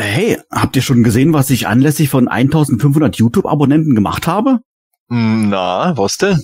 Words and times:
Hey, 0.00 0.38
habt 0.50 0.76
ihr 0.76 0.82
schon 0.82 1.02
gesehen, 1.04 1.34
was 1.34 1.50
ich 1.50 1.66
anlässlich 1.66 2.08
von 2.08 2.26
1500 2.26 3.16
YouTube-Abonnenten 3.16 3.94
gemacht 3.94 4.26
habe? 4.26 4.60
Na, 5.08 5.94
was 5.96 6.16
denn? 6.16 6.40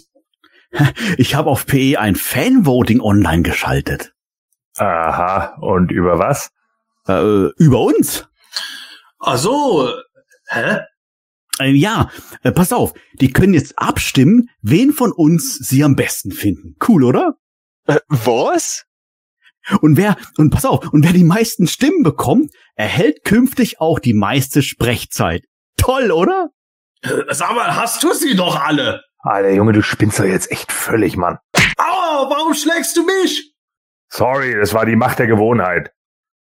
Ich 1.16 1.34
habe 1.34 1.48
auf 1.48 1.64
PE 1.64 1.98
ein 1.98 2.16
Fanvoting 2.16 3.00
online 3.00 3.42
geschaltet. 3.42 4.12
Aha, 4.76 5.56
und 5.62 5.90
über 5.90 6.18
was? 6.18 6.50
Äh, 7.08 7.46
über 7.56 7.80
uns. 7.80 8.28
Ach 9.20 9.38
so, 9.38 9.90
hä? 10.48 10.80
Äh, 11.58 11.70
ja, 11.70 12.10
äh, 12.42 12.52
pass 12.52 12.74
auf, 12.74 12.92
die 13.14 13.32
können 13.32 13.54
jetzt 13.54 13.78
abstimmen, 13.78 14.50
wen 14.60 14.92
von 14.92 15.12
uns 15.12 15.54
sie 15.54 15.82
am 15.82 15.96
besten 15.96 16.30
finden. 16.30 16.76
Cool, 16.86 17.04
oder? 17.04 17.36
Äh, 17.86 18.00
was? 18.08 18.84
Und 19.80 19.96
wer, 19.96 20.16
und 20.36 20.50
pass 20.50 20.64
auf, 20.64 20.92
und 20.92 21.04
wer 21.04 21.12
die 21.12 21.24
meisten 21.24 21.66
Stimmen 21.66 22.02
bekommt, 22.02 22.52
erhält 22.76 23.24
künftig 23.24 23.80
auch 23.80 23.98
die 23.98 24.14
meiste 24.14 24.62
Sprechzeit. 24.62 25.44
Toll, 25.76 26.10
oder? 26.12 26.50
Sag 27.30 27.54
mal, 27.54 27.74
hast 27.74 28.02
du 28.02 28.12
sie 28.12 28.36
doch 28.36 28.60
alle? 28.60 29.02
Alter 29.18 29.50
Junge, 29.50 29.72
du 29.72 29.82
spinnst 29.82 30.20
doch 30.20 30.24
jetzt 30.24 30.50
echt 30.52 30.70
völlig, 30.70 31.16
Mann. 31.16 31.38
Aua, 31.76 32.30
warum 32.30 32.54
schlägst 32.54 32.96
du 32.96 33.04
mich? 33.04 33.54
Sorry, 34.08 34.54
das 34.54 34.72
war 34.72 34.86
die 34.86 34.96
Macht 34.96 35.18
der 35.18 35.26
Gewohnheit. 35.26 35.90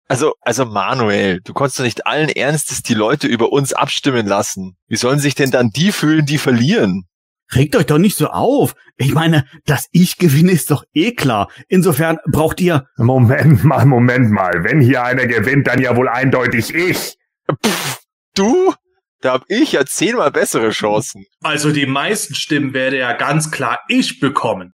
Also, 0.07 0.33
also 0.41 0.65
Manuel, 0.65 1.41
du 1.41 1.53
konntest 1.53 1.79
doch 1.79 1.83
nicht 1.83 2.05
allen 2.05 2.29
Ernstes 2.29 2.83
die 2.83 2.93
Leute 2.93 3.27
über 3.27 3.51
uns 3.51 3.73
abstimmen 3.73 4.27
lassen. 4.27 4.77
Wie 4.87 4.97
sollen 4.97 5.19
sich 5.19 5.33
denn 5.33 5.51
dann 5.51 5.69
die 5.69 5.91
fühlen, 5.91 6.25
die 6.25 6.37
verlieren? 6.37 7.07
Regt 7.53 7.75
euch 7.75 7.85
doch 7.85 7.97
nicht 7.97 8.17
so 8.17 8.27
auf. 8.27 8.75
Ich 8.97 9.13
meine, 9.13 9.45
dass 9.65 9.87
ich 9.91 10.17
gewinne, 10.17 10.51
ist 10.51 10.71
doch 10.71 10.83
eh 10.93 11.11
klar. 11.11 11.49
Insofern 11.67 12.17
braucht 12.31 12.59
ihr. 12.59 12.87
Moment 12.97 13.63
mal, 13.63 13.85
Moment 13.85 14.31
mal. 14.31 14.63
Wenn 14.63 14.81
hier 14.81 15.03
einer 15.03 15.27
gewinnt, 15.27 15.67
dann 15.67 15.81
ja 15.81 15.95
wohl 15.95 16.09
eindeutig 16.09 16.73
ich. 16.73 17.17
Pff, 17.63 17.99
du? 18.35 18.73
Da 19.21 19.33
hab 19.33 19.45
ich 19.47 19.73
ja 19.73 19.85
zehnmal 19.85 20.31
bessere 20.31 20.69
Chancen. 20.71 21.25
Also 21.41 21.71
die 21.71 21.85
meisten 21.85 22.35
Stimmen 22.35 22.73
werde 22.73 22.99
ja 22.99 23.13
ganz 23.13 23.51
klar 23.51 23.79
ich 23.87 24.19
bekommen. 24.19 24.73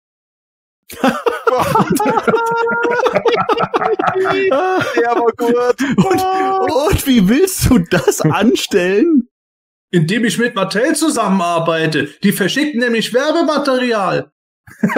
Der 1.01 1.09
war 5.15 5.31
gut. 5.37 5.81
Und, 5.97 6.21
und 6.91 7.07
wie 7.07 7.29
willst 7.29 7.69
du 7.69 7.79
das 7.79 8.21
anstellen? 8.21 9.29
Indem 9.91 10.23
ich 10.25 10.37
mit 10.37 10.55
Mattel 10.55 10.95
zusammenarbeite. 10.95 12.05
Die 12.23 12.31
verschicken 12.31 12.79
nämlich 12.79 13.13
Werbematerial. 13.13 14.31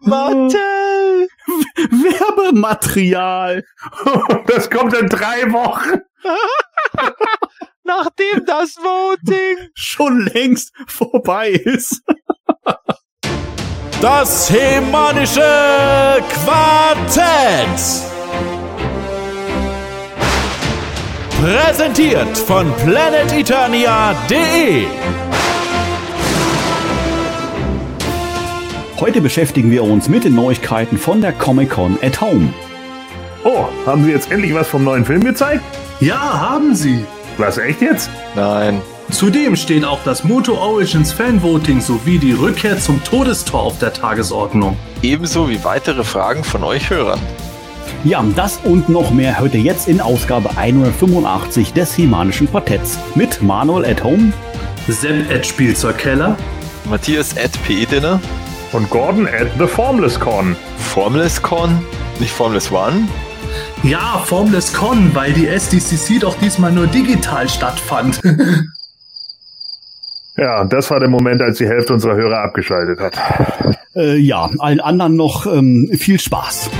Mattel! 0.00 1.28
Werbematerial. 1.90 3.64
Das 4.46 4.70
kommt 4.70 4.94
in 4.94 5.08
drei 5.08 5.50
Wochen. 5.52 6.00
Nachdem 7.82 8.44
das 8.46 8.76
Voting 8.76 9.68
Schon 9.74 10.26
längst 10.26 10.72
vorbei 10.86 11.50
ist. 11.50 12.02
Das 14.00 14.50
hemanische 14.50 16.22
Quartett. 16.44 18.13
Präsentiert 21.40 22.38
von 22.38 22.72
planeteternia.de. 22.84 24.86
Heute 29.00 29.20
beschäftigen 29.20 29.70
wir 29.70 29.84
uns 29.84 30.08
mit 30.08 30.24
den 30.24 30.34
Neuigkeiten 30.34 30.96
von 30.96 31.20
der 31.20 31.32
Comic-Con 31.32 31.98
at 32.02 32.20
Home. 32.20 32.54
Oh, 33.44 33.66
haben 33.84 34.04
Sie 34.04 34.12
jetzt 34.12 34.30
endlich 34.30 34.54
was 34.54 34.68
vom 34.68 34.84
neuen 34.84 35.04
Film 35.04 35.22
gezeigt? 35.22 35.62
Ja, 36.00 36.18
haben 36.18 36.74
sie. 36.74 37.04
Was, 37.36 37.58
echt 37.58 37.82
jetzt? 37.82 38.08
Nein. 38.34 38.80
Zudem 39.10 39.54
steht 39.56 39.84
auch 39.84 40.00
das 40.04 40.24
Moto 40.24 40.54
Origins 40.54 41.12
Fanvoting 41.12 41.80
sowie 41.80 42.18
die 42.18 42.32
Rückkehr 42.32 42.78
zum 42.78 43.02
Todestor 43.04 43.62
auf 43.62 43.78
der 43.78 43.92
Tagesordnung. 43.92 44.76
Ebenso 45.02 45.50
wie 45.50 45.62
weitere 45.62 46.04
Fragen 46.04 46.42
von 46.42 46.64
euch 46.64 46.90
Hörern. 46.90 47.20
Ja, 48.04 48.24
das 48.34 48.58
und 48.64 48.88
noch 48.88 49.10
mehr 49.10 49.38
hört 49.38 49.54
ihr 49.54 49.60
jetzt 49.60 49.88
in 49.88 50.00
Ausgabe 50.00 50.56
185 50.56 51.72
des 51.72 51.94
Himanischen 51.94 52.50
Quartetts 52.50 52.98
mit 53.14 53.42
Manuel 53.42 53.84
at 53.84 54.02
Home. 54.02 54.32
Sepp 54.88 55.30
at 55.30 55.46
Spielzeugkeller. 55.46 56.36
Matthias 56.88 57.36
at 57.36 57.52
PE 57.64 57.86
Dinner. 57.86 58.20
Und 58.72 58.90
Gordon 58.90 59.26
at 59.26 59.48
The 59.58 59.66
Formless 59.66 60.18
Con. 60.18 60.56
Formless 60.76 61.40
Con, 61.40 61.84
nicht 62.20 62.32
Formless 62.32 62.70
One. 62.70 63.08
Ja, 63.82 64.22
Formless 64.24 64.72
Con, 64.72 65.14
weil 65.14 65.32
die 65.32 65.46
SDCC 65.46 66.20
doch 66.20 66.36
diesmal 66.38 66.72
nur 66.72 66.86
digital 66.86 67.48
stattfand. 67.48 68.20
Ja, 70.36 70.64
das 70.64 70.90
war 70.90 70.98
der 70.98 71.08
Moment, 71.08 71.40
als 71.40 71.58
die 71.58 71.66
Hälfte 71.66 71.92
unserer 71.92 72.16
Hörer 72.16 72.40
abgeschaltet 72.40 72.98
hat. 72.98 73.14
Äh, 73.94 74.16
ja, 74.16 74.50
allen 74.58 74.80
anderen 74.80 75.14
noch 75.14 75.46
ähm, 75.46 75.88
viel 75.96 76.18
Spaß. 76.18 76.70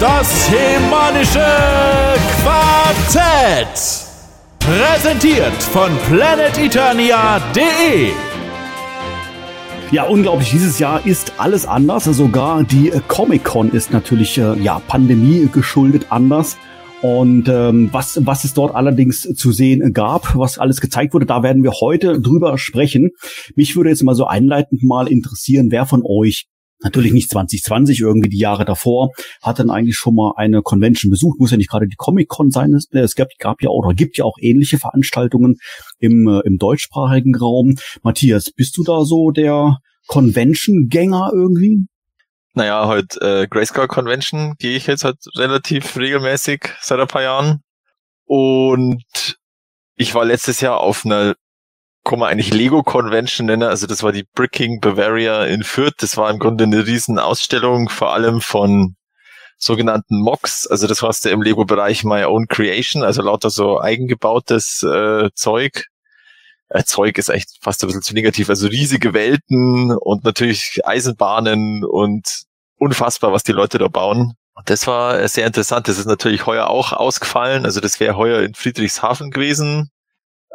Das 0.00 0.50
hemanische 0.50 1.46
Quartett. 2.42 4.06
Präsentiert 4.58 5.62
von 5.62 5.90
planeteternia.de. 6.08 8.08
Ja, 9.92 10.04
unglaublich. 10.04 10.52
Dieses 10.52 10.78
Jahr 10.78 11.04
ist 11.04 11.34
alles 11.36 11.66
anders. 11.66 12.04
Sogar 12.04 12.64
die 12.64 12.90
Comic-Con 13.08 13.72
ist 13.72 13.92
natürlich 13.92 14.38
äh, 14.38 14.54
ja 14.62 14.80
Pandemie 14.88 15.50
geschuldet 15.52 16.06
anders. 16.08 16.56
Und 17.02 17.50
ähm, 17.50 17.90
was, 17.92 18.24
was 18.24 18.44
es 18.44 18.54
dort 18.54 18.74
allerdings 18.74 19.20
zu 19.22 19.52
sehen 19.52 19.92
gab, 19.92 20.34
was 20.34 20.58
alles 20.58 20.80
gezeigt 20.80 21.12
wurde, 21.12 21.26
da 21.26 21.42
werden 21.42 21.62
wir 21.62 21.72
heute 21.72 22.22
drüber 22.22 22.56
sprechen. 22.56 23.10
Mich 23.54 23.76
würde 23.76 23.90
jetzt 23.90 24.02
mal 24.02 24.14
so 24.14 24.26
einleitend 24.26 24.82
mal 24.82 25.08
interessieren, 25.08 25.70
wer 25.70 25.84
von 25.84 26.02
euch 26.06 26.46
Natürlich 26.82 27.12
nicht 27.12 27.30
2020, 27.30 28.00
irgendwie 28.00 28.30
die 28.30 28.38
Jahre 28.38 28.64
davor, 28.64 29.10
hat 29.42 29.58
dann 29.58 29.70
eigentlich 29.70 29.96
schon 29.96 30.14
mal 30.14 30.32
eine 30.36 30.62
Convention 30.62 31.10
besucht. 31.10 31.38
Muss 31.38 31.50
ja 31.50 31.58
nicht 31.58 31.70
gerade 31.70 31.86
die 31.86 31.96
Comic-Con 31.96 32.50
sein. 32.50 32.72
Es 32.72 33.14
gab, 33.14 33.28
gab 33.38 33.62
ja 33.62 33.68
auch 33.68 33.84
oder 33.84 33.94
gibt 33.94 34.16
ja 34.16 34.24
auch 34.24 34.36
ähnliche 34.40 34.78
Veranstaltungen 34.78 35.56
im, 35.98 36.26
äh, 36.26 36.40
im 36.46 36.56
deutschsprachigen 36.56 37.36
Raum. 37.36 37.76
Matthias, 38.02 38.50
bist 38.50 38.76
du 38.78 38.84
da 38.84 39.04
so 39.04 39.30
der 39.30 39.78
Convention-Gänger 40.06 41.30
irgendwie? 41.34 41.86
Naja, 42.54 42.88
heute 42.88 43.20
äh, 43.20 43.46
Grayscale 43.46 43.86
Convention 43.86 44.54
gehe 44.58 44.76
ich 44.76 44.86
jetzt 44.86 45.04
halt 45.04 45.18
relativ 45.36 45.96
regelmäßig 45.96 46.70
seit 46.80 46.98
ein 46.98 47.06
paar 47.06 47.22
Jahren. 47.22 47.60
Und 48.24 49.04
ich 49.96 50.14
war 50.14 50.24
letztes 50.24 50.60
Jahr 50.60 50.80
auf 50.80 51.04
einer 51.04 51.34
kann 52.04 52.18
man 52.18 52.30
eigentlich 52.30 52.52
Lego 52.52 52.82
Convention 52.82 53.46
nennen. 53.46 53.64
Also 53.64 53.86
das 53.86 54.02
war 54.02 54.12
die 54.12 54.24
Bricking 54.34 54.80
Bavaria 54.80 55.44
in 55.44 55.64
Fürth. 55.64 55.94
Das 55.98 56.16
war 56.16 56.30
im 56.30 56.38
Grunde 56.38 56.64
eine 56.64 56.86
riesen 56.86 57.18
Ausstellung, 57.18 57.88
vor 57.88 58.12
allem 58.12 58.40
von 58.40 58.96
sogenannten 59.58 60.20
Mocks. 60.20 60.66
Also 60.66 60.86
das 60.86 61.02
heißt 61.02 61.26
ja 61.26 61.32
im 61.32 61.42
Lego-Bereich 61.42 62.04
My 62.04 62.24
Own 62.24 62.48
Creation, 62.48 63.02
also 63.02 63.22
lauter 63.22 63.50
so 63.50 63.80
eigengebautes 63.80 64.82
äh, 64.82 65.28
Zeug. 65.34 65.86
Äh, 66.70 66.84
Zeug 66.84 67.18
ist 67.18 67.28
echt 67.28 67.58
fast 67.60 67.82
ein 67.82 67.88
bisschen 67.88 68.02
zu 68.02 68.14
negativ. 68.14 68.48
Also 68.48 68.68
riesige 68.68 69.12
Welten 69.12 69.92
und 69.92 70.24
natürlich 70.24 70.80
Eisenbahnen 70.84 71.84
und 71.84 72.44
unfassbar, 72.76 73.32
was 73.32 73.42
die 73.42 73.52
Leute 73.52 73.76
da 73.76 73.88
bauen. 73.88 74.34
Und 74.54 74.70
das 74.70 74.86
war 74.86 75.28
sehr 75.28 75.46
interessant. 75.46 75.88
Das 75.88 75.98
ist 75.98 76.06
natürlich 76.06 76.46
heuer 76.46 76.68
auch 76.68 76.92
ausgefallen. 76.92 77.66
Also 77.66 77.80
das 77.80 78.00
wäre 78.00 78.16
heuer 78.16 78.42
in 78.42 78.54
Friedrichshafen 78.54 79.30
gewesen 79.30 79.90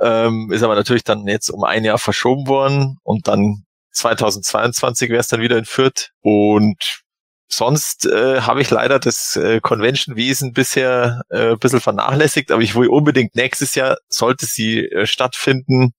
ähm, 0.01 0.51
ist 0.51 0.63
aber 0.63 0.75
natürlich 0.75 1.03
dann 1.03 1.27
jetzt 1.27 1.49
um 1.49 1.63
ein 1.63 1.85
Jahr 1.85 1.97
verschoben 1.97 2.47
worden 2.47 2.97
und 3.03 3.27
dann 3.27 3.65
2022 3.91 5.09
wäre 5.09 5.21
es 5.21 5.27
dann 5.27 5.41
wieder 5.41 5.57
in 5.57 5.65
Fürth 5.65 6.11
und 6.21 7.03
sonst 7.47 8.05
äh, 8.05 8.41
habe 8.41 8.61
ich 8.61 8.69
leider 8.69 8.99
das 8.99 9.35
äh, 9.35 9.59
Convention-Wesen 9.61 10.53
bisher 10.53 11.21
äh, 11.29 11.51
ein 11.51 11.59
bisschen 11.59 11.81
vernachlässigt, 11.81 12.51
aber 12.51 12.61
ich 12.61 12.75
will 12.75 12.87
unbedingt 12.87 13.35
nächstes 13.35 13.75
Jahr, 13.75 13.97
sollte 14.09 14.45
sie 14.45 14.79
äh, 14.79 15.05
stattfinden, 15.05 15.93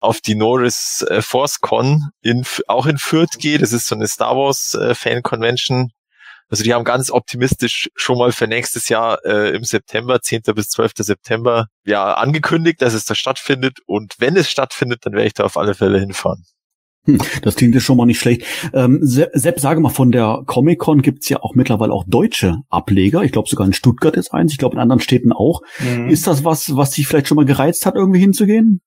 auf 0.00 0.20
die 0.20 0.34
Norris 0.34 1.04
äh, 1.08 1.22
Force 1.22 1.60
Con 1.60 2.10
in, 2.22 2.44
auch 2.66 2.86
in 2.86 2.98
Fürth 2.98 3.38
gehe. 3.38 3.58
Das 3.58 3.72
ist 3.72 3.86
so 3.86 3.94
eine 3.94 4.06
Star 4.06 4.36
Wars 4.36 4.74
äh, 4.74 4.94
Fan 4.94 5.22
Convention 5.22 5.90
also 6.48 6.62
die 6.62 6.72
haben 6.72 6.84
ganz 6.84 7.10
optimistisch 7.10 7.90
schon 7.94 8.18
mal 8.18 8.32
für 8.32 8.46
nächstes 8.46 8.88
Jahr 8.88 9.24
äh, 9.24 9.54
im 9.54 9.64
September, 9.64 10.20
10. 10.20 10.42
bis 10.54 10.68
12. 10.68 10.92
September, 10.98 11.66
ja, 11.84 12.14
angekündigt, 12.14 12.82
dass 12.82 12.94
es 12.94 13.04
da 13.04 13.14
stattfindet. 13.14 13.78
Und 13.86 14.14
wenn 14.18 14.36
es 14.36 14.50
stattfindet, 14.50 15.04
dann 15.04 15.14
werde 15.14 15.26
ich 15.26 15.34
da 15.34 15.44
auf 15.44 15.56
alle 15.56 15.74
Fälle 15.74 15.98
hinfahren. 15.98 16.44
Hm, 17.06 17.18
das 17.42 17.56
klingt 17.56 17.74
ja 17.74 17.80
schon 17.80 17.96
mal 17.96 18.06
nicht 18.06 18.20
schlecht. 18.20 18.44
Ähm, 18.72 19.00
Sepp, 19.02 19.60
sage 19.60 19.80
mal, 19.80 19.90
von 19.90 20.12
der 20.12 20.42
Comic-Con 20.46 21.02
gibt's 21.02 21.28
ja 21.28 21.40
auch 21.40 21.54
mittlerweile 21.54 21.92
auch 21.92 22.04
deutsche 22.06 22.56
Ableger. 22.68 23.22
Ich 23.22 23.32
glaube 23.32 23.48
sogar 23.48 23.66
in 23.66 23.72
Stuttgart 23.72 24.16
ist 24.16 24.32
eins, 24.32 24.52
ich 24.52 24.58
glaube 24.58 24.74
in 24.74 24.80
anderen 24.80 25.00
Städten 25.00 25.32
auch. 25.32 25.62
Mhm. 25.78 26.08
Ist 26.08 26.26
das 26.26 26.44
was, 26.44 26.76
was 26.76 26.90
dich 26.92 27.06
vielleicht 27.06 27.28
schon 27.28 27.36
mal 27.36 27.44
gereizt 27.44 27.86
hat, 27.86 27.94
irgendwie 27.94 28.20
hinzugehen? 28.20 28.80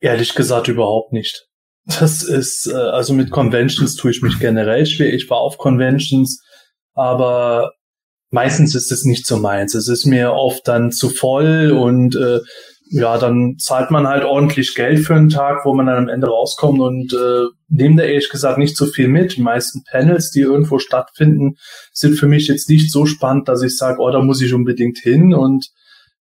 Ehrlich 0.00 0.34
gesagt 0.34 0.68
überhaupt 0.68 1.12
nicht. 1.12 1.46
Das 1.86 2.22
ist, 2.22 2.66
äh, 2.66 2.74
also 2.74 3.12
mit 3.12 3.30
Conventions 3.30 3.94
tue 3.94 4.10
ich 4.10 4.22
mich 4.22 4.38
generell 4.38 4.86
schwer. 4.86 5.12
Ich 5.12 5.28
war 5.30 5.38
auf 5.38 5.58
Conventions, 5.58 6.42
aber 6.94 7.72
meistens 8.30 8.74
ist 8.74 8.90
es 8.90 9.04
nicht 9.04 9.26
so 9.26 9.36
meins. 9.36 9.74
Es 9.74 9.88
ist 9.88 10.06
mir 10.06 10.32
oft 10.32 10.66
dann 10.66 10.90
zu 10.90 11.08
voll 11.10 11.70
und 11.70 12.16
äh, 12.16 12.40
ja, 12.90 13.16
dann 13.18 13.56
zahlt 13.58 13.90
man 13.90 14.06
halt 14.06 14.24
ordentlich 14.24 14.74
Geld 14.74 15.00
für 15.00 15.14
einen 15.14 15.30
Tag, 15.30 15.64
wo 15.64 15.74
man 15.74 15.86
dann 15.86 16.04
am 16.04 16.08
Ende 16.08 16.26
rauskommt 16.26 16.80
und 16.80 17.12
äh, 17.12 17.46
nehme 17.68 17.96
da 17.96 18.02
ehrlich 18.02 18.28
gesagt 18.28 18.58
nicht 18.58 18.76
so 18.76 18.86
viel 18.86 19.08
mit. 19.08 19.36
Die 19.36 19.42
meisten 19.42 19.82
Panels, 19.90 20.30
die 20.30 20.40
irgendwo 20.40 20.78
stattfinden, 20.78 21.56
sind 21.92 22.16
für 22.16 22.26
mich 22.26 22.46
jetzt 22.46 22.68
nicht 22.68 22.92
so 22.92 23.06
spannend, 23.06 23.48
dass 23.48 23.62
ich 23.62 23.76
sage, 23.76 24.00
oh, 24.00 24.10
da 24.10 24.20
muss 24.20 24.42
ich 24.42 24.52
unbedingt 24.52 24.98
hin 24.98 25.32
und 25.34 25.70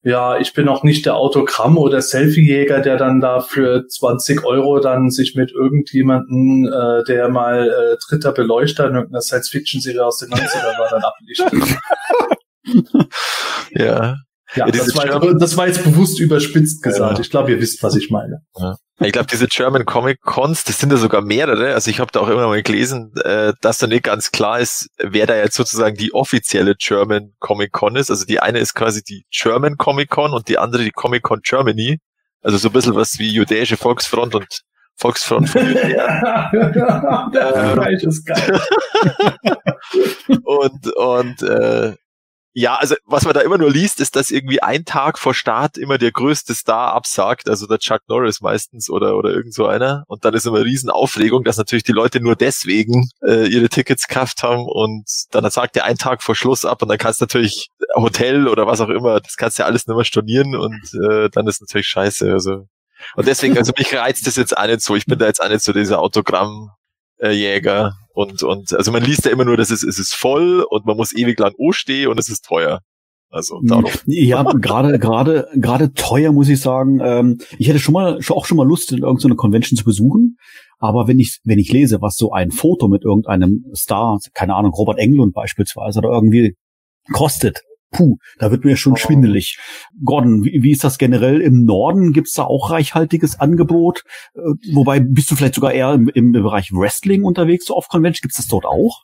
ja, 0.04 0.38
ich 0.38 0.54
bin 0.54 0.68
auch 0.68 0.84
nicht 0.84 1.06
der 1.06 1.16
Autogramm- 1.16 1.78
oder 1.78 2.02
Selfie-Jäger, 2.02 2.82
der 2.82 2.98
dann 2.98 3.22
da 3.22 3.40
für 3.40 3.88
20 3.88 4.44
Euro 4.44 4.80
dann 4.80 5.10
sich 5.10 5.34
mit 5.36 5.52
irgendjemanden, 5.52 6.68
äh, 6.68 7.06
der 7.06 7.30
mal 7.30 7.70
äh, 7.70 7.98
dritter 8.06 8.34
Beleuchter 8.34 8.88
in 8.88 8.96
irgendeiner 8.96 9.22
Science-Fiction-Serie 9.22 10.06
aus 10.06 10.18
den 10.18 10.30
90ern 10.30 10.78
war, 10.78 10.90
dann 10.90 11.04
ablichtet. 11.04 11.78
ja. 13.72 14.18
Ja, 14.56 14.66
Ja, 14.66 14.72
das, 14.72 14.96
war 14.96 15.06
jetzt, 15.06 15.20
German- 15.22 15.40
das 15.40 15.58
war 15.58 15.68
jetzt 15.68 15.84
bewusst 15.84 16.20
überspitzt 16.20 16.82
gesagt. 16.84 17.18
Ja. 17.18 17.22
Ich 17.22 17.30
glaube, 17.30 17.52
ihr 17.52 17.60
wisst, 17.60 17.82
was 17.84 17.96
ich 17.96 18.10
meine. 18.12 18.42
Ja. 18.58 18.76
Ich 19.00 19.12
glaube, 19.12 19.28
diese 19.32 19.48
German 19.48 19.86
Comic 19.86 20.22
Cons, 20.22 20.64
das 20.64 20.80
sind 20.80 20.92
ja 20.92 20.98
sogar 20.98 21.22
mehrere. 21.22 21.74
Also 21.74 21.90
ich 21.90 22.00
habe 22.00 22.12
da 22.12 22.20
auch 22.20 22.28
immer 22.30 22.48
mal 22.48 22.62
gelesen, 22.62 23.12
äh, 23.24 23.54
dass 23.62 23.80
da 23.80 23.88
nicht 23.88 24.04
ganz 24.04 24.32
klar 24.32 24.60
ist, 24.60 24.88
wer 25.00 25.26
da 25.26 25.36
jetzt 25.36 25.56
sozusagen 25.56 25.98
die 25.98 26.14
offizielle 26.14 26.76
German 26.76 27.34
Comic 27.40 27.72
Con 27.72 27.96
ist. 27.96 28.12
Also 28.12 28.26
die 28.26 28.40
eine 28.40 28.60
ist 28.60 28.76
quasi 28.76 29.02
die 29.04 29.26
German 29.32 29.78
Comic 29.78 30.10
Con 30.10 30.32
und 30.32 30.48
die 30.48 30.58
andere 30.60 30.84
die 30.84 30.92
Comic 30.92 31.24
Con 31.24 31.42
Germany. 31.44 32.00
Also 32.44 32.58
so 32.58 32.70
ein 32.70 32.74
bisschen 32.74 32.96
was 32.96 33.18
wie 33.18 33.30
Jüdische 33.34 33.78
Volksfront 33.78 34.36
und 34.36 34.62
Volksfront 34.96 35.50
von 35.50 35.66
Judäa. 35.66 36.52
Der 37.34 37.54
Vergleich 37.54 38.04
ist 38.04 38.26
geil. 38.26 38.62
und 40.44 40.96
und 40.96 41.42
äh, 41.42 41.94
ja, 42.56 42.76
also 42.76 42.96
was 43.06 43.26
man 43.26 43.34
da 43.34 43.42
immer 43.42 43.58
nur 43.58 43.72
liest, 43.72 44.00
ist, 44.00 44.16
dass 44.16 44.30
irgendwie 44.30 44.62
ein 44.62 44.86
Tag 44.86 45.18
vor 45.18 45.34
Start 45.34 45.78
immer 45.78 45.98
der 45.98 46.12
größte 46.12 46.54
Star 46.54 46.94
absagt, 46.94 47.50
also 47.50 47.66
der 47.66 47.80
Chuck 47.80 48.02
Norris 48.08 48.42
meistens 48.42 48.92
oder 48.92 49.18
oder 49.18 49.32
irgend 49.32 49.56
so 49.56 49.66
einer. 49.66 50.04
Und 50.08 50.24
dann 50.24 50.36
ist 50.36 50.46
immer 50.46 50.64
Riesenaufregung, 50.64 51.44
dass 51.44 51.58
natürlich 51.58 51.84
die 51.84 51.94
Leute 51.94 52.20
nur 52.20 52.36
deswegen 52.36 53.10
äh, 53.26 53.48
ihre 53.48 53.70
Tickets 53.70 54.08
gekauft 54.08 54.44
haben 54.44 54.66
und 54.68 55.06
dann 55.32 55.50
sagt 55.50 55.76
der 55.76 55.86
einen 55.86 55.98
Tag 55.98 56.22
vor 56.22 56.36
Schluss 56.36 56.64
ab 56.64 56.84
und 56.84 56.90
dann 56.90 57.00
kannst 57.00 57.22
du 57.22 57.24
natürlich 57.24 57.70
Hotel 57.96 58.48
oder 58.48 58.68
was 58.68 58.82
auch 58.82 58.90
immer, 58.90 59.20
das 59.20 59.36
kannst 59.36 59.58
du 59.58 59.64
ja 59.64 59.68
alles 59.68 59.88
nicht 59.88 59.96
mehr 59.96 60.06
stornieren 60.06 60.56
und 60.56 60.94
äh, 60.94 61.30
dann 61.30 61.48
ist 61.48 61.62
natürlich 61.62 61.88
scheiße. 61.88 62.32
Also 62.32 62.68
und 63.16 63.28
deswegen, 63.28 63.58
also 63.58 63.74
mich 63.78 63.94
reizt 63.96 64.28
das 64.28 64.36
jetzt 64.36 64.56
auch 64.56 64.68
nicht 64.68 64.82
so. 64.82 64.96
Ich 64.96 65.06
bin 65.06 65.20
da 65.20 65.26
jetzt 65.26 65.42
auch 65.42 65.50
nicht 65.50 65.64
so 65.64 65.74
dieser 65.74 66.00
Autogramm 66.00 66.70
äh, 67.20 67.32
und 68.14 68.44
und 68.44 68.74
also 68.74 68.92
man 68.92 69.04
liest 69.04 69.26
ja 69.26 69.32
immer 69.32 69.46
nur, 69.46 69.58
dass 69.58 69.72
es, 69.72 69.84
es 69.84 70.00
ist 70.00 70.14
voll 70.14 70.66
und 70.70 70.86
man 70.86 70.96
muss 70.96 71.14
ewig 71.14 71.40
lang 71.40 71.54
O 71.58 71.72
stehen 71.72 72.08
und 72.08 72.20
es 72.20 72.30
ist 72.30 72.46
teuer. 72.46 72.80
Also 73.34 73.60
darum. 73.64 73.86
Ja, 74.06 74.44
gerade 74.44 75.00
gerade 75.00 75.48
gerade 75.56 75.94
teuer 75.94 76.32
muss 76.32 76.50
ich 76.50 76.62
sagen. 76.62 77.00
Ähm, 77.04 77.40
ich 77.58 77.68
hätte 77.68 77.80
schon 77.80 77.94
mal 77.94 78.22
schon 78.22 78.38
auch 78.38 78.46
schon 78.46 78.58
mal 78.58 78.68
Lust, 78.68 78.92
in 78.92 79.00
irgendeine 79.00 79.36
Convention 79.36 79.76
zu 79.76 79.84
besuchen. 79.84 80.38
Aber 80.78 81.08
wenn 81.08 81.18
ich 81.18 81.40
wenn 81.44 81.58
ich 81.58 81.72
lese, 81.72 82.00
was 82.00 82.16
so 82.16 82.32
ein 82.32 82.52
Foto 82.52 82.88
mit 82.88 83.04
irgendeinem 83.04 83.66
Star, 83.76 84.20
keine 84.36 84.54
Ahnung, 84.54 84.72
Robert 84.74 85.00
Englund 85.00 85.34
beispielsweise 85.34 85.98
oder 85.98 86.10
irgendwie 86.10 86.56
kostet, 87.12 87.64
puh, 87.94 88.18
da 88.40 88.52
wird 88.52 88.66
mir 88.66 88.76
schon 88.76 88.98
schwindelig. 88.98 89.58
Gordon, 90.04 90.44
wie, 90.44 90.64
wie 90.64 90.72
ist 90.72 90.84
das 90.84 90.98
generell 90.98 91.40
im 91.40 91.64
Norden? 91.64 92.12
Gibt's 92.12 92.34
da 92.34 92.44
auch 92.44 92.72
reichhaltiges 92.72 93.40
Angebot? 93.40 94.04
Äh, 94.36 94.42
wobei 94.74 95.00
bist 95.00 95.32
du 95.32 95.36
vielleicht 95.36 95.56
sogar 95.56 95.72
eher 95.72 95.94
im, 95.94 96.10
im 96.10 96.32
Bereich 96.34 96.72
Wrestling 96.74 97.24
unterwegs, 97.24 97.66
so 97.66 97.76
auf 97.76 97.88
Convention? 97.88 98.24
Gibt's 98.24 98.38
das 98.38 98.48
dort 98.48 98.66
auch? 98.66 99.04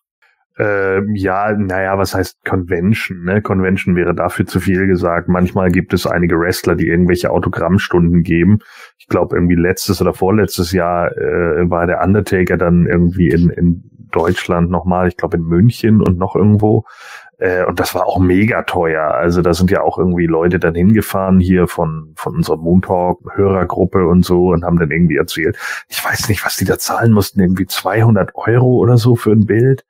Ähm, 0.60 1.16
ja, 1.16 1.54
naja, 1.54 1.98
was 1.98 2.14
heißt 2.14 2.44
Convention? 2.44 3.24
Ne? 3.24 3.42
Convention 3.42 3.96
wäre 3.96 4.14
dafür 4.14 4.46
zu 4.46 4.60
viel 4.60 4.88
gesagt. 4.88 5.30
Manchmal 5.30 5.72
gibt 5.72 5.94
es 5.94 6.06
einige 6.06 6.38
Wrestler, 6.38 6.76
die 6.76 6.88
irgendwelche 6.88 7.32
Autogrammstunden 7.32 8.24
geben. 8.24 8.60
Ich 8.98 9.08
glaube, 9.08 9.38
irgendwie 9.38 9.56
letztes 9.56 10.02
oder 10.02 10.14
vorletztes 10.14 10.74
Jahr 10.74 11.16
äh, 11.16 11.70
war 11.70 11.88
der 11.88 12.04
Undertaker 12.04 12.58
dann 12.58 12.88
irgendwie 12.88 13.30
in, 13.30 13.50
in 13.50 13.84
Deutschland 14.12 14.70
nochmal, 14.70 15.08
ich 15.08 15.16
glaube 15.16 15.38
in 15.38 15.44
München 15.44 16.02
und 16.02 16.18
noch 16.18 16.36
irgendwo. 16.36 16.84
Äh, 17.40 17.66
und 17.66 17.80
das 17.80 17.96
war 17.96 18.06
auch 18.06 18.20
mega 18.20 18.64
teuer. 18.64 19.12
Also 19.14 19.42
da 19.42 19.54
sind 19.54 19.72
ja 19.72 19.82
auch 19.82 19.98
irgendwie 19.98 20.28
Leute 20.28 20.60
dann 20.60 20.76
hingefahren 20.76 21.40
hier 21.40 21.68
von, 21.68 22.14
von 22.16 22.36
unserer 22.36 22.58
Moontalk-Hörergruppe 22.58 24.06
und 24.06 24.24
so 24.24 24.50
und 24.50 24.64
haben 24.64 24.78
dann 24.78 24.92
irgendwie 24.92 25.18
erzählt, 25.18 25.58
ich 25.88 26.04
weiß 26.04 26.30
nicht, 26.30 26.46
was 26.46 26.58
die 26.58 26.66
da 26.66 26.78
zahlen 26.78 27.14
mussten, 27.14 27.40
irgendwie 27.40 27.66
200 27.66 28.36
Euro 28.36 28.76
oder 28.78 28.98
so 28.98 29.16
für 29.16 29.32
ein 29.32 29.46
Bild. 29.46 29.86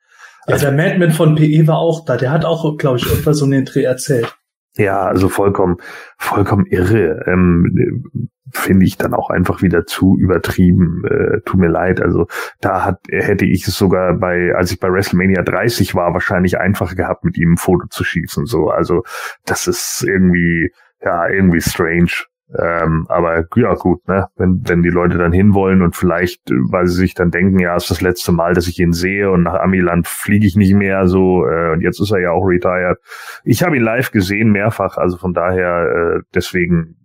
Ja, 0.46 0.56
der 0.56 0.72
Madman 0.72 1.10
von 1.10 1.34
PE 1.34 1.66
war 1.66 1.78
auch 1.78 2.04
da. 2.04 2.16
Der 2.16 2.30
hat 2.30 2.44
auch, 2.44 2.76
glaube 2.76 2.98
ich, 2.98 3.12
etwas 3.12 3.42
um 3.42 3.50
den 3.50 3.64
Dreh 3.64 3.82
erzählt. 3.82 4.34
Ja, 4.76 5.02
also 5.02 5.28
vollkommen, 5.28 5.76
vollkommen 6.16 6.66
irre. 6.66 7.24
Ähm, 7.26 8.30
Finde 8.52 8.86
ich 8.86 8.96
dann 8.96 9.14
auch 9.14 9.30
einfach 9.30 9.62
wieder 9.62 9.84
zu 9.84 10.16
übertrieben. 10.18 11.02
Äh, 11.04 11.40
tut 11.44 11.60
mir 11.60 11.68
leid. 11.68 12.00
Also 12.00 12.26
da 12.60 12.84
hat, 12.84 13.00
hätte 13.08 13.46
ich 13.46 13.66
es 13.66 13.76
sogar 13.76 14.14
bei, 14.18 14.54
als 14.54 14.72
ich 14.72 14.80
bei 14.80 14.90
WrestleMania 14.90 15.42
30 15.42 15.94
war, 15.94 16.12
wahrscheinlich 16.12 16.58
einfacher 16.58 16.94
gehabt, 16.94 17.24
mit 17.24 17.38
ihm 17.38 17.52
ein 17.52 17.56
Foto 17.56 17.86
zu 17.88 18.04
schießen. 18.04 18.46
So, 18.46 18.68
also 18.68 19.02
das 19.44 19.66
ist 19.66 20.04
irgendwie, 20.06 20.72
ja, 21.02 21.28
irgendwie 21.28 21.60
strange. 21.60 22.26
Ähm, 22.58 23.06
aber 23.08 23.46
ja 23.54 23.74
gut, 23.74 24.06
ne? 24.08 24.26
Wenn, 24.36 24.62
wenn 24.64 24.82
die 24.82 24.88
Leute 24.88 25.18
dann 25.18 25.32
hinwollen 25.32 25.82
und 25.82 25.94
vielleicht, 25.94 26.40
weil 26.50 26.86
sie 26.86 26.96
sich 26.96 27.14
dann 27.14 27.30
denken, 27.30 27.60
ja, 27.60 27.76
ist 27.76 27.90
das 27.90 28.00
letzte 28.00 28.32
Mal, 28.32 28.54
dass 28.54 28.66
ich 28.66 28.80
ihn 28.80 28.92
sehe 28.92 29.30
und 29.30 29.44
nach 29.44 29.54
Amiland 29.60 30.08
fliege 30.08 30.46
ich 30.46 30.56
nicht 30.56 30.74
mehr 30.74 31.06
so 31.06 31.46
äh, 31.46 31.72
und 31.72 31.80
jetzt 31.80 32.00
ist 32.00 32.10
er 32.10 32.20
ja 32.20 32.30
auch 32.32 32.44
retired. 32.44 32.98
Ich 33.44 33.62
habe 33.62 33.76
ihn 33.76 33.82
live 33.82 34.10
gesehen 34.10 34.50
mehrfach, 34.50 34.96
also 34.96 35.16
von 35.16 35.32
daher 35.32 36.16
äh, 36.16 36.20
deswegen 36.34 36.96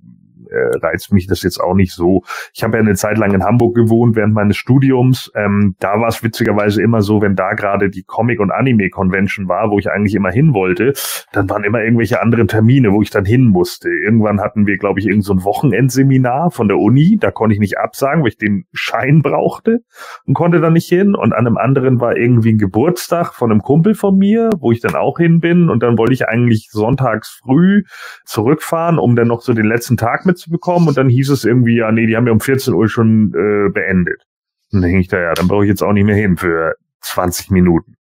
äh, 0.49 0.77
reizt 0.77 1.13
mich 1.13 1.27
das 1.27 1.43
jetzt 1.43 1.59
auch 1.59 1.73
nicht 1.73 1.93
so. 1.93 2.23
Ich 2.53 2.63
habe 2.63 2.77
ja 2.77 2.83
eine 2.83 2.95
Zeit 2.95 3.17
lang 3.17 3.33
in 3.33 3.43
Hamburg 3.43 3.75
gewohnt 3.75 4.15
während 4.15 4.33
meines 4.33 4.57
Studiums. 4.57 5.31
Ähm, 5.35 5.75
da 5.79 5.99
war 5.99 6.07
es 6.07 6.23
witzigerweise 6.23 6.81
immer 6.81 7.01
so, 7.01 7.21
wenn 7.21 7.35
da 7.35 7.53
gerade 7.53 7.89
die 7.89 8.03
Comic- 8.03 8.39
und 8.39 8.51
Anime-Convention 8.51 9.47
war, 9.47 9.71
wo 9.71 9.79
ich 9.79 9.89
eigentlich 9.89 10.15
immer 10.15 10.31
hin 10.31 10.53
wollte, 10.53 10.93
dann 11.31 11.49
waren 11.49 11.63
immer 11.63 11.81
irgendwelche 11.81 12.21
anderen 12.21 12.47
Termine, 12.47 12.91
wo 12.91 13.01
ich 13.01 13.09
dann 13.09 13.25
hin 13.25 13.45
musste. 13.45 13.89
Irgendwann 13.89 14.41
hatten 14.41 14.67
wir, 14.67 14.77
glaube 14.77 14.99
ich, 14.99 15.07
irgend 15.07 15.23
so 15.23 15.43
Wochenendseminar 15.43 16.51
von 16.51 16.67
der 16.67 16.77
Uni. 16.77 17.17
Da 17.19 17.31
konnte 17.31 17.53
ich 17.53 17.59
nicht 17.59 17.77
absagen, 17.77 18.21
weil 18.21 18.29
ich 18.29 18.37
den 18.37 18.65
Schein 18.73 19.21
brauchte 19.21 19.79
und 20.25 20.33
konnte 20.33 20.59
dann 20.61 20.73
nicht 20.73 20.87
hin. 20.87 21.15
Und 21.15 21.33
an 21.33 21.45
einem 21.45 21.57
anderen 21.57 21.99
war 21.99 22.15
irgendwie 22.15 22.53
ein 22.53 22.57
Geburtstag 22.57 23.33
von 23.33 23.51
einem 23.51 23.61
Kumpel 23.61 23.95
von 23.95 24.17
mir, 24.17 24.49
wo 24.59 24.71
ich 24.71 24.81
dann 24.81 24.95
auch 24.95 25.17
hin 25.17 25.39
bin. 25.39 25.69
Und 25.69 25.83
dann 25.83 25.97
wollte 25.97 26.13
ich 26.13 26.27
eigentlich 26.27 26.69
sonntags 26.71 27.39
früh 27.43 27.83
zurückfahren, 28.25 28.99
um 28.99 29.15
dann 29.15 29.27
noch 29.27 29.41
so 29.41 29.53
den 29.53 29.65
letzten 29.65 29.97
Tag 29.97 30.25
mitzubekommen. 30.35 30.87
Und 30.87 30.97
dann 30.97 31.09
hieß 31.09 31.29
es 31.29 31.45
irgendwie, 31.45 31.77
ja, 31.77 31.91
nee, 31.91 32.05
die 32.05 32.15
haben 32.15 32.27
ja 32.27 32.33
um 32.33 32.39
14 32.39 32.73
Uhr 32.73 32.87
schon 32.87 33.33
äh, 33.33 33.69
beendet. 33.71 34.23
Und 34.71 34.81
dann 34.81 34.89
hing 34.89 34.99
ich 34.99 35.07
da, 35.07 35.19
ja, 35.19 35.33
dann 35.33 35.47
brauche 35.47 35.63
ich 35.63 35.69
jetzt 35.69 35.81
auch 35.81 35.93
nicht 35.93 36.05
mehr 36.05 36.15
hin 36.15 36.37
für 36.37 36.75
20 37.01 37.51
Minuten. 37.51 37.95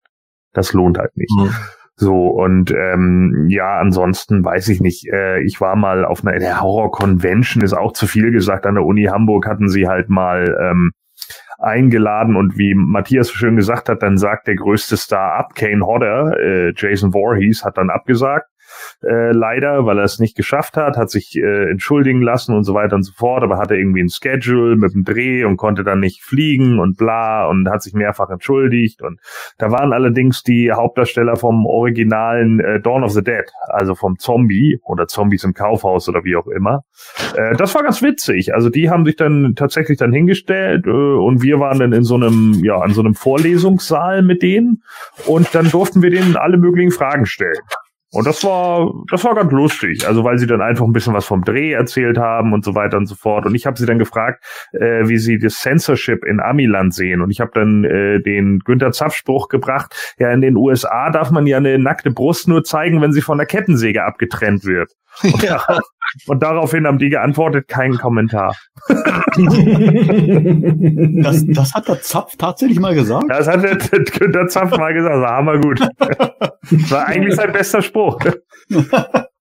Das 0.53 0.73
lohnt 0.73 0.99
halt 0.99 1.17
nicht. 1.17 1.33
Mhm. 1.37 1.51
So, 1.97 2.29
und 2.29 2.73
ähm, 2.73 3.47
ja, 3.49 3.79
ansonsten 3.79 4.45
weiß 4.45 4.69
ich 4.69 4.81
nicht. 4.81 5.07
Äh, 5.13 5.43
ich 5.43 5.61
war 5.61 5.77
mal 5.77 6.05
auf 6.05 6.25
einer 6.25 6.39
der 6.39 6.61
Horror-Convention, 6.61 7.63
ist 7.63 7.75
auch 7.75 7.93
zu 7.93 8.07
viel 8.07 8.33
gesagt. 8.33 8.67
An 8.67 8.75
der 8.75 8.85
Uni 8.85 9.05
Hamburg 9.05 9.47
hatten 9.47 9.69
sie 9.69 9.87
halt 9.87 10.09
mal 10.09 10.57
ähm, 10.61 10.93
eingeladen 11.59 12.35
und 12.35 12.59
wie 12.59 12.75
Matthias 12.75 13.29
so 13.29 13.35
schön 13.35 13.57
gesagt 13.57 13.89
hat, 13.89 14.03
dann 14.03 14.19
sagt 14.19 14.49
der 14.49 14.57
größte 14.57 14.97
Star 14.97 15.35
ab, 15.35 15.55
Kane 15.55 15.87
Hodder, 15.87 16.37
äh, 16.41 16.73
Jason 16.75 17.13
Voorhees, 17.13 17.65
hat 17.65 17.79
dann 17.79 17.91
abgesagt. 17.91 18.49
Äh, 19.03 19.33
leider, 19.33 19.87
weil 19.87 19.99
er 19.99 20.05
es 20.05 20.19
nicht 20.19 20.37
geschafft 20.37 20.77
hat, 20.77 20.97
hat 20.97 21.11
sich 21.11 21.37
äh, 21.37 21.71
entschuldigen 21.71 22.23
lassen 22.23 22.55
und 22.55 22.65
so 22.65 22.75
weiter 22.75 22.97
und 22.97 23.03
so 23.03 23.13
fort, 23.13 23.43
aber 23.43 23.59
hatte 23.59 23.77
irgendwie 23.77 24.03
ein 24.03 24.09
Schedule 24.09 24.77
mit 24.77 24.95
dem 24.95 25.05
Dreh 25.05 25.45
und 25.45 25.57
konnte 25.57 25.85
dann 25.85 26.01
nicht 26.01 26.23
fliegen 26.23 26.79
und 26.79 26.97
bla 26.97 27.47
und 27.47 27.69
hat 27.69 27.83
sich 27.83 27.95
mehrfach 27.95 28.31
entschuldigt 28.31 29.03
und 29.03 29.21
da 29.59 29.71
waren 29.71 29.93
allerdings 29.93 30.43
die 30.43 30.73
Hauptdarsteller 30.73 31.37
vom 31.37 31.67
originalen 31.67 32.61
äh, 32.61 32.81
Dawn 32.81 33.05
of 33.05 33.13
the 33.13 33.23
Dead, 33.23 33.45
also 33.69 33.95
vom 33.95 34.19
Zombie 34.19 34.79
oder 34.85 35.07
Zombies 35.07 35.45
im 35.45 35.55
Kaufhaus 35.55 36.09
oder 36.09 36.25
wie 36.25 36.37
auch 36.37 36.47
immer. 36.47 36.85
Äh, 37.37 37.57
das 37.57 37.75
war 37.75 37.83
ganz 37.83 38.03
witzig. 38.03 38.55
Also 38.55 38.69
die 38.69 38.91
haben 38.91 39.05
sich 39.05 39.17
dann 39.17 39.55
tatsächlich 39.57 39.99
dann 39.99 40.13
hingestellt 40.13 40.87
äh, 40.87 40.91
und 40.91 41.43
wir 41.43 41.61
waren 41.61 41.79
dann 41.79 41.93
in 41.93 42.03
so 42.03 42.15
einem, 42.15 42.61
ja, 42.63 42.79
an 42.79 42.93
so 42.93 43.01
einem 43.01 43.15
Vorlesungssaal 43.15 44.23
mit 44.23 44.43
denen 44.43 44.83
und 45.27 45.55
dann 45.55 45.71
durften 45.71 46.03
wir 46.03 46.11
denen 46.11 46.37
alle 46.37 46.57
möglichen 46.57 46.91
Fragen 46.91 47.27
stellen. 47.27 47.63
Und 48.13 48.27
das 48.27 48.45
war, 48.45 48.93
das 49.11 49.25
war 49.25 49.35
ganz 49.35 49.51
lustig. 49.53 50.07
Also 50.07 50.23
weil 50.23 50.37
sie 50.37 50.47
dann 50.47 50.61
einfach 50.61 50.85
ein 50.85 50.93
bisschen 50.93 51.15
was 51.15 51.25
vom 51.25 51.43
Dreh 51.45 51.73
erzählt 51.73 52.19
haben 52.19 52.53
und 52.53 52.63
so 52.63 52.75
weiter 52.75 52.99
und 52.99 53.07
so 53.07 53.15
fort. 53.15 53.47
Und 53.47 53.55
ich 53.55 53.65
habe 53.65 53.79
sie 53.79 53.87
dann 53.87 53.99
gefragt, 53.99 54.45
äh, 54.73 55.09
wie 55.09 55.17
sie 55.17 55.39
das 55.39 55.55
Censorship 55.55 56.23
in 56.25 56.39
Amiland 56.39 56.95
sehen. 56.95 57.23
Und 57.23 57.31
ich 57.31 57.41
habe 57.41 57.53
dann 57.55 57.85
äh, 57.85 58.21
den 58.21 58.59
Günther 58.59 58.93
Zapf-Spruch 58.93 59.49
gebracht, 59.49 60.15
ja, 60.19 60.31
in 60.31 60.43
den 60.43 60.57
USA 60.57 61.11
darf 61.11 61.31
man 61.31 61.47
ja 61.47 61.57
eine 61.57 61.79
nackte 61.79 62.11
Brust 62.11 62.49
nur 62.49 62.65
zeigen, 62.65 63.01
wenn 63.01 63.13
sie 63.13 63.23
von 63.23 63.39
der 63.39 63.47
Kettensäge 63.47 64.05
abgetrennt 64.05 64.67
wird. 64.67 64.93
Und, 65.23 65.43
Ja. 65.43 65.65
Und 66.27 66.43
daraufhin 66.43 66.87
haben 66.87 66.99
die 66.99 67.09
geantwortet, 67.09 67.69
kein 67.69 67.93
Kommentar. 67.95 68.55
Das, 71.23 71.45
das 71.47 71.75
hat 71.75 71.89
der 71.89 72.01
Zapf 72.01 72.37
tatsächlich 72.37 72.81
mal 72.81 72.95
gesagt. 72.95 73.25
Das 73.29 73.49
hat 73.49 73.63
der, 73.63 73.77
der 74.29 74.49
Zapf 74.49 74.77
mal 74.77 74.93
gesagt, 74.93 75.15
das 75.15 75.31
haben 75.31 75.47
wir 75.47 75.59
gut. 75.61 75.81
Das 76.71 76.91
war 76.91 77.07
eigentlich 77.07 77.35
sein 77.35 77.53
bester 77.53 77.83
Spruch. 77.83 78.19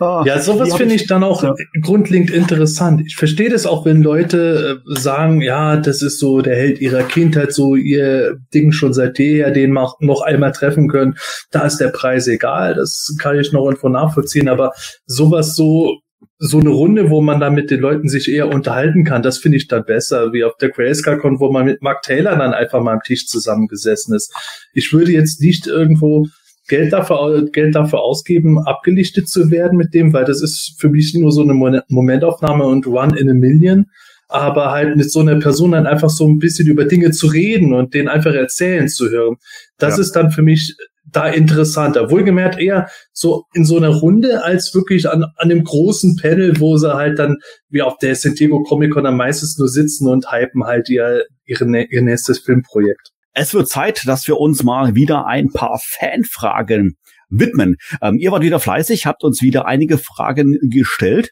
Ah, 0.00 0.22
Ja, 0.26 0.40
sowas 0.40 0.74
finde 0.76 0.94
ich 0.94 1.06
dann 1.06 1.22
auch 1.24 1.42
ja. 1.42 1.54
grundlegend 1.82 2.30
interessant. 2.30 3.02
Ich 3.06 3.16
verstehe 3.16 3.50
das 3.50 3.66
auch, 3.66 3.84
wenn 3.84 4.02
Leute 4.02 4.80
äh, 4.88 4.98
sagen, 4.98 5.40
ja, 5.40 5.76
das 5.76 6.02
ist 6.02 6.18
so 6.18 6.40
der 6.40 6.56
Held 6.56 6.80
ihrer 6.80 7.02
Kindheit, 7.04 7.52
so 7.52 7.74
ihr 7.76 8.36
Ding 8.54 8.72
schon 8.72 8.92
seit 8.92 9.18
jeher, 9.18 9.50
den 9.50 9.72
mach- 9.72 9.94
noch 10.00 10.22
einmal 10.22 10.52
treffen 10.52 10.88
können. 10.88 11.16
Da 11.50 11.66
ist 11.66 11.78
der 11.78 11.88
Preis 11.88 12.26
egal. 12.28 12.74
Das 12.74 13.14
kann 13.20 13.38
ich 13.38 13.52
noch 13.52 13.64
irgendwo 13.64 13.88
nachvollziehen. 13.88 14.48
Aber 14.48 14.72
sowas 15.06 15.54
so, 15.54 15.98
so 16.40 16.58
eine 16.58 16.70
Runde, 16.70 17.10
wo 17.10 17.20
man 17.20 17.40
dann 17.40 17.54
mit 17.54 17.70
den 17.70 17.80
Leuten 17.80 18.08
sich 18.08 18.28
eher 18.30 18.48
unterhalten 18.48 19.04
kann, 19.04 19.22
das 19.22 19.38
finde 19.38 19.56
ich 19.58 19.66
dann 19.68 19.84
besser, 19.84 20.32
wie 20.32 20.44
auf 20.44 20.56
der 20.60 20.70
Grayscale-Con, 20.70 21.40
wo 21.40 21.50
man 21.50 21.64
mit 21.64 21.82
Mark 21.82 22.02
Taylor 22.02 22.36
dann 22.36 22.54
einfach 22.54 22.80
mal 22.80 22.92
am 22.94 23.02
Tisch 23.04 23.26
zusammengesessen 23.26 24.14
ist. 24.14 24.32
Ich 24.72 24.92
würde 24.92 25.12
jetzt 25.12 25.40
nicht 25.40 25.66
irgendwo 25.66 26.26
Geld 26.68 26.92
dafür, 26.92 27.46
Geld 27.50 27.74
dafür 27.74 28.00
ausgeben, 28.00 28.58
abgelichtet 28.58 29.28
zu 29.28 29.50
werden 29.50 29.76
mit 29.76 29.94
dem, 29.94 30.12
weil 30.12 30.24
das 30.24 30.42
ist 30.42 30.76
für 30.78 30.88
mich 30.88 31.14
nur 31.14 31.32
so 31.32 31.42
eine 31.42 31.54
Momentaufnahme 31.88 32.64
und 32.64 32.86
One 32.86 33.18
in 33.18 33.30
a 33.30 33.34
Million. 33.34 33.86
Aber 34.30 34.72
halt 34.72 34.94
mit 34.96 35.10
so 35.10 35.20
einer 35.20 35.38
Person 35.38 35.72
dann 35.72 35.86
einfach 35.86 36.10
so 36.10 36.28
ein 36.28 36.38
bisschen 36.38 36.68
über 36.68 36.84
Dinge 36.84 37.12
zu 37.12 37.28
reden 37.28 37.72
und 37.72 37.94
den 37.94 38.08
einfach 38.08 38.34
erzählen 38.34 38.86
zu 38.88 39.08
hören, 39.08 39.36
das 39.78 39.96
Ja. 39.96 40.02
ist 40.02 40.12
dann 40.12 40.30
für 40.30 40.42
mich 40.42 40.76
da 41.10 41.26
interessanter. 41.28 42.10
Wohlgemerkt 42.10 42.60
eher 42.60 42.88
so 43.14 43.44
in 43.54 43.64
so 43.64 43.78
einer 43.78 43.88
Runde 43.88 44.44
als 44.44 44.74
wirklich 44.74 45.08
an, 45.08 45.22
an 45.22 45.32
einem 45.38 45.64
großen 45.64 46.16
Panel, 46.16 46.60
wo 46.60 46.76
sie 46.76 46.92
halt 46.94 47.18
dann 47.18 47.38
wie 47.70 47.80
auf 47.80 47.96
der 47.96 48.14
San 48.14 48.34
Diego 48.34 48.62
Comic 48.62 48.92
Con 48.92 49.06
am 49.06 49.16
meistens 49.16 49.56
nur 49.56 49.68
sitzen 49.68 50.06
und 50.06 50.30
hypen 50.30 50.64
halt 50.64 50.90
ihr, 50.90 51.24
ihre, 51.46 51.64
ihr 51.90 52.02
nächstes 52.02 52.40
Filmprojekt. 52.40 53.12
Es 53.40 53.54
wird 53.54 53.68
Zeit, 53.68 54.02
dass 54.06 54.26
wir 54.26 54.40
uns 54.40 54.64
mal 54.64 54.96
wieder 54.96 55.26
ein 55.26 55.52
paar 55.52 55.78
Fanfragen 55.80 56.96
widmen. 57.28 57.76
Ähm, 58.02 58.16
ihr 58.18 58.32
wart 58.32 58.42
wieder 58.42 58.58
fleißig, 58.58 59.06
habt 59.06 59.22
uns 59.22 59.42
wieder 59.42 59.64
einige 59.64 59.96
Fragen 59.96 60.58
gestellt. 60.60 61.30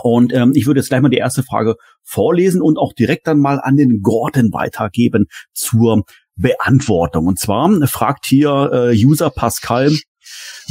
Und 0.00 0.32
ähm, 0.32 0.52
ich 0.54 0.68
würde 0.68 0.78
jetzt 0.78 0.90
gleich 0.90 1.00
mal 1.00 1.08
die 1.08 1.16
erste 1.16 1.42
Frage 1.42 1.74
vorlesen 2.04 2.62
und 2.62 2.78
auch 2.78 2.92
direkt 2.92 3.26
dann 3.26 3.40
mal 3.40 3.58
an 3.60 3.76
den 3.76 4.02
Gordon 4.02 4.52
weitergeben 4.52 5.26
zur 5.52 6.04
Beantwortung. 6.36 7.26
Und 7.26 7.40
zwar 7.40 7.68
fragt 7.88 8.26
hier 8.26 8.70
äh, 8.72 9.04
User 9.04 9.30
Pascal, 9.30 9.90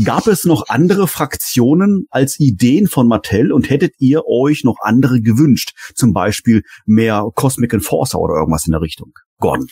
gab 0.06 0.28
es 0.28 0.46
noch 0.46 0.70
andere 0.70 1.10
Fraktionen 1.10 2.06
als 2.12 2.40
Ideen 2.40 2.88
von 2.88 3.10
Mattel 3.10 3.52
und 3.52 3.70
hättet 3.70 3.92
ihr 4.00 4.26
euch 4.26 4.64
noch 4.64 4.78
andere 4.80 5.20
gewünscht? 5.20 5.72
Zum 5.96 6.14
Beispiel 6.14 6.62
mehr 6.86 7.26
Cosmic 7.36 7.74
Enforcer 7.74 8.20
oder 8.22 8.36
irgendwas 8.36 8.66
in 8.66 8.72
der 8.72 8.82
Richtung? 8.82 9.12
Gordon. 9.40 9.68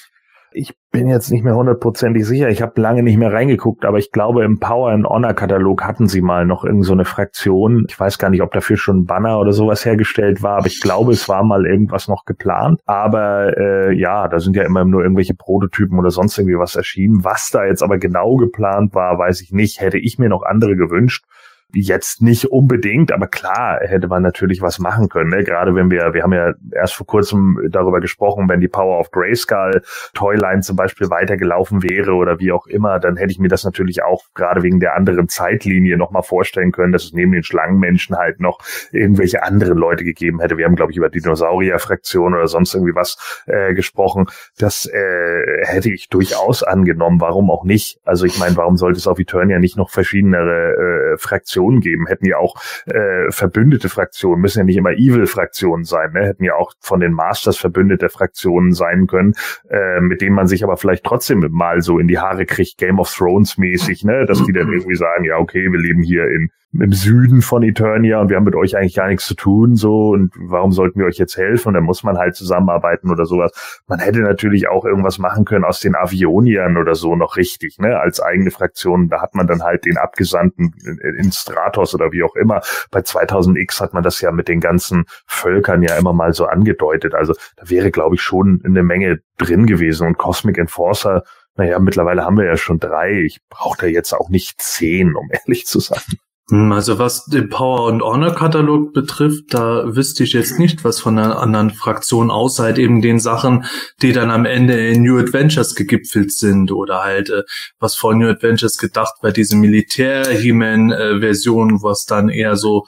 Ich 0.57 0.73
bin 0.89 1.09
jetzt 1.09 1.31
nicht 1.31 1.43
mehr 1.43 1.55
hundertprozentig 1.55 2.25
sicher. 2.25 2.47
Ich 2.47 2.61
habe 2.61 2.79
lange 2.79 3.03
nicht 3.03 3.17
mehr 3.17 3.33
reingeguckt, 3.33 3.83
aber 3.83 3.97
ich 3.97 4.13
glaube, 4.13 4.45
im 4.45 4.57
Power 4.57 4.91
and 4.91 5.05
Honor 5.05 5.33
Katalog 5.33 5.83
hatten 5.83 6.07
sie 6.07 6.21
mal 6.21 6.45
noch 6.45 6.63
irgend 6.63 6.85
so 6.85 6.93
eine 6.93 7.03
Fraktion. 7.03 7.85
Ich 7.89 7.99
weiß 7.99 8.17
gar 8.19 8.29
nicht, 8.29 8.41
ob 8.41 8.53
dafür 8.53 8.77
schon 8.77 8.99
ein 8.99 9.05
Banner 9.05 9.37
oder 9.39 9.51
sowas 9.51 9.83
hergestellt 9.83 10.41
war, 10.41 10.59
aber 10.59 10.67
ich 10.67 10.79
glaube, 10.79 11.11
es 11.11 11.27
war 11.27 11.43
mal 11.43 11.65
irgendwas 11.65 12.07
noch 12.07 12.23
geplant. 12.23 12.79
Aber 12.85 13.57
äh, 13.57 13.99
ja, 13.99 14.29
da 14.29 14.39
sind 14.39 14.55
ja 14.55 14.63
immer 14.63 14.85
nur 14.85 15.03
irgendwelche 15.03 15.33
Prototypen 15.33 15.99
oder 15.99 16.09
sonst 16.09 16.37
irgendwie 16.37 16.57
was 16.57 16.77
erschienen. 16.77 17.25
Was 17.25 17.51
da 17.51 17.65
jetzt 17.65 17.83
aber 17.83 17.97
genau 17.97 18.37
geplant 18.37 18.95
war, 18.95 19.19
weiß 19.19 19.41
ich 19.41 19.51
nicht. 19.51 19.81
Hätte 19.81 19.97
ich 19.97 20.17
mir 20.19 20.29
noch 20.29 20.43
andere 20.43 20.77
gewünscht. 20.77 21.25
Jetzt 21.73 22.21
nicht 22.21 22.45
unbedingt, 22.45 23.11
aber 23.11 23.27
klar 23.27 23.79
hätte 23.81 24.07
man 24.07 24.23
natürlich 24.23 24.61
was 24.61 24.79
machen 24.79 25.09
können. 25.09 25.31
Ne? 25.31 25.43
Gerade 25.43 25.75
wenn 25.75 25.91
wir, 25.91 26.13
wir 26.13 26.23
haben 26.23 26.31
ja 26.31 26.53
erst 26.71 26.93
vor 26.93 27.05
kurzem 27.05 27.59
darüber 27.69 27.99
gesprochen, 27.99 28.47
wenn 28.47 28.61
die 28.61 28.69
Power 28.69 28.99
of 28.99 29.11
Grayskull 29.11 29.81
Toyline 30.13 30.61
zum 30.61 30.77
Beispiel 30.77 31.09
weitergelaufen 31.09 31.83
wäre 31.83 32.13
oder 32.13 32.39
wie 32.39 32.51
auch 32.51 32.67
immer, 32.67 32.99
dann 32.99 33.17
hätte 33.17 33.31
ich 33.31 33.39
mir 33.39 33.49
das 33.49 33.65
natürlich 33.65 34.03
auch 34.03 34.23
gerade 34.35 34.63
wegen 34.63 34.79
der 34.79 34.95
anderen 34.95 35.27
Zeitlinie 35.27 35.97
nochmal 35.97 36.23
vorstellen 36.23 36.71
können, 36.71 36.93
dass 36.93 37.03
es 37.03 37.13
neben 37.13 37.33
den 37.33 37.43
Schlangenmenschen 37.43 38.15
halt 38.15 38.39
noch 38.39 38.59
irgendwelche 38.91 39.43
anderen 39.43 39.77
Leute 39.77 40.05
gegeben 40.05 40.39
hätte. 40.39 40.57
Wir 40.57 40.65
haben, 40.65 40.75
glaube 40.75 40.91
ich, 40.91 40.97
über 40.97 41.09
Dinosaurier-Fraktion 41.09 42.35
oder 42.35 42.47
sonst 42.47 42.73
irgendwie 42.73 42.95
was 42.95 43.43
äh, 43.47 43.73
gesprochen. 43.73 44.27
Das 44.57 44.85
äh, 44.85 45.65
hätte 45.65 45.91
ich 45.91 46.07
durchaus 46.07 46.63
angenommen. 46.63 47.19
Warum 47.19 47.51
auch 47.51 47.65
nicht? 47.65 47.99
Also 48.05 48.25
ich 48.25 48.39
meine, 48.39 48.55
warum 48.55 48.77
sollte 48.77 48.97
es 48.97 49.07
auf 49.07 49.19
Eternia 49.19 49.59
nicht 49.59 49.75
noch 49.75 49.89
verschiedene 49.89 50.37
äh, 50.37 51.17
Fraktionen 51.17 51.54
geben? 51.79 52.07
Hätten 52.07 52.25
ja 52.25 52.37
auch 52.37 52.55
äh, 52.85 53.31
verbündete 53.31 53.89
Fraktionen, 53.89 54.41
müssen 54.41 54.59
ja 54.59 54.65
nicht 54.65 54.77
immer 54.77 54.91
Evil-Fraktionen 54.91 55.85
sein, 55.85 56.11
ne? 56.13 56.25
hätten 56.25 56.43
ja 56.43 56.55
auch 56.55 56.73
von 56.79 56.99
den 56.99 57.13
Masters 57.13 57.57
verbündete 57.57 58.09
Fraktionen 58.09 58.73
sein 58.73 59.07
können, 59.07 59.33
äh, 59.69 60.01
mit 60.01 60.21
denen 60.21 60.35
man 60.35 60.47
sich 60.47 60.63
aber 60.63 60.77
vielleicht 60.77 61.03
trotzdem 61.03 61.45
mal 61.51 61.81
so 61.81 61.99
in 61.99 62.07
die 62.07 62.19
Haare 62.19 62.45
kriegt, 62.45 62.77
Game 62.77 62.99
of 62.99 63.13
Thrones 63.13 63.57
mäßig, 63.57 64.03
ne? 64.03 64.25
dass 64.25 64.43
die 64.43 64.53
dann 64.53 64.71
irgendwie 64.71 64.95
sagen, 64.95 65.23
ja 65.23 65.37
okay, 65.37 65.71
wir 65.71 65.79
leben 65.79 66.01
hier 66.01 66.25
in 66.25 66.49
im 66.81 66.93
Süden 66.93 67.41
von 67.41 67.63
Eternia 67.63 68.19
und 68.19 68.29
wir 68.29 68.37
haben 68.37 68.43
mit 68.43 68.55
euch 68.55 68.75
eigentlich 68.75 68.95
gar 68.95 69.07
nichts 69.07 69.25
zu 69.25 69.35
tun, 69.35 69.75
so 69.75 70.09
und 70.09 70.33
warum 70.37 70.71
sollten 70.71 70.99
wir 70.99 71.05
euch 71.05 71.17
jetzt 71.17 71.37
helfen? 71.37 71.69
Und 71.69 71.73
dann 71.75 71.83
muss 71.83 72.03
man 72.03 72.17
halt 72.17 72.35
zusammenarbeiten 72.35 73.11
oder 73.11 73.25
sowas. 73.25 73.81
Man 73.87 73.99
hätte 73.99 74.19
natürlich 74.19 74.67
auch 74.67 74.85
irgendwas 74.85 75.17
machen 75.17 75.45
können 75.45 75.65
aus 75.65 75.79
den 75.79 75.95
Avioniern 75.95 76.77
oder 76.77 76.95
so 76.95 77.15
noch 77.15 77.37
richtig, 77.37 77.77
ne, 77.79 77.99
als 77.99 78.19
eigene 78.19 78.51
Fraktion. 78.51 79.09
Da 79.09 79.21
hat 79.21 79.35
man 79.35 79.47
dann 79.47 79.63
halt 79.63 79.85
den 79.85 79.97
Abgesandten 79.97 80.73
in, 81.17 81.31
Stratos 81.31 81.93
oder 81.93 82.11
wie 82.11 82.23
auch 82.23 82.35
immer. 82.35 82.61
Bei 82.91 82.99
2000X 82.99 83.81
hat 83.81 83.93
man 83.93 84.03
das 84.03 84.21
ja 84.21 84.31
mit 84.31 84.47
den 84.47 84.59
ganzen 84.59 85.05
Völkern 85.25 85.83
ja 85.83 85.97
immer 85.97 86.13
mal 86.13 86.33
so 86.33 86.45
angedeutet. 86.45 87.13
Also 87.13 87.33
da 87.57 87.69
wäre, 87.69 87.91
glaube 87.91 88.15
ich, 88.15 88.21
schon 88.21 88.61
eine 88.63 88.83
Menge 88.83 89.19
drin 89.37 89.65
gewesen 89.65 90.07
und 90.07 90.17
Cosmic 90.17 90.57
Enforcer 90.57 91.23
naja, 91.57 91.79
mittlerweile 91.79 92.25
haben 92.25 92.37
wir 92.37 92.45
ja 92.45 92.57
schon 92.57 92.79
drei. 92.79 93.21
Ich 93.21 93.39
brauche 93.49 93.77
da 93.79 93.87
jetzt 93.87 94.13
auch 94.13 94.29
nicht 94.29 94.61
zehn, 94.61 95.15
um 95.15 95.29
ehrlich 95.45 95.65
zu 95.65 95.79
sein. 95.79 96.01
Hm, 96.49 96.71
Also 96.71 96.97
was 96.99 97.25
den 97.25 97.49
Power 97.49 97.87
und 97.87 98.03
Honor 98.03 98.35
Katalog 98.35 98.93
betrifft, 98.93 99.45
da 99.49 99.95
wüsste 99.95 100.23
ich 100.23 100.33
jetzt 100.33 100.59
nicht 100.59 100.83
was 100.83 100.99
von 100.99 101.17
einer 101.17 101.39
anderen 101.39 101.71
Fraktion 101.71 102.29
außer 102.29 102.61
halt 102.63 102.77
eben 102.77 103.01
den 103.01 103.17
Sachen, 103.19 103.65
die 104.01 104.11
dann 104.11 104.29
am 104.29 104.45
Ende 104.45 104.87
in 104.87 105.01
New 105.01 105.17
Adventures 105.17 105.73
gegipfelt 105.73 106.31
sind 106.31 106.71
oder 106.71 107.03
halt 107.03 107.31
äh, 107.31 107.41
was 107.79 107.95
vor 107.95 108.13
New 108.13 108.29
Adventures 108.29 108.77
gedacht 108.77 109.15
war, 109.21 109.31
diese 109.31 109.55
Militär-He-Man-Version, 109.55 111.81
was 111.81 112.05
dann 112.05 112.29
eher 112.29 112.57
so 112.57 112.85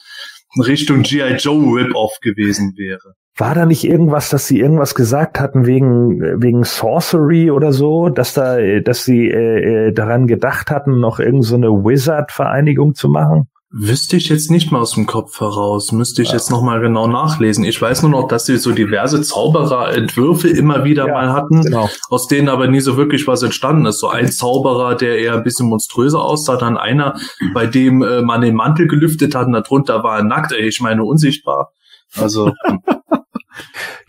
Richtung 0.60 1.02
G.I. 1.02 1.38
Joe 1.38 1.80
Rip-Off 1.80 2.20
gewesen 2.22 2.74
wäre. 2.78 3.16
War 3.38 3.54
da 3.54 3.66
nicht 3.66 3.84
irgendwas, 3.84 4.30
dass 4.30 4.48
sie 4.48 4.60
irgendwas 4.60 4.96
gesagt 4.96 5.40
hatten 5.40 5.66
wegen 5.66 6.20
wegen 6.42 6.64
Sorcery 6.64 7.52
oder 7.52 7.72
so, 7.72 8.10
dass 8.10 8.34
da, 8.34 8.58
dass 8.80 9.04
sie 9.06 9.30
äh, 9.30 9.88
äh, 9.88 9.92
daran 9.94 10.28
gedacht 10.28 10.72
hatten, 10.72 11.00
noch 11.00 11.20
irgend 11.20 11.46
so 11.46 11.56
eine 11.56 11.70
Wizard-Vereinigung 11.70 12.96
zu 12.96 13.10
machen? 13.10 13.48
Wüsste 13.70 14.16
ich 14.16 14.30
jetzt 14.30 14.50
nicht 14.50 14.72
mal 14.72 14.80
aus 14.80 14.94
dem 14.94 15.06
Kopf 15.06 15.42
heraus. 15.42 15.92
Müsste 15.92 16.22
ich 16.22 16.32
jetzt 16.32 16.50
noch 16.50 16.62
mal 16.64 16.80
genau 16.80 17.06
nachlesen. 17.08 17.66
Ich 17.66 17.82
weiß 17.82 18.02
nur 18.04 18.12
noch, 18.12 18.28
dass 18.30 18.46
sie 18.46 18.58
so 18.58 18.72
diverse 18.72 19.22
Zaubererentwürfe 19.22 20.48
immer 20.48 20.86
wieder 20.86 21.06
Ja, 21.08 21.14
mal 21.14 21.34
hatten, 21.34 21.64
Genau. 21.64 21.90
aus 22.10 22.28
denen 22.28 22.48
aber 22.48 22.68
nie 22.68 22.80
so 22.80 22.96
wirklich 22.96 23.28
was 23.28 23.44
entstanden 23.44 23.86
ist. 23.86 24.00
So 24.00 24.08
ein 24.08 24.32
Zauberer, 24.32 24.96
der 24.96 25.20
eher 25.20 25.34
ein 25.34 25.44
bisschen 25.44 25.68
monströser 25.68 26.24
aussah, 26.24 26.56
dann 26.56 26.78
einer, 26.78 27.16
bei 27.54 27.66
dem 27.68 28.02
äh, 28.02 28.22
man 28.22 28.40
den 28.40 28.56
Mantel 28.56 28.88
gelüftet 28.88 29.36
hat 29.36 29.48
und 29.48 29.54
darunter 29.54 30.02
war 30.02 30.20
er 30.20 30.24
nackt, 30.24 30.54
ey, 30.54 30.68
ich 30.70 30.80
meine 30.80 31.04
unsichtbar. 31.04 31.74
Also, 32.18 32.54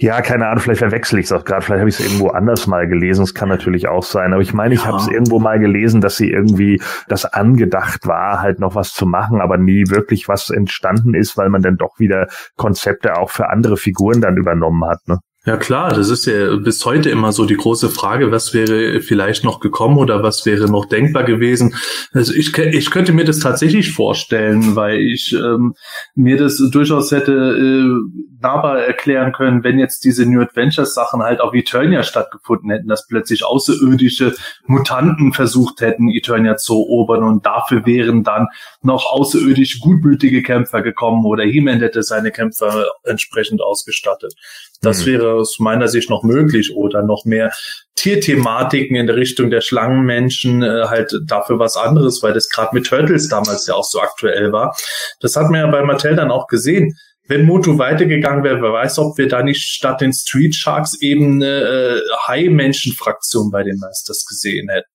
Ja, 0.00 0.20
keine 0.22 0.46
Ahnung, 0.46 0.60
vielleicht 0.62 0.78
verwechsel 0.78 1.18
ich 1.18 1.24
es 1.26 1.32
auch 1.32 1.44
gerade, 1.44 1.62
vielleicht 1.62 1.80
habe 1.80 1.88
ich 1.90 1.98
es 1.98 2.06
irgendwo 2.06 2.28
anders 2.28 2.68
mal 2.68 2.86
gelesen, 2.86 3.24
es 3.24 3.34
kann 3.34 3.48
natürlich 3.48 3.88
auch 3.88 4.04
sein, 4.04 4.32
aber 4.32 4.40
ich 4.42 4.54
meine, 4.54 4.72
ich 4.74 4.82
Ja. 4.82 4.86
habe 4.86 4.98
es 4.98 5.08
irgendwo 5.08 5.40
mal 5.40 5.58
gelesen, 5.58 6.00
dass 6.00 6.16
sie 6.16 6.30
irgendwie 6.30 6.80
das 7.08 7.24
angedacht 7.24 8.06
war, 8.06 8.40
halt 8.40 8.60
noch 8.60 8.76
was 8.76 8.92
zu 8.92 9.06
machen, 9.06 9.40
aber 9.40 9.58
nie 9.58 9.88
wirklich 9.88 10.28
was 10.28 10.50
entstanden 10.50 11.14
ist, 11.14 11.36
weil 11.36 11.48
man 11.48 11.62
dann 11.62 11.76
doch 11.78 11.98
wieder 11.98 12.28
Konzepte 12.56 13.16
auch 13.16 13.30
für 13.30 13.50
andere 13.50 13.76
Figuren 13.76 14.20
dann 14.20 14.36
übernommen 14.36 14.84
hat, 14.84 15.00
ne? 15.08 15.18
Ja 15.48 15.56
klar, 15.56 15.94
das 15.94 16.10
ist 16.10 16.26
ja 16.26 16.56
bis 16.56 16.84
heute 16.84 17.08
immer 17.08 17.32
so 17.32 17.46
die 17.46 17.56
große 17.56 17.88
Frage, 17.88 18.30
was 18.30 18.52
wäre 18.52 19.00
vielleicht 19.00 19.44
noch 19.44 19.60
gekommen 19.60 19.96
oder 19.96 20.22
was 20.22 20.44
wäre 20.44 20.70
noch 20.70 20.84
denkbar 20.84 21.24
gewesen. 21.24 21.74
Also 22.12 22.34
ich, 22.34 22.56
ich 22.58 22.90
könnte 22.90 23.14
mir 23.14 23.24
das 23.24 23.38
tatsächlich 23.38 23.92
vorstellen, 23.92 24.76
weil 24.76 24.98
ich 24.98 25.32
ähm, 25.32 25.74
mir 26.14 26.36
das 26.36 26.58
durchaus 26.70 27.12
hätte 27.12 27.32
äh, 27.32 28.20
nahbar 28.42 28.80
erklären 28.80 29.32
können, 29.32 29.64
wenn 29.64 29.78
jetzt 29.78 30.04
diese 30.04 30.26
New 30.26 30.42
Adventures 30.42 30.92
Sachen 30.92 31.22
halt 31.22 31.40
auf 31.40 31.54
Eternia 31.54 32.02
stattgefunden 32.02 32.70
hätten, 32.70 32.88
dass 32.88 33.06
plötzlich 33.06 33.42
außerirdische 33.42 34.34
Mutanten 34.66 35.32
versucht 35.32 35.80
hätten, 35.80 36.10
Eternia 36.10 36.58
zu 36.58 36.74
erobern 36.74 37.24
und 37.24 37.46
dafür 37.46 37.86
wären 37.86 38.22
dann 38.22 38.48
noch 38.82 39.06
außerirdisch 39.10 39.80
gutmütige 39.80 40.42
Kämpfer 40.42 40.82
gekommen 40.82 41.24
oder 41.24 41.44
He-Man 41.44 41.80
hätte 41.80 42.02
seine 42.02 42.32
Kämpfer 42.32 42.84
entsprechend 43.04 43.62
ausgestattet. 43.62 44.34
Das 44.80 45.02
mhm. 45.02 45.10
wäre 45.10 45.32
aus 45.32 45.58
meiner 45.58 45.88
Sicht 45.88 46.10
noch 46.10 46.22
möglich 46.22 46.74
oder 46.74 47.02
noch 47.02 47.24
mehr 47.24 47.52
Tierthematiken 47.96 48.96
in 48.96 49.06
der 49.06 49.16
Richtung 49.16 49.50
der 49.50 49.60
Schlangenmenschen 49.60 50.62
äh, 50.62 50.84
halt 50.86 51.12
dafür 51.26 51.58
was 51.58 51.76
anderes, 51.76 52.22
weil 52.22 52.32
das 52.32 52.48
gerade 52.48 52.74
mit 52.74 52.86
Turtles 52.86 53.28
damals 53.28 53.66
ja 53.66 53.74
auch 53.74 53.84
so 53.84 54.00
aktuell 54.00 54.52
war. 54.52 54.76
Das 55.20 55.34
hat 55.34 55.50
man 55.50 55.60
ja 55.60 55.66
bei 55.66 55.82
Mattel 55.82 56.14
dann 56.14 56.30
auch 56.30 56.46
gesehen. 56.46 56.96
Wenn 57.26 57.44
Moto 57.44 57.76
weitergegangen 57.76 58.42
wäre, 58.42 58.62
wer 58.62 58.72
weiß, 58.72 58.98
ob 59.00 59.18
wir 59.18 59.28
da 59.28 59.42
nicht 59.42 59.62
statt 59.62 60.00
den 60.00 60.14
Street 60.14 60.54
Sharks 60.54 61.00
eben 61.02 61.42
eine 61.42 61.60
äh, 61.60 62.00
High-Menschen-Fraktion 62.26 63.50
bei 63.50 63.64
den 63.64 63.78
Masters 63.78 64.24
gesehen 64.26 64.70
hätten. 64.70 64.88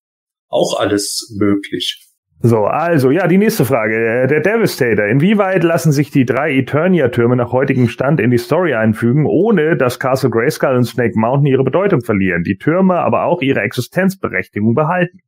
Auch 0.50 0.80
alles 0.80 1.32
möglich. 1.38 2.13
So, 2.46 2.66
also 2.66 3.10
ja, 3.10 3.26
die 3.28 3.38
nächste 3.38 3.64
Frage. 3.64 4.28
Der 4.28 4.42
Devastator. 4.42 5.06
Inwieweit 5.06 5.64
lassen 5.64 5.94
sich 5.94 6.12
die 6.12 6.26
drei 6.26 6.52
Eternia-Türme 6.52 7.38
nach 7.38 7.54
heutigem 7.54 7.88
Stand 7.88 8.20
in 8.20 8.32
die 8.32 8.38
Story 8.38 8.74
einfügen, 8.74 9.26
ohne 9.26 9.78
dass 9.78 9.98
Castle 9.98 10.30
Grayskull 10.30 10.76
und 10.76 10.84
Snake 10.84 11.18
Mountain 11.18 11.46
ihre 11.46 11.64
Bedeutung 11.64 12.02
verlieren, 12.02 12.44
die 12.44 12.58
Türme 12.58 12.96
aber 12.96 13.24
auch 13.24 13.42
ihre 13.42 13.62
Existenzberechtigung 13.62 14.76
behalten? 14.76 15.20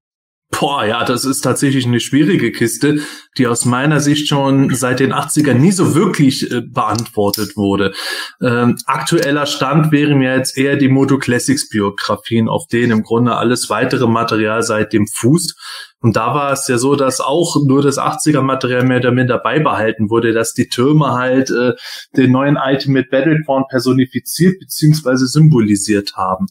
Boah, 0.59 0.85
ja, 0.85 1.03
das 1.03 1.25
ist 1.25 1.41
tatsächlich 1.41 1.85
eine 1.85 1.99
schwierige 1.99 2.51
Kiste, 2.51 3.01
die 3.37 3.47
aus 3.47 3.65
meiner 3.65 3.99
Sicht 3.99 4.27
schon 4.27 4.73
seit 4.73 4.99
den 4.99 5.11
80ern 5.11 5.55
nie 5.55 5.71
so 5.71 5.95
wirklich 5.95 6.49
äh, 6.49 6.61
beantwortet 6.61 7.57
wurde. 7.57 7.93
Ähm, 8.41 8.77
aktueller 8.85 9.47
Stand 9.47 9.91
wären 9.91 10.21
ja 10.21 10.35
jetzt 10.35 10.57
eher 10.57 10.77
die 10.77 10.87
Moto 10.87 11.17
Classics 11.17 11.67
Biografien, 11.67 12.47
auf 12.47 12.67
denen 12.67 12.91
im 12.91 13.03
Grunde 13.03 13.35
alles 13.35 13.69
weitere 13.69 14.07
Material 14.07 14.63
seitdem 14.63 15.07
fußt. 15.07 15.55
Und 15.99 16.15
da 16.15 16.33
war 16.33 16.53
es 16.53 16.67
ja 16.67 16.77
so, 16.77 16.95
dass 16.95 17.19
auch 17.19 17.57
nur 17.65 17.81
das 17.81 17.97
80er 17.97 18.41
Material 18.41 18.83
mehr 18.83 18.99
oder 18.99 19.11
minder 19.11 19.39
beibehalten 19.39 20.09
wurde, 20.09 20.31
dass 20.31 20.53
die 20.53 20.69
Türme 20.69 21.13
halt 21.13 21.49
äh, 21.49 21.73
den 22.15 22.31
neuen 22.31 22.57
Ultimate 22.57 23.07
Battleground 23.09 23.67
personifiziert 23.69 24.59
beziehungsweise 24.59 25.27
symbolisiert 25.27 26.13
haben. 26.15 26.45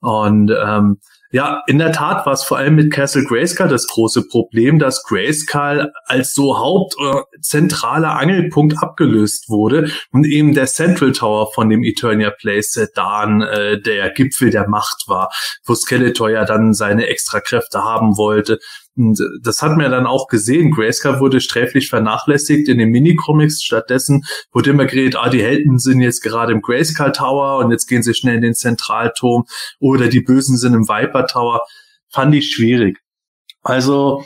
Und 0.00 0.50
ähm, 0.50 0.98
ja, 1.32 1.62
in 1.66 1.78
der 1.78 1.92
Tat 1.92 2.26
war 2.26 2.34
es 2.34 2.44
vor 2.44 2.58
allem 2.58 2.74
mit 2.74 2.92
Castle 2.92 3.24
Grayskull 3.24 3.68
das 3.68 3.86
große 3.86 4.28
Problem, 4.28 4.78
dass 4.78 5.02
Grayskull 5.02 5.90
als 6.04 6.34
so 6.34 6.58
hauptzentraler 6.58 8.08
äh, 8.08 8.22
Angelpunkt 8.22 8.82
abgelöst 8.82 9.48
wurde 9.48 9.90
und 10.12 10.26
eben 10.26 10.52
der 10.52 10.66
Central 10.66 11.12
Tower 11.12 11.50
von 11.52 11.70
dem 11.70 11.82
Eternia 11.82 12.30
Playset 12.30 12.90
dann 12.94 13.40
äh, 13.40 13.80
der 13.80 14.10
Gipfel 14.10 14.50
der 14.50 14.68
Macht 14.68 15.04
war, 15.06 15.30
wo 15.64 15.74
Skeletor 15.74 16.30
ja 16.30 16.44
dann 16.44 16.74
seine 16.74 17.06
Extrakräfte 17.06 17.82
haben 17.82 18.18
wollte 18.18 18.58
und 18.96 19.20
äh, 19.20 19.24
das 19.42 19.62
hat 19.62 19.72
man 19.72 19.80
ja 19.80 19.88
dann 19.88 20.06
auch 20.06 20.28
gesehen. 20.28 20.70
Grayskull 20.70 21.20
wurde 21.20 21.40
sträflich 21.40 21.88
vernachlässigt 21.88 22.68
in 22.68 22.78
den 22.78 22.90
Minicomics. 22.90 23.62
Stattdessen 23.62 24.24
wurde 24.52 24.70
immer 24.70 24.86
geredet, 24.86 25.16
ah, 25.16 25.28
die 25.28 25.42
Helden 25.42 25.78
sind 25.78 26.00
jetzt 26.00 26.22
gerade 26.22 26.52
im 26.52 26.60
Grayskull 26.60 27.12
Tower 27.12 27.58
und 27.58 27.70
jetzt 27.70 27.86
gehen 27.86 28.02
sie 28.02 28.14
schnell 28.14 28.36
in 28.36 28.42
den 28.42 28.54
Zentralturm 28.54 29.44
oder 29.80 30.08
die 30.08 30.20
Bösen 30.20 30.56
sind 30.56 30.74
im 30.74 30.88
Viper 30.88 31.26
Tower. 31.26 31.62
Fand 32.10 32.34
ich 32.34 32.52
schwierig. 32.52 32.98
Also 33.62 34.24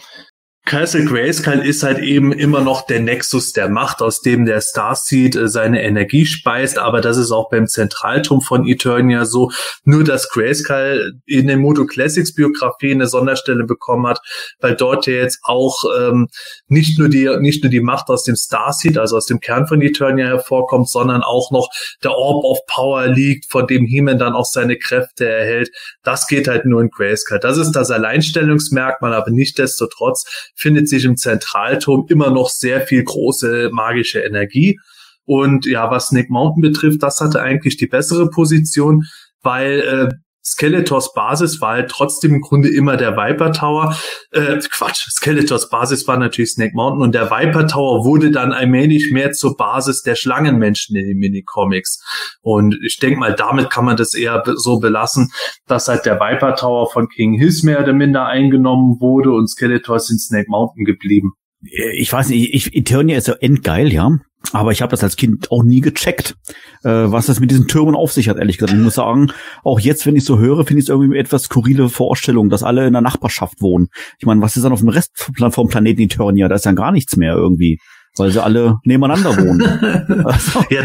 Castle 0.66 1.04
Grayskull 1.04 1.64
ist 1.64 1.84
halt 1.84 2.00
eben 2.00 2.32
immer 2.32 2.60
noch 2.60 2.86
der 2.86 2.98
Nexus 2.98 3.52
der 3.52 3.68
Macht, 3.68 4.02
aus 4.02 4.20
dem 4.20 4.46
der 4.46 4.60
Starseed 4.60 5.36
äh, 5.36 5.48
seine 5.48 5.80
Energie 5.84 6.26
speist, 6.26 6.76
aber 6.76 7.00
das 7.00 7.18
ist 7.18 7.30
auch 7.30 7.48
beim 7.50 7.68
Zentralturm 7.68 8.40
von 8.40 8.66
Eternia 8.66 9.26
so. 9.26 9.52
Nur, 9.84 10.02
dass 10.02 10.28
Grayskull 10.28 11.20
in 11.24 11.46
den 11.46 11.60
Moto 11.60 11.86
Classics 11.86 12.34
Biografie 12.34 12.90
eine 12.90 13.06
Sonderstelle 13.06 13.62
bekommen 13.62 14.08
hat, 14.08 14.18
weil 14.58 14.74
dort 14.74 15.06
ja 15.06 15.14
jetzt 15.14 15.38
auch 15.44 15.84
ähm, 15.96 16.26
nicht 16.66 16.98
nur 16.98 17.08
die 17.08 17.30
nicht 17.38 17.62
nur 17.62 17.70
die 17.70 17.80
Macht 17.80 18.08
aus 18.08 18.24
dem 18.24 18.34
Starseed, 18.34 18.98
also 18.98 19.16
aus 19.18 19.26
dem 19.26 19.38
Kern 19.38 19.68
von 19.68 19.80
Eternia 19.80 20.26
hervorkommt, 20.26 20.90
sondern 20.90 21.22
auch 21.22 21.52
noch 21.52 21.68
der 22.02 22.10
Orb 22.10 22.44
of 22.44 22.58
Power 22.66 23.06
liegt, 23.06 23.52
von 23.52 23.68
dem 23.68 23.86
He-Man 23.86 24.18
dann 24.18 24.32
auch 24.32 24.46
seine 24.46 24.76
Kräfte 24.76 25.28
erhält. 25.28 25.70
Das 26.02 26.26
geht 26.26 26.48
halt 26.48 26.64
nur 26.64 26.80
in 26.82 26.90
Grayskull. 26.90 27.38
Das 27.38 27.56
ist 27.56 27.70
das 27.70 27.92
Alleinstellungsmerkmal, 27.92 29.14
aber 29.14 29.30
nicht 29.30 29.58
desto 29.58 29.86
trotz 29.86 30.24
findet 30.56 30.88
sich 30.88 31.04
im 31.04 31.16
Zentralturm 31.16 32.06
immer 32.08 32.30
noch 32.30 32.48
sehr 32.48 32.80
viel 32.80 33.04
große 33.04 33.70
magische 33.72 34.20
Energie. 34.20 34.80
Und 35.24 35.66
ja, 35.66 35.90
was 35.90 36.08
Snake 36.08 36.28
Mountain 36.30 36.62
betrifft, 36.62 37.02
das 37.02 37.20
hatte 37.20 37.42
eigentlich 37.42 37.76
die 37.76 37.86
bessere 37.86 38.30
Position, 38.30 39.04
weil 39.42 39.80
äh, 39.80 40.14
Skeletors 40.46 41.12
Basis 41.12 41.60
war 41.60 41.72
halt 41.72 41.90
trotzdem 41.90 42.34
im 42.34 42.40
Grunde 42.40 42.68
immer 42.68 42.96
der 42.96 43.16
Viper 43.16 43.52
Tower. 43.52 43.96
Äh, 44.30 44.58
Quatsch, 44.70 45.08
Skeletors 45.10 45.68
Basis 45.70 46.06
war 46.06 46.16
natürlich 46.18 46.52
Snake 46.52 46.70
Mountain 46.76 47.02
und 47.02 47.16
der 47.16 47.32
Viper 47.32 47.66
Tower 47.66 48.04
wurde 48.04 48.30
dann 48.30 48.52
allmählich 48.52 49.10
mehr 49.10 49.32
zur 49.32 49.56
Basis 49.56 50.02
der 50.02 50.14
Schlangenmenschen 50.14 50.94
in 50.94 51.04
den 51.04 51.18
Minicomics. 51.18 52.00
Und 52.42 52.78
ich 52.84 52.98
denke 52.98 53.18
mal, 53.18 53.34
damit 53.34 53.70
kann 53.70 53.84
man 53.84 53.96
das 53.96 54.14
eher 54.14 54.44
so 54.54 54.78
belassen, 54.78 55.32
dass 55.66 55.88
halt 55.88 56.06
der 56.06 56.20
Viper 56.20 56.54
Tower 56.54 56.88
von 56.92 57.08
King 57.08 57.36
Hiss 57.36 57.64
mehr 57.64 57.80
oder 57.80 57.92
minder 57.92 58.26
eingenommen 58.26 59.00
wurde 59.00 59.32
und 59.32 59.48
Skeletor 59.48 59.96
ist 59.96 60.10
in 60.10 60.18
Snake 60.18 60.48
Mountain 60.48 60.84
geblieben. 60.84 61.32
Ich 61.60 62.12
weiß 62.12 62.28
nicht, 62.28 62.54
ich, 62.54 62.72
Eternia 62.76 63.18
ist 63.18 63.26
ja 63.26 63.34
endgeil, 63.34 63.92
ja. 63.92 64.12
Aber 64.52 64.70
ich 64.72 64.82
habe 64.82 64.90
das 64.90 65.02
als 65.02 65.16
Kind 65.16 65.50
auch 65.50 65.62
nie 65.62 65.80
gecheckt, 65.80 66.36
äh, 66.84 66.90
was 66.90 67.26
das 67.26 67.40
mit 67.40 67.50
diesen 67.50 67.66
Türmen 67.66 67.94
auf 67.94 68.12
sich 68.12 68.28
hat, 68.28 68.36
ehrlich 68.36 68.58
gesagt. 68.58 68.76
Ich 68.76 68.82
muss 68.82 68.94
sagen, 68.94 69.32
auch 69.64 69.80
jetzt, 69.80 70.06
wenn 70.06 70.16
ich 70.16 70.24
so 70.24 70.38
höre, 70.38 70.64
finde 70.64 70.80
ich 70.80 70.86
es 70.86 70.88
irgendwie 70.88 71.18
etwas 71.18 71.44
skurrile 71.44 71.88
Vorstellung, 71.88 72.48
dass 72.48 72.62
alle 72.62 72.86
in 72.86 72.92
der 72.92 73.02
Nachbarschaft 73.02 73.60
wohnen. 73.60 73.88
Ich 74.18 74.26
meine, 74.26 74.40
was 74.42 74.56
ist 74.56 74.62
dann 74.62 74.72
auf 74.72 74.80
dem 74.80 74.88
Rest 74.88 75.30
vom 75.50 75.68
Planeten 75.68 76.02
Eternia? 76.02 76.48
Da 76.48 76.54
ist 76.54 76.64
ja 76.64 76.72
gar 76.72 76.92
nichts 76.92 77.16
mehr 77.16 77.34
irgendwie 77.34 77.78
weil 78.18 78.30
sie 78.30 78.42
alle 78.42 78.78
nebeneinander 78.84 79.36
wohnen. 79.36 79.62
also. 80.24 80.64
ja, 80.70 80.82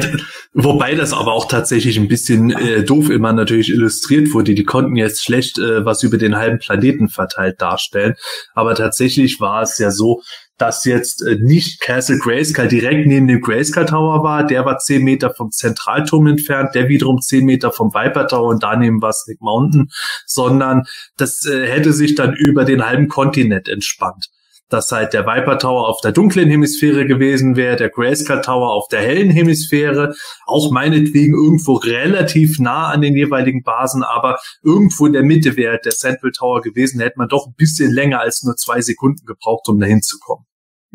wobei 0.54 0.96
das 0.96 1.14
aber 1.14 1.34
auch 1.34 1.48
tatsächlich 1.48 1.98
ein 1.98 2.08
bisschen 2.08 2.52
äh, 2.52 2.84
doof 2.84 3.10
immer 3.10 3.34
natürlich 3.34 3.70
illustriert 3.70 4.34
wurde. 4.34 4.54
Die 4.54 4.64
konnten 4.64 4.96
jetzt 4.96 5.24
schlecht 5.24 5.58
äh, 5.58 5.86
was 5.86 6.04
über 6.04 6.18
den 6.18 6.36
halben 6.36 6.60
Planeten 6.60 7.10
verteilt 7.10 7.62
darstellen. 7.62 8.16
Aber 8.54 8.76
tatsächlich 8.76 9.40
war 9.40 9.62
es 9.62 9.78
ja 9.78 9.92
so, 9.92 10.22
dass 10.58 10.86
jetzt 10.86 11.22
äh, 11.26 11.38
nicht 11.40 11.82
Castle 11.82 12.20
Grayskull 12.20 12.68
direkt 12.68 13.08
neben 13.08 13.28
dem 13.28 13.42
Grayskull 13.42 13.86
Tower 13.86 14.24
war. 14.24 14.46
Der 14.46 14.66
war 14.66 14.78
zehn 14.78 15.04
Meter 15.04 15.34
vom 15.34 15.52
Zentralturm 15.52 16.28
entfernt, 16.28 16.76
der 16.76 16.88
wiederum 16.88 17.20
zehn 17.20 17.46
Meter 17.46 17.72
vom 17.72 17.94
Viper 17.94 18.28
Tower 18.28 18.50
und 18.50 18.64
daneben 18.64 19.02
war 19.02 19.14
Snake 19.14 19.40
Mountain, 19.42 19.90
sondern 20.26 20.84
das 21.18 21.46
äh, 21.46 21.68
hätte 21.68 21.94
sich 21.94 22.16
dann 22.16 22.36
über 22.36 22.66
den 22.66 22.86
halben 22.86 23.08
Kontinent 23.08 23.68
entspannt 23.68 24.30
dass 24.72 24.92
halt 24.92 25.14
der 25.14 25.26
Viper 25.26 25.60
Tower 25.60 25.88
auf 25.88 26.02
der 26.02 26.12
dunklen 26.12 26.50
Hemisphäre 26.50 27.06
gewesen 27.06 27.56
wäre, 27.56 27.76
der 27.76 27.90
Grayskull 27.90 28.42
Tower 28.42 28.74
auf 28.74 28.88
der 28.88 29.02
hellen 29.02 29.30
Hemisphäre, 29.30 30.14
auch 30.46 30.72
meinetwegen 30.72 31.34
irgendwo 31.34 31.74
relativ 31.74 32.60
nah 32.60 32.88
an 32.88 33.02
den 33.02 33.16
jeweiligen 33.16 33.64
Basen, 33.64 34.04
aber 34.04 34.40
irgendwo 34.64 35.06
in 35.06 35.14
der 35.14 35.24
Mitte 35.24 35.58
wäre 35.58 35.80
der 35.84 35.92
Central 35.92 36.32
Tower 36.32 36.62
gewesen, 36.62 37.00
da 37.00 37.06
hätte 37.06 37.20
man 37.20 37.30
doch 37.30 37.48
ein 37.48 37.56
bisschen 37.56 37.92
länger 37.92 38.22
als 38.22 38.44
nur 38.44 38.56
zwei 38.56 38.82
Sekunden 38.82 39.26
gebraucht, 39.26 39.68
um 39.70 39.80
dahin 39.80 40.02
zu 40.02 40.18
kommen. 40.20 40.46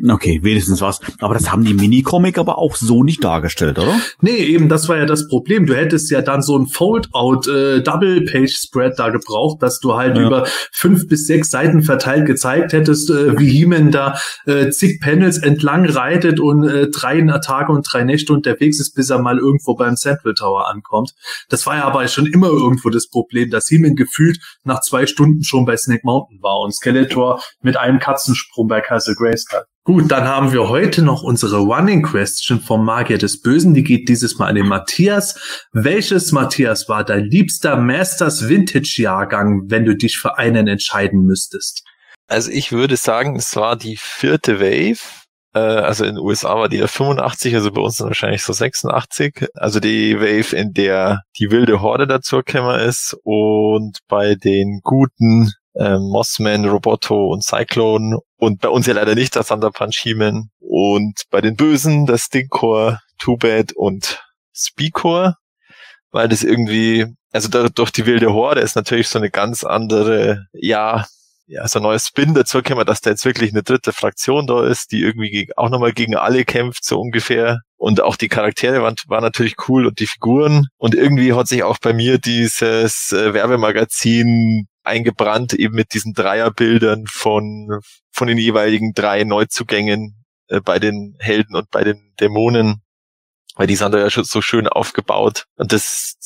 Okay, 0.04 0.40
wenigstens 0.42 0.82
was. 0.82 1.00
Aber 1.20 1.32
das 1.32 1.50
haben 1.50 1.64
die 1.64 1.72
Minicomic 1.72 2.36
aber 2.36 2.58
auch 2.58 2.76
so 2.76 3.02
nicht 3.02 3.24
dargestellt, 3.24 3.78
oder? 3.78 3.98
Nee, 4.20 4.36
eben, 4.36 4.68
das 4.68 4.90
war 4.90 4.98
ja 4.98 5.06
das 5.06 5.26
Problem. 5.26 5.64
Du 5.64 5.74
hättest 5.74 6.10
ja 6.10 6.20
dann 6.20 6.42
so 6.42 6.58
ein 6.58 6.66
Fold-out 6.66 7.48
äh, 7.48 7.82
Double-Page-Spread 7.82 8.98
da 8.98 9.08
gebraucht, 9.08 9.62
dass 9.62 9.80
du 9.80 9.94
halt 9.94 10.18
ja. 10.18 10.26
über 10.26 10.46
fünf 10.70 11.08
bis 11.08 11.26
sechs 11.26 11.50
Seiten 11.50 11.82
verteilt 11.82 12.26
gezeigt 12.26 12.74
hättest, 12.74 13.08
äh, 13.08 13.38
wie 13.38 13.48
He-Man 13.48 13.90
da 13.90 14.18
äh, 14.44 14.68
zig 14.68 15.00
Panels 15.00 15.38
entlang 15.38 15.86
reitet 15.86 16.40
und 16.40 16.64
äh, 16.64 16.90
drei 16.90 17.22
Tage 17.42 17.72
und 17.72 17.86
drei 17.90 18.04
Nächte 18.04 18.34
unterwegs 18.34 18.78
ist, 18.80 18.94
bis 18.94 19.08
er 19.08 19.22
mal 19.22 19.38
irgendwo 19.38 19.76
beim 19.76 19.96
Central 19.96 20.34
Tower 20.34 20.68
ankommt. 20.68 21.12
Das 21.48 21.66
war 21.66 21.76
ja 21.76 21.84
aber 21.84 22.06
schon 22.08 22.26
immer 22.26 22.48
irgendwo 22.48 22.90
das 22.90 23.08
Problem, 23.08 23.48
dass 23.50 23.68
He-Man 23.68 23.94
gefühlt 23.94 24.38
nach 24.62 24.82
zwei 24.82 25.06
Stunden 25.06 25.42
schon 25.42 25.64
bei 25.64 25.76
Snake 25.78 26.02
Mountain 26.04 26.42
war 26.42 26.60
und 26.60 26.74
Skeletor 26.74 27.40
mit 27.62 27.78
einem 27.78 27.98
Katzensprung 27.98 28.68
bei 28.68 28.82
Castle 28.82 29.14
Grayskull. 29.14 29.64
Gut, 29.86 30.10
dann 30.10 30.24
haben 30.24 30.52
wir 30.52 30.68
heute 30.68 31.00
noch 31.00 31.22
unsere 31.22 31.58
Running 31.58 32.02
Question 32.02 32.58
vom 32.58 32.84
Magier 32.84 33.18
des 33.18 33.40
Bösen. 33.40 33.72
Die 33.72 33.84
geht 33.84 34.08
dieses 34.08 34.36
Mal 34.36 34.48
an 34.48 34.56
den 34.56 34.66
Matthias. 34.66 35.68
Welches, 35.72 36.32
Matthias, 36.32 36.88
war 36.88 37.04
dein 37.04 37.26
liebster 37.26 37.76
Masters 37.76 38.48
Vintage 38.48 38.96
Jahrgang, 39.00 39.70
wenn 39.70 39.84
du 39.84 39.94
dich 39.94 40.18
für 40.18 40.38
einen 40.38 40.66
entscheiden 40.66 41.24
müsstest? 41.24 41.84
Also 42.26 42.50
ich 42.50 42.72
würde 42.72 42.96
sagen, 42.96 43.36
es 43.36 43.54
war 43.54 43.76
die 43.76 43.96
vierte 43.96 44.58
Wave. 44.58 44.98
Äh, 45.54 45.60
also 45.60 46.04
in 46.04 46.16
den 46.16 46.24
USA 46.24 46.56
war 46.56 46.68
die 46.68 46.78
ja 46.78 46.88
85, 46.88 47.54
also 47.54 47.70
bei 47.70 47.80
uns 47.80 48.00
wahrscheinlich 48.00 48.42
so 48.42 48.52
86. 48.52 49.46
Also 49.54 49.78
die 49.78 50.18
Wave, 50.18 50.56
in 50.56 50.72
der 50.72 51.22
die 51.38 51.52
wilde 51.52 51.80
Horde 51.80 52.08
dazu 52.08 52.38
gekommen 52.38 52.80
ist 52.80 53.16
und 53.22 53.98
bei 54.08 54.34
den 54.34 54.80
guten 54.82 55.52
ähm, 55.78 56.08
Mossman, 56.10 56.64
Roboto 56.64 57.28
und 57.28 57.44
Cyclone 57.44 58.18
und 58.38 58.60
bei 58.60 58.68
uns 58.68 58.86
ja 58.86 58.94
leider 58.94 59.14
nicht 59.14 59.36
das 59.36 59.48
Thunder 59.48 59.70
Punch 59.70 59.98
He-Man 60.02 60.50
und 60.60 61.22
bei 61.30 61.40
den 61.40 61.56
Bösen 61.56 62.06
das 62.06 62.22
Stinkcore, 62.22 63.00
Too 63.18 63.36
Bad 63.36 63.72
und 63.74 64.22
Speakor, 64.54 65.36
weil 66.10 66.28
das 66.28 66.42
irgendwie, 66.42 67.06
also 67.32 67.48
durch 67.68 67.90
die 67.90 68.06
wilde 68.06 68.32
Horde 68.32 68.60
ist 68.60 68.76
natürlich 68.76 69.08
so 69.08 69.18
eine 69.18 69.30
ganz 69.30 69.64
andere, 69.64 70.46
ja, 70.52 71.06
ja, 71.48 71.66
so 71.68 71.78
ein 71.78 71.84
neues 71.84 72.08
Spin 72.08 72.34
dazu 72.34 72.58
gekommen, 72.58 72.84
dass 72.86 73.00
da 73.00 73.10
jetzt 73.10 73.24
wirklich 73.24 73.52
eine 73.52 73.62
dritte 73.62 73.92
Fraktion 73.92 74.46
da 74.46 74.66
ist, 74.66 74.90
die 74.90 75.00
irgendwie 75.00 75.30
gegen, 75.30 75.52
auch 75.56 75.70
nochmal 75.70 75.92
gegen 75.92 76.16
alle 76.16 76.44
kämpft, 76.44 76.84
so 76.84 76.98
ungefähr. 76.98 77.60
Und 77.76 78.00
auch 78.00 78.16
die 78.16 78.28
Charaktere 78.28 78.82
waren, 78.82 78.96
waren 79.06 79.22
natürlich 79.22 79.54
cool 79.68 79.86
und 79.86 80.00
die 80.00 80.08
Figuren. 80.08 80.66
Und 80.76 80.94
irgendwie 80.94 81.34
hat 81.34 81.46
sich 81.46 81.62
auch 81.62 81.78
bei 81.78 81.92
mir 81.92 82.18
dieses 82.18 83.12
äh, 83.12 83.32
Werbemagazin 83.32 84.66
eingebrannt, 84.86 85.52
eben 85.52 85.74
mit 85.74 85.94
diesen 85.94 86.14
Dreierbildern 86.14 87.06
von, 87.06 87.80
von 88.10 88.28
den 88.28 88.38
jeweiligen 88.38 88.92
drei 88.94 89.24
Neuzugängen 89.24 90.24
äh, 90.48 90.60
bei 90.60 90.78
den 90.78 91.16
Helden 91.18 91.56
und 91.56 91.70
bei 91.70 91.84
den 91.84 92.14
Dämonen. 92.20 92.82
Weil 93.54 93.66
die 93.66 93.76
sind 93.76 93.92
da 93.92 93.98
ja 93.98 94.10
schon 94.10 94.24
so 94.24 94.42
schön 94.42 94.68
aufgebaut. 94.68 95.46
Und 95.56 95.72
das, 95.72 96.16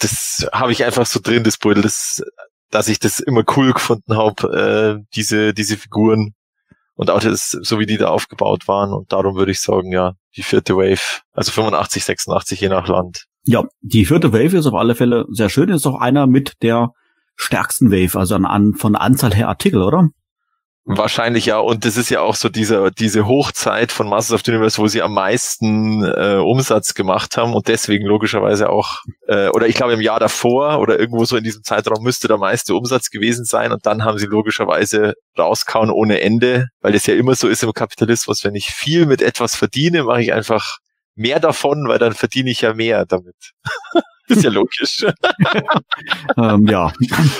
das 0.00 0.48
habe 0.52 0.72
ich 0.72 0.84
einfach 0.84 1.06
so 1.06 1.20
drin, 1.22 1.44
das 1.44 1.56
Beutel. 1.56 1.82
Das 1.82 2.22
dass 2.70 2.88
ich 2.88 2.98
das 2.98 3.20
immer 3.20 3.44
cool 3.56 3.72
gefunden 3.72 4.16
habe, 4.16 4.98
äh, 5.00 5.04
diese, 5.14 5.54
diese 5.54 5.76
Figuren 5.76 6.34
und 6.94 7.10
auch 7.10 7.20
das, 7.20 7.50
so 7.50 7.78
wie 7.78 7.86
die 7.86 7.96
da 7.96 8.08
aufgebaut 8.08 8.68
waren. 8.68 8.92
Und 8.92 9.12
darum 9.12 9.36
würde 9.36 9.52
ich 9.52 9.60
sagen, 9.60 9.92
ja, 9.92 10.14
die 10.36 10.42
vierte 10.42 10.76
Wave, 10.76 11.22
also 11.32 11.52
85, 11.52 12.04
86 12.04 12.60
je 12.60 12.68
nach 12.68 12.88
Land. 12.88 13.26
Ja, 13.44 13.64
die 13.80 14.04
vierte 14.04 14.32
Wave 14.32 14.58
ist 14.58 14.66
auf 14.66 14.74
alle 14.74 14.94
Fälle 14.94 15.24
sehr 15.30 15.48
schön. 15.48 15.70
Ist 15.70 15.86
auch 15.86 16.00
einer 16.00 16.26
mit 16.26 16.54
der 16.62 16.92
stärksten 17.38 17.90
Wave, 17.90 18.18
also 18.18 18.34
an, 18.34 18.44
an 18.44 18.74
von 18.74 18.92
der 18.92 19.02
Anzahl 19.02 19.34
her 19.34 19.48
Artikel, 19.48 19.82
oder? 19.82 20.10
Wahrscheinlich 20.90 21.44
ja. 21.44 21.58
Und 21.58 21.84
das 21.84 21.98
ist 21.98 22.08
ja 22.08 22.22
auch 22.22 22.34
so 22.34 22.48
diese, 22.48 22.90
diese 22.90 23.26
Hochzeit 23.26 23.92
von 23.92 24.08
Masters 24.08 24.36
of 24.36 24.42
the 24.42 24.52
Universe, 24.52 24.78
wo 24.78 24.88
sie 24.88 25.02
am 25.02 25.12
meisten 25.12 26.02
äh, 26.02 26.40
Umsatz 26.42 26.94
gemacht 26.94 27.36
haben 27.36 27.52
und 27.52 27.68
deswegen 27.68 28.06
logischerweise 28.06 28.70
auch, 28.70 29.02
äh, 29.26 29.48
oder 29.48 29.66
ich 29.66 29.74
glaube 29.74 29.92
im 29.92 30.00
Jahr 30.00 30.18
davor 30.18 30.78
oder 30.78 30.98
irgendwo 30.98 31.26
so 31.26 31.36
in 31.36 31.44
diesem 31.44 31.62
Zeitraum 31.62 32.02
müsste 32.02 32.26
der 32.26 32.38
meiste 32.38 32.74
Umsatz 32.74 33.10
gewesen 33.10 33.44
sein 33.44 33.70
und 33.72 33.84
dann 33.84 34.02
haben 34.02 34.16
sie 34.16 34.24
logischerweise 34.24 35.12
rauskauen 35.38 35.90
ohne 35.90 36.22
Ende, 36.22 36.68
weil 36.80 36.94
das 36.94 37.04
ja 37.04 37.14
immer 37.14 37.34
so 37.34 37.48
ist 37.48 37.62
im 37.62 37.74
Kapitalismus, 37.74 38.42
wenn 38.42 38.54
ich 38.54 38.70
viel 38.70 39.04
mit 39.04 39.20
etwas 39.20 39.56
verdiene, 39.56 40.04
mache 40.04 40.22
ich 40.22 40.32
einfach 40.32 40.78
mehr 41.14 41.38
davon, 41.38 41.86
weil 41.86 41.98
dann 41.98 42.14
verdiene 42.14 42.48
ich 42.48 42.62
ja 42.62 42.72
mehr 42.72 43.04
damit. 43.04 43.36
ist 44.28 44.44
ja 44.44 44.50
logisch. 44.50 45.04
ähm, 46.36 46.66
ja, 46.66 46.92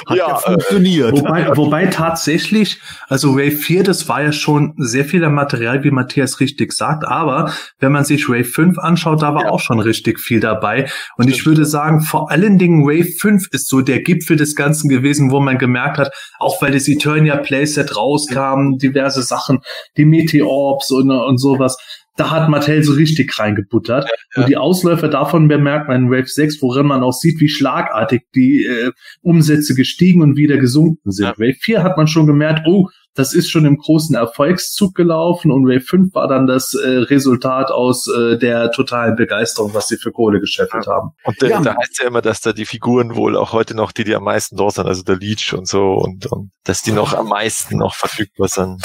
hat 0.06 0.16
ja, 0.16 0.16
ja 0.16 0.36
äh, 0.36 0.40
funktioniert. 0.40 1.12
Wobei, 1.12 1.56
wobei 1.56 1.86
tatsächlich, 1.86 2.80
also 3.08 3.36
Wave 3.36 3.52
4, 3.52 3.84
das 3.84 4.08
war 4.08 4.22
ja 4.22 4.32
schon 4.32 4.74
sehr 4.78 5.04
viel 5.04 5.28
Material, 5.28 5.84
wie 5.84 5.90
Matthias 5.90 6.40
richtig 6.40 6.72
sagt, 6.72 7.04
aber 7.04 7.52
wenn 7.80 7.92
man 7.92 8.04
sich 8.04 8.28
Wave 8.28 8.44
5 8.44 8.78
anschaut, 8.78 9.22
da 9.22 9.34
war 9.34 9.44
ja. 9.44 9.50
auch 9.50 9.60
schon 9.60 9.80
richtig 9.80 10.20
viel 10.20 10.40
dabei. 10.40 10.88
Und 11.16 11.28
ich 11.28 11.44
würde 11.44 11.64
sagen, 11.64 12.00
vor 12.00 12.30
allen 12.30 12.58
Dingen 12.58 12.84
Wave 12.84 13.12
5 13.18 13.48
ist 13.52 13.68
so 13.68 13.80
der 13.80 14.02
Gipfel 14.02 14.36
des 14.36 14.54
Ganzen 14.54 14.88
gewesen, 14.88 15.30
wo 15.30 15.40
man 15.40 15.58
gemerkt 15.58 15.98
hat, 15.98 16.12
auch 16.38 16.60
weil 16.62 16.72
das 16.72 16.88
Eternia 16.88 17.36
Playset 17.36 17.96
rauskam, 17.96 18.78
diverse 18.78 19.22
Sachen, 19.22 19.60
die 19.96 20.04
Meteorbs 20.04 20.90
und, 20.90 21.10
und 21.10 21.38
sowas, 21.38 21.76
da 22.18 22.30
hat 22.30 22.48
Mattel 22.48 22.82
so 22.82 22.92
richtig 22.94 23.38
reingebuttert. 23.38 24.04
Ja, 24.04 24.10
ja. 24.10 24.42
Und 24.42 24.48
die 24.48 24.56
Ausläufer 24.56 25.08
davon 25.08 25.46
bemerkt 25.46 25.88
man 25.88 26.04
in 26.04 26.10
Wave 26.10 26.26
6, 26.26 26.60
worin 26.62 26.86
man 26.86 27.02
auch 27.02 27.12
sieht, 27.12 27.40
wie 27.40 27.48
schlagartig 27.48 28.22
die 28.34 28.64
äh, 28.64 28.90
Umsätze 29.22 29.74
gestiegen 29.74 30.20
und 30.20 30.36
wieder 30.36 30.56
gesunken 30.56 31.12
sind. 31.12 31.26
Ja. 31.26 31.38
Wave 31.38 31.56
4 31.60 31.82
hat 31.82 31.96
man 31.96 32.08
schon 32.08 32.26
gemerkt, 32.26 32.66
oh, 32.66 32.88
das 33.14 33.34
ist 33.34 33.50
schon 33.50 33.64
im 33.64 33.78
großen 33.78 34.14
Erfolgszug 34.16 34.94
gelaufen 34.94 35.50
und 35.50 35.66
Wave 35.66 35.80
5 35.80 36.14
war 36.14 36.28
dann 36.28 36.46
das 36.46 36.74
äh, 36.74 36.88
Resultat 36.88 37.70
aus 37.70 38.08
äh, 38.08 38.36
der 38.36 38.72
totalen 38.72 39.16
Begeisterung, 39.16 39.74
was 39.74 39.88
sie 39.88 39.96
für 39.96 40.12
Kohle 40.12 40.40
gescheffelt 40.40 40.86
haben. 40.86 41.10
Und 41.24 41.40
da, 41.40 41.60
da 41.60 41.76
heißt 41.76 42.00
ja 42.00 42.08
immer, 42.08 42.22
dass 42.22 42.40
da 42.40 42.52
die 42.52 42.66
Figuren 42.66 43.14
wohl 43.14 43.36
auch 43.36 43.52
heute 43.52 43.74
noch 43.74 43.92
die, 43.92 44.04
die 44.04 44.14
am 44.14 44.24
meisten 44.24 44.56
dort 44.56 44.74
sind, 44.74 44.86
also 44.86 45.02
der 45.02 45.16
Leech 45.16 45.52
und 45.54 45.66
so 45.68 45.94
und, 45.94 46.26
und 46.26 46.50
dass 46.64 46.82
die 46.82 46.92
noch 46.92 47.14
am 47.14 47.28
meisten 47.28 47.78
noch 47.78 47.94
verfügbar 47.94 48.48
sind. 48.48 48.82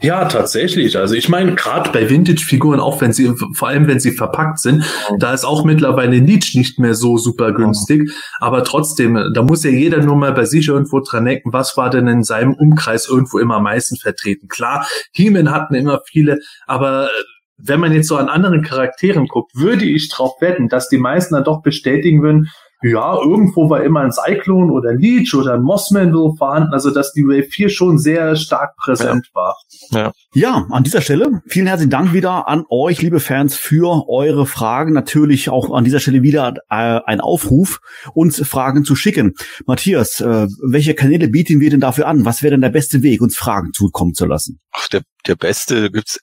Ja, 0.00 0.26
tatsächlich. 0.26 0.96
Also 0.96 1.14
ich 1.14 1.28
meine, 1.28 1.54
gerade 1.54 1.90
bei 1.90 2.08
Vintage-Figuren, 2.08 2.80
auch 2.80 3.00
wenn 3.00 3.12
sie, 3.12 3.32
vor 3.54 3.68
allem 3.68 3.86
wenn 3.88 4.00
sie 4.00 4.12
verpackt 4.12 4.58
sind, 4.58 4.84
da 5.18 5.32
ist 5.32 5.44
auch 5.44 5.64
mittlerweile 5.64 6.20
Nietzsche 6.20 6.58
nicht 6.58 6.78
mehr 6.78 6.94
so 6.94 7.18
super 7.18 7.52
günstig. 7.52 8.10
Aber 8.40 8.64
trotzdem, 8.64 9.32
da 9.34 9.42
muss 9.42 9.64
ja 9.64 9.70
jeder 9.70 10.02
nur 10.02 10.16
mal 10.16 10.32
bei 10.32 10.44
sich 10.44 10.68
irgendwo 10.68 11.00
dran 11.00 11.24
denken, 11.24 11.52
was 11.52 11.76
war 11.76 11.90
denn 11.90 12.06
in 12.06 12.22
seinem 12.22 12.54
Umkreis 12.54 13.08
irgendwo 13.08 13.38
immer 13.38 13.56
am 13.56 13.64
meisten 13.64 13.96
vertreten. 13.96 14.48
Klar, 14.48 14.86
He-Man 15.12 15.50
hatten 15.50 15.74
immer 15.74 16.00
viele, 16.06 16.38
aber 16.66 17.08
wenn 17.58 17.80
man 17.80 17.92
jetzt 17.92 18.08
so 18.08 18.16
an 18.16 18.28
anderen 18.28 18.62
Charakteren 18.62 19.28
guckt, 19.28 19.52
würde 19.54 19.84
ich 19.84 20.10
darauf 20.10 20.40
wetten, 20.40 20.68
dass 20.68 20.88
die 20.88 20.98
meisten 20.98 21.34
dann 21.34 21.44
doch 21.44 21.62
bestätigen 21.62 22.22
würden, 22.22 22.50
ja, 22.82 23.16
irgendwo 23.22 23.70
war 23.70 23.82
immer 23.82 24.00
ein 24.00 24.12
Cyclone 24.12 24.70
oder 24.70 24.90
ein 24.90 24.98
Leech 24.98 25.34
oder 25.34 25.54
ein 25.54 25.62
Mossmanville 25.62 26.34
vorhanden, 26.36 26.72
also 26.72 26.90
dass 26.90 27.12
die 27.12 27.24
Wave 27.24 27.48
4 27.48 27.68
schon 27.70 27.98
sehr 27.98 28.36
stark 28.36 28.76
präsent 28.76 29.26
ja. 29.28 29.34
war. 29.34 29.56
Ja. 29.90 30.12
ja, 30.34 30.66
an 30.70 30.84
dieser 30.84 31.00
Stelle 31.00 31.40
vielen 31.46 31.66
herzlichen 31.66 31.90
Dank 31.90 32.12
wieder 32.12 32.48
an 32.48 32.64
euch, 32.68 33.00
liebe 33.00 33.20
Fans, 33.20 33.56
für 33.56 34.08
eure 34.08 34.46
Fragen. 34.46 34.92
Natürlich 34.92 35.48
auch 35.48 35.74
an 35.74 35.84
dieser 35.84 36.00
Stelle 36.00 36.22
wieder 36.22 36.54
äh, 36.68 37.00
ein 37.04 37.20
Aufruf, 37.20 37.80
uns 38.14 38.46
Fragen 38.46 38.84
zu 38.84 38.94
schicken. 38.94 39.34
Matthias, 39.66 40.20
äh, 40.20 40.46
welche 40.62 40.94
Kanäle 40.94 41.28
bieten 41.28 41.60
wir 41.60 41.70
denn 41.70 41.80
dafür 41.80 42.06
an? 42.06 42.24
Was 42.24 42.42
wäre 42.42 42.52
denn 42.52 42.60
der 42.60 42.70
beste 42.70 43.02
Weg, 43.02 43.22
uns 43.22 43.36
Fragen 43.36 43.72
zukommen 43.72 44.14
zu 44.14 44.26
lassen? 44.26 44.60
Ach, 44.72 44.88
der, 44.88 45.02
der 45.26 45.36
beste 45.36 45.90
gibt's 45.90 46.20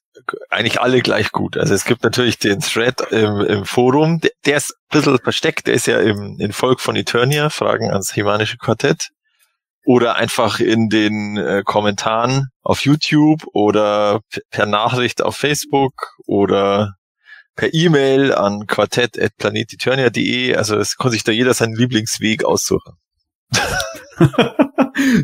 eigentlich 0.50 0.82
alle 0.82 1.02
gleich 1.02 1.32
gut. 1.32 1.58
Also 1.58 1.74
es 1.74 1.86
gibt 1.86 2.04
natürlich 2.04 2.40
den 2.40 2.60
Thread 2.60 3.02
im, 3.12 3.42
im 3.42 3.66
Forum, 3.66 4.20
der, 4.20 4.32
der, 4.46 4.58
ist 4.58 4.72
ein 4.72 5.00
bisschen 5.00 5.18
versteckt, 5.20 5.68
der 5.68 5.74
ist 5.74 5.88
ja 5.88 6.00
im 6.00 6.38
in 6.40 6.54
Volk 6.54 6.80
von 6.80 6.96
Eternia, 6.96 7.50
Fragen 7.50 7.92
ans 7.92 8.12
Himanische 8.14 8.58
Quartett. 8.58 9.10
Oder 9.86 10.16
einfach 10.16 10.62
in 10.62 10.88
den 10.88 11.36
äh, 11.38 11.62
Kommentaren 11.66 12.48
auf 12.62 12.86
YouTube 12.86 13.44
oder 13.54 14.22
per 14.50 14.66
Nachricht 14.66 15.22
auf 15.22 15.36
Facebook 15.36 15.94
oder 16.26 16.94
per 17.56 17.74
E-Mail 17.74 18.34
an 18.34 18.66
quartett.planeteternia.de. 18.66 20.56
Also 20.56 20.78
es 20.78 20.96
kann 20.98 21.12
sich 21.12 21.24
da 21.24 21.34
jeder 21.34 21.54
seinen 21.54 21.76
Lieblingsweg 21.76 22.46
aussuchen. 22.46 22.94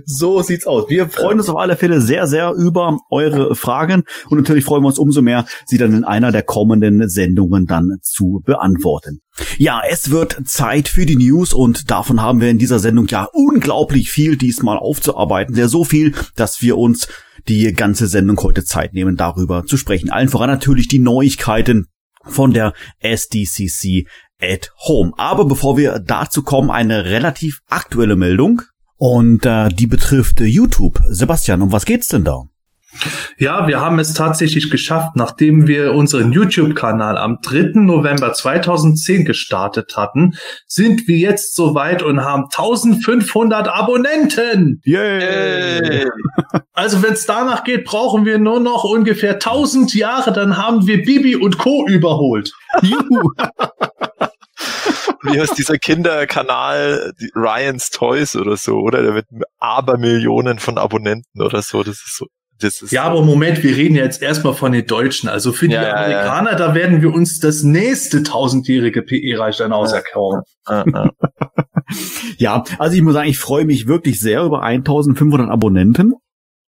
So 0.05 0.41
sieht's 0.41 0.65
aus. 0.65 0.89
Wir 0.89 1.09
freuen 1.09 1.39
uns 1.39 1.49
auf 1.49 1.57
alle 1.57 1.75
Fälle 1.77 2.01
sehr, 2.01 2.27
sehr 2.27 2.53
über 2.53 2.97
eure 3.09 3.55
Fragen 3.55 4.03
und 4.29 4.37
natürlich 4.37 4.65
freuen 4.65 4.83
wir 4.83 4.87
uns 4.87 4.99
umso 4.99 5.21
mehr, 5.21 5.45
sie 5.65 5.77
dann 5.77 5.93
in 5.93 6.03
einer 6.03 6.31
der 6.31 6.43
kommenden 6.43 7.07
Sendungen 7.09 7.65
dann 7.65 7.97
zu 8.01 8.41
beantworten. 8.45 9.21
Ja, 9.57 9.81
es 9.89 10.11
wird 10.11 10.41
Zeit 10.45 10.87
für 10.87 11.05
die 11.05 11.15
News 11.15 11.53
und 11.53 11.89
davon 11.89 12.21
haben 12.21 12.41
wir 12.41 12.49
in 12.49 12.57
dieser 12.57 12.79
Sendung 12.79 13.07
ja 13.07 13.27
unglaublich 13.31 14.11
viel 14.11 14.37
diesmal 14.37 14.77
aufzuarbeiten. 14.77 15.55
Sehr 15.55 15.69
so 15.69 15.83
viel, 15.83 16.13
dass 16.35 16.61
wir 16.61 16.77
uns 16.77 17.07
die 17.47 17.71
ganze 17.73 18.07
Sendung 18.07 18.37
heute 18.41 18.63
Zeit 18.63 18.93
nehmen, 18.93 19.15
darüber 19.15 19.65
zu 19.65 19.77
sprechen. 19.77 20.09
Allen 20.09 20.29
voran 20.29 20.49
natürlich 20.49 20.87
die 20.87 20.99
Neuigkeiten 20.99 21.87
von 22.25 22.51
der 22.51 22.73
SDCC 22.99 24.07
at 24.41 24.71
Home. 24.87 25.13
Aber 25.17 25.45
bevor 25.45 25.77
wir 25.77 25.99
dazu 25.99 26.43
kommen, 26.43 26.69
eine 26.69 27.05
relativ 27.05 27.59
aktuelle 27.69 28.15
Meldung. 28.15 28.61
Und 28.97 29.45
äh, 29.45 29.69
die 29.69 29.87
betrifft 29.87 30.41
YouTube. 30.41 30.99
Sebastian, 31.07 31.61
um 31.61 31.71
was 31.71 31.85
geht's 31.85 32.09
denn 32.09 32.25
da? 32.25 32.43
Ja, 33.37 33.67
wir 33.67 33.79
haben 33.79 33.99
es 33.99 34.13
tatsächlich 34.13 34.71
geschafft, 34.71 35.15
nachdem 35.15 35.67
wir 35.67 35.93
unseren 35.93 36.31
YouTube-Kanal 36.31 37.17
am 37.17 37.37
3. 37.41 37.73
November 37.75 38.33
2010 38.33 39.25
gestartet 39.25 39.95
hatten, 39.95 40.33
sind 40.65 41.07
wir 41.07 41.17
jetzt 41.17 41.55
soweit 41.55 42.01
und 42.01 42.23
haben 42.23 42.45
1500 42.45 43.67
Abonnenten. 43.67 44.81
Yay! 44.83 46.07
Also 46.73 47.03
wenn 47.03 47.13
es 47.13 47.25
danach 47.25 47.63
geht, 47.63 47.85
brauchen 47.85 48.25
wir 48.25 48.39
nur 48.39 48.59
noch 48.59 48.83
ungefähr 48.83 49.33
1000 49.33 49.93
Jahre, 49.93 50.33
dann 50.33 50.57
haben 50.57 50.87
wir 50.87 51.03
Bibi 51.03 51.35
und 51.35 51.57
Co. 51.57 51.85
überholt. 51.87 52.51
Juhu! 52.81 53.31
wie 55.23 55.39
heißt 55.39 55.57
dieser 55.57 55.77
Kinderkanal 55.77 57.13
Ryan's 57.35 57.89
Toys 57.89 58.35
oder 58.35 58.57
so, 58.57 58.77
oder? 58.77 59.01
Der 59.01 59.13
mit 59.13 59.25
Abermillionen 59.59 60.59
von 60.59 60.77
Abonnenten 60.77 61.41
oder 61.41 61.61
so. 61.61 61.83
Das 61.83 61.95
ist 61.95 62.17
so. 62.17 62.25
Das 62.61 62.81
ist 62.81 62.91
ja, 62.91 63.03
aber 63.03 63.21
Moment, 63.21 63.63
wir 63.63 63.75
reden 63.77 63.95
jetzt 63.95 64.21
erstmal 64.21 64.53
von 64.53 64.73
den 64.73 64.85
Deutschen. 64.85 65.29
Also 65.29 65.53
für 65.53 65.69
die 65.69 65.75
ja, 65.75 65.93
Amerikaner, 65.93 66.51
ja. 66.51 66.57
da 66.57 66.75
werden 66.75 67.01
wir 67.01 67.13
uns 67.13 67.39
das 67.39 67.63
nächste 67.63 68.21
tausendjährige 68.21 69.01
PE-Reich 69.01 69.57
dann 69.57 69.71
auserkauen. 69.71 70.41
Ja, 70.67 70.83
ja, 72.37 72.63
also 72.77 72.97
ich 72.97 73.01
muss 73.01 73.13
sagen, 73.13 73.29
ich 73.29 73.39
freue 73.39 73.63
mich 73.63 73.87
wirklich 73.87 74.19
sehr 74.19 74.43
über 74.43 74.61
1500 74.61 75.49
Abonnenten. 75.49 76.15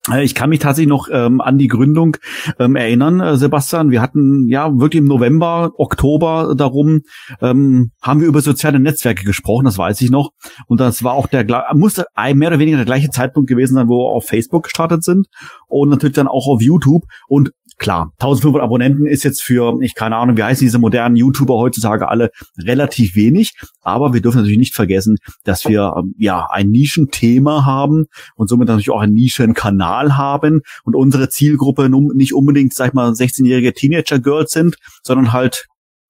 Äh, 0.09 0.23
ich 0.23 0.35
kann 0.35 0.49
mich 0.49 0.59
tatsächlich 0.59 0.89
noch 0.89 1.07
ähm, 1.11 1.41
an 1.41 1.57
die 1.57 1.67
Gründung 1.67 2.17
ähm, 2.59 2.75
erinnern, 2.75 3.19
äh, 3.19 3.37
Sebastian. 3.37 3.91
Wir 3.91 4.01
hatten 4.01 4.47
ja 4.47 4.79
wirklich 4.79 4.99
im 4.99 5.07
November, 5.07 5.71
Oktober 5.77 6.55
darum, 6.57 7.01
ähm, 7.41 7.91
haben 8.01 8.21
wir 8.21 8.27
über 8.27 8.41
soziale 8.41 8.79
Netzwerke 8.79 9.23
gesprochen, 9.23 9.65
das 9.65 9.77
weiß 9.77 10.01
ich 10.01 10.09
noch. 10.09 10.31
Und 10.67 10.79
das 10.79 11.03
war 11.03 11.13
auch 11.13 11.27
der, 11.27 11.45
musste 11.73 12.05
mehr 12.33 12.49
oder 12.49 12.59
weniger 12.59 12.77
der 12.77 12.85
gleiche 12.85 13.09
Zeitpunkt 13.09 13.49
gewesen 13.49 13.75
sein, 13.75 13.87
wo 13.87 13.99
wir 13.99 14.15
auf 14.15 14.25
Facebook 14.25 14.63
gestartet 14.63 15.03
sind 15.03 15.27
und 15.67 15.89
natürlich 15.89 16.15
dann 16.15 16.27
auch 16.27 16.47
auf 16.47 16.61
YouTube. 16.61 17.03
Und 17.27 17.51
klar, 17.81 18.13
1500 18.19 18.63
Abonnenten 18.63 19.07
ist 19.07 19.23
jetzt 19.23 19.41
für, 19.41 19.81
ich 19.81 19.95
keine 19.95 20.15
Ahnung, 20.15 20.37
wie 20.37 20.43
heißen 20.43 20.63
diese 20.63 20.77
modernen 20.77 21.15
YouTuber 21.15 21.55
heutzutage 21.55 22.07
alle, 22.07 22.29
relativ 22.59 23.15
wenig. 23.15 23.55
Aber 23.81 24.13
wir 24.13 24.21
dürfen 24.21 24.37
natürlich 24.37 24.59
nicht 24.59 24.75
vergessen, 24.75 25.17
dass 25.43 25.67
wir 25.67 25.95
ähm, 25.97 26.13
ja 26.19 26.47
ein 26.51 26.69
Nischenthema 26.69 27.65
haben 27.65 28.05
und 28.35 28.49
somit 28.49 28.67
natürlich 28.67 28.91
auch 28.91 29.01
einen 29.01 29.15
Nischenkanal 29.15 30.15
haben 30.15 30.61
und 30.83 30.95
unsere 30.95 31.29
Zielgruppe 31.29 31.89
nicht 31.89 32.35
unbedingt, 32.35 32.75
sag 32.75 32.89
ich 32.89 32.93
mal, 32.93 33.09
16-jährige 33.11 33.73
Teenager-Girls 33.73 34.51
sind, 34.51 34.75
sondern 35.01 35.33
halt 35.33 35.65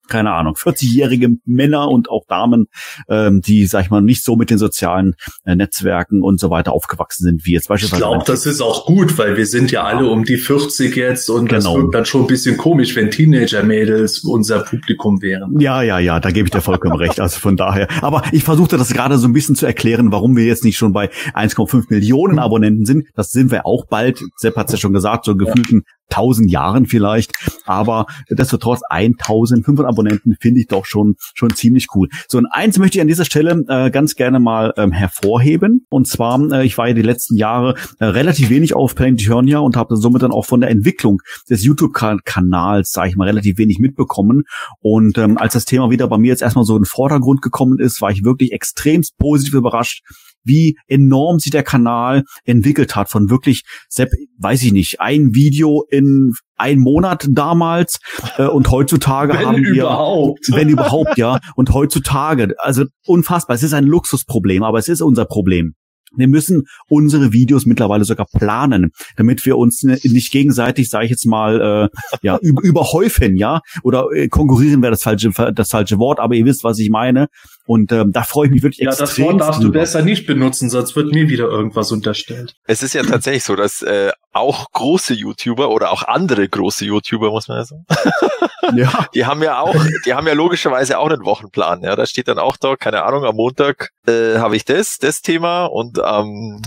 keine 0.07 0.31
Ahnung, 0.31 0.55
40-jährige 0.55 1.29
Männer 1.45 1.89
und 1.89 2.09
auch 2.09 2.25
Damen, 2.27 2.67
ähm, 3.09 3.41
die, 3.41 3.65
sag 3.65 3.85
ich 3.85 3.89
mal, 3.89 4.01
nicht 4.01 4.23
so 4.23 4.35
mit 4.35 4.49
den 4.49 4.57
sozialen 4.57 5.15
äh, 5.45 5.55
Netzwerken 5.55 6.21
und 6.21 6.39
so 6.39 6.49
weiter 6.49 6.73
aufgewachsen 6.73 7.23
sind, 7.23 7.45
wie 7.45 7.53
jetzt 7.53 7.67
beispielsweise. 7.67 8.03
Ich 8.03 8.07
glaube, 8.07 8.23
das 8.25 8.45
ist 8.45 8.61
auch 8.61 8.85
gut, 8.85 9.17
weil 9.17 9.37
wir 9.37 9.45
sind 9.45 9.71
ja 9.71 9.83
alle 9.83 10.07
um 10.09 10.23
die 10.23 10.37
40 10.37 10.95
jetzt 10.95 11.29
und 11.29 11.49
genau. 11.49 11.73
das 11.75 11.83
wird 11.83 11.95
dann 11.95 12.05
schon 12.05 12.21
ein 12.21 12.27
bisschen 12.27 12.57
komisch, 12.57 12.95
wenn 12.95 13.09
Teenager-Mädels 13.11 14.19
unser 14.19 14.59
Publikum 14.59 15.21
wären. 15.21 15.59
Ja, 15.59 15.81
ja, 15.81 15.99
ja, 15.99 16.19
da 16.19 16.31
gebe 16.31 16.47
ich 16.47 16.51
dir 16.51 16.61
vollkommen 16.61 16.95
recht. 16.95 17.19
Also 17.19 17.39
von 17.39 17.55
daher. 17.55 17.87
Aber 18.01 18.23
ich 18.31 18.43
versuchte 18.43 18.77
das 18.77 18.93
gerade 18.93 19.17
so 19.17 19.27
ein 19.27 19.33
bisschen 19.33 19.55
zu 19.55 19.65
erklären, 19.65 20.11
warum 20.11 20.35
wir 20.35 20.45
jetzt 20.45 20.63
nicht 20.63 20.77
schon 20.77 20.93
bei 20.93 21.09
1,5 21.33 21.85
Millionen 21.89 22.39
Abonnenten 22.39 22.85
sind. 22.85 23.07
Das 23.15 23.29
sind 23.29 23.51
wir 23.51 23.65
auch 23.65 23.85
bald. 23.85 24.21
Sepp 24.37 24.55
hat 24.55 24.67
es 24.67 24.73
ja 24.73 24.77
schon 24.79 24.93
gesagt, 24.93 25.25
so 25.25 25.35
gefühlten 25.35 25.83
tausend 26.11 26.51
Jahren 26.51 26.85
vielleicht, 26.85 27.31
aber 27.65 28.05
destotrotz 28.29 28.81
1500 28.89 29.85
Abonnenten 29.85 30.35
finde 30.39 30.59
ich 30.59 30.67
doch 30.67 30.85
schon 30.85 31.15
schon 31.33 31.51
ziemlich 31.55 31.87
cool. 31.95 32.07
So 32.27 32.37
und 32.37 32.47
eins 32.47 32.77
möchte 32.77 32.97
ich 32.97 33.01
an 33.01 33.07
dieser 33.07 33.25
Stelle 33.25 33.63
äh, 33.67 33.89
ganz 33.89 34.15
gerne 34.15 34.39
mal 34.39 34.73
ähm, 34.77 34.91
hervorheben 34.91 35.85
und 35.89 36.07
zwar 36.07 36.39
äh, 36.51 36.65
ich 36.65 36.77
war 36.77 36.87
ja 36.87 36.93
die 36.93 37.01
letzten 37.01 37.35
Jahre 37.35 37.75
äh, 37.99 38.05
relativ 38.05 38.49
wenig 38.49 38.75
auf 38.75 38.95
Planet 38.95 39.21
Eternia 39.21 39.59
und 39.59 39.75
habe 39.75 39.95
somit 39.95 40.21
dann 40.21 40.31
auch 40.31 40.45
von 40.45 40.61
der 40.61 40.69
Entwicklung 40.69 41.21
des 41.49 41.63
YouTube-Kanals, 41.63 42.91
sage 42.91 43.09
ich 43.09 43.15
mal, 43.15 43.27
relativ 43.27 43.57
wenig 43.57 43.79
mitbekommen 43.79 44.43
und 44.81 45.17
ähm, 45.17 45.37
als 45.37 45.53
das 45.53 45.65
Thema 45.65 45.89
wieder 45.89 46.07
bei 46.07 46.17
mir 46.17 46.27
jetzt 46.27 46.41
erstmal 46.41 46.65
so 46.65 46.75
in 46.75 46.83
den 46.83 46.85
Vordergrund 46.85 47.41
gekommen 47.41 47.79
ist, 47.79 48.01
war 48.01 48.11
ich 48.11 48.23
wirklich 48.23 48.51
extremst 48.51 49.17
positiv 49.17 49.53
überrascht, 49.53 50.03
wie 50.43 50.77
enorm 50.87 51.39
sich 51.39 51.51
der 51.51 51.63
Kanal 51.63 52.23
entwickelt 52.45 52.95
hat. 52.95 53.09
Von 53.09 53.29
wirklich, 53.29 53.63
Sepp, 53.89 54.09
weiß 54.37 54.63
ich 54.63 54.71
nicht, 54.71 54.99
ein 54.99 55.33
Video 55.33 55.85
in 55.89 56.33
ein 56.57 56.79
Monat 56.79 57.27
damals 57.29 57.99
äh, 58.37 58.45
und 58.45 58.69
heutzutage 58.69 59.33
wenn 59.39 59.45
haben 59.45 59.63
wir 59.63 59.83
überhaupt. 59.83 60.51
wenn 60.51 60.69
überhaupt 60.69 61.17
ja. 61.17 61.39
Und 61.55 61.73
heutzutage 61.73 62.53
also 62.57 62.85
unfassbar. 63.05 63.55
Es 63.55 63.63
ist 63.63 63.73
ein 63.73 63.85
Luxusproblem 63.85 64.63
aber 64.63 64.79
es 64.79 64.87
ist 64.87 65.01
unser 65.01 65.25
Problem. 65.25 65.73
Wir 66.13 66.27
müssen 66.27 66.63
unsere 66.89 67.31
Videos 67.31 67.65
mittlerweile 67.65 68.03
sogar 68.03 68.25
planen, 68.37 68.91
damit 69.15 69.45
wir 69.45 69.57
uns 69.57 69.83
nicht 69.83 70.31
gegenseitig, 70.31 70.89
sage 70.89 71.05
ich 71.05 71.11
jetzt 71.11 71.25
mal, 71.25 71.89
äh, 71.91 72.17
ja 72.21 72.37
überhäufen, 72.41 73.37
ja, 73.37 73.61
oder 73.81 74.07
äh, 74.13 74.27
konkurrieren 74.27 74.81
wäre 74.81 74.91
das 74.91 75.03
falsche 75.03 75.31
das 75.53 75.69
falsche 75.69 75.99
Wort, 75.99 76.19
aber 76.19 76.35
ihr 76.35 76.45
wisst, 76.45 76.65
was 76.65 76.79
ich 76.79 76.89
meine. 76.89 77.27
Und 77.71 77.93
ähm, 77.93 78.11
da 78.11 78.23
freue 78.23 78.47
ich 78.47 78.51
mich 78.51 78.63
wirklich 78.63 78.79
ja, 78.79 78.89
extrem. 78.89 79.05
Ja, 79.05 79.07
das 79.07 79.19
Wort 79.19 79.39
darfst 79.39 79.61
drüber. 79.61 79.71
du 79.71 79.79
besser 79.79 80.01
nicht 80.01 80.27
benutzen, 80.27 80.69
sonst 80.69 80.93
wird 80.97 81.13
mir 81.13 81.29
wieder 81.29 81.45
irgendwas 81.45 81.89
unterstellt. 81.93 82.53
Es 82.67 82.83
ist 82.83 82.93
ja 82.93 83.01
tatsächlich 83.01 83.45
so, 83.45 83.55
dass 83.55 83.81
äh, 83.81 84.11
auch 84.33 84.69
große 84.73 85.13
YouTuber 85.13 85.69
oder 85.69 85.93
auch 85.93 86.03
andere 86.03 86.49
große 86.49 86.83
YouTuber, 86.83 87.31
muss 87.31 87.47
man 87.47 87.59
ja 87.59 87.63
sagen, 87.63 87.85
ja. 88.75 89.07
die 89.15 89.25
haben 89.25 89.41
ja 89.41 89.61
auch, 89.61 89.73
die 90.05 90.13
haben 90.13 90.27
ja 90.27 90.33
logischerweise 90.33 90.99
auch 90.99 91.09
einen 91.09 91.23
Wochenplan. 91.23 91.83
Ja, 91.83 91.95
da 91.95 92.05
steht 92.05 92.27
dann 92.27 92.39
auch 92.39 92.57
da, 92.57 92.75
keine 92.75 93.03
Ahnung, 93.03 93.23
am 93.23 93.37
Montag 93.37 93.91
äh, 94.05 94.37
habe 94.37 94.57
ich 94.57 94.65
das, 94.65 94.97
das 94.97 95.21
Thema 95.21 95.63
und 95.63 95.97
ähm, 95.97 96.61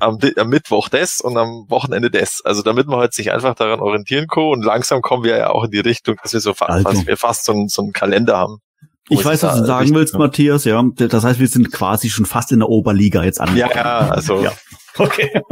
am, 0.00 0.18
am 0.36 0.48
Mittwoch 0.48 0.88
das 0.88 1.20
und 1.20 1.36
am 1.36 1.66
Wochenende 1.68 2.10
das. 2.10 2.40
Also 2.42 2.62
damit 2.62 2.86
man 2.86 3.00
halt 3.00 3.12
sich 3.12 3.30
einfach 3.30 3.54
daran 3.56 3.80
orientieren 3.80 4.26
kann 4.26 4.44
und 4.44 4.64
langsam 4.64 5.02
kommen 5.02 5.22
wir 5.22 5.36
ja 5.36 5.50
auch 5.50 5.64
in 5.64 5.70
die 5.70 5.80
Richtung, 5.80 6.16
dass 6.22 6.32
wir 6.32 6.40
so 6.40 6.54
fast, 6.54 6.86
also. 6.86 7.06
wir 7.06 7.18
fast 7.18 7.44
so, 7.44 7.52
einen, 7.52 7.68
so 7.68 7.82
einen 7.82 7.92
Kalender 7.92 8.38
haben. 8.38 8.62
Ich 9.08 9.24
weiß, 9.24 9.42
was 9.44 9.60
du 9.60 9.66
sagen 9.66 9.94
willst, 9.94 10.12
kann. 10.12 10.20
Matthias, 10.20 10.64
ja. 10.64 10.82
Das 10.96 11.24
heißt, 11.24 11.38
wir 11.38 11.48
sind 11.48 11.70
quasi 11.70 12.10
schon 12.10 12.26
fast 12.26 12.52
in 12.52 12.58
der 12.58 12.68
Oberliga 12.68 13.22
jetzt 13.22 13.40
an. 13.40 13.56
Ja, 13.56 13.68
ja, 13.74 14.08
also. 14.10 14.42
Ja. 14.42 14.52
Okay. 14.98 15.42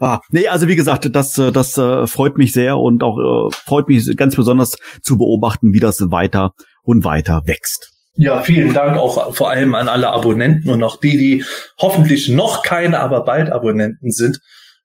Ah, 0.00 0.18
nee, 0.30 0.48
also 0.48 0.66
wie 0.66 0.74
gesagt, 0.74 1.08
das, 1.14 1.38
äh, 1.38 1.52
das 1.52 1.78
äh, 1.78 2.08
freut 2.08 2.36
mich 2.36 2.52
sehr 2.52 2.76
und 2.76 3.04
auch 3.04 3.18
äh, 3.18 3.54
freut 3.54 3.88
mich 3.88 4.16
ganz 4.16 4.36
besonders 4.36 4.76
zu 5.00 5.16
beobachten, 5.16 5.72
wie 5.72 5.80
das 5.80 6.10
weiter 6.10 6.54
und 6.82 7.04
weiter 7.04 7.42
wächst. 7.46 7.92
Ja, 8.16 8.42
vielen 8.42 8.74
Dank 8.74 8.96
auch 8.96 9.34
vor 9.34 9.50
allem 9.50 9.74
an 9.74 9.88
alle 9.88 10.10
Abonnenten 10.10 10.70
und 10.70 10.82
auch 10.82 11.00
die, 11.00 11.16
die 11.16 11.44
hoffentlich 11.80 12.28
noch 12.28 12.62
keine, 12.62 13.00
aber 13.00 13.24
bald 13.24 13.50
Abonnenten 13.50 14.10
sind. 14.10 14.38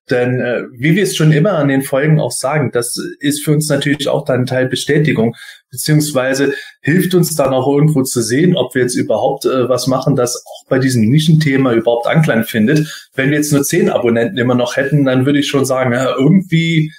Denn 0.09 0.39
äh, 0.39 0.63
wie 0.71 0.95
wir 0.95 1.03
es 1.03 1.15
schon 1.15 1.31
immer 1.31 1.53
an 1.53 1.67
den 1.67 1.81
Folgen 1.81 2.19
auch 2.19 2.31
sagen, 2.31 2.71
das 2.71 2.97
ist 3.19 3.43
für 3.43 3.51
uns 3.51 3.69
natürlich 3.69 4.07
auch 4.07 4.25
dann 4.25 4.45
Teil 4.45 4.67
Bestätigung, 4.67 5.35
beziehungsweise 5.71 6.53
hilft 6.81 7.13
uns 7.13 7.35
dann 7.35 7.53
auch 7.53 7.67
irgendwo 7.67 8.03
zu 8.03 8.21
sehen, 8.21 8.55
ob 8.55 8.73
wir 8.73 8.81
jetzt 8.81 8.95
überhaupt 8.95 9.45
äh, 9.45 9.69
was 9.69 9.87
machen, 9.87 10.15
das 10.15 10.43
auch 10.45 10.69
bei 10.69 10.79
diesem 10.79 11.03
Nischenthema 11.03 11.73
überhaupt 11.73 12.07
Anklang 12.07 12.43
findet. 12.43 13.09
Wenn 13.13 13.29
wir 13.29 13.37
jetzt 13.37 13.53
nur 13.53 13.63
zehn 13.63 13.89
Abonnenten 13.89 14.37
immer 14.37 14.55
noch 14.55 14.75
hätten, 14.75 15.05
dann 15.05 15.25
würde 15.25 15.39
ich 15.39 15.47
schon 15.47 15.65
sagen, 15.65 15.93
ja, 15.93 16.15
irgendwie 16.17 16.91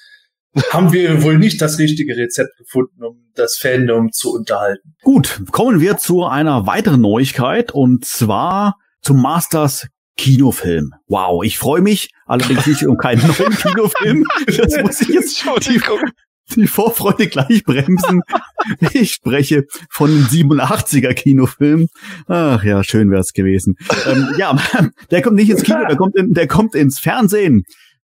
haben 0.70 0.92
wir 0.92 1.22
wohl 1.22 1.38
nicht 1.38 1.60
das 1.60 1.78
richtige 1.78 2.16
Rezept 2.16 2.56
gefunden, 2.58 3.04
um 3.04 3.30
das 3.34 3.56
Fandom 3.56 4.10
zu 4.12 4.32
unterhalten. 4.34 4.94
Gut, 5.02 5.42
kommen 5.52 5.80
wir 5.80 5.96
zu 5.96 6.24
einer 6.24 6.66
weiteren 6.66 7.00
Neuigkeit 7.00 7.72
und 7.72 8.04
zwar 8.04 8.76
zum 9.00 9.22
Masters 9.22 9.86
Kinofilm. 10.16 10.92
Wow, 11.06 11.44
ich 11.44 11.58
freue 11.58 11.80
mich, 11.80 12.10
allerdings 12.26 12.66
nicht 12.66 12.86
um 12.86 12.96
keinen 12.96 13.26
neuen 13.26 13.56
Kinofilm. 13.56 14.26
Das 14.46 14.76
muss 14.82 15.00
ich 15.00 15.08
jetzt 15.08 15.38
schon 15.38 15.58
die, 15.60 15.80
die 16.56 16.66
Vorfreude 16.66 17.26
gleich 17.26 17.64
bremsen. 17.64 18.22
Ich 18.92 19.12
spreche 19.12 19.64
von 19.88 20.10
den 20.10 20.24
87er 20.24 21.14
Kinofilm. 21.14 21.88
Ach 22.26 22.62
ja, 22.62 22.84
schön 22.84 23.10
wär's 23.10 23.32
gewesen. 23.32 23.76
Ähm, 24.06 24.28
ja, 24.36 24.56
der 25.10 25.22
kommt 25.22 25.36
nicht 25.36 25.50
ins 25.50 25.62
Kino, 25.62 25.86
der 25.86 25.96
kommt, 25.96 26.16
in, 26.16 26.34
der 26.34 26.46
kommt 26.46 26.74
ins 26.74 26.98
Fernsehen. 26.98 27.64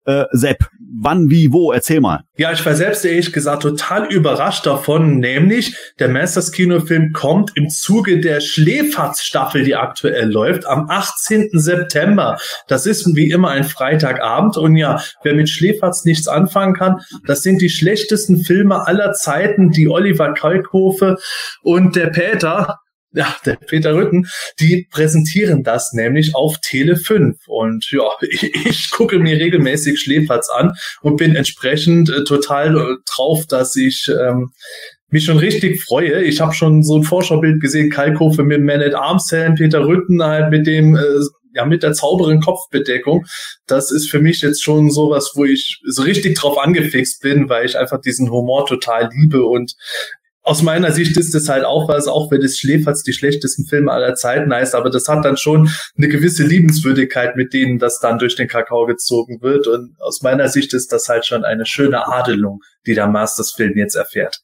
Äh, 0.06 0.24
Sepp, 0.32 0.66
wann, 0.98 1.30
wie, 1.30 1.52
wo? 1.52 1.72
Erzähl 1.72 2.00
mal. 2.00 2.22
Ja, 2.36 2.52
ich 2.52 2.64
war 2.64 2.74
selbst 2.74 3.04
ehrlich 3.04 3.32
gesagt 3.32 3.62
total 3.62 4.10
überrascht 4.10 4.66
davon, 4.66 5.18
nämlich 5.18 5.76
der 5.98 6.08
Masters 6.08 6.52
Kinofilm 6.52 7.12
kommt 7.12 7.52
im 7.54 7.68
Zuge 7.68 8.20
der 8.20 8.40
Schläferz-Staffel, 8.40 9.64
die 9.64 9.76
aktuell 9.76 10.30
läuft, 10.30 10.66
am 10.66 10.88
18. 10.88 11.50
September. 11.52 12.38
Das 12.66 12.86
ist 12.86 13.14
wie 13.14 13.30
immer 13.30 13.50
ein 13.50 13.64
Freitagabend 13.64 14.56
und 14.56 14.76
ja, 14.76 15.02
wer 15.22 15.34
mit 15.34 15.50
Schläferz 15.50 16.04
nichts 16.04 16.28
anfangen 16.28 16.74
kann, 16.74 17.00
das 17.26 17.42
sind 17.42 17.60
die 17.60 17.70
schlechtesten 17.70 18.38
Filme 18.38 18.86
aller 18.86 19.12
Zeiten, 19.12 19.70
die 19.70 19.88
Oliver 19.88 20.32
Kalkhofe 20.32 21.16
und 21.62 21.94
der 21.96 22.06
Peter 22.06 22.78
ja, 23.12 23.37
der 23.44 23.57
Peter 23.57 23.94
Rütten, 23.94 24.27
die 24.61 24.87
präsentieren 24.90 25.62
das 25.62 25.92
nämlich 25.92 26.35
auf 26.35 26.59
Tele 26.59 26.96
5. 26.96 27.37
Und 27.46 27.90
ja, 27.90 28.09
ich, 28.29 28.42
ich 28.66 28.90
gucke 28.90 29.18
mir 29.18 29.37
regelmäßig 29.37 30.01
Schläferz 30.01 30.49
an 30.49 30.73
und 31.03 31.16
bin 31.16 31.37
entsprechend 31.37 32.11
äh, 32.11 32.25
total 32.25 32.77
äh, 32.77 32.96
drauf, 33.12 33.46
dass 33.46 33.77
ich 33.77 34.09
ähm, 34.09 34.53
mich 35.09 35.25
schon 35.25 35.38
richtig 35.38 35.83
freue. 35.83 36.23
Ich 36.23 36.40
habe 36.40 36.55
schon 36.55 36.85
so 36.85 36.96
ein 36.96 37.03
Vorschaubild 37.03 37.61
gesehen, 37.61 37.90
Kalkofe 37.90 38.44
mit 38.44 38.62
Man 38.62 38.83
at 38.83 38.94
Arms 38.94 39.31
Helm, 39.33 39.57
Peter 39.57 39.85
Rütten 39.85 40.23
halt 40.23 40.51
mit 40.51 40.66
dem 40.66 40.96
äh, 40.96 41.01
ja, 41.53 41.64
mit 41.64 41.83
der 41.83 41.92
zauberen 41.94 42.40
Kopfbedeckung. 42.40 43.27
Das 43.66 43.90
ist 43.90 44.09
für 44.09 44.20
mich 44.20 44.40
jetzt 44.40 44.62
schon 44.62 44.88
sowas, 44.90 45.33
wo 45.35 45.44
ich 45.44 45.81
so 45.85 46.03
richtig 46.03 46.38
drauf 46.38 46.59
angefixt 46.59 47.23
bin, 47.23 47.49
weil 47.49 47.66
ich 47.66 47.77
einfach 47.77 48.01
diesen 48.01 48.31
Humor 48.31 48.66
total 48.66 49.11
liebe 49.12 49.44
und 49.44 49.75
aus 50.50 50.62
meiner 50.62 50.90
Sicht 50.90 51.16
ist 51.16 51.32
es 51.36 51.48
halt 51.48 51.64
auch 51.64 51.88
was, 51.88 52.08
auch 52.08 52.32
wenn 52.32 52.42
es 52.42 52.58
Schläferz 52.58 53.04
die 53.04 53.12
schlechtesten 53.12 53.66
Filme 53.66 53.92
aller 53.92 54.16
Zeiten 54.16 54.52
heißt, 54.52 54.74
aber 54.74 54.90
das 54.90 55.06
hat 55.06 55.24
dann 55.24 55.36
schon 55.36 55.70
eine 55.96 56.08
gewisse 56.08 56.42
Liebenswürdigkeit, 56.42 57.36
mit 57.36 57.52
denen 57.52 57.78
das 57.78 58.00
dann 58.00 58.18
durch 58.18 58.34
den 58.34 58.48
Kakao 58.48 58.84
gezogen 58.86 59.42
wird. 59.42 59.68
Und 59.68 59.94
aus 60.00 60.22
meiner 60.22 60.48
Sicht 60.48 60.74
ist 60.74 60.92
das 60.92 61.08
halt 61.08 61.24
schon 61.24 61.44
eine 61.44 61.66
schöne 61.66 62.04
Adelung, 62.08 62.58
die 62.84 62.94
der 62.94 63.06
Masters-Film 63.06 63.76
jetzt 63.76 63.94
erfährt. 63.94 64.40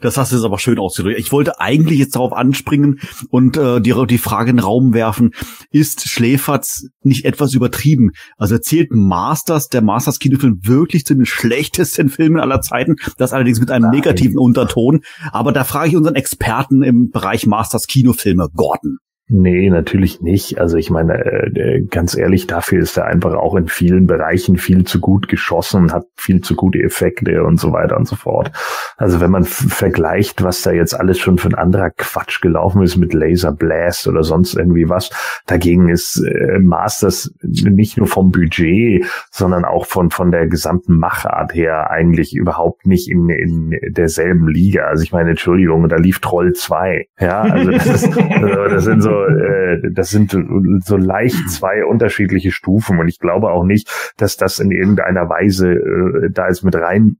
Das 0.00 0.16
hast 0.16 0.32
du 0.32 0.36
jetzt 0.36 0.44
aber 0.44 0.58
schön 0.58 0.78
ausgedrückt. 0.78 1.18
Ich 1.18 1.32
wollte 1.32 1.60
eigentlich 1.60 1.98
jetzt 1.98 2.16
darauf 2.16 2.32
anspringen 2.32 3.00
und 3.30 3.56
äh, 3.56 3.80
die, 3.80 3.94
die 4.06 4.18
Frage 4.18 4.50
in 4.50 4.56
den 4.56 4.64
Raum 4.64 4.94
werfen, 4.94 5.32
ist 5.70 6.08
Schläferz 6.08 6.86
nicht 7.02 7.24
etwas 7.24 7.54
übertrieben? 7.54 8.10
Also 8.36 8.58
zählt 8.58 8.92
Masters, 8.92 9.68
der 9.68 9.82
Masters 9.82 10.18
Kinofilm 10.18 10.60
wirklich 10.62 11.04
zu 11.04 11.14
den 11.14 11.26
schlechtesten 11.26 12.08
Filmen 12.08 12.40
aller 12.40 12.60
Zeiten? 12.60 12.96
Das 13.16 13.32
allerdings 13.32 13.60
mit 13.60 13.70
einem 13.70 13.84
Nein. 13.84 13.96
negativen 13.96 14.38
Unterton. 14.38 15.00
Aber 15.32 15.52
da 15.52 15.64
frage 15.64 15.90
ich 15.90 15.96
unseren 15.96 16.14
Experten 16.14 16.82
im 16.82 17.10
Bereich 17.10 17.46
Masters 17.46 17.86
Kinofilme, 17.86 18.48
Gordon. 18.54 18.98
Nee, 19.28 19.70
natürlich 19.70 20.20
nicht. 20.20 20.60
Also 20.60 20.76
ich 20.76 20.88
meine, 20.88 21.14
äh, 21.14 21.82
ganz 21.90 22.16
ehrlich, 22.16 22.46
dafür 22.46 22.80
ist 22.80 22.96
er 22.96 23.06
einfach 23.06 23.34
auch 23.34 23.56
in 23.56 23.66
vielen 23.66 24.06
Bereichen 24.06 24.56
viel 24.56 24.84
zu 24.84 25.00
gut 25.00 25.26
geschossen, 25.26 25.92
hat 25.92 26.06
viel 26.14 26.42
zu 26.42 26.54
gute 26.54 26.78
Effekte 26.78 27.42
und 27.42 27.58
so 27.58 27.72
weiter 27.72 27.96
und 27.96 28.06
so 28.06 28.14
fort. 28.14 28.52
Also 28.96 29.20
wenn 29.20 29.32
man 29.32 29.42
vergleicht, 29.42 30.44
was 30.44 30.62
da 30.62 30.70
jetzt 30.70 30.94
alles 30.94 31.18
schon 31.18 31.38
für 31.38 31.48
ein 31.48 31.56
anderer 31.56 31.90
Quatsch 31.90 32.40
gelaufen 32.40 32.82
ist 32.82 32.96
mit 32.98 33.14
Laser 33.14 33.50
Blast 33.50 34.06
oder 34.06 34.22
sonst 34.22 34.54
irgendwie 34.54 34.88
was, 34.88 35.10
dagegen 35.46 35.88
ist 35.88 36.22
äh, 36.24 36.60
Masters 36.60 37.34
nicht 37.42 37.98
nur 37.98 38.06
vom 38.06 38.30
Budget, 38.30 39.06
sondern 39.32 39.64
auch 39.64 39.86
von 39.86 40.10
von 40.12 40.30
der 40.30 40.46
gesamten 40.46 40.98
Machart 40.98 41.52
her 41.52 41.90
eigentlich 41.90 42.32
überhaupt 42.32 42.86
nicht 42.86 43.10
in, 43.10 43.28
in 43.28 43.76
derselben 43.88 44.46
Liga. 44.46 44.84
Also 44.84 45.02
ich 45.02 45.10
meine, 45.10 45.30
Entschuldigung, 45.30 45.88
da 45.88 45.96
lief 45.96 46.20
Troll 46.20 46.52
2. 46.52 47.08
Ja, 47.18 47.40
also 47.40 47.72
das, 47.72 47.86
ist, 47.86 48.16
also 48.30 48.64
das 48.68 48.84
sind 48.84 49.02
so 49.02 49.15
äh, 49.24 49.90
das 49.92 50.10
sind 50.10 50.36
so 50.84 50.96
leicht 50.96 51.50
zwei 51.50 51.84
unterschiedliche 51.84 52.52
Stufen 52.52 52.98
und 52.98 53.08
ich 53.08 53.18
glaube 53.18 53.50
auch 53.50 53.64
nicht, 53.64 53.88
dass 54.16 54.36
das 54.36 54.58
in 54.58 54.70
irgendeiner 54.70 55.28
Weise 55.28 55.72
äh, 55.72 56.30
da 56.30 56.48
jetzt 56.48 56.64
mit 56.64 56.74
rein 56.74 57.16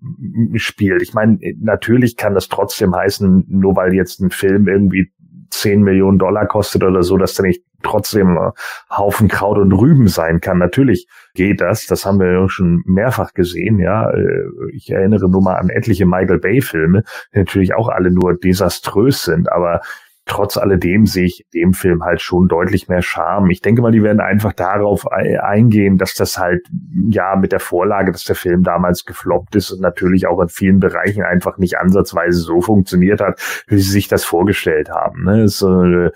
spielt. 0.54 1.02
Ich 1.02 1.14
meine, 1.14 1.38
natürlich 1.60 2.16
kann 2.16 2.34
das 2.34 2.48
trotzdem 2.48 2.94
heißen, 2.94 3.46
nur 3.48 3.76
weil 3.76 3.94
jetzt 3.94 4.20
ein 4.20 4.30
Film 4.30 4.68
irgendwie 4.68 5.12
10 5.50 5.82
Millionen 5.82 6.18
Dollar 6.18 6.46
kostet 6.46 6.82
oder 6.84 7.02
so, 7.02 7.16
dass 7.16 7.34
der 7.34 7.46
nicht 7.46 7.62
trotzdem 7.82 8.36
äh, 8.36 8.50
Haufen 8.90 9.28
Kraut 9.28 9.58
und 9.58 9.72
Rüben 9.72 10.08
sein 10.08 10.40
kann. 10.40 10.58
Natürlich 10.58 11.08
geht 11.34 11.60
das. 11.60 11.86
Das 11.86 12.04
haben 12.04 12.18
wir 12.18 12.48
schon 12.48 12.82
mehrfach 12.86 13.32
gesehen. 13.32 13.78
Ja, 13.78 14.10
äh, 14.10 14.44
ich 14.72 14.90
erinnere 14.90 15.30
nur 15.30 15.42
mal 15.42 15.56
an 15.56 15.70
etliche 15.70 16.06
Michael 16.06 16.38
Bay 16.38 16.60
Filme, 16.60 17.04
die 17.32 17.38
natürlich 17.38 17.74
auch 17.74 17.88
alle 17.88 18.10
nur 18.10 18.34
desaströs 18.34 19.22
sind. 19.22 19.50
Aber 19.52 19.80
trotz 20.26 20.56
alledem 20.56 21.06
sehe 21.06 21.26
ich 21.26 21.46
dem 21.54 21.72
Film 21.72 22.04
halt 22.04 22.20
schon 22.20 22.48
deutlich 22.48 22.88
mehr 22.88 23.00
Charme. 23.00 23.50
Ich 23.50 23.62
denke 23.62 23.80
mal, 23.80 23.92
die 23.92 24.02
werden 24.02 24.20
einfach 24.20 24.52
darauf 24.52 25.06
eingehen, 25.10 25.98
dass 25.98 26.14
das 26.14 26.36
halt, 26.36 26.66
ja, 27.08 27.36
mit 27.36 27.52
der 27.52 27.60
Vorlage, 27.60 28.10
dass 28.10 28.24
der 28.24 28.34
Film 28.34 28.64
damals 28.64 29.04
gefloppt 29.04 29.54
ist 29.54 29.70
und 29.70 29.80
natürlich 29.80 30.26
auch 30.26 30.40
in 30.40 30.48
vielen 30.48 30.80
Bereichen 30.80 31.22
einfach 31.22 31.58
nicht 31.58 31.78
ansatzweise 31.78 32.40
so 32.40 32.60
funktioniert 32.60 33.20
hat, 33.20 33.40
wie 33.68 33.78
sie 33.78 33.90
sich 33.90 34.08
das 34.08 34.24
vorgestellt 34.24 34.90
haben. 34.90 35.24
Ne? 35.24 35.46
So 35.46 35.68
eine, 35.68 36.12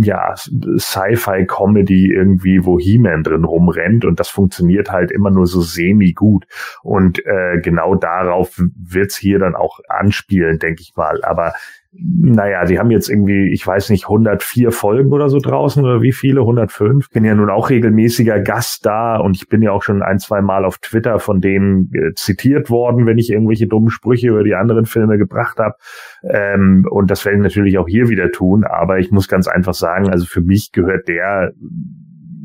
ja, 0.00 0.34
Sci-Fi-Comedy 0.34 2.10
irgendwie, 2.10 2.64
wo 2.64 2.78
He-Man 2.78 3.22
drin 3.22 3.44
rumrennt 3.44 4.06
und 4.06 4.18
das 4.18 4.30
funktioniert 4.30 4.90
halt 4.90 5.10
immer 5.10 5.30
nur 5.30 5.46
so 5.46 5.60
semi-gut. 5.60 6.46
Und 6.82 7.24
äh, 7.26 7.60
genau 7.62 7.96
darauf 7.96 8.58
wird's 8.76 9.16
hier 9.16 9.38
dann 9.38 9.54
auch 9.54 9.80
anspielen, 9.88 10.58
denke 10.58 10.80
ich 10.80 10.94
mal. 10.96 11.22
Aber 11.22 11.52
naja, 11.98 12.64
die 12.64 12.78
haben 12.78 12.90
jetzt 12.90 13.08
irgendwie, 13.08 13.52
ich 13.52 13.66
weiß 13.66 13.90
nicht, 13.90 14.04
104 14.04 14.70
Folgen 14.70 15.12
oder 15.12 15.28
so 15.28 15.38
draußen 15.38 15.84
oder 15.84 16.02
wie 16.02 16.12
viele, 16.12 16.40
105. 16.40 17.10
Bin 17.10 17.24
ja 17.24 17.34
nun 17.34 17.50
auch 17.50 17.70
regelmäßiger 17.70 18.40
Gast 18.40 18.84
da 18.84 19.16
und 19.16 19.36
ich 19.36 19.48
bin 19.48 19.62
ja 19.62 19.72
auch 19.72 19.82
schon 19.82 20.02
ein, 20.02 20.18
zwei 20.18 20.42
Mal 20.42 20.64
auf 20.64 20.78
Twitter 20.78 21.18
von 21.18 21.40
denen 21.40 21.90
äh, 21.94 22.12
zitiert 22.14 22.70
worden, 22.70 23.06
wenn 23.06 23.18
ich 23.18 23.30
irgendwelche 23.30 23.66
dummen 23.66 23.90
Sprüche 23.90 24.28
über 24.28 24.44
die 24.44 24.54
anderen 24.54 24.86
Filme 24.86 25.18
gebracht 25.18 25.58
habe. 25.58 25.74
Ähm, 26.22 26.86
und 26.90 27.10
das 27.10 27.24
werde 27.24 27.38
ich 27.38 27.42
natürlich 27.42 27.78
auch 27.78 27.88
hier 27.88 28.08
wieder 28.08 28.30
tun, 28.30 28.64
aber 28.64 28.98
ich 28.98 29.10
muss 29.10 29.28
ganz 29.28 29.48
einfach 29.48 29.74
sagen, 29.74 30.10
also 30.10 30.26
für 30.26 30.42
mich 30.42 30.72
gehört 30.72 31.08
der 31.08 31.52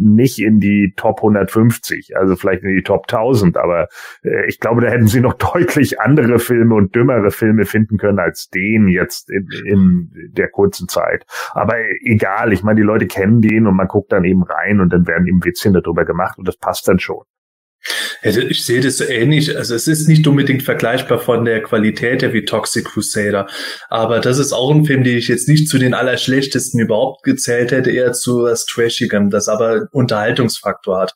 nicht 0.02 0.40
in 0.40 0.60
die 0.60 0.94
Top 0.96 1.18
150, 1.18 2.18
also 2.18 2.36
vielleicht 2.36 2.64
in 2.64 2.76
die 2.76 2.84
Top 2.84 3.06
1000, 3.08 3.58
aber 3.58 3.88
äh, 4.24 4.48
ich 4.48 4.60
glaube, 4.60 4.82
da 4.82 4.88
hätten 4.90 5.08
sie 5.08 5.22
noch 5.22 5.34
deutlich 5.54 6.02
andere 6.02 6.40
Filme 6.40 6.76
und 6.76 6.96
dümmere 6.96 7.32
Filme 7.32 7.66
finden 7.66 7.98
können 7.98 8.20
als 8.20 8.50
den 8.50 8.88
jetzt 8.88 9.30
in, 9.30 9.48
in 9.66 10.12
der 10.32 10.50
kurzen 10.50 10.88
Zeit. 10.88 11.26
Aber 11.54 11.76
egal, 12.04 12.52
ich 12.54 12.64
meine, 12.64 12.80
die 12.80 12.86
Leute 12.86 13.08
kennen 13.08 13.42
den 13.42 13.68
und 13.68 13.76
man 13.76 13.88
guckt 13.88 14.12
dann 14.12 14.24
eben 14.24 14.44
rein 14.44 14.80
und 14.80 14.92
dann 14.92 15.08
werden 15.08 15.28
eben 15.28 15.44
Witzchen 15.46 15.74
darüber 15.74 16.06
gemacht 16.06 16.38
und 16.38 16.48
das 16.48 16.58
passt 16.58 16.88
dann 16.88 17.00
schon. 17.00 17.24
Ich 18.22 18.64
sehe 18.64 18.82
das 18.82 18.98
so 18.98 19.06
ähnlich. 19.06 19.56
Also 19.58 19.74
es 19.74 19.88
ist 19.88 20.08
nicht 20.08 20.28
unbedingt 20.28 20.64
vergleichbar 20.64 21.20
von 21.20 21.46
der 21.46 21.64
Qualität 21.64 22.22
her 22.22 22.34
wie 22.34 22.46
Toxic 22.46 22.86
Crusader. 22.86 23.48
Aber 23.90 24.20
das 24.20 24.38
ist 24.38 24.54
auch 24.54 24.72
ein 24.72 24.86
Film, 24.86 25.04
den 25.04 25.18
ich 25.18 25.28
jetzt 25.28 25.48
nicht 25.48 25.68
zu 25.68 25.80
den 25.80 25.94
allerschlechtesten 25.94 26.80
überhaupt 26.80 27.24
gezählt 27.24 27.72
hätte, 27.72 27.92
eher 27.92 28.14
zu 28.14 28.44
was 28.44 28.66
Trashigem, 28.66 29.30
das 29.30 29.48
aber 29.48 29.88
Unterhaltungsfaktor 29.92 31.00
hat. 31.00 31.16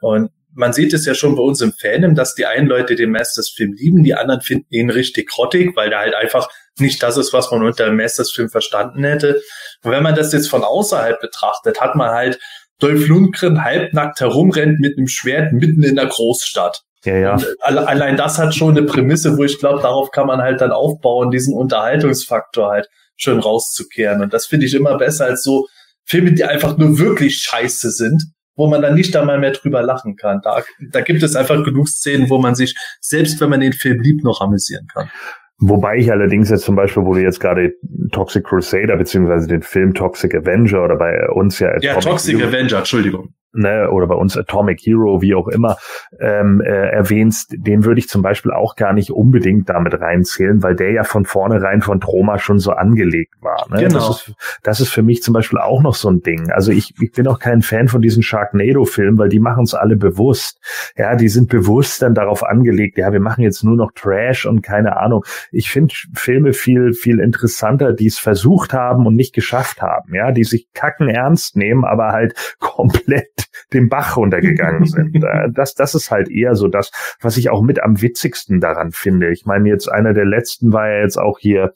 Und 0.00 0.30
man 0.54 0.72
sieht 0.72 0.92
es 0.92 1.06
ja 1.06 1.14
schon 1.14 1.36
bei 1.36 1.42
uns 1.42 1.60
im 1.60 1.72
Fandom, 1.72 2.14
dass 2.14 2.34
die 2.34 2.46
einen 2.46 2.66
Leute 2.66 2.94
den 2.94 3.10
Masters-Film 3.10 3.72
lieben, 3.72 4.04
die 4.04 4.14
anderen 4.14 4.42
finden 4.42 4.66
ihn 4.70 4.90
richtig 4.90 5.30
grottig, 5.30 5.74
weil 5.76 5.88
der 5.90 6.00
halt 6.00 6.14
einfach 6.14 6.48
nicht 6.78 7.02
das 7.02 7.16
ist, 7.16 7.32
was 7.32 7.50
man 7.50 7.62
unter 7.62 7.86
dem 7.86 7.96
Masters-Film 7.96 8.50
verstanden 8.50 9.04
hätte. 9.04 9.40
Und 9.82 9.90
wenn 9.90 10.02
man 10.02 10.14
das 10.14 10.32
jetzt 10.32 10.48
von 10.48 10.62
außerhalb 10.62 11.20
betrachtet, 11.20 11.80
hat 11.80 11.94
man 11.94 12.10
halt 12.10 12.38
Dolph 12.82 13.06
Lundgren 13.06 13.62
halbnackt 13.62 14.20
herumrennt 14.20 14.80
mit 14.80 14.98
einem 14.98 15.08
Schwert 15.08 15.52
mitten 15.52 15.82
in 15.82 15.96
der 15.96 16.06
Großstadt. 16.06 16.82
Ja, 17.04 17.16
ja. 17.16 17.34
Und 17.34 17.78
allein 17.78 18.16
das 18.16 18.38
hat 18.38 18.54
schon 18.54 18.76
eine 18.76 18.86
Prämisse, 18.86 19.36
wo 19.36 19.44
ich 19.44 19.58
glaube, 19.58 19.82
darauf 19.82 20.10
kann 20.10 20.26
man 20.26 20.40
halt 20.40 20.60
dann 20.60 20.70
aufbauen, 20.70 21.30
diesen 21.30 21.54
Unterhaltungsfaktor 21.54 22.70
halt 22.70 22.88
schön 23.16 23.40
rauszukehren. 23.40 24.22
Und 24.22 24.32
das 24.32 24.46
finde 24.46 24.66
ich 24.66 24.74
immer 24.74 24.96
besser 24.98 25.26
als 25.26 25.42
so 25.42 25.66
Filme, 26.04 26.32
die 26.32 26.44
einfach 26.44 26.76
nur 26.76 26.98
wirklich 26.98 27.38
scheiße 27.38 27.90
sind, 27.90 28.24
wo 28.54 28.66
man 28.66 28.82
dann 28.82 28.94
nicht 28.94 29.16
einmal 29.16 29.38
mehr 29.38 29.52
drüber 29.52 29.82
lachen 29.82 30.16
kann. 30.16 30.40
Da, 30.42 30.62
da 30.90 31.00
gibt 31.00 31.22
es 31.22 31.36
einfach 31.36 31.64
genug 31.64 31.88
Szenen, 31.88 32.30
wo 32.30 32.38
man 32.38 32.54
sich, 32.54 32.76
selbst 33.00 33.40
wenn 33.40 33.50
man 33.50 33.60
den 33.60 33.72
Film 33.72 34.00
liebt, 34.00 34.24
noch 34.24 34.40
amüsieren 34.40 34.86
kann. 34.92 35.10
Wobei 35.58 35.96
ich 35.96 36.10
allerdings 36.10 36.50
jetzt 36.50 36.64
zum 36.64 36.74
Beispiel, 36.74 37.04
wo 37.04 37.14
du 37.14 37.20
jetzt 37.20 37.40
gerade 37.40 37.74
Toxic 38.10 38.44
Crusader 38.44 38.96
beziehungsweise 38.96 39.46
den 39.46 39.62
Film 39.62 39.94
Toxic 39.94 40.34
Avenger 40.34 40.84
oder 40.84 40.96
bei 40.96 41.28
uns 41.30 41.58
ja... 41.60 41.78
Ja, 41.80 42.00
Toxic 42.00 42.42
Avenger, 42.42 42.78
Entschuldigung 42.78 43.34
ne, 43.52 43.90
oder 43.90 44.06
bei 44.06 44.14
uns 44.14 44.36
Atomic 44.36 44.80
Hero, 44.80 45.22
wie 45.22 45.34
auch 45.34 45.48
immer, 45.48 45.76
ähm, 46.20 46.60
äh, 46.60 46.90
erwähnst, 46.90 47.54
den 47.56 47.84
würde 47.84 48.00
ich 48.00 48.08
zum 48.08 48.22
Beispiel 48.22 48.52
auch 48.52 48.76
gar 48.76 48.92
nicht 48.92 49.10
unbedingt 49.10 49.68
damit 49.68 50.00
reinzählen, 50.00 50.62
weil 50.62 50.76
der 50.76 50.92
ja 50.92 51.04
von 51.04 51.24
vornherein 51.24 51.82
von 51.82 52.00
Troma 52.00 52.38
schon 52.38 52.58
so 52.58 52.72
angelegt 52.72 53.34
war. 53.40 53.66
Ne? 53.70 53.84
Genau. 53.84 53.98
Das 53.98 54.08
ist, 54.10 54.34
das 54.62 54.80
ist 54.80 54.88
für 54.90 55.02
mich 55.02 55.22
zum 55.22 55.34
Beispiel 55.34 55.58
auch 55.58 55.82
noch 55.82 55.94
so 55.94 56.10
ein 56.10 56.20
Ding. 56.20 56.50
Also 56.50 56.72
ich, 56.72 56.94
ich 57.00 57.12
bin 57.12 57.26
auch 57.26 57.38
kein 57.38 57.62
Fan 57.62 57.88
von 57.88 58.00
diesen 58.00 58.22
Sharknado-Filmen, 58.22 59.18
weil 59.18 59.28
die 59.28 59.40
machen 59.40 59.64
es 59.64 59.74
alle 59.74 59.96
bewusst. 59.96 60.60
Ja, 60.96 61.16
die 61.16 61.28
sind 61.28 61.48
bewusst 61.48 62.02
dann 62.02 62.14
darauf 62.14 62.42
angelegt, 62.44 62.98
ja, 62.98 63.12
wir 63.12 63.20
machen 63.20 63.42
jetzt 63.42 63.64
nur 63.64 63.76
noch 63.76 63.92
Trash 63.94 64.46
und 64.46 64.62
keine 64.62 64.96
Ahnung. 64.96 65.24
Ich 65.50 65.70
finde 65.70 65.94
Filme 66.14 66.52
viel, 66.52 66.92
viel 66.92 67.20
interessanter, 67.20 67.92
die 67.92 68.06
es 68.06 68.18
versucht 68.18 68.72
haben 68.72 69.06
und 69.06 69.14
nicht 69.14 69.34
geschafft 69.34 69.82
haben, 69.82 70.14
ja, 70.14 70.32
die 70.32 70.44
sich 70.44 70.68
kacken 70.72 71.08
ernst 71.08 71.56
nehmen, 71.56 71.84
aber 71.84 72.12
halt 72.12 72.56
komplett 72.58 73.41
den 73.72 73.88
Bach 73.88 74.16
runtergegangen 74.16 74.86
sind. 74.86 75.12
Äh, 75.22 75.50
das, 75.52 75.74
das 75.74 75.94
ist 75.94 76.10
halt 76.10 76.30
eher 76.30 76.54
so 76.54 76.68
das, 76.68 76.90
was 77.20 77.36
ich 77.36 77.50
auch 77.50 77.62
mit 77.62 77.82
am 77.82 78.00
witzigsten 78.00 78.60
daran 78.60 78.90
finde. 78.92 79.30
Ich 79.30 79.44
meine, 79.44 79.68
jetzt 79.68 79.88
einer 79.88 80.14
der 80.14 80.24
letzten 80.24 80.72
war 80.72 80.88
ja 80.88 81.00
jetzt 81.02 81.18
auch 81.18 81.38
hier, 81.38 81.72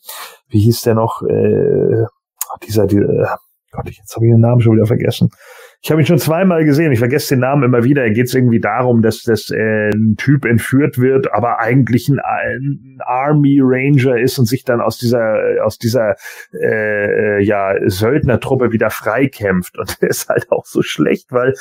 wie 0.48 0.60
hieß 0.60 0.80
der 0.82 0.94
noch, 0.94 1.22
äh, 1.22 2.04
dieser, 2.66 2.86
dieser 2.86 3.38
Gott, 3.76 3.90
jetzt 3.90 4.16
habe 4.16 4.26
ich 4.26 4.32
den 4.32 4.40
Namen 4.40 4.60
schon 4.60 4.74
wieder 4.74 4.86
vergessen. 4.86 5.30
Ich 5.82 5.90
habe 5.90 6.00
ihn 6.00 6.06
schon 6.06 6.18
zweimal 6.18 6.64
gesehen. 6.64 6.92
Ich 6.92 6.98
vergesse 6.98 7.34
den 7.34 7.40
Namen 7.40 7.62
immer 7.62 7.84
wieder. 7.84 8.02
Er 8.02 8.10
geht 8.10 8.32
irgendwie 8.34 8.60
darum, 8.60 9.02
dass, 9.02 9.22
dass 9.22 9.50
äh, 9.50 9.90
ein 9.90 10.16
Typ 10.16 10.44
entführt 10.44 10.98
wird, 10.98 11.32
aber 11.32 11.60
eigentlich 11.60 12.08
ein, 12.08 12.18
ein 12.18 12.98
Army 13.04 13.60
Ranger 13.62 14.18
ist 14.18 14.38
und 14.38 14.46
sich 14.46 14.64
dann 14.64 14.80
aus 14.80 14.98
dieser 14.98 15.38
aus 15.62 15.78
dieser 15.78 16.16
äh, 16.52 17.42
ja 17.42 17.74
Söldnertruppe 17.86 18.72
wieder 18.72 18.90
freikämpft. 18.90 19.78
Und 19.78 20.02
der 20.02 20.10
ist 20.10 20.28
halt 20.28 20.50
auch 20.50 20.66
so 20.66 20.82
schlecht, 20.82 21.30
weil 21.30 21.54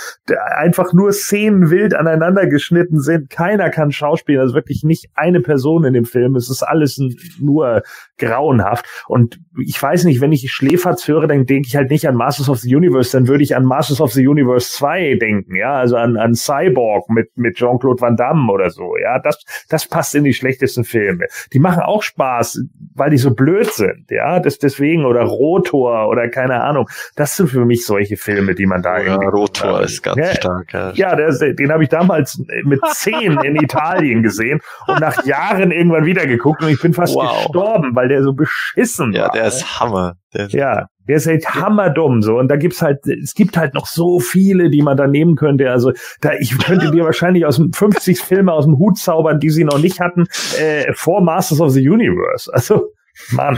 einfach 0.58 0.94
nur 0.94 1.12
Szenen 1.12 1.70
wild 1.70 1.94
aneinander 1.94 2.48
geschnitten 2.48 3.00
sind. 3.00 3.30
Keiner 3.30 3.70
kann 3.70 3.92
schauspielen. 3.92 4.42
Also 4.42 4.56
wirklich 4.56 4.84
nicht 4.84 5.10
eine 5.14 5.42
Person 5.42 5.84
in 5.84 5.94
dem 5.94 6.06
Film. 6.06 6.36
Es 6.36 6.50
ist 6.50 6.64
alles 6.64 7.00
nur 7.40 7.84
grauenhaft. 8.18 8.86
Und 9.08 9.40
ich 9.64 9.82
weiß 9.82 10.06
nicht, 10.06 10.22
wenn 10.22 10.32
ich 10.32 10.52
Schläferz 10.52 11.08
höre, 11.08 11.28
dann 11.28 11.46
denke 11.46 11.68
ich 11.68 11.76
halt 11.76 11.90
nicht 11.90 12.08
an 12.08 12.16
Masters 12.16 12.50
of 12.50 12.60
the 12.60 12.76
Universe, 12.76 13.12
dann 13.12 13.28
würde 13.28 13.44
ich 13.44 13.56
an 13.56 13.66
Masters 13.66 14.02
of 14.02 14.05
the 14.14 14.28
Universe 14.28 14.72
2 14.78 15.16
denken, 15.16 15.56
ja, 15.56 15.74
also 15.74 15.96
an, 15.96 16.18
an 16.18 16.34
Cyborg 16.34 17.10
mit, 17.10 17.38
mit 17.38 17.56
Jean-Claude 17.56 18.02
Van 18.02 18.16
Damme 18.16 18.52
oder 18.52 18.70
so, 18.70 18.98
ja, 18.98 19.20
das, 19.20 19.44
das 19.70 19.88
passt 19.88 20.16
in 20.16 20.24
die 20.24 20.34
schlechtesten 20.34 20.84
Filme. 20.84 21.26
Die 21.54 21.60
machen 21.60 21.82
auch 21.82 22.04
Spaß, 22.04 22.62
weil 22.94 23.10
die 23.10 23.18
so 23.18 23.34
blöd 23.34 23.72
sind, 23.72 24.10
ja, 24.10 24.40
das 24.40 24.60
deswegen, 24.60 25.06
oder 25.06 25.24
Rotor 25.24 26.08
oder 26.08 26.30
keine 26.30 26.62
Ahnung, 26.62 26.90
das 27.16 27.36
sind 27.36 27.50
für 27.50 27.66
mich 27.66 27.86
solche 27.86 28.18
Filme, 28.18 28.56
die 28.56 28.66
man 28.66 28.82
da 28.82 29.00
ja, 29.00 29.16
Rotor 29.16 29.82
ist 29.82 30.02
ganz 30.02 30.18
ja, 30.18 30.34
stark. 30.36 30.74
Ja, 30.74 30.92
ja 30.94 31.16
der, 31.16 31.54
den 31.54 31.72
habe 31.72 31.84
ich 31.84 31.90
damals 31.90 32.42
mit 32.64 32.80
zehn 32.94 33.38
in 33.44 33.56
Italien 33.62 34.24
gesehen 34.24 34.62
und 34.88 35.00
nach 35.00 35.26
Jahren 35.26 35.72
irgendwann 35.72 36.06
wieder 36.06 36.26
geguckt 36.26 36.64
und 36.64 36.70
ich 36.70 36.82
bin 36.82 36.94
fast 36.94 37.16
wow. 37.16 37.44
gestorben, 37.44 37.96
weil 37.96 38.08
der 38.08 38.24
so 38.24 38.34
beschissen 38.34 39.14
ja, 39.14 39.24
war. 39.24 39.36
Ja, 39.36 39.42
der 39.42 39.48
ist 39.48 39.80
Hammer. 39.80 40.16
Der 40.34 40.46
ist 40.46 40.54
ja, 40.54 40.88
der 41.08 41.18
ist 41.18 41.28
halt 41.28 41.46
hammerdumm 41.48 42.22
so 42.22 42.38
und 42.38 42.48
da 42.48 42.56
gibt's 42.56 42.82
halt 42.82 43.06
es 43.08 43.34
gibt 43.34 43.58
halt 43.58 43.74
noch 43.74 43.88
so 43.88 44.20
viele, 44.20 44.70
die 44.70 44.82
man 44.82 44.98
da 44.98 45.08
nehmen 45.08 45.36
könnte. 45.36 45.72
Also 45.72 45.92
da 46.22 46.34
ich 46.40 46.58
könnte 46.58 46.92
dir 46.92 47.04
wahrscheinlich 47.04 47.46
aus 47.46 47.58
dem 47.58 47.74
50 47.74 48.20
Filme 48.20 48.54
aus 48.54 48.66
dem 48.66 48.78
Hut 48.78 48.98
zaubern, 48.98 49.40
die 49.40 49.50
sie 49.50 49.64
noch 49.64 49.80
nicht 49.80 50.00
hatten 50.00 50.28
äh, 50.60 50.92
vor 50.94 51.22
Masters 51.22 51.62
of 51.62 51.72
the 51.72 51.88
Universe. 51.88 52.52
Also 52.54 52.92
Mann. 53.32 53.58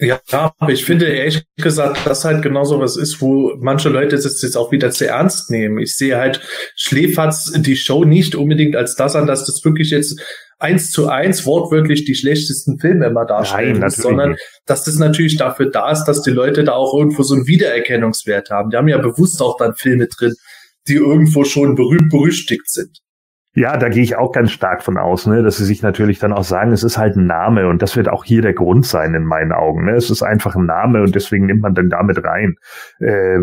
Ja, 0.00 0.20
aber 0.30 0.70
ich 0.70 0.84
finde 0.84 1.06
ehrlich 1.06 1.44
gesagt, 1.56 2.06
dass 2.06 2.24
halt 2.24 2.42
genauso 2.42 2.78
was 2.78 2.96
ist, 2.96 3.20
wo 3.20 3.54
manche 3.58 3.88
Leute 3.88 4.14
es 4.14 4.42
jetzt 4.42 4.56
auch 4.56 4.70
wieder 4.70 4.92
zu 4.92 5.08
ernst 5.08 5.50
nehmen. 5.50 5.78
Ich 5.78 5.96
sehe 5.96 6.16
halt 6.16 6.40
Schläferz 6.76 7.50
die 7.56 7.76
Show 7.76 8.04
nicht 8.04 8.36
unbedingt 8.36 8.76
als 8.76 8.94
das 8.94 9.16
an, 9.16 9.26
dass 9.26 9.44
das 9.44 9.64
wirklich 9.64 9.90
jetzt 9.90 10.20
eins 10.58 10.90
zu 10.90 11.08
eins 11.08 11.46
wortwörtlich 11.46 12.04
die 12.04 12.14
schlechtesten 12.14 12.78
Filme 12.78 13.06
immer 13.06 13.24
darstellen, 13.24 13.78
Nein, 13.78 13.90
sondern 13.90 14.36
dass 14.66 14.84
das 14.84 14.96
natürlich 14.96 15.36
dafür 15.36 15.70
da 15.70 15.90
ist, 15.90 16.04
dass 16.04 16.22
die 16.22 16.30
Leute 16.30 16.64
da 16.64 16.72
auch 16.72 16.94
irgendwo 16.94 17.22
so 17.22 17.34
einen 17.34 17.46
Wiedererkennungswert 17.46 18.50
haben. 18.50 18.70
Die 18.70 18.76
haben 18.76 18.88
ja 18.88 18.98
bewusst 18.98 19.40
auch 19.40 19.56
dann 19.56 19.74
Filme 19.74 20.08
drin, 20.08 20.34
die 20.88 20.94
irgendwo 20.94 21.44
schon 21.44 21.74
berühmt 21.74 22.10
berüchtigt 22.10 22.70
sind. 22.70 22.98
Ja, 23.54 23.76
da 23.76 23.88
gehe 23.88 24.02
ich 24.02 24.14
auch 24.14 24.30
ganz 24.30 24.52
stark 24.52 24.82
von 24.84 24.98
aus, 24.98 25.26
ne, 25.26 25.42
dass 25.42 25.56
sie 25.56 25.64
sich 25.64 25.82
natürlich 25.82 26.18
dann 26.18 26.32
auch 26.32 26.44
sagen, 26.44 26.70
es 26.70 26.84
ist 26.84 26.96
halt 26.98 27.16
ein 27.16 27.26
Name 27.26 27.66
und 27.66 27.82
das 27.82 27.96
wird 27.96 28.08
auch 28.08 28.24
hier 28.24 28.40
der 28.40 28.52
Grund 28.52 28.86
sein 28.86 29.14
in 29.14 29.24
meinen 29.24 29.52
Augen. 29.52 29.86
Ne? 29.86 29.92
Es 29.92 30.10
ist 30.10 30.22
einfach 30.22 30.54
ein 30.54 30.66
Name 30.66 31.02
und 31.02 31.14
deswegen 31.14 31.46
nimmt 31.46 31.62
man 31.62 31.74
dann 31.74 31.88
damit 31.88 32.22
rein. 32.22 32.54
Äh, 33.00 33.38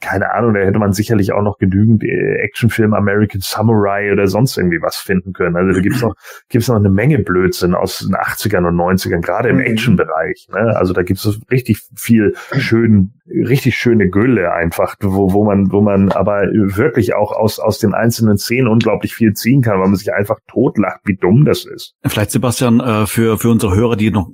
keine 0.00 0.32
Ahnung, 0.32 0.54
da 0.54 0.60
hätte 0.60 0.78
man 0.78 0.92
sicherlich 0.92 1.32
auch 1.32 1.42
noch 1.42 1.58
genügend 1.58 2.02
äh, 2.02 2.36
Actionfilm 2.42 2.94
American 2.94 3.42
Samurai 3.42 4.10
oder 4.12 4.26
sonst 4.26 4.56
irgendwie 4.56 4.82
was 4.82 4.96
finden 4.96 5.34
können. 5.34 5.54
Also 5.56 5.72
da 5.74 5.80
gibt's 5.80 6.02
noch 6.02 6.14
gibt's 6.48 6.68
noch 6.68 6.76
eine 6.76 6.90
Menge 6.90 7.18
Blödsinn 7.20 7.74
aus 7.74 7.98
den 8.00 8.16
80ern 8.16 8.66
und 8.66 8.76
90ern, 8.76 9.20
gerade 9.20 9.50
im 9.50 9.56
Mhm. 9.56 9.62
Actionbereich. 9.62 10.48
Ne? 10.52 10.74
Also 10.76 10.92
da 10.94 11.02
gibt's 11.02 11.28
richtig 11.50 11.82
viel 11.94 12.34
schön, 12.56 13.12
richtig 13.26 13.76
schöne 13.76 14.08
Gülle 14.08 14.52
einfach, 14.52 14.96
wo, 15.00 15.32
wo 15.32 15.44
man, 15.44 15.70
wo 15.70 15.80
man 15.80 16.10
aber 16.10 16.42
wirklich 16.52 17.14
auch 17.14 17.30
aus, 17.32 17.60
aus 17.60 17.78
den 17.78 17.94
einzelnen 17.94 18.38
Szenen 18.38 18.66
unglaublich 18.66 19.14
viel 19.14 19.34
ziehen 19.50 19.62
kann, 19.62 19.80
weil 19.80 19.88
man 19.88 19.96
sich 19.96 20.12
einfach 20.12 20.38
totlacht, 20.48 21.00
wie 21.04 21.16
dumm 21.16 21.44
das 21.44 21.64
ist. 21.64 21.94
Vielleicht, 22.06 22.30
Sebastian, 22.30 22.80
äh, 22.80 23.06
für, 23.06 23.38
für 23.38 23.50
unsere 23.50 23.74
Hörer, 23.74 23.96
die 23.96 24.10
noch, 24.10 24.28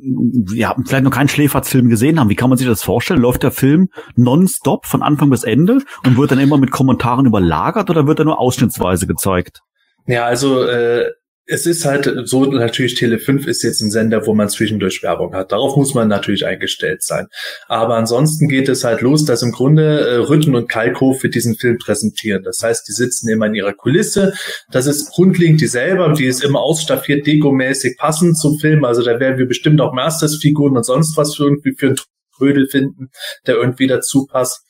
ja, 0.53 0.77
vielleicht 0.87 1.05
noch 1.05 1.11
keinen 1.11 1.29
Schläferz-Film 1.29 1.89
gesehen 1.89 2.21
haben, 2.21 2.29
wie 2.29 2.35
kann 2.35 2.51
man 2.51 2.59
sich 2.59 2.67
das 2.67 2.83
vorstellen? 2.83 3.21
Läuft 3.21 3.43
der 3.43 3.51
Film 3.51 3.89
nonstop 4.14 4.87
von 4.87 5.03
Anfang 5.03 5.31
bis 5.31 5.45
Ende 5.45 5.79
und 6.05 6.17
wird 6.17 6.31
dann 6.31 6.39
immer 6.39 6.59
mit 6.59 6.71
Kommentaren 6.71 7.27
überlagert 7.27 7.91
oder 7.91 8.07
wird 8.07 8.19
er 8.19 8.25
nur 8.27 8.39
ausschnittsweise 8.39 9.07
gezeigt? 9.07 9.62
Ja, 10.07 10.25
also 10.25 10.62
äh, 10.62 11.11
es 11.47 11.64
ist 11.64 11.84
halt 11.84 12.11
so, 12.24 12.44
natürlich 12.44 12.97
Tele 12.97 13.18
5 13.18 13.47
ist 13.47 13.62
jetzt 13.62 13.80
ein 13.80 13.90
Sender, 13.90 14.26
wo 14.26 14.34
man 14.34 14.49
zwischendurch 14.49 15.03
Werbung 15.03 15.34
hat. 15.34 15.53
Darauf 15.53 15.76
muss 15.76 15.94
man 15.94 16.09
natürlich 16.09 16.44
eingestellt 16.44 17.05
sein. 17.05 17.28
Aber 17.68 17.94
ansonsten 17.94 18.49
geht 18.49 18.68
es 18.68 18.82
halt 18.82 19.01
los, 19.01 19.24
dass 19.24 19.42
im 19.42 19.53
Grunde 19.53 20.01
äh, 20.01 20.16
Rütten 20.16 20.57
und 20.57 20.68
Kalkofe 20.68 21.28
diesen 21.28 21.55
Film 21.55 21.78
präsentieren. 21.78 22.42
Das 22.42 22.61
heißt, 22.62 22.88
die 22.88 22.92
sitzen 22.92 23.28
immer 23.28 23.47
in 23.47 23.55
ihrer 23.55 23.74
Kulisse. 23.74 24.34
Das 24.72 24.86
ist 24.86 25.11
grundlegend 25.11 25.61
dieselbe, 25.61 26.12
die 26.18 26.26
ist 26.26 26.42
immer 26.42 26.61
ausstaffiert, 26.61 27.26
dekomäßig 27.26 27.97
passend 27.97 28.36
zum 28.38 28.59
Film. 28.59 28.84
Also 28.84 29.05
da 29.05 29.20
werden 29.20 29.38
wir 29.38 29.47
bestimmt 29.47 29.80
auch 29.80 29.92
Masters-Figuren 29.92 30.76
und 30.76 30.84
sonst 30.84 31.16
was 31.16 31.36
für 31.36 31.44
irgendwie 31.44 31.74
für 31.78 31.86
einen 31.86 31.97
Trödel 32.36 32.68
finden, 32.68 33.11
der 33.47 33.57
irgendwie 33.57 33.86
dazu 33.86 34.26
passt. 34.26 34.66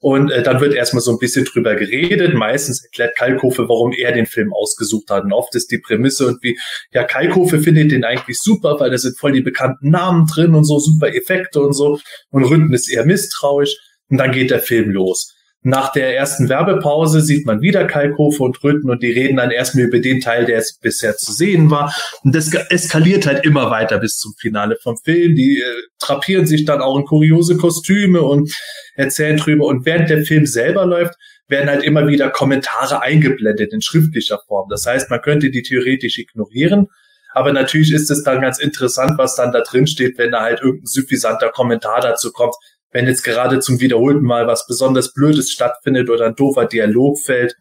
Und 0.00 0.30
äh, 0.30 0.42
dann 0.42 0.60
wird 0.60 0.74
erstmal 0.74 1.02
so 1.02 1.10
ein 1.10 1.18
bisschen 1.18 1.44
drüber 1.44 1.74
geredet. 1.74 2.34
Meistens 2.34 2.84
erklärt 2.84 3.16
Kalkofe, 3.16 3.68
warum 3.68 3.92
er 3.92 4.12
den 4.12 4.26
Film 4.26 4.52
ausgesucht 4.52 5.10
hat. 5.10 5.24
Und 5.24 5.32
oft 5.32 5.54
ist 5.56 5.72
die 5.72 5.78
Prämisse 5.78 6.24
irgendwie, 6.24 6.58
ja, 6.92 7.04
Kalkofe 7.04 7.60
findet 7.60 7.90
den 7.90 8.04
eigentlich 8.04 8.38
super, 8.38 8.78
weil 8.78 8.90
da 8.90 8.98
sind 8.98 9.18
voll 9.18 9.32
die 9.32 9.40
bekannten 9.40 9.90
Namen 9.90 10.26
drin 10.26 10.54
und 10.54 10.64
so, 10.64 10.78
super 10.78 11.12
Effekte 11.14 11.60
und 11.60 11.72
so. 11.72 11.98
Und 12.30 12.44
Ründen 12.44 12.72
ist 12.74 12.88
eher 12.88 13.04
misstrauisch. 13.04 13.76
Und 14.08 14.18
dann 14.18 14.32
geht 14.32 14.50
der 14.50 14.60
Film 14.60 14.90
los. 14.90 15.34
Nach 15.68 15.92
der 15.92 16.16
ersten 16.16 16.48
Werbepause 16.48 17.20
sieht 17.20 17.44
man 17.44 17.60
wieder 17.60 17.86
Kalkofe 17.86 18.42
und 18.42 18.64
Rütten 18.64 18.88
und 18.88 19.02
die 19.02 19.10
reden 19.10 19.36
dann 19.36 19.50
erstmal 19.50 19.84
über 19.84 19.98
den 19.98 20.20
Teil, 20.20 20.46
der 20.46 20.56
jetzt 20.56 20.80
bisher 20.80 21.14
zu 21.14 21.30
sehen 21.30 21.70
war. 21.70 21.94
Und 22.24 22.34
das 22.34 22.54
eskaliert 22.70 23.26
halt 23.26 23.44
immer 23.44 23.70
weiter 23.70 23.98
bis 23.98 24.16
zum 24.16 24.32
Finale 24.40 24.78
vom 24.82 24.96
Film. 24.96 25.34
Die 25.34 25.58
äh, 25.58 25.82
drapieren 26.00 26.46
sich 26.46 26.64
dann 26.64 26.80
auch 26.80 26.98
in 26.98 27.04
kuriose 27.04 27.58
Kostüme 27.58 28.22
und 28.22 28.50
erzählen 28.94 29.36
drüber. 29.36 29.66
Und 29.66 29.84
während 29.84 30.08
der 30.08 30.22
Film 30.22 30.46
selber 30.46 30.86
läuft, 30.86 31.16
werden 31.48 31.68
halt 31.68 31.82
immer 31.82 32.08
wieder 32.08 32.30
Kommentare 32.30 33.02
eingeblendet 33.02 33.74
in 33.74 33.82
schriftlicher 33.82 34.40
Form. 34.46 34.70
Das 34.70 34.86
heißt, 34.86 35.10
man 35.10 35.20
könnte 35.20 35.50
die 35.50 35.60
theoretisch 35.60 36.18
ignorieren. 36.18 36.86
Aber 37.34 37.52
natürlich 37.52 37.92
ist 37.92 38.10
es 38.10 38.22
dann 38.22 38.40
ganz 38.40 38.58
interessant, 38.58 39.18
was 39.18 39.36
dann 39.36 39.52
da 39.52 39.60
drin 39.60 39.86
steht, 39.86 40.16
wenn 40.16 40.32
da 40.32 40.40
halt 40.40 40.60
irgendein 40.62 40.86
suffisanter 40.86 41.50
Kommentar 41.50 42.00
dazu 42.00 42.32
kommt, 42.32 42.54
wenn 42.90 43.06
jetzt 43.06 43.22
gerade 43.22 43.60
zum 43.60 43.80
wiederholten 43.80 44.22
Mal 44.24 44.46
was 44.46 44.66
besonders 44.66 45.12
Blödes 45.12 45.50
stattfindet 45.50 46.10
oder 46.10 46.26
ein 46.26 46.36
doofer 46.36 46.66
Dialog 46.66 47.18
fällt. 47.18 47.54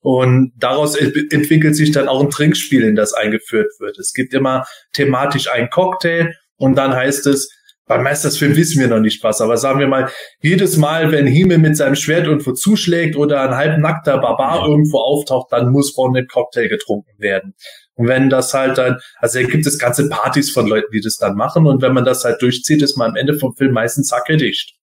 Und 0.00 0.52
daraus 0.56 0.94
ent- 0.94 1.32
entwickelt 1.32 1.74
sich 1.74 1.90
dann 1.90 2.08
auch 2.08 2.22
ein 2.22 2.30
Trinkspiel, 2.30 2.84
in 2.84 2.94
das 2.94 3.12
eingeführt 3.12 3.72
wird. 3.80 3.98
Es 3.98 4.12
gibt 4.12 4.34
immer 4.34 4.64
thematisch 4.92 5.50
einen 5.50 5.70
Cocktail 5.70 6.34
und 6.56 6.76
dann 6.76 6.94
heißt 6.94 7.26
es, 7.26 7.50
beim 7.86 8.02
Meistersfilm 8.02 8.56
wissen 8.56 8.80
wir 8.80 8.88
noch 8.88 9.00
nicht 9.00 9.22
was, 9.22 9.40
aber 9.40 9.56
sagen 9.56 9.78
wir 9.78 9.86
mal, 9.86 10.10
jedes 10.40 10.76
Mal, 10.76 11.12
wenn 11.12 11.26
Himmel 11.26 11.58
mit 11.58 11.76
seinem 11.76 11.94
Schwert 11.94 12.26
irgendwo 12.26 12.52
zuschlägt 12.52 13.16
oder 13.16 13.42
ein 13.42 13.56
halbnackter 13.56 14.18
Barbar 14.18 14.66
irgendwo 14.66 14.98
auftaucht, 14.98 15.52
dann 15.52 15.70
muss 15.70 15.94
von 15.94 16.12
dem 16.12 16.26
Cocktail 16.26 16.68
getrunken 16.68 17.12
werden. 17.18 17.54
Und 17.94 18.08
wenn 18.08 18.28
das 18.28 18.52
halt 18.52 18.76
dann, 18.76 18.98
also 19.18 19.40
da 19.40 19.46
gibt 19.46 19.66
es 19.66 19.78
ganze 19.78 20.08
Partys 20.08 20.50
von 20.50 20.66
Leuten, 20.66 20.90
die 20.92 21.00
das 21.00 21.16
dann 21.16 21.36
machen 21.36 21.66
und 21.66 21.80
wenn 21.80 21.94
man 21.94 22.04
das 22.04 22.24
halt 22.24 22.42
durchzieht, 22.42 22.82
ist 22.82 22.96
man 22.96 23.10
am 23.10 23.16
Ende 23.16 23.38
vom 23.38 23.54
Film 23.54 23.72
meistens 23.72 24.08
sackedicht. 24.08 24.74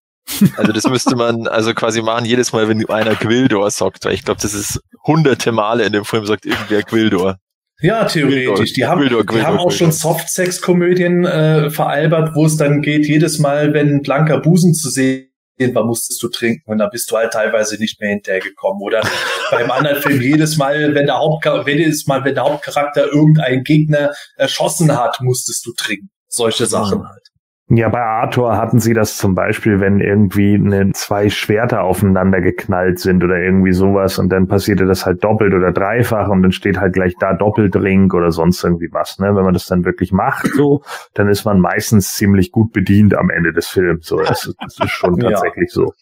Also 0.55 0.71
das 0.71 0.87
müsste 0.87 1.17
man 1.17 1.47
also 1.47 1.73
quasi 1.73 2.01
machen, 2.01 2.25
jedes 2.25 2.53
Mal, 2.53 2.69
wenn 2.69 2.87
einer 2.89 3.15
Gwildor 3.15 3.69
sagt, 3.69 4.05
weil 4.05 4.13
ich 4.13 4.23
glaube, 4.23 4.41
das 4.41 4.53
ist 4.53 4.79
hunderte 5.05 5.51
Male 5.51 5.83
in 5.83 5.91
dem 5.91 6.05
Film 6.05 6.25
sagt 6.25 6.45
irgendwer 6.45 6.81
Gwildor. 6.81 7.37
Ja, 7.83 8.05
theoretisch. 8.05 8.71
Die 8.73 8.85
haben, 8.85 9.01
Gwildor, 9.01 9.21
die 9.21 9.27
Gwildor, 9.27 9.47
haben 9.47 9.57
auch 9.57 9.71
schon. 9.71 9.91
Softsex-Komödien 9.91 11.25
äh, 11.25 11.69
veralbert, 11.69 12.33
wo 12.33 12.45
es 12.45 12.55
dann 12.55 12.81
geht, 12.81 13.05
jedes 13.05 13.39
Mal, 13.39 13.73
wenn 13.73 14.01
blanker 14.01 14.39
Busen 14.39 14.73
zu 14.73 14.89
sehen 14.89 15.27
war, 15.73 15.85
musstest 15.85 16.23
du 16.23 16.29
trinken 16.29 16.71
und 16.71 16.77
dann 16.77 16.89
bist 16.91 17.11
du 17.11 17.17
halt 17.17 17.33
teilweise 17.33 17.77
nicht 17.77 17.99
mehr 17.99 18.11
hinterhergekommen. 18.11 18.81
Oder 18.81 19.01
beim 19.51 19.69
anderen 19.69 20.01
Film 20.01 20.21
jedes 20.21 20.55
Mal, 20.55 20.95
wenn 20.95 21.07
der 21.07 21.17
Hauptcharakter, 21.19 21.69
jedes 21.69 22.07
Mal, 22.07 22.23
wenn 22.23 22.35
der 22.35 22.45
Hauptcharakter 22.45 23.11
irgendeinen 23.11 23.63
Gegner 23.63 24.13
erschossen 24.37 24.97
hat, 24.97 25.19
musstest 25.19 25.65
du 25.65 25.73
trinken. 25.73 26.09
Solche 26.29 26.65
Sachen 26.65 27.05
halt. 27.05 27.22
Ja, 27.69 27.87
bei 27.87 28.01
Arthur 28.01 28.57
hatten 28.57 28.79
sie 28.79 28.93
das 28.93 29.17
zum 29.17 29.35
Beispiel, 29.35 29.79
wenn 29.79 29.99
irgendwie 30.01 30.55
eine, 30.55 30.91
zwei 30.91 31.29
Schwerter 31.29 31.83
aufeinander 31.83 32.41
geknallt 32.41 32.99
sind 32.99 33.23
oder 33.23 33.39
irgendwie 33.39 33.71
sowas 33.71 34.19
und 34.19 34.29
dann 34.29 34.47
passierte 34.47 34.85
das 34.85 35.05
halt 35.05 35.23
doppelt 35.23 35.53
oder 35.53 35.71
dreifach 35.71 36.27
und 36.27 36.43
dann 36.43 36.51
steht 36.51 36.77
halt 36.77 36.93
gleich 36.93 37.13
da 37.19 37.33
Doppeldrink 37.33 38.13
oder 38.13 38.31
sonst 38.31 38.63
irgendwie 38.63 38.89
was. 38.91 39.17
Ne? 39.19 39.33
Wenn 39.35 39.45
man 39.45 39.53
das 39.53 39.65
dann 39.65 39.85
wirklich 39.85 40.11
macht, 40.11 40.45
so, 40.53 40.83
dann 41.13 41.29
ist 41.29 41.45
man 41.45 41.61
meistens 41.61 42.13
ziemlich 42.15 42.51
gut 42.51 42.73
bedient 42.73 43.15
am 43.15 43.29
Ende 43.29 43.53
des 43.53 43.69
Films. 43.69 44.07
So, 44.07 44.17
das, 44.19 44.45
ist- 44.45 44.57
das 44.61 44.77
ist 44.79 44.91
schon 44.91 45.15
Ja. 45.21 45.29
tatsächlich 45.31 45.71
so. 45.71 45.93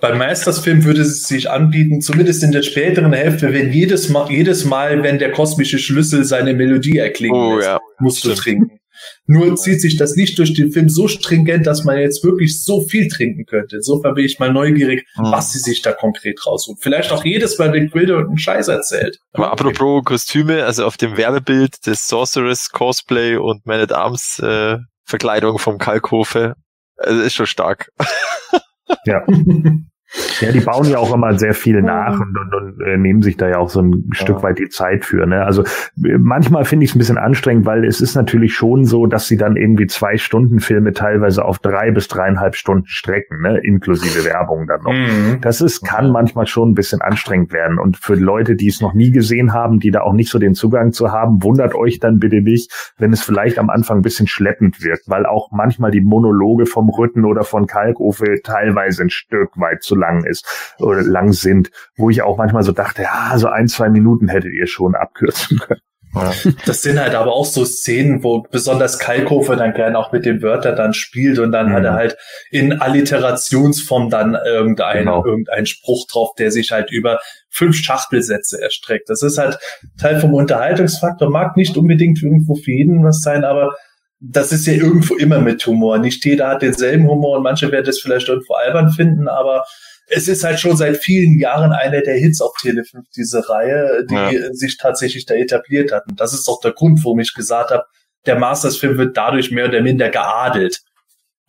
Beim 0.00 0.18
Meistersfilm 0.18 0.84
würde 0.84 1.00
es 1.00 1.26
sich 1.26 1.50
anbieten, 1.50 2.02
zumindest 2.02 2.44
in 2.44 2.52
der 2.52 2.62
späteren 2.62 3.12
Hälfte, 3.14 3.54
wenn 3.54 3.70
jedes 3.72 4.10
Mal, 4.10 4.30
jedes 4.30 4.66
Mal, 4.66 5.02
wenn 5.02 5.18
der 5.18 5.32
kosmische 5.32 5.78
Schlüssel 5.78 6.24
seine 6.24 6.52
Melodie 6.52 6.98
erklingen 6.98 7.40
Oh 7.40 7.56
lässt, 7.56 7.68
ja. 7.68 7.80
musst 8.00 8.24
du 8.24 8.34
trinken. 8.34 8.78
Nur 9.26 9.56
zieht 9.56 9.80
sich 9.80 9.96
das 9.96 10.16
nicht 10.16 10.38
durch 10.38 10.54
den 10.54 10.70
Film 10.72 10.88
so 10.88 11.08
stringent, 11.08 11.66
dass 11.66 11.84
man 11.84 11.98
jetzt 11.98 12.22
wirklich 12.24 12.62
so 12.62 12.82
viel 12.82 13.08
trinken 13.08 13.46
könnte. 13.46 13.76
Insofern 13.76 14.14
bin 14.14 14.24
ich 14.24 14.38
mal 14.38 14.52
neugierig, 14.52 15.04
Hm. 15.16 15.32
was 15.32 15.52
sie 15.52 15.58
sich 15.58 15.82
da 15.82 15.92
konkret 15.92 16.44
raussuchen. 16.46 16.78
Vielleicht 16.80 17.12
auch 17.12 17.24
jedes 17.24 17.58
Mal, 17.58 17.72
wenn 17.72 17.90
Quilde 17.90 18.16
und 18.16 18.26
einen 18.28 18.38
Scheiß 18.38 18.68
erzählt. 18.68 19.18
Aber 19.32 19.50
apropos 19.50 20.04
Kostüme, 20.04 20.64
also 20.64 20.84
auf 20.84 20.96
dem 20.96 21.16
Werbebild 21.16 21.86
des 21.86 22.06
Sorceress 22.06 22.70
Cosplay 22.70 23.36
und 23.36 23.66
Man 23.66 23.80
at 23.80 23.92
Arms 23.92 24.38
äh, 24.40 24.76
Verkleidung 25.04 25.58
vom 25.58 25.78
Kalkofe, 25.78 26.54
also 26.96 27.20
ist 27.22 27.34
schon 27.34 27.46
stark. 27.46 27.90
Ja. 29.06 29.24
Ja, 30.40 30.52
die 30.52 30.60
bauen 30.60 30.88
ja 30.88 30.98
auch 30.98 31.14
immer 31.14 31.36
sehr 31.38 31.54
viel 31.54 31.82
nach 31.82 32.18
und, 32.20 32.36
und, 32.36 32.54
und 32.54 32.80
äh, 32.86 32.96
nehmen 32.96 33.22
sich 33.22 33.36
da 33.36 33.48
ja 33.48 33.58
auch 33.58 33.68
so 33.68 33.80
ein 33.80 34.10
Stück 34.12 34.42
weit 34.42 34.58
die 34.58 34.68
Zeit 34.68 35.04
für. 35.04 35.26
Ne? 35.26 35.44
Also 35.44 35.62
äh, 35.62 36.18
manchmal 36.18 36.64
finde 36.64 36.84
ich 36.84 36.90
es 36.90 36.96
ein 36.96 36.98
bisschen 36.98 37.18
anstrengend, 37.18 37.66
weil 37.66 37.84
es 37.84 38.00
ist 38.00 38.14
natürlich 38.14 38.54
schon 38.54 38.84
so, 38.84 39.06
dass 39.06 39.26
sie 39.26 39.36
dann 39.36 39.56
irgendwie 39.56 39.86
zwei 39.86 40.16
Stunden 40.16 40.60
Filme 40.60 40.92
teilweise 40.92 41.44
auf 41.44 41.58
drei 41.58 41.90
bis 41.90 42.08
dreieinhalb 42.08 42.56
Stunden 42.56 42.86
strecken, 42.86 43.42
ne? 43.42 43.58
inklusive 43.62 44.24
Werbung 44.24 44.66
dann 44.66 44.82
noch. 44.82 44.92
Mhm. 44.92 45.40
Das 45.40 45.60
ist, 45.60 45.84
kann 45.84 46.10
manchmal 46.10 46.46
schon 46.46 46.70
ein 46.70 46.74
bisschen 46.74 47.00
anstrengend 47.00 47.52
werden. 47.52 47.78
Und 47.78 47.96
für 47.96 48.14
Leute, 48.14 48.56
die 48.56 48.68
es 48.68 48.80
noch 48.80 48.94
nie 48.94 49.10
gesehen 49.10 49.52
haben, 49.52 49.80
die 49.80 49.90
da 49.90 50.02
auch 50.02 50.12
nicht 50.12 50.30
so 50.30 50.38
den 50.38 50.54
Zugang 50.54 50.92
zu 50.92 51.12
haben, 51.12 51.42
wundert 51.42 51.74
euch 51.74 51.98
dann 51.98 52.18
bitte 52.18 52.40
nicht, 52.40 52.92
wenn 52.98 53.12
es 53.12 53.22
vielleicht 53.22 53.58
am 53.58 53.70
Anfang 53.70 53.98
ein 53.98 54.02
bisschen 54.02 54.26
schleppend 54.26 54.82
wirkt, 54.82 55.08
weil 55.08 55.26
auch 55.26 55.50
manchmal 55.52 55.90
die 55.90 56.00
Monologe 56.00 56.66
vom 56.66 56.88
Rütten 56.88 57.24
oder 57.24 57.44
von 57.44 57.66
Kalkofe 57.66 58.40
teilweise 58.42 59.02
ein 59.02 59.10
Stück 59.10 59.50
weit 59.56 59.82
zu 59.82 59.94
lang 59.94 60.03
ist 60.26 60.46
oder 60.78 61.02
lang 61.02 61.32
sind, 61.32 61.70
wo 61.96 62.10
ich 62.10 62.22
auch 62.22 62.36
manchmal 62.36 62.62
so 62.62 62.72
dachte, 62.72 63.02
ja, 63.02 63.32
so 63.36 63.48
ein, 63.48 63.68
zwei 63.68 63.88
Minuten 63.88 64.28
hättet 64.28 64.52
ihr 64.52 64.66
schon 64.66 64.94
abkürzen 64.94 65.58
können. 65.58 65.80
Das 66.64 66.82
sind 66.82 67.00
halt 67.00 67.16
aber 67.16 67.32
auch 67.32 67.44
so 67.44 67.64
Szenen, 67.64 68.22
wo 68.22 68.42
besonders 68.42 69.00
Kalkofe 69.00 69.56
dann 69.56 69.74
gerne 69.74 69.98
auch 69.98 70.12
mit 70.12 70.24
den 70.24 70.42
Wörtern 70.42 70.76
dann 70.76 70.94
spielt 70.94 71.40
und 71.40 71.50
dann 71.50 71.70
Mhm. 71.70 71.72
hat 71.72 71.84
er 71.84 71.94
halt 71.94 72.16
in 72.52 72.80
Alliterationsform 72.80 74.10
dann 74.10 74.36
irgendein, 74.46 74.98
Genau. 74.98 75.24
irgendein 75.24 75.66
Spruch 75.66 76.06
drauf, 76.06 76.30
der 76.38 76.52
sich 76.52 76.70
halt 76.70 76.92
über 76.92 77.18
fünf 77.50 77.74
Schachtelsätze 77.76 78.60
erstreckt. 78.62 79.10
Das 79.10 79.22
ist 79.24 79.38
halt 79.38 79.58
Teil 80.00 80.20
vom 80.20 80.34
Unterhaltungsfaktor, 80.34 81.30
mag 81.30 81.56
nicht 81.56 81.76
unbedingt 81.76 82.22
irgendwo 82.22 82.54
für 82.54 82.70
jeden 82.70 83.02
was 83.04 83.20
sein, 83.20 83.44
aber 83.44 83.74
das 84.20 84.52
ist 84.52 84.66
ja 84.66 84.74
irgendwo 84.74 85.16
immer 85.16 85.40
mit 85.40 85.66
Humor. 85.66 85.98
Nicht 85.98 86.24
jeder 86.24 86.48
hat 86.48 86.62
denselben 86.62 87.08
Humor 87.08 87.38
und 87.38 87.42
manche 87.42 87.70
werden 87.72 87.86
das 87.86 87.98
vielleicht 87.98 88.28
irgendwo 88.28 88.54
albern 88.54 88.90
finden, 88.92 89.26
aber 89.28 89.64
es 90.06 90.28
ist 90.28 90.44
halt 90.44 90.60
schon 90.60 90.76
seit 90.76 90.98
vielen 90.98 91.38
Jahren 91.38 91.72
einer 91.72 92.02
der 92.02 92.16
Hits 92.16 92.40
auf 92.40 92.52
Tele 92.60 92.84
5, 92.84 93.06
diese 93.16 93.48
Reihe, 93.48 94.06
die 94.08 94.14
ja. 94.14 94.52
sich 94.52 94.76
tatsächlich 94.76 95.26
da 95.26 95.34
etabliert 95.34 95.92
hat. 95.92 96.06
Und 96.08 96.20
das 96.20 96.34
ist 96.34 96.48
auch 96.48 96.60
der 96.60 96.72
Grund, 96.72 97.04
warum 97.04 97.20
ich 97.20 97.34
gesagt 97.34 97.70
habe, 97.70 97.84
der 98.26 98.38
Masters-Film 98.38 98.98
wird 98.98 99.16
dadurch 99.16 99.50
mehr 99.50 99.66
oder 99.66 99.80
minder 99.80 100.10
geadelt. 100.10 100.82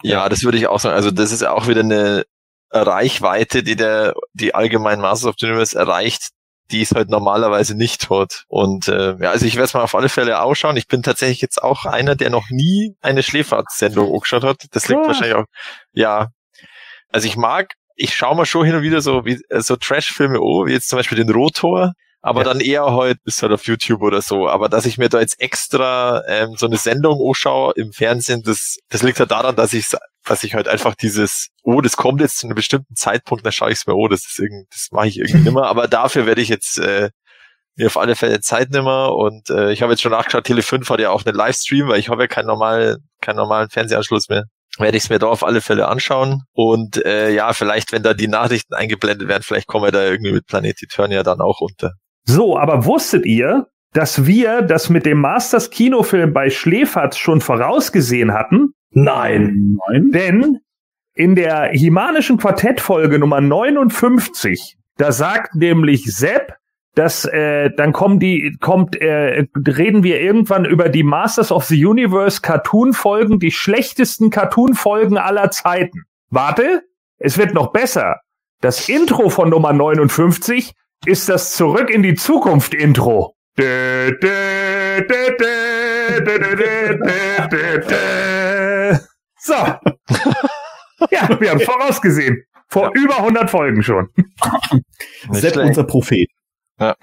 Ja, 0.03 0.29
das 0.29 0.43
würde 0.43 0.57
ich 0.57 0.67
auch 0.67 0.79
sagen. 0.79 0.95
Also 0.95 1.11
das 1.11 1.31
ist 1.31 1.43
auch 1.43 1.67
wieder 1.67 1.81
eine 1.81 2.25
Reichweite, 2.71 3.63
die 3.63 3.75
der, 3.75 4.13
die 4.33 4.53
allgemein 4.53 4.99
Masters 4.99 5.29
of 5.29 5.35
the 5.39 5.45
Universe 5.47 5.77
erreicht, 5.77 6.29
die 6.71 6.81
es 6.81 6.91
halt 6.91 7.09
normalerweise 7.09 7.75
nicht 7.75 8.09
hat. 8.09 8.43
Und 8.47 8.87
äh, 8.87 9.15
ja, 9.19 9.31
also 9.31 9.45
ich 9.45 9.55
werde 9.55 9.65
es 9.65 9.73
mal 9.73 9.83
auf 9.83 9.95
alle 9.95 10.09
Fälle 10.09 10.41
ausschauen. 10.41 10.77
Ich 10.77 10.87
bin 10.87 11.03
tatsächlich 11.03 11.41
jetzt 11.41 11.61
auch 11.61 11.85
einer, 11.85 12.15
der 12.15 12.29
noch 12.29 12.49
nie 12.49 12.95
eine 13.01 13.23
Schläferz-Sendung 13.23 14.13
angeschaut 14.13 14.43
hat. 14.43 14.65
Das 14.71 14.87
liegt 14.87 15.01
ja. 15.01 15.07
wahrscheinlich 15.07 15.35
auch, 15.35 15.45
ja. 15.93 16.29
Also 17.11 17.27
ich 17.27 17.37
mag, 17.37 17.73
ich 17.95 18.15
schaue 18.15 18.35
mal 18.35 18.45
schon 18.45 18.65
hin 18.65 18.75
und 18.75 18.81
wieder 18.83 19.01
so 19.01 19.25
wie 19.25 19.39
so 19.49 19.75
Trash-Filme 19.75 20.39
oh, 20.39 20.65
wie 20.65 20.73
jetzt 20.73 20.89
zum 20.89 20.97
Beispiel 20.97 21.17
den 21.17 21.29
Rotor, 21.29 21.93
aber 22.21 22.41
ja. 22.41 22.45
dann 22.45 22.59
eher 22.59 22.85
halt 22.85 23.23
bis 23.23 23.41
halt 23.41 23.51
auf 23.51 23.65
YouTube 23.65 24.01
oder 24.01 24.21
so. 24.21 24.49
Aber 24.49 24.67
dass 24.69 24.85
ich 24.85 24.97
mir 24.97 25.09
da 25.09 25.19
jetzt 25.19 25.39
extra 25.39 26.23
ähm, 26.27 26.55
so 26.57 26.65
eine 26.65 26.77
Sendung 26.77 27.19
anschaue 27.25 27.73
im 27.75 27.93
Fernsehen, 27.93 28.41
das, 28.43 28.77
das 28.89 29.03
liegt 29.03 29.19
halt 29.19 29.31
daran, 29.31 29.55
dass 29.55 29.73
ich 29.73 29.87
dass 30.25 30.43
ich 30.43 30.55
halt 30.55 30.67
einfach 30.67 30.95
dieses, 30.95 31.49
oh, 31.61 31.81
das 31.81 31.97
kommt 31.97 32.19
jetzt 32.19 32.39
zu 32.39 32.47
einem 32.47 32.55
bestimmten 32.55 32.95
Zeitpunkt, 32.95 33.45
dann 33.45 33.53
schaue 33.53 33.71
ich 33.71 33.77
es 33.77 33.87
mir, 33.87 33.93
oh, 33.93 34.07
das 34.07 34.25
ist 34.25 34.39
irgendwie, 34.39 34.65
das 34.71 34.87
mache 34.91 35.07
ich 35.07 35.19
irgendwie 35.19 35.37
nimmer. 35.43 35.67
Aber 35.67 35.87
dafür 35.87 36.25
werde 36.25 36.41
ich 36.41 36.49
jetzt 36.49 36.79
äh, 36.79 37.11
mir 37.75 37.87
auf 37.87 37.97
alle 37.97 38.15
Fälle 38.15 38.39
Zeit 38.41 38.71
nimmer 38.71 39.15
und 39.15 39.49
äh, 39.49 39.71
ich 39.71 39.81
habe 39.81 39.93
jetzt 39.93 40.01
schon 40.01 40.11
nachgeschaut, 40.11 40.45
Tele 40.45 40.63
5 40.63 40.89
hat 40.89 40.99
ja 40.99 41.11
auch 41.11 41.25
einen 41.25 41.35
Livestream, 41.35 41.89
weil 41.89 41.99
ich 41.99 42.09
habe 42.09 42.23
ja 42.23 42.27
keinen 42.27 42.47
normalen, 42.47 43.07
keinen 43.21 43.35
normalen 43.35 43.69
Fernsehanschluss 43.69 44.29
mehr. 44.29 44.45
Werde 44.77 44.97
ich 44.97 45.03
es 45.03 45.09
mir 45.09 45.19
da 45.19 45.27
auf 45.27 45.43
alle 45.43 45.61
Fälle 45.61 45.87
anschauen. 45.87 46.43
Und 46.53 47.03
äh, 47.05 47.33
ja, 47.33 47.53
vielleicht, 47.53 47.91
wenn 47.91 48.03
da 48.03 48.13
die 48.13 48.27
Nachrichten 48.27 48.73
eingeblendet 48.73 49.27
werden, 49.27 49.43
vielleicht 49.43 49.67
kommen 49.67 49.85
wir 49.85 49.91
da 49.91 50.03
irgendwie 50.03 50.33
mit 50.33 50.47
Planet 50.47 50.81
Eternia 50.81 51.23
dann 51.23 51.39
auch 51.39 51.61
unter. 51.61 51.93
So, 52.25 52.57
aber 52.57 52.85
wusstet 52.85 53.25
ihr, 53.25 53.67
dass 53.93 54.25
wir 54.25 54.61
das 54.61 54.89
mit 54.89 55.05
dem 55.05 55.19
Masters 55.19 55.69
Kinofilm 55.69 56.33
bei 56.33 56.49
Schläferz 56.49 57.17
schon 57.17 57.39
vorausgesehen 57.39 58.33
hatten? 58.33 58.73
Nein. 58.91 59.77
Nein. 59.87 60.11
Denn 60.11 60.57
in 61.13 61.35
der 61.35 61.69
Himanischen 61.69 62.37
Quartettfolge 62.37 63.19
Nummer 63.19 63.39
59, 63.39 64.77
da 64.97 65.11
sagt 65.13 65.55
nämlich 65.55 66.03
Sepp, 66.05 66.55
dass 66.95 67.25
äh, 67.25 67.69
dann 67.75 67.91
kommen 67.91 68.19
die 68.19 68.57
kommt 68.61 68.95
äh, 68.95 69.45
reden 69.67 70.03
wir 70.03 70.21
irgendwann 70.21 70.65
über 70.65 70.89
die 70.89 71.03
Masters 71.03 71.51
of 71.51 71.65
the 71.65 71.85
Universe 71.85 72.41
Cartoon 72.41 72.93
Folgen, 72.93 73.39
die 73.39 73.51
schlechtesten 73.51 74.29
Cartoon 74.29 74.73
Folgen 74.73 75.17
aller 75.17 75.51
Zeiten. 75.51 76.05
Warte, 76.29 76.83
es 77.17 77.37
wird 77.37 77.53
noch 77.53 77.71
besser. 77.71 78.21
Das 78.61 78.89
Intro 78.89 79.29
von 79.29 79.49
Nummer 79.49 79.73
59 79.73 80.73
ist 81.05 81.29
das 81.29 81.53
Zurück 81.53 81.89
in 81.89 82.01
die 82.01 82.15
Zukunft 82.15 82.73
Intro. 82.73 83.35
So. 89.37 89.53
ja, 91.11 91.39
wir 91.39 91.51
haben 91.51 91.59
vorausgesehen. 91.59 92.43
Vor 92.67 92.91
ja. 92.95 93.01
über 93.01 93.17
100 93.17 93.49
Folgen 93.49 93.83
schon. 93.83 94.09
Sepp 95.31 95.57
unser 95.57 95.83
Prophet. 95.83 96.29
Ja. 96.79 96.95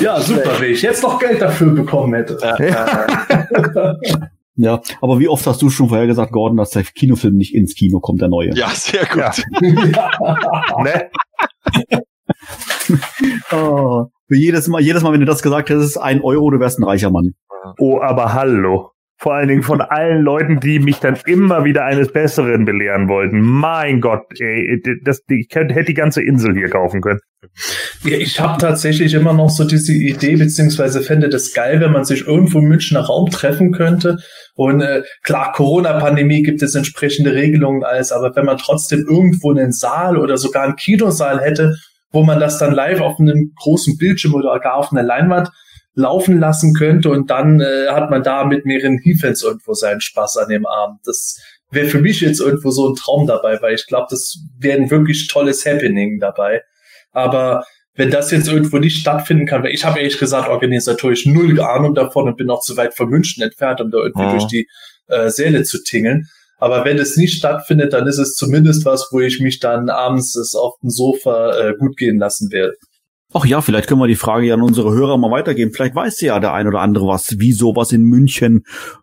ja, 0.00 0.20
super, 0.20 0.60
wenn 0.60 0.72
ich 0.72 0.82
jetzt 0.82 1.02
noch 1.02 1.18
Geld 1.18 1.40
dafür 1.40 1.70
bekommen 1.72 2.14
hätte. 2.14 2.38
Ja. 2.42 3.96
ja, 4.56 4.80
aber 5.00 5.18
wie 5.18 5.28
oft 5.28 5.46
hast 5.46 5.60
du 5.62 5.68
schon 5.70 5.88
vorher 5.88 6.06
gesagt, 6.06 6.32
Gordon, 6.32 6.56
dass 6.56 6.70
der 6.70 6.84
Kinofilm 6.84 7.36
nicht 7.36 7.54
ins 7.54 7.74
Kino 7.74 8.00
kommt, 8.00 8.20
der 8.20 8.28
neue? 8.28 8.54
Ja, 8.54 8.68
sehr 8.70 9.04
gut. 9.04 9.18
Ja. 9.18 9.32
ne? 10.82 11.10
oh, 13.52 14.06
jedes 14.28 14.68
Mal, 14.68 14.80
jedes 14.80 15.02
Mal, 15.02 15.12
wenn 15.12 15.20
du 15.20 15.26
das 15.26 15.42
gesagt 15.42 15.70
hast, 15.70 15.84
ist 15.84 15.96
ein 15.96 16.22
Euro, 16.22 16.50
du 16.50 16.60
wärst 16.60 16.78
ein 16.78 16.84
reicher 16.84 17.10
Mann. 17.10 17.34
Oh, 17.78 18.00
aber 18.00 18.34
hallo. 18.34 18.93
Vor 19.24 19.32
allen 19.32 19.48
Dingen 19.48 19.62
von 19.62 19.80
allen 19.80 20.20
Leuten, 20.20 20.60
die 20.60 20.80
mich 20.80 20.98
dann 20.98 21.16
immer 21.24 21.64
wieder 21.64 21.86
eines 21.86 22.12
Besseren 22.12 22.66
belehren 22.66 23.08
wollten. 23.08 23.40
Mein 23.40 24.02
Gott, 24.02 24.20
ey, 24.38 24.82
das, 25.02 25.22
ich 25.28 25.48
hätte 25.50 25.82
die 25.82 25.94
ganze 25.94 26.22
Insel 26.22 26.52
hier 26.52 26.68
kaufen 26.68 27.00
können. 27.00 27.20
Ja, 28.02 28.18
ich 28.18 28.38
habe 28.38 28.60
tatsächlich 28.60 29.14
immer 29.14 29.32
noch 29.32 29.48
so 29.48 29.64
diese 29.64 29.94
Idee, 29.94 30.36
beziehungsweise 30.36 31.00
fände 31.00 31.30
das 31.30 31.54
geil, 31.54 31.80
wenn 31.80 31.92
man 31.92 32.04
sich 32.04 32.26
irgendwo 32.26 32.58
im 32.58 32.66
Münchner 32.66 33.00
Raum 33.00 33.30
treffen 33.30 33.72
könnte. 33.72 34.18
Und 34.56 34.82
äh, 34.82 35.04
klar, 35.22 35.52
Corona-Pandemie 35.52 36.42
gibt 36.42 36.60
es 36.60 36.74
entsprechende 36.74 37.32
Regelungen 37.32 37.82
alles, 37.82 38.12
aber 38.12 38.36
wenn 38.36 38.44
man 38.44 38.58
trotzdem 38.58 39.06
irgendwo 39.08 39.52
einen 39.52 39.72
Saal 39.72 40.18
oder 40.18 40.36
sogar 40.36 40.64
einen 40.64 40.76
Kinosaal 40.76 41.40
hätte, 41.40 41.74
wo 42.10 42.24
man 42.24 42.40
das 42.40 42.58
dann 42.58 42.74
live 42.74 43.00
auf 43.00 43.18
einem 43.18 43.52
großen 43.56 43.96
Bildschirm 43.96 44.34
oder 44.34 44.60
gar 44.60 44.74
auf 44.74 44.92
einer 44.92 45.02
Leinwand 45.02 45.48
laufen 45.94 46.38
lassen 46.38 46.74
könnte 46.74 47.10
und 47.10 47.30
dann 47.30 47.60
äh, 47.60 47.88
hat 47.88 48.10
man 48.10 48.22
da 48.22 48.44
mit 48.44 48.66
mehreren 48.66 48.98
Defense 48.98 49.46
irgendwo 49.46 49.74
seinen 49.74 50.00
Spaß 50.00 50.38
an 50.38 50.48
dem 50.48 50.66
Abend. 50.66 51.00
Das 51.04 51.40
wäre 51.70 51.86
für 51.86 52.00
mich 52.00 52.20
jetzt 52.20 52.40
irgendwo 52.40 52.70
so 52.70 52.88
ein 52.88 52.96
Traum 52.96 53.26
dabei, 53.26 53.60
weil 53.62 53.74
ich 53.74 53.86
glaube, 53.86 54.06
das 54.10 54.38
wäre 54.58 54.80
ein 54.80 54.90
wirklich 54.90 55.28
tolles 55.28 55.64
Happening 55.64 56.18
dabei. 56.18 56.62
Aber 57.12 57.64
wenn 57.94 58.10
das 58.10 58.30
jetzt 58.32 58.48
irgendwo 58.48 58.78
nicht 58.78 58.98
stattfinden 58.98 59.46
kann, 59.46 59.62
weil 59.62 59.72
ich 59.72 59.84
habe 59.84 59.98
ehrlich 59.98 60.18
gesagt 60.18 60.48
organisatorisch 60.48 61.26
null 61.26 61.60
Ahnung 61.60 61.94
davon 61.94 62.26
und 62.26 62.36
bin 62.36 62.50
auch 62.50 62.60
zu 62.60 62.76
weit 62.76 62.94
von 62.94 63.08
München 63.08 63.42
entfernt, 63.42 63.80
um 63.80 63.90
da 63.90 63.98
irgendwie 63.98 64.26
mhm. 64.26 64.30
durch 64.30 64.46
die 64.46 64.66
äh, 65.06 65.30
Säle 65.30 65.62
zu 65.62 65.82
tingeln. 65.82 66.26
Aber 66.58 66.84
wenn 66.84 66.98
es 66.98 67.16
nicht 67.16 67.36
stattfindet, 67.36 67.92
dann 67.92 68.06
ist 68.06 68.18
es 68.18 68.34
zumindest 68.34 68.84
was, 68.84 69.08
wo 69.10 69.20
ich 69.20 69.40
mich 69.40 69.60
dann 69.60 69.90
abends 69.90 70.54
auf 70.56 70.74
dem 70.82 70.90
Sofa 70.90 71.56
äh, 71.56 71.74
gut 71.78 71.96
gehen 71.96 72.18
lassen 72.18 72.50
werde. 72.50 72.74
Ach 73.36 73.44
ja, 73.44 73.60
vielleicht 73.60 73.88
können 73.88 74.00
wir 74.00 74.06
die 74.06 74.14
Frage 74.14 74.46
ja 74.46 74.54
an 74.54 74.62
unsere 74.62 74.92
Hörer 74.92 75.18
mal 75.18 75.32
weitergeben. 75.32 75.72
Vielleicht 75.72 75.96
weiß 75.96 76.20
ja 76.20 76.38
der 76.38 76.52
ein 76.52 76.68
oder 76.68 76.78
andere 76.78 77.08
was, 77.08 77.40
wie 77.40 77.52
sowas 77.52 77.90
in 77.90 78.02
München 78.02 78.62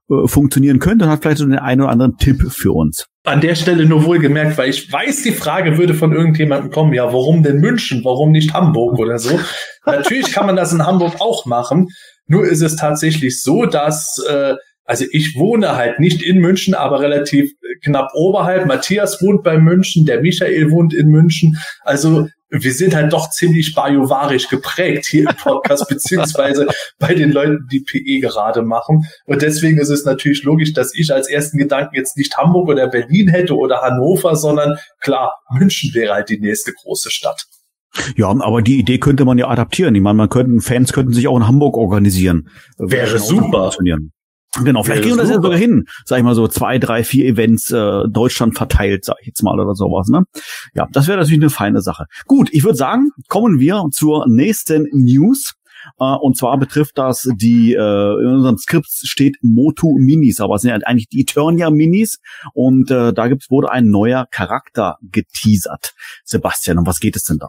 äh, 0.09 0.25
funktionieren 0.25 0.79
könnte 0.79 1.03
und 1.03 1.11
hat 1.11 1.21
vielleicht 1.21 1.39
so 1.39 1.45
den 1.45 1.59
einen 1.59 1.81
oder 1.81 1.89
anderen 1.89 2.15
Tipp 2.15 2.41
für 2.49 2.71
uns. 2.71 3.07
An 3.25 3.41
der 3.41 3.55
Stelle 3.55 3.85
nur 3.85 4.05
wohlgemerkt, 4.05 4.57
weil 4.57 4.69
ich 4.69 4.91
weiß, 4.91 5.23
die 5.23 5.33
Frage 5.33 5.77
würde 5.77 5.93
von 5.93 6.13
irgendjemandem 6.13 6.71
kommen, 6.71 6.93
ja, 6.93 7.11
warum 7.11 7.43
denn 7.43 7.59
München? 7.59 8.05
Warum 8.05 8.31
nicht 8.31 8.53
Hamburg 8.53 8.99
oder 8.99 9.19
so? 9.19 9.37
Natürlich 9.85 10.31
kann 10.31 10.45
man 10.45 10.55
das 10.55 10.71
in 10.71 10.85
Hamburg 10.85 11.15
auch 11.19 11.45
machen. 11.45 11.89
Nur 12.25 12.45
ist 12.45 12.61
es 12.61 12.77
tatsächlich 12.77 13.41
so, 13.41 13.65
dass 13.65 14.23
äh, 14.29 14.55
also 14.85 15.05
ich 15.11 15.35
wohne 15.37 15.75
halt 15.75 15.99
nicht 15.99 16.21
in 16.21 16.39
München, 16.39 16.73
aber 16.73 17.01
relativ 17.01 17.51
knapp 17.83 18.11
oberhalb. 18.13 18.65
Matthias 18.65 19.21
wohnt 19.21 19.43
bei 19.43 19.57
München, 19.57 20.05
der 20.05 20.21
Michael 20.21 20.71
wohnt 20.71 20.93
in 20.93 21.07
München. 21.07 21.57
Also 21.83 22.27
wir 22.51 22.73
sind 22.73 22.93
halt 22.93 23.13
doch 23.13 23.29
ziemlich 23.29 23.73
bajovarisch 23.73 24.49
geprägt 24.49 25.05
hier 25.07 25.29
im 25.29 25.35
Podcast, 25.35 25.87
beziehungsweise 25.89 26.67
bei 26.99 27.13
den 27.13 27.31
Leuten, 27.31 27.67
die 27.71 27.79
PE 27.79 28.19
gerade 28.19 28.61
machen. 28.61 29.05
Und 29.25 29.41
deswegen 29.41 29.79
ist 29.79 29.89
es 29.89 30.05
natürlich 30.05 30.43
logisch, 30.43 30.73
dass 30.73 30.93
ich 30.93 31.13
als 31.13 31.29
ersten 31.29 31.57
Gedanken 31.57 31.95
jetzt 31.95 32.17
nicht 32.17 32.35
Hamburg 32.37 32.67
oder 32.67 32.87
Berlin 32.87 33.29
hätte 33.29 33.55
oder 33.55 33.81
Hannover, 33.81 34.35
sondern 34.35 34.77
klar, 34.99 35.39
München 35.49 35.93
wäre 35.93 36.13
halt 36.13 36.29
die 36.29 36.39
nächste 36.39 36.73
große 36.73 37.09
Stadt. 37.09 37.45
Ja, 38.15 38.27
aber 38.29 38.61
die 38.61 38.79
Idee 38.79 38.99
könnte 38.99 39.25
man 39.25 39.37
ja 39.37 39.47
adaptieren. 39.47 39.95
Ich 39.95 40.01
meine, 40.01 40.15
man 40.15 40.29
könnten, 40.29 40.61
Fans 40.61 40.93
könnten 40.93 41.13
sich 41.13 41.27
auch 41.27 41.37
in 41.37 41.47
Hamburg 41.47 41.77
organisieren. 41.77 42.49
Wäre 42.77 43.19
super. 43.19 43.73
Genau, 44.59 44.83
vielleicht 44.83 45.03
kriegen 45.03 45.15
wir 45.15 45.21
das 45.21 45.29
ja 45.29 45.41
sogar 45.41 45.57
hin, 45.57 45.85
sag 46.05 46.17
ich 46.17 46.25
mal 46.25 46.35
so, 46.35 46.45
zwei, 46.47 46.77
drei, 46.77 47.05
vier 47.05 47.25
Events 47.25 47.71
äh, 47.71 48.01
Deutschland 48.09 48.57
verteilt, 48.57 49.05
sag 49.05 49.15
ich 49.21 49.27
jetzt 49.27 49.43
mal, 49.43 49.57
oder 49.57 49.75
sowas. 49.75 50.09
Ne? 50.09 50.23
Ja, 50.73 50.87
das 50.91 51.07
wäre 51.07 51.17
natürlich 51.17 51.39
eine 51.39 51.49
feine 51.49 51.81
Sache. 51.81 52.05
Gut, 52.27 52.49
ich 52.51 52.65
würde 52.65 52.77
sagen, 52.77 53.11
kommen 53.29 53.59
wir 53.59 53.85
zur 53.91 54.27
nächsten 54.27 54.87
News. 54.91 55.53
Uh, 55.99 56.15
und 56.21 56.37
zwar 56.37 56.59
betrifft 56.59 56.99
das 56.99 57.27
die, 57.37 57.75
uh, 57.75 58.19
in 58.19 58.27
unserem 58.27 58.57
Skript 58.57 58.85
steht 58.87 59.37
Motu 59.41 59.97
Minis, 59.97 60.39
aber 60.39 60.55
es 60.55 60.61
sind 60.61 60.71
halt 60.71 60.85
eigentlich 60.85 61.07
die 61.07 61.21
Eternia 61.21 61.71
Minis. 61.71 62.19
Und 62.53 62.91
uh, 62.91 63.11
da 63.11 63.27
gibt's, 63.27 63.49
wurde 63.49 63.71
ein 63.71 63.89
neuer 63.89 64.27
Charakter 64.29 64.97
geteasert. 65.01 65.93
Sebastian, 66.23 66.77
um 66.77 66.85
was 66.85 66.99
geht 66.99 67.15
es 67.15 67.23
denn 67.23 67.39
da? 67.39 67.47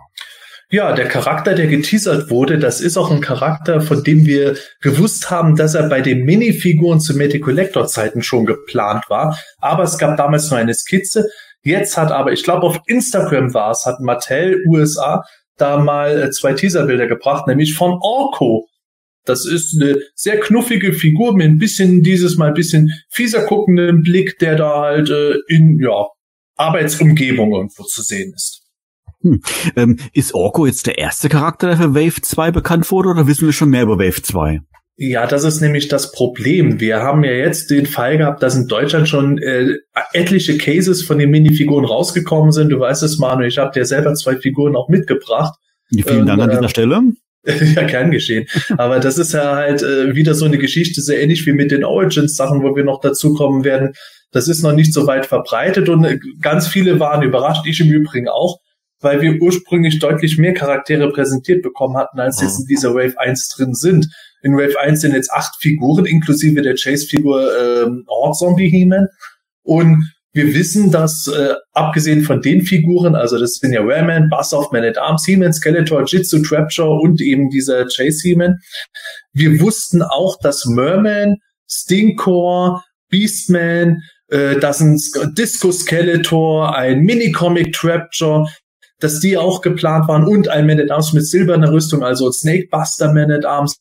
Ja, 0.74 0.94
der 0.94 1.06
Charakter, 1.06 1.54
der 1.54 1.66
geteasert 1.66 2.30
wurde, 2.30 2.58
das 2.58 2.80
ist 2.80 2.96
auch 2.96 3.10
ein 3.10 3.20
Charakter, 3.20 3.82
von 3.82 4.02
dem 4.02 4.24
wir 4.24 4.56
gewusst 4.80 5.30
haben, 5.30 5.54
dass 5.54 5.74
er 5.74 5.86
bei 5.90 6.00
den 6.00 6.24
Minifiguren 6.24 6.98
zu 6.98 7.14
Magic 7.14 7.42
Collector 7.42 7.86
Zeiten 7.88 8.22
schon 8.22 8.46
geplant 8.46 9.04
war. 9.10 9.38
Aber 9.58 9.82
es 9.82 9.98
gab 9.98 10.16
damals 10.16 10.50
nur 10.50 10.58
eine 10.58 10.72
Skizze. 10.72 11.28
Jetzt 11.62 11.98
hat 11.98 12.10
aber, 12.10 12.32
ich 12.32 12.42
glaube 12.42 12.62
auf 12.62 12.80
Instagram 12.86 13.52
war 13.52 13.72
es, 13.72 13.84
hat 13.84 14.00
Mattel 14.00 14.64
USA 14.66 15.22
da 15.58 15.76
mal 15.76 16.22
äh, 16.22 16.30
zwei 16.30 16.54
Teaserbilder 16.54 17.06
gebracht, 17.06 17.46
nämlich 17.46 17.74
von 17.74 17.98
Orko. 18.00 18.66
Das 19.26 19.44
ist 19.44 19.78
eine 19.78 19.98
sehr 20.14 20.40
knuffige 20.40 20.94
Figur 20.94 21.36
mit 21.36 21.48
ein 21.48 21.58
bisschen 21.58 22.02
dieses 22.02 22.38
Mal 22.38 22.48
ein 22.48 22.54
bisschen 22.54 22.90
fieser 23.10 23.44
guckenden 23.44 24.00
Blick, 24.00 24.38
der 24.38 24.56
da 24.56 24.80
halt 24.80 25.10
äh, 25.10 25.34
in 25.48 25.78
ja 25.78 26.06
Arbeitsumgebung 26.56 27.52
irgendwo 27.52 27.82
zu 27.82 28.00
sehen 28.00 28.32
ist. 28.34 28.61
Hm. 29.22 29.40
Ähm, 29.76 29.98
ist 30.12 30.34
Orko 30.34 30.66
jetzt 30.66 30.86
der 30.86 30.98
erste 30.98 31.28
Charakter, 31.28 31.68
der 31.68 31.76
für 31.76 31.94
Wave 31.94 32.20
2 32.20 32.50
bekannt 32.50 32.90
wurde, 32.90 33.08
oder 33.08 33.26
wissen 33.26 33.46
wir 33.46 33.52
schon 33.52 33.70
mehr 33.70 33.82
über 33.82 33.98
Wave 33.98 34.22
2? 34.22 34.60
Ja, 34.96 35.26
das 35.26 35.44
ist 35.44 35.60
nämlich 35.60 35.88
das 35.88 36.12
Problem. 36.12 36.78
Wir 36.78 37.00
haben 37.00 37.24
ja 37.24 37.32
jetzt 37.32 37.70
den 37.70 37.86
Fall 37.86 38.18
gehabt, 38.18 38.42
dass 38.42 38.56
in 38.56 38.68
Deutschland 38.68 39.08
schon 39.08 39.38
äh, 39.38 39.78
etliche 40.12 40.58
Cases 40.58 41.02
von 41.02 41.18
den 41.18 41.30
Minifiguren 41.30 41.84
rausgekommen 41.84 42.52
sind. 42.52 42.68
Du 42.68 42.78
weißt 42.78 43.02
es, 43.02 43.18
Manu, 43.18 43.44
ich 43.44 43.58
habe 43.58 43.72
dir 43.72 43.86
selber 43.86 44.14
zwei 44.14 44.36
Figuren 44.36 44.76
auch 44.76 44.88
mitgebracht. 44.88 45.54
Vielen 45.88 46.26
Dank 46.26 46.42
an 46.42 46.50
dieser 46.50 46.64
äh, 46.64 46.68
Stelle. 46.68 47.00
ja, 47.44 47.84
kein 47.84 48.10
geschehen. 48.10 48.46
Aber 48.78 49.00
das 49.00 49.18
ist 49.18 49.32
ja 49.32 49.56
halt 49.56 49.82
äh, 49.82 50.14
wieder 50.14 50.34
so 50.34 50.44
eine 50.44 50.58
Geschichte, 50.58 51.00
sehr 51.00 51.20
ähnlich 51.20 51.44
wie 51.46 51.52
mit 51.52 51.70
den 51.70 51.84
Origins-Sachen, 51.84 52.62
wo 52.62 52.76
wir 52.76 52.84
noch 52.84 53.00
dazu 53.00 53.34
kommen 53.34 53.64
werden. 53.64 53.94
Das 54.30 54.46
ist 54.46 54.62
noch 54.62 54.72
nicht 54.72 54.94
so 54.94 55.06
weit 55.06 55.26
verbreitet 55.26 55.88
und 55.88 56.04
äh, 56.04 56.18
ganz 56.40 56.68
viele 56.68 57.00
waren 57.00 57.22
überrascht, 57.22 57.66
ich 57.66 57.80
im 57.80 57.90
Übrigen 57.90 58.28
auch, 58.28 58.58
weil 59.02 59.20
wir 59.20 59.40
ursprünglich 59.40 59.98
deutlich 59.98 60.38
mehr 60.38 60.54
Charaktere 60.54 61.10
präsentiert 61.10 61.62
bekommen 61.62 61.96
hatten, 61.96 62.20
als 62.20 62.40
jetzt 62.40 62.60
in 62.60 62.66
dieser 62.66 62.94
Wave 62.94 63.18
1 63.18 63.48
drin 63.48 63.74
sind. 63.74 64.08
In 64.42 64.56
Wave 64.56 64.78
1 64.80 65.00
sind 65.00 65.14
jetzt 65.14 65.32
acht 65.32 65.56
Figuren, 65.60 66.06
inklusive 66.06 66.62
der 66.62 66.74
Chase-Figur 66.74 67.50
ähm, 67.60 68.04
Horde 68.08 68.38
Zombie 68.38 68.68
He-Man. 68.68 69.08
Und 69.62 70.12
wir 70.34 70.54
wissen, 70.54 70.90
dass 70.90 71.26
äh, 71.26 71.54
abgesehen 71.72 72.22
von 72.22 72.40
den 72.40 72.62
Figuren, 72.62 73.14
also 73.14 73.38
das 73.38 73.56
sind 73.56 73.72
ja 73.72 73.82
Rayman, 73.82 74.30
Bassoff, 74.30 74.72
Man 74.72 74.84
at 74.84 74.96
Arms, 74.96 75.26
He-Man, 75.26 75.52
Skeletor, 75.52 76.04
Jitsu, 76.06 76.40
Trapjaw 76.42 77.00
und 77.02 77.20
eben 77.20 77.50
dieser 77.50 77.84
Chase 77.84 78.28
He-Man. 78.28 78.58
Wir 79.34 79.60
wussten 79.60 80.02
auch, 80.02 80.38
dass 80.40 80.64
Merman, 80.64 81.36
Stinkcore, 81.68 82.82
Beastman, 83.10 84.02
äh, 84.28 84.58
das 84.58 84.80
ein 84.80 84.98
Disco 85.36 85.70
Skeletor, 85.70 86.74
ein 86.74 87.00
Mini-Comic 87.02 87.74
Trapjaw, 87.74 88.48
dass 89.02 89.18
die 89.18 89.36
auch 89.36 89.62
geplant 89.62 90.06
waren 90.06 90.24
und 90.24 90.48
ein 90.48 90.66
Man 90.66 90.80
at 90.80 90.90
Arms 90.90 91.12
mit 91.12 91.26
silberner 91.26 91.72
Rüstung, 91.72 92.04
also 92.04 92.30
Snake 92.30 92.68
Buster 92.70 93.12
Man 93.12 93.32
at 93.32 93.44
Arms. 93.44 93.76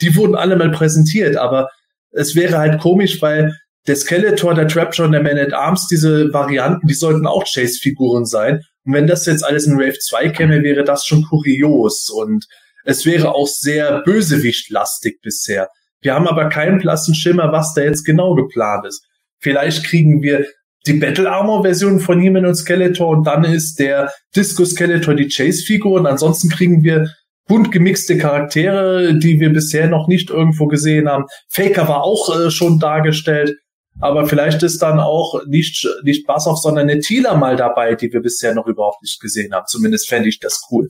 Die 0.00 0.14
wurden 0.14 0.36
alle 0.36 0.56
mal 0.56 0.70
präsentiert, 0.70 1.36
aber 1.36 1.68
es 2.12 2.36
wäre 2.36 2.58
halt 2.58 2.80
komisch, 2.80 3.20
weil 3.20 3.52
der 3.86 3.96
Skeletor, 3.96 4.54
der 4.54 4.68
Trapjaw 4.68 5.06
und 5.06 5.12
der 5.12 5.22
Man 5.22 5.38
at 5.38 5.52
Arms, 5.52 5.88
diese 5.88 6.32
Varianten, 6.32 6.86
die 6.86 6.94
sollten 6.94 7.26
auch 7.26 7.44
Chase-Figuren 7.44 8.26
sein. 8.26 8.60
Und 8.84 8.94
wenn 8.94 9.08
das 9.08 9.26
jetzt 9.26 9.44
alles 9.44 9.66
in 9.66 9.76
Wave 9.76 9.98
2 9.98 10.28
käme, 10.30 10.62
wäre 10.62 10.84
das 10.84 11.04
schon 11.04 11.24
kurios 11.24 12.08
und 12.08 12.46
es 12.84 13.04
wäre 13.04 13.34
auch 13.34 13.48
sehr 13.48 14.02
bösewichtlastig 14.02 15.20
bisher. 15.20 15.68
Wir 16.00 16.14
haben 16.14 16.28
aber 16.28 16.48
keinen 16.48 16.78
blassen 16.78 17.14
Schimmer, 17.14 17.52
was 17.52 17.74
da 17.74 17.82
jetzt 17.82 18.04
genau 18.04 18.34
geplant 18.34 18.86
ist. 18.86 19.04
Vielleicht 19.40 19.84
kriegen 19.84 20.22
wir 20.22 20.46
die 20.86 20.94
Battle 20.94 21.30
Armor 21.30 21.62
Version 21.62 22.00
von 22.00 22.20
He-Man 22.20 22.46
und 22.46 22.54
Skeletor 22.54 23.08
und 23.08 23.26
dann 23.26 23.44
ist 23.44 23.78
der 23.78 24.12
Disco 24.34 24.64
Skeletor 24.64 25.14
die 25.14 25.28
Chase 25.28 25.62
Figur 25.64 26.00
und 26.00 26.06
ansonsten 26.06 26.48
kriegen 26.48 26.82
wir 26.82 27.10
bunt 27.50 27.72
gemixte 27.72 28.16
Charaktere, 28.16 29.18
die 29.18 29.40
wir 29.40 29.52
bisher 29.52 29.88
noch 29.88 30.06
nicht 30.06 30.30
irgendwo 30.30 30.68
gesehen 30.68 31.08
haben. 31.08 31.24
Faker 31.48 31.88
war 31.88 32.04
auch 32.04 32.34
äh, 32.38 32.50
schon 32.50 32.78
dargestellt. 32.78 33.56
Aber 33.98 34.26
vielleicht 34.26 34.62
ist 34.62 34.80
dann 34.82 35.00
auch 35.00 35.44
nicht, 35.46 35.86
nicht 36.04 36.26
Bassoff, 36.26 36.58
sondern 36.58 36.88
eine 36.88 37.00
Thieler 37.00 37.36
mal 37.36 37.56
dabei, 37.56 37.96
die 37.96 38.12
wir 38.12 38.20
bisher 38.20 38.54
noch 38.54 38.66
überhaupt 38.66 39.02
nicht 39.02 39.20
gesehen 39.20 39.52
haben. 39.52 39.66
Zumindest 39.66 40.08
fände 40.08 40.28
ich 40.28 40.38
das 40.38 40.62
cool. 40.70 40.88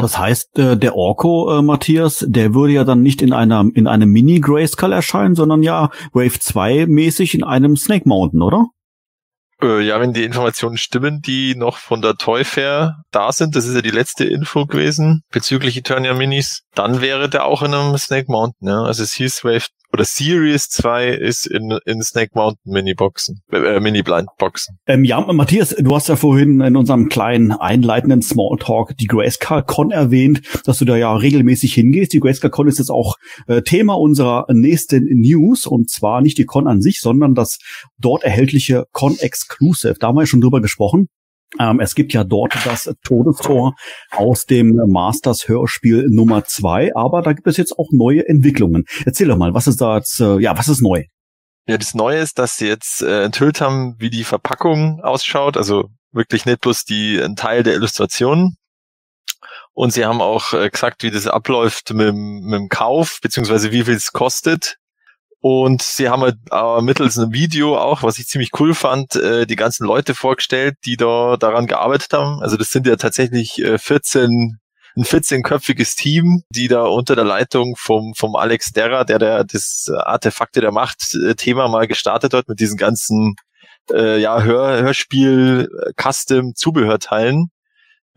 Das 0.00 0.18
heißt, 0.18 0.58
äh, 0.58 0.76
der 0.76 0.96
Orko, 0.96 1.58
äh, 1.58 1.62
Matthias, 1.62 2.24
der 2.26 2.54
würde 2.54 2.74
ja 2.74 2.84
dann 2.84 3.02
nicht 3.02 3.22
in 3.22 3.32
einer 3.32 3.64
in 3.74 3.86
einem 3.86 4.10
Mini 4.10 4.40
Grayskull 4.40 4.92
erscheinen, 4.92 5.34
sondern 5.34 5.62
ja 5.62 5.90
Wave 6.12 6.38
2 6.38 6.86
mäßig 6.86 7.34
in 7.34 7.44
einem 7.44 7.76
Snake 7.76 8.08
Mountain, 8.08 8.42
oder? 8.42 8.66
Äh, 9.62 9.80
ja, 9.80 9.98
wenn 10.00 10.12
die 10.12 10.24
Informationen 10.24 10.76
stimmen, 10.76 11.22
die 11.22 11.54
noch 11.54 11.78
von 11.78 12.02
der 12.02 12.16
Toy 12.16 12.44
Fair 12.44 13.02
da 13.10 13.32
sind, 13.32 13.56
das 13.56 13.64
ist 13.66 13.74
ja 13.74 13.80
die 13.80 13.90
letzte 13.90 14.24
Info 14.24 14.66
gewesen 14.66 15.22
bezüglich 15.30 15.76
Eternia 15.78 16.12
Minis, 16.12 16.62
dann 16.74 17.00
wäre 17.00 17.30
der 17.30 17.46
auch 17.46 17.62
in 17.62 17.72
einem 17.72 17.96
Snake 17.96 18.30
Mountain, 18.30 18.68
ja. 18.68 18.82
Also 18.82 19.02
es 19.02 19.14
hieß 19.14 19.44
Wave 19.44 19.68
oder 19.96 20.04
Series 20.04 20.68
2 20.68 21.08
ist 21.08 21.46
in, 21.46 21.78
in 21.86 22.02
Snake 22.02 22.32
Mountain 22.34 22.70
Mini-Boxen, 22.70 23.40
äh, 23.50 23.80
Mini-Blind-Boxen. 23.80 24.78
Ähm, 24.86 25.04
ja, 25.04 25.20
Matthias, 25.32 25.70
du 25.70 25.94
hast 25.94 26.08
ja 26.08 26.16
vorhin 26.16 26.60
in 26.60 26.76
unserem 26.76 27.08
kleinen 27.08 27.50
einleitenden 27.52 28.20
Smalltalk 28.20 28.94
die 28.98 29.06
Grayscale 29.06 29.62
Con 29.62 29.90
erwähnt, 29.90 30.42
dass 30.66 30.78
du 30.78 30.84
da 30.84 30.96
ja 30.96 31.14
regelmäßig 31.16 31.72
hingehst. 31.72 32.12
Die 32.12 32.20
Grayscale 32.20 32.50
Con 32.50 32.68
ist 32.68 32.78
jetzt 32.78 32.90
auch 32.90 33.16
äh, 33.46 33.62
Thema 33.62 33.94
unserer 33.94 34.44
nächsten 34.50 35.04
News 35.18 35.66
und 35.66 35.88
zwar 35.88 36.20
nicht 36.20 36.36
die 36.36 36.44
Con 36.44 36.66
an 36.66 36.82
sich, 36.82 37.00
sondern 37.00 37.34
das 37.34 37.58
dort 37.98 38.22
erhältliche 38.22 38.84
Con 38.92 39.16
Exclusive. 39.18 39.94
Da 39.98 40.08
haben 40.08 40.16
wir 40.16 40.22
ja 40.22 40.26
schon 40.26 40.42
drüber 40.42 40.60
gesprochen. 40.60 41.08
Ähm, 41.58 41.80
es 41.80 41.94
gibt 41.94 42.12
ja 42.12 42.24
dort 42.24 42.54
das 42.64 42.92
Todestor 43.02 43.74
aus 44.10 44.46
dem 44.46 44.76
Masters 44.86 45.48
Hörspiel 45.48 46.06
Nummer 46.10 46.44
zwei, 46.44 46.94
aber 46.94 47.22
da 47.22 47.32
gibt 47.32 47.46
es 47.46 47.56
jetzt 47.56 47.78
auch 47.78 47.88
neue 47.92 48.26
Entwicklungen. 48.28 48.84
Erzähl 49.04 49.28
doch 49.28 49.36
mal, 49.36 49.54
was 49.54 49.66
ist 49.66 49.80
da 49.80 49.96
jetzt, 49.96 50.20
äh, 50.20 50.38
ja, 50.38 50.56
was 50.56 50.68
ist 50.68 50.82
neu? 50.82 51.04
Ja, 51.68 51.78
das 51.78 51.94
Neue 51.94 52.18
ist, 52.18 52.38
dass 52.38 52.58
sie 52.58 52.68
jetzt 52.68 53.02
äh, 53.02 53.24
enthüllt 53.24 53.60
haben, 53.60 53.96
wie 53.98 54.10
die 54.10 54.22
Verpackung 54.22 55.00
ausschaut, 55.02 55.56
also 55.56 55.88
wirklich 56.12 56.46
nicht 56.46 56.60
bloß 56.60 56.84
die 56.84 57.20
ein 57.20 57.34
Teil 57.34 57.64
der 57.64 57.74
Illustration. 57.74 58.54
Und 59.72 59.92
sie 59.92 60.06
haben 60.06 60.20
auch 60.20 60.52
äh, 60.52 60.70
gesagt, 60.70 61.02
wie 61.02 61.10
das 61.10 61.26
abläuft 61.26 61.92
mit, 61.92 62.14
mit 62.14 62.54
dem 62.54 62.68
Kauf, 62.68 63.18
beziehungsweise 63.20 63.72
wie 63.72 63.84
viel 63.84 63.94
es 63.94 64.12
kostet. 64.12 64.76
Und 65.48 65.80
sie 65.80 66.08
haben 66.08 66.22
halt, 66.22 66.38
äh, 66.50 66.82
mittels 66.82 67.16
einem 67.16 67.32
Video 67.32 67.78
auch, 67.78 68.02
was 68.02 68.18
ich 68.18 68.26
ziemlich 68.26 68.50
cool 68.58 68.74
fand, 68.74 69.14
äh, 69.14 69.46
die 69.46 69.54
ganzen 69.54 69.86
Leute 69.86 70.12
vorgestellt, 70.12 70.74
die 70.84 70.96
da 70.96 71.36
daran 71.36 71.68
gearbeitet 71.68 72.12
haben. 72.14 72.42
Also 72.42 72.56
das 72.56 72.70
sind 72.70 72.84
ja 72.84 72.96
tatsächlich 72.96 73.62
äh, 73.62 73.78
14 73.78 74.58
ein 74.96 75.04
14-köpfiges 75.04 75.94
Team, 75.94 76.42
die 76.50 76.66
da 76.66 76.82
unter 76.86 77.14
der 77.14 77.24
Leitung 77.24 77.76
vom, 77.78 78.14
vom 78.16 78.34
Alex 78.34 78.72
Derra, 78.72 79.04
der, 79.04 79.20
der 79.20 79.44
das 79.44 79.88
Artefakte 79.94 80.60
der 80.60 80.72
Macht-Thema 80.72 81.68
mal 81.68 81.86
gestartet 81.86 82.34
hat, 82.34 82.48
mit 82.48 82.58
diesen 82.58 82.76
ganzen 82.76 83.36
äh, 83.92 84.18
ja, 84.18 84.42
Hör, 84.42 84.82
Hörspiel, 84.82 85.68
Custom, 85.96 86.56
Zubehörteilen. 86.56 87.50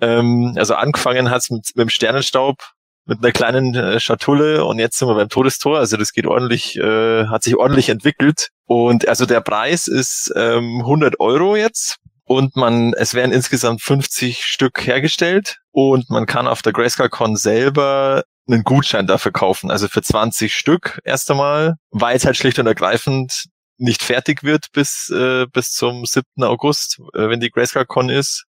Ähm, 0.02 0.56
also 0.58 0.74
angefangen 0.74 1.30
hat's 1.30 1.52
mit, 1.52 1.68
mit 1.76 1.84
dem 1.84 1.90
Sternenstaub, 1.90 2.58
mit 3.10 3.24
einer 3.24 3.32
kleinen 3.32 3.76
äh, 3.76 4.00
Schatulle 4.00 4.64
und 4.64 4.80
jetzt 4.80 4.98
sind 4.98 5.08
wir 5.08 5.16
beim 5.16 5.30
Todestor. 5.30 5.80
Also 5.80 5.98
das 5.98 6.14
geht 6.14 6.28
ordentlich, 6.28 6.78
äh, 6.78 7.26
hat 7.26 7.44
sich 7.44 7.56
ordentlich 7.56 7.90
entwickelt. 7.90 8.50
Und 8.66 9.08
also 9.08 9.26
der 9.26 9.42
Preis 9.42 9.88
ist 9.88 10.32
ähm, 10.36 10.82
100 10.82 11.20
Euro 11.20 11.56
jetzt 11.56 11.98
und 12.26 12.56
man, 12.56 12.94
es 12.94 13.16
werden 13.16 13.32
insgesamt 13.32 13.82
50 13.82 14.44
Stück 14.44 14.86
hergestellt 14.86 15.58
und 15.72 16.10
man 16.12 16.28
kann 16.28 16.48
auf 16.48 16.62
der 16.62 16.72
Grayscale 16.72 17.10
Con 17.10 17.36
selber 17.36 18.24
einen 18.48 18.64
Gutschein 18.64 19.08
dafür 19.08 19.32
kaufen. 19.32 19.72
Also 19.72 19.88
für 19.88 20.04
20 20.04 20.54
Stück 20.54 21.00
erst 21.04 21.32
einmal, 21.32 21.76
weil 21.90 22.16
es 22.16 22.26
halt 22.26 22.38
schlicht 22.38 22.60
und 22.60 22.68
ergreifend 22.68 23.46
nicht 23.78 24.04
fertig 24.04 24.44
wird 24.44 24.68
bis, 24.72 25.10
äh, 25.10 25.48
bis 25.52 25.72
zum 25.72 26.06
7. 26.06 26.24
August, 26.44 27.00
äh, 27.14 27.30
wenn 27.30 27.40
die 27.40 27.50
Grayscale 27.50 27.88
Con 27.88 28.10
ist. 28.10 28.46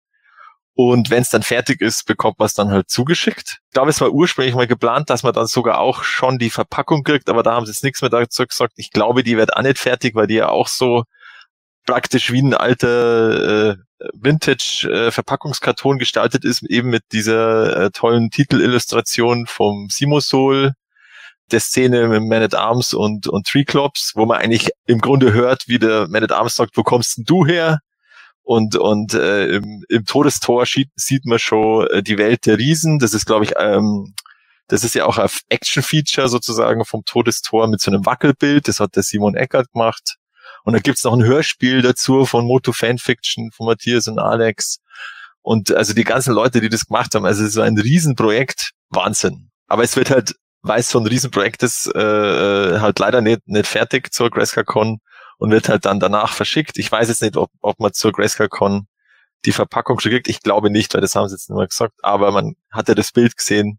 Und 0.78 1.08
wenn 1.08 1.22
es 1.22 1.30
dann 1.30 1.42
fertig 1.42 1.80
ist, 1.80 2.04
bekommt 2.04 2.38
man 2.38 2.44
es 2.44 2.52
dann 2.52 2.70
halt 2.70 2.90
zugeschickt. 2.90 3.60
Ich 3.68 3.72
glaube, 3.72 3.88
es 3.88 4.00
war 4.02 4.10
ursprünglich 4.10 4.54
mal 4.54 4.66
geplant, 4.66 5.08
dass 5.08 5.22
man 5.22 5.32
dann 5.32 5.46
sogar 5.46 5.78
auch 5.78 6.04
schon 6.04 6.36
die 6.36 6.50
Verpackung 6.50 7.02
kriegt, 7.02 7.30
aber 7.30 7.42
da 7.42 7.54
haben 7.54 7.64
sie 7.64 7.72
jetzt 7.72 7.82
nichts 7.82 8.02
mehr 8.02 8.10
dazu 8.10 8.44
gesagt. 8.46 8.74
Ich 8.76 8.90
glaube, 8.90 9.22
die 9.22 9.38
wird 9.38 9.56
auch 9.56 9.62
nicht 9.62 9.78
fertig, 9.78 10.14
weil 10.14 10.26
die 10.26 10.34
ja 10.34 10.50
auch 10.50 10.68
so 10.68 11.04
praktisch 11.86 12.30
wie 12.30 12.42
ein 12.42 12.52
alter 12.52 13.70
äh, 13.70 13.76
Vintage-Verpackungskarton 14.12 15.96
äh, 15.96 15.98
gestaltet 15.98 16.44
ist, 16.44 16.62
eben 16.64 16.90
mit 16.90 17.04
dieser 17.10 17.84
äh, 17.84 17.90
tollen 17.90 18.28
Titelillustration 18.28 19.46
vom 19.46 19.88
Simosol, 19.88 20.72
der 21.52 21.60
Szene 21.60 22.06
mit 22.08 22.22
Man 22.22 22.42
at 22.42 22.54
Arms 22.54 22.92
und, 22.92 23.28
und 23.28 23.46
Treeclops, 23.46 24.12
wo 24.14 24.26
man 24.26 24.40
eigentlich 24.40 24.68
im 24.84 25.00
Grunde 25.00 25.32
hört, 25.32 25.68
wie 25.68 25.78
der 25.78 26.06
Man 26.08 26.22
at 26.22 26.32
Arms 26.32 26.54
sagt, 26.54 26.76
wo 26.76 26.82
kommst 26.82 27.16
denn 27.16 27.24
du 27.24 27.46
her? 27.46 27.78
Und, 28.47 28.76
und 28.76 29.12
äh, 29.12 29.57
im, 29.57 29.84
im 29.88 30.05
Todestor 30.05 30.66
sieht, 30.66 30.90
sieht 30.94 31.26
man 31.26 31.40
schon 31.40 31.88
äh, 31.88 32.01
die 32.01 32.16
Welt 32.16 32.47
der 32.47 32.59
Riesen. 32.59 33.01
Das 33.01 33.12
ist, 33.12 33.26
glaube 33.26 33.44
ich, 33.44 33.55
ähm, 33.59 34.14
das 34.68 34.84
ist 34.84 34.94
ja 34.94 35.05
auch 35.05 35.18
ein 35.18 35.28
Action-Feature 35.49 36.28
sozusagen 36.28 36.84
vom 36.84 37.05
Todestor 37.05 37.66
mit 37.66 37.80
so 37.80 37.90
einem 37.90 38.07
Wackelbild. 38.07 38.68
Das 38.68 38.78
hat 38.78 38.94
der 38.94 39.03
Simon 39.03 39.34
Eckert 39.34 39.72
gemacht. 39.72 40.14
Und 40.62 40.74
da 40.74 40.78
gibt's 40.78 41.03
noch 41.03 41.12
ein 41.12 41.24
Hörspiel 41.24 41.82
dazu 41.82 42.24
von 42.24 42.47
Moto 42.47 42.70
Fanfiction 42.70 43.51
von 43.51 43.66
Matthias 43.66 44.07
und 44.07 44.20
Alex. 44.20 44.78
Und 45.42 45.74
also 45.74 45.92
die 45.92 46.05
ganzen 46.05 46.32
Leute, 46.32 46.61
die 46.61 46.68
das 46.68 46.86
gemacht 46.86 47.16
haben, 47.16 47.26
also 47.26 47.42
es 47.42 47.49
ist 47.49 47.55
so 47.55 47.62
ein 47.62 47.76
Riesenprojekt, 47.76 48.74
Wahnsinn. 48.90 49.51
Aber 49.66 49.82
es 49.82 49.97
wird 49.97 50.11
halt, 50.11 50.36
weil 50.62 50.78
es 50.78 50.90
so 50.90 51.01
ein 51.01 51.07
Riesenprojekt 51.07 51.64
ist, 51.64 51.90
äh, 51.97 52.01
äh 52.01 52.78
halt 52.78 53.01
leider 53.01 53.22
nicht, 53.22 53.40
nicht 53.49 53.66
fertig 53.66 54.14
zur 54.14 54.30
GrayscaleCon 54.30 55.01
und 55.39 55.51
wird 55.51 55.68
halt 55.68 55.84
dann 55.84 56.01
danach 56.01 56.32
verschickt. 56.32 56.78
Ich 56.78 56.91
weiß 56.91 57.09
jetzt 57.09 57.22
nicht, 57.22 57.37
ob, 57.37 57.51
ob 57.61 57.78
man 57.80 57.93
zur 57.93 58.12
GrayscaleCon 58.12 58.87
die 59.45 59.53
Verpackung 59.53 60.01
schon 60.01 60.12
kriegt. 60.12 60.28
Ich 60.28 60.41
glaube 60.41 60.70
nicht, 60.70 60.95
weil 60.95 61.01
das 61.01 61.14
haben 61.14 61.28
sie 61.28 61.34
jetzt 61.34 61.49
nicht 61.49 61.57
mehr 61.57 61.66
gesagt. 61.66 61.95
Aber 62.03 62.32
man 62.32 62.57
hat 62.70 62.89
ja 62.89 62.95
das 62.95 63.12
Bild 63.12 63.37
gesehen. 63.37 63.78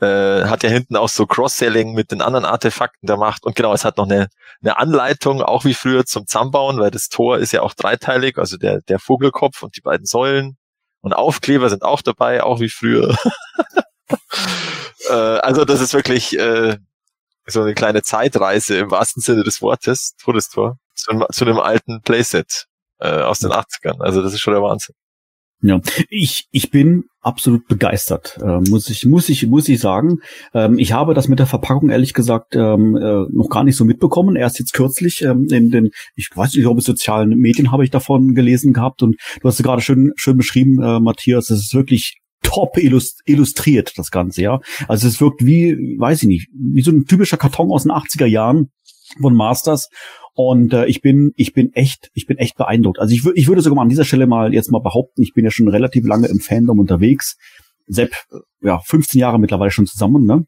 Äh, 0.00 0.46
hat 0.46 0.62
ja 0.62 0.70
hinten 0.70 0.96
auch 0.96 1.10
so 1.10 1.26
Cross-Selling 1.26 1.92
mit 1.92 2.10
den 2.10 2.22
anderen 2.22 2.46
Artefakten 2.46 3.06
der 3.06 3.18
Macht. 3.18 3.44
Und 3.44 3.54
genau, 3.54 3.74
es 3.74 3.84
hat 3.84 3.98
noch 3.98 4.06
eine, 4.06 4.28
eine 4.62 4.78
Anleitung, 4.78 5.42
auch 5.42 5.66
wie 5.66 5.74
früher 5.74 6.06
zum 6.06 6.26
Zusammenbauen, 6.26 6.78
weil 6.78 6.90
das 6.90 7.10
Tor 7.10 7.36
ist 7.36 7.52
ja 7.52 7.60
auch 7.60 7.74
dreiteilig, 7.74 8.38
also 8.38 8.56
der, 8.56 8.80
der 8.80 8.98
Vogelkopf 8.98 9.62
und 9.62 9.76
die 9.76 9.82
beiden 9.82 10.06
Säulen. 10.06 10.56
Und 11.02 11.12
Aufkleber 11.12 11.68
sind 11.68 11.82
auch 11.82 12.00
dabei, 12.00 12.42
auch 12.42 12.60
wie 12.60 12.70
früher. 12.70 13.16
Äh, 15.08 15.14
also 15.14 15.64
das 15.64 15.80
ist 15.80 15.94
wirklich 15.94 16.38
äh, 16.38 16.76
so 17.46 17.62
eine 17.62 17.74
kleine 17.74 18.02
Zeitreise 18.02 18.76
im 18.78 18.90
wahrsten 18.90 19.22
Sinne 19.22 19.44
des 19.44 19.62
Wortes, 19.62 20.14
Todestor, 20.22 20.76
zu, 20.94 21.26
zu 21.32 21.44
einem 21.44 21.58
alten 21.58 22.00
Playset 22.02 22.66
äh, 23.00 23.08
aus 23.08 23.40
den 23.40 23.50
80ern. 23.50 24.00
Also 24.00 24.22
das 24.22 24.34
ist 24.34 24.40
schon 24.40 24.54
der 24.54 24.62
Wahnsinn. 24.62 24.94
Ja, 25.62 25.78
ich, 26.08 26.46
ich 26.52 26.70
bin 26.70 27.04
absolut 27.20 27.68
begeistert, 27.68 28.38
äh, 28.42 28.60
muss 28.70 28.88
ich, 28.88 29.04
muss 29.04 29.28
ich, 29.28 29.46
muss 29.46 29.68
ich 29.68 29.78
sagen. 29.78 30.20
Ähm, 30.54 30.78
ich 30.78 30.92
habe 30.92 31.12
das 31.12 31.28
mit 31.28 31.38
der 31.38 31.46
Verpackung 31.46 31.90
ehrlich 31.90 32.14
gesagt 32.14 32.56
ähm, 32.56 32.96
äh, 32.96 33.26
noch 33.30 33.50
gar 33.50 33.62
nicht 33.62 33.76
so 33.76 33.84
mitbekommen. 33.84 34.36
Erst 34.36 34.58
jetzt 34.58 34.72
kürzlich 34.72 35.20
ähm, 35.20 35.48
in 35.50 35.70
den, 35.70 35.90
ich 36.16 36.30
weiß 36.34 36.54
nicht, 36.54 36.66
ob 36.66 36.78
es 36.78 36.84
sozialen 36.84 37.36
Medien 37.38 37.72
habe 37.72 37.84
ich 37.84 37.90
davon 37.90 38.34
gelesen 38.34 38.72
gehabt 38.72 39.02
und 39.02 39.16
du 39.42 39.48
hast 39.48 39.60
es 39.60 39.62
gerade 39.62 39.82
schön, 39.82 40.12
schön 40.16 40.38
beschrieben, 40.38 40.82
äh, 40.82 40.98
Matthias. 40.98 41.50
Es 41.50 41.60
ist 41.60 41.74
wirklich 41.74 42.19
top 42.42 42.78
illust 42.78 43.20
illustriert 43.26 43.92
das 43.96 44.10
Ganze, 44.10 44.42
ja. 44.42 44.60
Also 44.88 45.08
es 45.08 45.20
wirkt 45.20 45.44
wie, 45.44 45.72
weiß 45.98 46.22
ich 46.22 46.28
nicht, 46.28 46.48
wie 46.52 46.82
so 46.82 46.90
ein 46.90 47.04
typischer 47.04 47.36
Karton 47.36 47.70
aus 47.70 47.84
den 47.84 47.92
80er 47.92 48.26
Jahren 48.26 48.70
von 49.20 49.34
Masters. 49.34 49.88
Und 50.34 50.72
äh, 50.72 50.86
ich 50.86 51.02
bin, 51.02 51.32
ich 51.36 51.52
bin 51.52 51.72
echt, 51.74 52.10
ich 52.14 52.26
bin 52.26 52.38
echt 52.38 52.56
beeindruckt. 52.56 52.98
Also 52.98 53.14
ich, 53.14 53.26
ich 53.34 53.48
würde 53.48 53.62
sogar 53.62 53.76
mal 53.76 53.82
an 53.82 53.88
dieser 53.88 54.04
Stelle 54.04 54.26
mal 54.26 54.54
jetzt 54.54 54.70
mal 54.70 54.80
behaupten, 54.80 55.22
ich 55.22 55.34
bin 55.34 55.44
ja 55.44 55.50
schon 55.50 55.68
relativ 55.68 56.06
lange 56.06 56.28
im 56.28 56.40
Fandom 56.40 56.78
unterwegs. 56.78 57.36
Sepp, 57.86 58.12
äh, 58.30 58.66
ja, 58.66 58.78
15 58.78 59.20
Jahre 59.20 59.38
mittlerweile 59.38 59.70
schon 59.70 59.86
zusammen, 59.86 60.24
ne? 60.24 60.46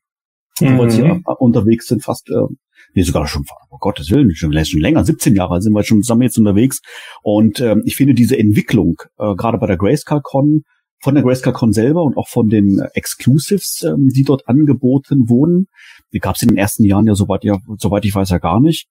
Mhm. 0.60 0.78
Weil 0.78 0.90
sie 0.90 1.22
unterwegs 1.38 1.88
sind, 1.88 2.04
fast, 2.04 2.30
äh, 2.30 2.54
nee, 2.94 3.02
sogar 3.02 3.26
schon, 3.26 3.44
oh 3.70 3.78
Gottes 3.78 4.10
Willen, 4.10 4.34
schon, 4.34 4.52
schon 4.64 4.80
länger, 4.80 5.04
17 5.04 5.34
Jahre 5.34 5.60
sind 5.60 5.72
wir 5.72 5.82
schon 5.82 6.02
zusammen 6.02 6.22
jetzt 6.22 6.38
unterwegs. 6.38 6.80
Und 7.22 7.60
ähm, 7.60 7.82
ich 7.84 7.96
finde 7.96 8.14
diese 8.14 8.38
Entwicklung, 8.38 8.96
äh, 9.18 9.34
gerade 9.34 9.58
bei 9.58 9.66
der 9.66 9.76
Grayscale-Con, 9.76 10.62
von 11.02 11.14
der 11.14 11.24
Grayscale-Con 11.24 11.72
selber 11.72 12.02
und 12.02 12.16
auch 12.16 12.28
von 12.28 12.48
den 12.48 12.80
Exclusives, 12.94 13.82
ähm, 13.82 14.08
die 14.14 14.22
dort 14.22 14.48
angeboten 14.48 15.28
wurden, 15.28 15.66
die 16.12 16.20
gab 16.20 16.36
es 16.36 16.42
in 16.42 16.48
den 16.48 16.56
ersten 16.56 16.84
Jahren 16.84 17.06
ja 17.06 17.14
soweit, 17.14 17.44
ja, 17.44 17.58
soweit 17.78 18.04
ich 18.04 18.14
weiß 18.14 18.30
ja 18.30 18.38
gar 18.38 18.60
nicht. 18.60 18.86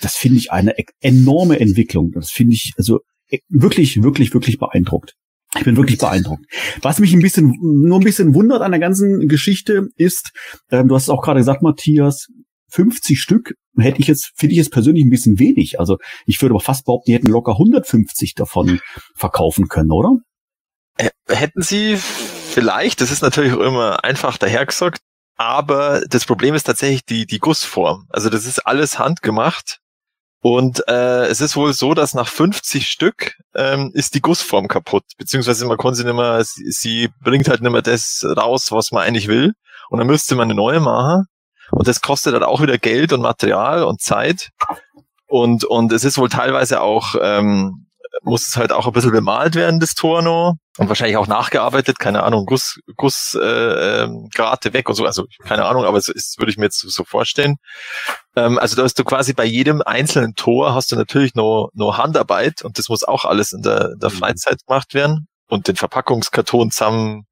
Das 0.00 0.16
finde 0.16 0.38
ich 0.38 0.50
eine 0.50 0.78
e- 0.78 0.84
enorme 1.00 1.60
Entwicklung. 1.60 2.10
Das 2.12 2.30
finde 2.30 2.54
ich 2.54 2.72
also 2.76 3.00
e- 3.30 3.38
wirklich, 3.48 4.02
wirklich, 4.02 4.34
wirklich 4.34 4.58
beeindruckt. 4.58 5.14
Ich 5.56 5.64
bin 5.64 5.76
wirklich 5.76 5.98
beeindruckt. 5.98 6.44
Was 6.80 6.98
mich 6.98 7.12
ein 7.12 7.20
bisschen, 7.20 7.54
nur 7.60 8.00
ein 8.00 8.04
bisschen 8.04 8.34
wundert 8.34 8.62
an 8.62 8.72
der 8.72 8.80
ganzen 8.80 9.28
Geschichte 9.28 9.88
ist, 9.96 10.30
ähm, 10.70 10.88
du 10.88 10.94
hast 10.94 11.04
es 11.04 11.10
auch 11.10 11.22
gerade 11.22 11.40
gesagt, 11.40 11.62
Matthias, 11.62 12.26
50 12.70 13.20
Stück 13.20 13.52
hätte 13.76 14.00
ich 14.00 14.06
jetzt, 14.06 14.32
finde 14.34 14.54
ich 14.54 14.58
jetzt 14.58 14.72
persönlich 14.72 15.04
ein 15.04 15.10
bisschen 15.10 15.38
wenig. 15.38 15.78
Also 15.78 15.98
ich 16.26 16.40
würde 16.40 16.54
aber 16.54 16.60
fast 16.60 16.86
behaupten, 16.86 17.10
die 17.10 17.14
hätten 17.14 17.28
locker 17.28 17.52
150 17.52 18.34
davon 18.34 18.80
verkaufen 19.14 19.68
können, 19.68 19.92
oder? 19.92 20.16
Hätten 21.28 21.62
sie 21.62 21.96
vielleicht, 21.96 23.00
das 23.00 23.10
ist 23.10 23.22
natürlich 23.22 23.54
auch 23.54 23.60
immer 23.60 24.04
einfach 24.04 24.36
dahergesagt, 24.38 25.00
aber 25.36 26.02
das 26.08 26.24
Problem 26.24 26.54
ist 26.54 26.64
tatsächlich 26.64 27.04
die, 27.04 27.26
die 27.26 27.38
Gussform. 27.38 28.06
Also 28.10 28.28
das 28.28 28.44
ist 28.44 28.60
alles 28.60 28.98
handgemacht. 28.98 29.78
Und 30.44 30.86
äh, 30.88 31.26
es 31.26 31.40
ist 31.40 31.54
wohl 31.54 31.72
so, 31.72 31.94
dass 31.94 32.14
nach 32.14 32.26
50 32.26 32.88
Stück 32.88 33.36
ähm, 33.54 33.92
ist 33.94 34.14
die 34.14 34.20
Gussform 34.20 34.66
kaputt, 34.66 35.04
beziehungsweise 35.16 35.64
man 35.66 35.78
kann 35.78 35.94
sie 35.94 36.02
nicht 36.02 36.16
mehr, 36.16 36.42
sie, 36.44 36.70
sie 36.70 37.10
bringt 37.20 37.48
halt 37.48 37.62
nicht 37.62 37.70
mehr 37.70 37.80
das 37.80 38.24
raus, 38.24 38.72
was 38.72 38.90
man 38.90 39.04
eigentlich 39.04 39.28
will. 39.28 39.52
Und 39.88 39.98
dann 39.98 40.08
müsste 40.08 40.34
man 40.34 40.46
eine 40.46 40.54
neue 40.54 40.80
machen. 40.80 41.26
Und 41.70 41.86
das 41.86 42.02
kostet 42.02 42.34
halt 42.34 42.42
auch 42.42 42.60
wieder 42.60 42.76
Geld 42.76 43.12
und 43.12 43.20
Material 43.20 43.84
und 43.84 44.00
Zeit. 44.00 44.50
Und, 45.26 45.64
und 45.64 45.92
es 45.92 46.04
ist 46.04 46.18
wohl 46.18 46.28
teilweise 46.28 46.80
auch, 46.80 47.14
ähm, 47.20 47.86
muss 48.22 48.46
es 48.46 48.56
halt 48.56 48.72
auch 48.72 48.86
ein 48.86 48.92
bisschen 48.92 49.12
bemalt 49.12 49.54
werden, 49.54 49.80
das 49.80 49.94
Tor 49.94 50.22
noch. 50.22 50.54
Und 50.78 50.88
wahrscheinlich 50.88 51.18
auch 51.18 51.26
nachgearbeitet, 51.26 51.98
keine 51.98 52.22
Ahnung, 52.22 52.46
Guss, 52.46 52.78
Guss 52.96 53.36
äh, 53.40 54.02
ähm, 54.04 54.28
Grate 54.34 54.72
weg 54.72 54.88
und 54.88 54.94
so, 54.94 55.04
also 55.04 55.26
keine 55.44 55.66
Ahnung, 55.66 55.84
aber 55.84 55.98
es 55.98 56.08
ist, 56.08 56.38
würde 56.38 56.50
ich 56.50 56.56
mir 56.56 56.64
jetzt 56.64 56.80
so 56.80 57.04
vorstellen. 57.04 57.56
Ähm, 58.36 58.58
also 58.58 58.76
da 58.76 58.82
hast 58.82 58.98
du 58.98 59.04
quasi 59.04 59.34
bei 59.34 59.44
jedem 59.44 59.82
einzelnen 59.82 60.34
Tor 60.34 60.74
hast 60.74 60.90
du 60.90 60.96
natürlich 60.96 61.34
noch, 61.34 61.68
noch 61.74 61.98
Handarbeit 61.98 62.62
und 62.62 62.78
das 62.78 62.88
muss 62.88 63.04
auch 63.04 63.26
alles 63.26 63.52
in 63.52 63.62
der, 63.62 63.90
in 63.92 63.98
der 63.98 64.10
Mhm. 64.10 64.14
Freizeit 64.14 64.58
gemacht 64.66 64.94
werden 64.94 65.26
und 65.48 65.68
den 65.68 65.76
Verpackungskarton 65.76 66.70
zusammen 66.70 67.26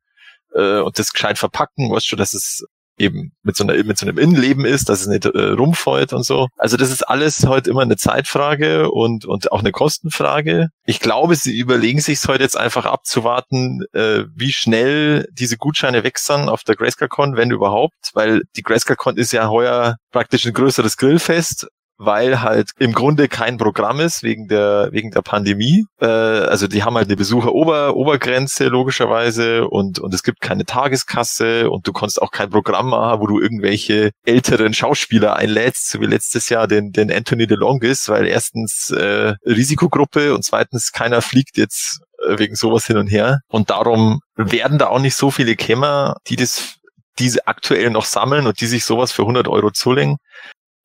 äh, 0.55 0.81
und 0.81 0.99
das 0.99 1.12
gescheit 1.12 1.39
verpacken, 1.39 1.91
weißt 1.91 2.12
du, 2.12 2.16
dass 2.16 2.35
es 2.35 2.64
eben 3.01 3.32
mit 3.42 3.57
so, 3.57 3.64
einer, 3.64 3.82
mit 3.84 3.98
so 3.98 4.07
einem 4.07 4.18
Innenleben 4.18 4.64
ist, 4.64 4.88
dass 4.88 5.01
es 5.01 5.07
nicht 5.07 5.24
äh, 5.24 5.53
rumfällt 5.53 6.12
und 6.12 6.24
so. 6.24 6.48
Also 6.57 6.76
das 6.76 6.90
ist 6.90 7.03
alles 7.03 7.46
heute 7.46 7.70
immer 7.70 7.82
eine 7.82 7.96
Zeitfrage 7.96 8.90
und, 8.90 9.24
und 9.24 9.51
auch 9.53 9.61
eine 9.61 9.72
Kostenfrage. 9.72 10.68
Ich 10.84 11.01
glaube, 11.01 11.34
sie 11.34 11.59
überlegen 11.59 12.01
sich 12.01 12.20
heute 12.28 12.42
jetzt 12.42 12.57
einfach 12.57 12.86
abzuwarten, 12.86 13.82
äh, 13.92 14.24
wie 14.34 14.53
schnell 14.53 15.26
diese 15.32 15.57
Gutscheine 15.57 16.03
sind 16.16 16.48
auf 16.48 16.64
der 16.64 16.76
GrayscaleCon, 16.76 17.36
wenn 17.36 17.51
überhaupt, 17.51 18.11
weil 18.14 18.42
die 18.57 18.62
GrayscaleCon 18.62 19.16
ist 19.16 19.32
ja 19.32 19.48
heuer 19.48 19.96
praktisch 20.12 20.44
ein 20.46 20.53
größeres 20.53 20.96
Grillfest 20.96 21.68
weil 22.03 22.40
halt 22.40 22.70
im 22.78 22.92
Grunde 22.92 23.28
kein 23.28 23.59
Programm 23.59 24.01
ist 24.01 24.22
wegen 24.22 24.48
der 24.48 24.88
wegen 24.90 25.11
der 25.11 25.20
Pandemie. 25.20 25.84
Äh, 26.01 26.07
also 26.07 26.66
die 26.66 26.82
haben 26.82 26.96
halt 26.96 27.09
eine 27.09 27.16
Besucherober 27.16 27.94
Obergrenze 27.94 28.68
logischerweise 28.68 29.68
und 29.68 29.98
und 29.98 30.14
es 30.14 30.22
gibt 30.22 30.40
keine 30.40 30.64
Tageskasse 30.64 31.68
und 31.70 31.86
du 31.86 31.92
kannst 31.92 32.22
auch 32.22 32.30
kein 32.30 32.48
Programm 32.48 32.88
machen, 32.88 33.20
wo 33.20 33.26
du 33.26 33.38
irgendwelche 33.38 34.12
älteren 34.24 34.72
Schauspieler 34.72 35.36
einlädst, 35.36 35.90
so 35.90 36.01
wie 36.01 36.07
letztes 36.07 36.48
Jahr 36.48 36.66
den 36.66 36.90
den 36.90 37.12
Anthony 37.12 37.46
DeLongis, 37.46 38.09
weil 38.09 38.26
erstens 38.26 38.90
äh, 38.90 39.34
Risikogruppe 39.44 40.34
und 40.34 40.42
zweitens 40.42 40.92
keiner 40.92 41.20
fliegt 41.20 41.59
jetzt 41.59 42.01
äh, 42.26 42.38
wegen 42.38 42.55
sowas 42.55 42.86
hin 42.86 42.96
und 42.96 43.09
her 43.09 43.40
und 43.48 43.68
darum 43.68 44.20
werden 44.36 44.78
da 44.78 44.86
auch 44.86 45.01
nicht 45.01 45.16
so 45.16 45.30
viele 45.30 45.55
Kämmer, 45.55 46.16
die 46.28 46.36
das 46.36 46.76
diese 47.18 47.46
aktuell 47.46 47.90
noch 47.90 48.07
sammeln 48.07 48.46
und 48.46 48.62
die 48.62 48.66
sich 48.66 48.86
sowas 48.86 49.12
für 49.12 49.22
100 49.22 49.48
Euro 49.48 49.70
zulegen. 49.70 50.16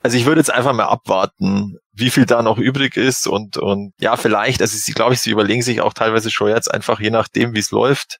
Also 0.06 0.18
ich 0.18 0.28
würde 0.28 0.40
jetzt 0.40 0.54
einfach 0.54 0.76
mal 0.76 0.84
abwarten, 0.84 1.78
wie 1.92 2.12
viel 2.12 2.28
da 2.28 2.44
noch 2.44 2.60
übrig 2.60 2.96
ist 2.96 3.26
und, 3.26 3.58
und 3.58 3.92
ja, 4.00 4.18
vielleicht, 4.18 4.62
also 4.62 4.78
sie, 4.78 4.92
glaube 4.92 5.16
ich, 5.16 5.20
sie 5.20 5.32
überlegen 5.32 5.64
sich 5.64 5.82
auch 5.82 5.94
teilweise 5.94 6.30
schon 6.30 6.50
jetzt 6.50 6.72
einfach, 6.72 7.00
je 7.00 7.10
nachdem, 7.10 7.56
wie 7.56 7.60
es 7.60 7.72
läuft, 7.72 8.20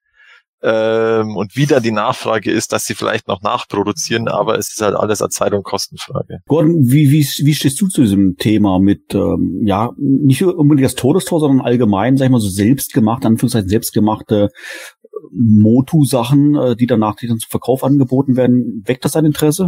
ähm, 0.64 1.36
und 1.38 1.56
wie 1.56 1.68
da 1.68 1.80
die 1.80 1.92
Nachfrage 1.92 2.50
ist, 2.50 2.74
dass 2.74 2.88
sie 2.88 2.96
vielleicht 2.96 3.28
noch 3.28 3.44
nachproduzieren, 3.44 4.28
aber 4.28 4.58
es 4.58 4.74
ist 4.74 4.82
halt 4.82 4.96
alles 4.96 5.22
eine 5.22 5.30
Zeit- 5.30 5.54
und 5.54 5.62
Kostenfrage. 5.62 6.40
Gordon, 6.48 6.90
wie, 6.90 7.12
wie, 7.12 7.22
wie 7.46 7.54
stehst 7.54 7.80
du 7.80 7.88
zu 7.88 8.02
diesem 8.02 8.36
Thema 8.38 8.80
mit, 8.80 9.14
ähm, 9.14 9.62
ja, 9.64 9.92
nicht 10.00 10.42
unbedingt 10.42 10.86
das 10.86 10.96
Todestor, 10.96 11.40
sondern 11.40 11.64
allgemein, 11.64 12.18
sag 12.18 12.26
ich 12.26 12.32
mal, 12.32 12.42
so 12.42 12.50
selbstgemachte, 12.50 13.28
Anführungszeichen 13.28 13.70
selbstgemachte 13.70 14.50
äh, 15.04 15.08
Motu-Sachen, 15.32 16.56
äh, 16.56 16.76
die 16.76 16.88
danach 16.88 17.16
die 17.16 17.28
dann 17.28 17.38
zum 17.38 17.52
Verkauf 17.52 17.84
angeboten 17.84 18.36
werden. 18.36 18.82
Weckt 18.88 19.06
das 19.06 19.12
dein 19.12 19.26
Interesse? 19.26 19.68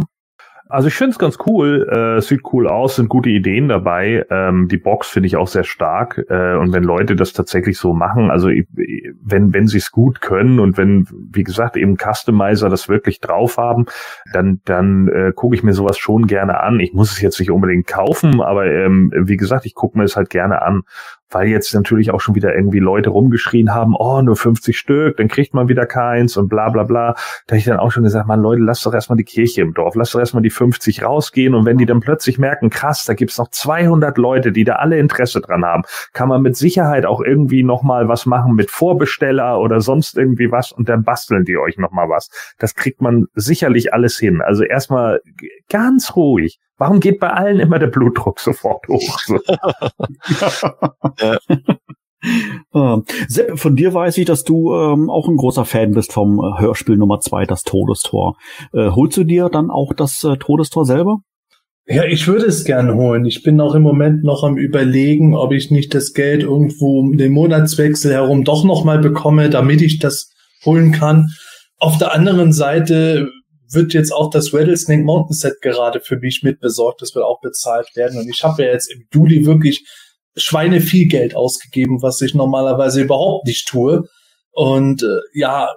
Also 0.70 0.88
ich 0.88 0.94
finde 0.94 1.12
es 1.12 1.18
ganz 1.18 1.38
cool, 1.46 1.88
äh, 1.90 2.20
sieht 2.20 2.42
cool 2.52 2.68
aus, 2.68 2.96
sind 2.96 3.08
gute 3.08 3.30
Ideen 3.30 3.68
dabei. 3.68 4.26
Ähm, 4.30 4.68
die 4.68 4.76
Box 4.76 5.08
finde 5.08 5.26
ich 5.26 5.36
auch 5.36 5.48
sehr 5.48 5.64
stark. 5.64 6.18
Äh, 6.28 6.56
und 6.56 6.72
wenn 6.72 6.84
Leute 6.84 7.16
das 7.16 7.32
tatsächlich 7.32 7.78
so 7.78 7.94
machen, 7.94 8.30
also 8.30 8.48
wenn, 8.48 9.54
wenn 9.54 9.66
sie 9.66 9.78
es 9.78 9.90
gut 9.90 10.20
können 10.20 10.60
und 10.60 10.76
wenn, 10.76 11.06
wie 11.10 11.44
gesagt, 11.44 11.76
eben 11.76 11.96
Customizer 11.96 12.68
das 12.68 12.88
wirklich 12.88 13.20
drauf 13.20 13.56
haben, 13.56 13.86
dann, 14.32 14.60
dann 14.66 15.08
äh, 15.08 15.32
gucke 15.34 15.54
ich 15.54 15.62
mir 15.62 15.72
sowas 15.72 15.96
schon 15.96 16.26
gerne 16.26 16.60
an. 16.60 16.80
Ich 16.80 16.92
muss 16.92 17.12
es 17.12 17.20
jetzt 17.22 17.40
nicht 17.40 17.50
unbedingt 17.50 17.86
kaufen, 17.86 18.42
aber 18.42 18.66
ähm, 18.66 19.10
wie 19.16 19.38
gesagt, 19.38 19.64
ich 19.64 19.74
gucke 19.74 19.96
mir 19.96 20.04
es 20.04 20.16
halt 20.16 20.28
gerne 20.28 20.60
an 20.60 20.82
weil 21.30 21.48
jetzt 21.48 21.74
natürlich 21.74 22.10
auch 22.10 22.20
schon 22.20 22.34
wieder 22.34 22.54
irgendwie 22.54 22.78
Leute 22.78 23.10
rumgeschrien 23.10 23.74
haben, 23.74 23.94
oh, 23.96 24.22
nur 24.22 24.36
50 24.36 24.78
Stück, 24.78 25.16
dann 25.16 25.28
kriegt 25.28 25.54
man 25.54 25.68
wieder 25.68 25.86
keins 25.86 26.36
und 26.36 26.48
bla 26.48 26.68
bla 26.70 26.84
bla. 26.84 27.14
Da 27.46 27.54
hab 27.54 27.58
ich 27.58 27.64
dann 27.64 27.78
auch 27.78 27.92
schon 27.92 28.04
gesagt, 28.04 28.26
man, 28.26 28.40
Leute, 28.40 28.62
lasst 28.62 28.84
doch 28.86 28.94
erstmal 28.94 29.16
die 29.16 29.24
Kirche 29.24 29.62
im 29.62 29.74
Dorf, 29.74 29.94
lasst 29.94 30.14
doch 30.14 30.20
erstmal 30.20 30.42
die 30.42 30.50
50 30.50 31.02
rausgehen 31.02 31.54
und 31.54 31.64
wenn 31.64 31.78
die 31.78 31.86
dann 31.86 32.00
plötzlich 32.00 32.38
merken, 32.38 32.70
krass, 32.70 33.04
da 33.04 33.14
gibt's 33.14 33.38
noch 33.38 33.48
200 33.48 34.16
Leute, 34.18 34.52
die 34.52 34.64
da 34.64 34.74
alle 34.76 34.98
Interesse 34.98 35.40
dran 35.40 35.64
haben, 35.64 35.82
kann 36.12 36.28
man 36.28 36.42
mit 36.42 36.56
Sicherheit 36.56 37.06
auch 37.06 37.20
irgendwie 37.20 37.62
nochmal 37.62 38.08
was 38.08 38.26
machen 38.26 38.54
mit 38.54 38.70
Vorbesteller 38.70 39.58
oder 39.60 39.80
sonst 39.80 40.16
irgendwie 40.16 40.50
was 40.50 40.72
und 40.72 40.88
dann 40.88 41.02
basteln 41.04 41.44
die 41.44 41.58
euch 41.58 41.78
nochmal 41.78 42.08
was. 42.08 42.30
Das 42.58 42.74
kriegt 42.74 43.00
man 43.00 43.26
sicherlich 43.34 43.92
alles 43.92 44.18
hin. 44.18 44.40
Also 44.40 44.64
erstmal 44.64 45.20
ganz 45.68 46.16
ruhig. 46.16 46.58
Warum 46.78 47.00
geht 47.00 47.20
bei 47.20 47.30
allen 47.30 47.60
immer 47.60 47.78
der 47.78 47.88
Blutdruck 47.88 48.40
sofort 48.40 48.88
hoch? 48.88 49.18
So. 49.20 49.38
Ähm, 52.74 53.04
Sepp, 53.28 53.58
von 53.58 53.76
dir 53.76 53.94
weiß 53.94 54.18
ich, 54.18 54.24
dass 54.24 54.44
du 54.44 54.74
ähm, 54.74 55.08
auch 55.08 55.28
ein 55.28 55.36
großer 55.36 55.64
Fan 55.64 55.92
bist 55.92 56.12
vom 56.12 56.40
äh, 56.40 56.60
Hörspiel 56.60 56.96
Nummer 56.96 57.20
zwei, 57.20 57.44
das 57.44 57.62
Todestor. 57.62 58.36
Äh, 58.72 58.90
holst 58.90 59.16
du 59.16 59.24
dir 59.24 59.48
dann 59.48 59.70
auch 59.70 59.92
das 59.92 60.22
äh, 60.24 60.36
Todestor 60.36 60.84
selber? 60.84 61.18
Ja, 61.86 62.04
ich 62.04 62.26
würde 62.26 62.46
es 62.46 62.64
gern 62.64 62.94
holen. 62.94 63.24
Ich 63.24 63.42
bin 63.42 63.60
auch 63.60 63.74
im 63.74 63.82
Moment 63.82 64.22
noch 64.22 64.44
am 64.44 64.58
überlegen, 64.58 65.34
ob 65.34 65.52
ich 65.52 65.70
nicht 65.70 65.94
das 65.94 66.12
Geld 66.12 66.42
irgendwo 66.42 66.98
um 66.98 67.16
den 67.16 67.32
Monatswechsel 67.32 68.12
herum 68.12 68.44
doch 68.44 68.64
noch 68.64 68.84
mal 68.84 68.98
bekomme, 68.98 69.48
damit 69.48 69.80
ich 69.80 69.98
das 69.98 70.30
holen 70.66 70.92
kann. 70.92 71.28
Auf 71.78 71.96
der 71.96 72.12
anderen 72.12 72.52
Seite 72.52 73.30
wird 73.70 73.94
jetzt 73.94 74.12
auch 74.12 74.30
das 74.30 74.52
Rattlesnake 74.52 75.02
Mountain 75.02 75.34
Set 75.34 75.60
gerade 75.60 76.00
für 76.00 76.16
mich 76.16 76.42
mitbesorgt. 76.42 77.02
Das 77.02 77.14
wird 77.14 77.24
auch 77.24 77.40
bezahlt 77.40 77.94
werden. 77.94 78.18
Und 78.18 78.28
ich 78.28 78.42
habe 78.44 78.62
ja 78.64 78.72
jetzt 78.72 78.90
im 78.90 79.06
Juli 79.12 79.46
wirklich 79.46 79.86
Schweine 80.36 80.80
viel 80.80 81.06
Geld 81.06 81.34
ausgegeben, 81.34 82.02
was 82.02 82.20
ich 82.20 82.34
normalerweise 82.34 83.02
überhaupt 83.02 83.46
nicht 83.46 83.68
tue. 83.68 84.08
Und 84.52 85.02
äh, 85.02 85.20
ja, 85.34 85.68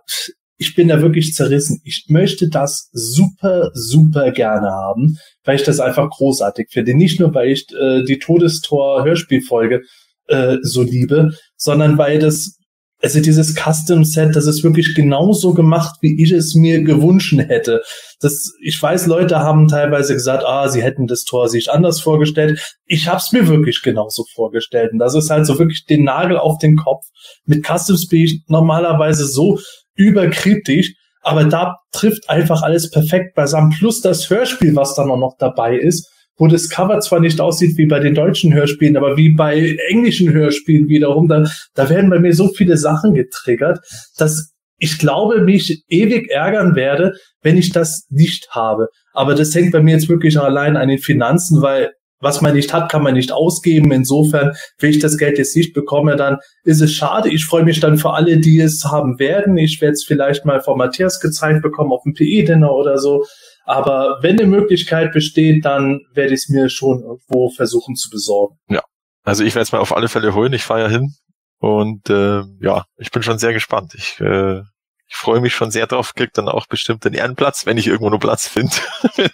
ich 0.57 0.75
bin 0.75 0.87
da 0.87 1.01
wirklich 1.01 1.33
zerrissen. 1.33 1.81
Ich 1.83 2.05
möchte 2.07 2.47
das 2.47 2.89
super, 2.93 3.71
super 3.73 4.31
gerne 4.31 4.69
haben, 4.69 5.17
weil 5.43 5.55
ich 5.55 5.63
das 5.63 5.79
einfach 5.79 6.09
großartig 6.11 6.67
finde. 6.69 6.93
Nicht 6.93 7.19
nur, 7.19 7.33
weil 7.33 7.49
ich 7.49 7.65
äh, 7.73 8.03
die 8.03 8.19
Todestor-Hörspielfolge 8.19 9.81
äh, 10.27 10.57
so 10.61 10.83
liebe, 10.83 11.31
sondern 11.57 11.97
weil 11.97 12.19
das 12.19 12.59
also 13.01 13.19
dieses 13.19 13.55
Custom 13.55 14.05
Set, 14.05 14.35
das 14.35 14.45
ist 14.45 14.63
wirklich 14.63 14.93
genauso 14.95 15.53
gemacht, 15.53 15.95
wie 16.01 16.21
ich 16.21 16.31
es 16.31 16.55
mir 16.55 16.83
gewünscht 16.83 17.35
hätte. 17.37 17.81
Das, 18.19 18.53
ich 18.61 18.81
weiß, 18.81 19.07
Leute 19.07 19.39
haben 19.39 19.67
teilweise 19.67 20.13
gesagt, 20.13 20.43
ah, 20.45 20.67
sie 20.69 20.83
hätten 20.83 21.07
das 21.07 21.23
Tor 21.23 21.49
sich 21.49 21.71
anders 21.71 21.99
vorgestellt. 21.99 22.75
Ich 22.85 23.07
habe 23.07 23.17
es 23.17 23.31
mir 23.31 23.47
wirklich 23.47 23.81
genauso 23.81 24.25
vorgestellt. 24.33 24.91
Und 24.93 24.99
das 24.99 25.15
ist 25.15 25.29
halt 25.29 25.45
so 25.45 25.57
wirklich 25.57 25.85
den 25.85 26.03
Nagel 26.03 26.37
auf 26.37 26.59
den 26.59 26.77
Kopf. 26.77 27.05
Mit 27.45 27.65
Customs 27.65 28.07
bin 28.07 28.21
ich 28.21 28.43
normalerweise 28.47 29.25
so 29.25 29.59
überkritisch, 29.95 30.93
aber 31.21 31.45
da 31.45 31.77
trifft 31.91 32.29
einfach 32.29 32.61
alles 32.61 32.91
perfekt 32.91 33.35
beisammen. 33.35 33.73
Plus 33.77 34.01
das 34.01 34.29
Hörspiel, 34.29 34.75
was 34.75 34.97
auch 34.97 35.05
noch 35.05 35.35
dabei 35.39 35.75
ist 35.77 36.07
wo 36.41 36.47
das 36.47 36.69
Cover 36.69 36.99
zwar 37.01 37.19
nicht 37.19 37.39
aussieht 37.39 37.77
wie 37.77 37.85
bei 37.85 37.99
den 37.99 38.15
deutschen 38.15 38.51
Hörspielen, 38.51 38.97
aber 38.97 39.15
wie 39.15 39.29
bei 39.29 39.77
englischen 39.89 40.33
Hörspielen 40.33 40.89
wiederum, 40.89 41.27
da, 41.27 41.45
da 41.75 41.87
werden 41.87 42.09
bei 42.09 42.17
mir 42.17 42.33
so 42.33 42.47
viele 42.47 42.77
Sachen 42.77 43.13
getriggert, 43.13 43.77
dass 44.17 44.51
ich 44.79 44.97
glaube, 44.97 45.41
mich 45.41 45.83
ewig 45.87 46.31
ärgern 46.31 46.73
werde, 46.75 47.13
wenn 47.43 47.57
ich 47.57 47.71
das 47.71 48.07
nicht 48.09 48.49
habe. 48.49 48.87
Aber 49.13 49.35
das 49.35 49.53
hängt 49.53 49.71
bei 49.71 49.83
mir 49.83 49.93
jetzt 49.93 50.09
wirklich 50.09 50.39
allein 50.39 50.77
an 50.77 50.87
den 50.87 50.97
Finanzen, 50.97 51.61
weil 51.61 51.91
was 52.19 52.41
man 52.41 52.55
nicht 52.55 52.73
hat, 52.73 52.91
kann 52.91 53.03
man 53.03 53.13
nicht 53.13 53.31
ausgeben. 53.31 53.91
Insofern, 53.91 54.53
wenn 54.79 54.89
ich 54.89 54.97
das 54.97 55.19
Geld 55.19 55.37
jetzt 55.37 55.55
nicht 55.55 55.73
bekomme, 55.73 56.15
dann 56.15 56.37
ist 56.63 56.81
es 56.81 56.91
schade. 56.91 57.29
Ich 57.29 57.45
freue 57.45 57.65
mich 57.65 57.79
dann 57.79 57.99
für 57.99 58.13
alle, 58.13 58.39
die 58.39 58.59
es 58.59 58.83
haben 58.83 59.19
werden. 59.19 59.57
Ich 59.57 59.79
werde 59.79 59.93
es 59.93 60.05
vielleicht 60.05 60.43
mal 60.45 60.61
von 60.61 60.79
Matthias 60.79 61.19
gezeigt 61.19 61.61
bekommen 61.61 61.91
auf 61.91 62.01
dem 62.01 62.13
PE-Dinner 62.13 62.73
oder 62.73 62.97
so. 62.97 63.25
Aber 63.65 64.19
wenn 64.21 64.39
eine 64.39 64.47
Möglichkeit 64.47 65.11
besteht, 65.11 65.65
dann 65.65 66.01
werde 66.13 66.33
ich 66.33 66.41
es 66.41 66.49
mir 66.49 66.69
schon 66.69 67.01
irgendwo 67.01 67.49
versuchen 67.49 67.95
zu 67.95 68.09
besorgen. 68.09 68.57
Ja, 68.69 68.81
also 69.23 69.43
ich 69.43 69.55
werde 69.55 69.63
es 69.63 69.71
mal 69.71 69.79
auf 69.79 69.95
alle 69.95 70.09
Fälle 70.09 70.33
holen. 70.33 70.53
Ich 70.53 70.63
fahre 70.63 70.81
ja 70.81 70.87
hin. 70.87 71.13
Und 71.59 72.09
äh, 72.09 72.41
ja, 72.59 72.85
ich 72.97 73.11
bin 73.11 73.21
schon 73.21 73.37
sehr 73.37 73.53
gespannt. 73.53 73.93
Ich, 73.95 74.19
äh, 74.19 74.61
ich 75.07 75.15
freue 75.15 75.41
mich 75.41 75.53
schon 75.53 75.69
sehr 75.69 75.85
drauf, 75.85 76.13
krieg 76.15 76.31
dann 76.33 76.47
auch 76.47 76.65
bestimmt 76.65 77.05
den 77.05 77.13
Ehrenplatz, 77.13 77.65
wenn 77.65 77.77
ich 77.77 77.85
irgendwo 77.85 78.09
nur 78.09 78.19
Platz 78.19 78.47
finde. 78.47 78.75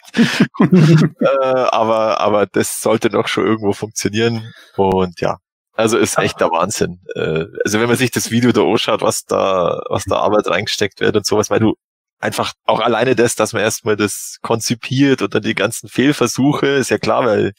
äh, 1.22 1.26
aber, 1.72 2.20
aber 2.20 2.48
das 2.48 2.82
sollte 2.82 3.10
doch 3.10 3.28
schon 3.28 3.46
irgendwo 3.46 3.72
funktionieren. 3.72 4.54
Und 4.76 5.22
ja, 5.22 5.38
also 5.78 5.98
ist 5.98 6.18
echt 6.18 6.42
der 6.42 6.50
Wahnsinn. 6.50 7.00
Äh, 7.16 7.46
also 7.64 7.80
wenn 7.80 7.88
man 7.88 7.96
sich 7.96 8.12
das 8.12 8.32
Video 8.32 8.52
da 8.52 8.64
anschaut, 8.64 9.02
was 9.02 9.24
da, 9.24 9.80
was 9.90 10.06
da 10.06 10.18
Arbeit 10.18 10.48
reingesteckt 10.48 11.00
wird 11.00 11.16
und 11.16 11.26
sowas, 11.26 11.50
weil 11.52 11.60
du 11.60 11.76
einfach 12.20 12.54
auch 12.66 12.80
alleine 12.80 13.16
das, 13.16 13.36
dass 13.36 13.54
man 13.54 13.62
erstmal 13.62 13.96
das 13.96 14.38
konzipiert 14.42 15.22
und 15.22 15.36
dann 15.36 15.44
die 15.44 15.56
ganzen 15.56 15.90
Fehlversuche, 15.90 16.68
ist 16.68 16.90
ja 16.90 16.98
klar, 16.98 17.26
weil 17.26 17.54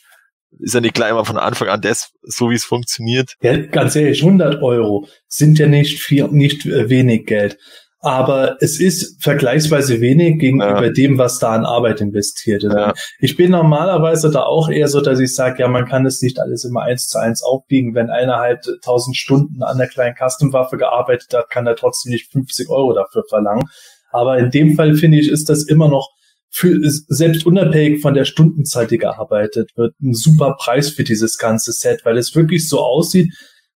ist 0.61 0.75
ja 0.75 0.81
nicht 0.81 0.95
gleich 0.95 1.13
mal 1.13 1.25
von 1.25 1.37
Anfang 1.37 1.69
an 1.69 1.83
das, 1.83 2.11
so 2.23 2.51
wie 2.51 2.55
es 2.55 2.65
funktioniert. 2.65 3.35
Ja, 3.43 3.57
ganz 3.57 3.95
ehrlich, 3.97 4.23
100 4.23 4.63
Euro 4.63 5.07
sind 5.27 5.59
ja 5.59 5.67
nicht 5.67 6.01
viel, 6.01 6.29
nicht 6.29 6.65
äh, 6.65 6.89
wenig 6.89 7.27
Geld. 7.27 7.59
Aber 8.01 8.57
es 8.61 8.79
ist 8.79 9.23
vergleichsweise 9.23 10.01
wenig 10.01 10.39
gegenüber 10.39 10.85
ja. 10.85 10.93
dem, 10.93 11.19
was 11.19 11.41
da 11.41 11.51
an 11.51 11.67
Arbeit 11.67 12.01
investiert 12.01 12.63
wird. 12.63 12.73
Ja. 12.73 12.95
Ich 13.19 13.37
bin 13.37 13.51
normalerweise 13.51 14.31
da 14.31 14.43
auch 14.43 14.69
eher 14.69 14.87
so, 14.87 15.01
dass 15.01 15.19
ich 15.19 15.35
sage, 15.35 15.63
ja, 15.63 15.69
man 15.69 15.87
kann 15.87 16.07
es 16.07 16.23
nicht 16.23 16.39
alles 16.39 16.65
immer 16.65 16.83
eins 16.83 17.09
zu 17.09 17.19
eins 17.19 17.43
aufbiegen. 17.43 17.97
Wenn 17.97 18.09
einer 18.09 18.37
halt 18.37 18.69
1000 18.69 19.17
Stunden 19.17 19.65
an 19.65 19.79
der 19.79 19.89
kleinen 19.89 20.15
Custom-Waffe 20.15 20.77
gearbeitet 20.77 21.35
hat, 21.35 21.51
kann 21.51 21.67
er 21.67 21.75
trotzdem 21.75 22.13
nicht 22.13 22.31
50 22.31 22.69
Euro 22.69 22.95
dafür 22.95 23.25
verlangen. 23.29 23.69
Aber 24.11 24.39
in 24.39 24.51
dem 24.51 24.75
Fall 24.75 24.95
finde 24.95 25.19
ich, 25.19 25.29
ist 25.29 25.49
das 25.49 25.65
immer 25.65 25.89
noch 25.89 26.11
für, 26.51 26.79
selbst 26.83 27.47
unabhängig 27.47 28.01
von 28.01 28.15
der 28.15 28.25
Stundenzeit, 28.25 28.91
die 28.91 28.99
gearbeitet 28.99 29.71
wird, 29.77 29.95
ein 30.01 30.15
super 30.15 30.57
Preis 30.59 30.91
für 30.91 31.05
dieses 31.05 31.39
ganze 31.39 31.73
Set, 31.73 32.01
weil 32.05 32.17
es 32.17 32.35
wirklich 32.35 32.69
so 32.69 32.81
aussieht, 32.81 33.33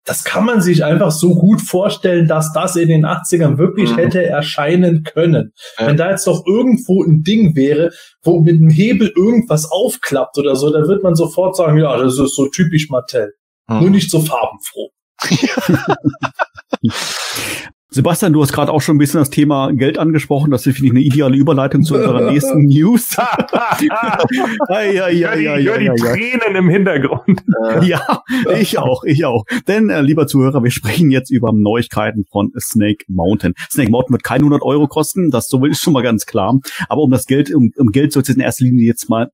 das 0.04 0.24
kann 0.24 0.46
man 0.46 0.62
sich 0.62 0.82
einfach 0.82 1.10
so 1.10 1.34
gut 1.34 1.60
vorstellen, 1.60 2.26
dass 2.26 2.52
das 2.52 2.76
in 2.76 2.88
den 2.88 3.04
80ern 3.04 3.58
wirklich 3.58 3.92
mhm. 3.92 3.96
hätte 3.96 4.24
erscheinen 4.24 5.02
können. 5.02 5.52
Ja. 5.78 5.88
Wenn 5.88 5.98
da 5.98 6.10
jetzt 6.10 6.26
doch 6.26 6.46
irgendwo 6.46 7.04
ein 7.04 7.22
Ding 7.22 7.54
wäre, 7.54 7.90
wo 8.22 8.40
mit 8.40 8.60
dem 8.60 8.70
Hebel 8.70 9.12
irgendwas 9.14 9.70
aufklappt 9.70 10.38
oder 10.38 10.56
so, 10.56 10.72
dann 10.72 10.88
wird 10.88 11.02
man 11.02 11.16
sofort 11.16 11.54
sagen, 11.54 11.78
ja, 11.78 11.94
das 11.98 12.18
ist 12.18 12.34
so 12.34 12.48
typisch 12.48 12.88
Mattel. 12.88 13.34
Mhm. 13.68 13.80
Nur 13.80 13.90
nicht 13.90 14.10
so 14.10 14.20
farbenfroh. 14.20 14.90
Sebastian, 17.92 18.32
du 18.32 18.40
hast 18.40 18.52
gerade 18.52 18.72
auch 18.72 18.80
schon 18.80 18.94
ein 18.94 18.98
bisschen 18.98 19.18
das 19.18 19.30
Thema 19.30 19.72
Geld 19.72 19.98
angesprochen. 19.98 20.52
Das 20.52 20.62
finde 20.62 20.84
ich 20.84 20.90
eine 20.90 21.00
ideale 21.00 21.36
Überleitung 21.36 21.82
zu 21.82 21.96
unserer 21.96 22.30
nächsten 22.30 22.64
News. 22.66 23.16
ja, 23.16 24.82
ja, 24.82 25.08
ja, 25.08 25.34
ja, 25.34 25.56
ich 25.56 25.66
höre 25.66 25.78
die, 25.78 25.90
Tränen 26.00 26.54
im 26.54 26.68
Hintergrund. 26.68 27.42
ja, 27.82 28.22
ich 28.60 28.78
auch, 28.78 29.02
ich 29.02 29.24
auch. 29.24 29.44
Denn, 29.66 29.90
äh, 29.90 30.02
lieber 30.02 30.28
Zuhörer, 30.28 30.62
wir 30.62 30.70
sprechen 30.70 31.10
jetzt 31.10 31.30
über 31.30 31.52
Neuigkeiten 31.52 32.24
von 32.30 32.52
Snake 32.60 33.04
Mountain. 33.08 33.54
Snake 33.68 33.90
Mountain 33.90 34.12
wird 34.12 34.22
keine 34.22 34.42
100 34.42 34.62
Euro 34.62 34.86
kosten, 34.86 35.30
das 35.30 35.48
so 35.48 35.64
ist 35.64 35.82
schon 35.82 35.92
mal 35.92 36.04
ganz 36.04 36.26
klar. 36.26 36.60
Aber 36.88 37.02
um 37.02 37.10
das 37.10 37.26
Geld, 37.26 37.52
um, 37.52 37.72
um 37.76 37.88
Geld 37.90 38.12
soll 38.12 38.22
es 38.22 38.28
in 38.28 38.38
erster 38.38 38.66
Linie 38.66 38.86
jetzt 38.86 39.10
mal 39.10 39.30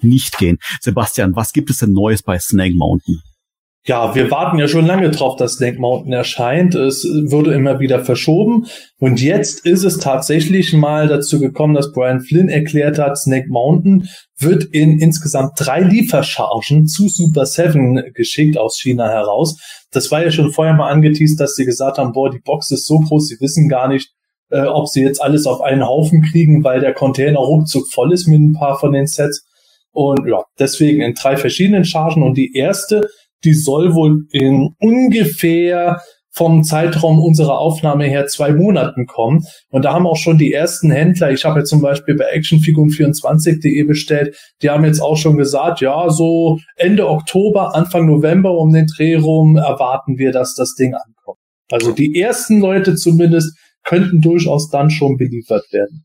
nicht 0.00 0.38
gehen. 0.38 0.58
Sebastian, 0.80 1.36
was 1.36 1.52
gibt 1.52 1.68
es 1.68 1.78
denn 1.78 1.92
Neues 1.92 2.22
bei 2.22 2.38
Snake 2.38 2.74
Mountain? 2.74 3.20
Ja, 3.88 4.14
wir 4.14 4.30
warten 4.30 4.58
ja 4.58 4.68
schon 4.68 4.84
lange 4.84 5.10
drauf, 5.10 5.36
dass 5.36 5.54
Snake 5.54 5.80
Mountain 5.80 6.12
erscheint. 6.12 6.74
Es 6.74 7.04
wurde 7.04 7.54
immer 7.54 7.80
wieder 7.80 8.04
verschoben. 8.04 8.66
Und 8.98 9.22
jetzt 9.22 9.64
ist 9.64 9.82
es 9.82 9.96
tatsächlich 9.96 10.74
mal 10.74 11.08
dazu 11.08 11.40
gekommen, 11.40 11.72
dass 11.72 11.92
Brian 11.92 12.20
Flynn 12.20 12.50
erklärt 12.50 12.98
hat, 12.98 13.16
Snake 13.16 13.48
Mountain 13.48 14.06
wird 14.38 14.64
in 14.64 14.98
insgesamt 14.98 15.52
drei 15.56 15.80
Lieferchargen 15.80 16.86
zu 16.86 17.08
Super 17.08 17.46
Seven 17.46 18.12
geschickt 18.12 18.58
aus 18.58 18.78
China 18.78 19.08
heraus. 19.08 19.58
Das 19.90 20.10
war 20.10 20.22
ja 20.22 20.30
schon 20.30 20.52
vorher 20.52 20.74
mal 20.74 20.90
angeteased, 20.90 21.40
dass 21.40 21.54
sie 21.54 21.64
gesagt 21.64 21.96
haben, 21.96 22.12
boah, 22.12 22.30
die 22.30 22.40
Box 22.44 22.70
ist 22.70 22.86
so 22.86 22.98
groß, 22.98 23.26
sie 23.26 23.40
wissen 23.40 23.70
gar 23.70 23.88
nicht, 23.88 24.10
äh, 24.50 24.64
ob 24.64 24.88
sie 24.88 25.00
jetzt 25.00 25.22
alles 25.22 25.46
auf 25.46 25.62
einen 25.62 25.86
Haufen 25.86 26.20
kriegen, 26.30 26.62
weil 26.62 26.80
der 26.80 26.92
Container 26.92 27.38
ruckzuck 27.38 27.90
voll 27.90 28.12
ist 28.12 28.26
mit 28.26 28.38
ein 28.38 28.52
paar 28.52 28.78
von 28.78 28.92
den 28.92 29.06
Sets. 29.06 29.46
Und 29.92 30.28
ja, 30.28 30.42
deswegen 30.58 31.00
in 31.00 31.14
drei 31.14 31.38
verschiedenen 31.38 31.86
Chargen. 31.86 32.22
Und 32.22 32.36
die 32.36 32.54
erste 32.54 33.08
die 33.44 33.54
soll 33.54 33.94
wohl 33.94 34.26
in 34.30 34.74
ungefähr 34.78 36.00
vom 36.38 36.62
Zeitraum 36.62 37.20
unserer 37.20 37.58
Aufnahme 37.58 38.04
her 38.04 38.26
zwei 38.26 38.52
Monaten 38.52 39.06
kommen. 39.06 39.44
Und 39.70 39.84
da 39.84 39.92
haben 39.92 40.06
auch 40.06 40.16
schon 40.16 40.38
die 40.38 40.52
ersten 40.52 40.90
Händler, 40.90 41.32
ich 41.32 41.44
habe 41.44 41.58
jetzt 41.58 41.70
zum 41.70 41.82
Beispiel 41.82 42.14
bei 42.14 42.32
actionfiguren24.de 42.32 43.82
bestellt, 43.82 44.36
die 44.62 44.70
haben 44.70 44.84
jetzt 44.84 45.00
auch 45.00 45.16
schon 45.16 45.36
gesagt, 45.36 45.80
ja, 45.80 46.08
so 46.10 46.58
Ende 46.76 47.08
Oktober, 47.08 47.74
Anfang 47.74 48.06
November 48.06 48.52
um 48.52 48.72
den 48.72 48.86
Dreh 48.86 49.16
rum 49.16 49.56
erwarten 49.56 50.16
wir, 50.16 50.30
dass 50.30 50.54
das 50.54 50.74
Ding 50.74 50.94
ankommt. 50.94 51.38
Also 51.70 51.92
die 51.92 52.18
ersten 52.18 52.60
Leute 52.60 52.94
zumindest 52.94 53.58
könnten 53.82 54.20
durchaus 54.20 54.70
dann 54.70 54.90
schon 54.90 55.16
beliefert 55.16 55.64
werden. 55.72 56.04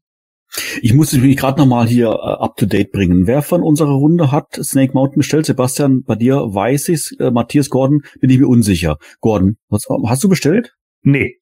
Ich 0.81 0.93
muss 0.93 1.13
mich 1.13 1.37
gerade 1.37 1.59
nochmal 1.59 1.87
hier 1.87 2.09
uh, 2.09 2.43
up 2.43 2.57
to 2.57 2.65
date 2.65 2.91
bringen. 2.91 3.25
Wer 3.25 3.41
von 3.41 3.63
unserer 3.63 3.93
Runde 3.93 4.31
hat 4.31 4.53
Snake 4.53 4.93
Mountain 4.93 5.19
bestellt? 5.19 5.45
Sebastian, 5.45 6.03
bei 6.03 6.15
dir 6.15 6.35
weiß 6.35 6.89
ich's. 6.89 7.11
Äh, 7.19 7.31
Matthias 7.31 7.69
Gordon 7.69 8.03
bin 8.19 8.29
ich 8.29 8.39
mir 8.39 8.47
unsicher. 8.47 8.97
Gordon, 9.19 9.57
was, 9.69 9.85
hast 10.05 10.23
du 10.23 10.29
bestellt? 10.29 10.73
Nee. 11.01 11.39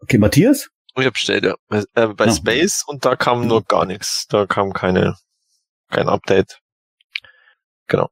Okay, 0.00 0.18
Matthias? 0.18 0.68
Ich 0.96 1.04
habe 1.04 1.12
bestellt, 1.12 1.44
ja. 1.44 1.54
Äh, 1.94 2.08
bei 2.08 2.26
ja. 2.26 2.32
Space 2.32 2.84
und 2.86 3.04
da 3.04 3.16
kam 3.16 3.46
nur 3.46 3.64
gar 3.64 3.86
nichts. 3.86 4.26
Da 4.28 4.46
kam 4.46 4.72
keine, 4.72 5.16
kein 5.90 6.08
Update. 6.08 6.60
Genau. 7.88 8.08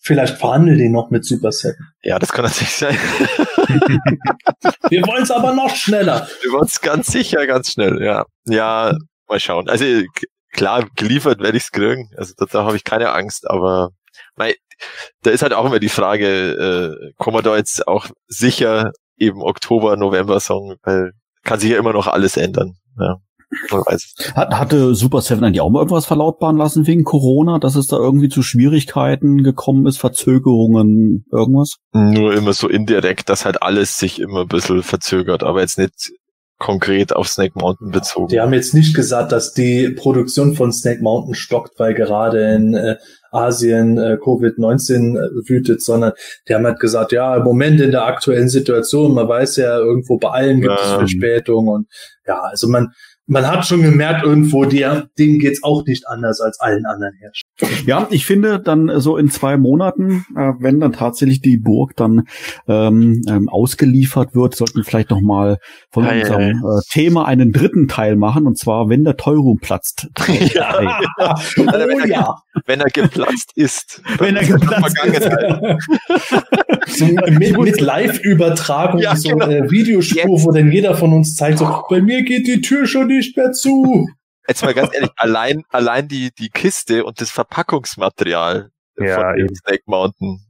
Vielleicht 0.00 0.38
verhandeln 0.38 0.78
die 0.78 0.88
noch 0.88 1.10
mit 1.10 1.24
Super 1.24 1.52
Seven. 1.52 1.92
Ja, 2.02 2.18
das 2.18 2.32
kann 2.32 2.44
natürlich 2.44 2.70
sein. 2.70 2.96
Wir 4.90 5.06
wollen 5.06 5.22
es 5.22 5.30
aber 5.30 5.54
noch 5.54 5.74
schneller. 5.74 6.26
Wir 6.42 6.52
wollen 6.52 6.66
es 6.66 6.80
ganz 6.80 7.08
sicher, 7.08 7.46
ganz 7.46 7.72
schnell, 7.72 8.02
ja. 8.02 8.24
Ja, 8.46 8.96
Mal 9.28 9.40
schauen. 9.40 9.68
Also 9.68 9.84
klar, 10.52 10.86
geliefert 10.96 11.40
werde 11.40 11.56
ich 11.56 11.64
es 11.64 11.70
kriegen. 11.70 12.10
Also 12.16 12.34
da, 12.36 12.64
habe 12.64 12.76
ich 12.76 12.84
keine 12.84 13.12
Angst, 13.12 13.48
aber 13.48 13.90
mei, 14.36 14.54
da 15.22 15.30
ist 15.30 15.42
halt 15.42 15.52
auch 15.52 15.64
immer 15.64 15.80
die 15.80 15.88
Frage, 15.88 16.96
äh, 16.96 17.12
kommen 17.16 17.36
wir 17.36 17.42
da 17.42 17.56
jetzt 17.56 17.86
auch 17.86 18.06
sicher 18.26 18.92
eben 19.16 19.42
Oktober, 19.42 19.96
November 19.96 20.40
Song, 20.40 20.76
weil 20.82 21.12
kann 21.44 21.60
sich 21.60 21.70
ja 21.70 21.78
immer 21.78 21.92
noch 21.92 22.06
alles 22.06 22.36
ändern. 22.36 22.74
Ja. 22.98 23.16
Hat, 24.34 24.54
hatte 24.58 24.94
Super 24.94 25.22
Seven 25.22 25.42
eigentlich 25.42 25.62
auch 25.62 25.70
mal 25.70 25.78
irgendwas 25.78 26.04
verlautbaren 26.04 26.58
lassen 26.58 26.86
wegen 26.86 27.04
Corona, 27.04 27.58
dass 27.58 27.76
es 27.76 27.86
da 27.86 27.96
irgendwie 27.96 28.28
zu 28.28 28.42
Schwierigkeiten 28.42 29.42
gekommen 29.42 29.86
ist, 29.86 29.96
Verzögerungen, 29.96 31.24
irgendwas? 31.32 31.76
Nur 31.92 32.34
immer 32.34 32.52
so 32.52 32.68
indirekt, 32.68 33.30
dass 33.30 33.46
halt 33.46 33.62
alles 33.62 33.98
sich 33.98 34.20
immer 34.20 34.42
ein 34.42 34.48
bisschen 34.48 34.82
verzögert, 34.82 35.44
aber 35.44 35.62
jetzt 35.62 35.78
nicht 35.78 36.12
konkret 36.58 37.14
auf 37.14 37.28
Snake 37.28 37.52
Mountain 37.54 37.90
bezogen. 37.90 38.28
Die 38.28 38.40
haben 38.40 38.52
jetzt 38.52 38.74
nicht 38.74 38.94
gesagt, 38.94 39.32
dass 39.32 39.52
die 39.52 39.90
Produktion 39.90 40.54
von 40.54 40.72
Snake 40.72 41.02
Mountain 41.02 41.34
stockt, 41.34 41.78
weil 41.78 41.94
gerade 41.94 42.54
in 42.54 42.74
äh, 42.74 42.96
Asien 43.30 43.96
äh, 43.98 44.16
Covid-19 44.20 45.16
äh, 45.16 45.48
wütet, 45.48 45.82
sondern 45.82 46.12
die 46.48 46.54
haben 46.54 46.64
halt 46.64 46.80
gesagt, 46.80 47.12
ja, 47.12 47.36
im 47.36 47.44
Moment 47.44 47.80
in 47.80 47.92
der 47.92 48.06
aktuellen 48.06 48.48
Situation, 48.48 49.14
man 49.14 49.28
weiß 49.28 49.56
ja, 49.56 49.78
irgendwo 49.78 50.18
bei 50.18 50.30
allen 50.30 50.60
gibt 50.60 50.72
ähm. 50.72 50.84
es 50.84 50.90
Verspätungen 50.92 51.68
und 51.68 51.86
ja, 52.26 52.40
also 52.40 52.68
man, 52.68 52.92
man 53.28 53.46
hat 53.46 53.66
schon 53.66 53.82
gemerkt, 53.82 54.24
irgendwo, 54.24 54.64
der, 54.64 55.08
denen 55.18 55.38
geht's 55.38 55.62
auch 55.62 55.84
nicht 55.84 56.08
anders 56.08 56.40
als 56.40 56.58
allen 56.60 56.86
anderen 56.86 57.14
Herstellern. 57.18 57.86
Ja, 57.86 58.06
ich 58.10 58.24
finde 58.24 58.58
dann 58.58 59.00
so 59.00 59.16
in 59.16 59.30
zwei 59.30 59.56
Monaten, 59.56 60.24
äh, 60.34 60.52
wenn 60.58 60.80
dann 60.80 60.92
tatsächlich 60.92 61.40
die 61.40 61.58
Burg 61.58 61.94
dann 61.96 62.24
ähm, 62.66 63.22
ähm, 63.28 63.48
ausgeliefert 63.48 64.34
wird, 64.34 64.54
sollten 64.54 64.78
wir 64.78 64.84
vielleicht 64.84 65.10
noch 65.10 65.20
mal 65.20 65.58
von 65.90 66.06
Ei, 66.06 66.20
unserem 66.20 66.42
ei. 66.42 66.50
Äh, 66.50 66.80
Thema 66.90 67.26
einen 67.26 67.52
dritten 67.52 67.86
Teil 67.86 68.16
machen 68.16 68.46
und 68.46 68.58
zwar 68.58 68.88
wenn 68.88 69.04
der 69.04 69.16
Teurum 69.16 69.58
platzt. 69.58 70.08
Ja. 70.54 71.00
oh 71.58 72.06
ja. 72.06 72.36
Wenn 72.66 72.80
er 72.80 72.90
geplatzt 72.90 73.52
ist. 73.54 74.02
Wenn 74.18 74.36
er 74.36 74.44
geplatzt 74.44 74.96
Vergangenheit. 74.98 75.78
so 76.86 77.06
mit, 77.06 77.58
mit 77.58 77.80
Live-Übertragung, 77.80 79.00
Ja, 79.00 79.16
so 79.16 79.30
genau. 79.30 79.46
äh, 79.46 79.70
Videospur, 79.70 80.42
wo 80.42 80.52
dann 80.52 80.70
jeder 80.70 80.94
von 80.94 81.12
uns 81.12 81.34
zeigt, 81.34 81.58
so, 81.58 81.82
bei 81.88 82.00
mir 82.00 82.22
geht 82.22 82.46
die 82.46 82.60
Tür 82.60 82.86
schon 82.86 83.08
nicht 83.18 83.36
mehr 83.36 83.52
zu. 83.52 84.08
Jetzt 84.48 84.64
mal 84.64 84.72
ganz 84.72 84.94
ehrlich, 84.94 85.10
allein, 85.16 85.62
allein 85.68 86.08
die, 86.08 86.30
die 86.38 86.48
Kiste 86.48 87.04
und 87.04 87.20
das 87.20 87.30
Verpackungsmaterial 87.30 88.70
Ja, 88.96 89.14
von 89.14 89.36
dem 89.36 89.46
eben. 89.46 89.54
Snake 89.54 89.82
Mountain. 89.86 90.40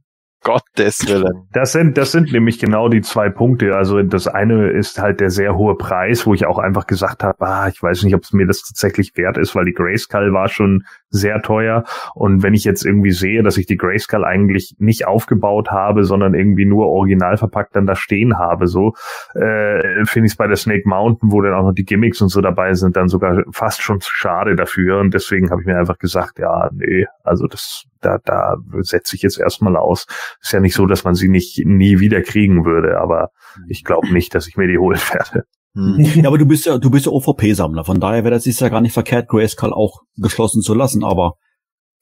Gottes 0.41 1.05
Willen. 1.05 1.49
Das 1.51 1.73
sind, 1.73 1.97
das 1.97 2.13
sind 2.13 2.31
nämlich 2.31 2.59
genau 2.59 2.87
die 2.87 3.01
zwei 3.01 3.29
Punkte. 3.29 3.75
Also 3.75 4.01
das 4.03 4.27
eine 4.27 4.69
ist 4.69 4.97
halt 4.97 5.19
der 5.19 5.31
sehr 5.31 5.57
hohe 5.57 5.75
Preis, 5.75 6.25
wo 6.25 6.33
ich 6.33 6.45
auch 6.45 6.59
einfach 6.59 6.87
gesagt 6.87 7.23
habe, 7.23 7.45
ah, 7.45 7.67
ich 7.67 7.83
weiß 7.83 8.03
nicht, 8.03 8.15
ob 8.15 8.23
es 8.23 8.31
mir 8.31 8.47
das 8.47 8.61
tatsächlich 8.61 9.11
wert 9.17 9.37
ist, 9.37 9.53
weil 9.53 9.65
die 9.65 9.73
Grayskull 9.73 10.31
war 10.31 10.47
schon 10.47 10.85
sehr 11.09 11.41
teuer. 11.41 11.83
Und 12.13 12.43
wenn 12.43 12.53
ich 12.53 12.63
jetzt 12.63 12.85
irgendwie 12.85 13.11
sehe, 13.11 13.43
dass 13.43 13.57
ich 13.57 13.65
die 13.65 13.77
Grayskull 13.77 14.23
eigentlich 14.23 14.75
nicht 14.79 15.07
aufgebaut 15.07 15.71
habe, 15.71 16.03
sondern 16.03 16.33
irgendwie 16.33 16.65
nur 16.65 16.87
original 16.87 17.37
verpackt 17.37 17.75
dann 17.75 17.85
da 17.85 17.95
stehen 17.95 18.37
habe, 18.37 18.67
so, 18.67 18.93
äh, 19.33 20.05
finde 20.05 20.27
ich 20.27 20.33
es 20.33 20.37
bei 20.37 20.47
der 20.47 20.57
Snake 20.57 20.87
Mountain, 20.87 21.31
wo 21.31 21.41
dann 21.41 21.53
auch 21.53 21.63
noch 21.63 21.73
die 21.73 21.85
Gimmicks 21.85 22.21
und 22.21 22.29
so 22.29 22.41
dabei 22.41 22.73
sind, 22.73 22.95
dann 22.95 23.07
sogar 23.07 23.43
fast 23.51 23.81
schon 23.81 24.01
zu 24.01 24.11
schade 24.13 24.55
dafür. 24.55 24.99
Und 24.99 25.13
deswegen 25.13 25.49
habe 25.49 25.61
ich 25.61 25.67
mir 25.67 25.77
einfach 25.77 25.97
gesagt, 25.97 26.39
ja, 26.39 26.69
nee, 26.73 27.05
also 27.23 27.47
das, 27.47 27.83
da, 28.01 28.17
da 28.23 28.57
setze 28.79 29.15
ich 29.15 29.21
jetzt 29.21 29.39
erstmal 29.39 29.75
aus. 29.75 30.05
Ist 30.41 30.53
ja 30.53 30.59
nicht 30.59 30.75
so, 30.75 30.85
dass 30.85 31.03
man 31.03 31.15
sie 31.15 31.29
nicht 31.29 31.65
nie 31.65 31.99
wieder 31.99 32.21
kriegen 32.21 32.65
würde, 32.65 32.99
aber 32.99 33.31
ich 33.67 33.83
glaube 33.83 34.11
nicht, 34.13 34.35
dass 34.35 34.47
ich 34.47 34.57
mir 34.57 34.67
die 34.67 34.77
holen 34.77 34.99
werde. 35.11 35.45
Hm. 35.79 36.21
Ja, 36.23 36.27
aber 36.27 36.37
du 36.37 36.45
bist 36.45 36.65
ja, 36.65 36.77
du 36.77 36.89
bist 36.89 37.05
ja 37.05 37.11
OVP-Sammler, 37.11 37.85
von 37.85 37.99
daher 37.99 38.23
wäre 38.23 38.33
das 38.33 38.45
ist 38.45 38.59
ja 38.59 38.69
gar 38.69 38.81
nicht 38.81 38.93
verkehrt, 38.93 39.29
Grayskull 39.29 39.73
auch 39.73 40.01
geschlossen 40.17 40.61
zu 40.61 40.73
lassen, 40.73 41.03
aber 41.03 41.35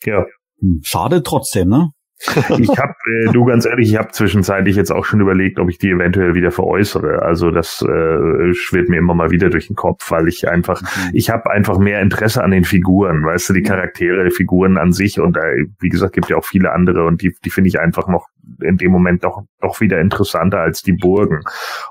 Ja, 0.03 0.25
hm, 0.59 0.81
schade 0.83 1.21
trotzdem, 1.21 1.69
ne? 1.69 1.91
Ich 2.19 2.69
habe, 2.77 2.95
äh, 3.05 3.31
du 3.31 3.45
ganz 3.45 3.65
ehrlich, 3.65 3.89
ich 3.89 3.97
habe 3.97 4.11
zwischenzeitlich 4.11 4.75
jetzt 4.75 4.91
auch 4.91 5.05
schon 5.05 5.21
überlegt, 5.21 5.59
ob 5.59 5.69
ich 5.69 5.77
die 5.77 5.91
eventuell 5.91 6.33
wieder 6.33 6.51
veräußere. 6.51 7.21
Also 7.21 7.51
das 7.51 7.81
äh, 7.81 8.53
schwirrt 8.53 8.89
mir 8.89 8.97
immer 8.97 9.13
mal 9.13 9.29
wieder 9.29 9.49
durch 9.49 9.67
den 9.67 9.75
Kopf, 9.75 10.09
weil 10.09 10.27
ich 10.27 10.47
einfach, 10.49 10.81
ich 11.13 11.29
habe 11.29 11.49
einfach 11.51 11.77
mehr 11.77 12.01
Interesse 12.01 12.43
an 12.43 12.51
den 12.51 12.63
Figuren, 12.63 13.23
weißt 13.23 13.49
du, 13.49 13.53
die 13.53 13.61
Charaktere, 13.61 14.23
die 14.25 14.31
Figuren 14.31 14.77
an 14.77 14.93
sich 14.93 15.19
und 15.19 15.37
äh, 15.37 15.65
wie 15.79 15.89
gesagt, 15.89 16.13
gibt 16.13 16.29
ja 16.29 16.37
auch 16.37 16.45
viele 16.45 16.71
andere 16.71 17.05
und 17.05 17.21
die, 17.21 17.35
die 17.45 17.49
finde 17.51 17.67
ich 17.67 17.79
einfach 17.79 18.07
noch 18.07 18.27
in 18.61 18.77
dem 18.77 18.91
Moment 18.91 19.23
doch 19.23 19.43
doch 19.61 19.81
wieder 19.81 19.99
interessanter 19.99 20.59
als 20.59 20.81
die 20.81 20.93
Burgen. 20.93 21.41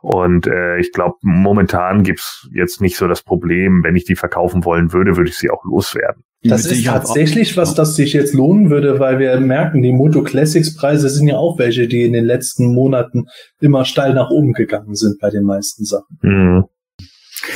Und 0.01 0.47
äh, 0.47 0.79
ich 0.79 0.93
glaube, 0.93 1.17
momentan 1.23 2.03
gibt's 2.03 2.49
jetzt 2.53 2.81
nicht 2.81 2.97
so 2.97 3.07
das 3.07 3.23
Problem, 3.23 3.83
wenn 3.85 3.97
ich 3.97 4.05
die 4.05 4.17
verkaufen 4.17 4.65
wollen 4.65 4.93
würde, 4.93 5.17
würde 5.17 5.31
ich 5.31 5.37
sie 5.37 5.51
auch 5.51 5.65
loswerden. 5.65 6.23
Das 6.43 6.67
ist 6.67 6.85
tatsächlich 6.85 7.57
was, 7.57 7.75
das 7.75 7.97
sich 7.97 8.13
jetzt 8.13 8.35
lohnen 8.35 8.71
würde, 8.71 9.01
weil 9.01 9.19
wir 9.19 9.41
merken, 9.41 9.83
die 9.83 9.93
Moto 9.93 10.23
Classics 10.23 10.77
Preise 10.77 11.09
sind 11.09 11.29
ja 11.29 11.37
auch 11.39 11.59
welche, 11.59 11.89
die 11.89 12.05
in 12.05 12.13
den 12.13 12.25
letzten 12.25 12.73
Monaten 12.73 13.25
immer 13.61 13.85
steil 13.85 14.15
nach 14.15 14.31
oben 14.31 14.53
gegangen 14.53 14.95
sind 14.95 15.19
bei 15.21 15.31
den 15.31 15.45
meisten 15.45 15.85
Sachen. 15.85 16.19
Mhm. 16.23 16.65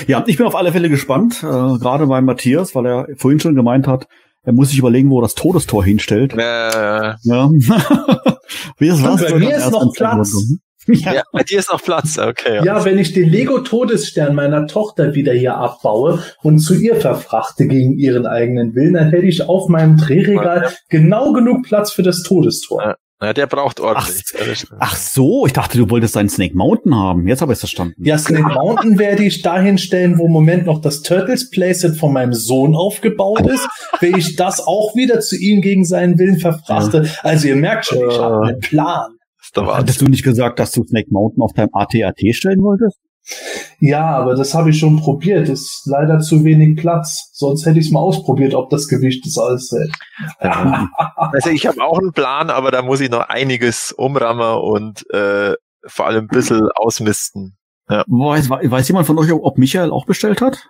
Ja, 0.07 0.25
ich 0.27 0.37
bin 0.37 0.47
auf 0.47 0.57
alle 0.57 0.73
Fälle 0.73 0.89
gespannt, 0.89 1.43
äh, 1.43 1.47
gerade 1.47 2.07
bei 2.07 2.21
Matthias, 2.21 2.75
weil 2.75 2.87
er 2.87 3.07
vorhin 3.17 3.41
schon 3.41 3.55
gemeint 3.55 3.87
hat, 3.87 4.07
er 4.43 4.53
muss 4.53 4.71
sich 4.71 4.79
überlegen, 4.79 5.11
wo 5.11 5.19
er 5.21 5.23
das 5.23 5.35
Todestor 5.35 5.85
hinstellt. 5.85 6.33
Äh, 6.35 6.39
Ja. 6.39 7.17
Wie 8.79 8.89
ist 8.89 8.99
Und 8.99 9.05
was? 9.05 9.31
bei 9.31 9.39
mir 9.39 9.57
ist 9.57 9.71
noch 9.71 9.93
Platz. 9.93 10.35
Ja. 11.01 11.15
ja, 11.15 11.23
bei 11.33 11.43
dir 11.43 11.59
ist 11.59 11.73
noch 11.73 11.83
Platz, 11.83 12.19
okay. 12.19 12.61
Ja, 12.65 12.85
wenn 12.85 12.99
ich 12.99 13.13
den 13.13 13.29
Lego 13.29 13.61
Todesstern 13.61 14.35
meiner 14.35 14.67
Tochter 14.67 15.15
wieder 15.15 15.33
hier 15.33 15.57
abbaue 15.57 16.23
und 16.43 16.59
zu 16.59 16.75
ihr 16.75 16.97
verfrachte 16.97 17.67
gegen 17.67 17.97
ihren 17.99 18.27
eigenen 18.27 18.75
Willen, 18.75 18.95
dann 18.95 19.11
hätte 19.11 19.27
ich 19.27 19.49
auf 19.49 19.69
meinem 19.69 19.97
Drehregal 19.97 20.73
genau 20.89 21.33
genug 21.33 21.63
Platz 21.65 21.93
für 21.93 22.03
das 22.03 22.23
Todestor. 22.23 22.97
Ja, 23.23 23.35
der 23.35 23.47
braucht 23.47 23.81
ordentlich. 23.81 24.25
Ja, 24.33 24.55
stimmt. 24.55 24.81
Ach 24.81 24.97
so, 24.97 25.45
ich 25.45 25.53
dachte, 25.53 25.77
du 25.77 25.91
wolltest 25.91 26.17
einen 26.17 26.31
Snake 26.31 26.57
Mountain 26.57 26.95
haben. 26.95 27.29
Jetzt 27.29 27.43
habe 27.43 27.53
ich 27.53 27.57
es 27.57 27.61
verstanden. 27.61 28.03
Ja, 28.03 28.17
Snake 28.17 28.49
Mountain 28.49 28.99
werde 28.99 29.25
ich 29.25 29.43
dahin 29.43 29.77
stellen, 29.77 30.17
wo 30.19 30.25
im 30.25 30.33
Moment 30.33 30.65
noch 30.65 30.81
das 30.81 31.03
Turtles 31.03 31.51
Playset 31.51 31.99
von 31.99 32.15
meinem 32.15 32.33
Sohn 32.33 32.75
aufgebaut 32.75 33.47
ist, 33.47 33.69
wenn 34.01 34.17
ich 34.17 34.37
das 34.37 34.67
auch 34.67 34.95
wieder 34.97 35.21
zu 35.21 35.37
ihm 35.37 35.61
gegen 35.61 35.85
seinen 35.85 36.19
Willen 36.19 36.39
verfrachte. 36.39 37.11
Also 37.23 37.49
ihr 37.49 37.57
merkt 37.57 37.87
schon, 37.87 38.09
ich 38.09 38.19
habe 38.19 38.47
einen 38.47 38.61
Plan. 38.61 39.20
Ist 39.51 39.57
der 39.57 39.65
Wahnsinn. 39.65 39.79
Hattest 39.79 40.01
du 40.01 40.05
nicht 40.07 40.23
gesagt, 40.23 40.61
dass 40.61 40.71
du 40.71 40.85
Snake 40.85 41.09
Mountain 41.11 41.43
auf 41.43 41.53
deinem 41.55 41.71
AT-AT 41.73 42.21
stellen 42.37 42.63
wolltest? 42.63 43.01
Ja, 43.81 44.17
aber 44.17 44.37
das 44.37 44.55
habe 44.55 44.71
ich 44.71 44.79
schon 44.79 45.01
probiert. 45.01 45.49
Ist 45.49 45.83
leider 45.87 46.21
zu 46.21 46.45
wenig 46.45 46.77
Platz. 46.77 47.31
Sonst 47.33 47.67
hätte 47.67 47.81
ich 47.81 47.87
es 47.87 47.91
mal 47.91 47.99
ausprobiert, 47.99 48.55
ob 48.55 48.71
das 48.71 48.87
Gewicht 48.87 49.27
das 49.27 49.39
alles 49.39 49.73
hält. 49.73 49.93
Also 51.17 51.51
ich 51.51 51.67
habe 51.67 51.83
auch 51.83 51.99
einen 51.99 52.13
Plan, 52.13 52.49
aber 52.49 52.71
da 52.71 52.83
muss 52.83 53.01
ich 53.01 53.11
noch 53.11 53.29
einiges 53.29 53.91
umrammen 53.91 54.59
und 54.59 55.05
äh, 55.13 55.55
vor 55.85 56.07
allem 56.07 56.25
ein 56.25 56.29
bisschen 56.29 56.69
ausmisten. 56.77 57.57
Weiß, 57.89 58.51
weiß 58.51 58.89
jemand 58.89 59.09
von 59.09 59.19
euch, 59.19 59.33
ob 59.33 59.59
Michael 59.59 59.91
auch 59.91 60.07
bestellt 60.07 60.41
hat? 60.41 60.69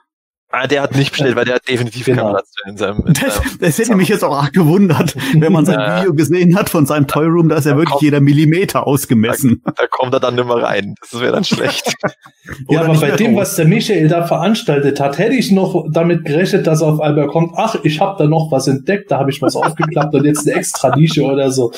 Ah, 0.52 0.66
der 0.66 0.82
hat 0.82 0.96
nicht 0.96 1.12
bestellt, 1.12 1.36
weil 1.36 1.44
der 1.44 1.56
hat 1.56 1.68
definitiv 1.68 2.06
Genau. 2.06 2.22
keinen 2.22 2.32
Platz 2.32 2.50
in 2.68 2.76
seinem. 2.76 3.06
In 3.06 3.12
Das, 3.14 3.40
das 3.60 3.78
hätte 3.78 3.94
mich 3.94 4.08
jetzt 4.08 4.24
auch 4.24 4.34
arg 4.36 4.52
gewundert, 4.52 5.14
wenn 5.34 5.52
man 5.52 5.64
sein 5.64 5.78
Ja. 5.78 6.00
Video 6.00 6.12
gesehen 6.12 6.56
hat 6.56 6.68
von 6.70 6.86
seinem 6.86 7.06
Toy 7.06 7.26
Room, 7.26 7.48
da 7.48 7.56
ist 7.56 7.66
ja 7.66 7.72
wirklich 7.76 7.90
kommt- 7.90 8.02
jeder 8.02 8.20
Millimeter 8.20 8.86
ausgemessen. 8.86 9.62
da 9.64 9.86
kommt 9.88 10.12
er 10.12 10.18
dann 10.20 10.34
nicht 10.34 10.46
mehr 10.46 10.56
rein. 10.56 10.94
Das 11.00 11.20
wäre 11.20 11.32
dann 11.32 11.44
schlecht. 11.44 11.94
Ja, 12.68 12.80
aber 12.82 12.94
bei 12.98 13.12
dem, 13.12 13.36
was 13.36 13.54
der 13.54 13.64
Michael 13.64 14.08
da 14.08 14.26
veranstaltet 14.26 14.98
hat, 14.98 15.18
hätte 15.18 15.36
ich 15.36 15.52
noch 15.52 15.84
damit 15.92 16.24
gerechnet, 16.24 16.66
dass 16.66 16.80
er 16.80 16.88
auf 16.88 17.00
einmal 17.00 17.28
kommt, 17.28 17.52
ach, 17.56 17.76
ich 17.84 18.00
habe 18.00 18.16
da 18.18 18.28
noch 18.28 18.50
was 18.50 18.66
entdeckt, 18.66 19.08
da 19.12 19.18
habe 19.18 19.30
ich 19.30 19.40
was 19.40 19.54
aufgeklappt 19.54 20.14
und 20.16 20.24
jetzt 20.24 20.48
eine 20.48 20.56
extra 20.56 20.96
Nische 20.96 21.22
oder 21.22 21.52
so. 21.52 21.70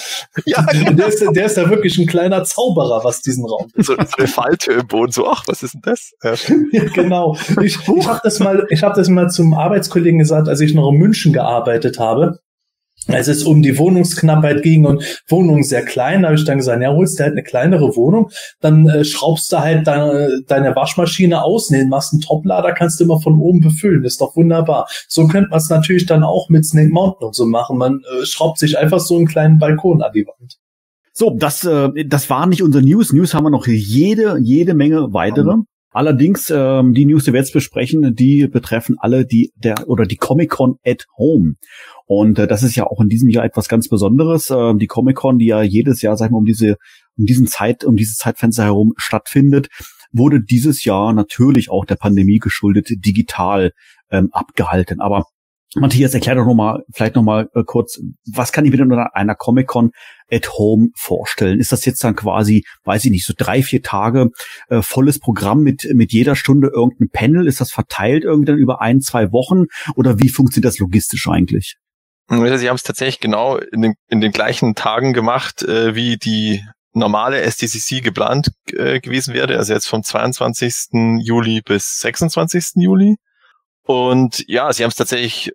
ja, 0.46 0.62
Der 0.92 1.08
ist, 1.08 1.22
der 1.36 1.44
ist 1.46 1.58
da 1.58 1.68
wirklich 1.68 1.98
ein 1.98 2.06
kleiner 2.06 2.44
Zauberer, 2.44 3.04
was 3.04 3.20
diesen 3.20 3.44
Raum. 3.44 3.66
so, 3.76 3.94
so 3.96 3.96
eine 4.16 4.26
Falltür 4.26 4.80
im 4.80 4.86
Boden. 4.86 5.12
So, 5.12 5.28
ach, 5.28 5.44
was 5.46 5.62
ist 5.62 5.74
denn 5.74 5.82
das? 5.84 6.12
Ja, 6.22 6.32
Ja, 6.72 6.84
genau. 6.84 7.36
Ich, 7.62 7.76
ich 7.86 8.06
habe 8.08 8.20
das 8.24 8.38
mal, 8.38 8.61
ich 8.70 8.82
habe 8.82 8.94
das 8.96 9.08
mal 9.08 9.28
zum 9.30 9.54
Arbeitskollegen 9.54 10.18
gesagt, 10.18 10.48
als 10.48 10.60
ich 10.60 10.74
noch 10.74 10.90
in 10.90 10.98
München 10.98 11.32
gearbeitet 11.32 11.98
habe. 11.98 12.38
Als 13.08 13.26
es 13.26 13.42
um 13.42 13.62
die 13.62 13.78
Wohnungsknappheit 13.78 14.62
ging 14.62 14.84
und 14.84 15.02
Wohnungen 15.26 15.64
sehr 15.64 15.84
klein, 15.84 16.22
da 16.22 16.28
habe 16.28 16.38
ich 16.38 16.44
dann 16.44 16.58
gesagt, 16.58 16.80
ja, 16.80 16.92
holst 16.92 17.18
du 17.18 17.24
halt 17.24 17.32
eine 17.32 17.42
kleinere 17.42 17.96
Wohnung, 17.96 18.30
dann 18.60 18.88
äh, 18.88 19.04
schraubst 19.04 19.50
du 19.52 19.58
halt 19.58 19.88
deine, 19.88 20.42
deine 20.46 20.76
Waschmaschine 20.76 21.42
aus, 21.42 21.70
nee, 21.70 21.84
machst 21.84 22.12
einen 22.12 22.20
Toplader, 22.20 22.72
kannst 22.72 23.00
du 23.00 23.04
immer 23.04 23.20
von 23.20 23.40
oben 23.40 23.60
befüllen, 23.60 24.04
ist 24.04 24.20
doch 24.20 24.36
wunderbar. 24.36 24.86
So 25.08 25.26
könnte 25.26 25.50
man 25.50 25.58
es 25.58 25.68
natürlich 25.68 26.06
dann 26.06 26.22
auch 26.22 26.48
mit 26.48 26.64
Snake 26.64 26.90
Mountain 26.90 27.26
und 27.26 27.34
so 27.34 27.44
machen. 27.44 27.76
Man 27.76 28.02
äh, 28.20 28.24
schraubt 28.24 28.60
sich 28.60 28.78
einfach 28.78 29.00
so 29.00 29.16
einen 29.16 29.26
kleinen 29.26 29.58
Balkon 29.58 30.00
an 30.00 30.12
die 30.14 30.24
Wand. 30.24 30.58
So, 31.12 31.30
das, 31.30 31.64
äh, 31.64 32.04
das 32.06 32.30
war 32.30 32.46
nicht 32.46 32.62
unser 32.62 32.82
News. 32.82 33.12
News 33.12 33.34
haben 33.34 33.44
wir 33.44 33.50
noch 33.50 33.66
jede, 33.66 34.38
jede 34.40 34.74
Menge 34.74 35.12
weitere. 35.12 35.56
Allerdings, 35.92 36.50
ähm, 36.54 36.94
die 36.94 37.04
News, 37.04 37.24
die 37.24 37.32
wir 37.32 37.40
jetzt 37.40 37.52
besprechen, 37.52 38.14
die 38.14 38.46
betreffen 38.48 38.96
alle 38.98 39.26
die, 39.26 39.52
der, 39.56 39.88
oder 39.88 40.04
die 40.04 40.16
Comic-Con 40.16 40.76
at 40.84 41.06
Home. 41.18 41.54
Und 42.06 42.38
äh, 42.38 42.46
das 42.46 42.62
ist 42.62 42.76
ja 42.76 42.84
auch 42.86 43.00
in 43.00 43.08
diesem 43.08 43.28
Jahr 43.28 43.44
etwas 43.44 43.68
ganz 43.68 43.88
Besonderes. 43.88 44.50
Ähm, 44.50 44.78
die 44.78 44.86
Comic-Con, 44.86 45.38
die 45.38 45.46
ja 45.46 45.62
jedes 45.62 46.00
Jahr, 46.00 46.16
sag 46.16 46.26
ich 46.26 46.32
mal, 46.32 46.38
um 46.38 46.46
diese, 46.46 46.76
um 47.18 47.26
diesen 47.26 47.46
Zeit, 47.46 47.84
um 47.84 47.96
dieses 47.96 48.16
Zeitfenster 48.16 48.64
herum 48.64 48.94
stattfindet, 48.96 49.68
wurde 50.12 50.42
dieses 50.42 50.84
Jahr 50.84 51.12
natürlich 51.12 51.70
auch 51.70 51.84
der 51.84 51.96
Pandemie 51.96 52.38
geschuldet 52.38 52.88
digital 53.04 53.72
ähm, 54.10 54.28
abgehalten. 54.32 55.00
Aber 55.00 55.24
Matthias, 55.74 56.12
erklär 56.12 56.34
doch 56.34 56.44
noch 56.44 56.54
mal, 56.54 56.84
vielleicht 56.92 57.16
noch 57.16 57.22
mal 57.22 57.48
äh, 57.54 57.62
kurz, 57.64 57.98
was 58.30 58.52
kann 58.52 58.66
ich 58.66 58.78
unter 58.78 59.16
einer 59.16 59.34
Comic-Con 59.34 59.92
at 60.32 60.48
Home 60.58 60.88
vorstellen? 60.96 61.60
Ist 61.60 61.72
das 61.72 61.84
jetzt 61.84 62.02
dann 62.02 62.16
quasi, 62.16 62.64
weiß 62.84 63.04
ich 63.04 63.10
nicht, 63.10 63.26
so 63.26 63.34
drei, 63.36 63.62
vier 63.62 63.82
Tage 63.82 64.30
äh, 64.68 64.82
volles 64.82 65.18
Programm 65.18 65.60
mit, 65.60 65.86
mit 65.92 66.12
jeder 66.12 66.34
Stunde 66.36 66.70
irgendein 66.74 67.10
Panel? 67.10 67.46
Ist 67.46 67.60
das 67.60 67.70
verteilt 67.70 68.24
irgendwie 68.24 68.46
dann 68.46 68.58
über 68.58 68.80
ein, 68.80 69.00
zwei 69.00 69.32
Wochen? 69.32 69.66
Oder 69.94 70.18
wie 70.18 70.28
funktioniert 70.28 70.72
das 70.72 70.78
logistisch 70.78 71.28
eigentlich? 71.28 71.76
Also 72.28 72.56
sie 72.56 72.68
haben 72.68 72.76
es 72.76 72.82
tatsächlich 72.82 73.20
genau 73.20 73.58
in 73.58 73.82
den, 73.82 73.94
in 74.08 74.20
den 74.20 74.32
gleichen 74.32 74.74
Tagen 74.74 75.12
gemacht, 75.12 75.62
äh, 75.62 75.94
wie 75.94 76.16
die 76.16 76.62
normale 76.94 77.40
SDCC 77.40 78.02
geplant 78.02 78.48
äh, 78.72 79.00
gewesen 79.00 79.34
wäre. 79.34 79.56
Also 79.56 79.72
jetzt 79.72 79.86
vom 79.86 80.02
22. 80.02 81.20
Juli 81.22 81.60
bis 81.62 81.98
26. 81.98 82.76
Juli. 82.76 83.16
Und 83.82 84.44
ja, 84.46 84.72
sie 84.72 84.84
haben 84.84 84.90
es 84.90 84.96
tatsächlich, 84.96 85.52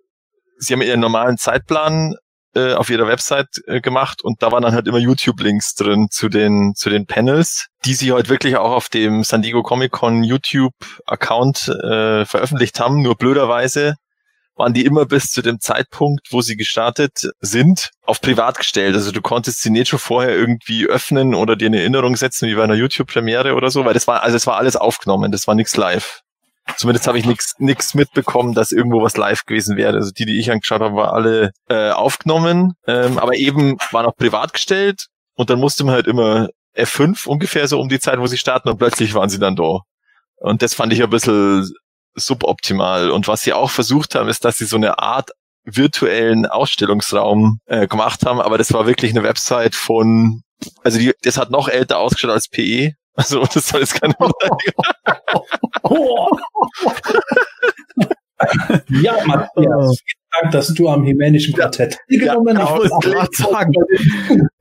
sie 0.57 0.73
haben 0.73 0.82
ihren 0.82 0.99
normalen 0.99 1.38
Zeitplan 1.38 2.15
äh, 2.58 2.74
auf 2.74 2.89
ihrer 2.89 3.08
Website 3.08 3.62
äh, 3.68 3.82
gemacht 3.82 4.24
und 4.24 4.41
da 4.41 4.51
waren 4.51 4.64
dann 4.64 4.74
halt 4.74 4.88
immer 4.88 4.97
YouTube-Links 4.97 5.76
drin 5.76 6.08
zu 6.10 6.28
den, 6.28 6.74
zu 6.76 6.89
den 6.89 7.05
Panels, 7.05 7.68
die 7.86 7.93
sie 7.93 8.12
halt 8.12 8.30
wirklich 8.30 8.58
auch 8.58 8.72
auf 8.72 8.89
dem 8.89 9.24
San 9.24 9.43
Diego 9.43 9.62
Comic 9.62 9.91
Con 9.91 10.24
YouTube-Account 10.24 11.70
äh, 11.70 12.26
veröffentlicht 12.26 12.80
haben. 12.80 13.01
Nur 13.03 13.16
blöderweise 13.16 13.95
waren 14.55 14.74
die 14.74 14.86
immer 14.86 15.05
bis 15.05 15.28
zu 15.28 15.41
dem 15.41 15.60
Zeitpunkt, 15.60 16.28
wo 16.32 16.41
sie 16.41 16.55
gestartet 16.55 17.30
sind, 17.39 17.91
auf 18.05 18.22
privat 18.22 18.58
gestellt. 18.58 18.95
Also 18.95 19.12
du 19.12 19.22
konntest 19.22 19.62
sie 19.62 19.70
nicht 19.70 19.89
schon 19.89 19.99
vorher 19.99 20.36
irgendwie 20.36 20.88
öffnen 20.88 21.36
oder 21.36 21.55
dir 21.55 21.68
eine 21.68 21.80
Erinnerung 21.80 22.16
setzen, 22.16 22.49
wie 22.49 22.55
bei 22.55 22.64
einer 22.64 22.74
YouTube-Premiere 22.74 23.53
oder 23.53 23.70
so, 23.70 23.86
weil 23.86 23.93
das 23.93 24.08
war, 24.08 24.24
also 24.24 24.36
es 24.36 24.47
war 24.47 24.58
alles 24.58 24.76
aufgenommen, 24.76 25.32
das 25.32 25.47
war 25.47 25.53
nichts 25.53 25.78
live. 25.78 26.22
Zumindest 26.76 27.07
habe 27.07 27.18
ich 27.18 27.26
nichts 27.59 27.93
mitbekommen, 27.95 28.53
dass 28.53 28.72
irgendwo 28.72 29.01
was 29.01 29.18
live 29.18 29.45
gewesen 29.45 29.78
wäre. 29.78 29.95
Also 29.95 30.11
die, 30.11 30.26
die 30.26 30.39
ich 30.39 30.51
angeschaut 30.51 30.82
habe, 30.82 30.95
waren 30.95 31.09
alle 31.09 31.51
äh, 31.70 31.91
aufgenommen, 31.91 32.74
ähm, 32.86 33.18
aber 33.18 33.36
eben 33.36 33.78
waren 33.91 34.05
auch 34.05 34.15
privat 34.15 34.53
gestellt 34.53 35.07
und 35.36 35.49
dann 35.49 35.59
musste 35.59 35.84
man 35.84 35.95
halt 35.95 36.07
immer 36.07 36.49
F5 36.76 37.28
ungefähr 37.28 37.68
so 37.68 37.80
um 37.80 37.89
die 37.89 37.99
Zeit, 37.99 38.20
wo 38.20 38.28
sie 38.28 38.38
starten 38.38 38.70
und 38.70 38.78
plötzlich 38.78 39.13
waren 39.13 39.30
sie 39.30 39.39
dann 39.39 39.55
da. 39.55 39.80
Und 40.38 40.61
das 40.61 40.74
fand 40.74 40.93
ich 40.93 41.01
ein 41.01 41.09
bisschen 41.09 41.68
suboptimal. 42.13 43.11
Und 43.11 43.28
was 43.28 43.41
sie 43.41 43.53
auch 43.53 43.70
versucht 43.70 44.15
haben, 44.15 44.30
ist, 44.30 44.45
dass 44.45 44.57
sie 44.57 44.65
so 44.65 44.76
eine 44.76 44.99
Art 44.99 45.32
virtuellen 45.63 46.45
Ausstellungsraum 46.45 47.59
äh, 47.65 47.88
gemacht 47.88 48.26
haben, 48.26 48.39
aber 48.39 48.57
das 48.57 48.72
war 48.74 48.88
wirklich 48.88 49.11
eine 49.11 49.24
Website 49.24 49.76
von, 49.76 50.41
also 50.84 50.97
die, 50.97 51.13
das 51.24 51.38
hat 51.38 51.51
noch 51.51 51.68
älter 51.68 51.99
ausgeschaut 51.99 52.32
als 52.32 52.47
PE. 52.47 52.93
Also 53.18 53.43
das 53.51 53.68
soll 53.68 53.82
jetzt 53.82 53.99
keine 53.99 54.13
Ja, 58.89 59.15
Matthias, 59.26 59.99
vielen 60.05 60.28
Dank, 60.41 60.51
dass 60.51 60.68
du 60.74 60.88
am 60.88 61.03
Hemänischen 61.03 61.55
Quartett 61.55 61.97
teilgenommen 62.07 62.55
Ich 62.55 62.63
genau, 62.63 62.78
wollte 62.78 63.09
gerade 63.09 63.30
sagen, 63.34 63.74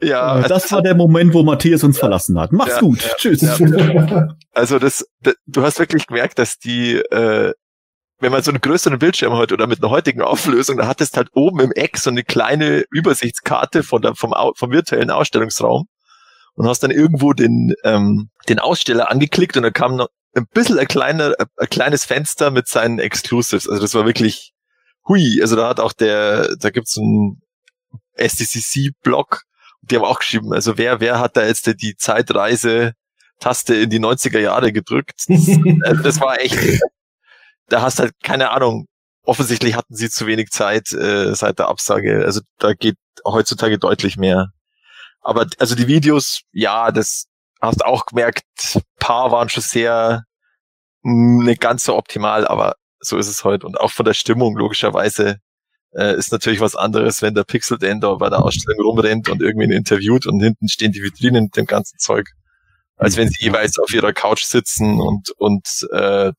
Ja, 0.01 0.49
das 0.49 0.73
war 0.73 0.81
der 0.81 0.95
Moment, 0.95 1.35
wo 1.35 1.43
Matthias 1.43 1.85
uns 1.85 1.99
verlassen 1.99 2.41
hat. 2.41 2.53
Mach's 2.53 2.77
Ja, 2.77 2.81
gut. 2.81 3.03
ja, 3.03 3.15
Tschüss. 3.17 3.43
ja. 3.43 4.29
also 4.55 4.79
das, 4.79 5.05
das, 5.21 5.35
du 5.47 5.63
hast 5.63 5.79
wirklich 5.79 6.07
gemerkt, 6.07 6.39
dass 6.39 6.59
die, 6.59 6.95
äh, 6.97 7.53
wenn 8.19 8.33
man 8.33 8.43
so 8.43 8.51
einen 8.51 8.63
größeren 8.63 8.99
Bildschirm 8.99 9.37
hat 9.37 9.53
oder 9.53 9.67
mit 9.67 9.83
einer 9.83 9.91
heutigen 9.91 10.23
Auflösung, 10.23 10.79
da 10.79 10.87
hattest 10.87 11.19
halt 11.19 11.29
oben 11.35 11.61
im 11.61 11.73
Eck 11.73 11.99
so 11.99 12.09
eine 12.09 12.25
kleine 12.25 12.85
Übersichtskarte 12.91 13.83
von 13.83 14.01
der, 14.01 14.15
vom, 14.15 14.33
vom 14.57 14.71
virtuellen 14.71 15.11
Ausstellungsraum 15.11 15.87
und 16.57 16.67
hast 16.67 16.83
dann 16.83 16.91
irgendwo 16.91 17.33
den, 17.33 17.75
ähm, 17.85 18.31
den 18.49 18.59
Aussteller 18.59 19.11
angeklickt 19.11 19.57
und 19.57 19.63
dann 19.63 19.73
kam 19.73 19.97
noch 19.97 20.09
ein 20.35 20.47
bisschen 20.53 20.79
ein, 20.79 20.89
kleiner, 20.89 21.35
ein 21.57 21.69
kleines 21.69 22.05
Fenster 22.05 22.51
mit 22.51 22.69
seinen 22.69 22.99
Exclusives. 22.99 23.69
Also 23.69 23.81
das 23.81 23.95
war 23.95 24.05
wirklich 24.05 24.53
hui. 25.07 25.41
Also 25.41 25.57
da 25.57 25.69
hat 25.69 25.81
auch 25.81 25.93
der, 25.93 26.57
da 26.59 26.71
gibt's 26.71 26.99
einen 26.99 27.43
SDCC-Blog, 28.15 29.43
die 29.83 29.97
haben 29.97 30.05
auch 30.05 30.19
geschrieben, 30.19 30.53
also 30.53 30.79
wer, 30.79 31.01
wer 31.01 31.21
hat 31.21 31.37
da 31.37 31.47
jetzt 31.47 31.67
die 31.81 31.97
Zeitreise-Taste 31.97 33.75
in 33.75 33.91
die 33.91 34.01
90er 34.01 34.41
Jahre 34.41 34.73
gedrückt? 34.73 35.25
Das, 35.29 35.49
also 35.85 36.03
das 36.03 36.21
war 36.21 36.41
echt, 36.41 36.59
da 37.69 37.83
hast 37.83 37.99
halt, 37.99 38.13
keine 38.23 38.51
Ahnung, 38.51 38.87
offensichtlich 39.23 39.75
hatten 39.75 39.95
sie 39.95 40.09
zu 40.09 40.27
wenig 40.27 40.51
Zeit 40.51 40.93
äh, 40.93 41.35
seit 41.35 41.59
der 41.59 41.69
Absage. 41.69 42.25
Also 42.25 42.41
da 42.59 42.73
geht 42.73 42.97
heutzutage 43.25 43.79
deutlich 43.79 44.17
mehr. 44.17 44.51
Aber 45.27 45.47
also 45.59 45.75
die 45.75 45.89
Videos, 45.89 46.43
ja, 46.53 46.93
das 46.93 47.27
hast 47.61 47.85
auch 47.85 48.07
gemerkt, 48.07 48.45
paar 49.01 49.33
waren 49.33 49.49
schon 49.49 49.65
sehr 49.65 50.23
mh, 51.03 51.43
nicht 51.45 51.61
ganz 51.61 51.83
so 51.83 51.97
optimal, 51.97 52.47
aber 52.47 52.77
so 53.01 53.19
ist 53.19 53.27
es 53.27 53.43
heute. 53.43 53.67
Und 53.67 53.81
auch 53.81 53.91
von 53.91 54.05
der 54.05 54.15
Stimmung, 54.15 54.57
logischerweise, 54.57 55.39
äh, 55.97 56.17
ist 56.17 56.31
natürlich 56.31 56.61
was 56.61 56.77
anderes, 56.77 57.23
wenn 57.23 57.35
der 57.35 57.43
Pixel 57.43 57.77
da 57.79 58.15
bei 58.15 58.31
der 58.31 58.45
Ausstellung 58.45 58.81
rumrennt 58.87 59.29
und 59.29 59.43
irgendwen 59.43 59.73
interviewt 59.73 60.27
und 60.29 60.41
hinten 60.41 60.69
stehen 60.69 60.93
die 60.93 61.03
Vitrinen 61.03 61.45
mit 61.45 61.57
dem 61.57 61.67
ganzen 61.67 61.99
Zeug. 61.99 62.29
Als 62.95 63.17
wenn 63.17 63.29
sie 63.29 63.43
jeweils 63.43 63.81
auf 63.81 63.93
ihrer 63.93 64.13
Couch 64.13 64.45
sitzen 64.45 65.01
und, 65.01 65.31
und 65.39 65.67
äh, 65.91 66.31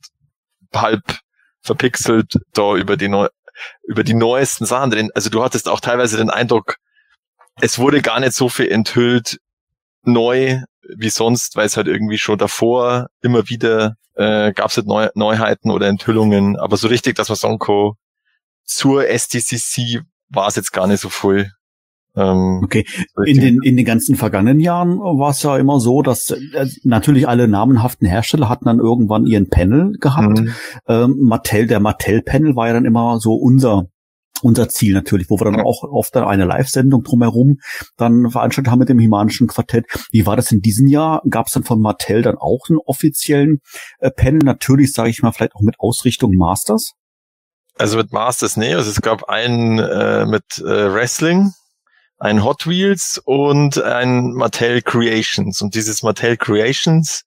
halb 0.74 1.04
verpixelt 1.62 2.40
da 2.54 2.76
über 2.78 2.96
die 2.96 3.10
neu 3.10 3.28
über 3.84 4.04
die 4.04 4.14
neuesten 4.14 4.66
Sachen 4.66 4.92
drin. 4.92 5.10
Also 5.14 5.30
du 5.30 5.44
hattest 5.44 5.68
auch 5.68 5.80
teilweise 5.80 6.16
den 6.16 6.30
Eindruck, 6.30 6.78
es 7.62 7.80
wurde 7.80 8.02
gar 8.02 8.20
nicht 8.20 8.34
so 8.34 8.50
viel 8.50 8.70
enthüllt 8.70 9.40
neu 10.04 10.62
wie 10.96 11.10
sonst, 11.10 11.56
weil 11.56 11.66
es 11.66 11.78
halt 11.78 11.88
irgendwie 11.88 12.18
schon 12.18 12.38
davor 12.38 13.08
immer 13.22 13.50
wieder 13.50 13.96
äh, 14.16 14.52
gab 14.54 14.70
es 14.70 14.78
halt 14.78 14.88
Neu 14.88 15.10
Neuheiten 15.16 15.72
oder 15.72 15.88
Enthüllungen. 15.88 16.58
Aber 16.58 16.78
so 16.78 16.88
richtig, 16.88 17.16
dass 17.16 17.30
man 17.30 17.36
sagen 17.36 17.60
kann, 17.60 17.92
zur 18.64 19.08
SDCC 19.08 20.02
war 20.30 20.48
es 20.48 20.56
jetzt 20.56 20.74
gar 20.74 20.88
nicht 20.88 21.00
so 21.00 21.10
voll. 21.10 21.52
Ähm, 22.16 22.62
Okay, 22.64 22.86
in 23.26 23.40
den, 23.40 23.60
in 23.62 23.78
den 23.78 23.86
ganzen 23.86 24.16
vergangenen 24.16 24.60
Jahren 24.60 25.00
war 25.00 25.30
es 25.30 25.44
ja 25.44 25.58
immer 25.58 25.80
so, 25.80 26.02
dass 26.02 26.32
äh, 26.32 26.66
natürlich 26.84 27.28
alle 27.28 27.48
namenhaften 27.48 28.08
Hersteller 28.08 28.50
hatten 28.50 28.66
dann 28.66 28.80
irgendwann 28.80 29.28
ihren 29.28 29.50
Panel 29.50 29.94
gehabt. 30.00 30.40
Mhm. 30.40 30.54
Ähm, 30.88 31.18
Mattel, 31.20 31.68
der 31.68 31.80
Mattel-Panel 31.80 32.56
war 32.56 32.68
ja 32.68 32.74
dann 32.74 32.86
immer 32.86 33.20
so 33.20 33.36
unser 33.36 33.88
unser 34.42 34.70
Ziel 34.70 34.94
natürlich, 34.94 35.30
wo 35.30 35.40
wir 35.40 35.46
dann 35.46 35.62
auch 35.62 35.84
oft 35.84 36.16
dann 36.16 36.26
eine 36.26 36.46
Live-Sendung 36.46 37.04
drumherum 37.04 37.60
dann 37.98 38.30
veranstaltet 38.30 38.72
haben 38.72 38.80
mit 38.80 38.90
dem 38.90 39.00
Himanischen 39.00 39.48
Quartett. 39.48 39.86
Wie 40.12 40.26
war 40.26 40.36
das 40.36 40.52
in 40.52 40.62
diesem 40.62 40.88
Jahr? 40.88 41.22
Gab 41.30 41.48
es 41.48 41.54
dann 41.54 41.64
von 41.64 41.82
Mattel 41.82 42.22
dann 42.22 42.38
auch 42.38 42.70
einen 42.70 42.80
offiziellen 42.80 43.60
äh, 44.00 44.12
Panel? 44.12 44.40
Natürlich, 44.44 44.94
sage 44.94 45.10
ich 45.10 45.22
mal, 45.22 45.32
vielleicht 45.32 45.56
auch 45.56 45.62
mit 45.62 45.80
Ausrichtung 45.80 46.34
Masters. 46.36 46.94
Also 47.76 47.98
mit 47.98 48.12
Masters, 48.12 48.58
nee, 48.58 48.74
also 48.74 48.90
es 48.90 49.02
gab 49.02 49.26
einen 49.26 49.78
äh, 49.78 50.26
mit 50.26 50.58
äh, 50.58 50.94
Wrestling, 50.94 51.54
ein 52.18 52.44
Hot 52.44 52.66
Wheels 52.66 53.22
und 53.24 53.82
ein 53.82 54.32
Mattel 54.34 54.82
Creations. 54.82 55.62
Und 55.62 55.76
dieses 55.76 56.02
Mattel 56.02 56.38
Creations, 56.38 57.24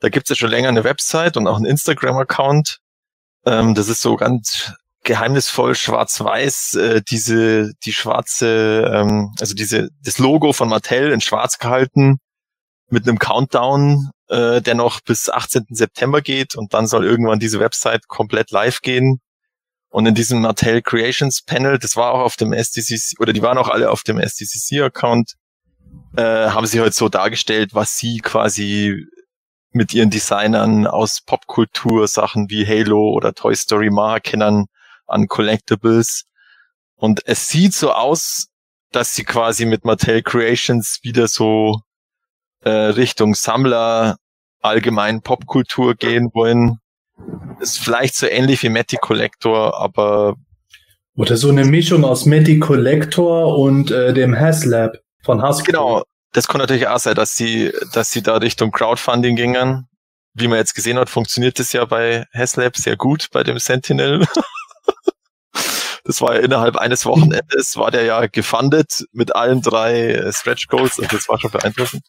da 0.00 0.08
gibt 0.08 0.26
es 0.26 0.30
ja 0.30 0.40
schon 0.40 0.50
länger 0.50 0.68
eine 0.68 0.84
Website 0.84 1.36
und 1.36 1.46
auch 1.46 1.56
einen 1.56 1.66
Instagram-Account. 1.66 2.78
Ähm, 3.44 3.74
das 3.74 3.88
ist 3.88 4.00
so 4.00 4.16
ganz 4.16 4.72
geheimnisvoll 5.04 5.74
schwarz-weiß, 5.74 6.74
äh, 6.74 7.02
diese, 7.02 7.72
die 7.84 7.92
schwarze, 7.92 8.90
ähm, 8.92 9.34
also 9.40 9.54
diese, 9.54 9.88
das 10.02 10.18
Logo 10.18 10.52
von 10.52 10.68
Mattel 10.68 11.10
in 11.10 11.20
schwarz 11.20 11.58
gehalten 11.58 12.18
mit 12.88 13.08
einem 13.08 13.18
Countdown, 13.18 14.10
äh, 14.28 14.60
der 14.60 14.74
noch 14.74 15.00
bis 15.00 15.28
18. 15.28 15.66
September 15.70 16.20
geht 16.20 16.54
und 16.54 16.74
dann 16.74 16.86
soll 16.86 17.04
irgendwann 17.04 17.40
diese 17.40 17.58
Website 17.58 18.06
komplett 18.06 18.50
live 18.50 18.80
gehen. 18.80 19.20
Und 19.88 20.06
in 20.06 20.14
diesem 20.14 20.40
Mattel 20.40 20.80
Creations 20.82 21.42
Panel, 21.42 21.78
das 21.78 21.96
war 21.96 22.12
auch 22.12 22.20
auf 22.20 22.36
dem 22.36 22.52
SDCC, 22.52 23.20
oder 23.20 23.32
die 23.32 23.42
waren 23.42 23.58
auch 23.58 23.68
alle 23.68 23.90
auf 23.90 24.04
dem 24.04 24.18
SDCC-Account, 24.18 25.34
äh, 26.16 26.22
haben 26.22 26.66
sie 26.66 26.80
halt 26.80 26.94
so 26.94 27.08
dargestellt, 27.08 27.74
was 27.74 27.98
sie 27.98 28.18
quasi 28.18 29.04
mit 29.72 29.92
ihren 29.92 30.10
Designern 30.10 30.86
aus 30.86 31.20
Popkultur, 31.22 32.06
Sachen 32.08 32.48
wie 32.50 32.66
Halo 32.66 33.10
oder 33.10 33.34
Toy 33.34 33.54
Story 33.54 33.90
Mar 33.90 34.20
kennen 34.20 34.66
an 35.06 35.28
Collectibles. 35.28 36.24
Und 36.96 37.22
es 37.26 37.48
sieht 37.48 37.74
so 37.74 37.92
aus, 37.92 38.48
dass 38.92 39.14
sie 39.14 39.24
quasi 39.24 39.64
mit 39.64 39.84
Mattel 39.84 40.22
Creations 40.22 41.00
wieder 41.02 41.26
so 41.26 41.80
äh, 42.60 42.70
Richtung 42.70 43.34
Sammler, 43.34 44.16
allgemein 44.60 45.22
Popkultur 45.22 45.94
gehen 45.94 46.30
wollen. 46.32 46.78
Ist 47.60 47.80
vielleicht 47.80 48.14
so 48.14 48.26
ähnlich 48.26 48.62
wie 48.62 48.68
Matty 48.68 48.96
Collector, 48.96 49.78
aber 49.78 50.36
Oder 51.16 51.36
so 51.36 51.50
eine 51.50 51.64
Mischung 51.64 52.04
aus 52.04 52.26
Matty 52.26 52.58
Collector 52.58 53.58
und 53.58 53.90
äh, 53.90 54.14
dem 54.14 54.38
Haslab 54.38 54.98
von 55.22 55.42
Hasbro. 55.42 55.64
genau, 55.64 56.02
das 56.32 56.48
kann 56.48 56.60
natürlich 56.60 56.88
auch 56.88 56.98
sein, 56.98 57.14
dass 57.14 57.34
sie, 57.34 57.72
dass 57.92 58.10
sie 58.10 58.22
da 58.22 58.36
Richtung 58.36 58.70
Crowdfunding 58.70 59.36
gingen. 59.36 59.88
Wie 60.34 60.48
man 60.48 60.58
jetzt 60.58 60.74
gesehen 60.74 60.98
hat, 60.98 61.10
funktioniert 61.10 61.58
das 61.58 61.72
ja 61.72 61.84
bei 61.84 62.24
Haslab 62.32 62.76
sehr 62.76 62.96
gut 62.96 63.28
bei 63.32 63.42
dem 63.42 63.58
Sentinel. 63.58 64.26
Das 66.04 66.20
war 66.20 66.34
ja 66.34 66.40
innerhalb 66.40 66.76
eines 66.76 67.06
Wochenendes, 67.06 67.76
war 67.76 67.90
der 67.90 68.04
ja 68.04 68.26
gefundet 68.26 69.04
mit 69.12 69.34
allen 69.36 69.60
drei 69.62 70.10
äh, 70.12 70.32
Stretch 70.32 70.66
Goals 70.68 70.98
und 70.98 71.12
das 71.12 71.28
war 71.28 71.38
schon 71.38 71.50
beeindruckend. 71.50 72.02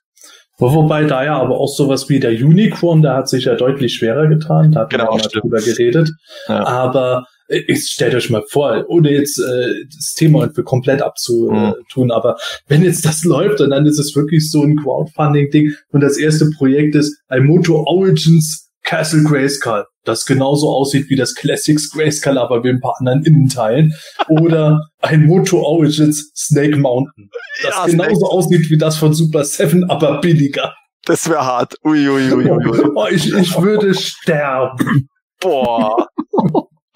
Wo- 0.58 0.74
Wobei 0.74 1.04
da 1.06 1.24
ja 1.24 1.38
aber 1.38 1.60
auch 1.60 1.68
sowas 1.74 2.10
wie 2.10 2.20
der 2.20 2.32
Unicorn, 2.32 3.02
der 3.02 3.16
hat 3.16 3.30
sich 3.30 3.46
ja 3.46 3.56
deutlich 3.56 3.96
schwerer 3.96 4.28
getan, 4.28 4.72
da 4.72 4.82
hat 4.82 4.90
Genau, 4.92 5.12
man 5.12 5.20
ja 5.20 5.28
drüber 5.28 5.60
geredet. 5.62 6.12
Ja. 6.48 6.64
Aber 6.66 7.26
äh, 7.48 7.60
ich 7.68 7.88
stellt 7.88 8.14
euch 8.16 8.30
mal 8.30 8.44
vor, 8.50 8.84
ohne 8.88 9.12
jetzt 9.12 9.40
äh, 9.40 9.74
das 9.96 10.14
Thema 10.14 10.42
irgendwie 10.42 10.64
komplett 10.64 11.02
abzutun, 11.02 11.84
Mhm. 11.96 12.12
aber 12.12 12.38
wenn 12.68 12.84
jetzt 12.84 13.06
das 13.06 13.24
läuft 13.26 13.62
und 13.62 13.70
dann 13.72 13.86
ist 13.86 14.00
es 14.00 14.16
wirklich 14.16 14.50
so 14.52 14.64
ein 14.64 14.78
Crowdfunding-Ding 14.78 15.74
und 15.92 16.02
das 16.02 16.18
erste 16.18 16.50
Projekt 16.58 16.96
ist 16.96 17.16
ein 17.28 17.46
Moto 17.46 17.84
Origins 17.86 18.72
Castle 18.84 19.24
Grayskull, 19.24 19.86
das 20.04 20.26
genauso 20.26 20.70
aussieht 20.70 21.10
wie 21.10 21.16
das 21.16 21.34
Classics 21.36 21.90
Grayskull, 21.92 22.38
aber 22.38 22.62
mit 22.62 22.76
ein 22.76 22.80
paar 22.82 22.96
anderen 23.00 23.24
Innenteilen. 23.24 23.94
Oder 24.28 24.82
ein 25.02 25.26
Moto 25.26 25.62
Origins 25.62 26.32
Snake 26.36 26.78
Mountain, 26.78 27.30
das 27.64 27.76
Ja, 27.76 27.86
genauso 27.86 28.16
Snake. 28.16 28.32
aussieht 28.32 28.70
wie 28.70 28.78
das 28.78 28.98
von 28.98 29.14
Super 29.14 29.44
Seven, 29.46 29.90
aber 29.90 30.20
billiger. 30.22 30.74
Das 31.06 31.30
wäre 31.30 31.46
hart. 31.46 31.76
Ui, 31.86 32.08
ui, 32.10 32.32
ui, 32.32 32.50
ui. 32.50 32.84
Oh, 32.96 33.08
ich, 33.12 33.34
ich 33.34 33.62
würde 33.62 33.94
sterben. 33.94 35.08
Boah. 35.42 36.08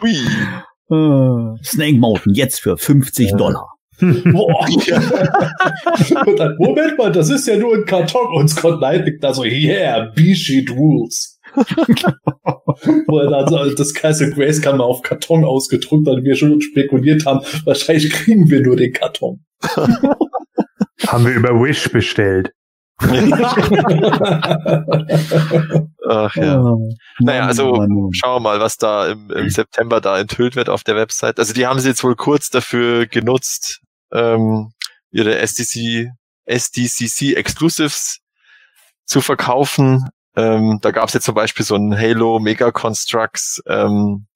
Ui. 0.01 0.17
Äh, 0.89 1.63
Snake 1.65 1.97
Mountain 1.97 2.33
jetzt 2.33 2.61
für 2.61 2.77
50 2.77 3.31
Ja. 3.31 3.37
Dollar. 3.37 3.67
Boah. 3.99 4.65
und 6.25 6.39
dann, 6.39 6.55
Moment 6.59 6.97
mal, 6.97 7.11
das 7.11 7.29
ist 7.29 7.47
ja 7.47 7.57
nur 7.57 7.75
ein 7.75 7.85
Karton. 7.85 8.27
Und 8.35 8.47
Scott 8.47 8.77
Knight 8.77 9.05
liegt 9.05 9.23
da 9.23 9.33
so, 9.33 9.43
yeah, 9.43 10.11
B-Sheet 10.15 10.69
Rules. 10.71 11.36
Wo 13.07 13.19
er 13.19 13.29
dann 13.29 13.47
so, 13.47 13.75
das 13.75 13.93
Castle 13.93 14.31
Grace 14.31 14.61
kam 14.61 14.77
mal 14.77 14.83
auf 14.83 15.01
Karton 15.01 15.43
ausgedruckt, 15.43 16.05
weil 16.05 16.23
wir 16.23 16.35
schon 16.35 16.61
spekuliert 16.61 17.25
haben, 17.25 17.41
wahrscheinlich 17.65 18.11
kriegen 18.11 18.49
wir 18.49 18.61
nur 18.61 18.75
den 18.75 18.93
Karton. 18.93 19.43
Haben 21.07 21.25
wir 21.25 21.33
über 21.33 21.49
Wish 21.49 21.91
bestellt. 21.91 22.51
Ach 22.99 23.15
ja. 26.35 26.61
Oh, 26.61 26.89
Naja, 27.19 27.45
also 27.45 27.75
Mann, 27.75 27.89
Mann. 27.89 28.13
schauen 28.13 28.37
wir 28.37 28.39
mal, 28.39 28.59
was 28.59 28.77
da 28.77 29.07
im, 29.07 29.29
im 29.29 29.49
September 29.49 30.01
da 30.01 30.19
enthüllt 30.19 30.55
wird 30.55 30.69
auf 30.69 30.83
der 30.83 30.95
Website. 30.95 31.37
Also 31.37 31.53
die 31.53 31.67
haben 31.67 31.79
sie 31.79 31.89
jetzt 31.89 32.03
wohl 32.03 32.15
kurz 32.15 32.49
dafür 32.49 33.05
genutzt, 33.05 33.81
ähm, 34.11 34.71
ihre 35.11 35.37
SDC, 35.37 36.07
SDCC 36.45 37.35
Exclusives 37.35 38.17
zu 39.05 39.21
verkaufen. 39.21 40.09
Ähm, 40.37 40.77
da 40.83 40.91
gab 40.91 41.07
es 41.07 41.15
jetzt 41.15 41.25
zum 41.25 41.33
Beispiel 41.33 41.65
so 41.65 41.75
ein 41.75 41.97
Halo 41.97 42.39
Mega 42.39 42.71
Constructs 42.71 43.61
ähm, 43.65 44.27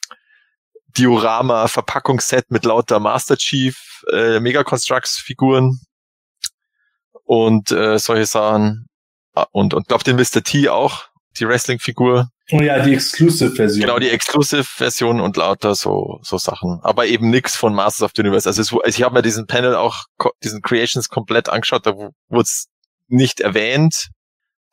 Diorama 0.98 1.68
Verpackungsset 1.68 2.50
mit 2.50 2.66
lauter 2.66 3.00
Master 3.00 3.38
Chief 3.38 4.04
äh, 4.12 4.40
Mega 4.40 4.64
Constructs 4.64 5.20
Figuren 5.20 5.80
und 7.24 7.72
äh, 7.72 8.00
solche 8.00 8.26
Sachen. 8.26 8.88
Ah, 9.34 9.46
Und 9.52 9.76
und 9.76 9.88
glaube 9.88 10.04
den 10.04 10.16
Mr. 10.18 10.44
T 10.44 10.70
auch, 10.70 11.06
die 11.40 11.48
Wrestling 11.48 11.80
Figur. 11.80 12.30
Oh 12.52 12.60
ja, 12.60 12.80
die 12.84 12.94
Exclusive-Version. 12.94 13.82
Genau, 13.86 14.00
die 14.00 14.10
Exclusive-Version 14.10 15.22
und 15.22 15.38
lauter 15.38 15.76
so, 15.76 16.20
so 16.24 16.38
Sachen. 16.38 16.80
Aber 16.82 17.06
eben 17.06 17.30
nix 17.30 17.56
von 17.56 17.74
Masters 17.74 18.02
of 18.08 18.12
the 18.16 18.24
Universe. 18.24 18.50
Also, 18.50 18.62
es, 18.62 18.74
also 18.74 18.84
ich 18.86 19.04
habe 19.04 19.14
mir 19.14 19.22
diesen 19.22 19.48
Panel 19.48 19.76
auch, 19.76 20.06
diesen 20.44 20.62
Creations 20.62 21.08
komplett 21.08 21.48
angeschaut, 21.48 21.86
da 21.86 21.96
wurde 21.96 22.14
es 22.42 22.68
nicht 23.08 23.40
erwähnt, 23.40 24.10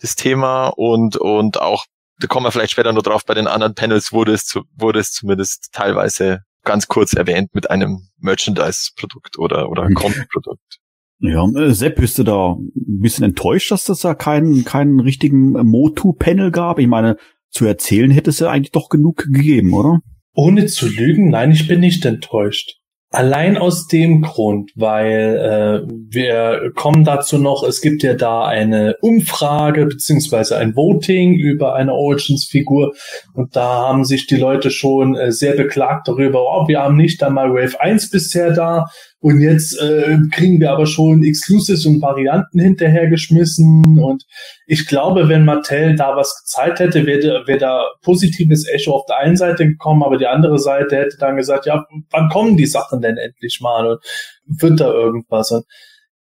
das 0.01 0.15
Thema. 0.15 0.69
Und, 0.69 1.17
und 1.17 1.61
auch, 1.61 1.85
da 2.21 2.27
kommen 2.27 2.47
wir 2.47 2.53
vielleicht 2.53 2.73
später 2.73 2.93
noch 2.93 3.03
drauf, 3.03 3.25
bei 3.25 3.35
den 3.35 3.47
anderen 3.47 3.75
Panels 3.75 4.13
wurde 4.13 4.33
es, 4.33 4.45
zu, 4.45 4.63
wurde 4.77 5.01
es 5.01 5.13
zumindest 5.13 5.71
teilweise 5.73 6.41
ganz 6.65 6.89
kurz 6.89 7.13
erwähnt 7.15 7.55
mit 7.55 7.71
einem 7.71 8.09
Merchandise-Produkt 8.19 9.39
oder, 9.39 9.71
oder 9.71 9.89
Mhm. 9.89 9.95
Comic-Produkt. 9.95 10.79
Ja, 11.21 11.45
äh, 11.57 11.73
Sepp, 11.73 11.97
bist 11.97 12.19
du 12.19 12.23
da 12.23 12.53
ein 12.53 13.01
bisschen 13.01 13.25
enttäuscht, 13.25 13.71
dass 13.71 13.85
das 13.85 14.01
da 14.01 14.15
keinen, 14.15 14.65
keinen 14.65 15.01
richtigen 15.01 15.53
Motu-Panel 15.53 16.51
gab? 16.51 16.79
Ich 16.79 16.87
meine, 16.87 17.17
zu 17.51 17.65
erzählen 17.65 18.11
hätte 18.11 18.31
es 18.31 18.39
ja 18.39 18.51
eigentlich 18.51 18.73
doch 18.73 18.89
genug 18.89 19.17
gegeben, 19.17 19.73
oder? 19.73 20.01
Ohne 20.35 20.67
zu 20.67 20.87
lügen, 20.87 21.31
nein, 21.31 21.51
ich 21.51 21.67
bin 21.67 21.81
nicht 21.81 22.05
enttäuscht. 22.05 22.77
Allein 23.11 23.57
aus 23.57 23.87
dem 23.87 24.21
Grund, 24.21 24.71
weil 24.75 25.87
äh, 25.89 25.93
wir 26.11 26.73
kommen 26.75 27.05
dazu 27.05 27.39
noch, 27.39 27.63
es 27.63 27.81
gibt 27.81 28.03
ja 28.03 28.13
da 28.13 28.45
eine 28.45 28.97
Umfrage 29.01 29.87
beziehungsweise 29.87 30.59
ein 30.59 30.77
Voting 30.77 31.35
über 31.35 31.75
eine 31.75 31.95
Origins-Figur 31.95 32.93
und 33.33 33.57
da 33.57 33.89
haben 33.89 34.05
sich 34.05 34.27
die 34.27 34.37
Leute 34.37 34.71
schon 34.71 35.17
äh, 35.17 35.33
sehr 35.33 35.55
beklagt 35.55 36.07
darüber, 36.07 36.43
oh, 36.43 36.69
wir 36.69 36.81
haben 36.81 36.97
nicht 36.97 37.23
einmal 37.23 37.55
Wave 37.55 37.81
1 37.81 38.11
bisher 38.11 38.53
da 38.53 38.85
und 39.21 39.41
jetzt 39.41 39.81
äh, 39.81 40.17
kriegen 40.31 40.61
wir 40.61 40.71
aber 40.71 40.87
schon 40.87 41.25
Exclusives 41.25 41.85
und 41.87 42.01
Varianten 42.01 42.61
hinterhergeschmissen 42.61 43.99
und 43.99 44.25
ich 44.67 44.87
glaube, 44.87 45.29
wenn 45.29 45.45
Mattel 45.45 45.97
da 45.97 46.15
was 46.15 46.43
gezeigt 46.43 46.79
hätte, 46.79 47.05
wäre 47.05 47.47
wär 47.47 47.59
da 47.59 47.85
positives 48.03 48.69
Echo 48.69 48.95
auf 48.95 49.07
der 49.07 49.19
einen 49.19 49.37
Seite 49.37 49.67
gekommen, 49.67 50.05
aber 50.05 50.19
die 50.19 50.27
andere 50.27 50.59
Seite 50.59 50.97
hätte 50.97 51.17
dann 51.19 51.37
gesagt, 51.37 51.67
ja, 51.67 51.85
wann 52.11 52.29
kommen 52.29 52.57
die 52.57 52.67
Sachen 52.67 53.01
denn 53.01 53.17
endlich 53.17 53.61
mal 53.61 53.87
und 53.87 54.01
wird 54.47 54.81
da 54.81 54.93
irgendwas? 54.93 55.51
Und 55.51 55.65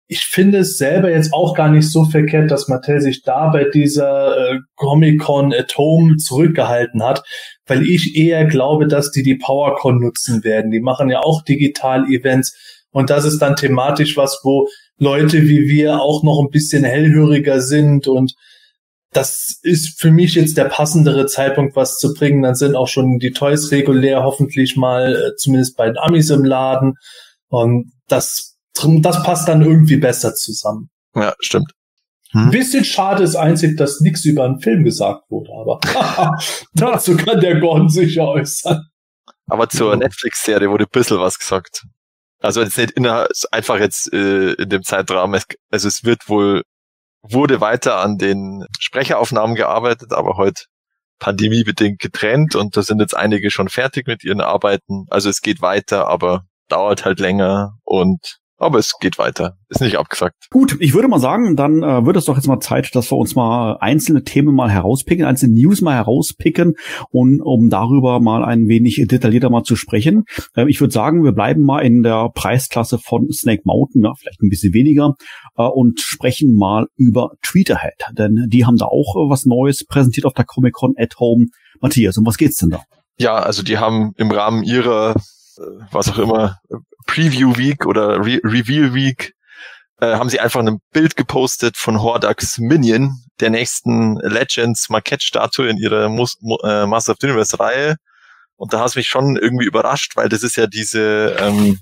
ich 0.08 0.22
finde 0.22 0.60
es 0.60 0.78
selber 0.78 1.10
jetzt 1.10 1.34
auch 1.34 1.56
gar 1.56 1.70
nicht 1.70 1.90
so 1.90 2.06
verkehrt, 2.06 2.52
dass 2.52 2.68
Mattel 2.68 3.02
sich 3.02 3.24
da 3.24 3.50
bei 3.50 3.66
dieser 3.66 4.38
äh, 4.38 4.60
Comic-Con 4.76 5.52
at 5.52 5.76
Home 5.78 6.18
zurückgehalten 6.18 7.04
hat, 7.04 7.24
weil 7.66 7.82
ich 7.84 8.16
eher 8.16 8.46
glaube, 8.46 8.88
dass 8.88 9.12
die 9.12 9.24
die 9.24 9.36
PowerCon 9.36 10.00
nutzen 10.00 10.44
werden. 10.44 10.70
Die 10.70 10.80
machen 10.80 11.10
ja 11.10 11.22
auch 11.22 11.44
Digital-Events 11.44 12.56
und 12.96 13.10
das 13.10 13.26
ist 13.26 13.40
dann 13.40 13.58
thematisch 13.58 14.16
was, 14.16 14.40
wo 14.44 14.70
Leute 14.98 15.42
wie 15.50 15.68
wir 15.68 16.00
auch 16.00 16.24
noch 16.24 16.42
ein 16.42 16.50
bisschen 16.50 16.86
hellhöriger 16.86 17.60
sind 17.60 18.08
und 18.08 18.36
das 19.12 19.60
ist 19.64 20.00
für 20.00 20.12
mich 20.12 20.36
jetzt 20.36 20.56
der 20.56 20.66
passendere 20.66 21.26
Zeitpunkt, 21.26 21.76
was 21.76 21.98
zu 21.98 22.14
bringen. 22.14 22.42
Dann 22.42 22.56
sind 22.56 22.74
auch 22.76 22.88
schon 22.88 23.20
die 23.20 23.32
Toys 23.32 23.72
regulär 23.72 24.24
hoffentlich 24.24 24.78
mal, 24.78 25.14
äh, 25.14 25.36
zumindest 25.36 25.76
bei 25.76 25.88
den 25.88 25.98
Amis 25.98 26.30
im 26.30 26.46
Laden. 26.46 26.94
Und 27.50 27.92
das, 28.08 28.58
das 28.74 29.24
passt 29.24 29.50
dann 29.50 29.62
irgendwie 29.62 29.98
besser 29.98 30.34
zusammen. 30.34 30.90
Ja, 31.16 31.34
stimmt. 31.40 31.72
Ein 32.32 32.50
bisschen 32.50 32.84
schade 32.84 33.24
ist 33.24 33.36
einzig, 33.36 33.78
dass 33.78 34.02
nichts 34.02 34.26
über 34.26 34.46
einen 34.46 34.60
Film 34.60 34.84
gesagt 34.84 35.30
wurde, 35.30 35.52
aber 35.54 35.80
dazu 36.74 37.16
kann 37.16 37.40
der 37.40 37.60
Gordon 37.60 37.90
sicher 37.90 38.28
äußern. 38.28 38.86
Aber 39.48 39.70
zur 39.70 39.96
Netflix-Serie 39.96 40.70
wurde 40.70 40.86
ein 40.86 40.92
bisschen 40.92 41.20
was 41.20 41.40
gesagt. 41.40 41.86
Also 42.40 42.62
jetzt 42.62 42.78
nicht 42.78 42.92
innerhalb, 42.92 43.30
einfach 43.52 43.80
jetzt 43.80 44.12
äh, 44.14 44.54
in 44.54 44.70
dem 44.70 44.84
Zeitrahmen. 44.84 45.42
Also 45.72 45.88
es 45.88 46.04
wird 46.04 46.28
wohl, 46.28 46.64
wurde 47.22 47.62
weiter 47.62 47.98
an 47.98 48.18
den 48.18 48.66
Sprecheraufnahmen 48.80 49.56
gearbeitet, 49.56 50.14
aber 50.14 50.38
heute 50.38 50.64
pandemiebedingt 51.20 52.00
getrennt 52.00 52.56
und 52.56 52.76
da 52.76 52.84
sind 52.84 53.00
jetzt 53.00 53.16
einige 53.16 53.50
schon 53.50 53.70
fertig 53.70 54.08
mit 54.08 54.24
ihren 54.24 54.42
Arbeiten. 54.42 55.06
Also 55.10 55.30
es 55.30 55.42
geht 55.42 55.62
weiter, 55.62 56.08
aber 56.08 56.46
dauert 56.68 57.06
halt 57.06 57.20
länger 57.20 57.78
und 57.84 58.40
aber 58.58 58.80
es 58.80 58.94
geht 59.00 59.18
weiter. 59.18 59.58
Ist 59.70 59.82
nicht 59.82 59.98
abgesagt. 59.98 60.36
Gut, 60.52 60.78
ich 60.80 60.94
würde 60.94 61.08
mal 61.08 61.20
sagen, 61.20 61.56
dann 61.56 61.84
äh, 61.84 62.06
wird 62.06 62.16
es 62.16 62.26
doch 62.26 62.36
jetzt 62.36 62.48
mal 62.48 62.60
Zeit, 62.60 62.96
dass 62.96 63.12
wir 63.12 63.18
uns 63.18 63.36
mal 63.36 63.78
einzelne 63.80 64.24
Themen 64.24 64.56
mal 64.56 64.70
herauspicken, 64.70 65.26
einzelne 65.26 65.54
News 65.54 65.82
mal 65.82 65.96
herauspicken 65.96 66.76
und 67.10 67.42
um 67.42 67.70
darüber 67.70 68.20
mal 68.20 68.44
ein 68.46 68.68
wenig 68.68 69.04
detaillierter 69.08 69.50
mal 69.50 69.64
zu 69.64 69.76
sprechen. 69.76 70.24
Äh, 70.56 70.70
ich 70.70 70.80
würde 70.80 70.94
sagen, 70.94 71.24
wir 71.24 71.34
bleiben 71.34 71.64
mal 71.64 71.82
in 71.82 72.04
der 72.04 72.30
Preisklasse 72.34 72.98
von 73.00 73.32
Snake 73.32 73.64
Mountain, 73.66 74.04
ja, 74.04 74.14
vielleicht 74.18 74.42
ein 74.42 74.50
bisschen 74.50 74.74
weniger, 74.74 75.16
äh, 75.58 75.64
und 75.64 76.00
sprechen 76.00 76.56
mal 76.56 76.88
über 76.96 77.32
Tweeterhead, 77.42 78.04
denn 78.18 78.46
die 78.48 78.66
haben 78.66 78.78
da 78.78 78.86
auch 78.86 79.16
äh, 79.16 79.30
was 79.30 79.46
Neues 79.46 79.86
präsentiert 79.86 80.26
auf 80.26 80.34
der 80.34 80.46
Comic 80.46 80.74
Con 80.74 80.94
at 80.98 81.20
Home. 81.20 81.48
Matthias, 81.82 82.18
um 82.18 82.26
was 82.26 82.38
geht's 82.38 82.58
denn 82.58 82.70
da? 82.70 82.82
Ja, 83.18 83.36
also 83.36 83.64
die 83.64 83.78
haben 83.78 84.14
im 84.18 84.32
Rahmen 84.32 84.64
ihrer, 84.64 85.16
was 85.92 86.10
auch 86.10 86.18
immer, 86.18 86.60
Preview 87.06 87.56
Week 87.58 87.86
oder 87.86 88.20
Re 88.20 88.40
Reveal 88.44 88.94
Week, 88.94 89.34
äh, 90.02 90.16
haben 90.16 90.30
sie 90.30 90.40
einfach 90.40 90.60
ein 90.60 90.80
Bild 90.92 91.16
gepostet 91.16 91.78
von 91.78 92.02
Hordax 92.02 92.58
Minion, 92.58 93.16
der 93.40 93.50
nächsten 93.50 94.18
Legends 94.18 94.90
Marquette-Statue 94.90 95.70
in 95.70 95.78
ihrer 95.78 96.10
Mus 96.10 96.38
Mo 96.42 96.58
äh, 96.64 96.86
Master 96.86 97.14
of 97.14 97.18
the 97.22 97.28
Universe 97.28 97.60
Reihe. 97.60 97.96
Und 98.58 98.74
da 98.74 98.86
es 98.86 98.96
mich 98.96 99.08
schon 99.08 99.36
irgendwie 99.36 99.66
überrascht, 99.66 100.16
weil 100.16 100.30
das 100.30 100.44
ist 100.44 100.56
ja 100.56 100.68
diese 100.68 101.36
ähm, 101.40 101.80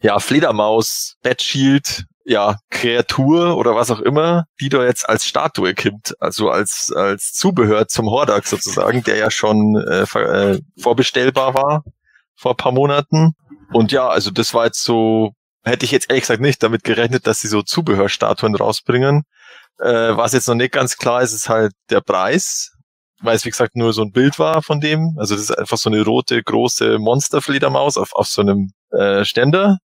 ja, 0.00 0.18
Fledermaus, 0.18 1.16
Batshield, 1.22 2.04
ja, 2.24 2.56
Kreatur 2.70 3.56
oder 3.56 3.74
was 3.74 3.90
auch 3.90 4.00
immer, 4.00 4.44
die 4.60 4.68
da 4.68 4.84
jetzt 4.84 5.08
als 5.08 5.24
Statue 5.24 5.74
kommt, 5.74 6.14
also 6.20 6.50
als, 6.50 6.92
als 6.94 7.32
Zubehör 7.32 7.88
zum 7.88 8.10
Hordax 8.10 8.50
sozusagen, 8.50 9.02
der 9.02 9.16
ja 9.16 9.30
schon 9.30 9.76
äh, 9.76 10.02
äh, 10.02 10.60
vorbestellbar 10.78 11.54
war 11.54 11.84
vor 12.38 12.52
ein 12.52 12.56
paar 12.56 12.72
Monaten. 12.72 13.32
Und 13.72 13.92
ja, 13.92 14.08
also 14.08 14.30
das 14.30 14.54
war 14.54 14.66
jetzt 14.66 14.82
so, 14.82 15.32
hätte 15.64 15.84
ich 15.84 15.90
jetzt 15.90 16.08
ehrlich 16.08 16.22
gesagt 16.22 16.40
nicht 16.40 16.62
damit 16.62 16.84
gerechnet, 16.84 17.26
dass 17.26 17.40
sie 17.40 17.48
so 17.48 17.62
Zubehörstatuen 17.62 18.54
rausbringen. 18.54 19.24
Äh, 19.78 20.16
was 20.16 20.32
jetzt 20.32 20.48
noch 20.48 20.54
nicht 20.54 20.72
ganz 20.72 20.96
klar 20.96 21.22
ist, 21.22 21.32
ist 21.32 21.48
halt 21.48 21.72
der 21.90 22.00
Preis, 22.00 22.72
weil 23.20 23.36
es 23.36 23.44
wie 23.44 23.50
gesagt 23.50 23.76
nur 23.76 23.92
so 23.92 24.02
ein 24.02 24.12
Bild 24.12 24.38
war 24.38 24.62
von 24.62 24.80
dem. 24.80 25.16
Also 25.18 25.34
das 25.34 25.44
ist 25.44 25.58
einfach 25.58 25.76
so 25.76 25.90
eine 25.90 26.02
rote, 26.02 26.42
große 26.42 26.98
Monsterfledermaus 26.98 27.96
auf, 27.98 28.12
auf 28.14 28.26
so 28.26 28.40
einem 28.40 28.72
äh, 28.90 29.24
Ständer. 29.24 29.78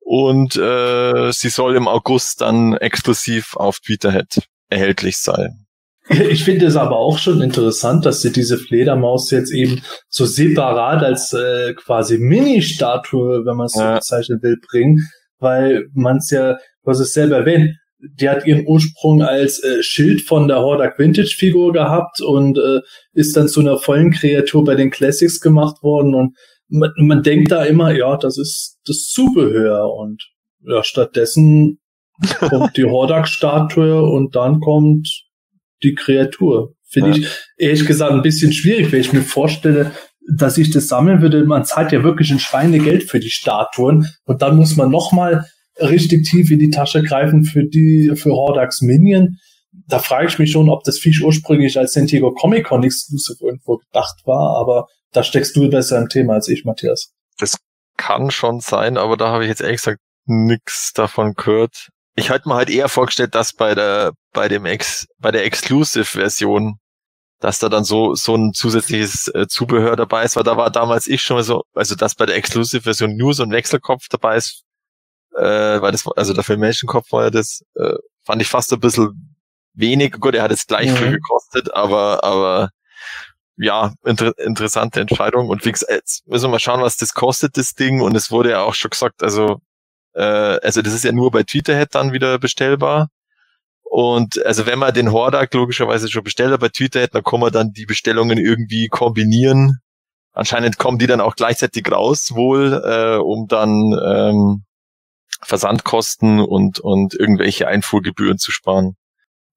Und 0.00 0.56
äh, 0.56 1.30
sie 1.32 1.50
soll 1.50 1.76
im 1.76 1.86
August 1.86 2.40
dann 2.40 2.74
exklusiv 2.74 3.54
auf 3.56 3.78
Tweeterhead 3.80 4.42
erhältlich 4.68 5.18
sein. 5.18 5.66
Ich 6.30 6.44
finde 6.44 6.66
es 6.66 6.76
aber 6.76 6.96
auch 6.96 7.18
schon 7.18 7.40
interessant, 7.40 8.04
dass 8.04 8.20
sie 8.20 8.32
diese 8.32 8.58
Fledermaus 8.58 9.30
jetzt 9.30 9.52
eben 9.52 9.82
so 10.08 10.26
separat 10.26 11.02
als 11.02 11.32
äh, 11.32 11.74
quasi 11.74 12.18
Mini-Statue, 12.18 13.44
wenn 13.46 13.56
man 13.56 13.66
es 13.66 13.72
so 13.72 13.80
bezeichnen 13.80 14.42
will, 14.42 14.56
bringen, 14.68 15.08
weil 15.38 15.86
man 15.94 16.16
es 16.16 16.30
ja, 16.30 16.54
du 16.54 16.90
hast 16.90 17.00
es 17.00 17.12
selber 17.12 17.38
erwähnt, 17.38 17.76
die 17.98 18.28
hat 18.28 18.46
ihren 18.46 18.66
Ursprung 18.66 19.22
als 19.22 19.62
äh, 19.62 19.82
Schild 19.82 20.22
von 20.22 20.48
der 20.48 20.60
Hordak 20.60 20.98
Vintage 20.98 21.34
Figur 21.36 21.72
gehabt 21.72 22.20
und 22.20 22.58
äh, 22.58 22.80
ist 23.12 23.36
dann 23.36 23.48
zu 23.48 23.60
einer 23.60 23.78
vollen 23.78 24.10
Kreatur 24.10 24.64
bei 24.64 24.74
den 24.74 24.90
Classics 24.90 25.40
gemacht 25.40 25.82
worden 25.82 26.14
und 26.14 26.36
man, 26.68 26.90
man 26.96 27.22
denkt 27.22 27.52
da 27.52 27.64
immer, 27.64 27.92
ja, 27.92 28.16
das 28.16 28.38
ist 28.38 28.78
das 28.86 29.08
Zubehör 29.08 29.92
und 29.92 30.22
ja, 30.66 30.82
stattdessen 30.82 31.78
kommt 32.38 32.76
die 32.76 32.84
Hordak-Statue 32.84 34.02
und 34.02 34.34
dann 34.34 34.60
kommt 34.60 35.29
die 35.82 35.94
Kreatur. 35.94 36.74
Finde 36.88 37.10
Ja. 37.10 37.16
ich 37.16 37.28
ehrlich 37.56 37.86
gesagt 37.86 38.12
ein 38.12 38.22
bisschen 38.22 38.52
schwierig, 38.52 38.90
wenn 38.92 39.00
ich 39.00 39.12
mir 39.12 39.22
vorstelle, 39.22 39.92
dass 40.32 40.58
ich 40.58 40.70
das 40.70 40.88
sammeln 40.88 41.22
würde. 41.22 41.44
Man 41.44 41.64
zahlt 41.64 41.92
ja 41.92 42.02
wirklich 42.02 42.30
ein 42.30 42.38
Schweinegeld 42.38 43.04
für 43.04 43.20
die 43.20 43.30
Statuen 43.30 44.08
und 44.24 44.42
dann 44.42 44.56
muss 44.56 44.76
man 44.76 44.90
nochmal 44.90 45.46
richtig 45.80 46.28
tief 46.28 46.50
in 46.50 46.58
die 46.58 46.70
Tasche 46.70 47.02
greifen 47.02 47.44
für 47.44 47.64
die, 47.64 48.12
für 48.16 48.30
Hordax 48.32 48.82
Minion. 48.82 49.38
Da 49.86 49.98
frage 49.98 50.26
ich 50.28 50.38
mich 50.38 50.50
schon, 50.50 50.68
ob 50.68 50.84
das 50.84 50.98
Fisch 50.98 51.22
ursprünglich 51.22 51.78
als 51.78 51.92
San 51.94 52.06
Diego 52.06 52.32
Comic 52.32 52.66
Con 52.66 52.82
Exclusive 52.82 53.38
irgendwo 53.44 53.76
gedacht 53.78 54.16
war, 54.24 54.58
aber 54.60 54.86
da 55.12 55.22
steckst 55.22 55.56
du 55.56 55.70
besser 55.70 55.98
im 55.98 56.08
Thema 56.08 56.34
als 56.34 56.48
ich, 56.48 56.64
Matthias. 56.64 57.12
Das 57.38 57.56
kann 57.96 58.30
schon 58.30 58.60
sein, 58.60 58.96
aber 58.96 59.16
da 59.16 59.28
habe 59.28 59.44
ich 59.44 59.48
jetzt 59.48 59.60
ehrlich 59.62 59.78
gesagt 59.78 59.98
nix 60.26 60.92
davon 60.92 61.34
gehört. 61.34 61.88
Ich 62.16 62.30
hätte 62.30 62.48
mir 62.48 62.56
halt 62.56 62.70
eher 62.70 62.88
vorgestellt, 62.88 63.34
dass 63.34 63.52
bei 63.52 63.74
der, 63.74 64.12
bei 64.32 64.48
dem 64.48 64.66
Ex, 64.66 65.06
bei 65.18 65.30
der 65.30 65.44
Exclusive-Version, 65.44 66.78
dass 67.38 67.58
da 67.58 67.68
dann 67.68 67.84
so, 67.84 68.14
so 68.14 68.34
ein 68.34 68.52
zusätzliches 68.52 69.28
äh, 69.28 69.46
Zubehör 69.48 69.96
dabei 69.96 70.24
ist, 70.24 70.36
weil 70.36 70.42
da 70.42 70.56
war 70.56 70.70
damals 70.70 71.06
ich 71.06 71.22
schon 71.22 71.36
mal 71.36 71.42
so, 71.44 71.62
also 71.74 71.94
dass 71.94 72.14
bei 72.14 72.26
der 72.26 72.36
Exclusive-Version 72.36 73.16
nur 73.16 73.32
so 73.32 73.42
ein 73.42 73.52
Wechselkopf 73.52 74.06
dabei 74.10 74.36
ist, 74.36 74.64
äh, 75.36 75.80
weil 75.80 75.92
das, 75.92 76.06
also 76.16 76.34
der 76.34 76.44
Filmation-Kopf 76.44 77.12
war 77.12 77.24
ja 77.24 77.30
das, 77.30 77.62
äh, 77.76 77.94
fand 78.24 78.42
ich 78.42 78.48
fast 78.48 78.72
ein 78.72 78.80
bisschen 78.80 79.36
wenig. 79.74 80.12
Gut, 80.20 80.34
er 80.34 80.42
hat 80.42 80.50
jetzt 80.50 80.68
gleich 80.68 80.90
mhm. 80.90 80.96
viel 80.96 81.12
gekostet, 81.12 81.72
aber, 81.72 82.24
aber 82.24 82.70
ja, 83.56 83.92
inter 84.04 84.36
interessante 84.38 85.00
Entscheidung. 85.00 85.48
Und 85.48 85.64
wie 85.64 85.72
gesagt, 85.72 85.92
jetzt 85.92 86.26
müssen 86.26 86.44
wir 86.44 86.52
mal 86.52 86.58
schauen, 86.58 86.80
was 86.80 86.96
das 86.96 87.14
kostet, 87.14 87.56
das 87.56 87.74
Ding. 87.74 88.00
Und 88.00 88.16
es 88.16 88.30
wurde 88.30 88.50
ja 88.50 88.62
auch 88.62 88.74
schon 88.74 88.90
gesagt, 88.90 89.22
also, 89.22 89.60
äh, 90.14 90.22
also 90.22 90.82
das 90.82 90.94
ist 90.94 91.04
ja 91.04 91.12
nur 91.12 91.30
bei 91.30 91.42
Tweeterhead 91.42 91.94
dann 91.94 92.12
wieder 92.12 92.38
bestellbar. 92.38 93.08
Und 93.82 94.44
also 94.46 94.66
wenn 94.66 94.78
man 94.78 94.94
den 94.94 95.12
Hordak 95.12 95.52
logischerweise 95.52 96.08
schon 96.08 96.22
bestellt 96.22 96.52
hat 96.52 96.60
bei 96.60 96.68
Tweeterhead, 96.68 97.14
dann 97.14 97.24
kann 97.24 97.40
man 97.40 97.52
dann 97.52 97.72
die 97.72 97.86
Bestellungen 97.86 98.38
irgendwie 98.38 98.88
kombinieren. 98.88 99.78
Anscheinend 100.32 100.78
kommen 100.78 100.98
die 100.98 101.08
dann 101.08 101.20
auch 101.20 101.34
gleichzeitig 101.34 101.90
raus, 101.90 102.30
wohl, 102.34 102.80
äh, 102.84 103.16
um 103.16 103.48
dann 103.48 103.92
ähm, 104.06 104.64
Versandkosten 105.42 106.40
und, 106.40 106.78
und 106.78 107.14
irgendwelche 107.14 107.66
Einfuhrgebühren 107.66 108.38
zu 108.38 108.52
sparen. 108.52 108.96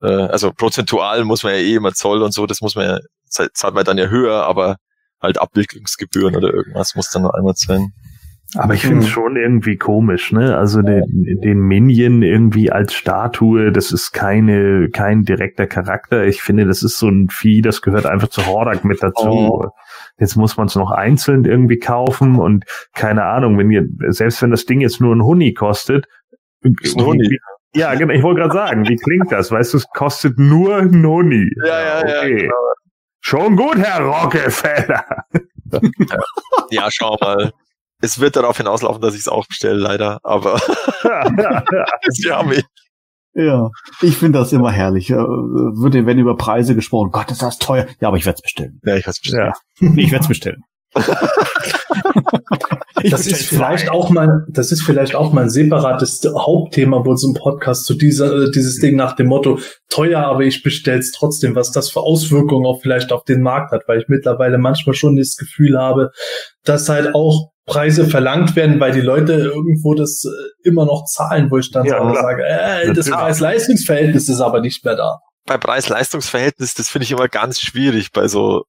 Äh, 0.02 0.08
also 0.08 0.52
prozentual 0.52 1.24
muss 1.26 1.44
man 1.44 1.54
ja 1.54 1.60
eh 1.60 1.76
immer 1.76 1.94
Zoll 1.94 2.24
und 2.24 2.34
so, 2.34 2.48
das 2.48 2.62
muss 2.62 2.76
man 2.76 2.86
ja, 2.88 3.00
zahlt 3.54 3.76
man 3.76 3.86
dann 3.86 3.98
ja 3.98 4.08
höher, 4.08 4.44
aber 4.46 4.78
halt 5.22 5.40
Abwicklungsgebühren 5.40 6.36
oder 6.36 6.54
irgendwas 6.54 6.96
muss 6.96 7.10
dann 7.10 7.24
noch 7.24 7.34
einmal 7.34 7.54
sein. 7.56 7.94
Aber 8.56 8.74
ich 8.74 8.82
finde 8.82 9.00
es 9.00 9.06
hm. 9.06 9.12
schon 9.12 9.36
irgendwie 9.36 9.78
komisch, 9.78 10.32
ne? 10.32 10.58
Also 10.58 10.82
den, 10.82 11.04
den 11.08 11.60
Minion 11.60 12.22
irgendwie 12.22 12.72
als 12.72 12.94
Statue, 12.94 13.72
das 13.72 13.92
ist 13.92 14.12
keine, 14.12 14.90
kein 14.90 15.24
direkter 15.24 15.68
Charakter. 15.68 16.26
Ich 16.26 16.42
finde, 16.42 16.66
das 16.66 16.84
ist 16.84 17.00
so 17.00 17.08
ein 17.10 17.30
Vieh, 17.30 17.62
das 17.62 17.82
gehört 17.82 18.06
einfach 18.06 18.28
zu 18.28 18.46
Hordak 18.46 18.86
mit 18.86 19.02
dazu. 19.02 19.28
Oh. 19.28 19.70
Jetzt 20.20 20.36
muss 20.36 20.58
man 20.58 20.68
es 20.68 20.76
noch 20.76 20.92
einzeln 20.92 21.46
irgendwie 21.46 21.80
kaufen 21.80 22.40
und 22.40 22.66
keine 22.94 23.24
Ahnung, 23.24 23.58
wenn 23.58 23.72
ihr, 23.72 23.88
selbst 24.10 24.42
wenn 24.42 24.52
das 24.52 24.66
Ding 24.66 24.82
jetzt 24.82 25.02
nur 25.02 25.16
ein 25.16 25.24
Huni 25.24 25.54
kostet, 25.54 26.06
ist 26.82 26.98
ein 26.98 27.06
Huni. 27.06 27.40
Ja, 27.76 27.96
genau, 27.96 28.14
ich 28.14 28.22
wollte 28.22 28.42
gerade 28.42 28.54
sagen, 28.54 28.88
wie 28.88 28.98
klingt 28.98 29.32
das? 29.32 29.52
Weißt 29.52 29.74
du, 29.74 29.78
es 29.78 29.88
kostet 29.90 30.38
nur 30.38 30.78
ein 30.78 31.06
Huni. 31.06 31.50
Ja, 31.66 31.82
ja, 31.82 32.00
okay. 32.00 32.32
ja. 32.32 32.42
Genau. 32.42 32.54
Schon 33.26 33.56
gut, 33.56 33.78
Herr 33.78 34.02
Rockefeller. 34.02 35.06
ja, 36.72 36.92
schau 36.92 37.18
mal. 37.22 37.52
Es 38.04 38.20
wird 38.20 38.36
darauf 38.36 38.58
hinauslaufen, 38.58 39.02
dass 39.02 39.14
ich 39.14 39.22
es 39.22 39.28
auch 39.30 39.48
bestelle, 39.48 39.80
leider. 39.80 40.20
Aber 40.24 40.60
ja. 41.04 42.38
Haben 42.38 42.50
mich. 42.50 42.66
Ja, 43.34 43.70
ich 44.02 44.18
finde 44.18 44.40
das 44.40 44.52
immer 44.52 44.72
herrlich. 44.72 45.10
Äh, 45.10 45.16
wird 45.16 45.94
wenn 46.06 46.20
über 46.20 46.36
Preise 46.36 46.76
gesprochen. 46.76 47.12
Gott, 47.12 47.32
ist 47.32 47.42
das 47.42 47.58
teuer. 47.60 47.88
Ja, 48.02 48.10
aber 48.10 48.18
ich 48.18 48.26
werde 48.26 48.36
es 48.36 48.42
bestellen. 48.42 48.82
Ja, 48.84 48.96
ich 48.98 49.06
werde 49.06 49.12
es 49.12 49.22
bestellen. 49.22 49.54
Ja. 49.80 49.94
ich 49.96 50.12
werde 50.12 50.24
es 50.24 50.28
bestellen. 50.28 50.64
das 53.10 53.28
ist 53.28 53.48
vielleicht 53.48 53.90
auch 53.90 54.10
mal, 54.10 54.46
das 54.50 54.72
ist 54.72 54.84
vielleicht 54.84 55.16
auch 55.16 55.34
mal 55.34 55.44
ein 55.44 55.50
separates 55.50 56.22
Hauptthema 56.24 57.00
bei 57.00 57.12
unserem 57.12 57.34
Podcast 57.34 57.86
zu 57.86 57.96
dieser, 57.96 58.44
äh, 58.44 58.52
dieses 58.52 58.80
Ding 58.80 58.96
nach 58.96 59.16
dem 59.16 59.28
Motto 59.28 59.60
teuer, 59.90 60.22
aber 60.22 60.42
ich 60.42 60.64
bestell's 60.64 61.12
trotzdem, 61.12 61.56
was 61.56 61.72
das 61.72 61.90
für 61.90 62.02
Auswirkungen 62.02 62.66
auch 62.66 62.82
vielleicht 62.82 63.12
auf 63.12 63.24
den 63.24 63.42
Markt 63.42 63.72
hat, 63.72 63.84
weil 63.88 64.00
ich 64.00 64.08
mittlerweile 64.08 64.58
manchmal 64.58 64.96
schon 64.96 65.16
das 65.16 65.36
Gefühl 65.36 65.78
habe, 65.78 66.12
dass 66.64 66.90
halt 66.90 67.16
auch 67.16 67.52
Preise 67.66 68.06
verlangt 68.06 68.56
werden, 68.56 68.80
weil 68.80 68.92
die 68.92 69.02
Leute 69.02 69.34
irgendwo 69.34 69.94
das 69.94 70.26
äh, 70.26 70.68
immer 70.68 70.86
noch 70.86 71.06
zahlen, 71.06 71.50
wo 71.50 71.58
ich 71.58 71.72
dann 71.72 71.86
ja, 71.86 72.14
sage, 72.14 72.44
äh, 72.44 72.94
das 72.94 73.10
Preis-Leistungs-Verhältnis 73.10 74.28
ist 74.28 74.42
aber 74.42 74.60
nicht 74.60 74.84
mehr 74.84 74.96
da. 74.96 75.20
Bei 75.46 75.58
Preis-Leistungs-Verhältnis, 75.58 76.74
das 76.74 76.90
finde 76.90 77.06
ich 77.06 77.12
immer 77.12 77.28
ganz 77.28 77.62
schwierig 77.62 78.12
bei 78.12 78.28
so 78.28 78.64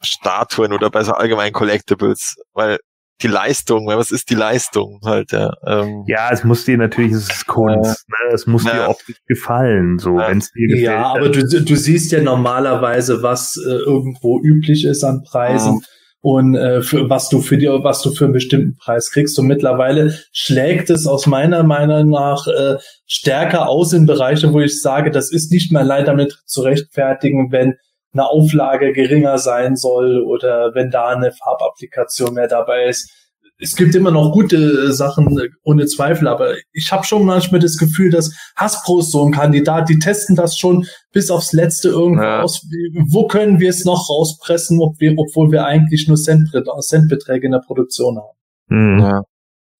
Statuen 0.00 0.72
oder 0.72 0.90
bei 0.90 1.02
so 1.04 1.12
allgemeinen 1.12 1.52
Collectibles, 1.52 2.36
weil 2.52 2.78
die 3.22 3.26
Leistung, 3.26 3.86
was 3.88 4.10
ist 4.10 4.30
die 4.30 4.34
Leistung 4.34 5.00
halt, 5.04 5.32
ja. 5.32 5.52
Ähm, 5.66 6.04
ja, 6.06 6.30
es 6.30 6.44
muss 6.44 6.64
dir 6.64 6.78
natürlich, 6.78 7.12
es 7.12 7.28
ist 7.28 7.46
Kunst, 7.46 8.06
äh, 8.08 8.28
ne? 8.28 8.34
es 8.34 8.46
muss 8.46 8.64
ja. 8.64 8.74
dir 8.74 8.88
optisch 8.88 9.16
gefallen, 9.26 9.98
so, 9.98 10.18
ja. 10.18 10.28
wenn 10.28 10.38
es 10.38 10.52
dir 10.52 10.68
gefällt. 10.68 10.84
Ja, 10.84 11.06
aber 11.06 11.28
du, 11.28 11.44
du 11.44 11.76
siehst 11.76 12.12
ja 12.12 12.22
normalerweise, 12.22 13.22
was 13.22 13.56
äh, 13.56 13.70
irgendwo 13.70 14.40
üblich 14.40 14.84
ist 14.84 15.02
an 15.02 15.24
Preisen. 15.24 15.74
Mhm. 15.74 15.82
Und 16.20 16.56
äh, 16.56 16.82
für, 16.82 17.08
was 17.08 17.28
du 17.28 17.40
für 17.40 17.56
die, 17.56 17.68
was 17.68 18.02
du 18.02 18.10
für 18.10 18.24
einen 18.24 18.32
bestimmten 18.32 18.76
Preis 18.76 19.12
kriegst. 19.12 19.38
Und 19.38 19.46
mittlerweile 19.46 20.18
schlägt 20.32 20.90
es 20.90 21.06
aus 21.06 21.26
meiner 21.28 21.62
Meinung 21.62 22.10
nach 22.10 22.48
äh, 22.48 22.76
stärker 23.06 23.68
aus 23.68 23.92
in 23.92 24.04
Bereiche, 24.04 24.52
wo 24.52 24.60
ich 24.60 24.80
sage, 24.80 25.12
das 25.12 25.30
ist 25.30 25.52
nicht 25.52 25.70
mehr 25.70 25.84
leider 25.84 26.06
damit 26.06 26.42
zu 26.44 26.62
rechtfertigen, 26.62 27.52
wenn 27.52 27.76
eine 28.12 28.28
Auflage 28.28 28.92
geringer 28.92 29.38
sein 29.38 29.76
soll 29.76 30.22
oder 30.22 30.74
wenn 30.74 30.90
da 30.90 31.08
eine 31.08 31.32
Farbapplikation 31.32 32.34
mehr 32.34 32.48
dabei 32.48 32.86
ist. 32.86 33.12
Es 33.60 33.74
gibt 33.74 33.96
immer 33.96 34.12
noch 34.12 34.30
gute 34.32 34.92
Sachen, 34.92 35.36
ohne 35.64 35.86
Zweifel, 35.86 36.28
aber 36.28 36.54
ich 36.72 36.92
habe 36.92 37.04
schon 37.04 37.24
manchmal 37.24 37.60
das 37.60 37.76
Gefühl, 37.76 38.10
dass 38.10 38.32
Hasbro 38.54 39.00
ist 39.00 39.10
so 39.10 39.26
ein 39.26 39.32
Kandidat, 39.32 39.88
die 39.88 39.98
testen 39.98 40.36
das 40.36 40.56
schon 40.56 40.86
bis 41.12 41.28
aufs 41.28 41.52
Letzte 41.52 41.88
irgendwo 41.88 42.22
ja. 42.22 42.42
aus. 42.42 42.64
Wo 43.08 43.26
können 43.26 43.58
wir 43.58 43.70
es 43.70 43.84
noch 43.84 44.08
rauspressen, 44.08 44.80
ob 44.80 45.00
wir, 45.00 45.12
obwohl 45.16 45.50
wir 45.50 45.66
eigentlich 45.66 46.06
nur 46.06 46.16
Centbeträge 46.16 47.46
in 47.46 47.52
der 47.52 47.62
Produktion 47.66 48.18
haben? 48.18 48.38
Mhm. 48.68 49.00
Ja. 49.00 49.22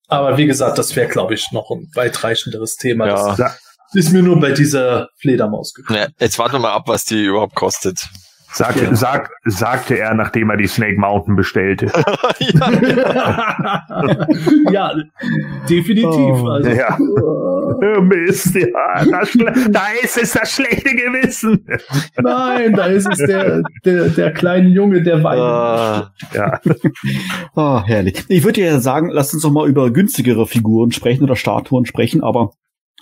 Aber 0.09 0.39
wie 0.39 0.47
gesagt, 0.47 0.79
das 0.79 0.97
wäre, 0.97 1.09
glaube 1.09 1.35
ich, 1.35 1.53
noch 1.53 1.71
ein 1.71 1.89
weitreichenderes 1.95 2.77
Thema. 2.77 3.07
Ja. 3.07 3.55
Das 3.95 4.05
ist 4.05 4.13
mir 4.13 4.23
nur 4.23 4.39
bei 4.39 4.53
dieser 4.53 5.09
Fledermaus 5.19 5.73
gekommen. 5.73 5.99
Ja, 5.99 6.09
jetzt 6.21 6.39
warten 6.39 6.55
wir 6.55 6.61
mal 6.61 6.73
ab, 6.73 6.89
was 6.89 7.05
die 7.05 7.25
überhaupt 7.25 7.55
kostet. 7.55 8.09
Sagte, 8.51 8.85
ja. 8.85 8.95
sag, 8.95 9.31
sagte 9.45 9.99
er, 9.99 10.15
nachdem 10.15 10.49
er 10.49 10.57
die 10.57 10.67
Snake 10.67 10.99
Mountain 10.99 11.37
bestellte. 11.37 11.87
ja, 12.41 13.73
ja, 14.73 14.95
definitiv. 15.69 16.43
Oh, 16.43 16.49
also. 16.49 16.71
ja. 16.71 16.97
Oh, 16.99 18.01
Mist, 18.01 18.55
ja. 18.55 19.05
Da 19.69 19.89
ist 20.03 20.17
es 20.17 20.33
das 20.33 20.51
schlechte 20.51 20.95
Gewissen. 20.95 21.67
Nein, 22.17 22.73
da 22.73 22.87
ist 22.87 23.07
es 23.07 23.19
der, 23.19 23.63
der, 23.85 24.09
der 24.09 24.33
kleine 24.33 24.69
Junge, 24.69 25.03
der 25.03 25.23
weint. 25.23 25.41
Ah, 25.41 26.13
ja. 26.35 26.59
Oh, 27.55 27.83
herrlich. 27.85 28.25
Ich 28.29 28.45
würde 28.45 28.63
ja 28.63 28.81
sagen, 28.81 29.11
lass 29.11 29.35
uns 29.35 29.43
doch 29.43 29.53
mal 29.53 29.69
über 29.69 29.91
günstigere 29.91 30.47
Figuren 30.47 30.91
sprechen 30.91 31.23
oder 31.25 31.37
Statuen 31.37 31.85
sprechen, 31.85 32.23
aber 32.23 32.53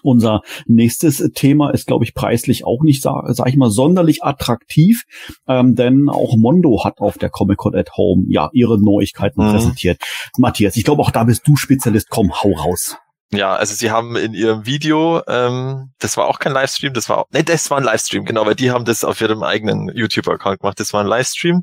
unser 0.02 0.42
nächstes 0.66 1.18
Thema 1.34 1.70
ist, 1.70 1.86
glaube 1.86 2.04
ich, 2.04 2.14
preislich 2.14 2.64
auch 2.64 2.82
nicht, 2.82 3.02
sage 3.02 3.32
sag 3.34 3.48
ich 3.48 3.56
mal, 3.56 3.70
sonderlich 3.70 4.22
attraktiv, 4.22 5.02
ähm, 5.48 5.74
denn 5.74 6.08
auch 6.08 6.36
Mondo 6.36 6.84
hat 6.84 6.98
auf 6.98 7.18
der 7.18 7.30
Comic 7.30 7.58
Con 7.58 7.74
at 7.74 7.96
Home 7.96 8.24
ja 8.28 8.50
ihre 8.52 8.80
Neuigkeiten 8.80 9.44
mhm. 9.44 9.52
präsentiert. 9.52 10.00
Matthias, 10.38 10.76
ich 10.76 10.84
glaube, 10.84 11.02
auch 11.02 11.10
da 11.10 11.24
bist 11.24 11.46
du 11.46 11.56
Spezialist. 11.56 12.08
Komm, 12.10 12.32
hau 12.32 12.52
raus. 12.52 12.96
Ja, 13.32 13.56
also 13.56 13.74
sie 13.74 13.90
haben 13.90 14.14
in 14.16 14.34
ihrem 14.34 14.66
Video, 14.66 15.20
ähm, 15.26 15.92
das 15.98 16.16
war 16.16 16.28
auch 16.28 16.38
kein 16.38 16.52
Livestream, 16.52 16.92
das 16.92 17.08
war, 17.08 17.26
nee, 17.32 17.42
das 17.42 17.70
war 17.70 17.78
ein 17.78 17.84
Livestream, 17.84 18.24
genau, 18.24 18.46
weil 18.46 18.54
die 18.54 18.70
haben 18.70 18.84
das 18.84 19.02
auf 19.02 19.20
ihrem 19.20 19.42
eigenen 19.42 19.90
YouTube-Account 19.92 20.60
gemacht, 20.60 20.78
das 20.78 20.92
war 20.92 21.00
ein 21.00 21.08
Livestream. 21.08 21.62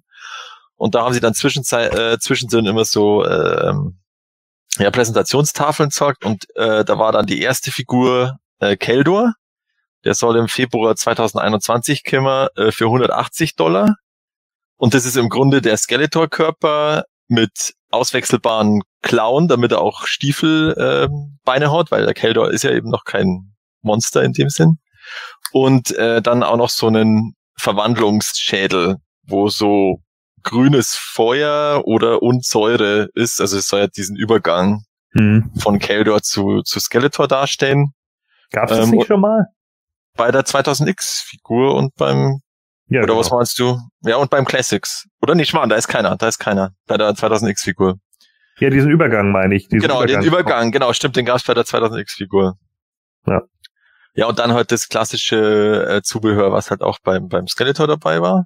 Und 0.75 0.95
da 0.95 1.05
haben 1.05 1.13
sie 1.13 1.21
dann 1.21 1.33
zwischenzeit, 1.33 1.93
äh, 1.97 2.19
zwischendrin 2.19 2.65
immer 2.65 2.83
so 2.83 3.25
ähm, 3.25 3.99
ja, 4.77 4.91
Präsentationstafeln 4.91 5.91
zeigt 5.91 6.25
und 6.25 6.45
äh, 6.55 6.83
da 6.83 6.97
war 6.97 7.11
dann 7.11 7.25
die 7.25 7.41
erste 7.41 7.71
Figur 7.71 8.39
äh, 8.59 8.75
Keldor. 8.75 9.33
Der 10.03 10.15
soll 10.15 10.37
im 10.37 10.47
Februar 10.47 10.95
2021 10.95 12.03
kommen 12.03 12.47
äh, 12.55 12.71
für 12.71 12.85
180 12.85 13.55
Dollar. 13.55 13.95
Und 14.77 14.93
das 14.93 15.05
ist 15.05 15.15
im 15.15 15.29
Grunde 15.29 15.61
der 15.61 15.77
Skeletor-Körper 15.77 17.05
mit 17.27 17.73
auswechselbaren 17.89 18.81
Klauen, 19.01 19.47
damit 19.47 19.71
er 19.71 19.81
auch 19.81 20.07
Stiefelbeine 20.07 21.35
äh, 21.45 21.69
hat, 21.69 21.91
weil 21.91 22.05
der 22.05 22.13
Keldor 22.13 22.51
ist 22.51 22.63
ja 22.63 22.71
eben 22.71 22.89
noch 22.89 23.05
kein 23.05 23.53
Monster 23.81 24.23
in 24.23 24.33
dem 24.33 24.49
Sinn. 24.49 24.79
Und 25.51 25.95
äh, 25.95 26.21
dann 26.21 26.43
auch 26.43 26.57
noch 26.57 26.69
so 26.69 26.87
einen 26.87 27.35
Verwandlungsschädel, 27.57 28.97
wo 29.23 29.49
so 29.49 30.02
grünes 30.43 30.95
Feuer 30.95 31.81
oder 31.85 32.21
und 32.21 32.45
Säure 32.45 33.09
ist. 33.15 33.41
Also 33.41 33.57
es 33.57 33.67
soll 33.67 33.81
ja 33.81 33.87
diesen 33.87 34.15
Übergang 34.15 34.83
hm. 35.11 35.51
von 35.57 35.79
Keldor 35.79 36.21
zu, 36.21 36.61
zu 36.63 36.79
Skeletor 36.79 37.27
darstellen. 37.27 37.93
Gab 38.51 38.69
es 38.69 38.77
das 38.77 38.87
ähm, 38.87 38.95
nicht 38.95 39.07
schon 39.07 39.21
mal? 39.21 39.47
Bei 40.15 40.31
der 40.31 40.43
2000X-Figur 40.43 41.75
und 41.75 41.95
beim 41.95 42.41
ja, 42.87 42.99
oder 42.99 43.07
genau. 43.07 43.19
was 43.19 43.31
meinst 43.31 43.57
du? 43.57 43.79
Ja, 44.01 44.17
und 44.17 44.29
beim 44.29 44.45
Classics. 44.45 45.07
Oder 45.21 45.35
nicht, 45.35 45.53
Mann, 45.53 45.69
da 45.69 45.75
ist 45.75 45.87
keiner, 45.87 46.15
da 46.17 46.27
ist 46.27 46.37
keiner. 46.37 46.73
Bei 46.85 46.97
der 46.97 47.11
2000X-Figur. 47.11 47.97
Ja, 48.59 48.69
diesen 48.69 48.91
Übergang 48.91 49.31
meine 49.31 49.55
ich. 49.55 49.67
Genau, 49.69 50.03
Übergang. 50.03 50.21
den 50.21 50.23
Übergang, 50.23 50.71
genau, 50.71 50.93
stimmt, 50.93 51.15
den 51.15 51.25
gab's 51.25 51.43
bei 51.43 51.53
der 51.53 51.63
2000X-Figur. 51.63 52.57
Ja. 53.25 53.41
Ja, 54.15 54.27
und 54.27 54.37
dann 54.37 54.53
halt 54.53 54.71
das 54.71 54.89
klassische 54.89 55.87
äh, 55.89 56.01
Zubehör, 56.03 56.51
was 56.51 56.69
halt 56.69 56.81
auch 56.81 56.99
beim, 57.03 57.29
beim 57.29 57.47
Skeletor 57.47 57.87
dabei 57.87 58.21
war. 58.21 58.45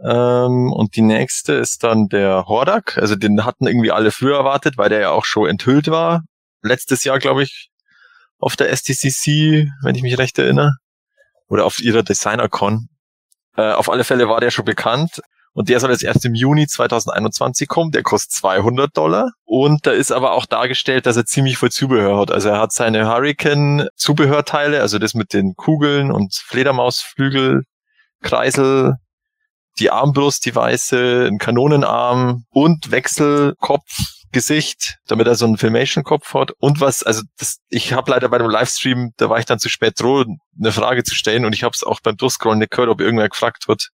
Ähm, 0.00 0.72
und 0.72 0.96
die 0.96 1.02
nächste 1.02 1.54
ist 1.54 1.84
dann 1.84 2.08
der 2.08 2.46
Hordak. 2.46 2.98
Also 2.98 3.16
den 3.16 3.44
hatten 3.44 3.66
irgendwie 3.66 3.92
alle 3.92 4.10
früher 4.10 4.36
erwartet, 4.36 4.78
weil 4.78 4.88
der 4.88 5.00
ja 5.00 5.10
auch 5.10 5.24
schon 5.24 5.48
enthüllt 5.48 5.88
war. 5.88 6.22
Letztes 6.62 7.04
Jahr, 7.04 7.18
glaube 7.18 7.42
ich, 7.42 7.70
auf 8.38 8.56
der 8.56 8.74
STCC, 8.74 9.68
wenn 9.82 9.94
ich 9.94 10.02
mich 10.02 10.18
recht 10.18 10.38
erinnere. 10.38 10.72
Oder 11.48 11.64
auf 11.64 11.80
ihrer 11.80 12.02
Designer-Con. 12.02 12.88
Äh, 13.56 13.72
auf 13.72 13.90
alle 13.90 14.04
Fälle 14.04 14.28
war 14.28 14.40
der 14.40 14.50
schon 14.50 14.64
bekannt. 14.64 15.20
Und 15.54 15.68
der 15.68 15.80
soll 15.80 15.90
jetzt 15.90 16.02
erst 16.02 16.24
im 16.24 16.34
Juni 16.34 16.66
2021 16.66 17.68
kommen. 17.68 17.90
Der 17.90 18.02
kostet 18.02 18.32
200 18.32 18.96
Dollar. 18.96 19.32
Und 19.44 19.86
da 19.86 19.90
ist 19.90 20.10
aber 20.10 20.32
auch 20.32 20.46
dargestellt, 20.46 21.04
dass 21.04 21.16
er 21.16 21.26
ziemlich 21.26 21.58
viel 21.58 21.70
Zubehör 21.70 22.18
hat. 22.18 22.30
Also 22.30 22.48
er 22.48 22.58
hat 22.58 22.72
seine 22.72 23.06
Hurricane-Zubehörteile, 23.06 24.80
also 24.80 24.98
das 24.98 25.12
mit 25.14 25.34
den 25.34 25.54
Kugeln 25.54 26.10
und 26.10 26.34
Fledermausflügel, 26.34 27.64
Kreisel, 28.22 28.96
die 29.78 29.90
Armbrust, 29.90 30.44
die 30.46 30.54
weiße, 30.54 31.28
ein 31.30 31.38
Kanonenarm 31.38 32.44
und 32.50 32.90
Wechselkopf 32.90 33.84
Gesicht, 34.32 34.98
damit 35.06 35.26
er 35.26 35.34
so 35.34 35.44
einen 35.44 35.58
Filmation-Kopf 35.58 36.34
hat. 36.34 36.52
Und 36.58 36.80
was, 36.80 37.02
also 37.02 37.22
das, 37.36 37.58
ich 37.68 37.92
habe 37.92 38.10
leider 38.10 38.28
bei 38.30 38.38
dem 38.38 38.48
Livestream, 38.48 39.12
da 39.18 39.28
war 39.28 39.38
ich 39.38 39.44
dann 39.44 39.58
zu 39.58 39.68
spät 39.68 40.00
droh, 40.00 40.24
eine 40.58 40.72
Frage 40.72 41.04
zu 41.04 41.14
stellen 41.14 41.44
und 41.44 41.54
ich 41.54 41.62
habe 41.62 41.74
es 41.74 41.84
auch 41.84 42.00
beim 42.00 42.16
Durchscrollen 42.16 42.58
nicht 42.58 42.70
gehört, 42.70 42.88
ob 42.88 43.00
irgendwer 43.00 43.28
gefragt 43.28 43.68
wird. 43.68 43.90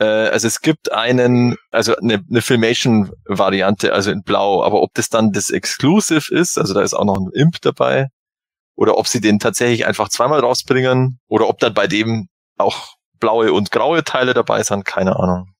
Äh, 0.00 0.04
also 0.04 0.48
es 0.48 0.60
gibt 0.60 0.92
einen, 0.92 1.56
also 1.70 1.96
eine, 1.96 2.24
eine 2.28 2.42
Filmation-Variante, 2.42 3.92
also 3.92 4.10
in 4.10 4.24
Blau, 4.24 4.64
aber 4.64 4.82
ob 4.82 4.92
das 4.94 5.08
dann 5.08 5.30
das 5.30 5.48
Exclusive 5.48 6.34
ist, 6.34 6.58
also 6.58 6.74
da 6.74 6.82
ist 6.82 6.94
auch 6.94 7.04
noch 7.04 7.16
ein 7.16 7.30
Imp 7.32 7.60
dabei, 7.62 8.08
oder 8.74 8.98
ob 8.98 9.06
sie 9.06 9.20
den 9.20 9.38
tatsächlich 9.38 9.86
einfach 9.86 10.08
zweimal 10.08 10.40
rausbringen, 10.40 11.20
oder 11.28 11.48
ob 11.48 11.60
dann 11.60 11.72
bei 11.72 11.86
dem 11.86 12.28
auch 12.58 12.96
blaue 13.22 13.52
und 13.52 13.70
graue 13.70 14.02
Teile 14.02 14.34
dabei 14.34 14.62
sind, 14.64 14.84
keine 14.84 15.16
Ahnung. 15.16 15.54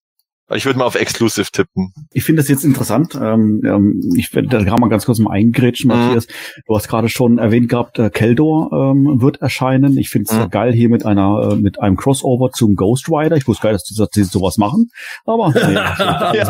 Ich 0.50 0.66
würde 0.66 0.78
mal 0.78 0.84
auf 0.84 0.96
Exclusive 0.96 1.50
tippen. 1.50 1.92
Ich 2.12 2.24
finde 2.24 2.42
das 2.42 2.48
jetzt 2.48 2.64
interessant. 2.64 3.14
Ähm, 3.14 3.62
ähm 3.64 4.00
ich 4.16 4.34
werde 4.34 4.48
da 4.48 4.64
kann 4.64 4.80
man 4.80 4.90
ganz 4.90 5.06
kurz 5.06 5.18
mal 5.18 5.32
eingrätschen, 5.32 5.90
mhm. 5.90 5.96
Matthias. 5.96 6.26
Du 6.66 6.74
hast 6.74 6.88
gerade 6.88 7.08
schon 7.08 7.38
erwähnt 7.38 7.68
gehabt, 7.68 7.98
äh, 7.98 8.10
Keldor 8.10 8.70
ähm, 8.72 9.20
wird 9.22 9.40
erscheinen. 9.40 9.96
Ich 9.96 10.10
finde 10.10 10.30
es 10.30 10.36
mhm. 10.36 10.50
geil 10.50 10.72
hier 10.72 10.88
mit 10.88 11.06
einer 11.06 11.52
äh, 11.52 11.56
mit 11.56 11.80
einem 11.80 11.96
Crossover 11.96 12.50
zum 12.50 12.74
Ghost 12.74 13.08
Rider. 13.08 13.36
Ich 13.36 13.46
wusste 13.46 13.62
gar 13.62 13.72
nicht, 13.72 13.84
dass 13.96 14.10
die, 14.10 14.24
sowas 14.24 14.58
machen. 14.58 14.90
Aber 15.24 15.50
nee, 15.54 15.74
ja, 15.74 16.44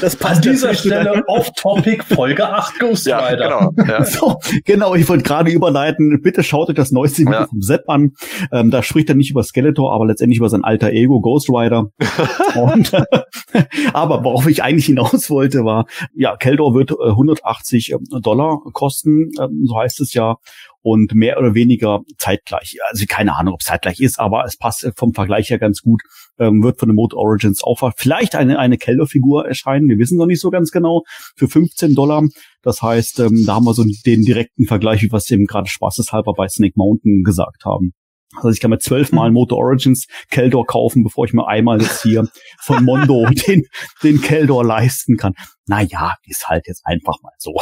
das 0.00 0.16
passt 0.16 0.46
an 0.46 0.52
dieser 0.52 0.74
Stelle 0.74 1.24
off-topic 1.26 2.04
Folge 2.04 2.48
8 2.48 2.78
Ghost 2.78 3.06
ja, 3.06 3.18
Rider. 3.18 3.72
Genau, 3.74 3.92
ja. 3.92 4.04
so, 4.12 4.36
genau, 4.64 4.94
ich 4.94 5.08
wollte 5.08 5.24
gerade 5.24 5.50
überleiten. 5.50 6.20
Bitte 6.22 6.42
schaut 6.42 6.68
euch 6.68 6.76
das 6.76 6.92
neueste 6.92 7.22
Video 7.22 7.32
ja. 7.32 7.46
vom 7.46 7.60
Sepp 7.60 7.88
an. 7.88 8.12
Ähm, 8.52 8.70
da 8.70 8.82
spricht 8.82 9.08
er 9.08 9.14
nicht 9.14 9.30
über 9.30 9.42
Skeletor, 9.42 9.92
aber 9.92 10.06
letztendlich 10.06 10.38
über 10.38 10.48
sein 10.48 10.62
alter 10.64 10.90
Ego 10.90 11.20
Ghost 11.20 11.48
Rider. 11.48 11.61
Und, 12.54 12.92
aber 13.92 14.24
worauf 14.24 14.46
ich 14.46 14.62
eigentlich 14.62 14.86
hinaus 14.86 15.30
wollte, 15.30 15.64
war, 15.64 15.86
ja, 16.14 16.36
Keldor 16.36 16.74
wird 16.74 16.90
äh, 16.92 17.10
180 17.10 17.92
ähm, 17.92 18.20
Dollar 18.22 18.60
kosten, 18.72 19.30
ähm, 19.40 19.64
so 19.66 19.78
heißt 19.78 20.00
es 20.00 20.14
ja 20.14 20.36
und 20.82 21.14
mehr 21.14 21.38
oder 21.38 21.54
weniger 21.54 22.00
zeitgleich. 22.18 22.76
Also 22.90 23.04
keine 23.08 23.36
Ahnung, 23.36 23.54
ob 23.54 23.60
es 23.60 23.66
zeitgleich 23.66 24.00
ist, 24.00 24.18
aber 24.18 24.44
es 24.44 24.56
passt 24.56 24.90
vom 24.96 25.14
Vergleich 25.14 25.50
her 25.50 25.58
ganz 25.58 25.80
gut. 25.80 26.02
Ähm, 26.38 26.62
wird 26.62 26.80
von 26.80 26.88
den 26.88 26.96
Mode 26.96 27.16
Origins 27.16 27.62
auch 27.62 27.78
vielleicht 27.96 28.34
eine, 28.34 28.58
eine 28.58 28.78
Kelder-Figur 28.78 29.46
erscheinen. 29.46 29.88
Wir 29.88 29.98
wissen 29.98 30.18
noch 30.18 30.26
nicht 30.26 30.40
so 30.40 30.50
ganz 30.50 30.72
genau. 30.72 31.02
Für 31.36 31.48
15 31.48 31.94
Dollar. 31.94 32.24
Das 32.62 32.82
heißt, 32.82 33.20
ähm, 33.20 33.44
da 33.46 33.54
haben 33.54 33.64
wir 33.64 33.74
so 33.74 33.84
den 34.06 34.22
direkten 34.22 34.66
Vergleich, 34.66 35.02
wie 35.02 35.12
wir 35.12 35.18
es 35.18 35.30
eben 35.30 35.46
gerade 35.46 35.68
spaßeshalber 35.68 36.32
bei 36.36 36.48
Snake 36.48 36.74
Mountain 36.76 37.22
gesagt 37.22 37.64
haben. 37.64 37.92
Also 38.36 38.50
ich 38.50 38.60
kann 38.60 38.70
mir 38.70 38.78
zwölfmal. 38.78 39.30
Motor 39.32 39.58
Origins 39.58 40.06
Keldor 40.30 40.66
kaufen, 40.66 41.02
bevor 41.04 41.24
ich 41.24 41.32
mir 41.32 41.46
einmal 41.46 41.80
jetzt 41.80 42.02
hier 42.02 42.28
von 42.60 42.84
Mondo 42.84 43.26
den, 43.46 43.64
den 44.02 44.20
Keldor 44.20 44.64
leisten 44.64 45.16
kann. 45.16 45.34
Naja, 45.66 46.14
ist 46.24 46.48
halt 46.48 46.66
jetzt 46.66 46.82
einfach 46.84 47.16
mal 47.22 47.32
so. 47.38 47.54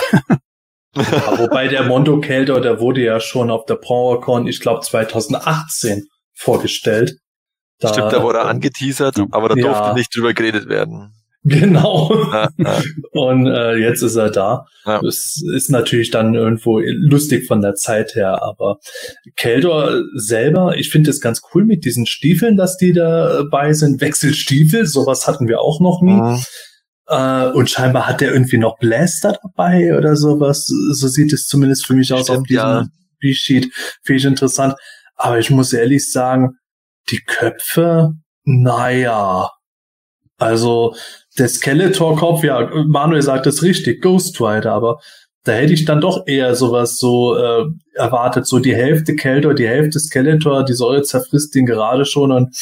Ja, 0.96 1.38
wobei 1.38 1.68
der 1.68 1.84
Mondo 1.84 2.20
Keldor, 2.20 2.60
der 2.60 2.80
wurde 2.80 3.02
ja 3.04 3.20
schon 3.20 3.50
auf 3.50 3.64
der 3.66 3.76
PowerCon, 3.76 4.48
ich 4.48 4.60
glaube 4.60 4.80
2018 4.80 6.06
vorgestellt. 6.34 7.18
Da, 7.78 7.88
Stimmt, 7.88 8.12
da 8.12 8.22
wurde 8.22 8.40
er 8.40 8.48
angeteasert, 8.48 9.18
aber 9.30 9.50
da 9.50 9.54
durfte 9.54 9.88
ja. 9.88 9.94
nicht 9.94 10.14
drüber 10.14 10.34
geredet 10.34 10.68
werden. 10.68 11.14
Genau. 11.44 12.12
Ja, 12.32 12.50
ja. 12.58 12.82
Und 13.12 13.46
äh, 13.46 13.76
jetzt 13.76 14.02
ist 14.02 14.16
er 14.16 14.30
da. 14.30 14.66
Ja. 14.84 15.00
Das 15.00 15.40
ist 15.54 15.70
natürlich 15.70 16.10
dann 16.10 16.34
irgendwo 16.34 16.80
lustig 16.80 17.46
von 17.46 17.62
der 17.62 17.74
Zeit 17.76 18.14
her, 18.14 18.42
aber 18.42 18.76
Keldor 19.36 20.02
selber, 20.14 20.76
ich 20.76 20.90
finde 20.90 21.08
es 21.08 21.20
ganz 21.20 21.40
cool 21.54 21.64
mit 21.64 21.86
diesen 21.86 22.04
Stiefeln, 22.04 22.58
dass 22.58 22.76
die 22.76 22.92
dabei 22.92 23.72
sind. 23.72 24.02
Wechselstiefel, 24.02 24.84
sowas 24.84 25.26
hatten 25.26 25.48
wir 25.48 25.60
auch 25.60 25.80
noch 25.80 26.02
nie. 26.02 26.12
Mhm. 26.12 26.44
Äh, 27.06 27.46
und 27.52 27.70
scheinbar 27.70 28.06
hat 28.06 28.20
der 28.20 28.34
irgendwie 28.34 28.58
noch 28.58 28.78
Blaster 28.78 29.38
dabei 29.42 29.96
oder 29.96 30.16
sowas. 30.16 30.66
So 30.66 31.08
sieht 31.08 31.32
es 31.32 31.46
zumindest 31.46 31.86
für 31.86 31.94
mich 31.94 32.12
aus 32.12 32.24
Stimmt, 32.24 32.38
auf 32.38 32.46
diesem. 32.46 32.90
B-Sheet. 33.20 33.72
Finde 34.02 34.18
ich 34.18 34.24
interessant. 34.24 34.74
Aber 35.14 35.38
ich 35.38 35.50
muss 35.50 35.72
ehrlich 35.72 36.10
sagen, 36.10 36.56
die 37.10 37.20
Köpfe, 37.26 38.12
naja. 38.44 39.50
Also 40.38 40.94
der 41.38 41.48
Skeletor-Kopf, 41.48 42.44
ja, 42.44 42.70
Manuel 42.86 43.22
sagt 43.22 43.46
es 43.46 43.62
richtig, 43.62 44.02
Ghost 44.02 44.40
Rider, 44.40 44.72
aber 44.72 45.00
da 45.44 45.52
hätte 45.52 45.72
ich 45.72 45.84
dann 45.84 46.00
doch 46.00 46.26
eher 46.26 46.54
sowas 46.54 46.98
so 46.98 47.36
äh, 47.36 47.64
erwartet, 47.94 48.46
so 48.46 48.58
die 48.58 48.74
Hälfte 48.74 49.14
Keldor, 49.14 49.54
die 49.54 49.68
Hälfte 49.68 49.98
Skeletor, 49.98 50.64
die 50.64 50.74
Säure 50.74 51.02
zerfrisst 51.02 51.54
den 51.54 51.66
gerade 51.66 52.04
schon 52.04 52.30
und 52.30 52.54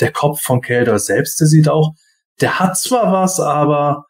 der 0.00 0.12
Kopf 0.12 0.42
von 0.42 0.60
Keldor 0.60 0.98
selbst, 0.98 1.40
der 1.40 1.46
sieht 1.46 1.68
auch 1.68 1.94
der 2.40 2.58
hat 2.58 2.76
zwar 2.76 3.12
was, 3.12 3.40
aber 3.40 4.04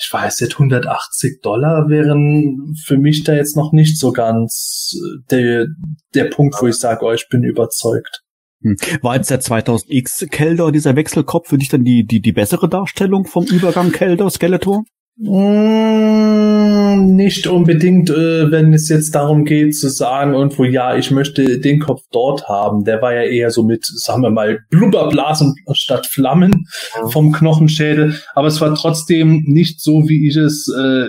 ich 0.00 0.08
weiß 0.12 0.40
nicht, 0.40 0.54
180 0.54 1.40
Dollar 1.42 1.88
wären 1.88 2.74
für 2.84 2.96
mich 2.96 3.24
da 3.24 3.34
jetzt 3.34 3.56
noch 3.56 3.72
nicht 3.72 3.98
so 3.98 4.12
ganz 4.12 4.94
äh, 4.94 5.18
der, 5.30 5.66
der 6.14 6.24
Punkt, 6.26 6.56
wo 6.60 6.68
ich 6.68 6.76
sage, 6.76 7.04
oh, 7.04 7.12
ich 7.12 7.28
bin 7.28 7.42
überzeugt. 7.42 8.22
Hm. 8.62 8.76
War 9.02 9.16
jetzt 9.16 9.30
der 9.30 9.40
2000X 9.40 10.28
Keldor, 10.30 10.72
dieser 10.72 10.96
Wechselkopf, 10.96 11.48
für 11.48 11.58
dich 11.58 11.68
dann 11.68 11.84
die, 11.84 12.04
die, 12.04 12.20
die 12.20 12.32
bessere 12.32 12.68
Darstellung 12.68 13.24
vom 13.24 13.44
Übergang 13.44 13.92
Keldor, 13.92 14.30
Skeletor? 14.30 14.84
Mm, 15.20 17.16
nicht 17.16 17.48
unbedingt, 17.48 18.08
äh, 18.08 18.52
wenn 18.52 18.72
es 18.72 18.88
jetzt 18.88 19.16
darum 19.16 19.44
geht 19.44 19.76
zu 19.76 19.88
sagen, 19.90 20.34
irgendwo, 20.34 20.62
ja, 20.64 20.96
ich 20.96 21.10
möchte 21.10 21.58
den 21.58 21.80
Kopf 21.80 22.02
dort 22.12 22.48
haben. 22.48 22.84
Der 22.84 23.02
war 23.02 23.12
ja 23.12 23.22
eher 23.22 23.50
so 23.50 23.64
mit, 23.64 23.84
sagen 23.84 24.22
wir 24.22 24.30
mal, 24.30 24.60
Blubberblasen 24.70 25.56
statt 25.72 26.06
Flammen 26.06 26.66
vom 27.10 27.32
Knochenschädel. 27.32 28.14
Aber 28.34 28.46
es 28.46 28.60
war 28.60 28.76
trotzdem 28.76 29.42
nicht 29.46 29.80
so, 29.80 30.08
wie 30.08 30.28
ich 30.28 30.36
es 30.36 30.68
äh, 30.68 31.08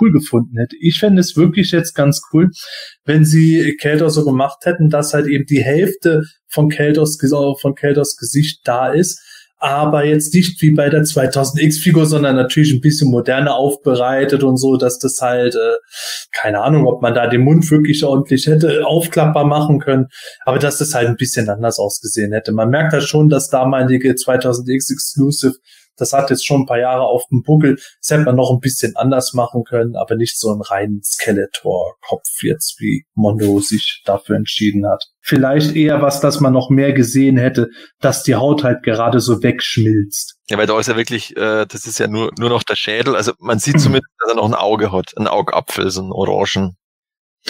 cool 0.00 0.12
gefunden 0.12 0.58
hätte. 0.58 0.76
Ich 0.80 0.98
fände 0.98 1.20
es 1.20 1.36
wirklich 1.36 1.72
jetzt 1.72 1.94
ganz 1.94 2.22
cool, 2.32 2.50
wenn 3.04 3.24
sie 3.24 3.76
Keldor 3.80 4.10
so 4.10 4.24
gemacht 4.24 4.64
hätten, 4.64 4.90
dass 4.90 5.14
halt 5.14 5.26
eben 5.26 5.46
die 5.46 5.62
Hälfte 5.62 6.24
von 6.48 6.68
Keldors, 6.68 7.18
von 7.60 7.74
Keldors 7.74 8.16
Gesicht 8.16 8.60
da 8.64 8.92
ist 8.92 9.20
aber 9.58 10.04
jetzt 10.04 10.34
nicht 10.34 10.60
wie 10.60 10.70
bei 10.72 10.90
der 10.90 11.02
2000X-Figur, 11.02 12.06
sondern 12.06 12.36
natürlich 12.36 12.72
ein 12.72 12.80
bisschen 12.80 13.10
moderner 13.10 13.54
aufbereitet 13.54 14.42
und 14.42 14.58
so, 14.58 14.76
dass 14.76 14.98
das 14.98 15.20
halt, 15.20 15.54
äh, 15.54 15.76
keine 16.32 16.60
Ahnung, 16.60 16.86
ob 16.86 17.00
man 17.00 17.14
da 17.14 17.26
den 17.26 17.40
Mund 17.40 17.70
wirklich 17.70 18.04
ordentlich 18.04 18.46
hätte 18.46 18.86
aufklappbar 18.86 19.46
machen 19.46 19.80
können, 19.80 20.06
aber 20.44 20.58
dass 20.58 20.78
das 20.78 20.94
halt 20.94 21.08
ein 21.08 21.16
bisschen 21.16 21.48
anders 21.48 21.78
ausgesehen 21.78 22.32
hätte. 22.32 22.52
Man 22.52 22.68
merkt 22.68 22.92
halt 22.92 23.04
schon, 23.04 23.28
dass 23.30 23.48
damalige 23.48 24.12
2000X 24.12 24.92
Exclusive 24.92 25.54
das 25.96 26.12
hat 26.12 26.30
jetzt 26.30 26.46
schon 26.46 26.62
ein 26.62 26.66
paar 26.66 26.78
Jahre 26.78 27.02
auf 27.02 27.24
dem 27.30 27.42
Buckel. 27.42 27.76
Das 28.00 28.10
hätte 28.10 28.24
man 28.24 28.36
noch 28.36 28.50
ein 28.50 28.60
bisschen 28.60 28.96
anders 28.96 29.32
machen 29.32 29.64
können, 29.64 29.96
aber 29.96 30.16
nicht 30.16 30.38
so 30.38 30.50
einen 30.50 30.62
reinen 30.62 31.02
Skeletor-Kopf 31.02 32.42
jetzt, 32.42 32.80
wie 32.80 33.04
Mondo 33.14 33.60
sich 33.60 34.02
dafür 34.04 34.36
entschieden 34.36 34.86
hat. 34.88 35.04
Vielleicht 35.20 35.74
eher 35.74 36.02
was, 36.02 36.20
dass 36.20 36.40
man 36.40 36.52
noch 36.52 36.70
mehr 36.70 36.92
gesehen 36.92 37.36
hätte, 37.36 37.68
dass 38.00 38.22
die 38.22 38.36
Haut 38.36 38.62
halt 38.62 38.82
gerade 38.82 39.20
so 39.20 39.42
wegschmilzt. 39.42 40.36
Ja, 40.48 40.58
weil 40.58 40.66
da 40.66 40.78
ist 40.78 40.86
ja 40.86 40.96
wirklich, 40.96 41.36
äh, 41.36 41.66
das 41.66 41.86
ist 41.86 41.98
ja 41.98 42.06
nur, 42.06 42.30
nur 42.38 42.50
noch 42.50 42.62
der 42.62 42.76
Schädel. 42.76 43.16
Also 43.16 43.32
man 43.40 43.58
sieht 43.58 43.80
zumindest, 43.80 44.12
dass 44.20 44.30
er 44.30 44.36
noch 44.36 44.44
ein 44.44 44.54
Auge 44.54 44.92
hat, 44.92 45.12
ein 45.16 45.26
Augapfel, 45.26 45.90
so 45.90 46.02
ein 46.02 46.12
Orangen. 46.12 46.76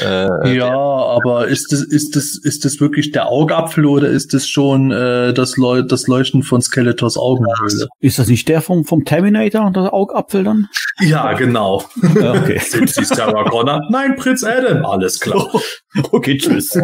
Äh, 0.00 0.56
ja, 0.56 0.74
aber 0.74 1.48
ist 1.48 1.72
das, 1.72 1.82
ist 1.82 2.16
das, 2.16 2.36
ist 2.36 2.64
das 2.64 2.80
wirklich 2.80 3.12
der 3.12 3.28
Augapfel 3.28 3.86
oder 3.86 4.08
ist 4.08 4.34
das 4.34 4.46
schon 4.46 4.90
äh, 4.90 5.32
das, 5.32 5.56
Leu 5.56 5.82
das 5.82 6.06
Leuchten 6.06 6.42
von 6.42 6.60
Skeletors 6.60 7.16
Augenhöhle? 7.16 7.88
Ist 8.00 8.18
das 8.18 8.28
nicht 8.28 8.48
der 8.48 8.60
vom, 8.60 8.84
vom 8.84 9.04
Terminator, 9.04 9.70
der 9.72 9.94
Augapfel 9.94 10.44
dann? 10.44 10.68
Ja, 11.00 11.32
genau. 11.32 11.84
okay. 12.02 12.58
Sind 12.64 12.90
Sie 12.90 13.04
Sarah 13.04 13.44
Connor? 13.44 13.80
Nein, 13.90 14.16
Prinz 14.16 14.44
Adam. 14.44 14.84
Alles 14.84 15.20
klar. 15.20 15.48
Okay, 16.12 16.36
tschüss. 16.36 16.74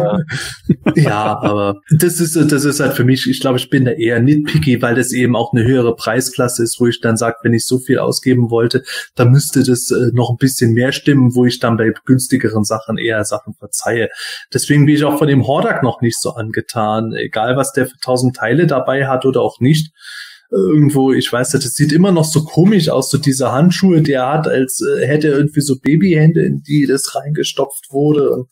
ja, 0.95 1.39
aber 1.39 1.81
das 1.97 2.19
ist, 2.19 2.35
das 2.35 2.65
ist 2.65 2.79
halt 2.79 2.93
für 2.93 3.03
mich, 3.03 3.27
ich 3.29 3.39
glaube, 3.39 3.57
ich 3.57 3.69
bin 3.69 3.85
da 3.85 3.91
eher 3.91 4.19
nitpicky, 4.19 4.81
weil 4.81 4.95
das 4.95 5.11
eben 5.11 5.35
auch 5.35 5.53
eine 5.53 5.63
höhere 5.63 5.95
Preisklasse 5.95 6.63
ist, 6.63 6.79
wo 6.79 6.87
ich 6.87 7.01
dann 7.01 7.17
sage, 7.17 7.37
wenn 7.43 7.53
ich 7.53 7.65
so 7.65 7.79
viel 7.79 7.99
ausgeben 7.99 8.49
wollte, 8.49 8.83
dann 9.15 9.31
müsste 9.31 9.63
das 9.63 9.91
äh, 9.91 10.11
noch 10.13 10.29
ein 10.29 10.37
bisschen 10.37 10.73
mehr 10.73 10.91
stimmen, 10.91 11.35
wo 11.35 11.45
ich 11.45 11.59
dann 11.59 11.77
bei 11.77 11.93
günstigeren 12.05 12.63
Sachen 12.63 12.97
eher 12.97 13.23
Sachen 13.23 13.53
verzeihe. 13.53 14.09
Deswegen 14.53 14.85
bin 14.85 14.95
ich 14.95 15.03
auch 15.03 15.17
von 15.17 15.27
dem 15.27 15.47
Hordak 15.47 15.83
noch 15.83 16.01
nicht 16.01 16.19
so 16.19 16.31
angetan, 16.31 17.13
egal 17.13 17.55
was 17.55 17.73
der 17.73 17.87
für 17.87 17.97
tausend 18.01 18.35
Teile 18.35 18.67
dabei 18.67 19.07
hat 19.07 19.25
oder 19.25 19.41
auch 19.41 19.59
nicht 19.59 19.93
irgendwo, 20.53 21.11
ich 21.11 21.31
weiß 21.31 21.53
nicht, 21.53 21.65
das 21.65 21.73
sieht 21.73 21.91
immer 21.91 22.11
noch 22.11 22.25
so 22.25 22.43
komisch 22.43 22.89
aus, 22.89 23.09
so 23.09 23.17
diese 23.17 23.51
Handschuhe, 23.51 24.01
die 24.01 24.13
er 24.13 24.31
hat, 24.31 24.47
als 24.47 24.81
äh, 24.81 25.05
hätte 25.05 25.29
er 25.29 25.37
irgendwie 25.37 25.61
so 25.61 25.79
Babyhände, 25.79 26.45
in 26.45 26.61
die 26.61 26.85
das 26.85 27.15
reingestopft 27.15 27.87
wurde. 27.91 28.29
Und, 28.29 28.49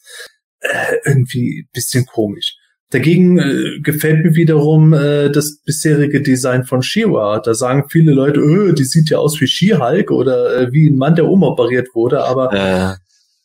äh, 0.61 0.95
irgendwie 1.05 1.67
bisschen 1.73 2.05
komisch. 2.05 2.55
Dagegen 2.89 3.39
äh, 3.39 3.79
gefällt 3.81 4.25
mir 4.25 4.35
wiederum 4.35 4.93
äh, 4.93 5.29
das 5.29 5.61
bisherige 5.63 6.21
Design 6.21 6.65
von 6.65 6.81
She-Ra. 6.81 7.39
Da 7.39 7.53
sagen 7.53 7.85
viele 7.89 8.11
Leute, 8.11 8.41
öh, 8.41 8.73
die 8.73 8.83
sieht 8.83 9.09
ja 9.09 9.17
aus 9.17 9.39
wie 9.39 9.47
She-Hulk 9.47 10.11
oder 10.11 10.57
äh, 10.57 10.71
wie 10.73 10.89
ein 10.89 10.97
Mann, 10.97 11.15
der 11.15 11.25
umoperiert 11.25 11.89
wurde, 11.93 12.23
aber 12.23 12.53
äh. 12.53 12.95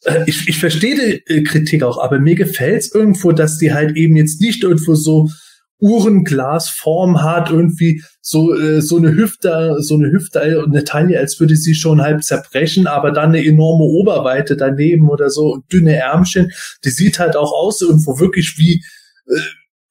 Äh, 0.06 0.24
ich, 0.26 0.48
ich 0.48 0.58
verstehe 0.58 0.94
die 0.94 1.32
äh, 1.32 1.42
Kritik 1.42 1.82
auch, 1.82 1.98
aber 1.98 2.18
mir 2.18 2.34
gefällt 2.34 2.82
es 2.82 2.94
irgendwo, 2.94 3.32
dass 3.32 3.58
die 3.58 3.72
halt 3.72 3.96
eben 3.96 4.16
jetzt 4.16 4.40
nicht 4.40 4.62
irgendwo 4.62 4.94
so 4.94 5.28
Uhrenglasform 5.78 7.22
hat, 7.22 7.50
irgendwie 7.50 8.02
so 8.20 8.54
äh, 8.54 8.80
so 8.80 8.96
eine 8.96 9.14
Hüfte, 9.14 9.76
so 9.80 9.94
eine 9.94 10.10
Hüfte 10.10 10.62
und 10.64 10.72
eine 10.74 10.84
Taille, 10.84 11.18
als 11.18 11.38
würde 11.38 11.56
sie 11.56 11.74
schon 11.74 12.00
halb 12.00 12.24
zerbrechen, 12.24 12.86
aber 12.86 13.10
dann 13.10 13.30
eine 13.30 13.44
enorme 13.44 13.84
Oberweite 13.84 14.56
daneben 14.56 15.10
oder 15.10 15.28
so 15.30 15.52
und 15.52 15.72
dünne 15.72 15.96
Ärmchen. 15.96 16.52
Die 16.84 16.90
sieht 16.90 17.18
halt 17.18 17.36
auch 17.36 17.52
aus 17.52 17.82
irgendwo 17.82 18.18
wirklich 18.18 18.54
wie 18.56 18.82
äh, 19.28 19.40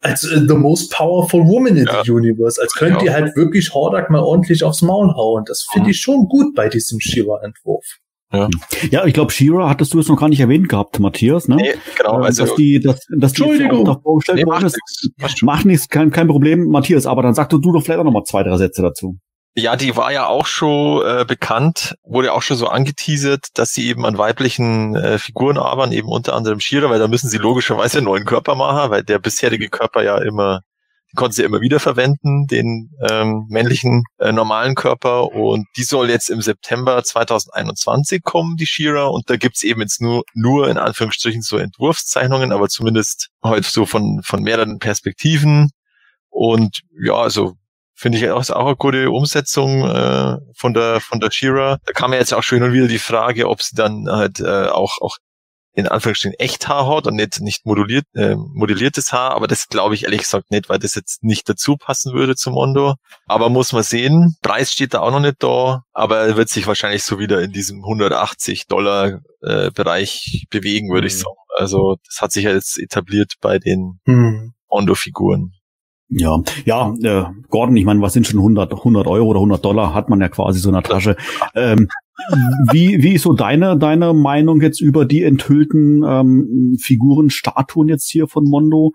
als 0.02 0.24
äh, 0.24 0.40
the 0.48 0.56
most 0.56 0.92
powerful 0.92 1.46
woman 1.46 1.78
in 1.78 1.86
ja. 1.86 2.04
the 2.04 2.12
universe, 2.12 2.62
als 2.62 2.74
könnte 2.74 3.04
die 3.04 3.12
halt 3.12 3.36
wirklich 3.36 3.74
Hordak 3.74 4.10
mal 4.10 4.22
ordentlich 4.22 4.64
aufs 4.64 4.82
Maul 4.82 5.14
hauen. 5.16 5.44
Das 5.46 5.66
finde 5.72 5.88
mhm. 5.88 5.92
ich 5.92 6.00
schon 6.00 6.26
gut 6.28 6.56
bei 6.56 6.70
diesem 6.70 7.00
Shiva-Entwurf. 7.00 7.86
Ja, 8.32 8.50
ja 8.90 9.06
ich 9.06 9.14
glaube, 9.14 9.32
Shira 9.32 9.70
hattest 9.70 9.94
du 9.94 10.00
es 10.00 10.08
noch 10.08 10.20
gar 10.20 10.30
nicht 10.30 10.40
erwähnt 10.40 10.70
gehabt, 10.70 11.00
Matthias, 11.00 11.48
ne? 11.48 11.56
Nee, 11.56 11.74
genau. 11.98 12.18
Ähm, 12.18 12.24
also, 12.24 12.46
dass 12.46 12.56
die, 12.56 12.80
dass, 12.80 13.00
dass 13.10 13.32
Entschuldigung. 13.32 13.86
die 13.86 14.02
vorgestellt 14.02 14.40
nee, 14.40 14.46
worden 14.46 14.66
ist. 14.66 14.78
Nix. 15.18 15.42
Macht 15.42 15.66
nichts, 15.66 15.90
kein, 15.90 16.12
kein 16.12 16.28
Problem, 16.28 16.68
Matthias, 16.68 17.06
aber 17.06 17.22
dann 17.22 17.34
sag 17.34 17.50
du 17.50 17.60
doch 17.60 17.82
vielleicht 17.82 18.00
auch 18.00 18.04
noch 18.04 18.12
mal 18.12 18.24
zwei, 18.24 18.44
drei 18.44 18.58
Sätze 18.58 18.82
dazu. 18.82 19.18
Ja, 19.58 19.78
die 19.78 19.96
war 19.96 20.12
ja 20.12 20.28
auch 20.28 20.48
schon 20.48 21.02
äh, 21.06 21.24
bekannt, 21.26 21.96
wurde 22.04 22.34
auch 22.34 22.42
schon 22.42 22.58
so 22.58 22.68
angeteasert, 22.68 23.48
dass 23.54 23.72
sie 23.72 23.88
eben 23.88 24.06
an 24.06 24.18
weiblichen 24.18 24.96
äh, 24.98 25.18
Figuren 25.18 25.58
arbeiten, 25.58 25.94
eben 25.94 26.10
unter 26.10 26.34
anderem 26.34 26.60
Shira, 26.60 26.90
weil 26.90 27.00
da 27.00 27.08
müssen 27.08 27.30
sie 27.30 27.38
logischerweise 27.38 28.00
einen 28.00 28.06
neuen 28.06 28.26
Körper 28.26 28.56
machen, 28.56 28.92
weil 28.92 29.04
der 29.04 29.18
bisherige 29.18 29.70
Körper 29.70 30.04
ja 30.04 30.18
immer 30.18 30.60
konnte 31.16 31.36
sie 31.36 31.44
immer 31.44 31.62
wieder 31.62 31.80
verwenden, 31.80 32.48
den 32.48 32.92
ähm, 33.10 33.46
männlichen 33.50 34.04
äh, 34.20 34.32
normalen 34.32 34.76
Körper. 34.76 35.32
Und 35.32 35.66
die 35.78 35.84
soll 35.84 36.10
jetzt 36.10 36.30
im 36.30 36.42
September 36.42 37.04
2021 37.04 38.24
kommen, 38.24 38.58
die 38.58 38.66
Shira. 38.66 39.06
Und 39.06 39.30
da 39.30 39.38
gibt's 39.38 39.64
eben 39.64 39.82
jetzt 39.82 40.02
nur, 40.02 40.24
nur 40.34 40.70
in 40.70 40.78
Anführungsstrichen 40.78 41.42
so 41.42 41.58
Entwurfszeichnungen, 41.58 42.52
aber 42.52 42.70
zumindest 42.70 43.30
heute 43.44 43.70
so 43.70 43.86
von, 43.86 44.22
von 44.24 44.44
mehreren 44.44 44.80
Perspektiven. 44.80 45.72
Und 46.30 46.82
ja, 47.02 47.16
also 47.16 47.56
finde 47.96 48.18
ich 48.18 48.30
auch, 48.30 48.42
ist 48.42 48.52
auch 48.52 48.68
eine 48.68 48.76
gute 48.76 49.10
Umsetzung 49.10 49.84
äh, 49.90 50.38
von 50.58 50.74
der 50.74 51.00
von 51.00 51.20
der 51.20 51.32
Shira. 51.32 51.78
Da 51.86 51.94
kam 51.94 52.14
ja 52.14 52.20
jetzt 52.20 52.34
auch 52.34 52.44
schon 52.44 52.58
hin 52.58 52.68
und 52.68 52.74
wieder 52.74 52.88
die 52.88 53.00
Frage, 53.00 53.48
ob 53.48 53.62
sie 53.62 53.76
dann 53.76 54.08
halt 54.10 54.42
äh, 54.42 54.68
auch 54.68 54.98
auch 55.02 55.18
in 55.76 55.88
Anführungsstrichen 55.88 56.40
echt 56.40 56.68
Haar 56.70 56.88
hat 56.88 57.06
und 57.06 57.16
nicht, 57.16 57.42
nicht 57.42 57.66
moduliert, 57.66 58.06
äh, 58.14 58.36
modelliertes 58.36 59.12
Haar, 59.12 59.32
aber 59.32 59.48
das 59.48 59.68
glaube 59.68 59.94
ich 59.94 60.06
ehrlich 60.06 60.22
gesagt 60.22 60.50
nicht, 60.50 60.70
weil 60.70 60.80
das 60.80 60.96
jetzt 60.96 61.24
nicht 61.24 61.48
dazu 61.50 61.76
passen 61.76 62.14
würde 62.14 62.36
zum 62.36 62.54
Mondo. 62.54 62.96
Aber 63.28 63.50
muss 63.50 63.74
man 63.74 63.84
sehen, 63.84 64.38
Preis 64.42 64.72
steht 64.72 64.94
da 64.94 65.02
auch 65.02 65.12
noch 65.12 65.20
nicht 65.20 65.44
da, 65.44 65.84
aber 65.92 66.20
er 66.20 66.38
wird 66.38 66.50
sich 66.50 66.66
wahrscheinlich 66.66 67.04
so 67.04 67.20
wieder 67.20 67.42
in 67.42 67.52
diesem 67.52 67.84
180 67.84 68.68
Dollar 68.68 69.20
äh, 69.42 69.70
Bereich 69.72 70.46
bewegen, 70.50 70.90
würde 70.90 71.02
mhm. 71.02 71.08
ich 71.08 71.18
sagen. 71.18 71.36
Also 71.58 71.98
das 72.06 72.22
hat 72.22 72.32
sich 72.32 72.46
ja 72.46 72.52
jetzt 72.52 72.80
etabliert 72.80 73.34
bei 73.42 73.60
den 73.60 74.00
mhm. 74.06 74.54
Mondo-Figuren. 74.70 75.52
Ja, 76.10 76.42
ja, 76.66 76.94
äh, 77.02 77.26
Gordon, 77.50 77.76
ich 77.78 77.86
meine, 77.86 78.02
was 78.02 78.14
sind 78.14 78.28
schon 78.28 78.40
100, 78.40 78.74
100 78.74 79.08
Euro 79.08 79.30
oder 79.30 79.40
100 79.40 79.66
Dollar 79.66 79.94
hat 79.94 80.08
man 80.08 80.22
ja 80.22 80.30
quasi 80.30 80.60
so 80.60 80.70
in 80.70 80.76
der 80.76 80.84
Tasche. 80.84 81.16
Ähm, 81.56 81.88
wie, 82.72 83.02
wie 83.02 83.14
ist 83.14 83.24
so 83.24 83.34
deine, 83.34 83.78
deine 83.78 84.14
Meinung 84.14 84.62
jetzt 84.62 84.82
über 84.82 85.06
die 85.06 85.24
enthüllten 85.24 86.04
ähm, 86.04 86.78
Figuren, 86.80 87.30
Statuen 87.30 87.88
jetzt 87.88 88.10
hier 88.10 88.28
von 88.28 88.46
Mondo? 88.46 88.92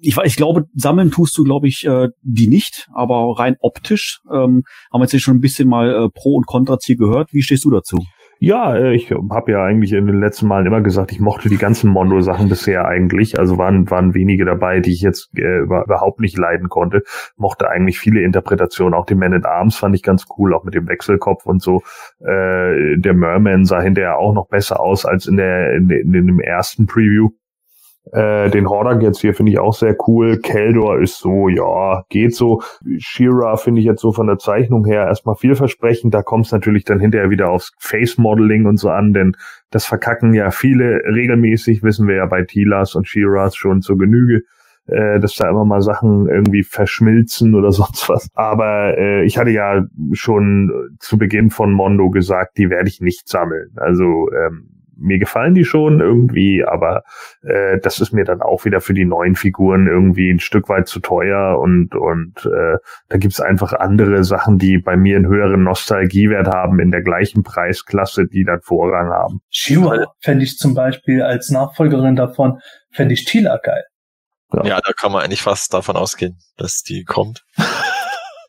Ich, 0.00 0.16
ich 0.24 0.36
glaube, 0.36 0.66
sammeln 0.74 1.10
tust 1.10 1.38
du, 1.38 1.44
glaube 1.44 1.68
ich, 1.68 1.86
äh, 1.86 2.08
die 2.22 2.48
nicht, 2.48 2.88
aber 2.92 3.38
rein 3.38 3.56
optisch 3.60 4.20
ähm, 4.30 4.64
haben 4.92 5.00
wir 5.00 5.02
jetzt 5.02 5.12
hier 5.12 5.20
schon 5.20 5.36
ein 5.36 5.40
bisschen 5.40 5.68
mal 5.68 5.90
äh, 5.90 6.08
Pro 6.10 6.34
und 6.34 6.46
Contra 6.46 6.78
hier 6.82 6.96
gehört. 6.96 7.32
Wie 7.32 7.42
stehst 7.42 7.64
du 7.64 7.70
dazu? 7.70 7.98
Ja, 8.42 8.74
äh, 8.74 8.94
ich 8.94 9.10
habe 9.10 9.52
ja 9.52 9.62
eigentlich 9.62 9.92
in 9.92 10.06
den 10.06 10.18
letzten 10.18 10.46
Malen 10.46 10.64
immer 10.64 10.80
gesagt, 10.80 11.12
ich 11.12 11.20
mochte 11.20 11.50
die 11.50 11.58
ganzen 11.58 11.90
Mondo-Sachen 11.90 12.48
bisher 12.48 12.86
eigentlich. 12.86 13.38
Also 13.38 13.58
waren, 13.58 13.90
waren 13.90 14.14
wenige 14.14 14.46
dabei, 14.46 14.80
die 14.80 14.94
ich 14.94 15.02
jetzt 15.02 15.28
äh, 15.36 15.58
überhaupt 15.58 16.20
nicht 16.20 16.38
leiden 16.38 16.70
konnte. 16.70 17.02
Mochte 17.36 17.68
eigentlich 17.68 17.98
viele 17.98 18.22
Interpretationen. 18.22 18.94
Auch 18.94 19.04
den 19.04 19.18
Man 19.18 19.34
at 19.34 19.44
Arms 19.44 19.76
fand 19.76 19.94
ich 19.94 20.02
ganz 20.02 20.24
cool, 20.38 20.54
auch 20.54 20.64
mit 20.64 20.74
dem 20.74 20.88
Wechselkopf 20.88 21.44
und 21.44 21.60
so. 21.60 21.82
Äh, 22.20 22.96
der 22.96 23.12
Merman 23.12 23.66
sah 23.66 23.82
hinterher 23.82 24.16
auch 24.16 24.32
noch 24.32 24.48
besser 24.48 24.80
aus 24.80 25.04
als 25.04 25.26
in 25.26 25.36
der 25.36 25.74
in, 25.74 25.90
in, 25.90 26.14
in 26.14 26.26
dem 26.26 26.40
ersten 26.40 26.86
Preview. 26.86 27.28
Äh, 28.12 28.50
den 28.50 28.68
Hordak 28.68 29.02
jetzt 29.02 29.20
hier 29.20 29.34
finde 29.34 29.52
ich 29.52 29.58
auch 29.58 29.74
sehr 29.74 29.94
cool. 30.06 30.38
Keldor 30.38 31.00
ist 31.00 31.18
so, 31.18 31.48
ja, 31.48 32.02
geht 32.08 32.34
so. 32.34 32.62
Shira 32.98 33.56
finde 33.56 33.80
ich 33.80 33.86
jetzt 33.86 34.00
so 34.00 34.12
von 34.12 34.26
der 34.26 34.38
Zeichnung 34.38 34.84
her 34.84 35.06
erstmal 35.06 35.36
vielversprechend. 35.36 36.14
Da 36.14 36.22
kommt 36.22 36.46
es 36.46 36.52
natürlich 36.52 36.84
dann 36.84 36.98
hinterher 36.98 37.30
wieder 37.30 37.50
aufs 37.50 37.72
Face 37.78 38.18
Modeling 38.18 38.66
und 38.66 38.78
so 38.78 38.88
an, 38.88 39.12
denn 39.12 39.36
das 39.70 39.84
verkacken 39.84 40.34
ja 40.34 40.50
viele 40.50 41.02
regelmäßig, 41.04 41.82
wissen 41.82 42.08
wir 42.08 42.16
ja 42.16 42.26
bei 42.26 42.42
Tilas 42.42 42.94
und 42.94 43.06
Shiras 43.06 43.54
schon 43.54 43.82
zur 43.82 43.98
Genüge 43.98 44.42
äh, 44.90 45.20
dass 45.20 45.34
da 45.34 45.48
immer 45.48 45.64
mal 45.64 45.82
Sachen 45.82 46.28
irgendwie 46.28 46.62
verschmilzen 46.62 47.54
oder 47.54 47.72
sonst 47.72 48.08
was. 48.08 48.28
Aber 48.34 48.98
äh, 48.98 49.24
ich 49.24 49.38
hatte 49.38 49.50
ja 49.50 49.84
schon 50.12 50.96
zu 50.98 51.18
Beginn 51.18 51.50
von 51.50 51.72
Mondo 51.72 52.10
gesagt, 52.10 52.58
die 52.58 52.70
werde 52.70 52.88
ich 52.88 53.00
nicht 53.00 53.28
sammeln. 53.28 53.70
Also 53.76 54.28
ähm, 54.32 54.79
mir 55.00 55.18
gefallen 55.18 55.54
die 55.54 55.64
schon 55.64 56.00
irgendwie, 56.00 56.64
aber 56.64 57.02
äh, 57.42 57.78
das 57.80 58.00
ist 58.00 58.12
mir 58.12 58.24
dann 58.24 58.42
auch 58.42 58.64
wieder 58.64 58.80
für 58.80 58.94
die 58.94 59.04
neuen 59.04 59.34
Figuren 59.34 59.86
irgendwie 59.86 60.30
ein 60.30 60.40
Stück 60.40 60.68
weit 60.68 60.88
zu 60.88 61.00
teuer 61.00 61.58
und 61.58 61.94
und 61.94 62.46
äh, 62.46 62.78
da 63.08 63.16
gibt's 63.16 63.40
einfach 63.40 63.72
andere 63.72 64.24
Sachen, 64.24 64.58
die 64.58 64.78
bei 64.78 64.96
mir 64.96 65.16
einen 65.16 65.26
höheren 65.26 65.64
Nostalgiewert 65.64 66.48
haben 66.48 66.80
in 66.80 66.90
der 66.90 67.02
gleichen 67.02 67.42
Preisklasse, 67.42 68.26
die 68.26 68.44
dann 68.44 68.60
Vorrang 68.62 69.10
haben. 69.10 69.40
Shiva 69.50 70.12
fände 70.20 70.44
ich 70.44 70.58
zum 70.58 70.74
Beispiel 70.74 71.22
als 71.22 71.50
Nachfolgerin 71.50 72.16
davon, 72.16 72.60
fände 72.92 73.14
ich 73.14 73.24
Tila 73.24 73.58
geil. 73.62 73.84
Ja. 74.52 74.64
ja, 74.64 74.80
da 74.80 74.92
kann 74.92 75.12
man 75.12 75.22
eigentlich 75.22 75.42
fast 75.42 75.72
davon 75.72 75.96
ausgehen, 75.96 76.38
dass 76.56 76.82
die 76.82 77.04
kommt. 77.04 77.44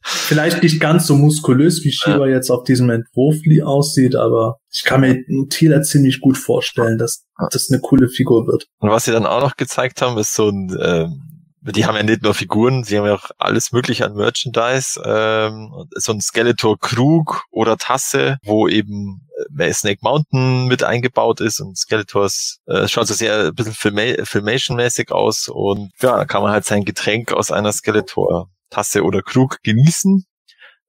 Vielleicht 0.04 0.64
nicht 0.64 0.80
ganz 0.80 1.08
so 1.08 1.16
muskulös, 1.16 1.84
wie 1.84 1.92
Shiva 1.92 2.26
ja. 2.26 2.36
jetzt 2.36 2.50
auf 2.50 2.64
diesem 2.64 2.90
Entwurf 2.90 3.38
aussieht, 3.64 4.16
aber 4.16 4.58
ich 4.72 4.84
kann 4.84 5.02
mir 5.02 5.24
Tila 5.50 5.82
ziemlich 5.84 6.22
gut 6.22 6.38
vorstellen, 6.38 6.98
dass 6.98 7.26
das 7.52 7.70
eine 7.70 7.82
coole 7.82 8.10
Figur 8.10 8.48
wird. 8.48 8.66
Und 8.80 8.90
was 8.90 9.06
sie 9.06 9.12
dann 9.12 9.26
auch 9.26 9.42
noch 9.42 9.58
gezeigt 9.58 10.02
haben, 10.02 10.18
ist 10.18 10.34
so 10.34 10.50
ein, 10.50 10.76
ähm, 10.82 11.32
die 11.62 11.86
haben 11.86 11.96
ja 11.96 12.04
nicht 12.04 12.24
nur 12.24 12.34
Figuren, 12.34 12.84
sie 12.84 12.98
haben 12.98 13.06
ja 13.06 13.16
auch 13.16 13.30
alles 13.38 13.72
mögliche 13.72 14.06
an 14.06 14.16
Merchandise, 14.16 15.00
ähm, 15.06 15.72
so 15.96 16.12
ein 16.12 16.22
Skeletor 16.22 16.80
Krug 16.80 17.44
oder 17.52 17.78
Tasse, 17.78 18.38
wo 18.44 18.68
eben 18.68 19.28
äh, 19.60 19.74
Snake 19.74 20.00
Mountain 20.02 20.66
mit 20.66 20.84
eingebaut 20.84 21.42
ist 21.42 21.60
und 21.60 21.78
Skeletors 21.78 22.60
äh, 22.66 22.88
schaut 22.88 23.08
so 23.08 23.14
sehr 23.14 23.48
ein 23.48 23.56
bisschen 23.56 23.74
Filma 23.74 24.24
Filmation-mäßig 24.24 25.12
aus 25.12 25.48
und 25.48 25.92
ja, 26.02 26.18
da 26.18 26.26
kann 26.26 26.42
man 26.42 26.52
halt 26.52 26.66
sein 26.66 26.86
Getränk 26.86 27.32
aus 27.34 27.52
einer 27.52 27.72
Skeletor 27.72 28.50
Tasse 28.72 29.04
oder 29.04 29.22
Krug 29.22 29.58
genießen. 29.62 30.26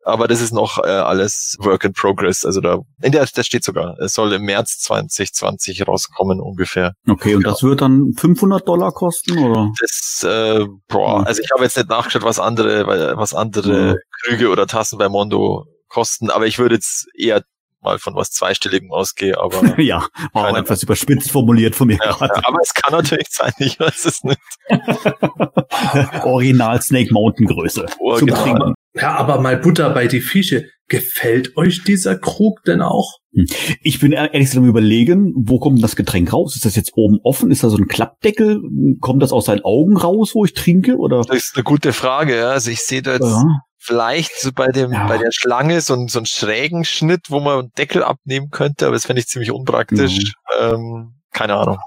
Aber 0.05 0.27
das 0.27 0.41
ist 0.41 0.53
noch 0.53 0.79
äh, 0.79 0.89
alles 0.89 1.57
Work 1.61 1.85
in 1.85 1.93
Progress. 1.93 2.45
Also 2.45 2.61
da, 2.61 2.81
in 3.03 3.13
der, 3.13 3.25
das 3.25 3.47
steht 3.47 3.63
sogar, 3.63 3.97
es 4.01 4.15
soll 4.15 4.33
im 4.33 4.43
März 4.43 4.79
2020 4.81 5.87
rauskommen 5.87 6.41
ungefähr. 6.41 6.95
Okay, 7.07 7.37
und 7.37 7.45
ja. 7.45 7.51
das 7.51 7.63
wird 7.63 7.83
dann 7.83 8.13
500 8.17 8.67
Dollar 8.67 8.91
kosten 8.91 9.39
oder? 9.39 9.71
Das, 9.81 10.25
äh, 10.29 10.67
boah, 10.89 11.25
also 11.25 11.41
ich 11.41 11.51
habe 11.53 11.63
jetzt 11.63 11.77
nicht 11.77 11.89
nachgeschaut, 11.89 12.25
was 12.25 12.41
andere, 12.41 12.87
was 13.17 13.35
andere. 13.35 13.99
Krüge 14.25 14.51
oder 14.51 14.67
Tassen 14.67 14.99
bei 14.99 15.09
Mondo 15.09 15.67
kosten, 15.89 16.31
aber 16.31 16.47
ich 16.47 16.59
würde 16.59 16.77
jetzt 16.77 17.07
eher 17.15 17.43
mal 17.83 17.99
von 17.99 18.15
was 18.15 18.31
Zweistelligem 18.31 18.91
ausgehen, 18.93 19.37
aber. 19.37 19.79
ja, 19.81 20.07
auch 20.33 20.57
etwas 20.57 20.83
überspitzt 20.83 21.31
formuliert 21.31 21.75
von 21.75 21.89
mir 21.89 21.99
ja, 22.03 22.13
gerade. 22.13 22.47
Aber 22.47 22.59
es 22.63 22.75
kann 22.75 22.93
natürlich 22.93 23.29
sein, 23.31 23.53
ich 23.59 23.79
weiß 23.79 24.05
es 24.07 24.23
nicht. 24.25 24.41
Original 26.25 26.81
Snake 26.81 27.13
Mountain 27.13 27.47
Größe. 27.47 27.87
Original. 28.01 28.37
Zum 28.37 28.45
Trinken. 28.45 28.75
Ja, 28.95 29.17
aber 29.17 29.41
mal 29.41 29.57
Butter 29.57 29.91
bei 29.91 30.07
die 30.07 30.21
Fische. 30.21 30.69
Gefällt 30.89 31.57
euch 31.57 31.85
dieser 31.85 32.19
Krug 32.19 32.63
denn 32.65 32.83
auch? 32.83 33.17
Hm. 33.35 33.47
Ich 33.81 34.01
bin 34.01 34.13
ehrlich 34.13 34.33
gesagt 34.33 34.59
am 34.59 34.67
überlegen, 34.67 35.33
wo 35.35 35.59
kommt 35.59 35.83
das 35.83 35.97
Getränk 35.97 36.33
raus? 36.33 36.55
Ist 36.55 36.67
das 36.67 36.77
jetzt 36.77 36.93
oben 36.97 37.19
offen? 37.23 37.51
Ist 37.51 37.65
da 37.65 37.71
so 37.71 37.79
ein 37.79 37.89
Klappdeckel? 37.89 38.61
Kommt 39.01 39.23
das 39.23 39.33
aus 39.33 39.47
seinen 39.47 39.65
Augen 39.65 39.97
raus, 39.97 40.35
wo 40.35 40.45
ich 40.45 40.53
trinke? 40.53 40.99
Oder? 40.99 41.23
Das 41.23 41.37
ist 41.37 41.57
eine 41.57 41.65
gute 41.65 41.95
Frage. 41.95 42.37
Ja. 42.37 42.51
Also 42.51 42.71
ich 42.71 42.81
sehe 42.81 43.01
da 43.01 43.15
jetzt 43.15 43.23
ja. 43.23 43.43
Vielleicht 43.83 44.39
so 44.39 44.53
bei 44.53 44.69
dem 44.69 44.93
ja. 44.93 45.09
bei 45.09 45.19
der 45.19 45.33
Schlange 45.33 45.81
so, 45.81 46.07
so 46.07 46.19
einen 46.21 46.27
schrägen 46.27 46.85
Schnitt, 46.85 47.31
wo 47.31 47.41
man 47.41 47.59
einen 47.59 47.73
Deckel 47.77 48.03
abnehmen 48.03 48.51
könnte, 48.51 48.87
aber 48.87 48.95
das 48.95 49.07
fände 49.07 49.21
ich 49.21 49.27
ziemlich 49.27 49.51
unpraktisch. 49.51 50.35
Mhm. 50.61 50.75
Ähm, 50.75 51.15
keine 51.33 51.55
Ahnung. 51.55 51.79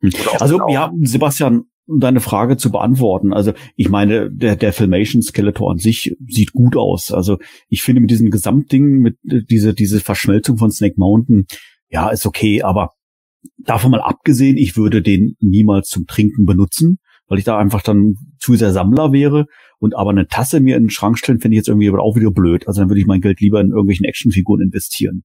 Hm. 0.00 0.12
Also 0.38 0.68
ja, 0.68 0.92
Sebastian, 1.02 1.64
um 1.86 1.98
deine 1.98 2.20
Frage 2.20 2.56
zu 2.56 2.70
beantworten. 2.70 3.32
Also 3.32 3.52
ich 3.76 3.88
meine, 3.88 4.30
der, 4.30 4.56
der 4.56 4.72
Filmation 4.72 5.22
Skeletor 5.22 5.72
an 5.72 5.78
sich 5.78 6.14
sieht 6.28 6.52
gut 6.52 6.76
aus. 6.76 7.10
Also 7.10 7.38
ich 7.68 7.82
finde 7.82 8.02
mit 8.02 8.10
diesem 8.10 8.30
Gesamtding, 8.30 8.98
mit 8.98 9.16
äh, 9.28 9.40
diese, 9.48 9.74
diese 9.74 10.00
Verschmelzung 10.00 10.58
von 10.58 10.70
Snake 10.70 10.94
Mountain, 10.96 11.46
ja, 11.88 12.08
ist 12.10 12.24
okay, 12.24 12.62
aber 12.62 12.90
davon 13.58 13.90
mal 13.90 14.00
abgesehen, 14.00 14.56
ich 14.56 14.76
würde 14.76 15.02
den 15.02 15.34
niemals 15.40 15.88
zum 15.88 16.06
Trinken 16.06 16.44
benutzen, 16.44 16.98
weil 17.32 17.38
ich 17.38 17.46
da 17.46 17.56
einfach 17.56 17.80
dann 17.80 18.16
zu 18.38 18.56
sehr 18.56 18.72
Sammler 18.72 19.10
wäre. 19.10 19.46
Und 19.78 19.96
aber 19.96 20.10
eine 20.10 20.26
Tasse 20.26 20.60
mir 20.60 20.76
in 20.76 20.84
den 20.84 20.90
Schrank 20.90 21.16
stellen, 21.16 21.40
finde 21.40 21.54
ich 21.54 21.60
jetzt 21.60 21.68
irgendwie 21.68 21.88
aber 21.88 22.02
auch 22.02 22.14
wieder 22.14 22.30
blöd. 22.30 22.68
Also 22.68 22.82
dann 22.82 22.90
würde 22.90 23.00
ich 23.00 23.06
mein 23.06 23.22
Geld 23.22 23.40
lieber 23.40 23.58
in 23.58 23.70
irgendwelchen 23.70 24.04
Actionfiguren 24.04 24.60
investieren. 24.60 25.22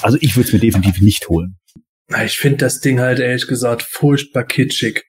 Also 0.00 0.16
ich 0.20 0.36
würde 0.36 0.46
es 0.46 0.52
mir 0.52 0.60
definitiv 0.60 1.00
nicht 1.00 1.28
holen. 1.28 1.56
Ich 2.24 2.38
finde 2.38 2.58
das 2.58 2.78
Ding 2.78 3.00
halt 3.00 3.18
ehrlich 3.18 3.48
gesagt 3.48 3.82
furchtbar 3.82 4.44
kitschig. 4.44 5.02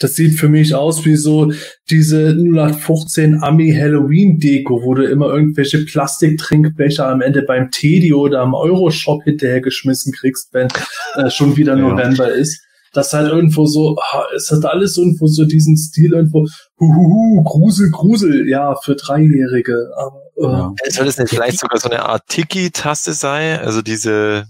Das 0.00 0.16
sieht 0.16 0.40
für 0.40 0.48
mich 0.48 0.74
aus 0.74 1.04
wie 1.04 1.16
so 1.16 1.52
diese 1.90 2.30
0815 2.30 3.42
Ami 3.42 3.74
Halloween 3.74 4.38
Deko, 4.38 4.82
wo 4.82 4.94
du 4.94 5.04
immer 5.04 5.26
irgendwelche 5.26 5.84
Plastiktrinkbecher 5.84 7.06
am 7.06 7.20
Ende 7.20 7.42
beim 7.42 7.70
Teddy 7.70 8.14
oder 8.14 8.40
am 8.40 8.54
Euroshop 8.54 9.24
hinterhergeschmissen 9.24 10.14
kriegst, 10.14 10.54
wenn 10.54 10.68
äh, 11.16 11.28
schon 11.28 11.58
wieder 11.58 11.76
November 11.76 12.30
ja. 12.30 12.34
ist. 12.34 12.64
Das 12.92 13.12
halt 13.12 13.30
irgendwo 13.30 13.66
so, 13.66 13.96
es 14.36 14.50
hat 14.50 14.64
alles 14.64 14.98
irgendwo 14.98 15.26
so 15.26 15.44
diesen 15.44 15.76
Stil 15.76 16.12
irgendwo, 16.12 16.46
huhuhu, 16.78 17.42
Grusel, 17.42 17.90
Grusel, 17.90 18.48
ja, 18.48 18.74
für 18.76 18.96
Dreijährige. 18.96 19.90
Aber, 19.96 20.22
äh, 20.36 20.52
ja. 20.52 20.74
Soll 20.90 21.06
das 21.06 21.18
nicht 21.18 21.30
vielleicht 21.30 21.58
sogar 21.58 21.78
so 21.78 21.88
eine 21.88 22.04
Art 22.04 22.26
Tiki-Taste 22.28 23.12
sein? 23.12 23.60
Also 23.60 23.82
diese 23.82 24.46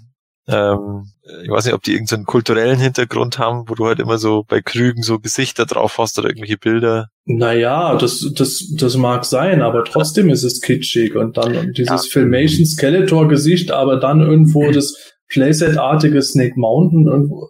ähm, 0.49 1.07
ich 1.45 1.51
weiß 1.51 1.67
nicht, 1.67 1.75
ob 1.75 1.83
die 1.83 1.93
irgendeinen 1.93 2.25
kulturellen 2.25 2.79
Hintergrund 2.79 3.39
haben, 3.39 3.69
wo 3.69 3.75
du 3.75 3.87
halt 3.87 4.01
immer 4.01 4.19
so 4.19 4.45
bei 4.47 4.61
Krügen 4.61 5.03
so 5.03 5.21
Gesichter 5.21 5.67
drauf 5.67 5.99
hast 5.99 6.19
oder 6.19 6.29
irgendwelche 6.29 6.59
Bilder. 6.59 7.09
Naja, 7.25 7.97
das, 7.97 8.29
das, 8.35 8.73
das 8.77 8.97
mag 8.97 9.25
sein, 9.25 9.63
aber 9.63 9.85
trotzdem 9.85 10.31
ist 10.31 10.43
es 10.43 10.61
kitschig 10.61 11.15
und 11.15 11.37
dann 11.37 11.73
dieses 11.73 12.07
ja. 12.07 12.11
Filmation 12.11 12.67
Skeletor 12.67 13.29
Gesicht, 13.29 13.71
aber 13.71 13.99
dann 13.99 14.21
irgendwo 14.21 14.71
das 14.73 14.95
Playset-artige 15.29 16.21
Snake 16.21 16.55
Mountain 16.57 17.07
irgendwo. 17.07 17.49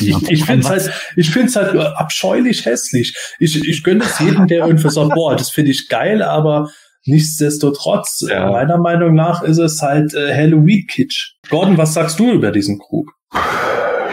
Ich, 0.00 0.30
ich 0.30 0.44
finde 0.44 0.60
es 0.60 0.68
halt, 0.70 0.90
ich 1.16 1.30
find's 1.30 1.56
halt 1.56 1.76
abscheulich 1.76 2.64
hässlich. 2.64 3.16
Ich, 3.38 3.68
ich 3.68 3.82
gönne 3.82 4.04
es 4.04 4.18
jedem, 4.18 4.46
der 4.46 4.66
irgendwie 4.66 4.88
sagt, 4.90 5.10
boah, 5.14 5.36
das 5.36 5.50
finde 5.50 5.70
ich 5.70 5.88
geil, 5.88 6.22
aber 6.22 6.70
Nichtsdestotrotz, 7.06 8.26
ja. 8.28 8.50
meiner 8.50 8.76
Meinung 8.76 9.14
nach 9.14 9.42
ist 9.42 9.58
es 9.58 9.80
halt 9.80 10.12
äh, 10.12 10.34
Halloween-Kitsch. 10.34 11.36
Gordon, 11.48 11.78
was 11.78 11.94
sagst 11.94 12.18
du 12.18 12.30
über 12.30 12.50
diesen 12.50 12.78
Krug? 12.78 13.12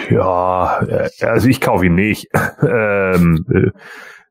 Ja, 0.10 0.82
äh, 0.88 1.10
also 1.26 1.50
ich 1.50 1.60
kaufe 1.60 1.88
ihn 1.88 1.96
nicht. 1.96 2.28
ähm, 2.62 3.46
äh, 3.54 3.72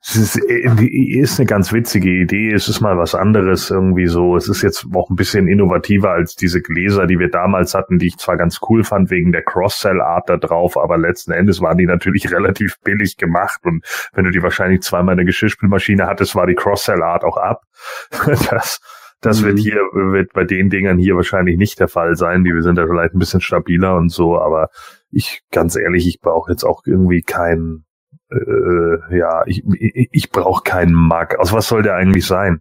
es 0.08 0.14
ist, 0.14 0.36
äh, 0.36 1.18
ist 1.18 1.40
eine 1.40 1.46
ganz 1.46 1.72
witzige 1.72 2.08
Idee. 2.08 2.52
Es 2.52 2.68
ist 2.68 2.80
mal 2.80 2.96
was 2.96 3.16
anderes 3.16 3.70
irgendwie 3.70 4.06
so. 4.06 4.36
Es 4.36 4.48
ist 4.48 4.62
jetzt 4.62 4.86
auch 4.94 5.10
ein 5.10 5.16
bisschen 5.16 5.48
innovativer 5.48 6.12
als 6.12 6.36
diese 6.36 6.62
Gläser, 6.62 7.08
die 7.08 7.18
wir 7.18 7.28
damals 7.28 7.74
hatten, 7.74 7.98
die 7.98 8.06
ich 8.06 8.16
zwar 8.16 8.36
ganz 8.36 8.60
cool 8.68 8.84
fand 8.84 9.10
wegen 9.10 9.32
der 9.32 9.42
Cross-Sell-Art 9.42 10.28
da 10.28 10.36
drauf, 10.36 10.76
aber 10.76 10.96
letzten 10.96 11.32
Endes 11.32 11.60
waren 11.60 11.76
die 11.76 11.86
natürlich 11.86 12.30
relativ 12.32 12.78
billig 12.84 13.16
gemacht. 13.16 13.60
Und 13.64 13.84
wenn 14.12 14.24
du 14.24 14.30
die 14.30 14.42
wahrscheinlich 14.42 14.82
zweimal 14.82 15.14
in 15.14 15.18
der 15.18 15.26
Geschirrspülmaschine 15.26 16.06
hattest, 16.06 16.36
war 16.36 16.46
die 16.46 16.54
Cross-Sell-Art 16.54 17.24
auch 17.24 17.36
ab. 17.36 17.62
Das, 18.50 18.80
das 19.20 19.40
mhm. 19.40 19.46
wird 19.46 19.58
hier, 19.58 19.74
wird 19.92 20.32
bei 20.32 20.44
den 20.44 20.70
Dingern 20.70 20.98
hier 20.98 21.16
wahrscheinlich 21.16 21.56
nicht 21.56 21.80
der 21.80 21.88
Fall 21.88 22.16
sein. 22.16 22.44
Die 22.44 22.54
wir 22.54 22.62
sind 22.62 22.76
da 22.76 22.86
vielleicht 22.86 23.14
ein 23.14 23.18
bisschen 23.18 23.40
stabiler 23.40 23.96
und 23.96 24.10
so, 24.10 24.38
aber 24.38 24.68
ich, 25.10 25.42
ganz 25.50 25.74
ehrlich, 25.74 26.06
ich 26.06 26.20
brauche 26.20 26.50
jetzt 26.52 26.64
auch 26.64 26.82
irgendwie 26.86 27.22
keinen 27.22 27.86
äh, 28.30 29.18
ja, 29.18 29.42
ich, 29.46 29.64
ich, 29.78 30.08
ich 30.12 30.30
brauche 30.30 30.62
keinen 30.62 30.94
Mack. 30.94 31.38
Aus 31.38 31.52
was 31.52 31.68
soll 31.68 31.82
der 31.82 31.94
eigentlich 31.94 32.26
sein? 32.26 32.60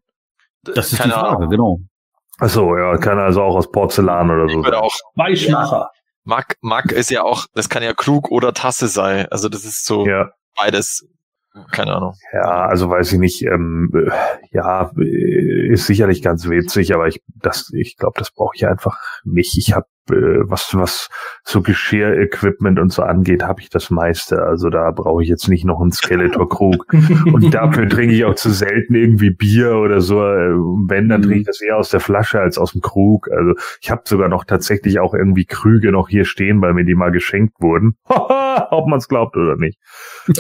Das 0.64 0.92
ist 0.92 1.00
keine 1.00 1.14
die 1.14 1.20
Frage, 1.20 1.38
Ahnung. 1.38 1.50
genau. 1.50 1.80
Achso, 2.40 2.78
ja, 2.78 2.98
kann 2.98 3.18
also 3.18 3.42
auch 3.42 3.56
aus 3.56 3.72
Porzellan 3.72 4.30
oder 4.30 4.50
so. 4.50 4.60
Ich 4.60 4.66
würde 4.66 4.82
auch 4.82 4.94
Weichmacher. 5.16 5.92
Mack, 6.24 6.58
Mack 6.62 6.92
ist 6.92 7.12
ja 7.12 7.24
auch, 7.24 7.46
das 7.54 7.70
kann 7.70 7.84
ja 7.84 7.94
Krug 7.94 8.32
oder 8.32 8.54
Tasse 8.54 8.88
sein. 8.88 9.28
Also 9.30 9.48
das 9.48 9.64
ist 9.64 9.86
so 9.86 10.06
ja. 10.06 10.32
beides 10.56 11.08
keine 11.72 11.96
Ahnung. 11.96 12.16
Ja, 12.34 12.66
also 12.66 12.90
weiß 12.90 13.14
ich 13.14 13.20
nicht. 13.20 13.44
Ähm, 13.44 13.92
ja, 14.52 14.92
ist 14.98 15.88
sicherlich 15.88 16.22
ganz 16.22 16.50
witzig, 16.50 16.94
aber 16.94 17.08
ich, 17.08 17.22
das, 17.28 17.72
ich 17.74 17.98
glaube, 17.98 18.20
das 18.20 18.32
brauche 18.32 18.56
ich 18.56 18.68
einfach 18.68 19.00
nicht. 19.24 19.58
Ich 19.58 19.74
habe 19.74 19.86
äh, 19.86 19.95
was 20.07 20.73
was 20.73 21.10
so 21.44 21.61
Geschirr-Equipment 21.61 22.80
und 22.80 22.91
so 22.91 23.03
angeht, 23.03 23.44
habe 23.44 23.61
ich 23.61 23.69
das 23.69 23.90
meiste. 23.90 24.44
Also 24.44 24.69
da 24.69 24.91
brauche 24.91 25.23
ich 25.23 25.30
jetzt 25.30 25.48
nicht 25.48 25.65
noch 25.65 25.82
einen 25.82 25.91
Skeletor-Krug. 25.91 26.86
und 27.34 27.53
dafür 27.53 27.90
trinke 27.90 28.14
ich 28.14 28.26
auch 28.26 28.36
zu 28.36 28.52
selten 28.52 28.95
irgendwie 28.95 29.32
Bier 29.32 29.77
oder 29.77 30.02
so. 30.02 30.18
Wenn, 30.18 31.10
dann 31.10 31.22
trinke 31.22 31.40
ich 31.40 31.45
das 31.45 31.61
eher 31.61 31.77
aus 31.77 31.90
der 31.90 31.99
Flasche 31.99 32.40
als 32.40 32.57
aus 32.57 32.73
dem 32.73 32.82
Krug. 32.82 33.30
Also 33.32 33.53
ich 33.82 33.91
habe 33.91 34.03
sogar 34.06 34.30
noch 34.30 34.44
tatsächlich 34.45 34.99
auch 34.99 35.14
irgendwie 35.14 35.45
Krüge 35.45 35.91
noch 35.91 36.10
hier 36.10 36.26
stehen, 36.26 36.61
weil 36.61 36.73
mir 36.73 36.86
die 36.86 36.95
mal 36.95 37.11
geschenkt 37.11 37.56
wurden. 37.60 37.95
Ob 38.07 38.88
man 38.88 38.99
es 38.99 39.07
glaubt 39.07 39.36
oder 39.38 39.56
nicht. 39.56 39.80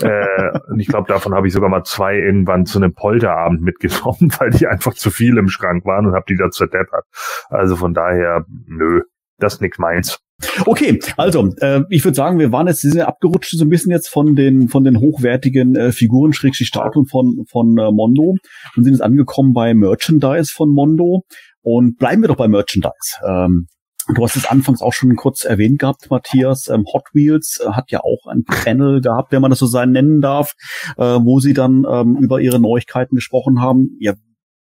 äh, 0.01 0.59
und 0.69 0.79
ich 0.79 0.87
glaube, 0.87 1.07
davon 1.07 1.33
habe 1.33 1.47
ich 1.47 1.53
sogar 1.53 1.69
mal 1.69 1.83
zwei 1.83 2.17
irgendwann 2.17 2.65
zu 2.65 2.79
einem 2.79 2.93
Polterabend 2.93 3.61
mitgenommen, 3.61 4.31
weil 4.39 4.51
die 4.51 4.67
einfach 4.67 4.93
zu 4.93 5.09
viel 5.09 5.37
im 5.37 5.49
Schrank 5.49 5.85
waren 5.85 6.05
und 6.05 6.13
habe 6.13 6.25
die 6.27 6.37
da 6.37 6.49
zerdeppert. 6.49 7.05
Also 7.49 7.75
von 7.75 7.93
daher, 7.93 8.45
nö 8.67 9.01
das 9.37 9.55
ist 9.55 9.61
nichts 9.61 9.77
meins. 9.77 10.19
Okay, 10.65 10.99
also 11.15 11.49
äh, 11.61 11.81
ich 11.89 12.03
würde 12.03 12.15
sagen, 12.15 12.39
wir 12.39 12.51
waren 12.51 12.67
jetzt, 12.67 12.81
sind 12.81 12.99
abgerutscht 12.99 13.57
so 13.57 13.63
ein 13.63 13.69
bisschen 13.69 13.91
jetzt 13.91 14.09
von 14.09 14.35
den 14.35 14.67
von 14.67 14.83
den 14.83 14.99
hochwertigen 14.99 15.75
äh, 15.75 15.91
Figuren, 15.93 16.33
Schrägstrich 16.33 16.67
Statuen 16.67 17.05
von 17.05 17.45
von 17.49 17.77
äh, 17.77 17.91
Mondo 17.91 18.35
und 18.75 18.83
sind 18.83 18.93
jetzt 18.93 19.01
angekommen 19.01 19.53
bei 19.53 19.73
Merchandise 19.73 20.51
von 20.53 20.69
Mondo 20.69 21.23
und 21.61 21.97
bleiben 21.97 22.21
wir 22.21 22.27
doch 22.27 22.35
bei 22.35 22.49
Merchandise. 22.49 23.15
Ähm, 23.25 23.67
Du 24.13 24.23
hast 24.23 24.35
es 24.35 24.45
anfangs 24.45 24.83
auch 24.83 24.93
schon 24.93 25.15
kurz 25.15 25.45
erwähnt 25.45 25.79
gehabt, 25.79 26.11
Matthias. 26.11 26.67
Ähm, 26.67 26.85
Hot 26.93 27.05
Wheels 27.13 27.59
äh, 27.59 27.71
hat 27.71 27.89
ja 27.89 28.01
auch 28.01 28.27
ein 28.29 28.43
Panel 28.43 29.01
gehabt, 29.01 29.31
wenn 29.31 29.41
man 29.41 29.49
das 29.49 29.59
so 29.59 29.65
sein 29.65 29.91
nennen 29.91 30.21
darf, 30.21 30.53
äh, 30.97 31.03
wo 31.03 31.39
sie 31.39 31.53
dann 31.53 31.85
ähm, 31.89 32.15
über 32.17 32.39
ihre 32.39 32.59
Neuigkeiten 32.59 33.15
gesprochen 33.15 33.61
haben. 33.61 33.97
Ja, 33.99 34.13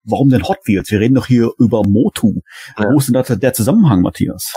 warum 0.04 0.30
denn 0.30 0.44
Hot 0.44 0.60
Wheels? 0.66 0.92
Wir 0.92 1.00
reden 1.00 1.16
doch 1.16 1.28
hier 1.28 1.52
über 1.58 1.84
Motu. 1.84 2.42
Ja. 2.78 2.86
Wo 2.92 3.00
ist 3.00 3.08
denn 3.08 3.14
da 3.14 3.24
der 3.24 3.54
Zusammenhang, 3.54 4.02
Matthias? 4.02 4.54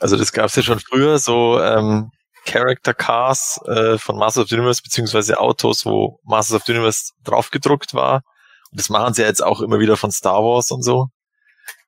Also 0.00 0.16
das 0.16 0.32
gab 0.32 0.46
es 0.46 0.56
ja 0.56 0.62
schon 0.62 0.80
früher, 0.80 1.18
so 1.18 1.60
ähm, 1.60 2.10
Character 2.46 2.94
Cars 2.94 3.60
äh, 3.66 3.98
von 3.98 4.16
Masters 4.16 4.44
of 4.44 4.48
the 4.48 4.56
Universe, 4.56 4.82
beziehungsweise 4.82 5.38
Autos, 5.38 5.84
wo 5.84 6.20
Masters 6.24 6.56
of 6.56 6.62
the 6.66 6.72
Universe 6.72 7.12
draufgedruckt 7.22 7.94
war. 7.94 8.22
Und 8.70 8.80
das 8.80 8.88
machen 8.88 9.14
sie 9.14 9.22
ja 9.22 9.28
jetzt 9.28 9.42
auch 9.42 9.60
immer 9.60 9.78
wieder 9.78 9.96
von 9.96 10.10
Star 10.10 10.42
Wars 10.42 10.70
und 10.70 10.82
so. 10.82 11.08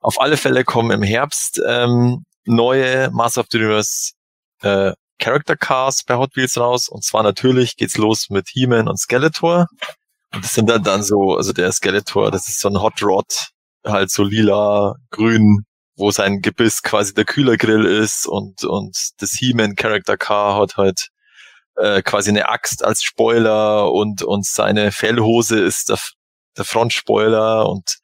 Auf 0.01 0.21
alle 0.21 0.37
Fälle 0.37 0.65
kommen 0.65 0.91
im 0.91 1.03
Herbst 1.03 1.61
ähm, 1.67 2.25
neue 2.45 3.11
Masters 3.11 3.45
of 3.45 3.47
the 3.51 3.59
Universe 3.59 4.13
äh, 4.63 4.93
Character 5.19 5.57
Cars 5.57 6.05
bei 6.05 6.17
Hot 6.17 6.37
Wheels 6.37 6.59
raus. 6.59 6.89
Und 6.89 7.05
zwar 7.05 7.23
natürlich 7.23 7.77
geht's 7.77 7.97
los 7.97 8.29
mit 8.31 8.49
He-Man 8.49 8.89
und 8.89 8.99
Skeletor. 8.99 9.67
Das 10.41 10.55
sind 10.55 10.69
dann, 10.69 10.83
dann 10.83 11.03
so, 11.03 11.37
also 11.37 11.53
der 11.53 11.73
Skeletor, 11.73 12.31
das 12.31 12.49
ist 12.49 12.61
so 12.61 12.69
ein 12.69 12.81
Hot 12.81 13.03
Rod, 13.03 13.49
halt 13.85 14.11
so 14.11 14.23
lila, 14.23 14.95
grün, 15.11 15.65
wo 15.97 16.11
sein 16.11 16.41
Gebiss 16.41 16.83
quasi 16.83 17.15
der 17.15 17.25
Kühlergrill 17.25 17.85
ist 17.85 18.27
und, 18.27 18.65
und 18.65 18.97
das 19.19 19.33
He-Man 19.33 19.77
Character 19.77 20.17
Car 20.17 20.61
hat 20.61 20.77
halt 20.77 21.09
äh, 21.77 22.03
quasi 22.03 22.31
eine 22.31 22.49
Axt 22.49 22.85
als 22.85 23.03
Spoiler 23.03 23.93
und, 23.93 24.23
und 24.23 24.47
seine 24.47 24.93
Fellhose 24.93 25.61
ist 25.61 25.89
der, 25.89 25.99
der 26.57 26.65
Frontspoiler 26.65 27.69
und 27.69 27.99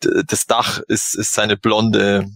das 0.00 0.46
Dach 0.46 0.80
ist, 0.88 1.14
ist 1.14 1.32
seine 1.32 1.56
blonde, 1.56 2.26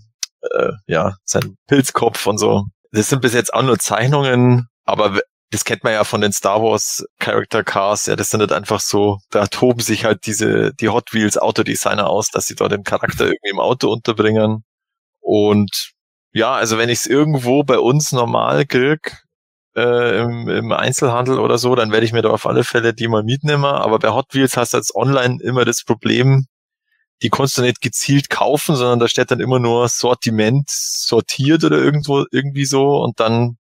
äh, 0.42 0.72
ja, 0.86 1.16
sein 1.24 1.56
Pilzkopf 1.66 2.26
und 2.26 2.38
so. 2.38 2.64
Das 2.92 3.08
sind 3.08 3.20
bis 3.20 3.34
jetzt 3.34 3.52
auch 3.52 3.62
nur 3.62 3.78
Zeichnungen, 3.78 4.68
aber 4.84 5.20
das 5.50 5.64
kennt 5.64 5.84
man 5.84 5.94
ja 5.94 6.04
von 6.04 6.20
den 6.20 6.32
Star 6.32 6.62
Wars 6.62 7.04
Character 7.18 7.64
Cars, 7.64 8.06
ja, 8.06 8.16
das 8.16 8.30
sind 8.30 8.40
halt 8.40 8.52
einfach 8.52 8.80
so, 8.80 9.18
da 9.30 9.46
toben 9.46 9.80
sich 9.80 10.04
halt 10.04 10.26
diese, 10.26 10.74
die 10.74 10.88
Hot 10.88 11.12
Wheels 11.12 11.38
Autodesigner 11.38 12.08
aus, 12.08 12.28
dass 12.30 12.46
sie 12.46 12.54
dort 12.54 12.72
den 12.72 12.84
Charakter 12.84 13.24
irgendwie 13.26 13.50
im 13.50 13.60
Auto 13.60 13.90
unterbringen. 13.90 14.64
Und 15.20 15.92
ja, 16.32 16.54
also 16.54 16.78
wenn 16.78 16.90
ich 16.90 17.00
es 17.00 17.06
irgendwo 17.06 17.64
bei 17.64 17.78
uns 17.78 18.12
normal 18.12 18.66
krieg, 18.66 19.22
äh, 19.76 20.22
im, 20.22 20.48
im 20.48 20.72
Einzelhandel 20.72 21.38
oder 21.38 21.58
so, 21.58 21.74
dann 21.74 21.92
werde 21.92 22.04
ich 22.04 22.12
mir 22.12 22.22
da 22.22 22.30
auf 22.30 22.46
alle 22.46 22.64
Fälle 22.64 22.94
die 22.94 23.08
mal 23.08 23.22
mitnehmen. 23.22 23.64
Aber 23.64 23.98
bei 23.98 24.10
Hot 24.10 24.34
Wheels 24.34 24.56
hast 24.56 24.74
du 24.74 24.78
jetzt 24.78 24.94
online 24.94 25.38
immer 25.42 25.64
das 25.64 25.84
Problem, 25.84 26.46
die 27.22 27.30
konntest 27.30 27.58
du 27.58 27.62
nicht 27.62 27.80
gezielt 27.80 28.30
kaufen, 28.30 28.76
sondern 28.76 28.98
da 29.00 29.08
steht 29.08 29.30
dann 29.30 29.40
immer 29.40 29.58
nur 29.58 29.88
Sortiment 29.88 30.68
sortiert 30.68 31.64
oder 31.64 31.78
irgendwo, 31.78 32.24
irgendwie 32.32 32.64
so 32.64 33.00
und 33.02 33.20
dann 33.20 33.56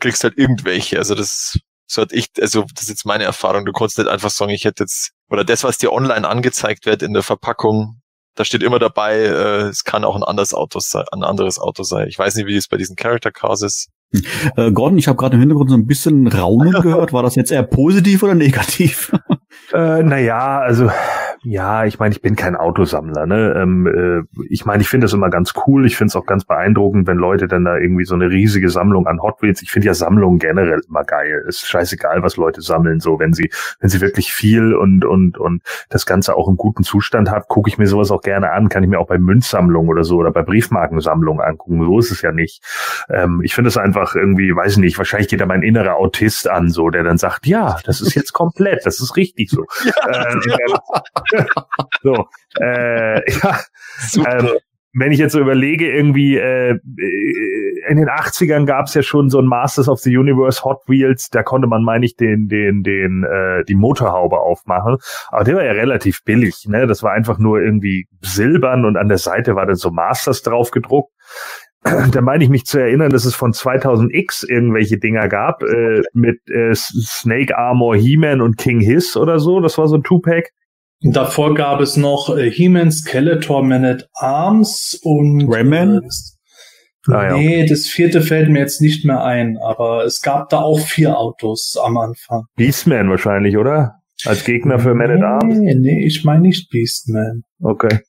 kriegst 0.00 0.24
halt 0.24 0.38
irgendwelche. 0.38 0.98
Also 0.98 1.14
das, 1.14 1.58
so 1.86 2.02
hat 2.02 2.12
ich, 2.12 2.28
also 2.40 2.64
das 2.74 2.84
ist 2.84 2.90
jetzt 2.90 3.06
meine 3.06 3.24
Erfahrung. 3.24 3.64
Du 3.64 3.72
konntest 3.72 3.98
nicht 3.98 4.08
einfach 4.08 4.30
sagen, 4.30 4.50
ich 4.50 4.64
hätte 4.64 4.84
jetzt, 4.84 5.12
oder 5.30 5.44
das, 5.44 5.64
was 5.64 5.78
dir 5.78 5.92
online 5.92 6.28
angezeigt 6.28 6.86
wird 6.86 7.02
in 7.02 7.12
der 7.12 7.22
Verpackung, 7.22 8.00
da 8.34 8.44
steht 8.44 8.62
immer 8.62 8.78
dabei, 8.78 9.16
äh, 9.16 9.62
es 9.66 9.82
kann 9.82 10.04
auch 10.04 10.14
ein 10.14 10.22
anderes 10.22 10.54
Auto 10.54 10.78
sein, 10.78 11.04
ein 11.10 11.24
anderes 11.24 11.58
Auto 11.58 11.82
sein. 11.82 12.06
Ich 12.08 12.18
weiß 12.18 12.36
nicht, 12.36 12.46
wie 12.46 12.56
es 12.56 12.68
bei 12.68 12.76
diesen 12.76 12.94
Character 12.94 13.32
Cars 13.32 13.62
ist. 13.62 13.88
Äh, 14.56 14.70
Gordon, 14.72 14.96
ich 14.96 15.08
habe 15.08 15.18
gerade 15.18 15.34
im 15.34 15.40
Hintergrund 15.40 15.70
so 15.70 15.76
ein 15.76 15.86
bisschen 15.86 16.28
Raunen 16.28 16.72
gehört. 16.82 17.12
War 17.12 17.22
das 17.22 17.34
jetzt 17.34 17.50
eher 17.50 17.64
positiv 17.64 18.22
oder 18.22 18.34
negativ? 18.34 19.12
Äh, 19.72 20.02
naja, 20.02 20.60
also 20.60 20.90
ja, 21.50 21.86
ich 21.86 21.98
meine, 21.98 22.14
ich 22.14 22.20
bin 22.20 22.36
kein 22.36 22.56
Autosammler. 22.56 23.24
Ne? 23.24 23.54
Ähm, 23.56 23.86
äh, 23.86 24.44
ich 24.50 24.66
meine, 24.66 24.82
ich 24.82 24.88
finde 24.90 25.06
das 25.06 25.14
immer 25.14 25.30
ganz 25.30 25.54
cool. 25.66 25.86
Ich 25.86 25.96
finde 25.96 26.08
es 26.08 26.16
auch 26.16 26.26
ganz 26.26 26.44
beeindruckend, 26.44 27.06
wenn 27.06 27.16
Leute 27.16 27.48
dann 27.48 27.64
da 27.64 27.78
irgendwie 27.78 28.04
so 28.04 28.14
eine 28.14 28.28
riesige 28.28 28.68
Sammlung 28.68 29.06
an 29.06 29.22
Hot 29.22 29.40
Wheels. 29.40 29.62
Ich 29.62 29.70
finde 29.70 29.86
ja 29.86 29.94
Sammlungen 29.94 30.38
generell 30.38 30.82
immer 30.86 31.04
geil. 31.04 31.44
Ist 31.48 31.66
scheißegal, 31.66 32.22
was 32.22 32.36
Leute 32.36 32.60
sammeln. 32.60 33.00
So, 33.00 33.18
wenn 33.18 33.32
sie, 33.32 33.50
wenn 33.80 33.88
sie 33.88 34.02
wirklich 34.02 34.30
viel 34.30 34.74
und 34.74 35.06
und 35.06 35.38
und 35.38 35.62
das 35.88 36.04
Ganze 36.04 36.36
auch 36.36 36.48
im 36.48 36.58
guten 36.58 36.82
Zustand 36.82 37.30
hat, 37.30 37.48
gucke 37.48 37.70
ich 37.70 37.78
mir 37.78 37.86
sowas 37.86 38.10
auch 38.10 38.20
gerne 38.20 38.52
an. 38.52 38.68
Kann 38.68 38.82
ich 38.82 38.90
mir 38.90 38.98
auch 38.98 39.08
bei 39.08 39.18
Münzsammlungen 39.18 39.88
oder 39.88 40.04
so 40.04 40.18
oder 40.18 40.32
bei 40.32 40.42
Briefmarkensammlungen 40.42 41.42
angucken. 41.42 41.82
So 41.82 41.98
ist 41.98 42.10
es 42.10 42.20
ja 42.20 42.30
nicht. 42.30 42.62
Ähm, 43.08 43.40
ich 43.42 43.54
finde 43.54 43.68
es 43.68 43.78
einfach 43.78 44.14
irgendwie, 44.14 44.54
weiß 44.54 44.72
ich 44.72 44.78
nicht. 44.78 44.98
Wahrscheinlich 44.98 45.28
geht 45.28 45.40
da 45.40 45.46
mein 45.46 45.62
innerer 45.62 45.96
Autist 45.96 46.46
an, 46.46 46.68
so 46.68 46.90
der 46.90 47.04
dann 47.04 47.16
sagt, 47.16 47.46
ja, 47.46 47.78
das 47.86 48.02
ist 48.02 48.14
jetzt 48.14 48.34
komplett, 48.34 48.84
das 48.84 49.00
ist 49.00 49.16
richtig 49.16 49.48
so. 49.48 49.64
Ja, 49.88 50.28
äh, 51.32 51.37
so, 52.02 52.26
äh, 52.60 53.30
ja, 53.30 53.60
ähm, 54.26 54.50
wenn 54.94 55.12
ich 55.12 55.18
jetzt 55.18 55.32
so 55.32 55.40
überlege, 55.40 55.90
irgendwie 55.90 56.36
äh, 56.36 56.78
in 57.88 57.96
den 57.98 58.08
80ern 58.08 58.64
gab 58.64 58.86
es 58.86 58.94
ja 58.94 59.02
schon 59.02 59.28
so 59.28 59.38
ein 59.38 59.46
Masters 59.46 59.88
of 59.88 60.00
the 60.00 60.16
Universe 60.16 60.64
Hot 60.64 60.80
Wheels, 60.86 61.28
da 61.30 61.42
konnte 61.42 61.68
man, 61.68 61.82
meine 61.82 62.06
ich, 62.06 62.16
den, 62.16 62.48
den, 62.48 62.82
den, 62.82 63.24
äh, 63.24 63.64
die 63.64 63.74
Motorhaube 63.74 64.38
aufmachen. 64.40 64.96
Aber 65.28 65.44
der 65.44 65.56
war 65.56 65.64
ja 65.64 65.72
relativ 65.72 66.24
billig, 66.24 66.66
ne? 66.66 66.86
Das 66.86 67.02
war 67.02 67.12
einfach 67.12 67.38
nur 67.38 67.60
irgendwie 67.60 68.08
silbern 68.22 68.84
und 68.84 68.96
an 68.96 69.08
der 69.08 69.18
Seite 69.18 69.54
war 69.56 69.66
dann 69.66 69.76
so 69.76 69.90
Masters 69.90 70.42
drauf 70.42 70.70
gedruckt. 70.70 71.12
Da 72.10 72.20
meine 72.20 72.42
ich 72.42 72.50
mich 72.50 72.66
zu 72.66 72.78
erinnern, 72.80 73.10
dass 73.10 73.24
es 73.24 73.36
von 73.36 73.52
2000X 73.52 74.48
irgendwelche 74.48 74.98
Dinger 74.98 75.28
gab, 75.28 75.62
äh, 75.62 76.02
mit 76.12 76.40
äh, 76.50 76.74
Snake 76.74 77.56
Armor, 77.56 77.94
He-Man 77.94 78.40
und 78.40 78.58
King 78.58 78.80
Hiss 78.80 79.16
oder 79.16 79.38
so. 79.38 79.60
Das 79.60 79.78
war 79.78 79.86
so 79.86 79.96
ein 79.96 80.02
Two-Pack. 80.02 80.50
Davor 81.00 81.54
gab 81.54 81.80
es 81.80 81.96
noch 81.96 82.36
äh, 82.36 82.50
He-Man, 82.50 82.90
Skeletor, 82.90 83.62
Man 83.62 83.84
at 83.84 84.08
Arms 84.14 84.98
und 85.02 85.48
Rayman? 85.48 86.02
Äh, 87.08 87.12
ah, 87.12 87.24
ja, 87.28 87.36
nee, 87.36 87.66
das 87.66 87.86
vierte 87.86 88.20
fällt 88.20 88.48
mir 88.50 88.58
jetzt 88.58 88.80
nicht 88.82 89.04
mehr 89.04 89.22
ein, 89.22 89.56
aber 89.58 90.04
es 90.04 90.20
gab 90.20 90.48
da 90.48 90.58
auch 90.58 90.80
vier 90.80 91.16
Autos 91.16 91.76
am 91.82 91.96
Anfang. 91.96 92.44
Beastman 92.56 93.08
wahrscheinlich, 93.10 93.56
oder? 93.56 93.94
Als 94.24 94.44
Gegner 94.44 94.80
für 94.80 94.94
Man 94.94 95.10
at 95.12 95.22
Arms? 95.22 95.56
Nee, 95.58 95.74
nee, 95.76 96.04
ich 96.04 96.24
meine 96.24 96.40
nicht 96.42 96.68
Beastman. 96.70 97.42
Okay. 97.62 98.00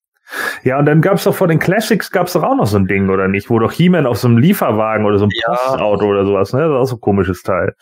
Ja, 0.63 0.77
und 0.79 0.85
dann 0.85 1.01
gab's 1.01 1.23
doch 1.23 1.35
vor 1.35 1.47
den 1.47 1.59
Classics 1.59 2.11
gab's 2.11 2.33
doch 2.33 2.43
auch 2.43 2.55
noch 2.55 2.67
so 2.67 2.77
ein 2.77 2.85
Ding, 2.87 3.09
oder 3.09 3.27
nicht? 3.27 3.49
Wo 3.49 3.59
doch 3.59 3.71
He-Man 3.71 4.05
auf 4.07 4.17
so 4.17 4.27
einem 4.27 4.37
Lieferwagen 4.37 5.05
oder 5.05 5.17
so 5.17 5.25
einem 5.25 5.31
Ja. 5.33 5.55
Postauto 5.55 6.05
oder 6.05 6.25
sowas, 6.25 6.53
ne? 6.53 6.61
Das 6.61 6.69
ist 6.69 6.75
auch 6.75 6.85
so 6.85 6.95
ein 6.95 7.01
komisches 7.01 7.41
Teil. 7.43 7.73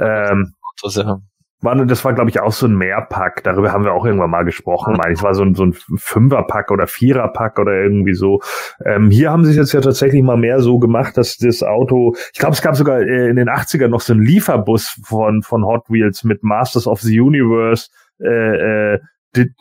Ähm, 0.00 0.52
Das, 0.82 0.96
ja. 0.96 1.18
War, 1.64 1.74
das 1.86 2.04
war, 2.04 2.12
glaube 2.12 2.30
ich, 2.30 2.40
auch 2.40 2.52
so 2.52 2.66
ein 2.66 2.76
Mehrpack. 2.76 3.42
Darüber 3.42 3.72
haben 3.72 3.84
wir 3.84 3.92
auch 3.92 4.04
irgendwann 4.04 4.30
mal 4.30 4.44
gesprochen. 4.44 4.94
Meine 4.96 5.12
ich, 5.12 5.18
es 5.18 5.24
war 5.24 5.34
so 5.34 5.42
ein, 5.42 5.54
so 5.54 5.64
ein 5.64 5.72
Fünferpack 5.72 6.70
oder 6.70 6.86
Viererpack 6.86 7.58
oder 7.58 7.72
irgendwie 7.72 8.14
so. 8.14 8.40
Ähm, 8.84 9.10
hier 9.10 9.30
haben 9.30 9.44
sie 9.44 9.50
es 9.50 9.56
jetzt 9.56 9.72
ja 9.72 9.80
tatsächlich 9.80 10.22
mal 10.22 10.36
mehr 10.36 10.60
so 10.60 10.78
gemacht, 10.78 11.16
dass 11.16 11.36
das 11.38 11.62
Auto, 11.62 12.14
ich 12.32 12.38
glaube, 12.38 12.54
es 12.54 12.62
gab 12.62 12.76
sogar 12.76 13.00
äh, 13.00 13.28
in 13.28 13.36
den 13.36 13.48
80ern 13.48 13.88
noch 13.88 14.00
so 14.00 14.12
einen 14.12 14.22
Lieferbus 14.22 15.00
von, 15.04 15.42
von 15.42 15.64
Hot 15.64 15.88
Wheels 15.88 16.24
mit 16.24 16.42
Masters 16.42 16.86
of 16.86 17.00
the 17.00 17.18
Universe, 17.18 17.88
äh, 18.20 18.94
äh, 18.94 18.98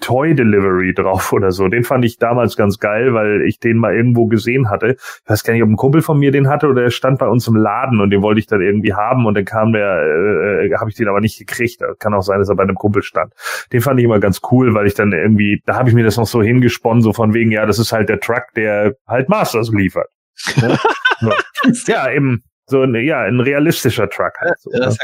Toy 0.01 0.35
Delivery 0.35 0.93
drauf 0.93 1.33
oder 1.33 1.51
so. 1.51 1.67
Den 1.67 1.83
fand 1.83 2.05
ich 2.05 2.17
damals 2.17 2.55
ganz 2.55 2.79
geil, 2.79 3.13
weil 3.13 3.41
ich 3.43 3.59
den 3.59 3.77
mal 3.77 3.95
irgendwo 3.95 4.27
gesehen 4.27 4.69
hatte. 4.69 4.95
Ich 4.97 5.29
weiß 5.29 5.43
gar 5.43 5.53
nicht, 5.53 5.63
ob 5.63 5.69
ein 5.69 5.75
Kumpel 5.75 6.01
von 6.01 6.19
mir 6.19 6.31
den 6.31 6.47
hatte 6.47 6.67
oder 6.67 6.83
er 6.83 6.91
stand 6.91 7.19
bei 7.19 7.27
uns 7.27 7.47
im 7.47 7.55
Laden 7.55 7.99
und 8.01 8.09
den 8.09 8.21
wollte 8.21 8.39
ich 8.39 8.47
dann 8.47 8.61
irgendwie 8.61 8.93
haben 8.93 9.25
und 9.25 9.35
dann 9.35 9.45
kam 9.45 9.73
der, 9.73 10.01
äh, 10.01 10.67
äh, 10.67 10.73
habe 10.75 10.89
ich 10.89 10.95
den 10.95 11.07
aber 11.07 11.21
nicht 11.21 11.37
gekriegt. 11.39 11.81
Kann 11.99 12.13
auch 12.13 12.21
sein, 12.21 12.39
dass 12.39 12.49
er 12.49 12.55
bei 12.55 12.63
einem 12.63 12.75
Kumpel 12.75 13.03
stand. 13.03 13.33
Den 13.71 13.81
fand 13.81 13.99
ich 13.99 14.05
immer 14.05 14.19
ganz 14.19 14.41
cool, 14.51 14.73
weil 14.73 14.87
ich 14.87 14.93
dann 14.93 15.11
irgendwie, 15.11 15.61
da 15.65 15.75
habe 15.75 15.89
ich 15.89 15.95
mir 15.95 16.03
das 16.03 16.17
noch 16.17 16.27
so 16.27 16.41
hingesponnen, 16.41 17.01
so 17.01 17.13
von 17.13 17.33
wegen, 17.33 17.51
ja, 17.51 17.65
das 17.65 17.79
ist 17.79 17.91
halt 17.91 18.09
der 18.09 18.19
Truck, 18.19 18.43
der 18.55 18.93
halt 19.07 19.29
Masters 19.29 19.71
liefert. 19.71 20.07
Ne? 20.61 20.77
Ja, 21.87 22.11
eben 22.11 22.43
so 22.65 22.81
ein, 22.81 22.95
ja, 22.95 23.21
ein 23.21 23.39
realistischer 23.39 24.09
Truck 24.09 24.33
halt. 24.39 24.59
So, 24.59 24.71
Ja, 24.73 24.89
ne? 24.89 24.95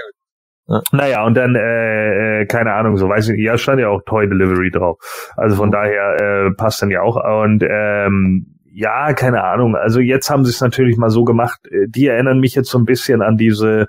Gut. 0.69 0.83
Naja, 0.91 1.25
und 1.25 1.35
dann, 1.35 1.55
äh, 1.55 2.41
äh, 2.41 2.45
keine 2.45 2.73
Ahnung, 2.73 2.97
so 2.97 3.09
weiß 3.09 3.29
ich 3.29 3.35
nicht, 3.35 3.45
ja, 3.45 3.57
stand 3.57 3.81
ja 3.81 3.89
auch 3.89 4.01
Toy 4.05 4.27
Delivery 4.29 4.71
drauf. 4.71 4.97
Also 5.35 5.55
von 5.57 5.71
daher 5.71 6.15
äh, 6.47 6.51
passt 6.51 6.81
dann 6.81 6.91
ja 6.91 7.01
auch. 7.01 7.17
Und 7.43 7.63
ähm, 7.67 8.55
ja, 8.71 9.13
keine 9.13 9.43
Ahnung. 9.43 9.75
Also 9.75 9.99
jetzt 9.99 10.29
haben 10.29 10.45
sie 10.45 10.51
es 10.51 10.61
natürlich 10.61 10.95
mal 10.97 11.09
so 11.09 11.23
gemacht. 11.23 11.59
äh, 11.69 11.87
Die 11.87 12.07
erinnern 12.07 12.39
mich 12.39 12.55
jetzt 12.55 12.69
so 12.69 12.77
ein 12.77 12.85
bisschen 12.85 13.21
an 13.21 13.35
diese, 13.35 13.87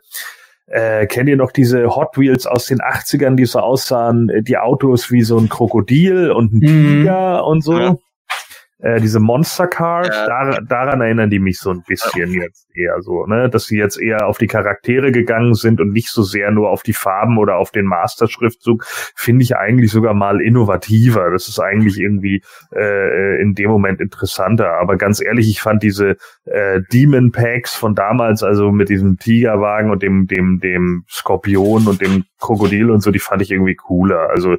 äh, 0.67 1.07
kennt 1.07 1.29
ihr 1.29 1.37
noch 1.37 1.53
diese 1.53 1.95
Hot 1.95 2.17
Wheels 2.17 2.47
aus 2.47 2.67
den 2.67 2.79
80ern, 2.81 3.37
die 3.37 3.45
so 3.45 3.59
aussahen, 3.61 4.29
äh, 4.31 4.43
die 4.43 4.57
Autos 4.59 5.11
wie 5.11 5.23
so 5.23 5.39
ein 5.39 5.49
Krokodil 5.49 6.31
und 6.31 6.53
ein 6.53 6.59
Mhm. 6.59 7.03
Tiger 7.03 7.45
und 7.47 7.63
so? 7.63 7.79
Ja. 7.79 7.95
Äh, 8.83 9.01
diese 9.01 9.21
Monster 9.21 9.67
Cars, 9.67 10.09
Ja. 10.09 10.27
dar 10.27 10.63
daran 10.63 11.01
erinnern 11.01 11.29
die 11.31 11.39
mich 11.39 11.59
so 11.59 11.71
ein 11.71 11.83
bisschen 11.87 12.33
jetzt 12.33 12.67
eher 12.75 13.01
so, 13.03 13.27
ne, 13.27 13.51
dass 13.51 13.67
sie 13.67 13.77
jetzt 13.77 14.01
eher 14.01 14.27
auf 14.27 14.39
die 14.39 14.47
Charaktere 14.47 15.13
gegangen 15.13 15.55
sind 15.55 15.81
und 15.81 15.93
nicht 15.93 16.09
so 16.09 16.23
sehr 16.23 16.51
nur 16.51 16.71
auf 16.71 16.83
die 16.83 16.93
Farben 16.93 17.37
oder 17.39 17.57
auf 17.57 17.71
den 17.73 17.85
Master-Schriftzug, 17.87 18.85
finde 19.15 19.43
ich 19.43 19.57
eigentlich 19.57 19.91
sogar 19.91 20.15
mal 20.15 20.41
innovativer. 20.41 21.31
Das 21.31 21.49
ist 21.49 21.59
eigentlich 21.59 21.99
irgendwie 21.99 22.43
äh, 22.75 23.41
in 23.41 23.55
dem 23.55 23.71
Moment 23.71 24.01
interessanter. 24.01 24.75
Aber 24.81 24.97
ganz 24.97 25.21
ehrlich, 25.23 25.49
ich 25.51 25.61
fand 25.61 25.83
diese 25.83 26.17
äh, 26.45 26.81
Demon 26.93 27.33
Packs 27.33 27.75
von 27.75 27.95
damals, 27.95 28.43
also 28.43 28.71
mit 28.73 28.89
diesem 28.89 29.19
Tigerwagen 29.19 29.91
und 29.91 30.03
dem 30.03 30.27
dem 30.27 30.61
dem 30.61 31.05
Skorpion 31.09 31.87
und 31.87 32.01
dem 32.01 32.25
Krokodil 32.39 32.91
und 32.91 33.01
so, 33.03 33.11
die 33.11 33.19
fand 33.19 33.43
ich 33.43 33.51
irgendwie 33.51 33.75
cooler. 33.75 34.31
Also 34.31 34.57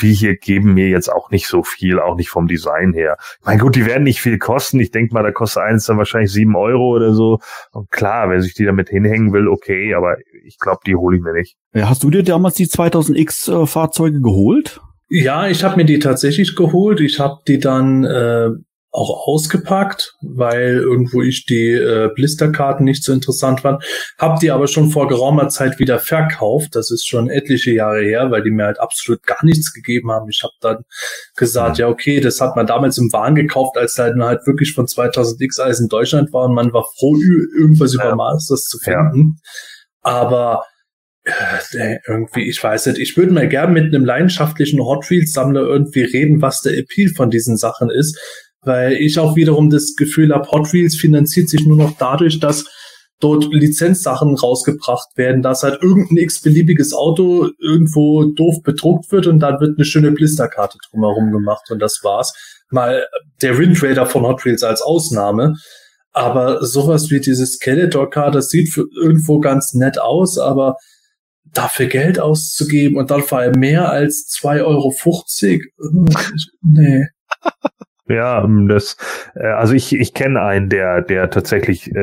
die 0.00 0.12
hier 0.12 0.36
geben 0.36 0.74
mir 0.74 0.88
jetzt 0.88 1.08
auch 1.12 1.30
nicht 1.30 1.46
so 1.46 1.62
viel, 1.62 1.98
auch 1.98 2.16
nicht 2.16 2.28
vom 2.28 2.46
Design 2.46 2.92
her. 2.92 3.16
Mein 3.44 3.58
gut, 3.58 3.76
die 3.76 3.86
werden 3.86 4.02
nicht 4.02 4.20
viel 4.20 4.38
kosten. 4.38 4.80
Ich 4.80 4.90
denke 4.90 5.14
mal, 5.14 5.22
da 5.22 5.30
kostet 5.30 5.62
eins 5.62 5.86
dann 5.86 5.98
wahrscheinlich 5.98 6.32
sieben 6.32 6.56
Euro 6.56 6.94
oder 6.94 7.14
so. 7.14 7.38
Und 7.72 7.90
klar, 7.90 8.28
wer 8.30 8.40
sich 8.42 8.54
die 8.54 8.64
damit 8.64 8.88
hinhängen 8.88 9.32
will, 9.32 9.48
okay, 9.48 9.94
aber 9.94 10.16
ich 10.44 10.58
glaube, 10.58 10.80
die 10.86 10.96
hole 10.96 11.16
ich 11.16 11.22
mir 11.22 11.32
nicht. 11.32 11.56
Ja, 11.72 11.88
hast 11.88 12.02
du 12.02 12.10
dir 12.10 12.22
damals 12.22 12.54
die 12.54 12.66
2000X 12.66 13.62
äh, 13.62 13.66
Fahrzeuge 13.66 14.20
geholt? 14.20 14.80
Ja, 15.08 15.46
ich 15.46 15.62
habe 15.62 15.76
mir 15.76 15.84
die 15.84 15.98
tatsächlich 15.98 16.56
geholt. 16.56 17.00
Ich 17.00 17.20
habe 17.20 17.40
die 17.46 17.58
dann 17.58 18.04
äh, 18.04 18.50
auch 18.94 19.26
ausgepackt, 19.26 20.14
weil 20.22 20.76
irgendwo 20.76 21.20
ich 21.20 21.46
die 21.46 21.72
äh, 21.72 22.10
Blisterkarten 22.14 22.84
nicht 22.84 23.02
so 23.02 23.12
interessant 23.12 23.62
fand. 23.62 23.82
Hab 24.18 24.38
die 24.38 24.52
aber 24.52 24.68
schon 24.68 24.90
vor 24.90 25.08
geraumer 25.08 25.48
Zeit 25.48 25.80
wieder 25.80 25.98
verkauft. 25.98 26.76
Das 26.76 26.92
ist 26.92 27.04
schon 27.04 27.28
etliche 27.28 27.72
Jahre 27.72 28.02
her, 28.02 28.30
weil 28.30 28.44
die 28.44 28.52
mir 28.52 28.66
halt 28.66 28.78
absolut 28.78 29.24
gar 29.24 29.44
nichts 29.44 29.72
gegeben 29.72 30.12
haben. 30.12 30.28
Ich 30.30 30.42
habe 30.44 30.52
dann 30.60 30.84
gesagt, 31.36 31.78
ja 31.78 31.88
okay, 31.88 32.20
das 32.20 32.40
hat 32.40 32.54
man 32.54 32.68
damals 32.68 32.96
im 32.96 33.12
Wahn 33.12 33.34
gekauft, 33.34 33.76
als 33.76 33.94
dann 33.94 34.22
halt 34.22 34.46
wirklich 34.46 34.72
von 34.74 34.86
2000X 34.86 35.60
alles 35.60 35.80
in 35.80 35.88
Deutschland 35.88 36.32
war 36.32 36.44
und 36.44 36.54
man 36.54 36.72
war 36.72 36.84
froh, 36.96 37.16
irgendwas 37.58 37.94
Ja. 37.94 38.04
über 38.06 38.14
Masters 38.14 38.62
zu 38.64 38.78
Ja. 38.86 39.10
finden. 39.10 39.38
Aber 40.02 40.62
äh, 41.24 41.96
irgendwie, 42.06 42.48
ich 42.48 42.62
weiß 42.62 42.86
nicht, 42.86 42.98
ich 42.98 43.16
würde 43.16 43.32
mal 43.32 43.48
gern 43.48 43.72
mit 43.72 43.92
einem 43.94 44.04
leidenschaftlichen 44.04 44.78
Hot 44.80 45.08
Wheels 45.10 45.32
Sammler 45.32 45.62
irgendwie 45.62 46.02
reden, 46.02 46.42
was 46.42 46.60
der 46.60 46.76
Appeal 46.76 47.08
von 47.16 47.30
diesen 47.30 47.56
Sachen 47.56 47.90
ist, 47.90 48.18
weil 48.64 48.94
ich 48.94 49.18
auch 49.18 49.36
wiederum 49.36 49.70
das 49.70 49.94
Gefühl 49.96 50.34
habe, 50.34 50.48
Hot 50.50 50.72
Wheels 50.72 50.96
finanziert 50.96 51.48
sich 51.48 51.66
nur 51.66 51.76
noch 51.76 51.96
dadurch, 51.98 52.40
dass 52.40 52.64
dort 53.20 53.46
Lizenzsachen 53.52 54.36
rausgebracht 54.36 55.16
werden, 55.16 55.42
dass 55.42 55.62
halt 55.62 55.82
irgendein 55.82 56.18
x-beliebiges 56.18 56.92
Auto 56.92 57.48
irgendwo 57.58 58.24
doof 58.24 58.62
bedruckt 58.62 59.10
wird 59.12 59.26
und 59.26 59.40
dann 59.40 59.60
wird 59.60 59.78
eine 59.78 59.84
schöne 59.84 60.12
Blisterkarte 60.12 60.78
drumherum 60.90 61.32
gemacht 61.32 61.70
und 61.70 61.78
das 61.80 62.00
war's. 62.02 62.34
Mal 62.70 63.06
der 63.40 63.58
Wind 63.58 63.82
Raider 63.82 64.06
von 64.06 64.24
Hot 64.24 64.44
Wheels 64.44 64.62
als 64.62 64.82
Ausnahme. 64.82 65.54
Aber 66.12 66.64
sowas 66.64 67.10
wie 67.10 67.20
dieses 67.20 67.54
Skeletor-Car, 67.54 68.30
das 68.30 68.48
sieht 68.48 68.72
für 68.72 68.84
irgendwo 68.94 69.40
ganz 69.40 69.74
nett 69.74 70.00
aus, 70.00 70.38
aber 70.38 70.76
dafür 71.52 71.86
Geld 71.86 72.20
auszugeben 72.20 72.98
und 72.98 73.10
dann 73.10 73.22
vor 73.22 73.38
allem 73.38 73.58
mehr 73.58 73.90
als 73.90 74.28
2,50 74.40 74.62
Euro, 74.64 74.92
äh, 75.42 75.60
nee. 76.62 77.06
Ja, 78.08 78.44
ähm, 78.44 78.68
das, 78.68 78.96
äh, 79.34 79.46
also 79.46 79.74
ich, 79.74 79.94
ich 79.94 80.12
kenne 80.12 80.42
einen, 80.42 80.68
der, 80.68 81.00
der 81.00 81.30
tatsächlich 81.30 81.90
äh, 81.94 81.98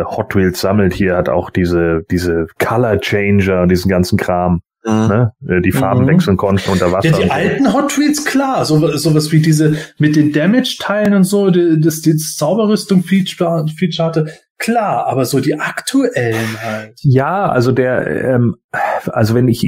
äh, 0.00 0.04
Hot 0.04 0.36
Wheels 0.36 0.60
sammelt 0.60 0.92
hier, 0.92 1.16
hat 1.16 1.28
auch 1.28 1.50
diese, 1.50 2.02
diese 2.10 2.46
Color 2.58 3.00
Changer 3.00 3.62
und 3.62 3.70
diesen 3.70 3.88
ganzen 3.88 4.18
Kram. 4.18 4.60
mhm. 4.84 5.08
ne? 5.08 5.32
Äh, 5.48 5.60
die 5.62 5.72
Farben 5.72 6.02
mhm. 6.02 6.08
wechseln 6.08 6.36
konnten 6.36 6.70
unter 6.70 6.92
Wasser. 6.92 7.08
Ja, 7.08 7.18
die 7.18 7.30
alten 7.30 7.72
Hot 7.72 7.98
Wheels, 7.98 8.24
klar, 8.24 8.64
so, 8.66 8.96
sowas 8.96 9.32
wie 9.32 9.40
diese 9.40 9.76
mit 9.98 10.16
den 10.16 10.32
Damage-Teilen 10.32 11.14
und 11.14 11.24
so, 11.24 11.50
die, 11.50 11.80
das, 11.80 12.02
die 12.02 12.16
Zauberrüstung-Feature 12.16 13.66
Feature 13.78 14.08
hatte, 14.08 14.26
klar, 14.58 15.06
aber 15.06 15.24
so 15.24 15.40
die 15.40 15.58
aktuellen 15.58 16.60
halt. 16.62 16.98
Ja, 17.02 17.48
also 17.48 17.72
der, 17.72 18.06
ähm, 18.34 18.56
also 19.06 19.34
wenn 19.34 19.48
ich 19.48 19.66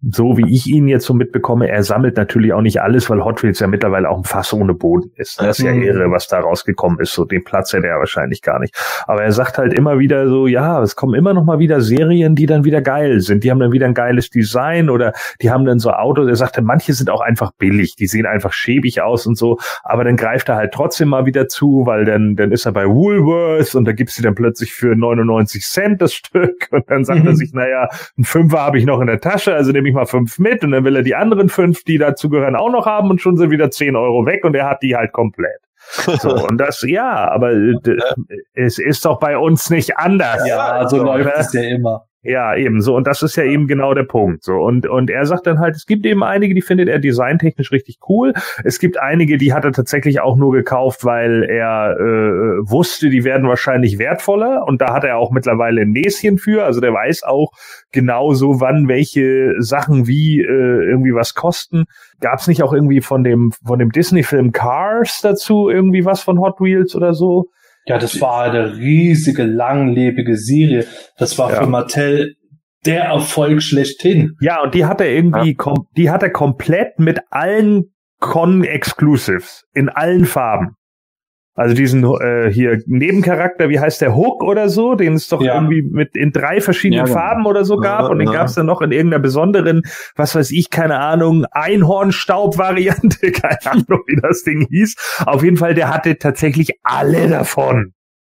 so 0.00 0.36
wie 0.36 0.54
ich 0.54 0.68
ihn 0.68 0.86
jetzt 0.86 1.06
so 1.06 1.14
mitbekomme, 1.14 1.68
er 1.68 1.82
sammelt 1.82 2.16
natürlich 2.16 2.52
auch 2.52 2.60
nicht 2.60 2.80
alles, 2.80 3.10
weil 3.10 3.24
Hot 3.24 3.42
Wheels 3.42 3.58
ja 3.58 3.66
mittlerweile 3.66 4.08
auch 4.08 4.18
ein 4.18 4.24
Fass 4.24 4.52
ohne 4.52 4.72
Boden 4.72 5.10
ist. 5.16 5.40
Das 5.40 5.58
ist 5.58 5.64
ja 5.64 5.72
mhm. 5.72 5.82
irre, 5.82 6.10
was 6.12 6.28
da 6.28 6.38
rausgekommen 6.38 7.00
ist. 7.00 7.12
So 7.12 7.24
den 7.24 7.42
Platz 7.42 7.72
hätte 7.72 7.88
er 7.88 7.98
wahrscheinlich 7.98 8.42
gar 8.42 8.60
nicht. 8.60 8.76
Aber 9.06 9.24
er 9.24 9.32
sagt 9.32 9.58
halt 9.58 9.72
immer 9.72 9.98
wieder 9.98 10.28
so, 10.28 10.46
ja, 10.46 10.80
es 10.82 10.94
kommen 10.94 11.14
immer 11.14 11.34
noch 11.34 11.44
mal 11.44 11.58
wieder 11.58 11.80
Serien, 11.80 12.36
die 12.36 12.46
dann 12.46 12.64
wieder 12.64 12.80
geil 12.80 13.20
sind. 13.20 13.42
Die 13.42 13.50
haben 13.50 13.58
dann 13.58 13.72
wieder 13.72 13.86
ein 13.86 13.94
geiles 13.94 14.30
Design 14.30 14.88
oder 14.88 15.14
die 15.42 15.50
haben 15.50 15.64
dann 15.64 15.80
so 15.80 15.90
Autos. 15.90 16.28
Er 16.28 16.36
sagte, 16.36 16.62
manche 16.62 16.92
sind 16.92 17.10
auch 17.10 17.20
einfach 17.20 17.50
billig. 17.58 17.96
Die 17.96 18.06
sehen 18.06 18.24
einfach 18.26 18.52
schäbig 18.52 19.02
aus 19.02 19.26
und 19.26 19.36
so. 19.36 19.58
Aber 19.82 20.04
dann 20.04 20.16
greift 20.16 20.48
er 20.48 20.54
halt 20.54 20.72
trotzdem 20.72 21.08
mal 21.08 21.26
wieder 21.26 21.48
zu, 21.48 21.86
weil 21.86 22.04
dann, 22.04 22.36
dann 22.36 22.52
ist 22.52 22.66
er 22.66 22.72
bei 22.72 22.86
Woolworth 22.86 23.74
und 23.74 23.84
da 23.84 23.92
gibt's 23.92 24.14
sie 24.14 24.22
dann 24.22 24.36
plötzlich 24.36 24.72
für 24.72 24.94
99 24.94 25.64
Cent 25.64 26.00
das 26.00 26.14
Stück. 26.14 26.68
Und 26.70 26.88
dann 26.88 27.04
sagt 27.04 27.20
mhm. 27.20 27.28
er 27.28 27.34
sich, 27.34 27.52
naja, 27.52 27.88
ein 28.16 28.24
Fünfer 28.24 28.60
habe 28.60 28.78
ich 28.78 28.84
noch 28.84 29.00
in 29.00 29.06
der 29.06 29.20
Tasche, 29.20 29.54
also 29.54 29.72
nehme 29.72 29.87
ich 29.88 29.94
mal 29.94 30.06
fünf 30.06 30.38
mit 30.38 30.62
und 30.64 30.72
dann 30.72 30.84
will 30.84 30.96
er 30.96 31.02
die 31.02 31.14
anderen 31.14 31.48
fünf, 31.48 31.84
die 31.84 31.98
dazugehören, 31.98 32.56
auch 32.56 32.70
noch 32.70 32.86
haben 32.86 33.10
und 33.10 33.20
schon 33.20 33.36
sind 33.36 33.50
wieder 33.50 33.70
zehn 33.70 33.96
Euro 33.96 34.26
weg 34.26 34.44
und 34.44 34.54
er 34.54 34.68
hat 34.68 34.82
die 34.82 34.96
halt 34.96 35.12
komplett. 35.12 35.60
So, 36.20 36.30
und 36.46 36.58
das, 36.58 36.82
ja, 36.86 37.30
aber 37.30 37.52
äh, 37.52 37.78
es 38.52 38.78
ist 38.78 39.04
doch 39.04 39.18
bei 39.18 39.38
uns 39.38 39.70
nicht 39.70 39.96
anders. 39.96 40.46
Ja, 40.46 40.86
so, 40.88 40.98
so 40.98 41.04
läuft 41.04 41.30
es 41.36 41.52
ja 41.52 41.62
immer. 41.62 42.07
Ja, 42.28 42.54
eben 42.54 42.82
so. 42.82 42.94
Und 42.94 43.06
das 43.06 43.22
ist 43.22 43.36
ja 43.36 43.44
eben 43.44 43.66
genau 43.66 43.94
der 43.94 44.02
Punkt. 44.02 44.44
So. 44.44 44.56
Und, 44.56 44.86
und 44.86 45.08
er 45.08 45.24
sagt 45.24 45.46
dann 45.46 45.60
halt, 45.60 45.76
es 45.76 45.86
gibt 45.86 46.04
eben 46.04 46.22
einige, 46.22 46.54
die 46.54 46.60
findet 46.60 46.90
er 46.90 46.98
designtechnisch 46.98 47.72
richtig 47.72 48.00
cool. 48.06 48.34
Es 48.64 48.78
gibt 48.78 49.00
einige, 49.00 49.38
die 49.38 49.54
hat 49.54 49.64
er 49.64 49.72
tatsächlich 49.72 50.20
auch 50.20 50.36
nur 50.36 50.52
gekauft, 50.52 51.06
weil 51.06 51.42
er 51.44 51.96
äh, 51.98 52.70
wusste, 52.70 53.08
die 53.08 53.24
werden 53.24 53.48
wahrscheinlich 53.48 53.98
wertvoller. 53.98 54.66
Und 54.66 54.82
da 54.82 54.92
hat 54.92 55.04
er 55.04 55.16
auch 55.16 55.30
mittlerweile 55.30 55.80
ein 55.80 55.92
Näschen 55.92 56.36
für. 56.36 56.64
Also 56.64 56.82
der 56.82 56.92
weiß 56.92 57.22
auch 57.22 57.52
genauso, 57.92 58.60
wann 58.60 58.88
welche 58.88 59.54
Sachen 59.60 60.06
wie 60.06 60.42
äh, 60.42 60.44
irgendwie 60.44 61.14
was 61.14 61.32
kosten. 61.32 61.84
Gab 62.20 62.40
es 62.40 62.46
nicht 62.46 62.62
auch 62.62 62.74
irgendwie 62.74 63.00
von 63.00 63.24
dem, 63.24 63.52
von 63.64 63.78
dem 63.78 63.90
Disney-Film 63.90 64.52
Cars 64.52 65.20
dazu 65.22 65.70
irgendwie 65.70 66.04
was 66.04 66.22
von 66.22 66.40
Hot 66.40 66.60
Wheels 66.60 66.94
oder 66.94 67.14
so? 67.14 67.48
Ja, 67.88 67.98
das 67.98 68.20
war 68.20 68.44
eine 68.44 68.76
riesige, 68.76 69.44
langlebige 69.44 70.36
Serie. 70.36 70.86
Das 71.16 71.38
war 71.38 71.50
ja. 71.50 71.62
für 71.62 71.66
Mattel 71.66 72.36
der 72.84 73.04
Erfolg 73.04 73.62
schlechthin. 73.62 74.36
Ja, 74.40 74.62
und 74.62 74.74
die 74.74 74.84
hat 74.84 75.00
er 75.00 75.10
irgendwie, 75.10 75.56
ja. 75.58 75.74
die 75.96 76.10
hat 76.10 76.22
er 76.22 76.30
komplett 76.30 76.98
mit 76.98 77.20
allen 77.30 77.92
Con-Exclusives 78.20 79.64
in 79.72 79.88
allen 79.88 80.26
Farben. 80.26 80.74
Also 81.58 81.74
diesen 81.74 82.04
äh, 82.04 82.52
hier 82.52 82.80
Nebencharakter, 82.86 83.68
wie 83.68 83.80
heißt 83.80 84.00
der 84.00 84.14
Hook 84.14 84.44
oder 84.44 84.68
so, 84.68 84.94
den 84.94 85.14
es 85.14 85.26
doch 85.26 85.42
ja. 85.42 85.56
irgendwie 85.56 85.82
mit 85.82 86.14
in 86.14 86.30
drei 86.30 86.60
verschiedenen 86.60 86.98
ja, 86.98 87.04
genau. 87.06 87.18
Farben 87.18 87.46
oder 87.46 87.64
so 87.64 87.78
gab 87.78 88.02
ja, 88.02 88.06
und 88.06 88.20
den 88.20 88.30
gab 88.30 88.46
es 88.46 88.54
dann 88.54 88.66
noch 88.66 88.80
in 88.80 88.92
irgendeiner 88.92 89.20
besonderen, 89.20 89.82
was 90.14 90.36
weiß 90.36 90.52
ich, 90.52 90.70
keine 90.70 91.00
Ahnung, 91.00 91.46
Einhornstaub-Variante, 91.50 93.32
keine 93.32 93.58
Ahnung, 93.72 94.04
wie 94.06 94.20
das 94.22 94.44
Ding 94.44 94.68
hieß. 94.70 95.24
Auf 95.26 95.42
jeden 95.42 95.56
Fall, 95.56 95.74
der 95.74 95.92
hatte 95.92 96.16
tatsächlich 96.18 96.78
alle 96.84 97.26
davon. 97.26 97.92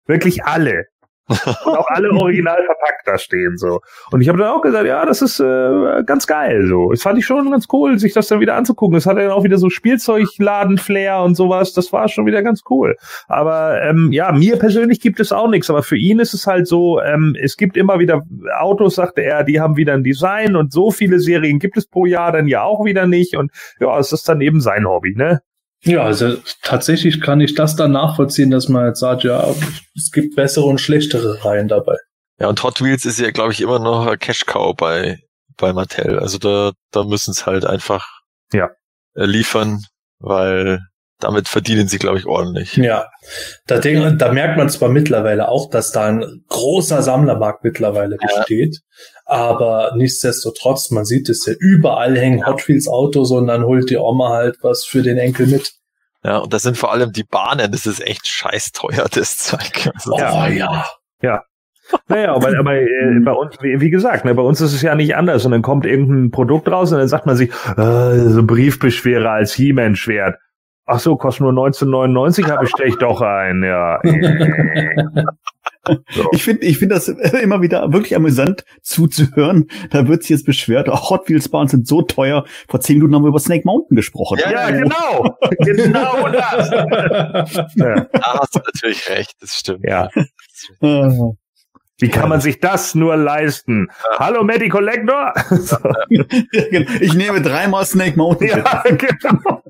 Wirklich 0.07 0.45
alle 0.45 0.87
und 1.65 1.77
auch 1.77 1.89
alle 1.89 2.11
original 2.11 2.63
verpackt 2.65 3.07
da 3.07 3.19
stehen 3.19 3.57
so. 3.57 3.81
Und 4.11 4.21
ich 4.21 4.29
habe 4.29 4.39
dann 4.39 4.49
auch 4.49 4.63
gesagt, 4.63 4.87
ja, 4.87 5.07
das 5.07 5.23
ist 5.23 5.41
äh, 5.41 6.03
ganz 6.05 6.27
geil 6.27 6.67
so. 6.67 6.91
Das 6.91 7.03
fand 7.03 7.19
ich 7.19 7.27
schon 7.27 7.51
ganz 7.51 7.67
cool, 7.73 7.99
sich 7.99 8.13
das 8.13 8.29
dann 8.29 8.41
wieder 8.41 8.57
anzugucken. 8.57 8.97
Es 8.97 9.07
hat 9.07 9.17
dann 9.17 9.31
auch 9.31 9.45
wieder 9.45 9.59
so 9.59 9.71
Spielzeugladen-Flair 9.71 11.23
und 11.23 11.37
sowas. 11.37 11.73
Das 11.73 11.93
war 11.93 12.09
schon 12.09 12.27
wieder 12.27 12.43
ganz 12.43 12.63
cool. 12.69 12.97
Aber 13.29 13.81
ähm, 13.83 14.11
ja, 14.13 14.33
mir 14.33 14.57
persönlich 14.57 15.01
gibt 15.01 15.21
es 15.21 15.33
auch 15.33 15.49
nichts. 15.49 15.71
Aber 15.71 15.83
für 15.83 15.97
ihn 15.97 16.19
ist 16.19 16.35
es 16.35 16.47
halt 16.47 16.67
so, 16.67 17.01
ähm, 17.01 17.37
es 17.41 17.57
gibt 17.57 17.77
immer 17.77 17.99
wieder 17.99 18.23
Autos, 18.59 18.97
sagte 18.97 19.23
er, 19.23 19.45
die 19.45 19.61
haben 19.61 19.77
wieder 19.77 19.95
ein 19.95 20.05
Design 20.05 20.57
und 20.57 20.73
so 20.73 20.91
viele 20.91 21.21
Serien 21.21 21.59
gibt 21.59 21.77
es 21.77 21.87
pro 21.87 22.07
Jahr 22.07 22.33
dann 22.33 22.49
ja 22.49 22.63
auch 22.63 22.85
wieder 22.85 23.07
nicht. 23.07 23.37
Und 23.37 23.53
ja, 23.79 23.99
es 23.99 24.13
ist 24.13 24.29
dann 24.29 24.41
eben 24.41 24.61
sein 24.61 24.87
Hobby, 24.87 25.15
ne? 25.15 25.41
Ja, 25.83 26.03
also 26.03 26.37
tatsächlich 26.63 27.21
kann 27.21 27.41
ich 27.41 27.55
das 27.55 27.75
dann 27.75 27.93
nachvollziehen, 27.93 28.51
dass 28.51 28.69
man 28.69 28.87
jetzt 28.87 29.01
sagt, 29.01 29.25
ja, 29.25 29.55
es 29.97 30.11
gibt 30.13 30.37
bessere 30.37 30.67
und 30.67 30.81
schlechtere 30.81 31.45
Reihen 31.45 31.69
dabei. 31.69 31.97
Ja, 32.39 32.49
und 32.49 32.63
Hot 32.63 32.83
Wheels 32.83 33.05
ist 33.05 33.19
ja, 33.19 33.31
glaube 33.31 33.53
ich, 33.53 33.61
immer 33.61 33.79
noch 33.79 34.07
ein 34.07 34.19
Cash 34.19 34.47
Cow 34.47 34.75
bei, 34.77 35.19
bei 35.57 35.73
Mattel. 35.73 36.19
Also 36.19 36.39
da, 36.39 36.73
da 36.91 37.05
müssen 37.05 37.31
es 37.31 37.47
halt 37.47 37.65
einfach 37.65 38.07
ja. 38.53 38.71
liefern, 39.15 39.85
weil 40.19 40.81
damit 41.19 41.49
verdienen 41.49 41.87
sie, 41.87 41.99
glaube 41.99 42.19
ich, 42.19 42.27
ordentlich. 42.27 42.77
Ja, 42.77 43.07
da, 43.67 43.79
denk, 43.79 44.19
da 44.19 44.33
merkt 44.33 44.57
man 44.57 44.71
zwar 44.71 44.89
mittlerweile 44.89 45.49
auch, 45.49 45.71
dass 45.71 45.93
da 45.93 46.07
ein 46.07 46.45
großer 46.49 47.03
Sammlermarkt 47.03 47.63
mittlerweile 47.63 48.17
besteht, 48.17 48.77
ja. 48.77 49.20
Aber 49.31 49.93
nichtsdestotrotz, 49.95 50.91
man 50.91 51.05
sieht 51.05 51.29
es 51.29 51.47
ja 51.47 51.53
überall 51.59 52.19
hängen 52.19 52.47
Hot 52.47 52.67
Wheels 52.67 52.89
Autos 52.89 53.31
und 53.31 53.47
dann 53.47 53.65
holt 53.65 53.89
die 53.89 53.97
Oma 53.97 54.31
halt 54.31 54.59
was 54.63 54.85
für 54.85 55.03
den 55.03 55.19
Enkel 55.19 55.47
mit. 55.47 55.73
Ja, 56.25 56.39
und 56.39 56.53
das 56.53 56.63
sind 56.63 56.77
vor 56.77 56.93
allem 56.93 57.13
die 57.13 57.23
Bahnen, 57.23 57.71
das 57.71 57.87
ist 57.87 58.01
echt 58.01 58.27
scheiß 58.27 58.73
teuer, 58.73 59.07
das 59.13 59.39
Zeug. 59.39 59.89
Also, 59.95 60.15
oh 60.15 60.19
ja. 60.19 60.85
Ja. 61.23 61.45
Naja, 62.09 62.35
aber, 62.35 62.59
aber 62.59 62.75
äh, 62.75 63.21
bei 63.25 63.33
uns, 63.33 63.57
wie, 63.63 63.81
wie 63.81 63.91
gesagt, 63.91 64.25
ne, 64.25 64.35
bei 64.35 64.43
uns 64.43 64.61
ist 64.61 64.73
es 64.73 64.83
ja 64.83 64.95
nicht 64.95 65.17
anders. 65.17 65.45
Und 65.45 65.53
dann 65.53 65.63
kommt 65.63 65.87
irgendein 65.87 66.31
Produkt 66.31 66.69
raus 66.69 66.93
und 66.93 66.99
dann 66.99 67.09
sagt 67.09 67.27
man 67.27 67.37
sich, 67.37 67.51
äh, 67.77 68.19
so 68.29 68.45
Briefbeschwerer 68.45 69.31
als 69.31 69.53
He-Man-Schwert. 69.55 70.39
Ach 70.93 70.99
so, 70.99 71.15
kostet 71.17 71.43
nur 71.43 71.51
1999, 71.51 72.51
habe 72.51 72.65
ich 72.65 72.73
dich 72.73 72.97
doch 72.97 73.21
ein, 73.21 73.63
ja. 73.63 74.01
So. 76.11 76.29
Ich 76.33 76.45
finde 76.45 76.67
ich 76.67 76.79
finde 76.79 76.95
das 76.95 77.09
immer 77.09 77.63
wieder 77.63 77.91
wirklich 77.93 78.15
amüsant 78.15 78.65
zuzuhören. 78.83 79.67
Da 79.91 80.07
wird 80.09 80.23
sich 80.23 80.31
jetzt 80.31 80.45
beschwert, 80.45 80.89
oh, 80.91 81.09
Hot 81.09 81.29
Wheels 81.29 81.49
Bahnen 81.49 81.69
sind 81.69 81.89
so 81.89 82.03
teuer. 82.03 82.45
Vor 82.69 82.81
zehn 82.81 82.97
Minuten 82.97 83.15
haben 83.15 83.25
wir 83.25 83.29
über 83.29 83.39
Snake 83.39 83.63
Mountain 83.65 83.97
gesprochen. 83.97 84.39
Ja, 84.43 84.51
ja 84.51 84.71
genau. 84.71 85.37
genau 85.59 86.29
das. 86.29 86.71
ja. 87.77 88.07
Da 88.13 88.41
hast 88.41 88.55
du 88.55 88.61
natürlich 88.61 89.09
recht, 89.09 89.35
das 89.41 89.55
stimmt. 89.55 89.85
Ja. 89.89 90.11
Ah. 90.83 91.33
Wie 92.01 92.09
kann 92.09 92.29
man 92.29 92.41
sich 92.41 92.61
das 92.61 92.95
nur 92.95 93.17
leisten? 93.17 93.89
Hallo 94.19 94.43
Medi 94.43 94.69
Collector. 94.69 95.33
Genau. 96.71 96.91
ich 97.01 97.15
nehme 97.15 97.41
dreimal 97.41 97.85
Snake 97.85 98.17
Mountain. 98.17 98.49
Ja, 98.49 98.83
genau. 98.83 99.63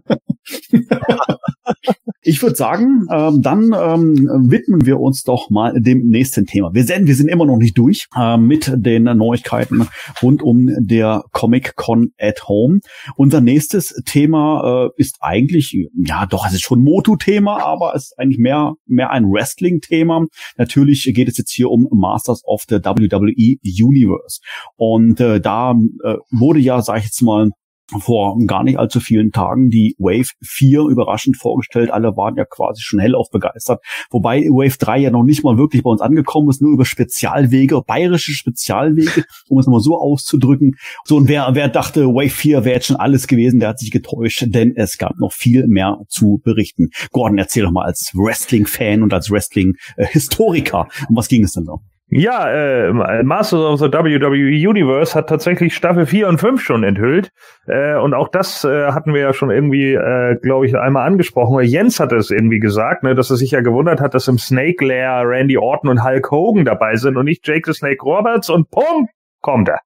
Ich 2.22 2.42
würde 2.42 2.54
sagen, 2.54 3.06
ähm, 3.10 3.40
dann 3.40 3.72
ähm, 3.72 4.50
widmen 4.50 4.84
wir 4.84 5.00
uns 5.00 5.22
doch 5.22 5.48
mal 5.48 5.80
dem 5.80 6.06
nächsten 6.06 6.44
Thema. 6.44 6.70
Wir 6.74 6.84
sind, 6.84 7.06
wir 7.06 7.14
sind 7.14 7.28
immer 7.28 7.46
noch 7.46 7.56
nicht 7.56 7.78
durch 7.78 8.08
äh, 8.14 8.36
mit 8.36 8.70
den 8.76 9.04
Neuigkeiten 9.04 9.88
rund 10.22 10.42
um 10.42 10.68
der 10.78 11.24
Comic 11.32 11.76
Con 11.76 12.10
at 12.18 12.46
Home. 12.46 12.80
Unser 13.16 13.40
nächstes 13.40 13.94
Thema 14.04 14.90
äh, 14.96 15.00
ist 15.00 15.16
eigentlich, 15.20 15.74
ja 15.94 16.26
doch, 16.26 16.46
es 16.46 16.52
ist 16.52 16.62
schon 16.62 16.80
ein 16.80 16.84
Moto-Thema, 16.84 17.64
aber 17.64 17.94
es 17.94 18.04
ist 18.04 18.18
eigentlich 18.18 18.38
mehr, 18.38 18.74
mehr 18.84 19.10
ein 19.10 19.24
Wrestling-Thema. 19.24 20.26
Natürlich 20.58 21.10
geht 21.14 21.28
es 21.28 21.38
jetzt 21.38 21.52
hier 21.52 21.70
um 21.70 21.88
Masters 21.90 22.42
of 22.44 22.64
the 22.68 22.76
WWE 22.76 23.56
Universe. 23.64 24.40
Und 24.76 25.20
äh, 25.20 25.40
da 25.40 25.72
äh, 26.04 26.16
wurde 26.30 26.60
ja, 26.60 26.82
sag 26.82 26.98
ich 26.98 27.04
jetzt 27.04 27.22
mal, 27.22 27.50
vor 27.98 28.36
gar 28.46 28.62
nicht 28.62 28.78
allzu 28.78 29.00
vielen 29.00 29.32
Tagen 29.32 29.68
die 29.68 29.94
Wave 29.98 30.30
4 30.42 30.82
überraschend 30.82 31.36
vorgestellt. 31.36 31.90
Alle 31.90 32.16
waren 32.16 32.36
ja 32.36 32.44
quasi 32.44 32.82
schon 32.82 33.00
hellauf 33.00 33.28
begeistert. 33.30 33.82
Wobei 34.10 34.42
Wave 34.42 34.76
3 34.78 34.98
ja 34.98 35.10
noch 35.10 35.22
nicht 35.22 35.44
mal 35.44 35.58
wirklich 35.58 35.82
bei 35.82 35.90
uns 35.90 36.00
angekommen 36.00 36.48
ist, 36.48 36.62
nur 36.62 36.72
über 36.72 36.84
Spezialwege, 36.84 37.82
bayerische 37.86 38.32
Spezialwege, 38.32 39.24
um 39.48 39.58
es 39.58 39.66
mal 39.66 39.80
so 39.80 39.98
auszudrücken. 39.98 40.76
So, 41.04 41.16
und 41.16 41.28
wer, 41.28 41.50
wer 41.54 41.68
dachte, 41.68 42.06
Wave 42.06 42.30
4 42.30 42.64
wäre 42.64 42.76
jetzt 42.76 42.86
schon 42.86 42.96
alles 42.96 43.26
gewesen, 43.26 43.60
der 43.60 43.70
hat 43.70 43.78
sich 43.78 43.90
getäuscht, 43.90 44.44
denn 44.46 44.74
es 44.76 44.98
gab 44.98 45.18
noch 45.18 45.32
viel 45.32 45.66
mehr 45.66 45.98
zu 46.08 46.40
berichten. 46.44 46.90
Gordon, 47.10 47.38
erzähl 47.38 47.64
doch 47.64 47.72
mal 47.72 47.84
als 47.84 48.12
Wrestling-Fan 48.14 49.02
und 49.02 49.12
als 49.12 49.30
Wrestling-Historiker, 49.30 50.88
um 51.08 51.16
was 51.16 51.28
ging 51.28 51.44
es 51.44 51.52
denn 51.52 51.64
so? 51.64 51.80
Ja, 52.12 52.50
äh, 52.50 52.92
Masters 53.22 53.60
of 53.60 53.78
the 53.78 53.86
WWE 53.86 54.68
Universe 54.68 55.14
hat 55.14 55.28
tatsächlich 55.28 55.76
Staffel 55.76 56.06
4 56.06 56.26
und 56.26 56.38
5 56.38 56.60
schon 56.60 56.82
enthüllt. 56.82 57.30
Äh, 57.68 57.94
und 57.96 58.14
auch 58.14 58.26
das 58.26 58.64
äh, 58.64 58.90
hatten 58.90 59.14
wir 59.14 59.20
ja 59.20 59.32
schon 59.32 59.50
irgendwie, 59.50 59.94
äh, 59.94 60.36
glaube 60.42 60.66
ich, 60.66 60.76
einmal 60.76 61.06
angesprochen. 61.06 61.62
Jens 61.64 62.00
hatte 62.00 62.16
es 62.16 62.32
irgendwie 62.32 62.58
gesagt, 62.58 63.04
ne, 63.04 63.14
dass 63.14 63.30
er 63.30 63.36
sich 63.36 63.52
ja 63.52 63.60
gewundert 63.60 64.00
hat, 64.00 64.14
dass 64.14 64.26
im 64.26 64.38
Snake 64.38 64.84
Lair 64.84 65.22
Randy 65.24 65.56
Orton 65.56 65.88
und 65.88 66.04
Hulk 66.04 66.32
Hogan 66.32 66.64
dabei 66.64 66.96
sind 66.96 67.16
und 67.16 67.26
nicht 67.26 67.46
Jake 67.46 67.62
the 67.64 67.78
Snake 67.78 68.02
Roberts 68.02 68.50
und 68.50 68.68
pum, 68.70 69.08
kommt 69.40 69.68
er. 69.68 69.78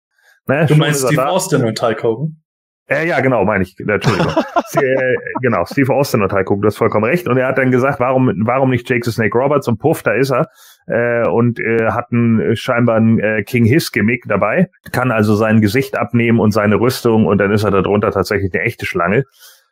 Ne, 0.47 0.65
du 0.67 0.77
meinst 0.77 1.07
Steve 1.07 1.29
Austin 1.29 1.63
und 1.63 1.81
Hulk 1.81 2.03
Hogan? 2.03 2.41
Äh, 2.87 3.09
ja, 3.09 3.21
genau, 3.21 3.45
meine 3.45 3.65
ich. 3.65 3.79
Entschuldigung. 3.79 4.33
äh, 4.75 5.15
genau, 5.41 5.65
Steve 5.65 5.93
Austin 5.93 6.23
und 6.23 6.33
Heiko, 6.33 6.57
du 6.57 6.67
hast 6.67 6.77
vollkommen 6.77 7.05
recht. 7.05 7.29
Und 7.29 7.39
er 7.39 7.49
hat 7.49 7.59
dann 7.59 7.71
gesagt, 7.71 7.99
warum, 8.01 8.33
warum 8.45 8.71
nicht 8.71 8.89
Jake 8.89 9.05
the 9.05 9.11
Snake 9.11 9.37
Roberts? 9.37 9.69
Und 9.69 9.79
puff, 9.79 10.03
da 10.03 10.13
ist 10.13 10.31
er. 10.31 10.49
Äh, 10.87 11.27
und 11.27 11.59
äh, 11.61 11.91
hat 11.91 12.13
einen, 12.13 12.57
scheinbar 12.57 12.97
ein 12.97 13.19
äh, 13.19 13.43
King 13.43 13.65
His 13.65 13.91
Gimmick 13.91 14.25
dabei. 14.27 14.69
Kann 14.93 15.11
also 15.11 15.35
sein 15.35 15.61
Gesicht 15.61 15.97
abnehmen 15.97 16.41
und 16.41 16.51
seine 16.51 16.79
Rüstung 16.79 17.27
und 17.27 17.39
dann 17.39 17.51
ist 17.53 17.65
er 17.65 17.71
darunter 17.71 18.11
tatsächlich 18.11 18.53
eine 18.53 18.65
echte 18.65 18.85
Schlange. 18.85 19.25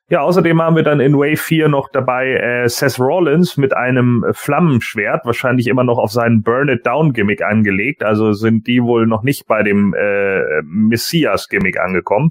Ja, 0.09 0.21
außerdem 0.21 0.61
haben 0.61 0.77
wir 0.77 0.83
dann 0.83 1.01
in 1.01 1.15
Wave 1.15 1.37
4 1.37 1.69
noch 1.69 1.89
dabei 1.91 2.35
äh, 2.35 2.69
Seth 2.69 2.99
Rollins 2.99 3.57
mit 3.57 3.75
einem 3.75 4.27
Flammenschwert, 4.33 5.25
wahrscheinlich 5.25 5.69
immer 5.69 5.85
noch 5.85 5.99
auf 5.99 6.11
seinen 6.11 6.43
Burn 6.43 6.69
It 6.69 6.87
Down 6.87 7.13
Gimmick 7.13 7.43
angelegt. 7.43 8.03
Also 8.05 8.33
sind 8.33 8.67
die 8.67 8.83
wohl 8.83 9.07
noch 9.07 9.23
nicht 9.23 9.47
bei 9.47 9.63
dem 9.63 9.95
äh, 9.95 10.63
Messias 10.65 11.49
Gimmick 11.49 11.81
angekommen. 11.81 12.31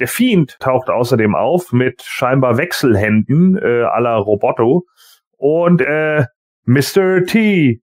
Der 0.00 0.08
Fiend 0.08 0.58
taucht 0.60 0.88
außerdem 0.88 1.34
auf 1.34 1.72
mit 1.72 2.02
scheinbar 2.02 2.56
Wechselhänden 2.56 3.58
äh, 3.58 3.82
à 3.82 4.00
la 4.00 4.16
Roboto 4.16 4.86
und 5.36 5.82
äh, 5.82 6.24
Mr. 6.64 7.24
T 7.26 7.82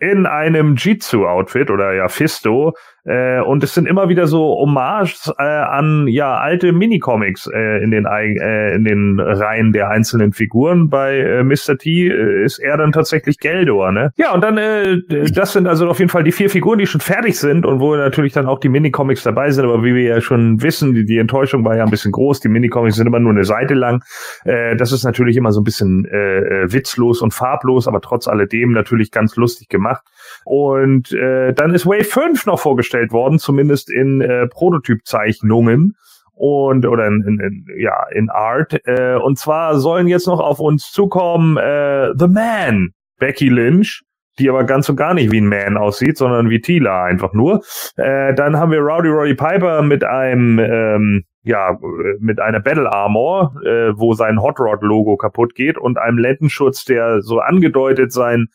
in 0.00 0.26
einem 0.26 0.76
Jitsu-Outfit 0.76 1.70
oder 1.70 1.92
ja 1.94 2.08
Fisto 2.08 2.74
äh, 3.08 3.40
und 3.40 3.64
es 3.64 3.72
sind 3.72 3.88
immer 3.88 4.10
wieder 4.10 4.26
so 4.26 4.54
Hommages 4.58 5.32
äh, 5.38 5.42
an 5.42 6.06
ja 6.08 6.36
alte 6.36 6.72
Minicomics 6.72 7.48
äh, 7.52 7.82
in 7.82 7.90
den 7.90 8.04
äh, 8.04 8.74
in 8.74 8.84
den 8.84 9.18
Reihen 9.18 9.72
der 9.72 9.88
einzelnen 9.88 10.32
Figuren. 10.32 10.90
Bei 10.90 11.16
äh, 11.16 11.42
Mr. 11.42 11.78
T 11.78 12.08
äh, 12.08 12.44
ist 12.44 12.58
er 12.58 12.76
dann 12.76 12.92
tatsächlich 12.92 13.38
Geldor, 13.38 13.92
ne? 13.92 14.12
Ja, 14.16 14.34
und 14.34 14.44
dann 14.44 14.58
äh, 14.58 14.98
das 15.32 15.54
sind 15.54 15.66
also 15.66 15.88
auf 15.88 15.98
jeden 16.00 16.10
Fall 16.10 16.22
die 16.22 16.32
vier 16.32 16.50
Figuren, 16.50 16.78
die 16.78 16.86
schon 16.86 17.00
fertig 17.00 17.38
sind 17.38 17.64
und 17.64 17.80
wo 17.80 17.96
natürlich 17.96 18.34
dann 18.34 18.46
auch 18.46 18.60
die 18.60 18.68
Minicomics 18.68 19.22
dabei 19.22 19.50
sind. 19.52 19.64
Aber 19.64 19.82
wie 19.82 19.94
wir 19.94 20.02
ja 20.02 20.20
schon 20.20 20.60
wissen, 20.60 20.92
die, 20.92 21.06
die 21.06 21.16
Enttäuschung 21.16 21.64
war 21.64 21.76
ja 21.76 21.84
ein 21.84 21.90
bisschen 21.90 22.12
groß. 22.12 22.40
Die 22.40 22.48
Minicomics 22.48 22.96
sind 22.96 23.06
immer 23.06 23.20
nur 23.20 23.32
eine 23.32 23.44
Seite 23.44 23.72
lang. 23.72 24.04
Äh, 24.44 24.76
das 24.76 24.92
ist 24.92 25.04
natürlich 25.04 25.38
immer 25.38 25.52
so 25.52 25.62
ein 25.62 25.64
bisschen 25.64 26.04
äh, 26.04 26.64
äh 26.64 26.72
witzlos 26.72 27.22
und 27.22 27.32
farblos, 27.32 27.88
aber 27.88 28.02
trotz 28.02 28.28
alledem 28.28 28.72
natürlich 28.72 29.10
ganz 29.10 29.36
lustig 29.36 29.70
gemacht. 29.70 30.02
Und 30.44 31.12
äh, 31.12 31.52
dann 31.54 31.74
ist 31.74 31.86
Wave 31.86 32.04
5 32.04 32.46
noch 32.46 32.60
vorgestellt 32.60 32.97
worden, 33.12 33.38
zumindest 33.38 33.90
in 33.90 34.20
äh, 34.20 34.46
Prototypzeichnungen 34.46 35.94
und 36.32 36.86
oder 36.86 37.06
in, 37.06 37.24
in, 37.26 37.40
in 37.40 37.80
ja 37.80 38.06
in 38.12 38.30
Art. 38.30 38.80
Äh, 38.86 39.16
und 39.16 39.38
zwar 39.38 39.78
sollen 39.78 40.06
jetzt 40.06 40.26
noch 40.26 40.40
auf 40.40 40.60
uns 40.60 40.90
zukommen 40.90 41.56
äh, 41.56 42.10
The 42.16 42.28
Man, 42.28 42.90
Becky 43.18 43.48
Lynch, 43.48 44.02
die 44.38 44.48
aber 44.48 44.64
ganz 44.64 44.88
und 44.88 44.96
gar 44.96 45.14
nicht 45.14 45.32
wie 45.32 45.40
ein 45.40 45.48
Man 45.48 45.76
aussieht, 45.76 46.16
sondern 46.16 46.48
wie 46.48 46.60
Tila 46.60 47.04
einfach 47.04 47.32
nur. 47.32 47.62
Äh, 47.96 48.34
dann 48.34 48.56
haben 48.56 48.70
wir 48.70 48.80
Rowdy 48.80 49.08
Roddy 49.08 49.34
Piper 49.34 49.82
mit 49.82 50.04
einem 50.04 50.58
ähm, 50.58 51.24
ja, 51.42 51.78
mit 52.20 52.40
einer 52.40 52.60
Battle 52.60 52.92
Armor, 52.92 53.54
äh, 53.64 53.92
wo 53.96 54.12
sein 54.12 54.42
Hot 54.42 54.60
Rod 54.60 54.82
Logo 54.82 55.16
kaputt 55.16 55.54
geht 55.54 55.78
und 55.78 55.96
einem 55.96 56.18
Lendenschutz, 56.18 56.84
der 56.84 57.22
so 57.22 57.40
angedeutet 57.40 58.12
sein 58.12 58.48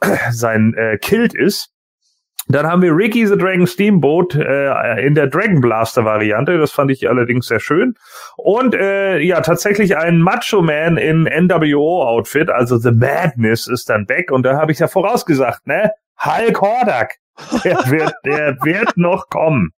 sein 0.30 0.74
äh, 0.74 0.98
Kilt 0.98 1.34
ist. 1.34 1.74
Dann 2.48 2.66
haben 2.66 2.80
wir 2.80 2.96
Ricky 2.96 3.26
the 3.26 3.36
Dragon 3.36 3.66
Steamboat 3.66 4.34
äh, 4.34 5.06
in 5.06 5.14
der 5.14 5.26
Dragon 5.26 5.60
Blaster 5.60 6.04
Variante. 6.04 6.56
Das 6.58 6.72
fand 6.72 6.90
ich 6.90 7.08
allerdings 7.08 7.46
sehr 7.46 7.60
schön. 7.60 7.94
Und 8.36 8.74
äh, 8.74 9.18
ja, 9.18 9.42
tatsächlich 9.42 9.96
ein 9.96 10.18
Macho 10.20 10.62
Man 10.62 10.96
in 10.96 11.24
NWO 11.24 12.02
Outfit. 12.02 12.50
Also 12.50 12.78
The 12.78 12.92
Madness 12.92 13.66
ist 13.66 13.90
dann 13.90 14.06
back. 14.06 14.30
Und 14.30 14.44
da 14.44 14.56
habe 14.56 14.72
ich 14.72 14.78
ja 14.78 14.88
vorausgesagt, 14.88 15.66
ne? 15.66 15.92
Hulk 16.24 16.60
Hordak. 16.60 17.16
Der 17.64 17.76
wird, 17.86 18.14
der 18.24 18.56
wird 18.62 18.96
noch 18.96 19.28
kommen. 19.28 19.70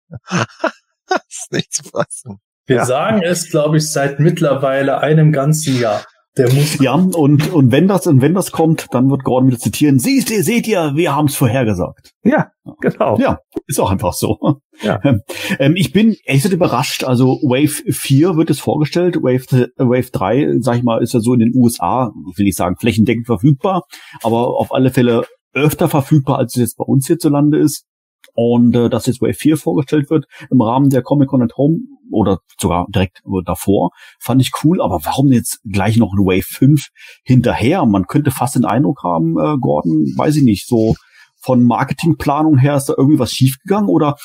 das 1.09 1.23
ist 1.27 1.53
nicht 1.53 1.73
zu 1.73 1.85
fassen. 1.85 2.39
Wir 2.67 2.77
ja. 2.77 2.85
sagen 2.85 3.23
es, 3.23 3.51
glaube 3.51 3.79
ich, 3.79 3.91
seit 3.91 4.21
mittlerweile 4.21 5.01
einem 5.01 5.33
ganzen 5.33 5.81
Jahr. 5.81 6.05
Der 6.39 6.53
muss 6.53 6.79
ja, 6.79 6.95
und, 6.95 7.53
und 7.53 7.73
wenn 7.73 7.89
das, 7.89 8.07
und 8.07 8.23
wenn 8.23 8.33
das 8.33 8.53
kommt, 8.53 8.87
dann 8.93 9.11
wird 9.11 9.25
Gordon 9.25 9.49
wieder 9.49 9.59
zitieren, 9.59 9.99
siehst 9.99 10.31
ihr, 10.31 10.45
seht 10.45 10.69
ihr, 10.69 10.93
wir 10.95 11.15
haben 11.15 11.27
es 11.27 11.35
vorhergesagt. 11.35 12.13
Ja, 12.23 12.53
genau. 12.81 13.19
Ja, 13.19 13.41
ist 13.67 13.81
auch 13.81 13.91
einfach 13.91 14.13
so. 14.13 14.39
Ja. 14.83 15.01
Ähm, 15.59 15.75
ich 15.77 15.93
bin 15.93 16.15
echt 16.25 16.45
überrascht. 16.53 17.03
Also 17.05 17.41
Wave 17.43 17.93
4 17.93 18.37
wird 18.37 18.51
es 18.51 18.61
vorgestellt. 18.61 19.17
Wave, 19.17 19.71
Wave 19.77 20.11
3, 20.13 20.59
sag 20.61 20.77
ich 20.77 20.83
mal, 20.83 21.03
ist 21.03 21.15
ja 21.15 21.21
so 21.21 21.33
in 21.33 21.41
den 21.41 21.53
USA, 21.55 22.13
will 22.37 22.47
ich 22.47 22.55
sagen, 22.55 22.77
flächendeckend 22.79 23.27
verfügbar, 23.27 23.85
aber 24.23 24.59
auf 24.59 24.73
alle 24.73 24.91
Fälle 24.91 25.25
öfter 25.55 25.89
verfügbar, 25.89 26.39
als 26.39 26.55
es 26.55 26.61
jetzt 26.61 26.77
bei 26.77 26.85
uns 26.85 27.07
hierzulande 27.07 27.59
ist. 27.59 27.87
Und 28.35 28.75
äh, 28.77 28.89
dass 28.89 29.07
jetzt 29.07 29.21
Wave 29.21 29.35
4 29.35 29.57
vorgestellt 29.57 30.11
wird 30.11 30.27
im 30.51 30.61
Rahmen 30.61 30.91
der 30.91 31.03
Comic 31.03 31.29
Con 31.29 31.43
at 31.43 31.57
Home 31.57 31.79
oder 32.11 32.39
sogar 32.61 32.87
direkt 32.89 33.23
davor, 33.45 33.91
fand 34.21 34.41
ich 34.41 34.53
cool. 34.63 34.81
Aber 34.81 35.01
warum 35.05 35.33
jetzt 35.33 35.61
gleich 35.65 35.97
noch 35.97 36.13
ein 36.13 36.25
Wave 36.25 36.47
5 36.47 36.89
hinterher? 37.25 37.85
Man 37.85 38.07
könnte 38.07 38.31
fast 38.31 38.55
den 38.55 38.65
Eindruck 38.65 39.03
haben, 39.03 39.39
äh, 39.39 39.57
Gordon, 39.59 40.05
weiß 40.17 40.37
ich 40.37 40.45
nicht, 40.45 40.69
so 40.69 40.95
von 41.41 41.65
Marketingplanung 41.65 42.59
her 42.59 42.77
ist 42.77 42.87
da 42.87 42.95
irgendwie 42.97 43.19
was 43.19 43.33
schiefgegangen 43.33 43.89
oder 43.89 44.17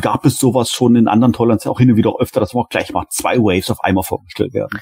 gab 0.00 0.26
es 0.26 0.38
sowas 0.38 0.70
schon 0.70 0.96
in 0.96 1.08
anderen 1.08 1.32
Toylands 1.32 1.66
auch 1.66 1.78
hin 1.78 1.90
und 1.90 1.96
wieder 1.96 2.14
öfter, 2.18 2.40
dass 2.40 2.54
man 2.54 2.64
auch 2.64 2.68
gleich 2.68 2.92
mal 2.92 3.06
zwei 3.10 3.38
Waves 3.38 3.70
auf 3.70 3.82
einmal 3.82 4.04
vorgestellt 4.04 4.54
werden? 4.54 4.80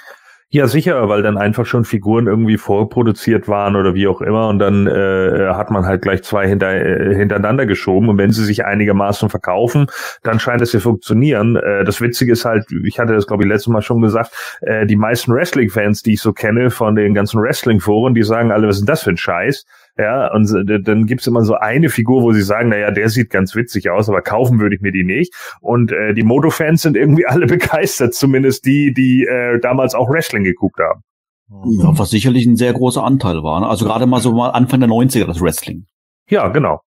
Ja, 0.50 0.68
sicher, 0.68 1.08
weil 1.08 1.22
dann 1.22 1.36
einfach 1.36 1.66
schon 1.66 1.84
Figuren 1.84 2.28
irgendwie 2.28 2.58
vorproduziert 2.58 3.48
waren 3.48 3.74
oder 3.74 3.94
wie 3.94 4.06
auch 4.06 4.20
immer 4.20 4.46
und 4.48 4.60
dann 4.60 4.86
äh, 4.86 5.48
hat 5.52 5.72
man 5.72 5.84
halt 5.84 6.02
gleich 6.02 6.22
zwei 6.22 6.46
hinter, 6.46 6.72
äh, 6.72 7.12
hintereinander 7.14 7.66
geschoben 7.66 8.08
und 8.08 8.18
wenn 8.18 8.30
sie 8.30 8.44
sich 8.44 8.64
einigermaßen 8.64 9.30
verkaufen, 9.30 9.88
dann 10.22 10.38
scheint 10.38 10.62
es 10.62 10.72
ja 10.72 10.78
funktionieren. 10.78 11.56
Äh, 11.56 11.82
das 11.84 12.00
Witzige 12.00 12.32
ist 12.32 12.44
halt, 12.44 12.66
ich 12.84 13.00
hatte 13.00 13.14
das 13.14 13.26
glaube 13.26 13.42
ich 13.42 13.48
letztes 13.48 13.72
Mal 13.72 13.82
schon 13.82 14.00
gesagt, 14.00 14.30
äh, 14.60 14.86
die 14.86 14.96
meisten 14.96 15.32
Wrestling-Fans, 15.34 16.02
die 16.02 16.12
ich 16.12 16.20
so 16.20 16.32
kenne 16.32 16.70
von 16.70 16.94
den 16.94 17.14
ganzen 17.14 17.42
Wrestling-Foren, 17.42 18.14
die 18.14 18.22
sagen 18.22 18.52
alle, 18.52 18.68
was 18.68 18.76
ist 18.76 18.82
denn 18.82 18.86
das 18.86 19.02
für 19.02 19.10
ein 19.10 19.16
Scheiß? 19.16 19.64
Ja, 19.96 20.32
und 20.32 20.50
dann 20.84 21.06
gibt's 21.06 21.26
immer 21.28 21.44
so 21.44 21.54
eine 21.54 21.88
Figur, 21.88 22.22
wo 22.22 22.32
sie 22.32 22.42
sagen, 22.42 22.70
naja, 22.70 22.90
der 22.90 23.08
sieht 23.08 23.30
ganz 23.30 23.54
witzig 23.54 23.90
aus, 23.90 24.08
aber 24.08 24.22
kaufen 24.22 24.58
würde 24.58 24.74
ich 24.74 24.80
mir 24.80 24.90
die 24.90 25.04
nicht. 25.04 25.32
Und 25.60 25.92
äh, 25.92 26.14
die 26.14 26.24
Moto-Fans 26.24 26.82
sind 26.82 26.96
irgendwie 26.96 27.26
alle 27.28 27.46
begeistert, 27.46 28.14
zumindest 28.14 28.66
die, 28.66 28.92
die 28.92 29.24
äh, 29.24 29.60
damals 29.60 29.94
auch 29.94 30.08
Wrestling 30.10 30.42
geguckt 30.42 30.80
haben. 30.80 31.02
Ja, 31.48 31.96
was 31.96 32.10
sicherlich 32.10 32.46
ein 32.46 32.56
sehr 32.56 32.72
großer 32.72 33.04
Anteil 33.04 33.42
war. 33.42 33.60
Ne? 33.60 33.68
Also 33.68 33.84
gerade 33.84 34.06
mal 34.06 34.20
so 34.20 34.32
mal 34.32 34.50
Anfang 34.50 34.80
der 34.80 34.88
90er, 34.88 35.26
das 35.26 35.40
Wrestling. 35.40 35.84
Ja, 36.28 36.48
genau. 36.48 36.80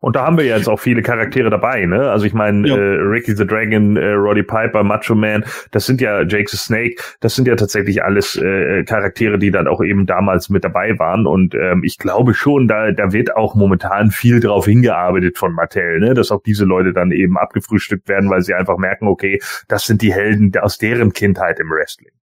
Und 0.00 0.14
da 0.14 0.24
haben 0.24 0.38
wir 0.38 0.44
jetzt 0.44 0.68
auch 0.68 0.78
viele 0.78 1.02
Charaktere 1.02 1.50
dabei, 1.50 1.84
ne? 1.84 2.10
Also 2.10 2.24
ich 2.24 2.32
meine, 2.32 2.68
ja. 2.68 2.76
äh, 2.76 2.98
Ricky 3.00 3.34
the 3.34 3.44
Dragon, 3.44 3.96
äh, 3.96 4.12
Roddy 4.12 4.44
Piper, 4.44 4.84
Macho 4.84 5.16
Man, 5.16 5.44
das 5.72 5.86
sind 5.86 6.00
ja 6.00 6.22
Jake 6.22 6.48
the 6.48 6.56
Snake, 6.56 7.02
das 7.20 7.34
sind 7.34 7.48
ja 7.48 7.56
tatsächlich 7.56 8.02
alles 8.04 8.36
äh, 8.36 8.84
Charaktere, 8.84 9.38
die 9.38 9.50
dann 9.50 9.66
auch 9.66 9.82
eben 9.82 10.06
damals 10.06 10.50
mit 10.50 10.62
dabei 10.62 10.96
waren. 11.00 11.26
Und 11.26 11.54
ähm, 11.56 11.82
ich 11.82 11.98
glaube 11.98 12.34
schon, 12.34 12.68
da, 12.68 12.92
da 12.92 13.12
wird 13.12 13.34
auch 13.34 13.56
momentan 13.56 14.12
viel 14.12 14.38
drauf 14.38 14.66
hingearbeitet 14.66 15.36
von 15.36 15.52
Mattel, 15.52 15.98
ne? 15.98 16.14
Dass 16.14 16.30
auch 16.30 16.42
diese 16.44 16.64
Leute 16.64 16.92
dann 16.92 17.10
eben 17.10 17.36
abgefrühstückt 17.36 18.08
werden, 18.08 18.30
weil 18.30 18.42
sie 18.42 18.54
einfach 18.54 18.78
merken, 18.78 19.08
okay, 19.08 19.40
das 19.66 19.84
sind 19.84 20.00
die 20.02 20.14
Helden 20.14 20.52
aus 20.60 20.78
deren 20.78 21.12
Kindheit 21.12 21.58
im 21.58 21.70
Wrestling. 21.70 22.12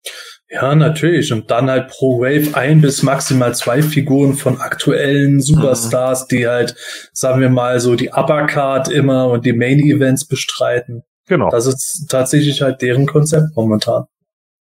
Ja, 0.48 0.74
natürlich. 0.76 1.32
Und 1.32 1.50
dann 1.50 1.68
halt 1.68 1.88
pro 1.88 2.20
Wave 2.20 2.56
ein 2.56 2.80
bis 2.80 3.02
maximal 3.02 3.54
zwei 3.54 3.82
Figuren 3.82 4.34
von 4.34 4.60
aktuellen 4.60 5.40
Superstars, 5.40 6.22
mhm. 6.22 6.36
die 6.36 6.46
halt, 6.46 6.76
sagen 7.12 7.40
wir 7.40 7.50
mal, 7.50 7.80
so 7.80 7.96
die 7.96 8.10
Uppercard 8.10 8.88
immer 8.88 9.28
und 9.28 9.44
die 9.44 9.52
Main 9.52 9.80
Events 9.80 10.26
bestreiten. 10.26 11.02
Genau. 11.26 11.50
Das 11.50 11.66
ist 11.66 12.06
tatsächlich 12.08 12.62
halt 12.62 12.80
deren 12.80 13.06
Konzept 13.06 13.56
momentan. 13.56 14.04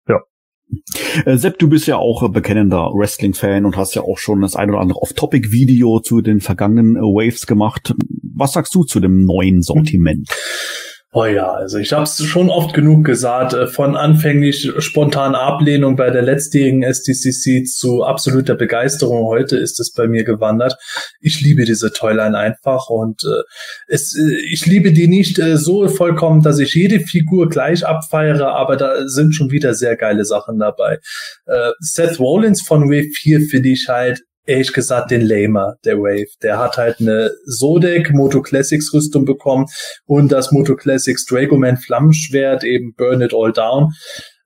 Ja. 0.06 0.20
Äh, 1.24 1.38
Sepp, 1.38 1.58
du 1.58 1.70
bist 1.70 1.86
ja 1.86 1.96
auch 1.96 2.28
bekennender 2.30 2.90
Wrestling-Fan 2.92 3.64
und 3.64 3.78
hast 3.78 3.94
ja 3.94 4.02
auch 4.02 4.18
schon 4.18 4.42
das 4.42 4.56
ein 4.56 4.68
oder 4.68 4.80
andere 4.80 5.00
Off-Topic-Video 5.00 6.00
zu 6.00 6.20
den 6.20 6.40
vergangenen 6.40 6.96
Waves 6.96 7.46
gemacht. 7.46 7.94
Was 8.34 8.52
sagst 8.52 8.74
du 8.74 8.84
zu 8.84 9.00
dem 9.00 9.24
neuen 9.24 9.62
Sortiment? 9.62 10.28
Mhm. 10.28 10.89
Oh 11.12 11.24
ja, 11.24 11.50
also 11.52 11.78
ich 11.78 11.92
habe 11.92 12.04
es 12.04 12.24
schon 12.24 12.50
oft 12.50 12.72
genug 12.72 13.04
gesagt, 13.04 13.52
äh, 13.52 13.66
von 13.66 13.96
anfänglich 13.96 14.70
spontanen 14.78 15.34
Ablehnung 15.34 15.96
bei 15.96 16.08
der 16.10 16.22
letztjährigen 16.22 16.84
STCC 16.84 17.66
zu 17.66 18.04
absoluter 18.04 18.54
Begeisterung 18.54 19.26
heute 19.26 19.56
ist 19.56 19.80
es 19.80 19.92
bei 19.92 20.06
mir 20.06 20.22
gewandert. 20.22 20.76
Ich 21.20 21.40
liebe 21.40 21.64
diese 21.64 21.92
Toyline 21.92 22.38
einfach 22.38 22.90
und 22.90 23.24
äh, 23.24 23.42
es, 23.88 24.16
äh, 24.16 24.36
ich 24.52 24.66
liebe 24.66 24.92
die 24.92 25.08
nicht 25.08 25.40
äh, 25.40 25.56
so 25.56 25.88
vollkommen, 25.88 26.42
dass 26.42 26.60
ich 26.60 26.74
jede 26.76 27.00
Figur 27.00 27.48
gleich 27.48 27.84
abfeiere, 27.84 28.52
aber 28.52 28.76
da 28.76 29.08
sind 29.08 29.34
schon 29.34 29.50
wieder 29.50 29.74
sehr 29.74 29.96
geile 29.96 30.24
Sachen 30.24 30.60
dabei. 30.60 31.00
Äh, 31.46 31.72
Seth 31.80 32.20
Rollins 32.20 32.62
von 32.62 32.88
Wave 32.88 33.10
4 33.16 33.40
finde 33.40 33.70
ich 33.70 33.88
halt 33.88 34.20
ehrlich 34.46 34.72
gesagt 34.72 35.10
den 35.10 35.22
Lamer, 35.22 35.74
der 35.84 35.98
Wave. 35.98 36.30
Der 36.42 36.58
hat 36.58 36.76
halt 36.76 37.00
eine 37.00 37.30
Sodec 37.44 38.12
Moto 38.12 38.42
Classics 38.42 38.92
Rüstung 38.92 39.24
bekommen 39.24 39.66
und 40.06 40.32
das 40.32 40.52
Moto 40.52 40.76
Classics 40.76 41.24
Dragoman 41.26 41.76
Flammenschwert, 41.76 42.64
eben 42.64 42.94
Burn 42.94 43.22
It 43.22 43.32
All 43.34 43.52
Down. 43.52 43.92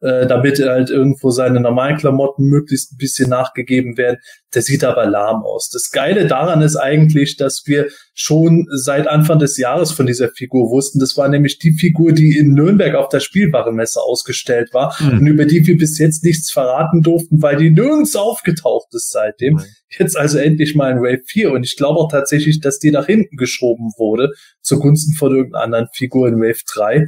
Äh, 0.05 0.27
damit 0.27 0.59
halt 0.59 0.91
irgendwo 0.91 1.31
seine 1.31 1.61
normalen 1.61 1.97
Klamotten 1.97 2.45
möglichst 2.45 2.93
ein 2.93 2.99
bisschen 2.99 3.31
nachgegeben 3.31 3.97
werden. 3.97 4.19
Der 4.55 4.61
sieht 4.61 4.85
aber 4.85 5.07
lahm 5.07 5.43
aus. 5.43 5.71
Das 5.71 5.91
Geile 5.91 6.27
daran 6.27 6.61
ist 6.61 6.77
eigentlich, 6.77 7.39
dass 7.39 7.63
wir 7.65 7.87
schon 8.13 8.67
seit 8.71 9.09
Anfang 9.09 9.39
des 9.39 9.57
Jahres 9.57 9.93
von 9.93 10.05
dieser 10.05 10.29
Figur 10.29 10.71
wussten. 10.71 10.99
Das 10.99 11.17
war 11.17 11.29
nämlich 11.29 11.59
die 11.59 11.73
Figur, 11.73 12.13
die 12.13 12.37
in 12.37 12.53
Nürnberg 12.53 12.97
auf 12.97 13.09
der 13.09 13.21
Spielwarenmesse 13.21 13.99
ausgestellt 13.99 14.75
war 14.75 14.95
mhm. 15.01 15.21
und 15.21 15.27
über 15.27 15.47
die 15.47 15.67
wir 15.67 15.79
bis 15.79 15.99
jetzt 15.99 16.23
nichts 16.23 16.51
verraten 16.51 17.01
durften, 17.01 17.41
weil 17.41 17.57
die 17.57 17.71
nirgends 17.71 18.15
aufgetaucht 18.15 18.89
ist 18.93 19.11
seitdem. 19.11 19.55
Mhm. 19.55 19.63
Jetzt 19.99 20.19
also 20.19 20.37
endlich 20.37 20.75
mal 20.75 20.93
in 20.93 20.99
Wave 20.99 21.23
4 21.27 21.51
und 21.51 21.65
ich 21.65 21.77
glaube 21.77 21.99
auch 21.99 22.11
tatsächlich, 22.11 22.61
dass 22.61 22.79
die 22.79 22.91
nach 22.91 23.07
hinten 23.07 23.37
geschoben 23.37 23.91
wurde 23.97 24.33
zugunsten 24.61 25.15
von 25.15 25.35
irgendeiner 25.35 25.65
anderen 25.65 25.89
Figur 25.95 26.29
in 26.29 26.41
Wave 26.41 26.61
3. 26.75 27.07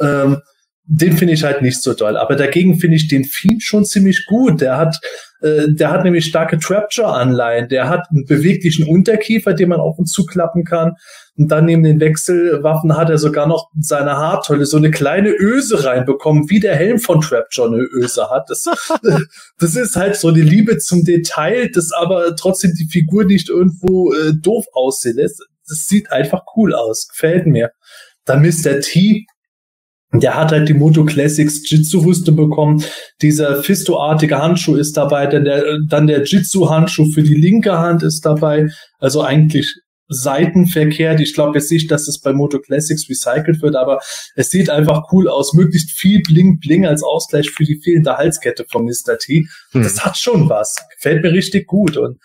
Ähm, 0.00 0.38
den 0.90 1.18
finde 1.18 1.34
ich 1.34 1.44
halt 1.44 1.60
nicht 1.60 1.82
so 1.82 1.92
doll. 1.92 2.16
Aber 2.16 2.34
dagegen 2.34 2.78
finde 2.78 2.96
ich 2.96 3.08
den 3.08 3.24
Fiend 3.24 3.62
schon 3.62 3.84
ziemlich 3.84 4.24
gut. 4.26 4.62
Der 4.62 4.78
hat, 4.78 4.98
äh, 5.42 5.66
der 5.68 5.90
hat 5.90 6.02
nämlich 6.02 6.24
starke 6.24 6.58
Trapjaw-Anleihen. 6.58 7.68
Der 7.68 7.90
hat 7.90 8.06
einen 8.10 8.24
beweglichen 8.24 8.88
Unterkiefer, 8.88 9.52
den 9.52 9.68
man 9.68 9.80
auf 9.80 9.98
und 9.98 10.06
zuklappen 10.06 10.64
kann. 10.64 10.94
Und 11.36 11.48
dann 11.48 11.66
neben 11.66 11.82
den 11.82 12.00
Wechselwaffen 12.00 12.96
hat 12.96 13.10
er 13.10 13.18
sogar 13.18 13.46
noch 13.46 13.68
seine 13.78 14.16
Haartolle 14.16 14.64
so 14.64 14.78
eine 14.78 14.90
kleine 14.90 15.28
Öse 15.28 15.84
reinbekommen, 15.84 16.48
wie 16.48 16.58
der 16.58 16.74
Helm 16.74 16.98
von 16.98 17.20
Trapjaw 17.20 17.66
eine 17.66 17.82
Öse 17.82 18.30
hat. 18.30 18.48
Das, 18.48 18.64
das 19.58 19.76
ist 19.76 19.94
halt 19.94 20.16
so 20.16 20.28
eine 20.28 20.40
Liebe 20.40 20.78
zum 20.78 21.04
Detail, 21.04 21.68
das 21.70 21.92
aber 21.92 22.34
trotzdem 22.34 22.72
die 22.72 22.88
Figur 22.90 23.24
nicht 23.24 23.50
irgendwo 23.50 24.14
äh, 24.14 24.32
doof 24.40 24.64
aussehen 24.72 25.16
lässt. 25.16 25.44
Das 25.68 25.84
sieht 25.86 26.10
einfach 26.10 26.44
cool 26.56 26.74
aus. 26.74 27.08
Gefällt 27.08 27.46
mir. 27.46 27.72
Dann 28.24 28.40
Mr. 28.40 28.80
T, 28.80 29.26
der 30.12 30.36
hat 30.36 30.52
halt 30.52 30.68
die 30.68 30.74
Moto 30.74 31.04
Classics 31.04 31.68
Jitsu-Rüste 31.68 32.32
bekommen. 32.32 32.82
Dieser 33.20 33.62
Fisto-artige 33.62 34.38
Handschuh 34.38 34.76
ist 34.76 34.96
dabei, 34.96 35.26
denn 35.26 35.44
der, 35.44 35.78
dann 35.88 36.06
der 36.06 36.22
Jitsu-Handschuh 36.22 37.12
für 37.12 37.22
die 37.22 37.34
linke 37.34 37.78
Hand 37.78 38.02
ist 38.02 38.24
dabei. 38.24 38.68
Also 38.98 39.22
eigentlich 39.22 39.74
seitenverkehrt. 40.08 41.20
Ich 41.20 41.34
glaube 41.34 41.58
jetzt 41.58 41.70
nicht, 41.70 41.90
dass 41.90 42.08
es 42.08 42.20
bei 42.20 42.32
Moto 42.32 42.58
Classics 42.58 43.08
recycelt 43.08 43.60
wird, 43.60 43.76
aber 43.76 44.00
es 44.34 44.50
sieht 44.50 44.70
einfach 44.70 45.12
cool 45.12 45.28
aus. 45.28 45.52
Möglichst 45.52 45.90
viel 45.90 46.22
Bling 46.22 46.58
Bling 46.58 46.86
als 46.86 47.02
Ausgleich 47.02 47.50
für 47.50 47.64
die 47.64 47.78
fehlende 47.82 48.16
Halskette 48.16 48.64
von 48.70 48.84
Mr. 48.84 49.18
T. 49.18 49.46
Hm. 49.72 49.82
Das 49.82 50.04
hat 50.04 50.16
schon 50.16 50.48
was. 50.48 50.76
Gefällt 50.96 51.22
mir 51.22 51.32
richtig 51.32 51.66
gut. 51.66 51.98
Und 51.98 52.18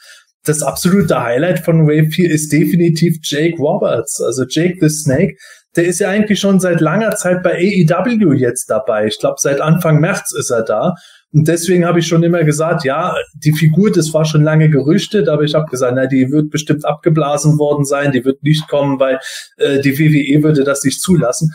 das 0.46 0.62
absolute 0.62 1.22
Highlight 1.22 1.60
von 1.60 1.86
Wave 1.88 2.10
4 2.10 2.32
ist 2.32 2.52
definitiv 2.52 3.18
Jake 3.22 3.58
Roberts. 3.58 4.22
Also 4.22 4.46
Jake 4.48 4.78
the 4.80 4.90
Snake 4.90 5.36
der 5.76 5.86
ist 5.86 6.00
ja 6.00 6.10
eigentlich 6.10 6.40
schon 6.40 6.60
seit 6.60 6.82
langer 6.82 7.16
Zeit 7.16 7.42
bei 7.42 7.56
AEW 7.56 8.34
jetzt 8.34 8.70
dabei. 8.70 9.08
Ich 9.08 9.20
glaube, 9.20 9.38
seit 9.40 9.60
Anfang 9.60 10.00
März 10.00 10.34
ist 10.34 10.52
er 10.52 10.64
da. 10.64 10.96
Und 11.32 11.48
deswegen 11.48 11.86
habe 11.86 12.00
ich 12.00 12.08
schon 12.08 12.22
immer 12.22 12.44
gesagt, 12.44 12.84
ja, 12.84 13.16
die 13.34 13.54
Figur, 13.54 13.92
das 13.92 14.14
war 14.14 14.24
schon 14.24 14.44
lange 14.44 14.70
gerüchtet, 14.70 15.28
aber 15.28 15.42
ich 15.42 15.56
habe 15.56 15.66
gesagt, 15.66 15.94
na, 15.96 16.06
die 16.06 16.30
wird 16.32 16.52
bestimmt 16.52 16.86
abgeblasen 16.86 17.58
worden 17.58 17.86
sein, 17.86 18.12
die 18.12 18.24
wird 18.24 18.44
nicht 18.44 18.68
kommen, 18.68 19.00
weil 19.00 19.20
äh, 19.58 19.80
die 19.80 19.98
WWE 19.98 20.44
würde 20.44 20.64
das 20.64 20.84
nicht 20.84 21.02
zulassen. 21.02 21.52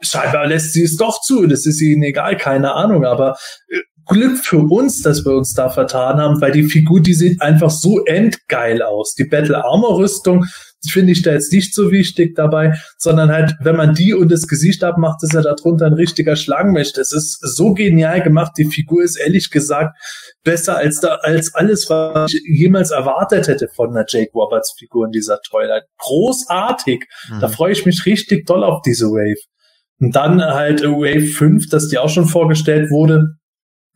Scheinbar 0.00 0.46
lässt 0.46 0.72
sie 0.72 0.84
es 0.84 0.96
doch 0.96 1.20
zu, 1.20 1.46
das 1.46 1.66
ist 1.66 1.82
ihnen 1.82 2.02
egal, 2.02 2.38
keine 2.38 2.72
Ahnung, 2.72 3.04
aber 3.04 3.36
äh, 3.68 3.80
Glück 4.06 4.38
für 4.38 4.58
uns, 4.58 5.02
dass 5.02 5.24
wir 5.24 5.32
uns 5.32 5.52
da 5.52 5.68
vertan 5.68 6.18
haben, 6.18 6.40
weil 6.40 6.52
die 6.52 6.64
Figur, 6.64 7.00
die 7.00 7.14
sieht 7.14 7.40
einfach 7.42 7.70
so 7.70 8.04
endgeil 8.06 8.82
aus. 8.82 9.14
Die 9.14 9.24
Battle 9.24 9.62
Armor 9.62 9.98
Rüstung, 9.98 10.46
finde 10.88 11.12
ich 11.12 11.22
da 11.22 11.32
jetzt 11.32 11.52
nicht 11.52 11.74
so 11.74 11.90
wichtig 11.90 12.34
dabei, 12.34 12.74
sondern 12.96 13.30
halt, 13.30 13.54
wenn 13.60 13.76
man 13.76 13.94
die 13.94 14.14
und 14.14 14.30
das 14.30 14.46
Gesicht 14.46 14.82
abmacht, 14.82 15.22
ist 15.22 15.34
er 15.34 15.42
darunter 15.42 15.86
ein 15.86 15.92
richtiger 15.92 16.36
Schlangenmensch. 16.36 16.92
Das 16.92 17.12
ist 17.12 17.38
so 17.42 17.74
genial 17.74 18.22
gemacht. 18.22 18.52
Die 18.56 18.64
Figur 18.64 19.02
ist 19.02 19.16
ehrlich 19.16 19.50
gesagt 19.50 19.96
besser 20.42 20.76
als 20.76 21.00
da, 21.00 21.16
als 21.16 21.54
alles, 21.54 21.90
was 21.90 22.32
ich 22.32 22.42
jemals 22.46 22.90
erwartet 22.90 23.48
hätte 23.48 23.68
von 23.74 23.90
einer 23.90 24.06
Jake 24.08 24.32
Roberts 24.34 24.74
Figur 24.78 25.06
in 25.06 25.12
dieser 25.12 25.40
Twilight. 25.40 25.84
Großartig. 25.98 27.04
Mhm. 27.28 27.40
Da 27.40 27.48
freue 27.48 27.72
ich 27.72 27.84
mich 27.84 28.06
richtig 28.06 28.46
doll 28.46 28.64
auf 28.64 28.82
diese 28.82 29.06
Wave. 29.06 29.40
Und 29.98 30.16
dann 30.16 30.42
halt 30.42 30.82
Wave 30.82 31.26
5, 31.26 31.68
dass 31.68 31.88
die 31.88 31.98
auch 31.98 32.08
schon 32.08 32.26
vorgestellt 32.26 32.90
wurde. 32.90 33.34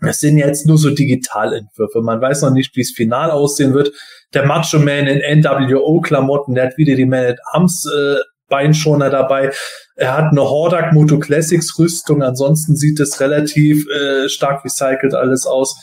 Das 0.00 0.18
sind 0.20 0.38
jetzt 0.38 0.66
nur 0.66 0.76
so 0.76 0.90
Digitalentwürfe. 0.90 2.02
Man 2.02 2.20
weiß 2.20 2.42
noch 2.42 2.50
nicht, 2.50 2.76
wie 2.76 2.82
es 2.82 2.90
final 2.90 3.30
aussehen 3.30 3.74
wird 3.74 3.92
der 4.34 4.46
Macho 4.46 4.78
Man 4.78 5.06
in 5.06 5.40
NWO-Klamotten, 5.40 6.54
der 6.54 6.66
hat 6.66 6.78
wieder 6.78 6.96
die 6.96 7.06
Man 7.06 7.24
at 7.24 7.38
Arms 7.52 7.86
äh, 7.86 8.16
Beinschoner 8.48 9.10
dabei. 9.10 9.52
Er 9.96 10.16
hat 10.16 10.32
eine 10.32 10.42
Hordak 10.42 10.92
Moto 10.92 11.18
Classics 11.18 11.78
Rüstung. 11.78 12.22
Ansonsten 12.22 12.76
sieht 12.76 13.00
es 13.00 13.20
relativ 13.20 13.86
äh, 13.88 14.28
stark 14.28 14.64
recycelt 14.64 15.14
alles 15.14 15.46
aus. 15.46 15.74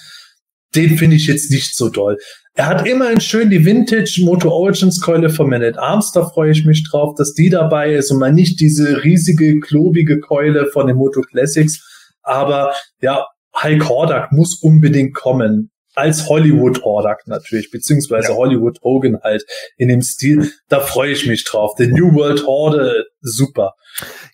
Den 0.75 0.97
finde 0.97 1.15
ich 1.15 1.27
jetzt 1.27 1.51
nicht 1.51 1.75
so 1.75 1.89
doll. 1.89 2.17
Er 2.53 2.67
hat 2.67 2.85
immerhin 2.85 3.21
schön 3.21 3.49
die 3.49 3.65
Vintage 3.65 4.21
Moto 4.23 4.49
Origins 4.49 5.01
Keule 5.01 5.29
von 5.29 5.49
Man 5.49 5.63
at 5.63 5.77
Arms. 5.77 6.11
Da 6.11 6.25
freue 6.29 6.51
ich 6.51 6.65
mich 6.65 6.87
drauf, 6.89 7.15
dass 7.17 7.33
die 7.33 7.49
dabei 7.49 7.93
ist 7.93 8.11
und 8.11 8.19
mal 8.19 8.31
nicht 8.31 8.59
diese 8.59 9.03
riesige, 9.03 9.59
klobige 9.59 10.19
Keule 10.19 10.67
von 10.67 10.87
den 10.87 10.97
Moto 10.97 11.21
Classics. 11.21 11.81
Aber 12.21 12.73
ja, 13.01 13.25
Hulk 13.63 13.89
Hordak 13.89 14.31
muss 14.31 14.61
unbedingt 14.61 15.13
kommen 15.13 15.71
als 15.95 16.29
Hollywood 16.29 16.83
Hordak 16.83 17.27
natürlich, 17.27 17.69
beziehungsweise 17.69 18.29
ja. 18.29 18.35
Hollywood 18.35 18.79
Hogan 18.81 19.19
halt 19.23 19.43
in 19.77 19.89
dem 19.89 20.01
Stil. 20.01 20.51
Da 20.69 20.79
freue 20.79 21.11
ich 21.11 21.27
mich 21.27 21.43
drauf. 21.43 21.73
The 21.77 21.87
New 21.87 22.13
World 22.13 22.45
Horde, 22.45 23.05
super. 23.19 23.73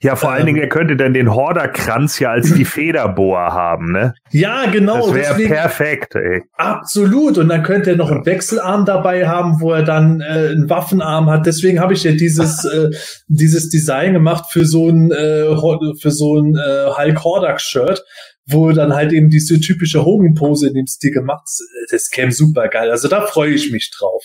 Ja, 0.02 0.16
vor 0.16 0.30
ähm, 0.30 0.36
allen 0.36 0.46
Dingen, 0.46 0.60
er 0.60 0.70
könnte 0.70 0.96
dann 0.96 1.14
den 1.14 1.34
Horderkranz 1.34 2.20
ja 2.20 2.32
als 2.32 2.54
die 2.54 2.66
Federbohr 2.66 3.40
haben, 3.40 3.92
ne? 3.92 4.14
Ja, 4.32 4.66
genau. 4.68 5.08
Das 5.08 5.16
wäre 5.16 5.48
perfekt, 5.48 6.16
ey. 6.16 6.44
Absolut. 6.54 7.40
Und 7.40 7.50
dann 7.50 7.64
könnte 7.64 7.92
er 7.92 7.96
noch 7.96 8.12
einen 8.12 8.26
Wechselarm 8.26 8.86
dabei 8.86 9.28
haben, 9.28 9.60
wo 9.60 9.74
er 9.74 9.84
dann 9.84 10.22
äh, 10.22 10.50
einen 10.52 10.70
Waffenarm 10.70 11.30
hat. 11.30 11.48
Deswegen 11.48 11.80
habe 11.80 11.94
ich 11.94 12.04
ja 12.04 12.12
dieses, 12.12 12.66
äh, 12.66 12.92
dieses 13.28 13.70
Design 13.70 14.14
gemacht 14.14 14.46
für 14.52 14.66
so 14.66 14.90
ein, 14.90 15.12
äh, 15.12 15.56
für 16.00 16.12
so 16.12 16.40
ein 16.40 16.56
äh, 16.56 16.92
Hulk 16.96 17.24
Hordak 17.24 17.60
Shirt, 17.60 18.04
wo 18.48 18.72
dann 18.72 18.94
halt 18.94 19.12
eben 19.12 19.30
diese 19.30 19.60
typische 19.60 20.06
Hogan-Pose 20.06 20.70
in 20.70 20.74
dem 20.74 20.88
Stil 20.88 21.12
gemacht, 21.12 21.48
das 21.92 22.10
käme 22.10 22.32
super 22.32 22.68
geil. 22.70 22.90
Also 22.90 23.08
da 23.08 23.26
freue 23.26 23.54
ich 23.54 23.72
mich 23.72 23.92
drauf, 23.98 24.24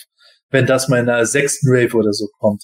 wenn 0.49 0.65
das 0.65 0.87
mal 0.87 0.99
in 0.99 1.09
einer 1.09 1.25
sechsten 1.25 1.67
Rave 1.69 1.95
oder 1.95 2.13
so 2.13 2.27
kommt. 2.39 2.63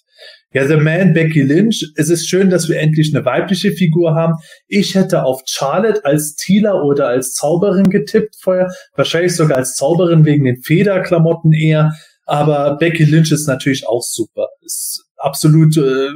Ja, 0.53 0.67
The 0.67 0.77
Man, 0.77 1.13
Becky 1.13 1.41
Lynch. 1.41 1.85
Es 1.95 2.09
ist 2.09 2.27
schön, 2.27 2.49
dass 2.49 2.69
wir 2.69 2.79
endlich 2.79 3.13
eine 3.13 3.25
weibliche 3.25 3.71
Figur 3.71 4.15
haben. 4.15 4.35
Ich 4.67 4.95
hätte 4.95 5.23
auf 5.23 5.41
Charlotte 5.45 6.03
als 6.05 6.35
Thieler 6.35 6.83
oder 6.83 7.07
als 7.07 7.33
Zauberin 7.33 7.89
getippt 7.89 8.35
vorher. 8.41 8.71
Wahrscheinlich 8.95 9.35
sogar 9.35 9.57
als 9.57 9.75
Zauberin 9.75 10.25
wegen 10.25 10.45
den 10.45 10.61
Federklamotten 10.63 11.51
eher. 11.51 11.91
Aber 12.25 12.77
Becky 12.77 13.03
Lynch 13.03 13.31
ist 13.31 13.47
natürlich 13.47 13.87
auch 13.87 14.01
super. 14.01 14.47
Ist 14.61 15.03
absolut 15.17 15.75
äh, 15.77 16.09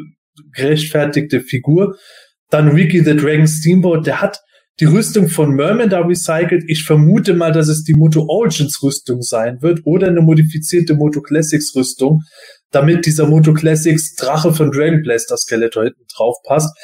gerechtfertigte 0.54 1.42
Figur. 1.42 1.98
Dann 2.50 2.70
Ricky 2.70 3.04
the 3.04 3.16
Dragon 3.16 3.48
Steamboat, 3.48 4.08
der 4.08 4.22
hat 4.22 4.40
die 4.80 4.86
Rüstung 4.86 5.30
von 5.30 5.52
Merman 5.52 5.90
da 5.90 6.02
recycelt. 6.02 6.64
Ich 6.68 6.84
vermute 6.84 7.34
mal, 7.34 7.52
dass 7.52 7.68
es 7.68 7.84
die 7.84 7.94
Moto 7.94 8.26
Origins 8.28 8.82
Rüstung 8.82 9.22
sein 9.22 9.62
wird 9.62 9.82
oder 9.86 10.08
eine 10.08 10.22
modifizierte 10.22 10.96
Moto 10.96 11.22
Classics 11.22 11.76
Rüstung, 11.76 12.22
damit 12.72 13.06
dieser 13.06 13.28
Moto 13.28 13.54
Classics 13.54 14.16
Drache 14.16 14.54
von 14.54 14.72
Dragon 14.72 15.02
Blaster 15.04 15.38
Skeletor 15.38 15.84
hinten 15.84 16.06
drauf 16.16 16.38
passt. 16.46 16.76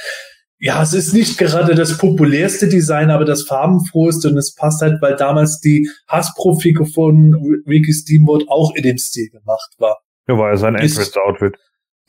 Ja, 0.62 0.84
es 0.84 0.94
ist 0.94 1.14
nicht 1.14 1.38
gerade 1.38 1.74
das 1.74 1.98
populärste 1.98 2.68
Design, 2.68 3.12
aber 3.12 3.24
das 3.24 3.44
farbenfroheste 3.44 4.28
und 4.28 4.38
es 4.38 4.54
passt 4.54 4.82
halt, 4.82 5.02
weil 5.02 5.16
damals 5.16 5.62
die 5.62 5.90
Hasbro-Figur 6.08 6.86
von 6.86 7.34
Ricky 7.66 7.94
Steamboat 7.94 8.44
auch 8.50 8.76
in 8.76 8.84
dem 8.84 8.98
Stil 8.98 9.30
gemacht 9.30 9.70
war. 9.78 10.00
Ja, 10.28 10.38
war 10.38 10.50
ja 10.50 10.58
sein 10.58 10.76
Entrance-Outfit. 10.76 11.56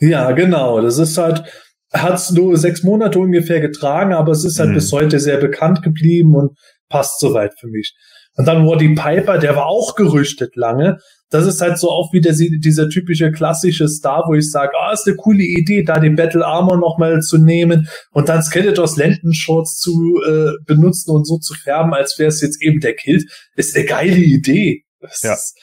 Ja, 0.01 0.33
genau. 0.33 0.81
Das 0.81 0.99
ist 0.99 1.17
halt, 1.17 1.45
hat 1.93 2.15
es 2.15 2.31
nur 2.31 2.57
sechs 2.57 2.83
Monate 2.83 3.19
ungefähr 3.19 3.61
getragen, 3.61 4.13
aber 4.13 4.33
es 4.33 4.45
ist 4.45 4.59
halt 4.59 4.71
mhm. 4.71 4.75
bis 4.75 4.93
heute 4.93 5.19
sehr 5.19 5.39
bekannt 5.39 5.83
geblieben 5.83 6.35
und 6.35 6.57
passt 6.89 7.21
soweit 7.21 7.53
für 7.59 7.69
mich. 7.69 7.95
Und 8.37 8.47
dann 8.47 8.65
Waddy 8.67 8.95
Piper, 8.95 9.39
der 9.39 9.57
war 9.57 9.67
auch 9.67 9.97
gerüchtet 9.97 10.55
lange. 10.55 10.99
Das 11.31 11.47
ist 11.47 11.61
halt 11.61 11.79
so 11.79 11.91
auch 11.91 12.13
wieder 12.13 12.33
dieser 12.33 12.89
typische 12.89 13.31
klassische 13.33 13.89
Star, 13.89 14.25
wo 14.29 14.35
ich 14.35 14.51
sage, 14.51 14.73
ah, 14.81 14.93
ist 14.93 15.07
eine 15.07 15.17
coole 15.17 15.43
Idee, 15.43 15.83
da 15.83 15.99
den 15.99 16.17
Battle 16.17 16.45
Armor 16.45 16.77
nochmal 16.77 17.21
zu 17.21 17.39
nehmen 17.39 17.89
und 18.13 18.29
dann 18.29 18.43
Skeletors 18.43 18.97
Lendenshorts 18.97 19.79
zu 19.79 20.21
äh, 20.27 20.53
benutzen 20.67 21.11
und 21.11 21.27
so 21.27 21.39
zu 21.39 21.55
färben, 21.55 21.93
als 21.93 22.19
wäre 22.19 22.29
es 22.29 22.41
jetzt 22.41 22.63
eben 22.63 22.81
der 22.81 22.95
Kilt, 22.95 23.31
ist 23.57 23.77
eine 23.77 23.85
geile 23.85 24.17
Idee. 24.17 24.85
Das 25.01 25.23
ja. 25.23 25.35
Ist, 25.35 25.57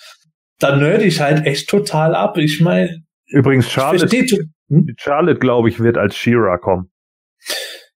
da 0.60 0.76
nerd 0.76 1.02
ich 1.02 1.20
halt 1.20 1.46
echt 1.46 1.70
total 1.70 2.16
ab. 2.16 2.38
Ich 2.38 2.62
meine, 2.62 3.04
Übrigens, 3.30 3.70
Charlotte, 3.70 4.08
hm? 4.70 4.88
Charlotte, 4.98 5.40
glaube 5.40 5.70
ich, 5.70 5.80
wird 5.80 5.98
als 5.98 6.16
Shira 6.16 6.58
kommen. 6.58 6.90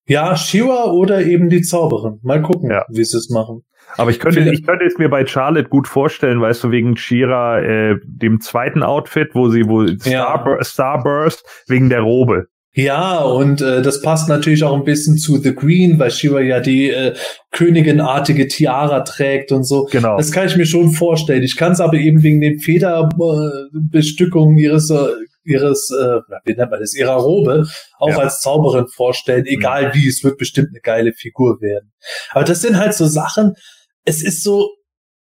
Ja, 0.06 0.35
Shira 0.35 0.91
oder 0.91 1.22
eben 1.22 1.49
die 1.49 1.61
Zauberin. 1.61 2.19
Mal 2.22 2.41
gucken, 2.41 2.69
ja. 2.69 2.85
wie 2.89 3.03
sie 3.03 3.18
es 3.18 3.30
machen. 3.30 3.64
Aber 3.98 4.10
ich 4.10 4.19
könnte, 4.19 4.39
ich 4.39 4.65
könnte 4.65 4.85
es 4.85 4.98
mir 4.98 5.10
bei 5.10 5.26
Charlotte 5.26 5.69
gut 5.69 5.88
vorstellen, 5.88 6.39
weißt 6.39 6.64
du, 6.64 6.72
wegen 6.72 6.95
Shira, 6.95 7.60
äh, 7.60 7.95
dem 8.06 8.39
zweiten 8.39 8.84
Outfit, 8.84 9.30
wo 9.34 9.49
sie, 9.49 9.68
wo 9.68 9.84
ja. 9.84 10.43
Starburst, 10.61 11.45
wegen 11.68 11.89
der 11.89 12.02
Robe. 12.02 12.48
Ja, 12.73 13.19
und 13.19 13.61
äh, 13.61 13.81
das 13.81 14.02
passt 14.02 14.30
natürlich 14.30 14.64
auch 14.64 14.77
ein 14.77 14.85
bisschen 14.85 15.18
zu 15.18 15.35
The 15.38 15.53
Green, 15.53 15.99
weil 15.99 16.10
Shiva 16.10 16.39
ja 16.39 16.61
die 16.61 16.89
äh, 16.89 17.14
königinartige 17.52 18.48
Tiara 18.48 19.02
trägt 19.02 19.52
und 19.52 19.65
so. 19.65 19.89
Genau. 19.91 20.15
Das 20.15 20.31
kann 20.31 20.48
ich 20.48 20.56
mir 20.56 20.65
schon 20.65 20.91
vorstellen. 20.93 21.43
Ich 21.43 21.57
kann 21.57 21.73
es 21.73 21.81
aber 21.81 21.95
eben 21.95 22.23
wegen 22.23 22.39
den 22.39 22.60
Federbestückungen 22.60 24.57
ihres 24.57 24.89
äh, 24.89 25.10
ihres 25.43 25.89
äh, 25.91 26.19
wie 26.45 26.53
nennt 26.53 26.72
man 26.72 26.80
das 26.80 26.93
ihrer 26.93 27.15
Robe 27.15 27.65
auch 27.99 28.09
Ja. 28.09 28.18
als 28.19 28.41
Zauberin 28.41 28.88
vorstellen. 28.88 29.45
Egal 29.45 29.93
wie, 29.93 30.07
es 30.07 30.23
wird 30.23 30.38
bestimmt 30.38 30.69
eine 30.69 30.81
geile 30.81 31.13
Figur 31.13 31.59
werden. 31.61 31.91
Aber 32.31 32.43
das 32.43 32.61
sind 32.61 32.77
halt 32.77 32.93
so 32.93 33.07
Sachen. 33.07 33.53
Es 34.05 34.23
ist 34.23 34.43
so 34.43 34.69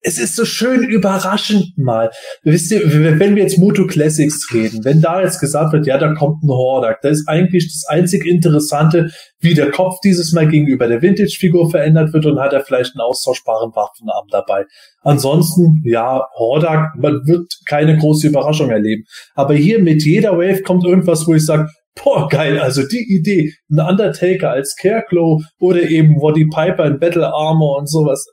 es 0.01 0.17
ist 0.17 0.35
so 0.35 0.45
schön 0.45 0.83
überraschend 0.83 1.77
mal. 1.77 2.09
Wisst 2.43 2.71
ihr, 2.71 2.81
wenn 3.19 3.35
wir 3.35 3.43
jetzt 3.43 3.57
Moto 3.57 3.85
Classics 3.85 4.53
reden, 4.53 4.85
wenn 4.85 5.01
da 5.01 5.21
jetzt 5.21 5.39
gesagt 5.39 5.73
wird, 5.73 5.87
ja, 5.87 5.97
da 5.97 6.13
kommt 6.13 6.43
ein 6.43 6.49
Hordak, 6.49 7.01
da 7.01 7.09
ist 7.09 7.27
eigentlich 7.27 7.67
das 7.67 7.85
einzig 7.89 8.25
Interessante, 8.25 9.11
wie 9.41 9.53
der 9.53 9.71
Kopf 9.71 9.99
dieses 10.03 10.31
Mal 10.31 10.47
gegenüber 10.47 10.87
der 10.87 11.01
Vintage-Figur 11.01 11.69
verändert 11.69 12.13
wird 12.13 12.25
und 12.25 12.39
hat 12.39 12.53
er 12.53 12.63
vielleicht 12.63 12.95
einen 12.95 13.01
austauschbaren 13.01 13.71
Waffenarm 13.75 14.27
dabei. 14.31 14.65
Ansonsten, 15.01 15.81
ja, 15.85 16.25
Hordak, 16.37 16.95
man 16.97 17.25
wird 17.25 17.51
keine 17.65 17.97
große 17.97 18.27
Überraschung 18.27 18.69
erleben. 18.69 19.03
Aber 19.35 19.53
hier 19.53 19.79
mit 19.79 20.03
jeder 20.03 20.37
Wave 20.37 20.61
kommt 20.63 20.85
irgendwas, 20.85 21.27
wo 21.27 21.33
ich 21.33 21.45
sage, 21.45 21.69
boah, 22.01 22.27
geil, 22.29 22.59
also 22.59 22.83
die 22.87 23.05
Idee, 23.13 23.53
ein 23.69 23.79
Undertaker 23.79 24.51
als 24.51 24.71
Scarecrow 24.71 25.41
oder 25.59 25.81
eben 25.81 26.15
Waddy 26.15 26.47
Piper 26.47 26.85
in 26.85 26.99
Battle 26.99 27.27
Armor 27.27 27.77
und 27.77 27.89
sowas, 27.89 28.25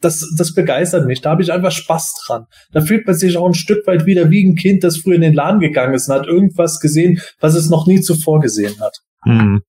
das, 0.00 0.24
das 0.36 0.54
begeistert 0.54 1.06
mich. 1.06 1.20
Da 1.20 1.30
habe 1.30 1.42
ich 1.42 1.52
einfach 1.52 1.72
Spaß 1.72 2.14
dran. 2.26 2.46
Da 2.72 2.80
fühlt 2.80 3.06
man 3.06 3.16
sich 3.16 3.36
auch 3.36 3.46
ein 3.46 3.54
Stück 3.54 3.86
weit 3.86 4.06
wieder 4.06 4.30
wie 4.30 4.44
ein 4.44 4.54
Kind, 4.54 4.84
das 4.84 4.98
früher 4.98 5.16
in 5.16 5.22
den 5.22 5.34
Laden 5.34 5.60
gegangen 5.60 5.94
ist 5.94 6.08
und 6.08 6.14
hat 6.14 6.26
irgendwas 6.26 6.80
gesehen, 6.80 7.20
was 7.40 7.54
es 7.54 7.68
noch 7.68 7.86
nie 7.86 8.00
zuvor 8.00 8.40
gesehen 8.40 8.80
hat. 8.80 8.98
Hm. 9.24 9.62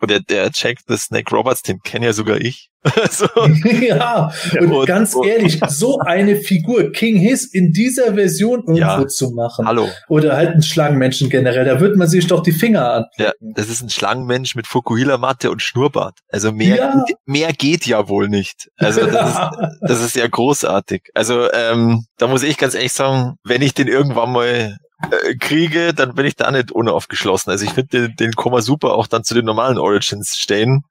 Und 0.00 0.10
der, 0.10 0.20
der 0.20 0.50
Jack 0.52 0.78
the 0.86 0.96
Snake 0.96 1.34
Roberts, 1.34 1.62
den 1.62 1.78
kenne 1.80 2.06
ja 2.06 2.12
sogar 2.12 2.38
ich. 2.40 2.68
so, 3.10 3.26
ja, 3.80 4.30
und 4.60 4.70
und- 4.72 4.86
ganz 4.86 5.14
und- 5.14 5.26
ehrlich, 5.26 5.58
so 5.68 6.00
eine 6.00 6.36
Figur, 6.36 6.92
King 6.92 7.16
Hiss, 7.16 7.46
in 7.46 7.72
dieser 7.72 8.12
Version 8.14 8.58
irgendwo 8.66 8.78
Ja. 8.78 9.06
zu 9.08 9.30
machen. 9.30 9.66
hallo. 9.66 9.88
Oder 10.08 10.36
halt 10.36 10.50
einen 10.50 10.62
Schlangenmenschen 10.62 11.30
generell, 11.30 11.64
da 11.64 11.80
wird 11.80 11.96
man 11.96 12.08
sich 12.08 12.26
doch 12.26 12.42
die 12.42 12.52
Finger 12.52 12.90
an. 12.92 13.04
Ja, 13.16 13.32
das 13.40 13.70
ist 13.70 13.80
ein 13.82 13.88
Schlangenmensch 13.88 14.54
mit 14.54 14.66
Fukuhila-Matte 14.66 15.50
und 15.50 15.62
Schnurrbart. 15.62 16.18
Also 16.28 16.52
mehr, 16.52 16.76
Ja. 16.76 17.04
geht, 17.06 17.16
mehr 17.24 17.52
geht 17.54 17.86
ja 17.86 18.06
wohl 18.08 18.28
nicht. 18.28 18.68
Also 18.76 19.06
das 19.06 19.30
ist, 19.30 19.38
das 19.80 20.04
ist 20.04 20.16
ja 20.16 20.26
großartig. 20.26 21.04
Also 21.14 21.50
ähm, 21.52 22.04
da 22.18 22.26
muss 22.26 22.42
ich 22.42 22.58
ganz 22.58 22.74
ehrlich 22.74 22.92
sagen, 22.92 23.36
wenn 23.44 23.62
ich 23.62 23.72
den 23.72 23.88
irgendwann 23.88 24.30
mal 24.32 24.76
äh, 25.02 25.34
kriege, 25.36 25.94
dann 25.94 26.14
bin 26.14 26.26
ich 26.26 26.36
da 26.36 26.50
nicht 26.50 26.72
unaufgeschlossen. 26.72 27.50
Also 27.50 27.64
ich 27.64 27.72
finde 27.72 28.08
den, 28.08 28.16
den 28.16 28.32
Komma 28.32 28.62
super 28.62 28.94
auch 28.94 29.06
dann 29.06 29.24
zu 29.24 29.34
den 29.34 29.44
normalen 29.44 29.78
Origins 29.78 30.36
stehen. 30.36 30.82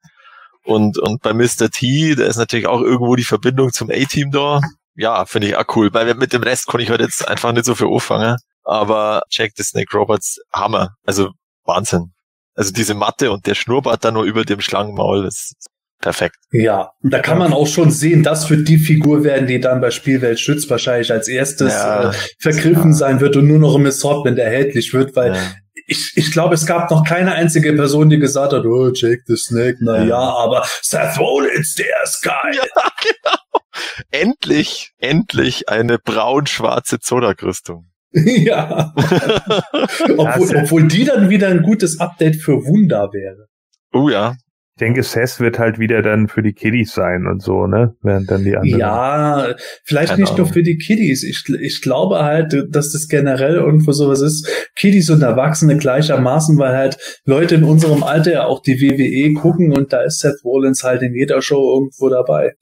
Und, 0.64 0.98
und 0.98 1.22
bei 1.22 1.32
Mr. 1.34 1.70
T, 1.70 2.14
da 2.14 2.24
ist 2.24 2.36
natürlich 2.36 2.66
auch 2.66 2.80
irgendwo 2.80 3.16
die 3.16 3.24
Verbindung 3.24 3.72
zum 3.72 3.90
A-Team 3.90 4.30
da. 4.30 4.60
Ja, 4.94 5.26
finde 5.26 5.48
ich 5.48 5.56
auch 5.56 5.76
cool, 5.76 5.92
weil 5.92 6.14
mit 6.14 6.32
dem 6.32 6.42
Rest 6.42 6.66
konnte 6.66 6.84
ich 6.84 6.90
heute 6.90 7.04
jetzt 7.04 7.26
einfach 7.26 7.52
nicht 7.52 7.66
so 7.66 7.74
viel 7.74 7.88
anfangen. 7.88 8.36
Aber 8.62 9.22
Jack 9.30 9.52
the 9.56 9.62
Snake 9.62 9.94
Roberts, 9.94 10.38
Hammer. 10.52 10.94
Also 11.04 11.30
Wahnsinn. 11.64 12.12
Also 12.54 12.72
diese 12.72 12.94
Matte 12.94 13.32
und 13.32 13.46
der 13.46 13.54
Schnurrbart 13.54 14.04
da 14.04 14.10
nur 14.10 14.24
über 14.24 14.44
dem 14.44 14.60
Schlangenmaul, 14.60 15.24
das 15.24 15.34
ist 15.34 15.66
perfekt. 16.04 16.36
Ja, 16.52 16.92
da 17.02 17.18
kann 17.18 17.38
man 17.38 17.52
auch 17.52 17.66
schon 17.66 17.90
sehen, 17.90 18.22
das 18.22 18.48
wird 18.50 18.68
die 18.68 18.78
Figur 18.78 19.24
werden, 19.24 19.46
die 19.48 19.58
dann 19.58 19.80
bei 19.80 19.90
Spielwelt 19.90 20.38
Schütz 20.38 20.70
wahrscheinlich 20.70 21.10
als 21.10 21.26
erstes 21.28 21.72
Ja. 21.72 22.10
äh, 22.10 22.12
vergriffen 22.38 22.92
Ja. 22.92 22.96
sein 22.96 23.20
wird 23.20 23.36
und 23.36 23.48
nur 23.48 23.58
noch 23.58 23.74
im 23.74 23.86
Assortment 23.86 24.38
erhältlich 24.38 24.92
wird, 24.94 25.16
weil 25.16 25.34
Ja. 25.34 25.40
ich, 25.86 26.12
ich 26.14 26.30
glaube, 26.30 26.54
es 26.54 26.64
gab 26.66 26.90
noch 26.90 27.04
keine 27.04 27.32
einzige 27.32 27.72
Person, 27.72 28.08
die 28.10 28.18
gesagt 28.18 28.52
hat, 28.52 28.64
oh, 28.64 28.90
Jake 28.94 29.22
the 29.26 29.36
Snake, 29.36 29.78
na 29.80 30.04
ja, 30.04 30.18
aber 30.18 30.64
Seth 30.82 31.18
Rollins, 31.18 31.74
der 31.74 31.86
ist 32.04 32.22
geil. 32.22 32.54
Ja, 32.54 32.82
genau. 33.02 34.00
Endlich, 34.10 34.92
endlich 34.98 35.68
eine 35.68 35.98
braun-schwarze 35.98 37.00
Zodak-Rüstung. 37.00 37.86
Ja. 38.16 38.94
obwohl, 40.16 40.56
obwohl 40.56 40.86
die 40.86 41.04
dann 41.04 41.30
wieder 41.30 41.48
ein 41.48 41.62
gutes 41.62 41.98
Update 41.98 42.36
für 42.36 42.64
Wunder 42.64 43.08
wäre. 43.12 43.46
oh 43.92 44.08
ja. 44.08 44.36
Ich 44.76 44.80
denke, 44.80 45.04
Seth 45.04 45.38
wird 45.38 45.60
halt 45.60 45.78
wieder 45.78 46.02
dann 46.02 46.26
für 46.26 46.42
die 46.42 46.52
Kiddies 46.52 46.94
sein 46.94 47.28
und 47.28 47.40
so, 47.40 47.68
ne? 47.68 47.94
Während 48.02 48.28
dann 48.28 48.42
die 48.42 48.56
anderen. 48.56 48.80
Ja, 48.80 49.54
vielleicht 49.84 50.18
nicht 50.18 50.36
nur 50.36 50.48
für 50.48 50.64
die 50.64 50.78
Kiddies. 50.78 51.22
Ich, 51.22 51.44
ich 51.60 51.80
glaube 51.80 52.24
halt, 52.24 52.56
dass 52.70 52.90
das 52.90 53.06
generell 53.06 53.54
irgendwo 53.54 53.92
sowas 53.92 54.20
ist. 54.20 54.48
Kiddies 54.74 55.10
und 55.10 55.22
Erwachsene 55.22 55.76
gleichermaßen, 55.76 56.58
weil 56.58 56.74
halt 56.74 57.20
Leute 57.24 57.54
in 57.54 57.62
unserem 57.62 58.02
Alter 58.02 58.32
ja 58.32 58.44
auch 58.46 58.62
die 58.62 58.80
WWE 58.80 59.34
gucken 59.34 59.72
und 59.72 59.92
da 59.92 60.00
ist 60.00 60.18
Seth 60.18 60.42
Rollins 60.44 60.82
halt 60.82 61.02
in 61.02 61.14
jeder 61.14 61.40
Show 61.40 61.76
irgendwo 61.76 62.08
dabei. 62.08 62.54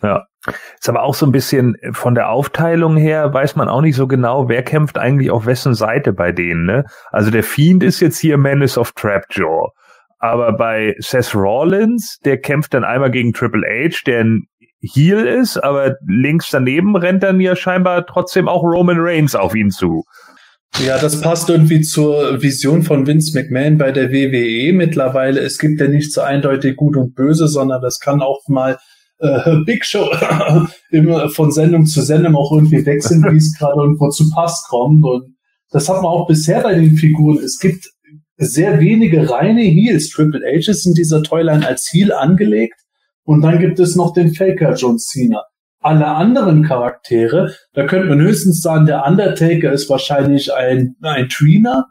Ist 0.78 0.90
aber 0.90 1.05
auch 1.05 1.14
so 1.14 1.24
ein 1.24 1.32
bisschen 1.32 1.78
von 1.93 2.14
der 2.14 2.28
Aufteilung 2.28 2.98
her, 2.98 3.32
weiß 3.32 3.56
man 3.56 3.70
auch 3.70 3.80
nicht 3.80 3.97
so 3.97 4.06
genau, 4.06 4.51
wer 4.51 4.62
kämpft 4.62 4.98
eigentlich 4.98 5.30
auf 5.30 5.47
wessen 5.47 5.72
Seite 5.72 6.12
bei 6.12 6.32
denen, 6.32 6.66
ne? 6.66 6.84
Also 7.10 7.30
der 7.30 7.44
Fiend 7.44 7.82
ist 7.82 8.01
jetzt 8.01 8.18
hier 8.18 8.36
Menace 8.36 8.76
of 8.76 8.93
Trapjaw. 8.93 9.70
Aber 10.23 10.53
bei 10.53 10.94
Seth 11.01 11.35
Rollins, 11.35 12.20
der 12.24 12.40
kämpft 12.40 12.74
dann 12.74 12.85
einmal 12.85 13.11
gegen 13.11 13.32
Triple 13.32 13.66
H, 13.66 14.03
der 14.07 14.20
ein 14.20 14.47
Heel 14.81 15.27
ist, 15.27 15.57
aber 15.59 15.97
links 16.07 16.51
daneben 16.51 16.94
rennt 16.94 17.24
dann 17.24 17.40
ja 17.40 17.57
scheinbar 17.57 18.07
trotzdem 18.07 18.47
auch 18.47 18.62
Roman 18.62 18.99
Reigns 19.01 19.35
auf 19.35 19.57
ihn 19.57 19.70
zu. 19.70 20.05
Ja, 20.86 20.99
das 20.99 21.20
passt 21.20 21.51
irgendwie 21.51 21.81
zur 21.81 22.40
Vision 22.40 22.85
von 22.85 23.05
Vince 23.07 23.36
McMahon 23.36 23.78
bei 23.78 23.90
der 23.90 24.12
WWE 24.12 24.73
mittlerweile. 24.73 25.40
Es 25.40 25.59
gibt 25.59 25.81
ja 25.81 25.89
nicht 25.89 26.12
so 26.12 26.20
eindeutig 26.20 26.77
gut 26.77 26.97
und 26.97 27.16
böse, 27.16 27.49
sondern 27.49 27.82
das 27.82 27.99
kann 27.99 28.23
auch 28.23 28.43
mal 28.47 28.78
äh, 29.19 29.57
Big 29.66 29.85
Show 29.85 30.09
immer 30.90 31.31
von 31.31 31.51
Sendung 31.51 31.86
zu 31.86 32.01
Sendung 32.01 32.36
auch 32.36 32.53
irgendwie 32.53 32.86
wechseln, 32.86 33.24
wie 33.28 33.39
es 33.39 33.57
gerade 33.59 33.81
irgendwo 33.81 34.09
zu 34.11 34.31
Pass 34.31 34.65
kommt. 34.69 35.05
Und 35.05 35.35
das 35.70 35.89
hat 35.89 35.97
man 35.97 36.07
auch 36.07 36.28
bisher 36.28 36.61
bei 36.61 36.74
den 36.74 36.97
Figuren. 36.97 37.39
Es 37.39 37.59
gibt 37.59 37.89
sehr 38.37 38.81
wenige 38.81 39.31
reine 39.31 39.63
Heels. 39.63 40.11
Triple 40.11 40.41
H 40.41 40.71
ist 40.71 40.87
in 40.87 40.95
dieser 40.95 41.23
Toyline 41.23 41.67
als 41.67 41.89
Heel 41.93 42.13
angelegt. 42.13 42.81
Und 43.25 43.43
dann 43.43 43.59
gibt 43.59 43.79
es 43.79 43.95
noch 43.97 44.13
den 44.13 44.35
Faker 44.35 44.75
John 44.75 44.99
Cena. 44.99 45.45
Alle 45.81 46.07
anderen 46.07 46.63
Charaktere, 46.65 47.55
da 47.73 47.87
könnte 47.87 48.09
man 48.09 48.21
höchstens 48.21 48.63
sagen, 48.63 48.87
der 48.87 49.05
Undertaker 49.05 49.73
ist 49.73 49.91
wahrscheinlich 49.91 50.53
ein, 50.55 50.95
ein 51.03 51.29
Tweener. 51.29 51.87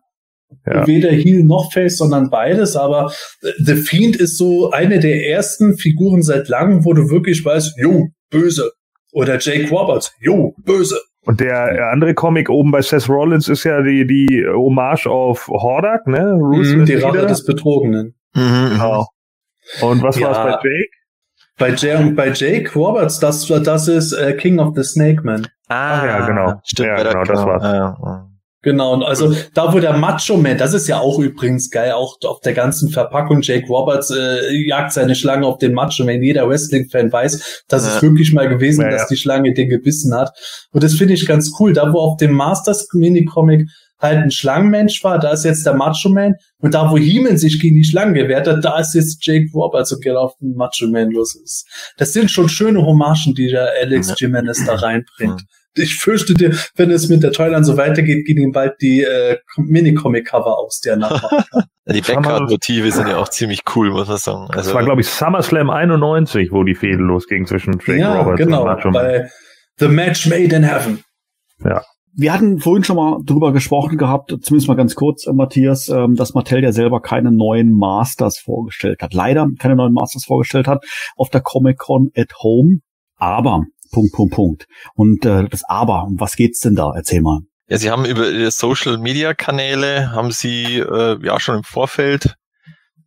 Ja. 0.65 0.85
Weder 0.85 1.11
Heel 1.11 1.43
noch 1.43 1.71
Face, 1.71 1.97
sondern 1.97 2.29
beides. 2.29 2.75
Aber 2.75 3.13
The 3.59 3.75
Fiend 3.75 4.17
ist 4.17 4.37
so 4.37 4.71
eine 4.71 4.99
der 4.99 5.27
ersten 5.27 5.77
Figuren 5.77 6.23
seit 6.23 6.49
langem, 6.49 6.83
wo 6.83 6.93
du 6.93 7.09
wirklich 7.09 7.43
weißt, 7.43 7.77
jo, 7.77 8.09
böse. 8.29 8.71
Oder 9.13 9.39
Jake 9.39 9.69
Roberts, 9.69 10.13
jo, 10.19 10.53
böse. 10.63 10.99
Und 11.25 11.39
der 11.39 11.91
andere 11.91 12.13
Comic 12.15 12.49
oben 12.49 12.71
bei 12.71 12.81
Seth 12.81 13.07
Rollins 13.07 13.47
ist 13.47 13.63
ja 13.63 13.81
die, 13.81 14.07
die 14.07 14.43
Hommage 14.47 15.05
auf 15.07 15.47
Hordak, 15.47 16.07
ne? 16.07 16.35
Mhm, 16.39 16.85
die 16.85 16.95
Rache 16.95 17.25
des 17.27 17.45
Betrogenen. 17.45 18.15
Mhm, 18.33 18.69
Genau. 18.71 19.07
Und 19.81 20.01
was 20.01 20.17
Ja. 20.19 20.29
war's 20.29 20.37
bei 20.37 20.69
Jake? 20.69 20.89
Bei, 21.59 21.69
Jake, 21.75 22.11
bei 22.15 22.29
Jake 22.31 22.73
Roberts, 22.73 23.19
das, 23.19 23.45
das 23.47 23.87
ist 23.87 24.13
äh, 24.13 24.33
King 24.33 24.57
of 24.59 24.73
the 24.75 24.83
Snake 24.83 25.21
Man. 25.23 25.47
Ah, 25.67 26.03
ja, 26.05 26.25
genau. 26.25 26.59
Stimmt, 26.65 26.87
Ja, 26.89 27.03
genau, 27.03 27.23
das 27.23 27.45
war's. 27.45 27.63
Ja, 27.63 27.75
ja. 27.75 28.27
Genau, 28.63 28.93
und 28.93 29.01
also 29.03 29.33
da 29.55 29.73
wo 29.73 29.79
der 29.79 29.93
Macho 29.97 30.37
Man, 30.37 30.57
das 30.57 30.73
ist 30.75 30.87
ja 30.87 30.99
auch 30.99 31.17
übrigens 31.17 31.71
geil, 31.71 31.93
auch 31.93 32.17
auf 32.25 32.41
der 32.41 32.53
ganzen 32.53 32.89
Verpackung, 32.89 33.41
Jake 33.41 33.65
Roberts 33.67 34.11
äh, 34.11 34.53
jagt 34.67 34.93
seine 34.93 35.15
Schlange 35.15 35.47
auf 35.47 35.57
den 35.57 35.73
Macho 35.73 36.03
Man. 36.03 36.21
Jeder 36.21 36.47
Wrestling-Fan 36.47 37.11
weiß, 37.11 37.63
dass 37.67 37.87
Ja. 37.87 37.95
es 37.95 38.01
wirklich 38.03 38.33
mal 38.33 38.47
gewesen, 38.47 38.81
Ja, 38.83 38.91
dass 38.91 39.01
ja. 39.01 39.07
die 39.09 39.17
Schlange 39.17 39.53
den 39.53 39.67
gebissen 39.69 40.13
hat. 40.13 40.31
Und 40.71 40.83
das 40.83 40.93
finde 40.93 41.15
ich 41.15 41.25
ganz 41.25 41.51
cool. 41.59 41.73
Da 41.73 41.91
wo 41.91 41.99
auf 41.99 42.17
dem 42.17 42.33
Masters 42.33 42.87
Mini-Comic 42.93 43.67
halt 43.99 44.17
ein 44.19 44.31
Schlangenmensch 44.31 45.03
war, 45.03 45.17
da 45.19 45.31
ist 45.31 45.43
jetzt 45.45 45.65
der 45.65 45.73
Macho 45.73 46.09
Man. 46.09 46.35
Und 46.59 46.75
da 46.75 46.91
wo 46.91 46.97
Heeman 46.97 47.37
sich 47.37 47.59
gegen 47.59 47.77
die 47.77 47.83
Schlange 47.83 48.13
gewehrt 48.13 48.47
hat, 48.47 48.63
da 48.63 48.79
ist 48.79 48.93
jetzt 48.93 49.25
Jake 49.25 49.49
Roberts 49.55 49.91
und 49.91 50.03
geht 50.03 50.15
auf 50.15 50.35
den 50.39 50.55
Macho 50.55 50.87
Man 50.87 51.09
los 51.09 51.33
ist. 51.35 51.65
Das 51.97 52.13
sind 52.13 52.29
schon 52.29 52.47
schöne 52.47 52.85
Hommagen, 52.85 53.33
die 53.33 53.47
der 53.49 53.69
Alex. 53.81 54.13
Jimenez 54.19 54.63
da 54.65 54.75
reinbringt. 54.75 55.41
Ich 55.75 55.95
fürchte 55.95 56.33
dir, 56.33 56.55
wenn 56.75 56.91
es 56.91 57.09
mit 57.09 57.23
der 57.23 57.31
Toyline 57.31 57.63
so 57.63 57.77
weitergeht, 57.77 58.25
gehen 58.25 58.37
ihm 58.37 58.51
bald 58.51 58.73
die 58.81 59.03
äh, 59.03 59.37
Mini-Comic-Cover 59.57 60.57
aus, 60.57 60.79
der 60.81 60.97
nachmacht. 60.97 61.47
Ja, 61.85 61.93
Die 61.93 62.01
Backcard-Motive 62.07 62.91
sind 62.91 63.07
ja 63.07 63.17
auch 63.17 63.29
ziemlich 63.29 63.61
cool, 63.75 63.91
muss 63.91 64.07
man 64.07 64.17
sagen. 64.17 64.47
Das 64.49 64.57
Also, 64.57 64.73
war, 64.73 64.83
glaube 64.83 65.01
ich, 65.01 65.07
SummerSlam 65.07 65.69
91, 65.69 66.51
wo 66.51 66.63
die 66.63 66.75
Fehde 66.75 67.01
losging 67.01 67.45
zwischen 67.45 67.73
Jake 67.73 67.99
ja, 67.99 68.19
Roberts 68.21 68.37
genau. 68.37 68.61
und 68.61 68.67
Macho 68.67 68.91
Man. 68.91 68.93
Bei 68.93 69.29
The 69.77 69.87
Match 69.87 70.27
Made 70.27 70.55
in 70.55 70.63
Heaven. 70.63 71.03
Wir 72.13 72.33
hatten 72.33 72.59
vorhin 72.59 72.83
schon 72.83 72.97
mal 72.97 73.19
drüber 73.25 73.53
gesprochen 73.53 73.97
gehabt, 73.97 74.35
zumindest 74.41 74.67
mal 74.67 74.75
ganz 74.75 74.95
kurz, 74.95 75.25
äh, 75.27 75.33
Matthias, 75.33 75.87
ähm, 75.87 76.15
dass 76.15 76.33
Mattel 76.33 76.61
ja 76.61 76.73
selber 76.73 77.01
keine 77.01 77.31
neuen 77.31 77.71
Masters 77.71 78.37
vorgestellt 78.37 79.01
hat. 79.01 79.13
Leider 79.13 79.47
keine 79.59 79.75
neuen 79.75 79.93
Masters 79.93 80.25
vorgestellt 80.25 80.67
hat 80.67 80.83
auf 81.15 81.29
der 81.29 81.41
Comic-Con 81.41 82.11
at 82.15 82.33
Home. 82.43 82.79
Aber, 83.15 83.63
Punkt, 83.91 84.13
Punkt, 84.13 84.33
Punkt. 84.33 84.65
Und 84.95 85.25
äh, 85.25 85.47
das 85.49 85.63
Aber, 85.67 86.03
um 86.03 86.19
was 86.19 86.35
geht's 86.35 86.59
denn 86.59 86.75
da? 86.75 86.91
Erzähl 86.95 87.21
mal. 87.21 87.39
ja, 87.67 87.77
sie 87.77 87.91
haben 87.91 88.05
über 88.05 88.29
ihre 88.29 88.51
Social-Media-Kanäle, 88.51 90.11
haben 90.11 90.31
sie 90.31 90.79
äh, 90.79 91.17
ja 91.23 91.39
schon 91.39 91.57
im 91.57 91.63
Vorfeld 91.63 92.35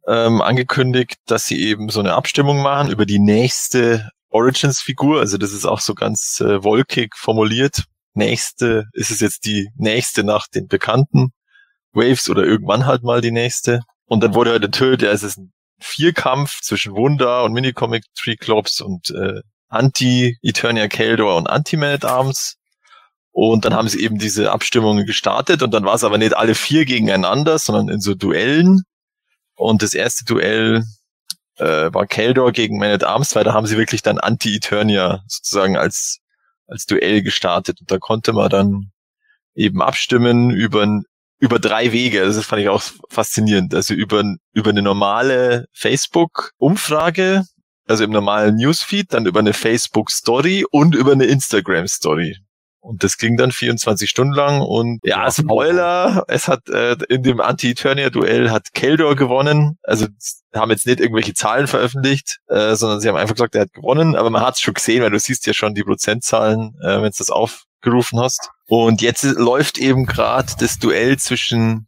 ähm, 0.07 0.43
angekündigt, 0.43 1.17
dass 1.27 1.47
sie 1.47 1.63
eben 1.63 1.89
so 1.89 2.01
eine 2.01 2.15
Abstimmung 2.15 2.63
machen 2.63 2.91
über 2.91 3.07
die 3.07 3.19
nächste 3.19 4.11
Origins-Figur. 4.31 5.21
Also 5.21 5.39
das 5.39 5.53
ist 5.53 5.65
auch 5.65 5.81
so 5.81 5.95
ganz 5.95 6.41
äh, 6.41 6.63
wolkig 6.63 7.15
formuliert. 7.17 7.85
Nächste, 8.15 8.85
ist 8.93 9.11
es 9.11 9.21
jetzt 9.21 9.45
die 9.45 9.69
nächste 9.77 10.23
nach 10.23 10.47
den 10.47 10.67
bekannten 10.67 11.33
Waves 11.93 12.29
oder 12.29 12.45
irgendwann 12.45 12.87
halt 12.87 13.03
mal 13.03 13.21
die 13.21 13.33
nächste. 13.33 13.81
Und 14.07 14.23
dann 14.23 14.35
wurde 14.35 14.51
halt 14.51 14.65
enthüllt, 14.65 15.03
ja, 15.03 15.11
es 15.11 15.23
ist 15.23 15.39
ein 15.39 15.53
Vierkampf 15.81 16.61
zwischen 16.61 16.95
Wunder 16.95 17.45
und 17.45 17.53
Minicomic 17.53 18.05
Triclops 18.17 18.81
und 18.81 19.11
äh, 19.11 19.41
Anti-Eternia 19.69 20.89
Keldor 20.89 21.37
und 21.37 21.49
Anti-Man 21.49 21.95
at 21.95 22.05
Arms. 22.05 22.57
Und 23.33 23.65
dann 23.65 23.75
haben 23.75 23.89
sie 23.89 24.01
eben 24.01 24.19
diese 24.19 24.53
Abstimmungen 24.53 25.07
gestartet 25.07 25.63
und 25.63 25.73
dann 25.73 25.85
war 25.85 25.95
es 25.95 26.05
aber 26.05 26.19
nicht 26.19 26.37
alle 26.37 26.55
vier 26.55 26.85
gegeneinander, 26.85 27.59
sondern 27.59 27.89
in 27.89 28.01
so 28.01 28.15
Duellen. 28.15 28.83
Und 29.57 29.83
das 29.83 29.95
erste 29.95 30.25
Duell 30.25 30.85
äh, 31.57 31.93
war 31.93 32.07
Keldor 32.07 32.53
gegen 32.53 32.79
Man 32.79 32.91
at 32.91 33.05
Arms, 33.05 33.35
weil 33.35 33.45
da 33.45 33.53
haben 33.53 33.67
sie 33.67 33.77
wirklich 33.77 34.03
dann 34.03 34.19
Anti-Eternia 34.19 35.25
sozusagen 35.27 35.77
als, 35.77 36.19
als 36.67 36.87
Duell 36.87 37.23
gestartet. 37.23 37.81
Und 37.81 37.91
da 37.91 37.99
konnte 37.99 38.33
man 38.33 38.49
dann 38.51 38.93
eben 39.55 39.83
abstimmen 39.83 40.51
über, 40.51 41.03
über 41.39 41.59
drei 41.59 41.93
Wege. 41.93 42.23
Also 42.23 42.39
das 42.39 42.47
fand 42.47 42.63
ich 42.63 42.69
auch 42.69 42.83
faszinierend. 43.09 43.75
Also 43.75 43.95
über, 43.95 44.23
über 44.53 44.71
eine 44.71 44.83
normale 44.83 45.67
Facebook-Umfrage, 45.73 47.45
also 47.87 48.05
im 48.05 48.11
normalen 48.11 48.57
Newsfeed, 48.57 49.13
dann 49.13 49.27
über 49.27 49.41
eine 49.41 49.53
Facebook-Story 49.53 50.65
und 50.71 50.95
über 50.95 51.13
eine 51.13 51.25
Instagram-Story. 51.25 52.39
Und 52.85 53.03
das 53.03 53.17
ging 53.17 53.39
dann 53.39 53.51
24 53.51 54.11
Stunden 54.11 54.35
lang 54.35 54.61
und 54.61 55.01
ja, 55.05 55.31
Spoiler, 55.31 56.25
es 56.29 56.49
hat 56.49 56.69
äh, 56.69 56.97
in 57.09 57.23
dem 57.23 57.41
Anti-Eternia-Duell 57.41 58.51
hat 58.51 58.75
Keldor 58.75 59.17
gewonnen. 59.17 59.79
Also 59.83 60.07
haben 60.55 60.71
jetzt 60.71 60.87
nicht 60.87 61.01
irgendwelche 61.01 61.33
Zahlen 61.33 61.67
veröffentlicht, 61.67 62.41
äh, 62.49 62.75
sondern 62.75 63.01
sie 63.01 63.09
haben 63.09 63.17
einfach 63.17 63.37
gesagt, 63.37 63.55
er 63.55 63.63
hat 63.63 63.73
gewonnen, 63.73 64.17
aber 64.17 64.29
man 64.29 64.43
hat 64.43 64.57
es 64.57 64.61
schon 64.61 64.75
gesehen, 64.75 65.03
weil 65.03 65.11
du 65.11 65.19
siehst 65.19 65.47
ja 65.47 65.55
schon 65.55 65.73
die 65.73 65.83
Prozentzahlen, 65.83 66.75
äh, 66.83 66.97
wenn 66.97 67.05
du 67.05 67.13
das 67.17 67.31
aufgerufen 67.31 68.21
hast. 68.21 68.51
Und 68.67 69.01
jetzt 69.01 69.25
läuft 69.25 69.79
eben 69.79 70.05
gerade 70.05 70.53
das 70.59 70.79
Duell 70.79 71.17
zwischen 71.17 71.87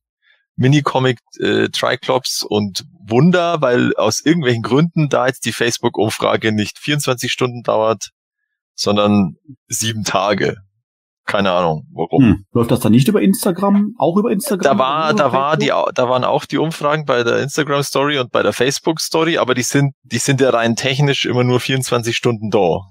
Minicomic 0.56 1.20
äh, 1.38 1.68
Triclops 1.68 2.42
und 2.42 2.84
Wunder, 3.08 3.60
weil 3.60 3.94
aus 3.96 4.20
irgendwelchen 4.24 4.62
Gründen 4.62 5.08
da 5.08 5.26
jetzt 5.26 5.44
die 5.44 5.52
Facebook-Umfrage 5.52 6.52
nicht 6.52 6.78
24 6.78 7.30
Stunden 7.30 7.62
dauert, 7.62 8.10
sondern 8.74 9.36
sieben 9.68 10.04
Tage. 10.04 10.56
Keine 11.24 11.50
Ahnung, 11.50 11.88
warum. 11.92 12.22
Hm. 12.22 12.44
Läuft 12.52 12.70
das 12.70 12.80
dann 12.80 12.92
nicht 12.92 13.08
über 13.08 13.20
Instagram? 13.20 13.94
Auch 13.98 14.16
über 14.16 14.30
Instagram? 14.30 14.62
Da 14.62 14.78
war, 14.78 15.12
da 15.12 15.32
war 15.32 15.56
die, 15.56 15.66
da 15.66 16.08
waren 16.08 16.24
auch 16.24 16.44
die 16.44 16.58
Umfragen 16.58 17.04
bei 17.04 17.24
der 17.24 17.38
Instagram 17.42 17.82
Story 17.82 18.18
und 18.18 18.30
bei 18.30 18.44
der 18.44 18.52
Facebook 18.52 19.00
Story, 19.00 19.36
aber 19.36 19.54
die 19.54 19.64
sind, 19.64 19.94
die 20.04 20.18
sind 20.18 20.40
ja 20.40 20.50
rein 20.50 20.76
technisch 20.76 21.26
immer 21.26 21.42
nur 21.42 21.58
24 21.58 22.16
Stunden 22.16 22.50
da. 22.50 22.82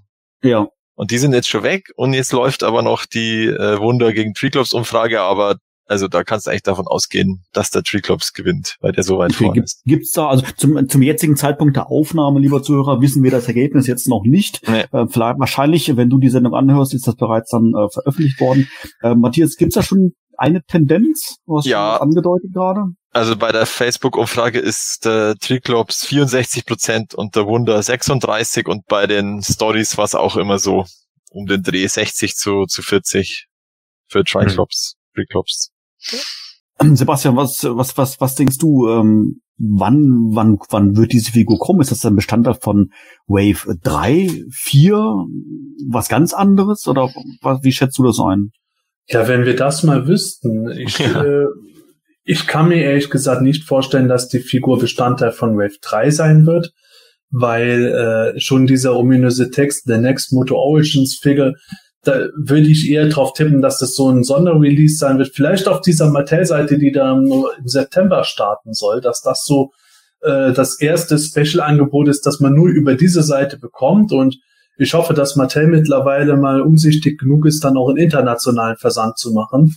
Ja. 0.44 0.68
Und 0.96 1.12
die 1.12 1.18
sind 1.18 1.34
jetzt 1.34 1.48
schon 1.48 1.64
weg 1.64 1.92
und 1.96 2.14
jetzt 2.14 2.34
läuft 2.34 2.64
aber 2.64 2.82
noch 2.82 3.06
die 3.06 3.46
äh, 3.46 3.80
Wunder 3.80 4.12
gegen 4.12 4.34
Treeclops 4.34 4.74
Umfrage, 4.74 5.22
aber 5.22 5.56
also 5.88 6.08
da 6.08 6.24
kannst 6.24 6.48
du 6.48 6.52
eigentlich 6.52 6.64
davon 6.64 6.88
ausgehen, 6.88 7.44
dass 7.54 7.70
der 7.70 7.84
Treeclops 7.84 8.34
gewinnt, 8.34 8.78
weil 8.80 8.92
der 8.92 9.04
so 9.04 9.18
weit 9.18 9.32
okay, 9.32 9.46
vorne 9.46 9.64
ist. 9.64 9.84
Gibt's 9.86 10.12
da, 10.12 10.28
also 10.28 10.46
zum, 10.58 10.90
zum 10.90 11.02
jetzigen 11.02 11.36
Zeitpunkt 11.36 11.76
der 11.76 11.90
Aufnahme, 11.90 12.40
lieber 12.40 12.64
Zuhörer, 12.64 13.02
wissen 13.02 13.24
wir 13.24 13.32
das 13.32 13.48
Ergebnis 13.48 13.88
jetzt 13.88 14.08
noch 14.08 14.24
nicht. 14.24 14.68
Nee. 14.68 14.86
Äh, 14.92 15.08
vielleicht 15.10 15.40
wahrscheinlich, 15.40 15.96
wenn 15.96 16.10
du 16.10 16.18
die 16.18 16.30
Sendung 16.30 16.54
anhörst, 16.54 16.94
ist 16.94 17.08
das 17.08 17.16
bereits 17.16 17.52
dann 17.52 17.74
äh, 17.76 17.90
veröffentlicht 17.92 18.40
worden. 18.40 18.68
Äh, 19.02 19.16
Matthias, 19.16 19.56
gibt's 19.58 19.76
da 19.76 19.84
schon 19.84 20.14
eine 20.38 20.64
Tendenz? 20.64 21.38
Was 21.46 21.66
ja. 21.66 21.98
angedeutet 21.98 22.54
gerade? 22.54 22.82
Also 23.12 23.38
bei 23.38 23.52
der 23.52 23.66
Facebook-Umfrage 23.66 24.60
ist 24.60 25.06
der 25.06 25.36
Triclops 25.36 26.06
64 26.08 26.66
Prozent 26.66 27.16
und 27.16 27.36
der 27.36 27.48
Wunder 27.48 27.82
36 27.82 28.68
und 28.68 28.86
bei 28.88 29.08
den 29.08 29.42
Stories 29.42 29.98
war 29.98 30.06
es 30.06 30.16
auch 30.16 30.36
immer 30.36 30.60
so 30.60 30.86
um 31.30 31.46
den 31.46 31.64
Dreh 31.64 31.88
60 31.88 32.36
zu, 32.36 32.66
zu 32.66 32.82
40 32.82 33.48
für 34.08 34.24
Triclops, 34.24 34.96
mhm. 34.96 35.22
Triclops. 35.22 35.72
Ähm, 36.80 36.96
Sebastian, 36.96 37.36
was, 37.36 37.64
was, 37.64 37.98
was, 37.98 38.20
was 38.20 38.36
denkst 38.36 38.58
du, 38.58 38.90
ähm, 38.90 39.42
wann, 39.58 40.32
wann, 40.32 40.58
wann 40.70 40.98
wird 40.98 41.14
diese 41.14 41.32
Figur 41.32 41.58
kommen? 41.60 41.82
Ist 41.82 41.92
das 41.92 42.06
ein 42.06 42.16
Bestandteil 42.16 42.56
von 42.56 42.92
Wave 43.28 43.78
3, 43.82 44.44
4, 44.52 44.96
was 45.90 46.10
ganz 46.10 46.34
anderes? 46.34 46.88
Oder 46.88 47.10
was, 47.42 47.64
wie 47.64 47.72
schätzt 47.72 47.98
du 47.98 48.04
das 48.04 48.20
ein? 48.20 48.52
Ja, 49.08 49.28
wenn 49.28 49.46
wir 49.46 49.56
das 49.56 49.84
mal 49.84 50.08
wüssten. 50.08 50.70
Ich, 50.72 50.98
ja. 50.98 51.24
äh, 51.24 51.46
ich 52.24 52.48
kann 52.48 52.70
mir 52.70 52.84
ehrlich 52.84 53.10
gesagt 53.10 53.42
nicht 53.42 53.64
vorstellen, 53.64 54.08
dass 54.08 54.28
die 54.28 54.40
Figur 54.40 54.80
Bestandteil 54.80 55.32
von 55.32 55.58
Wave 55.58 55.78
3 55.82 56.10
sein 56.10 56.46
wird, 56.46 56.72
weil 57.30 58.34
äh, 58.36 58.40
schon 58.40 58.66
dieser 58.66 58.96
ominöse 58.98 59.52
Text, 59.52 59.84
The 59.86 59.98
Next 59.98 60.34
Moto 60.34 60.56
Origins 60.56 61.20
Figure, 61.22 61.54
da 62.06 62.28
würde 62.36 62.68
ich 62.68 62.90
eher 62.90 63.10
drauf 63.10 63.34
tippen, 63.34 63.62
dass 63.62 63.80
das 63.80 63.96
so 63.96 64.10
ein 64.10 64.24
Sonderrelease 64.24 64.98
sein 64.98 65.18
wird. 65.18 65.34
Vielleicht 65.34 65.68
auf 65.68 65.82
dieser 65.82 66.10
Mattel-Seite, 66.10 66.78
die 66.78 66.92
dann 66.92 67.26
im 67.26 67.68
September 67.68 68.24
starten 68.24 68.74
soll, 68.74 69.02
dass 69.02 69.22
das 69.22 69.44
so 69.44 69.72
äh, 70.22 70.54
das 70.54 70.80
erste 70.80 71.18
Special-Angebot 71.18 72.08
ist, 72.08 72.26
das 72.26 72.40
man 72.40 72.54
nur 72.54 72.70
über 72.70 72.96
diese 72.96 73.24
Seite 73.24 73.58
bekommt. 73.58 74.12
Und 74.12 74.38
ich 74.78 74.94
hoffe, 74.94 75.14
dass 75.14 75.36
Mattel 75.36 75.68
mittlerweile 75.68 76.38
mal 76.38 76.62
umsichtig 76.62 77.20
genug 77.20 77.46
ist, 77.48 77.64
dann 77.64 77.76
auch 77.76 77.90
einen 77.90 77.98
internationalen 77.98 78.78
Versand 78.78 79.18
zu 79.18 79.34
machen, 79.34 79.76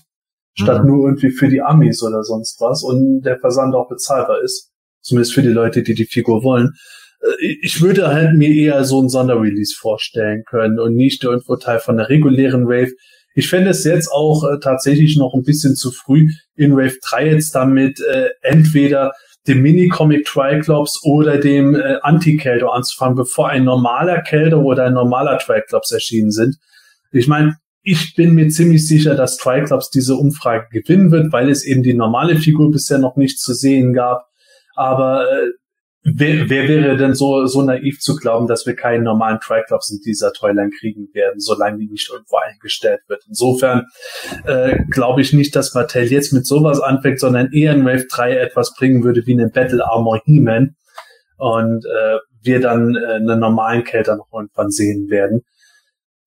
statt 0.55 0.83
mhm. 0.83 0.91
nur 0.91 1.07
irgendwie 1.07 1.31
für 1.31 1.49
die 1.49 1.63
Amis 1.63 2.03
oder 2.03 2.23
sonst 2.23 2.61
was 2.61 2.83
und 2.83 3.23
der 3.23 3.39
Versand 3.39 3.75
auch 3.75 3.89
bezahlbar 3.89 4.43
ist. 4.43 4.71
Zumindest 5.01 5.33
für 5.33 5.43
die 5.43 5.49
Leute, 5.49 5.83
die 5.83 5.95
die 5.95 6.05
Figur 6.05 6.43
wollen. 6.43 6.75
Äh, 7.21 7.57
ich 7.63 7.81
würde 7.81 8.09
halt 8.09 8.35
mir 8.35 8.53
eher 8.53 8.85
so 8.85 9.03
ein 9.03 9.09
Sonderrelease 9.09 9.75
vorstellen 9.79 10.45
können 10.45 10.79
und 10.79 10.95
nicht 10.95 11.25
irgendwo 11.25 11.57
Teil 11.57 11.81
von 11.81 11.97
der 11.97 12.09
regulären 12.09 12.67
Wave. 12.67 12.93
Ich 13.35 13.49
fände 13.49 13.71
es 13.71 13.85
jetzt 13.85 14.11
auch 14.11 14.45
äh, 14.45 14.59
tatsächlich 14.61 15.17
noch 15.17 15.35
ein 15.35 15.45
bisschen 15.45 15.77
zu 15.77 15.91
früh 15.91 16.29
in 16.57 16.77
Wave 16.77 16.97
3 17.09 17.29
jetzt 17.29 17.55
damit 17.55 18.01
äh, 18.01 18.31
entweder 18.43 19.13
dem 19.47 19.63
Mini-Comic 19.63 20.27
Triclops 20.27 21.01
oder 21.05 21.39
dem 21.39 21.75
äh, 21.75 21.99
Anti-Keldo 22.03 22.69
anzufangen, 22.69 23.17
bevor 23.17 23.49
ein 23.49 23.65
normaler 23.65 24.21
Keldo 24.23 24.61
oder 24.61 24.85
ein 24.85 24.95
normaler 24.95 25.39
Triclops 25.39 25.91
erschienen 25.91 26.31
sind. 26.31 26.57
Ich 27.13 27.29
meine, 27.29 27.57
ich 27.83 28.15
bin 28.15 28.35
mir 28.35 28.49
ziemlich 28.49 28.87
sicher, 28.87 29.15
dass 29.15 29.39
Triclops 29.39 29.91
diese 29.91 30.17
Umfrage 30.17 30.67
gewinnen 30.71 31.11
wird, 31.11 31.33
weil 31.33 31.49
es 31.49 31.65
eben 31.65 31.83
die 31.83 31.95
normale 31.95 32.37
Figur 32.37 32.71
bisher 32.71 32.99
noch 32.99 33.17
nicht 33.17 33.41
zu 33.41 33.55
sehen 33.55 33.95
gab. 33.95 34.27
Aber 34.75 35.25
äh, 35.31 35.47
Wer, 36.15 36.49
wer 36.49 36.69
wäre 36.69 36.97
denn 36.97 37.15
so, 37.15 37.47
so 37.47 37.63
naiv 37.63 38.01
zu 38.01 38.17
glauben, 38.17 38.47
dass 38.47 38.67
wir 38.67 38.75
keinen 38.75 39.05
normalen 39.05 39.39
Triclops 39.41 39.91
in 39.91 40.01
dieser 40.05 40.33
Toyline 40.33 40.71
kriegen 40.79 41.09
werden, 41.13 41.41
solange 41.41 41.79
die 41.79 41.89
nicht 41.89 42.11
irgendwo 42.11 42.37
eingestellt 42.37 43.01
wird? 43.09 43.25
Insofern 43.29 43.87
äh, 44.45 44.79
glaube 44.91 45.21
ich 45.21 45.33
nicht, 45.33 45.57
dass 45.57 45.75
Mattel 45.75 46.05
jetzt 46.05 46.33
mit 46.33 46.47
sowas 46.47 46.81
anfängt, 46.81 47.21
sondern 47.21 47.53
eher 47.53 47.73
in 47.73 47.85
Wave 47.85 48.07
3 48.11 48.37
etwas 48.37 48.75
bringen 48.75 49.03
würde 49.05 49.27
wie 49.27 49.33
einen 49.33 49.51
Battle 49.51 49.85
Armor 49.85 50.21
He-Man 50.25 50.77
und 51.39 51.85
äh, 51.85 52.19
wir 52.43 52.61
dann 52.61 52.97
äh, 52.97 53.15
einen 53.15 53.41
normalen 53.41 53.85
Kelter 53.85 54.17
noch 54.17 54.29
irgendwann 54.33 54.71
sehen 54.71 55.09
werden 55.11 55.43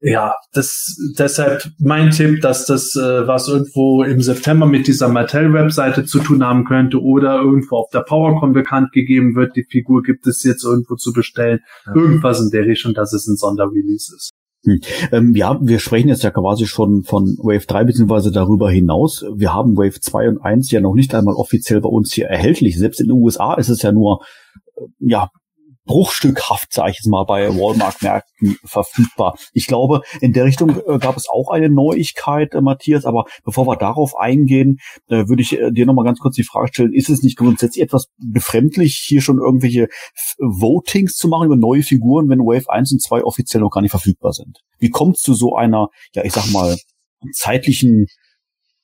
ja, 0.02 0.34
das 0.52 0.98
deshalb 1.18 1.64
mein 1.78 2.10
Tipp, 2.10 2.41
dass 2.41 2.65
das 2.65 2.95
äh, 2.95 3.28
was 3.28 3.48
irgendwo 3.48 4.03
im 4.03 4.19
September 4.19 4.65
mit 4.65 4.88
dieser 4.88 5.07
Mattel-Webseite 5.10 6.06
zu 6.06 6.19
tun 6.19 6.44
haben 6.44 6.65
könnte 6.65 6.99
oder 6.99 7.40
irgendwo 7.40 7.78
auf 7.78 7.90
der 7.91 8.02
PowerCon 8.02 8.53
bekannt 8.53 8.91
gegeben 8.94 9.36
wird, 9.36 9.56
die 9.56 9.64
Figur 9.64 10.02
gibt 10.02 10.26
es 10.26 10.44
jetzt 10.44 10.64
irgendwo 10.64 10.95
zu 10.95 11.14
bestellen. 11.14 11.60
Ja. 11.86 11.95
Irgendwas 11.95 12.41
in 12.41 12.49
der 12.49 12.65
Richtung, 12.65 12.95
dass 12.95 13.14
es 13.14 13.28
ein 13.28 13.36
Sonderrelease 13.36 14.15
ist. 14.15 14.32
Hm. 14.65 14.80
Ähm, 15.11 15.36
ja, 15.36 15.60
wir 15.61 15.80
sprechen 15.80 16.10
jetzt 16.10 16.23
ja 16.23 16.32
quasi 16.32 16.65
schon 16.65 17.03
von 17.03 17.38
Wave 17.40 17.65
3 17.68 17.84
beziehungsweise 17.84 18.32
darüber 18.32 18.72
hinaus. 18.72 19.23
Wir 19.36 19.53
haben 19.53 19.78
Wave 19.78 19.99
2 19.99 20.30
und 20.30 20.41
1 20.41 20.72
ja 20.72 20.82
noch 20.82 20.95
nicht 20.95 21.14
einmal 21.14 21.36
offiziell 21.36 21.82
bei 21.82 21.90
uns 21.90 22.11
hier 22.11 22.26
erhältlich. 22.26 22.78
Selbst 22.78 23.02
in 23.02 23.07
den 23.07 23.18
USA 23.18 23.53
ist 23.56 23.69
es 23.69 23.82
ja 23.84 23.91
nur 23.91 24.23
äh, 24.76 24.82
ja 24.99 25.30
bruchstückhaft, 25.85 26.73
sage 26.73 26.91
ich 26.91 26.97
jetzt 26.97 27.09
mal, 27.09 27.23
bei 27.25 27.49
Walmart-Märkten 27.49 28.57
verfügbar. 28.63 29.35
Ich 29.53 29.67
glaube, 29.67 30.01
in 30.19 30.33
der 30.33 30.45
Richtung 30.45 30.69
äh, 30.87 30.99
gab 30.99 31.17
es 31.17 31.27
auch 31.27 31.49
eine 31.49 31.69
Neuigkeit, 31.69 32.53
äh, 32.53 32.61
Matthias, 32.61 33.05
aber 33.05 33.25
bevor 33.43 33.67
wir 33.67 33.77
darauf 33.77 34.15
eingehen, 34.17 34.77
äh, 35.07 35.27
würde 35.27 35.41
ich 35.41 35.57
äh, 35.59 35.71
dir 35.71 35.85
nochmal 35.85 36.05
ganz 36.05 36.19
kurz 36.19 36.35
die 36.35 36.43
Frage 36.43 36.69
stellen, 36.69 36.93
ist 36.93 37.09
es 37.09 37.23
nicht 37.23 37.37
grundsätzlich 37.37 37.83
etwas 37.83 38.07
befremdlich, 38.17 39.03
hier 39.03 39.21
schon 39.21 39.39
irgendwelche 39.39 39.87
Votings 40.37 41.15
zu 41.15 41.27
machen 41.27 41.47
über 41.47 41.55
neue 41.55 41.83
Figuren, 41.83 42.29
wenn 42.29 42.39
Wave 42.39 42.69
1 42.69 42.91
und 42.93 43.01
2 43.01 43.23
offiziell 43.23 43.61
noch 43.61 43.71
gar 43.71 43.81
nicht 43.81 43.91
verfügbar 43.91 44.33
sind? 44.33 44.59
Wie 44.79 44.89
kommt 44.89 45.17
es 45.17 45.21
zu 45.21 45.33
so 45.33 45.55
einer, 45.55 45.87
ja, 46.13 46.23
ich 46.23 46.33
sag 46.33 46.51
mal, 46.51 46.77
zeitlichen 47.33 48.07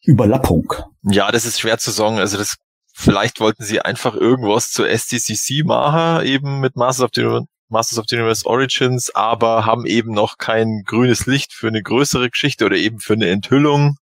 Überlappung? 0.03 0.73
Ja, 1.03 1.31
das 1.31 1.45
ist 1.45 1.59
schwer 1.59 1.77
zu 1.77 1.91
sagen. 1.91 2.17
Also 2.17 2.37
das 2.37 2.55
Vielleicht 2.99 3.39
wollten 3.39 3.63
sie 3.63 3.79
einfach 3.79 4.15
irgendwas 4.15 4.71
zu 4.71 4.83
SDCC 4.83 5.63
machen, 5.63 6.25
eben 6.25 6.59
mit 6.61 6.75
Masters 6.75 7.05
of 7.05 7.11
the, 7.13 7.45
Masters 7.69 7.99
of 7.99 8.05
the 8.09 8.15
Universe 8.15 8.43
Origins, 8.47 9.11
aber 9.13 9.67
haben 9.67 9.85
eben 9.85 10.13
noch 10.13 10.39
kein 10.39 10.81
grünes 10.83 11.27
Licht 11.27 11.53
für 11.53 11.67
eine 11.67 11.83
größere 11.83 12.31
Geschichte 12.31 12.65
oder 12.65 12.75
eben 12.75 12.99
für 12.99 13.13
eine 13.13 13.29
Enthüllung 13.29 13.97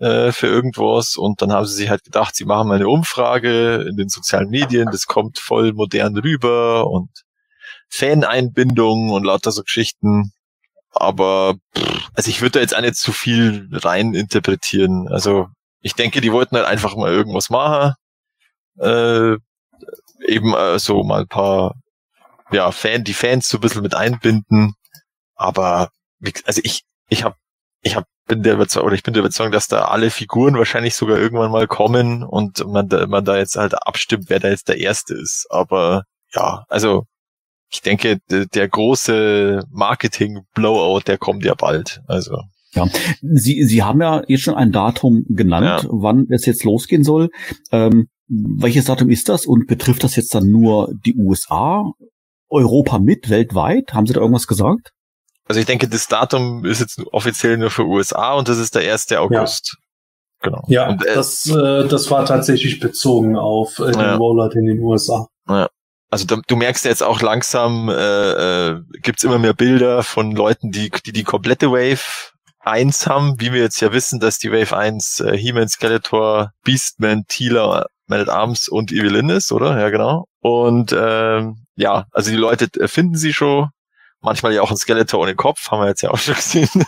äh, 0.00 0.32
für 0.32 0.48
irgendwas 0.48 1.14
und 1.14 1.42
dann 1.42 1.52
haben 1.52 1.64
sie 1.64 1.76
sich 1.76 1.90
halt 1.90 2.02
gedacht, 2.02 2.34
sie 2.34 2.44
machen 2.44 2.66
mal 2.66 2.74
eine 2.74 2.88
Umfrage 2.88 3.86
in 3.88 3.96
den 3.96 4.08
sozialen 4.08 4.50
Medien, 4.50 4.88
das 4.90 5.06
kommt 5.06 5.38
voll 5.38 5.72
modern 5.72 6.18
rüber 6.18 6.90
und 6.90 7.10
Faneinbindung 7.88 9.10
und 9.10 9.22
lauter 9.22 9.52
so 9.52 9.62
Geschichten. 9.62 10.32
Aber 10.90 11.54
pff, 11.78 12.08
also 12.14 12.30
ich 12.30 12.40
würde 12.40 12.54
da 12.54 12.60
jetzt 12.60 12.76
auch 12.76 12.80
nicht 12.80 12.96
zu 12.96 13.12
viel 13.12 13.68
rein 13.70 14.12
interpretieren. 14.12 15.06
Also 15.08 15.46
ich 15.80 15.94
denke, 15.94 16.20
die 16.20 16.32
wollten 16.32 16.56
halt 16.56 16.66
einfach 16.66 16.96
mal 16.96 17.12
irgendwas 17.12 17.48
machen. 17.48 17.94
Äh, 18.78 19.36
eben 20.26 20.54
äh, 20.54 20.78
so 20.78 21.02
mal 21.02 21.22
ein 21.22 21.28
paar, 21.28 21.74
ja, 22.50 22.70
Fan, 22.70 23.04
die 23.04 23.14
Fans 23.14 23.48
so 23.48 23.58
ein 23.58 23.60
bisschen 23.60 23.82
mit 23.82 23.94
einbinden. 23.94 24.74
Aber 25.34 25.90
also 26.44 26.60
ich, 26.64 26.82
ich 27.08 27.24
habe, 27.24 27.36
ich 27.82 27.96
hab, 27.96 28.04
bin 28.26 28.42
der 28.42 28.54
Überzeugung, 28.54 28.86
oder 28.86 28.96
ich 28.96 29.02
bin 29.02 29.12
der 29.12 29.22
Überzeugung, 29.22 29.52
dass 29.52 29.68
da 29.68 29.86
alle 29.86 30.10
Figuren 30.10 30.56
wahrscheinlich 30.56 30.94
sogar 30.94 31.18
irgendwann 31.18 31.50
mal 31.50 31.66
kommen 31.66 32.22
und 32.22 32.66
man 32.66 32.88
da, 32.88 33.06
man 33.06 33.24
da 33.24 33.36
jetzt 33.36 33.56
halt 33.56 33.74
abstimmt, 33.86 34.26
wer 34.28 34.40
da 34.40 34.48
jetzt 34.48 34.68
der 34.68 34.78
Erste 34.78 35.14
ist. 35.14 35.46
Aber 35.50 36.04
ja, 36.32 36.64
also 36.68 37.04
ich 37.70 37.82
denke, 37.82 38.18
der, 38.30 38.46
der 38.46 38.68
große 38.68 39.64
Marketing-Blowout, 39.70 41.02
der 41.06 41.18
kommt 41.18 41.44
ja 41.44 41.54
bald. 41.54 42.00
Also. 42.06 42.40
Ja, 42.72 42.86
Sie, 43.20 43.64
Sie 43.64 43.82
haben 43.82 44.00
ja 44.00 44.22
jetzt 44.26 44.42
schon 44.42 44.54
ein 44.54 44.72
Datum 44.72 45.24
genannt, 45.28 45.82
ja. 45.82 45.88
wann 45.90 46.26
es 46.30 46.46
jetzt 46.46 46.64
losgehen 46.64 47.04
soll. 47.04 47.30
Ähm, 47.70 48.08
welches 48.28 48.86
Datum 48.86 49.10
ist 49.10 49.28
das 49.28 49.46
und 49.46 49.66
betrifft 49.66 50.04
das 50.04 50.16
jetzt 50.16 50.34
dann 50.34 50.50
nur 50.50 50.92
die 51.04 51.14
USA, 51.14 51.92
Europa 52.48 52.98
mit, 52.98 53.30
weltweit? 53.30 53.92
Haben 53.92 54.06
Sie 54.06 54.12
da 54.12 54.20
irgendwas 54.20 54.46
gesagt? 54.46 54.92
Also 55.46 55.60
ich 55.60 55.66
denke, 55.66 55.88
das 55.88 56.08
Datum 56.08 56.64
ist 56.64 56.80
jetzt 56.80 57.00
offiziell 57.12 57.58
nur 57.58 57.70
für 57.70 57.84
USA 57.84 58.34
und 58.34 58.48
das 58.48 58.58
ist 58.58 58.74
der 58.74 58.90
1. 58.90 59.12
August. 59.12 59.76
Ja. 59.76 59.84
Genau. 60.44 60.62
Ja, 60.68 60.88
und, 60.88 61.04
äh, 61.04 61.14
das, 61.14 61.46
äh, 61.46 61.88
das 61.88 62.10
war 62.10 62.26
tatsächlich 62.26 62.78
bezogen 62.78 63.36
auf 63.36 63.78
äh, 63.78 63.92
den 63.92 64.00
ja. 64.00 64.16
Rollout 64.16 64.54
in 64.58 64.66
den 64.66 64.80
USA. 64.80 65.26
Ja. 65.48 65.68
Also 66.10 66.26
du, 66.26 66.40
du 66.46 66.56
merkst 66.56 66.84
jetzt 66.84 67.02
auch 67.02 67.20
langsam, 67.22 67.88
äh, 67.88 68.68
äh, 68.68 68.80
gibt 69.02 69.24
immer 69.24 69.38
mehr 69.38 69.54
Bilder 69.54 70.02
von 70.02 70.32
Leuten, 70.32 70.70
die, 70.70 70.90
die 71.04 71.12
die 71.12 71.24
komplette 71.24 71.72
Wave 71.72 72.32
1 72.60 73.06
haben, 73.06 73.40
wie 73.40 73.52
wir 73.52 73.62
jetzt 73.62 73.80
ja 73.80 73.92
wissen, 73.92 74.20
dass 74.20 74.38
die 74.38 74.52
Wave 74.52 74.76
1 74.76 75.20
äh, 75.20 75.36
He-Man, 75.36 75.68
Skeletor, 75.68 76.52
Beastman, 76.62 77.24
Teela, 77.26 77.86
Man 78.06 78.20
at 78.20 78.28
Arms 78.28 78.68
und 78.68 78.92
Evelyn 78.92 79.30
ist, 79.30 79.52
oder? 79.52 79.78
Ja, 79.80 79.90
genau. 79.90 80.26
Und 80.40 80.94
ähm, 80.96 81.66
ja, 81.76 82.06
also 82.12 82.30
die 82.30 82.36
Leute 82.36 82.68
finden 82.88 83.16
sie 83.16 83.32
schon, 83.32 83.70
manchmal 84.20 84.52
ja 84.54 84.62
auch 84.62 84.70
ein 84.70 84.76
Skeletor 84.76 85.20
ohne 85.20 85.34
Kopf, 85.34 85.70
haben 85.70 85.80
wir 85.82 85.88
jetzt 85.88 86.02
ja 86.02 86.10
auch 86.10 86.18
schon 86.18 86.34
gesehen. 86.34 86.68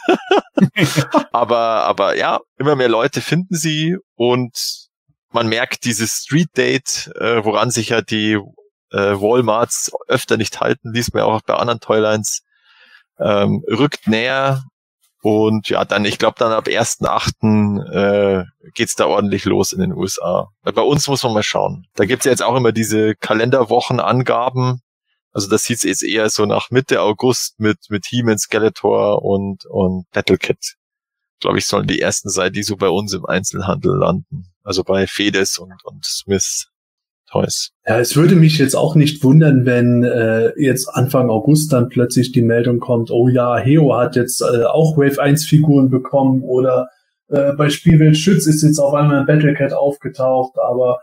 aber, 1.33 1.59
aber 1.85 2.17
ja, 2.17 2.41
immer 2.59 2.77
mehr 2.77 2.89
Leute 2.89 3.21
finden 3.21 3.55
sie 3.55 3.97
und 4.15 4.89
man 5.31 5.49
merkt 5.49 5.85
dieses 5.85 6.23
Street 6.25 6.57
Date, 6.57 7.11
äh, 7.19 7.45
woran 7.45 7.71
sich 7.71 7.91
ja 7.91 8.01
die 8.01 8.39
äh, 8.91 9.21
Walmarts 9.21 9.93
öfter 10.09 10.37
nicht 10.37 10.61
halten, 10.61 10.93
liest 10.93 11.13
man 11.13 11.23
ja 11.23 11.27
auch 11.27 11.43
bei 11.43 11.55
anderen 11.55 11.81
Toylines, 11.81 12.43
ähm, 13.19 13.63
rückt 13.69 14.07
näher 14.07 14.65
und 15.27 15.69
ja, 15.71 15.85
dann, 15.85 16.05
ich 16.05 16.21
glaube, 16.21 16.37
dann 16.39 16.53
ab 16.53 16.69
1.8. 16.69 17.83
Äh, 17.91 18.45
geht's 18.75 18.95
da 18.95 19.07
ordentlich 19.07 19.45
los 19.45 19.73
in 19.73 19.81
den 19.81 19.93
USA. 19.93 20.53
Bei 20.63 20.83
uns 20.83 21.09
muss 21.09 21.25
man 21.25 21.33
mal 21.33 21.43
schauen. 21.43 21.89
Da 21.97 22.05
gibt's 22.05 22.27
ja 22.27 22.31
jetzt 22.31 22.45
auch 22.45 22.55
immer 22.55 22.71
diese 22.71 23.17
Kalenderwochenangaben. 23.17 24.83
Also 25.33 25.51
das 25.51 25.65
sieht's 25.65 25.83
jetzt 25.83 26.05
eher 26.05 26.31
so 26.31 26.47
nach 26.47 26.71
Mitte 26.71 27.03
August 27.03 27.59
mit, 27.59 27.79
mit 27.89 28.07
He-Man, 28.07 28.39
Skeletor 28.39 29.25
und, 29.25 29.67
und 29.67 30.09
Battlekit. 30.13 30.77
Glaube 31.41 31.59
ich, 31.59 31.67
sollen 31.67 31.89
die 31.89 32.01
ersten 32.01 32.31
sein, 32.31 32.53
die 32.53 32.63
so 32.63 32.77
bei 32.77 32.89
uns 32.89 33.13
im 33.13 33.27
Einzelhandel 33.27 33.99
landen. 33.99 34.55
Also 34.63 34.85
bei 34.85 35.09
Fedes 35.09 35.59
und, 35.59 35.75
und 35.83 36.05
Smith 36.05 36.69
Toys. 37.31 37.71
Ja, 37.87 37.99
es 37.99 38.17
würde 38.17 38.37
mich 38.37 38.59
jetzt 38.59 38.75
auch 38.75 38.95
nicht 38.95 39.23
wundern, 39.25 39.67
wenn 39.67 40.05
äh, 40.05 40.53
jetzt 40.59 40.89
Anfang 40.89 41.29
August 41.29 41.73
dann 41.73 41.89
plötzlich 41.89 42.33
die 42.33 42.43
Meldung 42.43 42.79
kommt, 42.79 43.11
oh 43.11 43.29
ja, 43.29 43.57
Heo 43.57 43.97
hat 43.97 44.17
jetzt 44.17 44.43
äh, 44.43 44.65
auch 44.65 44.97
Wave 44.97 45.21
1 45.21 45.45
Figuren 45.45 45.91
bekommen 45.91 46.43
oder 46.43 46.89
äh, 47.29 47.53
bei 47.55 47.69
Spielwelt 47.69 48.17
Schütz 48.17 48.47
ist 48.47 48.63
jetzt 48.63 48.79
auf 48.79 48.95
einmal 48.95 49.21
ein 49.21 49.27
Battlecat 49.27 49.73
aufgetaucht, 49.73 50.55
aber 50.59 51.01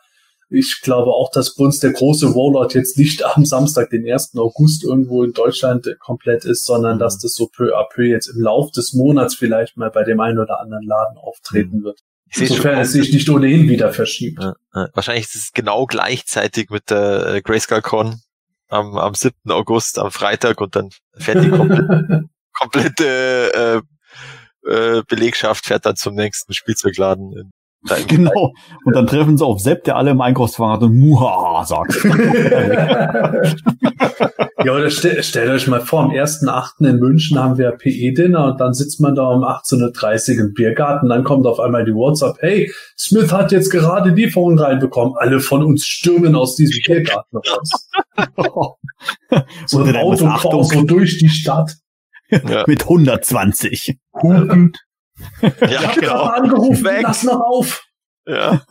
ich 0.49 0.81
glaube 0.81 1.11
auch, 1.11 1.31
dass 1.31 1.55
bei 1.55 1.65
uns 1.65 1.79
der 1.79 1.93
große 1.93 2.27
Rollout 2.27 2.69
jetzt 2.73 2.97
nicht 2.97 3.25
am 3.25 3.43
Samstag, 3.43 3.89
den 3.89 4.09
1. 4.09 4.37
August 4.37 4.83
irgendwo 4.83 5.23
in 5.23 5.33
Deutschland 5.33 5.95
komplett 5.99 6.45
ist, 6.45 6.65
sondern 6.65 6.99
dass 6.99 7.17
das 7.17 7.33
so 7.33 7.47
peu 7.47 7.75
à 7.75 7.85
peu 7.91 8.03
jetzt 8.03 8.27
im 8.27 8.41
Lauf 8.41 8.71
des 8.71 8.93
Monats 8.93 9.35
vielleicht 9.35 9.77
mal 9.77 9.89
bei 9.89 10.03
dem 10.03 10.19
einen 10.19 10.39
oder 10.39 10.59
anderen 10.59 10.85
Laden 10.85 11.17
auftreten 11.17 11.79
mhm. 11.79 11.83
wird. 11.85 11.99
Insofern 12.35 12.79
es 12.79 12.93
sich 12.93 13.13
nicht 13.13 13.29
ohnehin 13.29 13.69
wieder 13.69 13.93
verschiebt. 13.93 14.41
Ja, 14.41 14.53
ja. 14.73 14.87
Wahrscheinlich 14.93 15.25
ist 15.25 15.35
es 15.35 15.51
genau 15.53 15.85
gleichzeitig 15.85 16.69
mit 16.69 16.89
der 16.89 17.35
äh, 17.35 17.41
Grayscale 17.41 17.81
Con 17.81 18.21
am, 18.69 18.97
am 18.97 19.13
7. 19.13 19.35
August, 19.49 19.99
am 19.99 20.11
Freitag 20.11 20.61
und 20.61 20.75
dann 20.75 20.89
fährt 21.15 21.43
die 21.43 21.49
komplette, 21.49 22.25
komplette 22.53 23.83
äh, 24.65 24.69
äh, 24.69 25.03
Belegschaft 25.07 25.65
fährt 25.65 25.85
dann 25.85 25.95
zum 25.95 26.15
nächsten 26.15 26.53
Spielzeugladen 26.53 27.33
in 27.33 27.51
Genau. 28.07 28.53
Und 28.85 28.95
dann 28.95 29.07
treffen 29.07 29.37
sie 29.37 29.45
auf 29.45 29.59
Sepp, 29.59 29.83
der 29.83 29.97
alle 29.97 30.11
im 30.11 30.21
Einkaufswagen 30.21 30.73
hat 30.75 30.83
und 30.83 30.97
Muhaha 30.97 31.65
sagt. 31.65 32.03
ja, 34.63 34.73
oder 34.73 34.89
stell, 34.89 35.21
stellt 35.23 35.49
euch 35.49 35.67
mal 35.67 35.81
vor, 35.81 36.03
am 36.03 36.11
1.8. 36.11 36.87
in 36.87 36.99
München 36.99 37.37
haben 37.39 37.57
wir 37.57 37.71
PE-Dinner 37.71 38.45
und 38.45 38.61
dann 38.61 38.73
sitzt 38.73 39.01
man 39.01 39.15
da 39.15 39.27
um 39.27 39.43
18.30 39.43 40.35
Uhr 40.35 40.45
im 40.45 40.53
Biergarten, 40.53 41.09
dann 41.09 41.23
kommt 41.23 41.45
auf 41.45 41.59
einmal 41.59 41.83
die 41.85 41.93
WhatsApp, 41.93 42.37
hey, 42.39 42.71
Smith 42.97 43.31
hat 43.31 43.51
jetzt 43.51 43.69
gerade 43.69 44.11
Lieferungen 44.11 44.59
reinbekommen. 44.59 45.15
Alle 45.17 45.39
von 45.39 45.63
uns 45.63 45.85
stürmen 45.85 46.35
aus 46.35 46.55
diesem 46.55 46.81
Biergarten 46.85 47.37
raus. 47.37 47.89
so 49.67 49.83
ein 49.83 49.95
Auto 49.95 50.63
so 50.63 50.83
durch 50.83 51.17
die 51.17 51.29
Stadt. 51.29 51.75
Ja. 52.29 52.63
Mit 52.65 52.83
120. 52.83 53.97
Hupend. 54.21 54.79
Ja, 55.41 55.67
ich 55.67 55.87
hab 55.87 55.95
genau. 55.95 56.23
angerufen, 56.23 56.85
Weg. 56.85 57.01
lass 57.03 57.23
noch 57.23 57.39
auf. 57.39 57.83
Ja. 58.25 58.61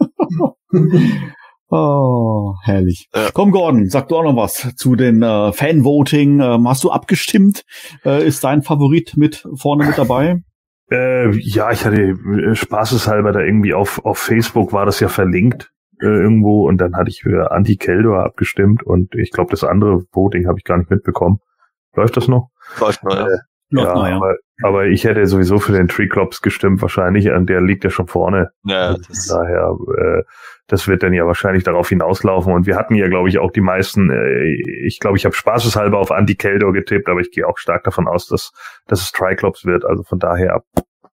Oh, 1.75 2.53
herrlich. 2.65 3.09
Ja. 3.15 3.31
Komm, 3.33 3.51
Gordon, 3.51 3.89
sag 3.89 4.09
du 4.09 4.17
auch 4.17 4.25
noch 4.25 4.37
was 4.37 4.77
zu 4.77 4.95
den 4.95 5.23
äh, 5.23 5.55
Fanvoting. 5.55 6.39
Ähm, 6.41 6.69
hast 6.69 6.85
du 6.85 6.91
abgestimmt? 6.91 7.65
Äh, 8.05 8.27
ist 8.27 8.45
dein 8.45 8.61
Favorit 8.61 9.17
mit 9.17 9.49
vorne 9.55 9.87
mit 9.87 9.97
dabei? 9.97 10.43
Äh, 10.91 11.31
ja, 11.39 11.73
ich 11.73 11.87
hatte 11.87 11.97
äh, 12.03 12.55
spaßeshalber 12.55 13.33
da 13.33 13.41
irgendwie 13.41 13.73
auf, 13.73 14.05
auf 14.05 14.19
Facebook 14.19 14.75
war 14.75 14.85
das 14.85 15.01
ja 15.01 15.09
verlinkt 15.09 15.71
äh, 16.03 16.07
irgendwo 16.07 16.69
und 16.69 16.77
dann 16.77 16.95
hatte 16.95 17.09
ich 17.09 17.23
für 17.23 17.51
Anti-Keldor 17.53 18.23
abgestimmt 18.23 18.83
und 18.83 19.15
ich 19.15 19.31
glaube, 19.31 19.51
das 19.51 19.65
andere 19.65 20.03
Voting 20.13 20.47
habe 20.49 20.59
ich 20.59 20.65
gar 20.65 20.77
nicht 20.77 20.91
mitbekommen. 20.91 21.39
Läuft 21.95 22.19
das 22.19 22.29
noch? 22.29 22.51
Läuft 22.81 23.03
noch, 23.03 23.15
ja. 23.15 23.27
Äh, 23.27 23.31
ja, 23.31 23.95
noch, 23.95 24.07
ja. 24.07 24.17
Aber, 24.17 24.35
aber, 24.63 24.87
ich 24.87 25.05
hätte 25.05 25.27
sowieso 25.27 25.59
für 25.59 25.73
den 25.73 25.89
Triclops 25.89 26.43
gestimmt, 26.43 26.83
wahrscheinlich. 26.83 27.31
Und 27.31 27.49
der 27.49 27.61
liegt 27.61 27.85
ja 27.85 27.91
schon 27.91 28.07
vorne. 28.07 28.51
Ja, 28.65 28.97
das 28.97 29.29
daher, 29.29 29.77
äh, 29.99 30.23
das 30.67 30.89
wird 30.89 31.03
dann 31.03 31.13
ja 31.13 31.27
wahrscheinlich 31.27 31.65
darauf 31.65 31.89
hinauslaufen. 31.89 32.53
Und 32.53 32.67
wir 32.67 32.77
hatten 32.77 32.95
ja, 32.95 33.09
glaube 33.09 33.29
ich, 33.29 33.39
auch 33.39 33.51
die 33.51 33.61
meisten, 33.61 34.11
äh, 34.11 34.87
ich 34.87 34.99
glaube, 35.01 35.17
ich 35.17 35.25
habe 35.25 35.35
spaßeshalber 35.35 35.99
auf 35.99 36.11
Anti-Keldor 36.11 36.73
getippt, 36.73 37.09
aber 37.09 37.21
ich 37.21 37.31
gehe 37.31 37.47
auch 37.47 37.59
stark 37.59 37.85
davon 37.85 38.09
aus, 38.09 38.27
dass, 38.27 38.53
dass 38.87 39.03
es 39.03 39.13
Triclops 39.13 39.65
wird. 39.65 39.85
Also 39.85 40.03
von 40.03 40.19
daher, 40.19 40.63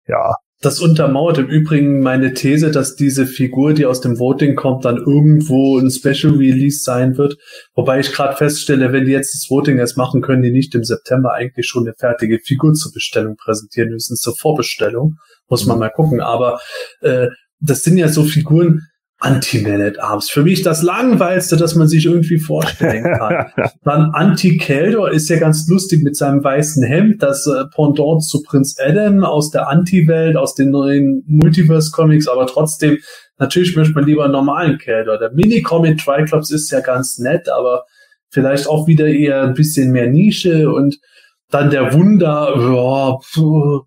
ja, 0.06 0.34
das 0.64 0.80
untermauert 0.80 1.38
im 1.38 1.46
Übrigen 1.46 2.00
meine 2.00 2.32
These, 2.32 2.70
dass 2.70 2.96
diese 2.96 3.26
Figur, 3.26 3.74
die 3.74 3.86
aus 3.86 4.00
dem 4.00 4.18
Voting 4.18 4.54
kommt, 4.54 4.84
dann 4.84 4.96
irgendwo 4.96 5.78
ein 5.78 5.90
Special 5.90 6.34
Release 6.34 6.82
sein 6.82 7.18
wird. 7.18 7.36
Wobei 7.74 8.00
ich 8.00 8.12
gerade 8.12 8.36
feststelle, 8.36 8.92
wenn 8.92 9.04
die 9.04 9.12
jetzt 9.12 9.34
das 9.34 9.50
Voting 9.50 9.78
erst 9.78 9.96
machen, 9.96 10.22
können 10.22 10.42
die 10.42 10.52
nicht 10.52 10.74
im 10.74 10.84
September 10.84 11.32
eigentlich 11.34 11.66
schon 11.66 11.86
eine 11.86 11.94
fertige 11.94 12.38
Figur 12.38 12.72
zur 12.72 12.92
Bestellung 12.92 13.36
präsentieren 13.36 13.90
müssen, 13.90 14.16
zur 14.16 14.36
Vorbestellung. 14.36 15.16
Muss 15.48 15.66
man 15.66 15.76
mhm. 15.76 15.80
mal 15.80 15.90
gucken. 15.90 16.20
Aber 16.20 16.60
äh, 17.00 17.28
das 17.60 17.82
sind 17.82 17.98
ja 17.98 18.08
so 18.08 18.24
Figuren, 18.24 18.82
Anti-Man 19.24 19.80
at 19.80 19.98
Arms. 19.98 20.28
Für 20.28 20.42
mich 20.42 20.62
das 20.62 20.82
langweilste, 20.82 21.56
das 21.56 21.74
man 21.74 21.88
sich 21.88 22.04
irgendwie 22.04 22.38
vorstellen 22.38 23.04
kann. 23.04 23.46
Dann 23.84 24.10
Anti-Keldor 24.12 25.10
ist 25.10 25.30
ja 25.30 25.38
ganz 25.38 25.66
lustig 25.66 26.02
mit 26.02 26.14
seinem 26.14 26.44
weißen 26.44 26.84
Hemd, 26.84 27.22
das 27.22 27.46
äh, 27.46 27.64
Pendant 27.74 28.22
zu 28.22 28.42
Prinz 28.42 28.76
Adam 28.78 29.24
aus 29.24 29.50
der 29.50 29.68
Anti-Welt, 29.68 30.36
aus 30.36 30.54
den 30.54 30.70
neuen 30.70 31.24
Multiverse-Comics, 31.26 32.28
aber 32.28 32.46
trotzdem, 32.46 32.98
natürlich 33.38 33.74
möchte 33.76 33.94
man 33.94 34.04
lieber 34.04 34.24
einen 34.24 34.32
normalen 34.32 34.76
Keldor. 34.76 35.16
Der 35.16 35.32
Mini-Comic 35.32 35.98
Triclops 35.98 36.50
ist 36.50 36.70
ja 36.70 36.80
ganz 36.80 37.18
nett, 37.18 37.48
aber 37.48 37.84
vielleicht 38.30 38.68
auch 38.68 38.86
wieder 38.86 39.06
eher 39.06 39.42
ein 39.42 39.54
bisschen 39.54 39.90
mehr 39.90 40.08
Nische 40.08 40.70
und 40.70 40.98
dann 41.50 41.70
der 41.70 41.94
Wunder, 41.94 42.52
ja, 42.58 43.18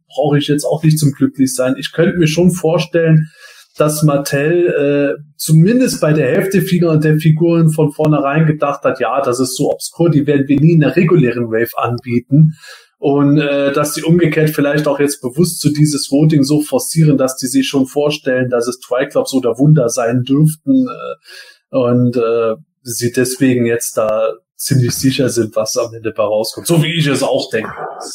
brauche 0.08 0.38
ich 0.38 0.48
jetzt 0.48 0.64
auch 0.64 0.84
nicht 0.84 0.98
zum 0.98 1.12
Glücklichsein. 1.12 1.76
Ich 1.78 1.92
könnte 1.92 2.18
mir 2.18 2.28
schon 2.28 2.52
vorstellen, 2.52 3.30
dass 3.78 4.04
Mattel 4.04 5.18
äh, 5.20 5.24
zumindest 5.36 6.02
bei 6.02 6.14
der 6.14 6.28
Hälfte 6.28 6.62
der 6.62 7.18
Figuren 7.18 7.72
von 7.72 7.91
vornherein 7.91 8.45
gedacht 8.45 8.84
hat, 8.84 8.99
ja, 8.99 9.22
das 9.22 9.40
ist 9.40 9.56
so 9.56 9.72
obskur, 9.72 10.10
die 10.10 10.26
werden 10.28 10.48
wir 10.48 10.60
nie 10.60 10.74
in 10.74 10.80
der 10.80 10.95
regulären 10.95 11.52
Wave 11.52 11.78
anbieten. 11.78 12.56
und 12.99 13.38
äh, 13.38 13.72
dass 13.72 13.94
sie 13.94 14.04
umgekehrt 14.04 14.49
vielleicht 14.49 14.88
auch 14.88 14.99
jetzt 14.99 15.22
bewusst 15.22 15.62
zu 15.62 15.72
dieses 15.72 16.12
Voting 16.12 16.44
so 16.44 16.62
forcieren, 16.62 17.18
dass 17.18 17.38
die 17.38 17.48
sich 17.48 17.68
schon 17.68 17.86
vorstellen, 17.86 18.49
dass 18.49 18.68
es 18.68 18.80
Triclops 18.80 19.34
oder 19.34 19.60
Wunder 19.60 19.90
sein 19.90 20.24
dürften 20.24 20.88
äh, 20.88 21.76
und 21.76 22.18
äh, 22.18 22.56
sie 22.82 23.12
deswegen 23.12 23.66
jetzt 23.66 23.98
da 23.98 24.34
ziemlich 24.56 24.94
sicher 24.94 25.30
sind, 25.30 25.56
was 25.56 25.78
am 25.78 25.94
Ende 25.94 26.12
bei 26.12 26.24
rauskommt. 26.24 26.66
So 26.66 26.82
wie 26.82 26.98
ich 26.98 27.06
es 27.06 27.22
auch 27.22 27.49
denke. 27.52 27.72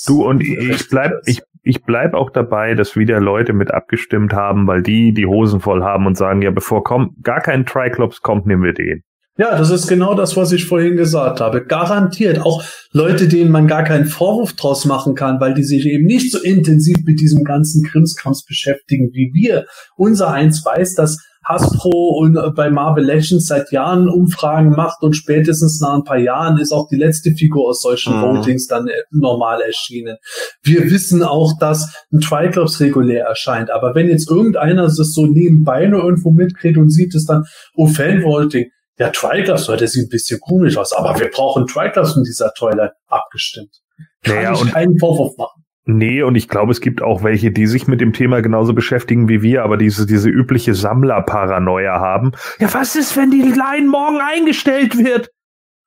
Du 0.07 0.25
und 0.25 0.41
ich 0.41 0.89
bleib, 0.89 1.13
ich, 1.27 1.41
ich 1.63 1.85
bleib 1.85 2.15
auch 2.15 2.31
dabei, 2.31 2.75
dass 2.75 2.97
wieder 2.97 3.21
Leute 3.21 3.53
mit 3.53 3.73
abgestimmt 3.73 4.33
haben, 4.33 4.67
weil 4.67 4.83
die 4.83 5.13
die 5.13 5.27
Hosen 5.27 5.61
voll 5.61 5.83
haben 5.83 6.07
und 6.07 6.17
sagen, 6.17 6.43
ja, 6.43 6.51
bevor 6.51 6.83
kommt, 6.83 7.23
gar 7.23 7.41
kein 7.41 7.67
Triclops 7.67 8.21
kommt, 8.21 8.47
nehmen 8.47 8.65
wir 8.65 8.75
den. 8.75 9.03
Ja, 9.39 9.57
das 9.57 9.71
ist 9.71 9.87
genau 9.87 10.15
das, 10.15 10.37
was 10.37 10.53
ich 10.53 10.67
vorhin 10.67 10.97
gesagt 10.97 11.41
habe. 11.41 11.65
Garantiert. 11.65 12.41
Auch 12.41 12.63
Leute, 12.93 13.29
denen 13.29 13.51
man 13.51 13.67
gar 13.67 13.83
keinen 13.83 14.05
Vorwurf 14.05 14.53
draus 14.53 14.85
machen 14.85 15.15
kann, 15.15 15.41
weil 15.41 15.55
die 15.55 15.65
sich 15.65 15.87
eben 15.87 16.05
nicht 16.05 16.31
so 16.31 16.39
intensiv 16.39 16.99
mit 17.07 17.19
diesem 17.19 17.43
ganzen 17.43 17.83
Krimskrams 17.85 18.45
beschäftigen 18.45 19.11
wie 19.15 19.31
wir. 19.33 19.65
Unser 19.97 20.33
eins 20.33 20.63
weiß, 20.65 20.95
dass 20.97 21.19
Hasbro 21.45 22.19
und 22.19 22.37
äh, 22.37 22.51
bei 22.51 22.71
Marvel 22.71 23.05
Legends 23.05 23.47
seit 23.47 23.73
Jahren 23.73 24.09
Umfragen 24.09 24.71
macht 24.71 25.03
und 25.03 25.15
spätestens 25.15 25.81
nach 25.81 25.95
ein 25.95 26.05
paar 26.05 26.19
Jahren 26.19 26.59
ist 26.59 26.73
auch 26.73 26.89
die 26.89 26.97
letzte 26.97 27.33
Figur 27.33 27.69
aus 27.69 27.83
solchen 27.83 28.17
mhm. 28.17 28.23
Votings 28.23 28.67
dann 28.67 28.89
äh, 28.89 28.93
normal 29.11 29.61
erschienen. 29.61 30.17
Wir 30.63 30.91
wissen 30.91 31.23
auch, 31.23 31.59
dass 31.59 31.95
ein 32.13 32.21
Triclops 32.21 32.81
regulär 32.81 33.25
erscheint, 33.25 33.71
aber 33.71 33.95
wenn 33.95 34.09
jetzt 34.09 34.31
irgendeiner 34.31 34.83
das 34.85 34.97
so 34.97 35.27
nebenbei 35.27 35.87
nur 35.87 36.05
irgendwo 36.05 36.31
mitkriegt 36.31 36.79
und 36.79 36.91
sieht 36.91 37.15
es 37.15 37.27
dann, 37.27 37.45
oh, 37.75 37.87
Fanvoting, 37.87 38.71
ja, 38.99 39.11
Triclops, 39.11 39.69
heute 39.69 39.89
sieht 39.89 40.07
ein 40.07 40.11
bisschen 40.11 40.39
komisch 40.41 40.77
aus, 40.77 40.93
aber 40.93 41.19
wir 41.19 41.31
brauchen 41.31 41.67
Triclops 41.67 42.17
in 42.17 42.25
dieser 42.25 42.53
Toilet 42.53 42.93
abgestimmt. 43.09 43.81
Kann 44.23 44.37
naja, 44.37 44.53
ich 44.53 44.73
keinen 44.73 44.99
Vorwurf 44.99 45.37
machen. 45.37 45.62
Nee, 45.85 46.23
und 46.23 46.37
ich 46.37 46.49
glaube, 46.49 46.71
es 46.71 46.81
gibt 46.81 47.03
auch 47.03 47.25
welche, 47.25 47.51
die 47.51 47.67
sich 47.67 47.89
mit 47.89 48.01
dem 48.01 48.13
Thema 48.13 48.41
genauso 48.41 48.73
beschäftigen 48.73 49.29
wie 49.29 49.43
wir, 49.43 49.65
aber 49.65 49.77
diese, 49.77 50.07
diese 50.07 50.29
übliche 50.29 50.75
Sammlerparanoia 50.75 51.99
haben. 51.99 52.31
Ja, 52.61 52.73
was 52.73 52.95
ist, 52.95 53.17
wenn 53.17 53.33
die 53.33 53.43
Line 53.43 53.89
morgen 53.89 54.21
eingestellt 54.21 54.97
wird? 54.97 55.31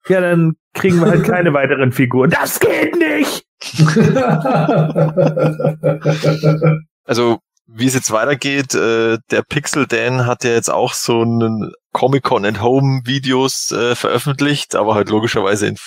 Ja, 0.07 0.19
dann 0.19 0.55
kriegen 0.73 0.99
wir 0.99 1.07
halt 1.07 1.23
keine 1.23 1.53
weiteren 1.53 1.93
Figuren. 1.93 2.29
Das 2.29 2.59
geht 2.59 2.97
nicht! 2.97 3.45
also, 7.05 7.39
wie 7.67 7.87
es 7.87 7.93
jetzt 7.93 8.11
weitergeht, 8.11 8.75
äh, 8.75 9.17
der 9.31 9.43
Pixel 9.47 9.87
Dan 9.87 10.25
hat 10.25 10.43
ja 10.43 10.51
jetzt 10.51 10.69
auch 10.69 10.93
so 10.93 11.21
einen 11.21 11.71
Comic-Con 11.93 12.45
and 12.45 12.61
Home 12.61 13.01
Videos 13.05 13.71
äh, 13.71 13.95
veröffentlicht, 13.95 14.75
aber 14.75 14.93
halt 14.93 15.09
logischerweise 15.09 15.67
in 15.67 15.77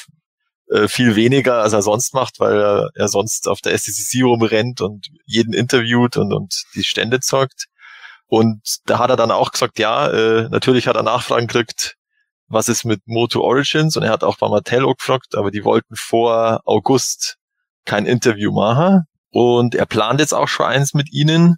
äh, 0.70 0.88
viel 0.88 1.16
weniger, 1.16 1.62
als 1.62 1.72
er 1.72 1.82
sonst 1.82 2.14
macht, 2.14 2.40
weil 2.40 2.60
er, 2.60 2.90
er 2.94 3.08
sonst 3.08 3.48
auf 3.48 3.60
der 3.60 3.72
SDCC 3.72 4.22
rumrennt 4.24 4.80
und 4.80 5.08
jeden 5.24 5.52
interviewt 5.52 6.16
und, 6.16 6.32
und 6.32 6.64
die 6.74 6.84
Stände 6.84 7.20
zockt. 7.20 7.66
Und 8.26 8.60
da 8.84 8.98
hat 8.98 9.10
er 9.10 9.16
dann 9.16 9.30
auch 9.30 9.52
gesagt, 9.52 9.78
ja, 9.78 10.08
äh, 10.10 10.48
natürlich 10.50 10.86
hat 10.86 10.96
er 10.96 11.02
Nachfragen 11.02 11.46
gekriegt, 11.46 11.94
was 12.48 12.68
ist 12.68 12.84
mit 12.84 13.00
Moto 13.06 13.40
Origins? 13.40 13.96
Und 13.96 14.02
er 14.02 14.10
hat 14.10 14.24
auch 14.24 14.36
bei 14.38 14.48
Mattel 14.48 14.86
gefragt, 14.86 15.34
aber 15.34 15.50
die 15.50 15.64
wollten 15.64 15.96
vor 15.96 16.60
August 16.64 17.36
kein 17.84 18.06
Interview 18.06 18.52
machen. 18.52 19.04
Und 19.30 19.74
er 19.74 19.86
plant 19.86 20.20
jetzt 20.20 20.34
auch 20.34 20.48
schon 20.48 20.66
eins 20.66 20.94
mit 20.94 21.12
ihnen. 21.12 21.56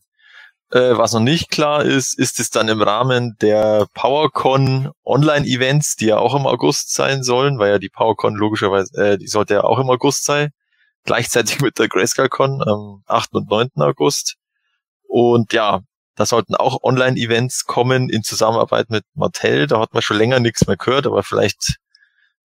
Äh, 0.73 0.97
was 0.97 1.13
noch 1.13 1.21
nicht 1.21 1.51
klar 1.51 1.85
ist, 1.85 2.17
ist 2.17 2.39
es 2.39 2.51
dann 2.51 2.69
im 2.69 2.81
Rahmen 2.81 3.37
der 3.41 3.87
PowerCon 3.95 4.93
Online-Events, 5.05 5.97
die 5.97 6.07
ja 6.07 6.19
auch 6.19 6.35
im 6.35 6.47
August 6.47 6.95
sein 6.95 7.25
sollen, 7.25 7.59
weil 7.59 7.71
ja 7.73 7.79
die 7.79 7.89
PowerCon 7.89 8.37
logischerweise, 8.37 8.95
äh, 8.95 9.19
die 9.19 9.27
sollte 9.27 9.55
ja 9.55 9.65
auch 9.65 9.81
im 9.81 9.91
August 9.91 10.25
sein, 10.25 10.51
gleichzeitig 11.05 11.61
mit 11.61 11.79
der 11.79 11.89
GrayscaleCon 11.89 12.63
am 12.63 13.03
8. 13.07 13.35
und 13.35 13.51
9. 13.51 13.69
August. 13.79 14.37
Und 15.09 15.53
ja, 15.53 15.81
da 16.15 16.27
sollten 16.27 16.55
auch 16.55 16.83
Online-Events 16.85 17.65
kommen 17.65 18.09
in 18.09 18.23
Zusammenarbeit 18.23 18.91
mit 18.91 19.05
Mattel. 19.15 19.67
Da 19.67 19.81
hat 19.81 19.93
man 19.93 20.03
schon 20.03 20.19
länger 20.19 20.39
nichts 20.39 20.67
mehr 20.69 20.77
gehört, 20.77 21.07
aber 21.07 21.25
vielleicht 21.25 21.79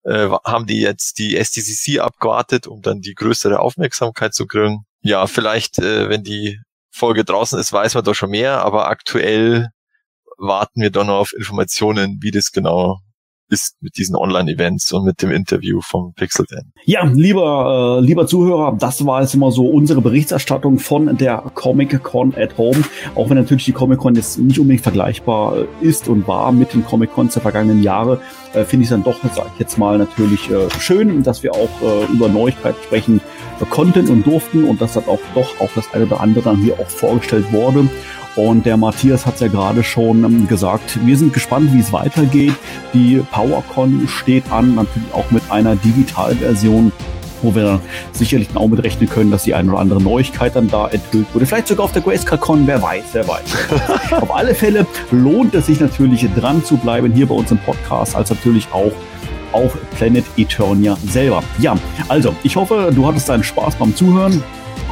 äh, 0.02 0.28
haben 0.44 0.66
die 0.66 0.80
jetzt 0.80 1.18
die 1.18 1.36
STCC 1.36 2.00
abgewartet, 2.00 2.66
um 2.66 2.82
dann 2.82 3.00
die 3.02 3.14
größere 3.14 3.60
Aufmerksamkeit 3.60 4.34
zu 4.34 4.46
kriegen. 4.46 4.84
Ja, 5.02 5.28
vielleicht, 5.28 5.78
äh, 5.78 6.08
wenn 6.08 6.24
die 6.24 6.58
Folge 6.96 7.24
draußen 7.24 7.58
ist, 7.58 7.72
weiß 7.72 7.94
man 7.94 8.04
doch 8.04 8.14
schon 8.14 8.30
mehr, 8.30 8.64
aber 8.64 8.88
aktuell 8.88 9.68
warten 10.38 10.80
wir 10.80 10.90
doch 10.90 11.04
noch 11.04 11.18
auf 11.18 11.32
Informationen, 11.36 12.18
wie 12.22 12.30
das 12.30 12.52
genau 12.52 13.00
ist 13.48 13.76
mit 13.80 13.96
diesen 13.96 14.16
Online-Events 14.16 14.92
und 14.92 15.04
mit 15.04 15.22
dem 15.22 15.30
Interview 15.30 15.80
vom 15.80 16.12
Pixel 16.14 16.46
Dan. 16.48 16.72
Ja, 16.84 17.04
lieber, 17.04 17.98
äh, 18.00 18.04
lieber 18.04 18.26
Zuhörer, 18.26 18.76
das 18.78 19.04
war 19.06 19.22
jetzt 19.22 19.34
immer 19.34 19.50
so 19.52 19.66
unsere 19.66 20.00
Berichterstattung 20.00 20.78
von 20.78 21.16
der 21.16 21.38
Comic 21.54 22.02
Con 22.02 22.34
at 22.34 22.58
Home. 22.58 22.82
Auch 23.14 23.30
wenn 23.30 23.36
natürlich 23.36 23.64
die 23.64 23.72
Comic 23.72 23.98
Con 23.98 24.14
jetzt 24.14 24.38
nicht 24.38 24.58
unbedingt 24.58 24.82
vergleichbar 24.82 25.58
äh, 25.58 25.66
ist 25.80 26.08
und 26.08 26.26
war 26.26 26.50
mit 26.52 26.74
den 26.74 26.84
Comic 26.84 27.12
Cons 27.12 27.34
der 27.34 27.42
vergangenen 27.42 27.82
Jahre, 27.82 28.20
äh, 28.52 28.64
finde 28.64 28.84
ich 28.84 28.90
dann 28.90 29.04
doch, 29.04 29.22
sage 29.34 29.50
ich 29.54 29.60
jetzt 29.60 29.78
mal, 29.78 29.98
natürlich 29.98 30.50
äh, 30.50 30.68
schön, 30.80 31.22
dass 31.22 31.42
wir 31.42 31.52
auch 31.52 31.82
äh, 31.82 32.12
über 32.12 32.28
Neuigkeiten 32.28 32.82
sprechen 32.82 33.20
äh, 33.60 33.64
konnten 33.66 34.08
und 34.08 34.26
durften 34.26 34.64
und 34.64 34.80
dass 34.80 34.94
das 34.94 35.06
auch 35.06 35.20
doch 35.34 35.60
auch 35.60 35.70
das 35.74 35.92
eine 35.92 36.06
oder 36.06 36.20
andere 36.20 36.56
hier 36.56 36.78
auch 36.80 36.88
vorgestellt 36.88 37.52
wurde. 37.52 37.88
Und 38.36 38.66
der 38.66 38.76
Matthias 38.76 39.24
hat 39.24 39.34
es 39.34 39.40
ja 39.40 39.48
gerade 39.48 39.82
schon 39.82 40.24
ähm, 40.24 40.46
gesagt, 40.46 40.98
wir 41.04 41.16
sind 41.16 41.32
gespannt, 41.32 41.72
wie 41.72 41.80
es 41.80 41.92
weitergeht. 41.92 42.52
Die 42.92 43.22
PowerCon 43.32 44.06
steht 44.06 44.52
an, 44.52 44.74
natürlich 44.74 45.12
auch 45.12 45.30
mit 45.30 45.42
einer 45.50 45.74
Digitalversion 45.76 46.92
wo 47.42 47.54
wir 47.54 47.80
sicherlich 48.12 48.48
auch 48.54 48.66
mit 48.66 48.82
rechnen 48.82 49.08
können, 49.08 49.30
dass 49.30 49.44
die 49.44 49.54
eine 49.54 49.70
oder 49.70 49.80
andere 49.80 50.02
Neuigkeit 50.02 50.56
dann 50.56 50.68
da 50.68 50.88
enthüllt 50.88 51.26
wurde. 51.34 51.46
Vielleicht 51.46 51.68
sogar 51.68 51.84
auf 51.84 51.92
der 51.92 52.00
GraceCon, 52.02 52.66
wer 52.66 52.82
weiß, 52.82 53.04
wer 53.12 53.28
weiß. 53.28 53.42
auf 54.22 54.34
alle 54.34 54.54
Fälle 54.54 54.86
lohnt 55.10 55.54
es 55.54 55.66
sich 55.66 55.78
natürlich 55.78 56.26
dran 56.34 56.64
zu 56.64 56.76
bleiben 56.78 57.12
hier 57.12 57.26
bei 57.26 57.34
uns 57.34 57.50
im 57.50 57.58
Podcast, 57.58 58.16
als 58.16 58.30
natürlich 58.30 58.66
auch 58.72 58.92
auf 59.52 59.76
Planet 59.96 60.24
Eternia 60.36 60.96
selber. 61.08 61.42
Ja, 61.58 61.76
also 62.08 62.34
ich 62.42 62.56
hoffe, 62.56 62.90
du 62.94 63.06
hattest 63.06 63.28
deinen 63.28 63.44
Spaß 63.44 63.76
beim 63.76 63.94
Zuhören. 63.94 64.42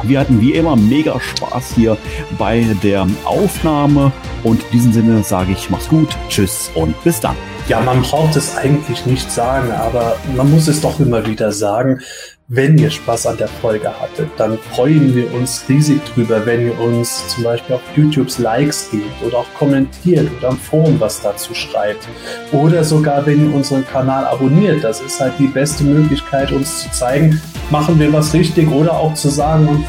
Wir 0.03 0.19
hatten 0.19 0.39
wie 0.41 0.53
immer 0.53 0.75
mega 0.75 1.19
Spaß 1.19 1.73
hier 1.75 1.97
bei 2.37 2.65
der 2.83 3.07
Aufnahme 3.23 4.11
und 4.43 4.61
in 4.65 4.71
diesem 4.71 4.93
Sinne 4.93 5.23
sage 5.23 5.51
ich, 5.53 5.69
mach's 5.69 5.87
gut, 5.87 6.15
tschüss 6.29 6.69
und 6.75 7.01
bis 7.03 7.19
dann. 7.19 7.35
Ja, 7.67 7.81
man 7.81 8.01
braucht 8.03 8.35
es 8.35 8.55
eigentlich 8.55 9.05
nicht 9.07 9.31
sagen, 9.31 9.71
aber 9.71 10.17
man 10.35 10.51
muss 10.51 10.67
es 10.67 10.81
doch 10.81 10.99
immer 10.99 11.25
wieder 11.25 11.51
sagen. 11.51 11.99
Wenn 12.47 12.77
ihr 12.77 12.91
Spaß 12.91 13.25
an 13.25 13.37
der 13.37 13.47
Folge 13.47 13.89
hattet, 13.99 14.29
dann 14.37 14.59
freuen 14.59 15.15
wir 15.15 15.33
uns 15.33 15.65
riesig 15.67 15.99
drüber, 16.13 16.45
wenn 16.45 16.67
ihr 16.67 16.79
uns 16.79 17.27
zum 17.29 17.43
Beispiel 17.43 17.75
auf 17.75 17.81
YouTubes 17.95 18.37
Likes 18.37 18.91
gebt 18.91 19.23
oder 19.25 19.39
auch 19.39 19.53
kommentiert 19.57 20.29
oder 20.37 20.49
am 20.49 20.57
Forum 20.59 20.99
was 20.99 21.19
dazu 21.23 21.55
schreibt. 21.55 22.07
Oder 22.51 22.83
sogar, 22.83 23.25
wenn 23.25 23.49
ihr 23.49 23.55
unseren 23.55 23.83
Kanal 23.87 24.25
abonniert. 24.25 24.83
Das 24.83 25.01
ist 25.01 25.19
halt 25.19 25.33
die 25.39 25.47
beste 25.47 25.83
Möglichkeit, 25.85 26.51
uns 26.51 26.83
zu 26.83 26.91
zeigen, 26.91 27.41
machen 27.71 27.99
wir 27.99 28.13
was 28.13 28.31
richtig 28.35 28.69
oder 28.69 28.93
auch 28.93 29.15
zu 29.15 29.29
sagen, 29.29 29.83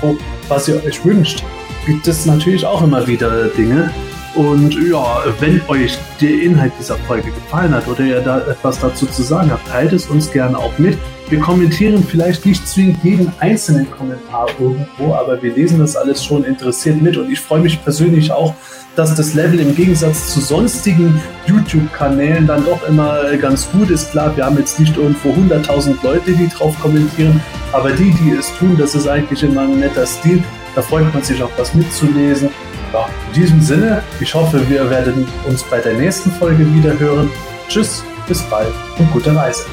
was 0.49 0.67
ihr 0.67 0.83
euch 0.83 1.05
wünscht. 1.05 1.45
Gibt 1.85 2.09
es 2.09 2.25
natürlich 2.25 2.65
auch 2.65 2.81
immer 2.81 3.07
wieder 3.07 3.49
Dinge, 3.49 3.93
und 4.35 4.75
ja, 4.91 5.23
wenn 5.41 5.63
euch 5.69 5.97
der 6.21 6.43
Inhalt 6.43 6.73
dieser 6.79 6.97
Folge 6.97 7.31
gefallen 7.31 7.75
hat 7.75 7.89
oder 7.89 8.01
ihr 8.01 8.21
da 8.21 8.41
etwas 8.41 8.79
dazu 8.81 9.07
zu 9.07 9.23
sagen 9.23 9.51
habt, 9.51 9.67
teilt 9.67 9.95
es 9.95 10.07
uns 10.07 10.31
gerne 10.31 10.59
auch 10.59 10.77
mit. 10.79 10.99
Wir 11.29 11.41
kommentieren 11.41 12.05
vielleicht 12.05 12.47
nicht 12.47 12.69
zwingend 12.69 13.03
jeden 13.03 13.33
einzelnen 13.41 13.91
Kommentar 13.91 14.47
irgendwo, 14.61 15.13
aber 15.13 15.43
wir 15.43 15.53
lesen 15.55 15.81
das 15.81 15.97
alles 15.97 16.25
schon 16.25 16.45
interessiert 16.45 17.03
mit 17.03 17.17
und 17.17 17.33
ich 17.33 17.41
freue 17.41 17.59
mich 17.61 17.83
persönlich 17.83 18.31
auch, 18.31 18.55
dass 18.95 19.13
das 19.13 19.35
Level 19.35 19.59
im 19.59 19.75
Gegensatz 19.75 20.33
zu 20.33 20.41
sonstigen 20.41 21.21
YouTube-Kanälen 21.47 22.47
dann 22.47 22.65
doch 22.65 22.87
immer 22.89 23.25
ganz 23.39 23.69
gut 23.73 23.91
ist. 23.91 24.13
Klar, 24.13 24.37
wir 24.37 24.47
haben 24.47 24.57
jetzt 24.57 24.79
nicht 24.79 24.97
irgendwo 24.97 25.31
100.000 25.31 25.97
Leute, 26.05 26.31
die 26.31 26.47
drauf 26.49 26.79
kommentieren, 26.79 27.41
aber 27.73 27.91
die, 27.91 28.13
die 28.13 28.31
es 28.31 28.57
tun, 28.57 28.77
das 28.79 28.95
ist 28.95 29.09
eigentlich 29.09 29.43
immer 29.43 29.63
ein 29.63 29.81
netter 29.81 30.07
Stil. 30.07 30.43
Da 30.77 30.83
freut 30.83 31.13
man 31.13 31.25
sich 31.25 31.43
auch 31.43 31.51
was 31.57 31.75
mitzulesen. 31.75 32.51
Ja, 32.93 33.09
in 33.27 33.43
diesem 33.43 33.61
Sinne, 33.61 34.03
ich 34.21 34.33
hoffe, 34.33 34.63
wir 34.71 34.89
werden 34.89 35.27
uns 35.49 35.65
bei 35.65 35.81
der 35.81 35.95
nächsten 35.95 36.31
Folge 36.31 36.65
wieder 36.73 36.97
hören. 37.01 37.29
Tschüss, 37.69 38.05
bis 38.29 38.43
bald 38.43 38.73
und 38.99 39.13
gute 39.13 39.35
Reise. 39.35 39.65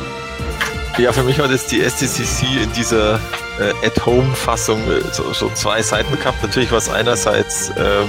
Ja, 0.98 1.12
für 1.12 1.24
mich 1.24 1.40
war 1.40 1.48
das 1.48 1.66
die 1.66 1.82
STCC 1.82 2.64
in 2.64 2.72
dieser 2.74 3.16
äh, 3.60 3.88
At-Home-Fassung 3.88 4.80
äh, 4.92 5.02
so, 5.12 5.34
so, 5.34 5.50
zwei 5.56 5.82
Seiten 5.82 6.16
gehabt. 6.20 6.44
Natürlich 6.44 6.72
war 6.72 6.78
es 6.78 6.88
einerseits 6.88 7.72
ähm, 7.78 8.08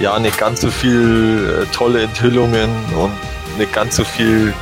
ja 0.00 0.18
nicht 0.18 0.38
ganz 0.38 0.62
so 0.62 0.70
viel 0.70 1.62
äh, 1.62 1.66
tolle 1.74 2.02
Enthüllungen 2.02 2.70
und 2.96 3.12
nicht 3.58 3.74
ganz 3.74 3.96
so 3.96 4.04
viel 4.04 4.54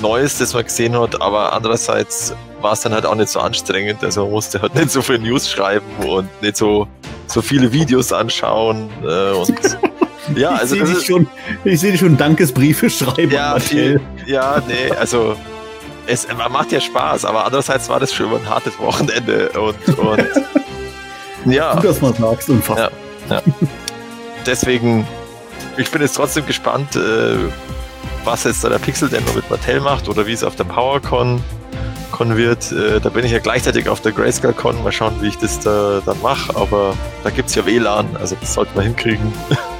Neues, 0.00 0.36
das 0.36 0.52
man 0.52 0.64
gesehen 0.64 0.98
hat, 0.98 1.22
aber 1.22 1.54
andererseits 1.54 2.34
war 2.60 2.72
es 2.72 2.80
dann 2.80 2.92
halt 2.92 3.06
auch 3.06 3.14
nicht 3.14 3.28
so 3.28 3.40
anstrengend. 3.40 4.04
Also 4.04 4.24
man 4.24 4.32
musste 4.32 4.60
halt 4.60 4.74
nicht 4.74 4.90
so 4.90 5.00
viel 5.00 5.18
News 5.18 5.48
schreiben 5.48 5.86
und 6.06 6.28
nicht 6.42 6.58
so 6.58 6.88
so 7.26 7.40
viele 7.40 7.72
Videos 7.72 8.12
anschauen 8.12 8.90
äh, 9.02 9.30
und 9.30 9.78
ja, 10.36 10.50
also 10.50 10.76
ich 10.76 10.84
sehe 10.84 11.00
schon, 11.00 11.26
ich 11.64 11.80
sehe 11.80 11.96
schon 11.96 12.18
Dankesbriefe 12.18 12.90
schreiben. 12.90 13.32
Ja, 13.32 13.58
viel, 13.58 13.98
ja, 14.26 14.62
nee, 14.68 14.90
also 14.90 15.36
es 16.06 16.26
macht 16.50 16.72
ja 16.72 16.80
Spaß, 16.80 17.24
aber 17.24 17.44
andererseits 17.44 17.88
war 17.88 18.00
das 18.00 18.12
schon 18.12 18.26
immer 18.26 18.38
ein 18.38 18.48
hartes 18.48 18.78
Wochenende 18.78 19.50
und, 19.50 19.98
und 19.98 20.24
ja. 21.52 21.74
Du 21.76 21.88
das 21.88 22.00
mal 22.00 22.14
sagst, 22.14 22.50
unfassbar. 22.50 22.90
Ja, 23.28 23.36
ja. 23.36 23.42
Deswegen, 24.46 25.06
ich 25.76 25.90
bin 25.90 26.02
jetzt 26.02 26.14
trotzdem 26.14 26.46
gespannt, 26.46 26.96
äh, 26.96 27.36
was 28.24 28.44
jetzt 28.44 28.64
da 28.64 28.68
der 28.68 28.78
Pixel 28.78 29.08
denn 29.08 29.24
noch 29.24 29.34
mit 29.34 29.48
Mattel 29.50 29.80
macht 29.80 30.08
oder 30.08 30.26
wie 30.26 30.32
es 30.32 30.44
auf 30.44 30.56
der 30.56 30.64
PowerCon 30.64 31.42
Con 32.10 32.36
wird. 32.36 32.70
Äh, 32.72 33.00
da 33.00 33.08
bin 33.08 33.24
ich 33.24 33.32
ja 33.32 33.38
gleichzeitig 33.38 33.88
auf 33.88 34.00
der 34.00 34.12
Grayscale 34.12 34.52
Con. 34.52 34.82
Mal 34.84 34.92
schauen, 34.92 35.14
wie 35.20 35.28
ich 35.28 35.38
das 35.38 35.60
da 35.60 36.02
dann 36.04 36.20
mache. 36.20 36.54
Aber 36.54 36.94
da 37.24 37.30
gibt 37.30 37.48
es 37.48 37.54
ja 37.54 37.64
WLAN, 37.64 38.16
also 38.16 38.36
das 38.38 38.54
sollten 38.54 38.74
wir 38.74 38.82
hinkriegen. 38.82 39.32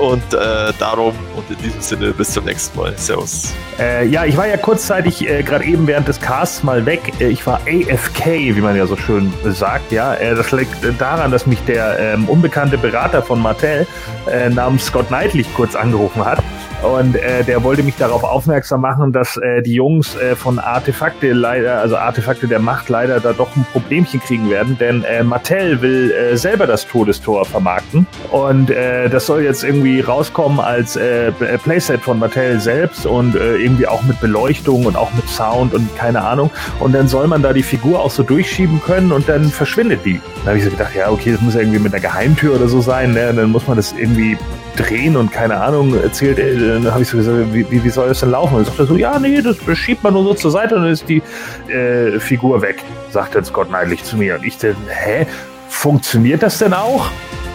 Und 0.00 0.32
äh, 0.32 0.72
darum 0.78 1.14
und 1.36 1.50
in 1.50 1.62
diesem 1.62 1.80
Sinne 1.82 2.12
bis 2.12 2.30
zum 2.32 2.46
nächsten 2.46 2.78
Mal. 2.78 2.96
Servus. 2.96 3.52
Äh, 3.78 4.06
ja, 4.06 4.24
ich 4.24 4.34
war 4.36 4.46
ja 4.48 4.56
kurzzeitig 4.56 5.28
äh, 5.28 5.42
gerade 5.42 5.64
eben 5.64 5.86
während 5.86 6.08
des 6.08 6.18
Casts 6.18 6.62
mal 6.62 6.86
weg. 6.86 7.12
Äh, 7.20 7.28
ich 7.28 7.46
war 7.46 7.60
AFK, 7.66 8.26
wie 8.26 8.60
man 8.62 8.76
ja 8.76 8.86
so 8.86 8.96
schön 8.96 9.30
sagt. 9.44 9.92
Ja, 9.92 10.14
äh, 10.14 10.34
das 10.34 10.52
liegt 10.52 10.74
daran, 10.98 11.30
dass 11.30 11.46
mich 11.46 11.62
der 11.66 11.98
ähm, 11.98 12.28
unbekannte 12.30 12.78
Berater 12.78 13.22
von 13.22 13.42
Mattel 13.42 13.86
äh, 14.30 14.48
namens 14.48 14.86
Scott 14.86 15.08
Knightley 15.08 15.44
kurz 15.54 15.76
angerufen 15.76 16.24
hat 16.24 16.42
und 16.82 17.16
äh, 17.16 17.44
der 17.44 17.62
wollte 17.62 17.82
mich 17.82 17.96
darauf 17.96 18.24
aufmerksam 18.24 18.80
machen, 18.80 19.12
dass 19.12 19.36
äh, 19.36 19.62
die 19.62 19.74
Jungs 19.74 20.16
äh, 20.16 20.34
von 20.34 20.58
Artefakte 20.58 21.32
leider, 21.32 21.78
also 21.78 21.96
Artefakte 21.96 22.48
der 22.48 22.58
Macht 22.58 22.88
leider 22.88 23.20
da 23.20 23.32
doch 23.32 23.54
ein 23.56 23.66
Problemchen 23.72 24.20
kriegen 24.20 24.50
werden, 24.50 24.76
denn 24.78 25.04
äh, 25.04 25.22
Mattel 25.22 25.82
will 25.82 26.10
äh, 26.10 26.36
selber 26.36 26.66
das 26.66 26.86
Todestor 26.86 27.44
vermarkten 27.44 28.06
und 28.30 28.70
äh, 28.70 29.08
das 29.08 29.26
soll 29.26 29.42
jetzt 29.42 29.64
irgendwie 29.64 30.00
rauskommen 30.00 30.60
als 30.60 30.96
äh, 30.96 31.32
Playset 31.62 32.00
von 32.00 32.18
Mattel 32.18 32.60
selbst 32.60 33.06
und 33.06 33.34
äh, 33.36 33.56
irgendwie 33.56 33.86
auch 33.86 34.02
mit 34.02 34.20
Beleuchtung 34.20 34.86
und 34.86 34.96
auch 34.96 35.12
mit 35.14 35.28
Sound 35.28 35.74
und 35.74 35.94
keine 35.96 36.22
Ahnung 36.22 36.50
und 36.80 36.94
dann 36.94 37.08
soll 37.08 37.26
man 37.26 37.42
da 37.42 37.52
die 37.52 37.62
Figur 37.62 38.00
auch 38.00 38.10
so 38.10 38.22
durchschieben 38.22 38.80
können 38.82 39.12
und 39.12 39.28
dann 39.28 39.44
verschwindet 39.44 40.00
die. 40.04 40.20
Da 40.44 40.48
habe 40.48 40.58
ich 40.58 40.64
so 40.64 40.70
gedacht, 40.70 40.94
ja 40.94 41.10
okay, 41.10 41.32
das 41.32 41.40
muss 41.40 41.54
ja 41.54 41.60
irgendwie 41.60 41.78
mit 41.78 41.92
einer 41.92 42.00
Geheimtür 42.00 42.56
oder 42.56 42.68
so 42.68 42.80
sein, 42.80 43.12
ne? 43.12 43.30
Und 43.30 43.36
dann 43.36 43.50
muss 43.50 43.66
man 43.66 43.76
das 43.76 43.92
irgendwie 43.92 44.38
drehen 44.76 45.16
und 45.16 45.32
keine 45.32 45.60
Ahnung 45.60 46.00
erzählt. 46.00 46.38
Äh, 46.38 46.56
dann 46.58 46.92
habe 46.92 47.02
ich 47.02 47.08
so 47.08 47.16
gesagt, 47.16 47.52
wie, 47.52 47.66
wie 47.70 47.90
soll 47.90 48.08
das 48.08 48.20
denn 48.20 48.30
laufen? 48.30 48.56
Und 48.56 48.66
sagt 48.66 48.78
er 48.78 48.86
so, 48.86 48.96
ja, 48.96 49.18
nee, 49.18 49.42
das 49.42 49.56
schiebt 49.76 50.02
man 50.02 50.14
nur 50.14 50.24
so 50.24 50.34
zur 50.34 50.50
Seite 50.50 50.76
und 50.76 50.82
dann 50.82 50.92
ist 50.92 51.08
die 51.08 51.22
äh, 51.70 52.18
Figur 52.20 52.60
weg, 52.62 52.82
sagt 53.10 53.34
jetzt 53.34 53.52
Gott 53.52 53.70
neidlich 53.70 54.02
zu 54.04 54.16
mir. 54.16 54.36
Und 54.36 54.44
ich 54.44 54.54
dachte, 54.54 54.76
hä, 54.88 55.26
funktioniert 55.68 56.42
das 56.42 56.58
denn 56.58 56.74
auch? 56.74 57.10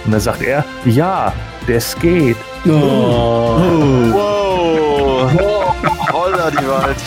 Und 0.06 0.12
dann 0.12 0.22
sagt 0.22 0.44
er, 0.44 0.64
ja, 0.86 1.34
das 1.68 1.98
geht. 2.00 2.38
Oh. 2.66 2.70
Oh. 2.72 4.14
Wow. 4.14 5.32
Holla 6.12 6.52
die 6.52 6.68
Wald. 6.68 6.98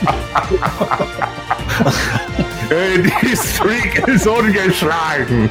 die 3.22 3.36
Streak 3.36 4.08
ist 4.08 4.26
ungeschlagen. 4.26 5.48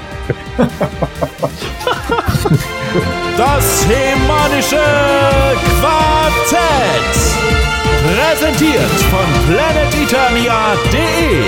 Das 3.38 3.86
Hemanische 3.88 4.84
Quartett. 5.80 7.14
Präsentiert 8.03 8.91
von 9.11 9.28
planeteternia.de. 9.48 11.45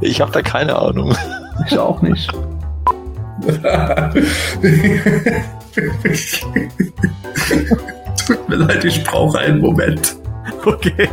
Ich 0.00 0.20
habe 0.20 0.32
da 0.32 0.42
keine 0.42 0.76
Ahnung. 0.76 1.16
Ich 1.66 1.78
auch 1.78 2.02
nicht. 2.02 2.30
Tut 8.26 8.48
mir 8.48 8.56
leid, 8.56 8.84
ich 8.84 9.04
brauche 9.04 9.38
einen 9.38 9.60
Moment. 9.60 10.16
Okay. 10.64 11.08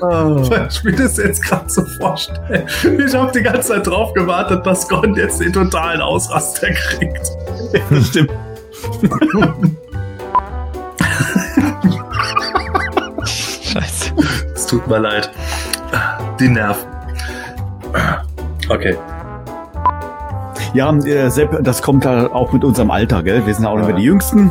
Oh. 0.00 0.42
Ich 0.68 0.84
mir 0.84 0.92
das 0.92 1.16
jetzt 1.16 1.42
gerade 1.42 1.68
so 1.68 1.82
vorstellen. 2.00 2.66
Ich 3.04 3.14
habe 3.14 3.32
die 3.32 3.42
ganze 3.42 3.68
Zeit 3.68 3.86
drauf 3.86 4.12
gewartet, 4.14 4.64
dass 4.64 4.88
Gon 4.88 5.14
jetzt 5.16 5.40
den 5.40 5.52
totalen 5.52 6.00
Ausraster 6.00 6.68
kriegt. 6.70 7.32
Ja, 7.72 8.00
stimmt. 8.02 8.30
Scheiße. 13.24 14.12
Es 14.54 14.66
tut 14.66 14.86
mir 14.86 14.98
leid. 14.98 15.30
Die 16.38 16.48
Nerven. 16.48 16.86
Okay. 18.68 18.96
Ja, 20.74 20.94
äh, 20.96 21.30
Sepp, 21.30 21.58
das 21.62 21.82
kommt 21.82 22.04
halt 22.06 22.30
auch 22.32 22.52
mit 22.52 22.62
unserem 22.62 22.90
Alter, 22.90 23.22
gell? 23.22 23.44
Wir 23.46 23.54
sind 23.54 23.64
ja 23.64 23.70
auch 23.70 23.76
nicht 23.76 23.86
mehr 23.86 23.96
die 23.96 24.04
Jüngsten. 24.04 24.50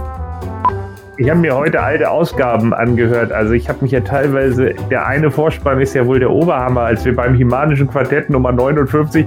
Ich 1.20 1.30
habe 1.30 1.40
mir 1.40 1.56
heute 1.56 1.82
alte 1.82 2.12
Ausgaben 2.12 2.74
angehört. 2.76 3.32
Also 3.32 3.54
ich 3.54 3.68
habe 3.70 3.80
mich 3.82 3.92
ja 3.92 4.02
teilweise, 4.02 4.76
der 4.92 5.08
eine 5.08 5.32
Vorspann 5.32 5.82
ist 5.82 5.96
ja 5.96 6.06
wohl 6.06 6.20
der 6.20 6.30
Oberhammer, 6.30 6.82
als 6.82 7.06
wir 7.06 7.16
beim 7.16 7.34
Himanischen 7.34 7.88
Quartett 7.88 8.30
Nummer 8.30 8.52
59 8.52 9.26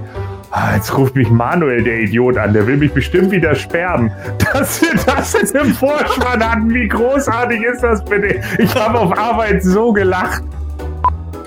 Ah, 0.53 0.75
jetzt 0.75 0.97
ruft 0.97 1.15
mich 1.15 1.29
Manuel, 1.29 1.81
der 1.81 2.01
Idiot, 2.01 2.37
an. 2.37 2.51
Der 2.51 2.67
will 2.67 2.75
mich 2.75 2.91
bestimmt 2.91 3.31
wieder 3.31 3.55
sperren. 3.55 4.11
Dass 4.53 4.81
wir 4.81 4.99
das 5.05 5.31
jetzt 5.31 5.55
im 5.55 5.73
Vorspann 5.73 6.43
hatten, 6.43 6.73
wie 6.73 6.89
großartig 6.89 7.61
ist 7.63 7.81
das 7.81 8.03
bitte? 8.03 8.41
Ich 8.57 8.75
habe 8.75 8.99
auf 8.99 9.17
Arbeit 9.17 9.63
so 9.63 9.93
gelacht. 9.93 10.43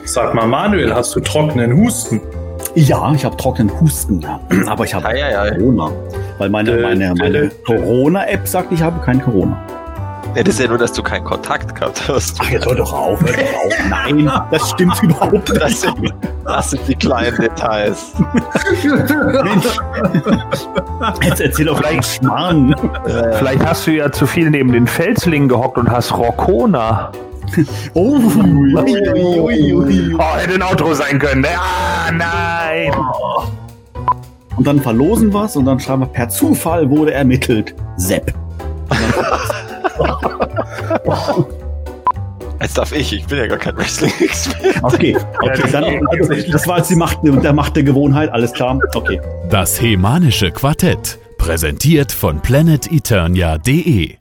Sag 0.05 0.33
mal, 0.35 0.47
Manuel, 0.47 0.95
hast 0.95 1.15
du 1.15 1.21
trockenen 1.21 1.77
Husten? 1.77 2.21
Ja, 2.75 3.13
ich 3.15 3.27
habe 3.27 3.37
trockenen 3.37 3.79
Husten, 3.79 4.21
ja. 4.21 4.41
aber 4.67 4.85
ich 4.85 4.95
habe 4.95 5.05
Corona. 5.05 5.91
Weil 6.39 6.49
meine, 6.49 6.77
meine, 6.79 7.15
meine 7.15 7.51
Corona-App 7.67 8.49
sagt, 8.49 8.73
ich 8.73 8.83
habe 8.83 9.05
kein 9.05 9.23
Corona. 9.23 9.59
Ja, 10.35 10.43
das 10.43 10.55
ist 10.55 10.61
ja 10.61 10.69
nur, 10.69 10.79
dass 10.79 10.93
du 10.93 11.03
keinen 11.03 11.25
Kontakt 11.25 11.75
gehabt 11.77 12.09
hast. 12.09 12.39
Ach, 12.43 12.51
jetzt 12.51 12.67
hör 12.67 12.75
doch 12.75 12.93
auf, 12.93 13.21
hör 13.21 13.29
doch 13.33 13.55
auf. 13.65 13.73
Nein, 13.89 14.31
das 14.51 14.71
stimmt 14.71 15.01
überhaupt 15.03 15.49
nicht. 15.49 15.63
Das 15.63 15.81
sind, 15.81 16.15
das 16.45 16.71
sind 16.71 16.89
die 16.89 16.95
kleinen 16.97 17.37
Details. 17.37 18.13
Mensch. 18.83 19.67
Jetzt 21.23 21.41
erzähl 21.41 21.67
doch 21.67 21.81
gleich 21.81 22.05
Schmarrn. 22.05 22.75
Vielleicht 23.39 23.65
hast 23.65 23.87
du 23.87 23.93
ja 23.93 24.11
zu 24.11 24.27
viel 24.27 24.51
neben 24.51 24.73
den 24.73 24.89
Felslingen 24.89 25.49
gehockt 25.49 25.79
und 25.79 25.89
hast 25.89 26.17
Rokona. 26.17 27.13
Oh, 27.93 28.17
ui, 28.19 28.75
ui, 28.75 29.41
ui, 29.41 29.73
ui. 29.75 30.17
Oh, 30.19 30.37
hätte 30.37 30.55
ein 30.55 30.63
Auto 30.63 30.93
sein 30.95 31.21
können. 31.21 31.43
Ne? 31.43 31.49
Ah, 31.57 32.11
nein. 32.11 32.93
Und 34.57 34.67
dann 34.67 34.81
verlosen 34.81 35.33
wir's 35.33 35.57
und 35.57 35.65
dann 35.65 35.79
schreiben 35.79 36.03
wir, 36.03 36.07
per 36.07 36.29
Zufall 36.29 36.91
wurde 36.91 37.13
ermittelt. 37.13 37.75
Sepp. 37.97 38.35
Jetzt 42.61 42.79
darf 42.79 42.93
ich, 42.93 43.13
ich 43.13 43.27
bin 43.27 43.39
ja 43.39 43.47
gar 43.47 43.59
kein 43.59 43.77
Wrestling-Experte. 43.77 44.83
Okay, 44.83 45.17
okay 45.43 45.71
dann, 45.71 45.85
also, 45.85 46.51
das 46.51 46.67
war 46.67 46.79
jetzt 46.79 46.89
die 46.89 46.97
Macht, 46.97 47.19
der 47.23 47.53
Macht 47.53 47.77
der 47.77 47.83
Gewohnheit, 47.83 48.31
alles 48.31 48.53
klar. 48.55 48.79
Okay. 48.95 49.21
Das 49.51 49.83
Hemanische 49.83 50.51
Quartett, 50.51 51.19
präsentiert 51.37 52.11
von 52.11 52.41
planeteternia.de 52.41 54.17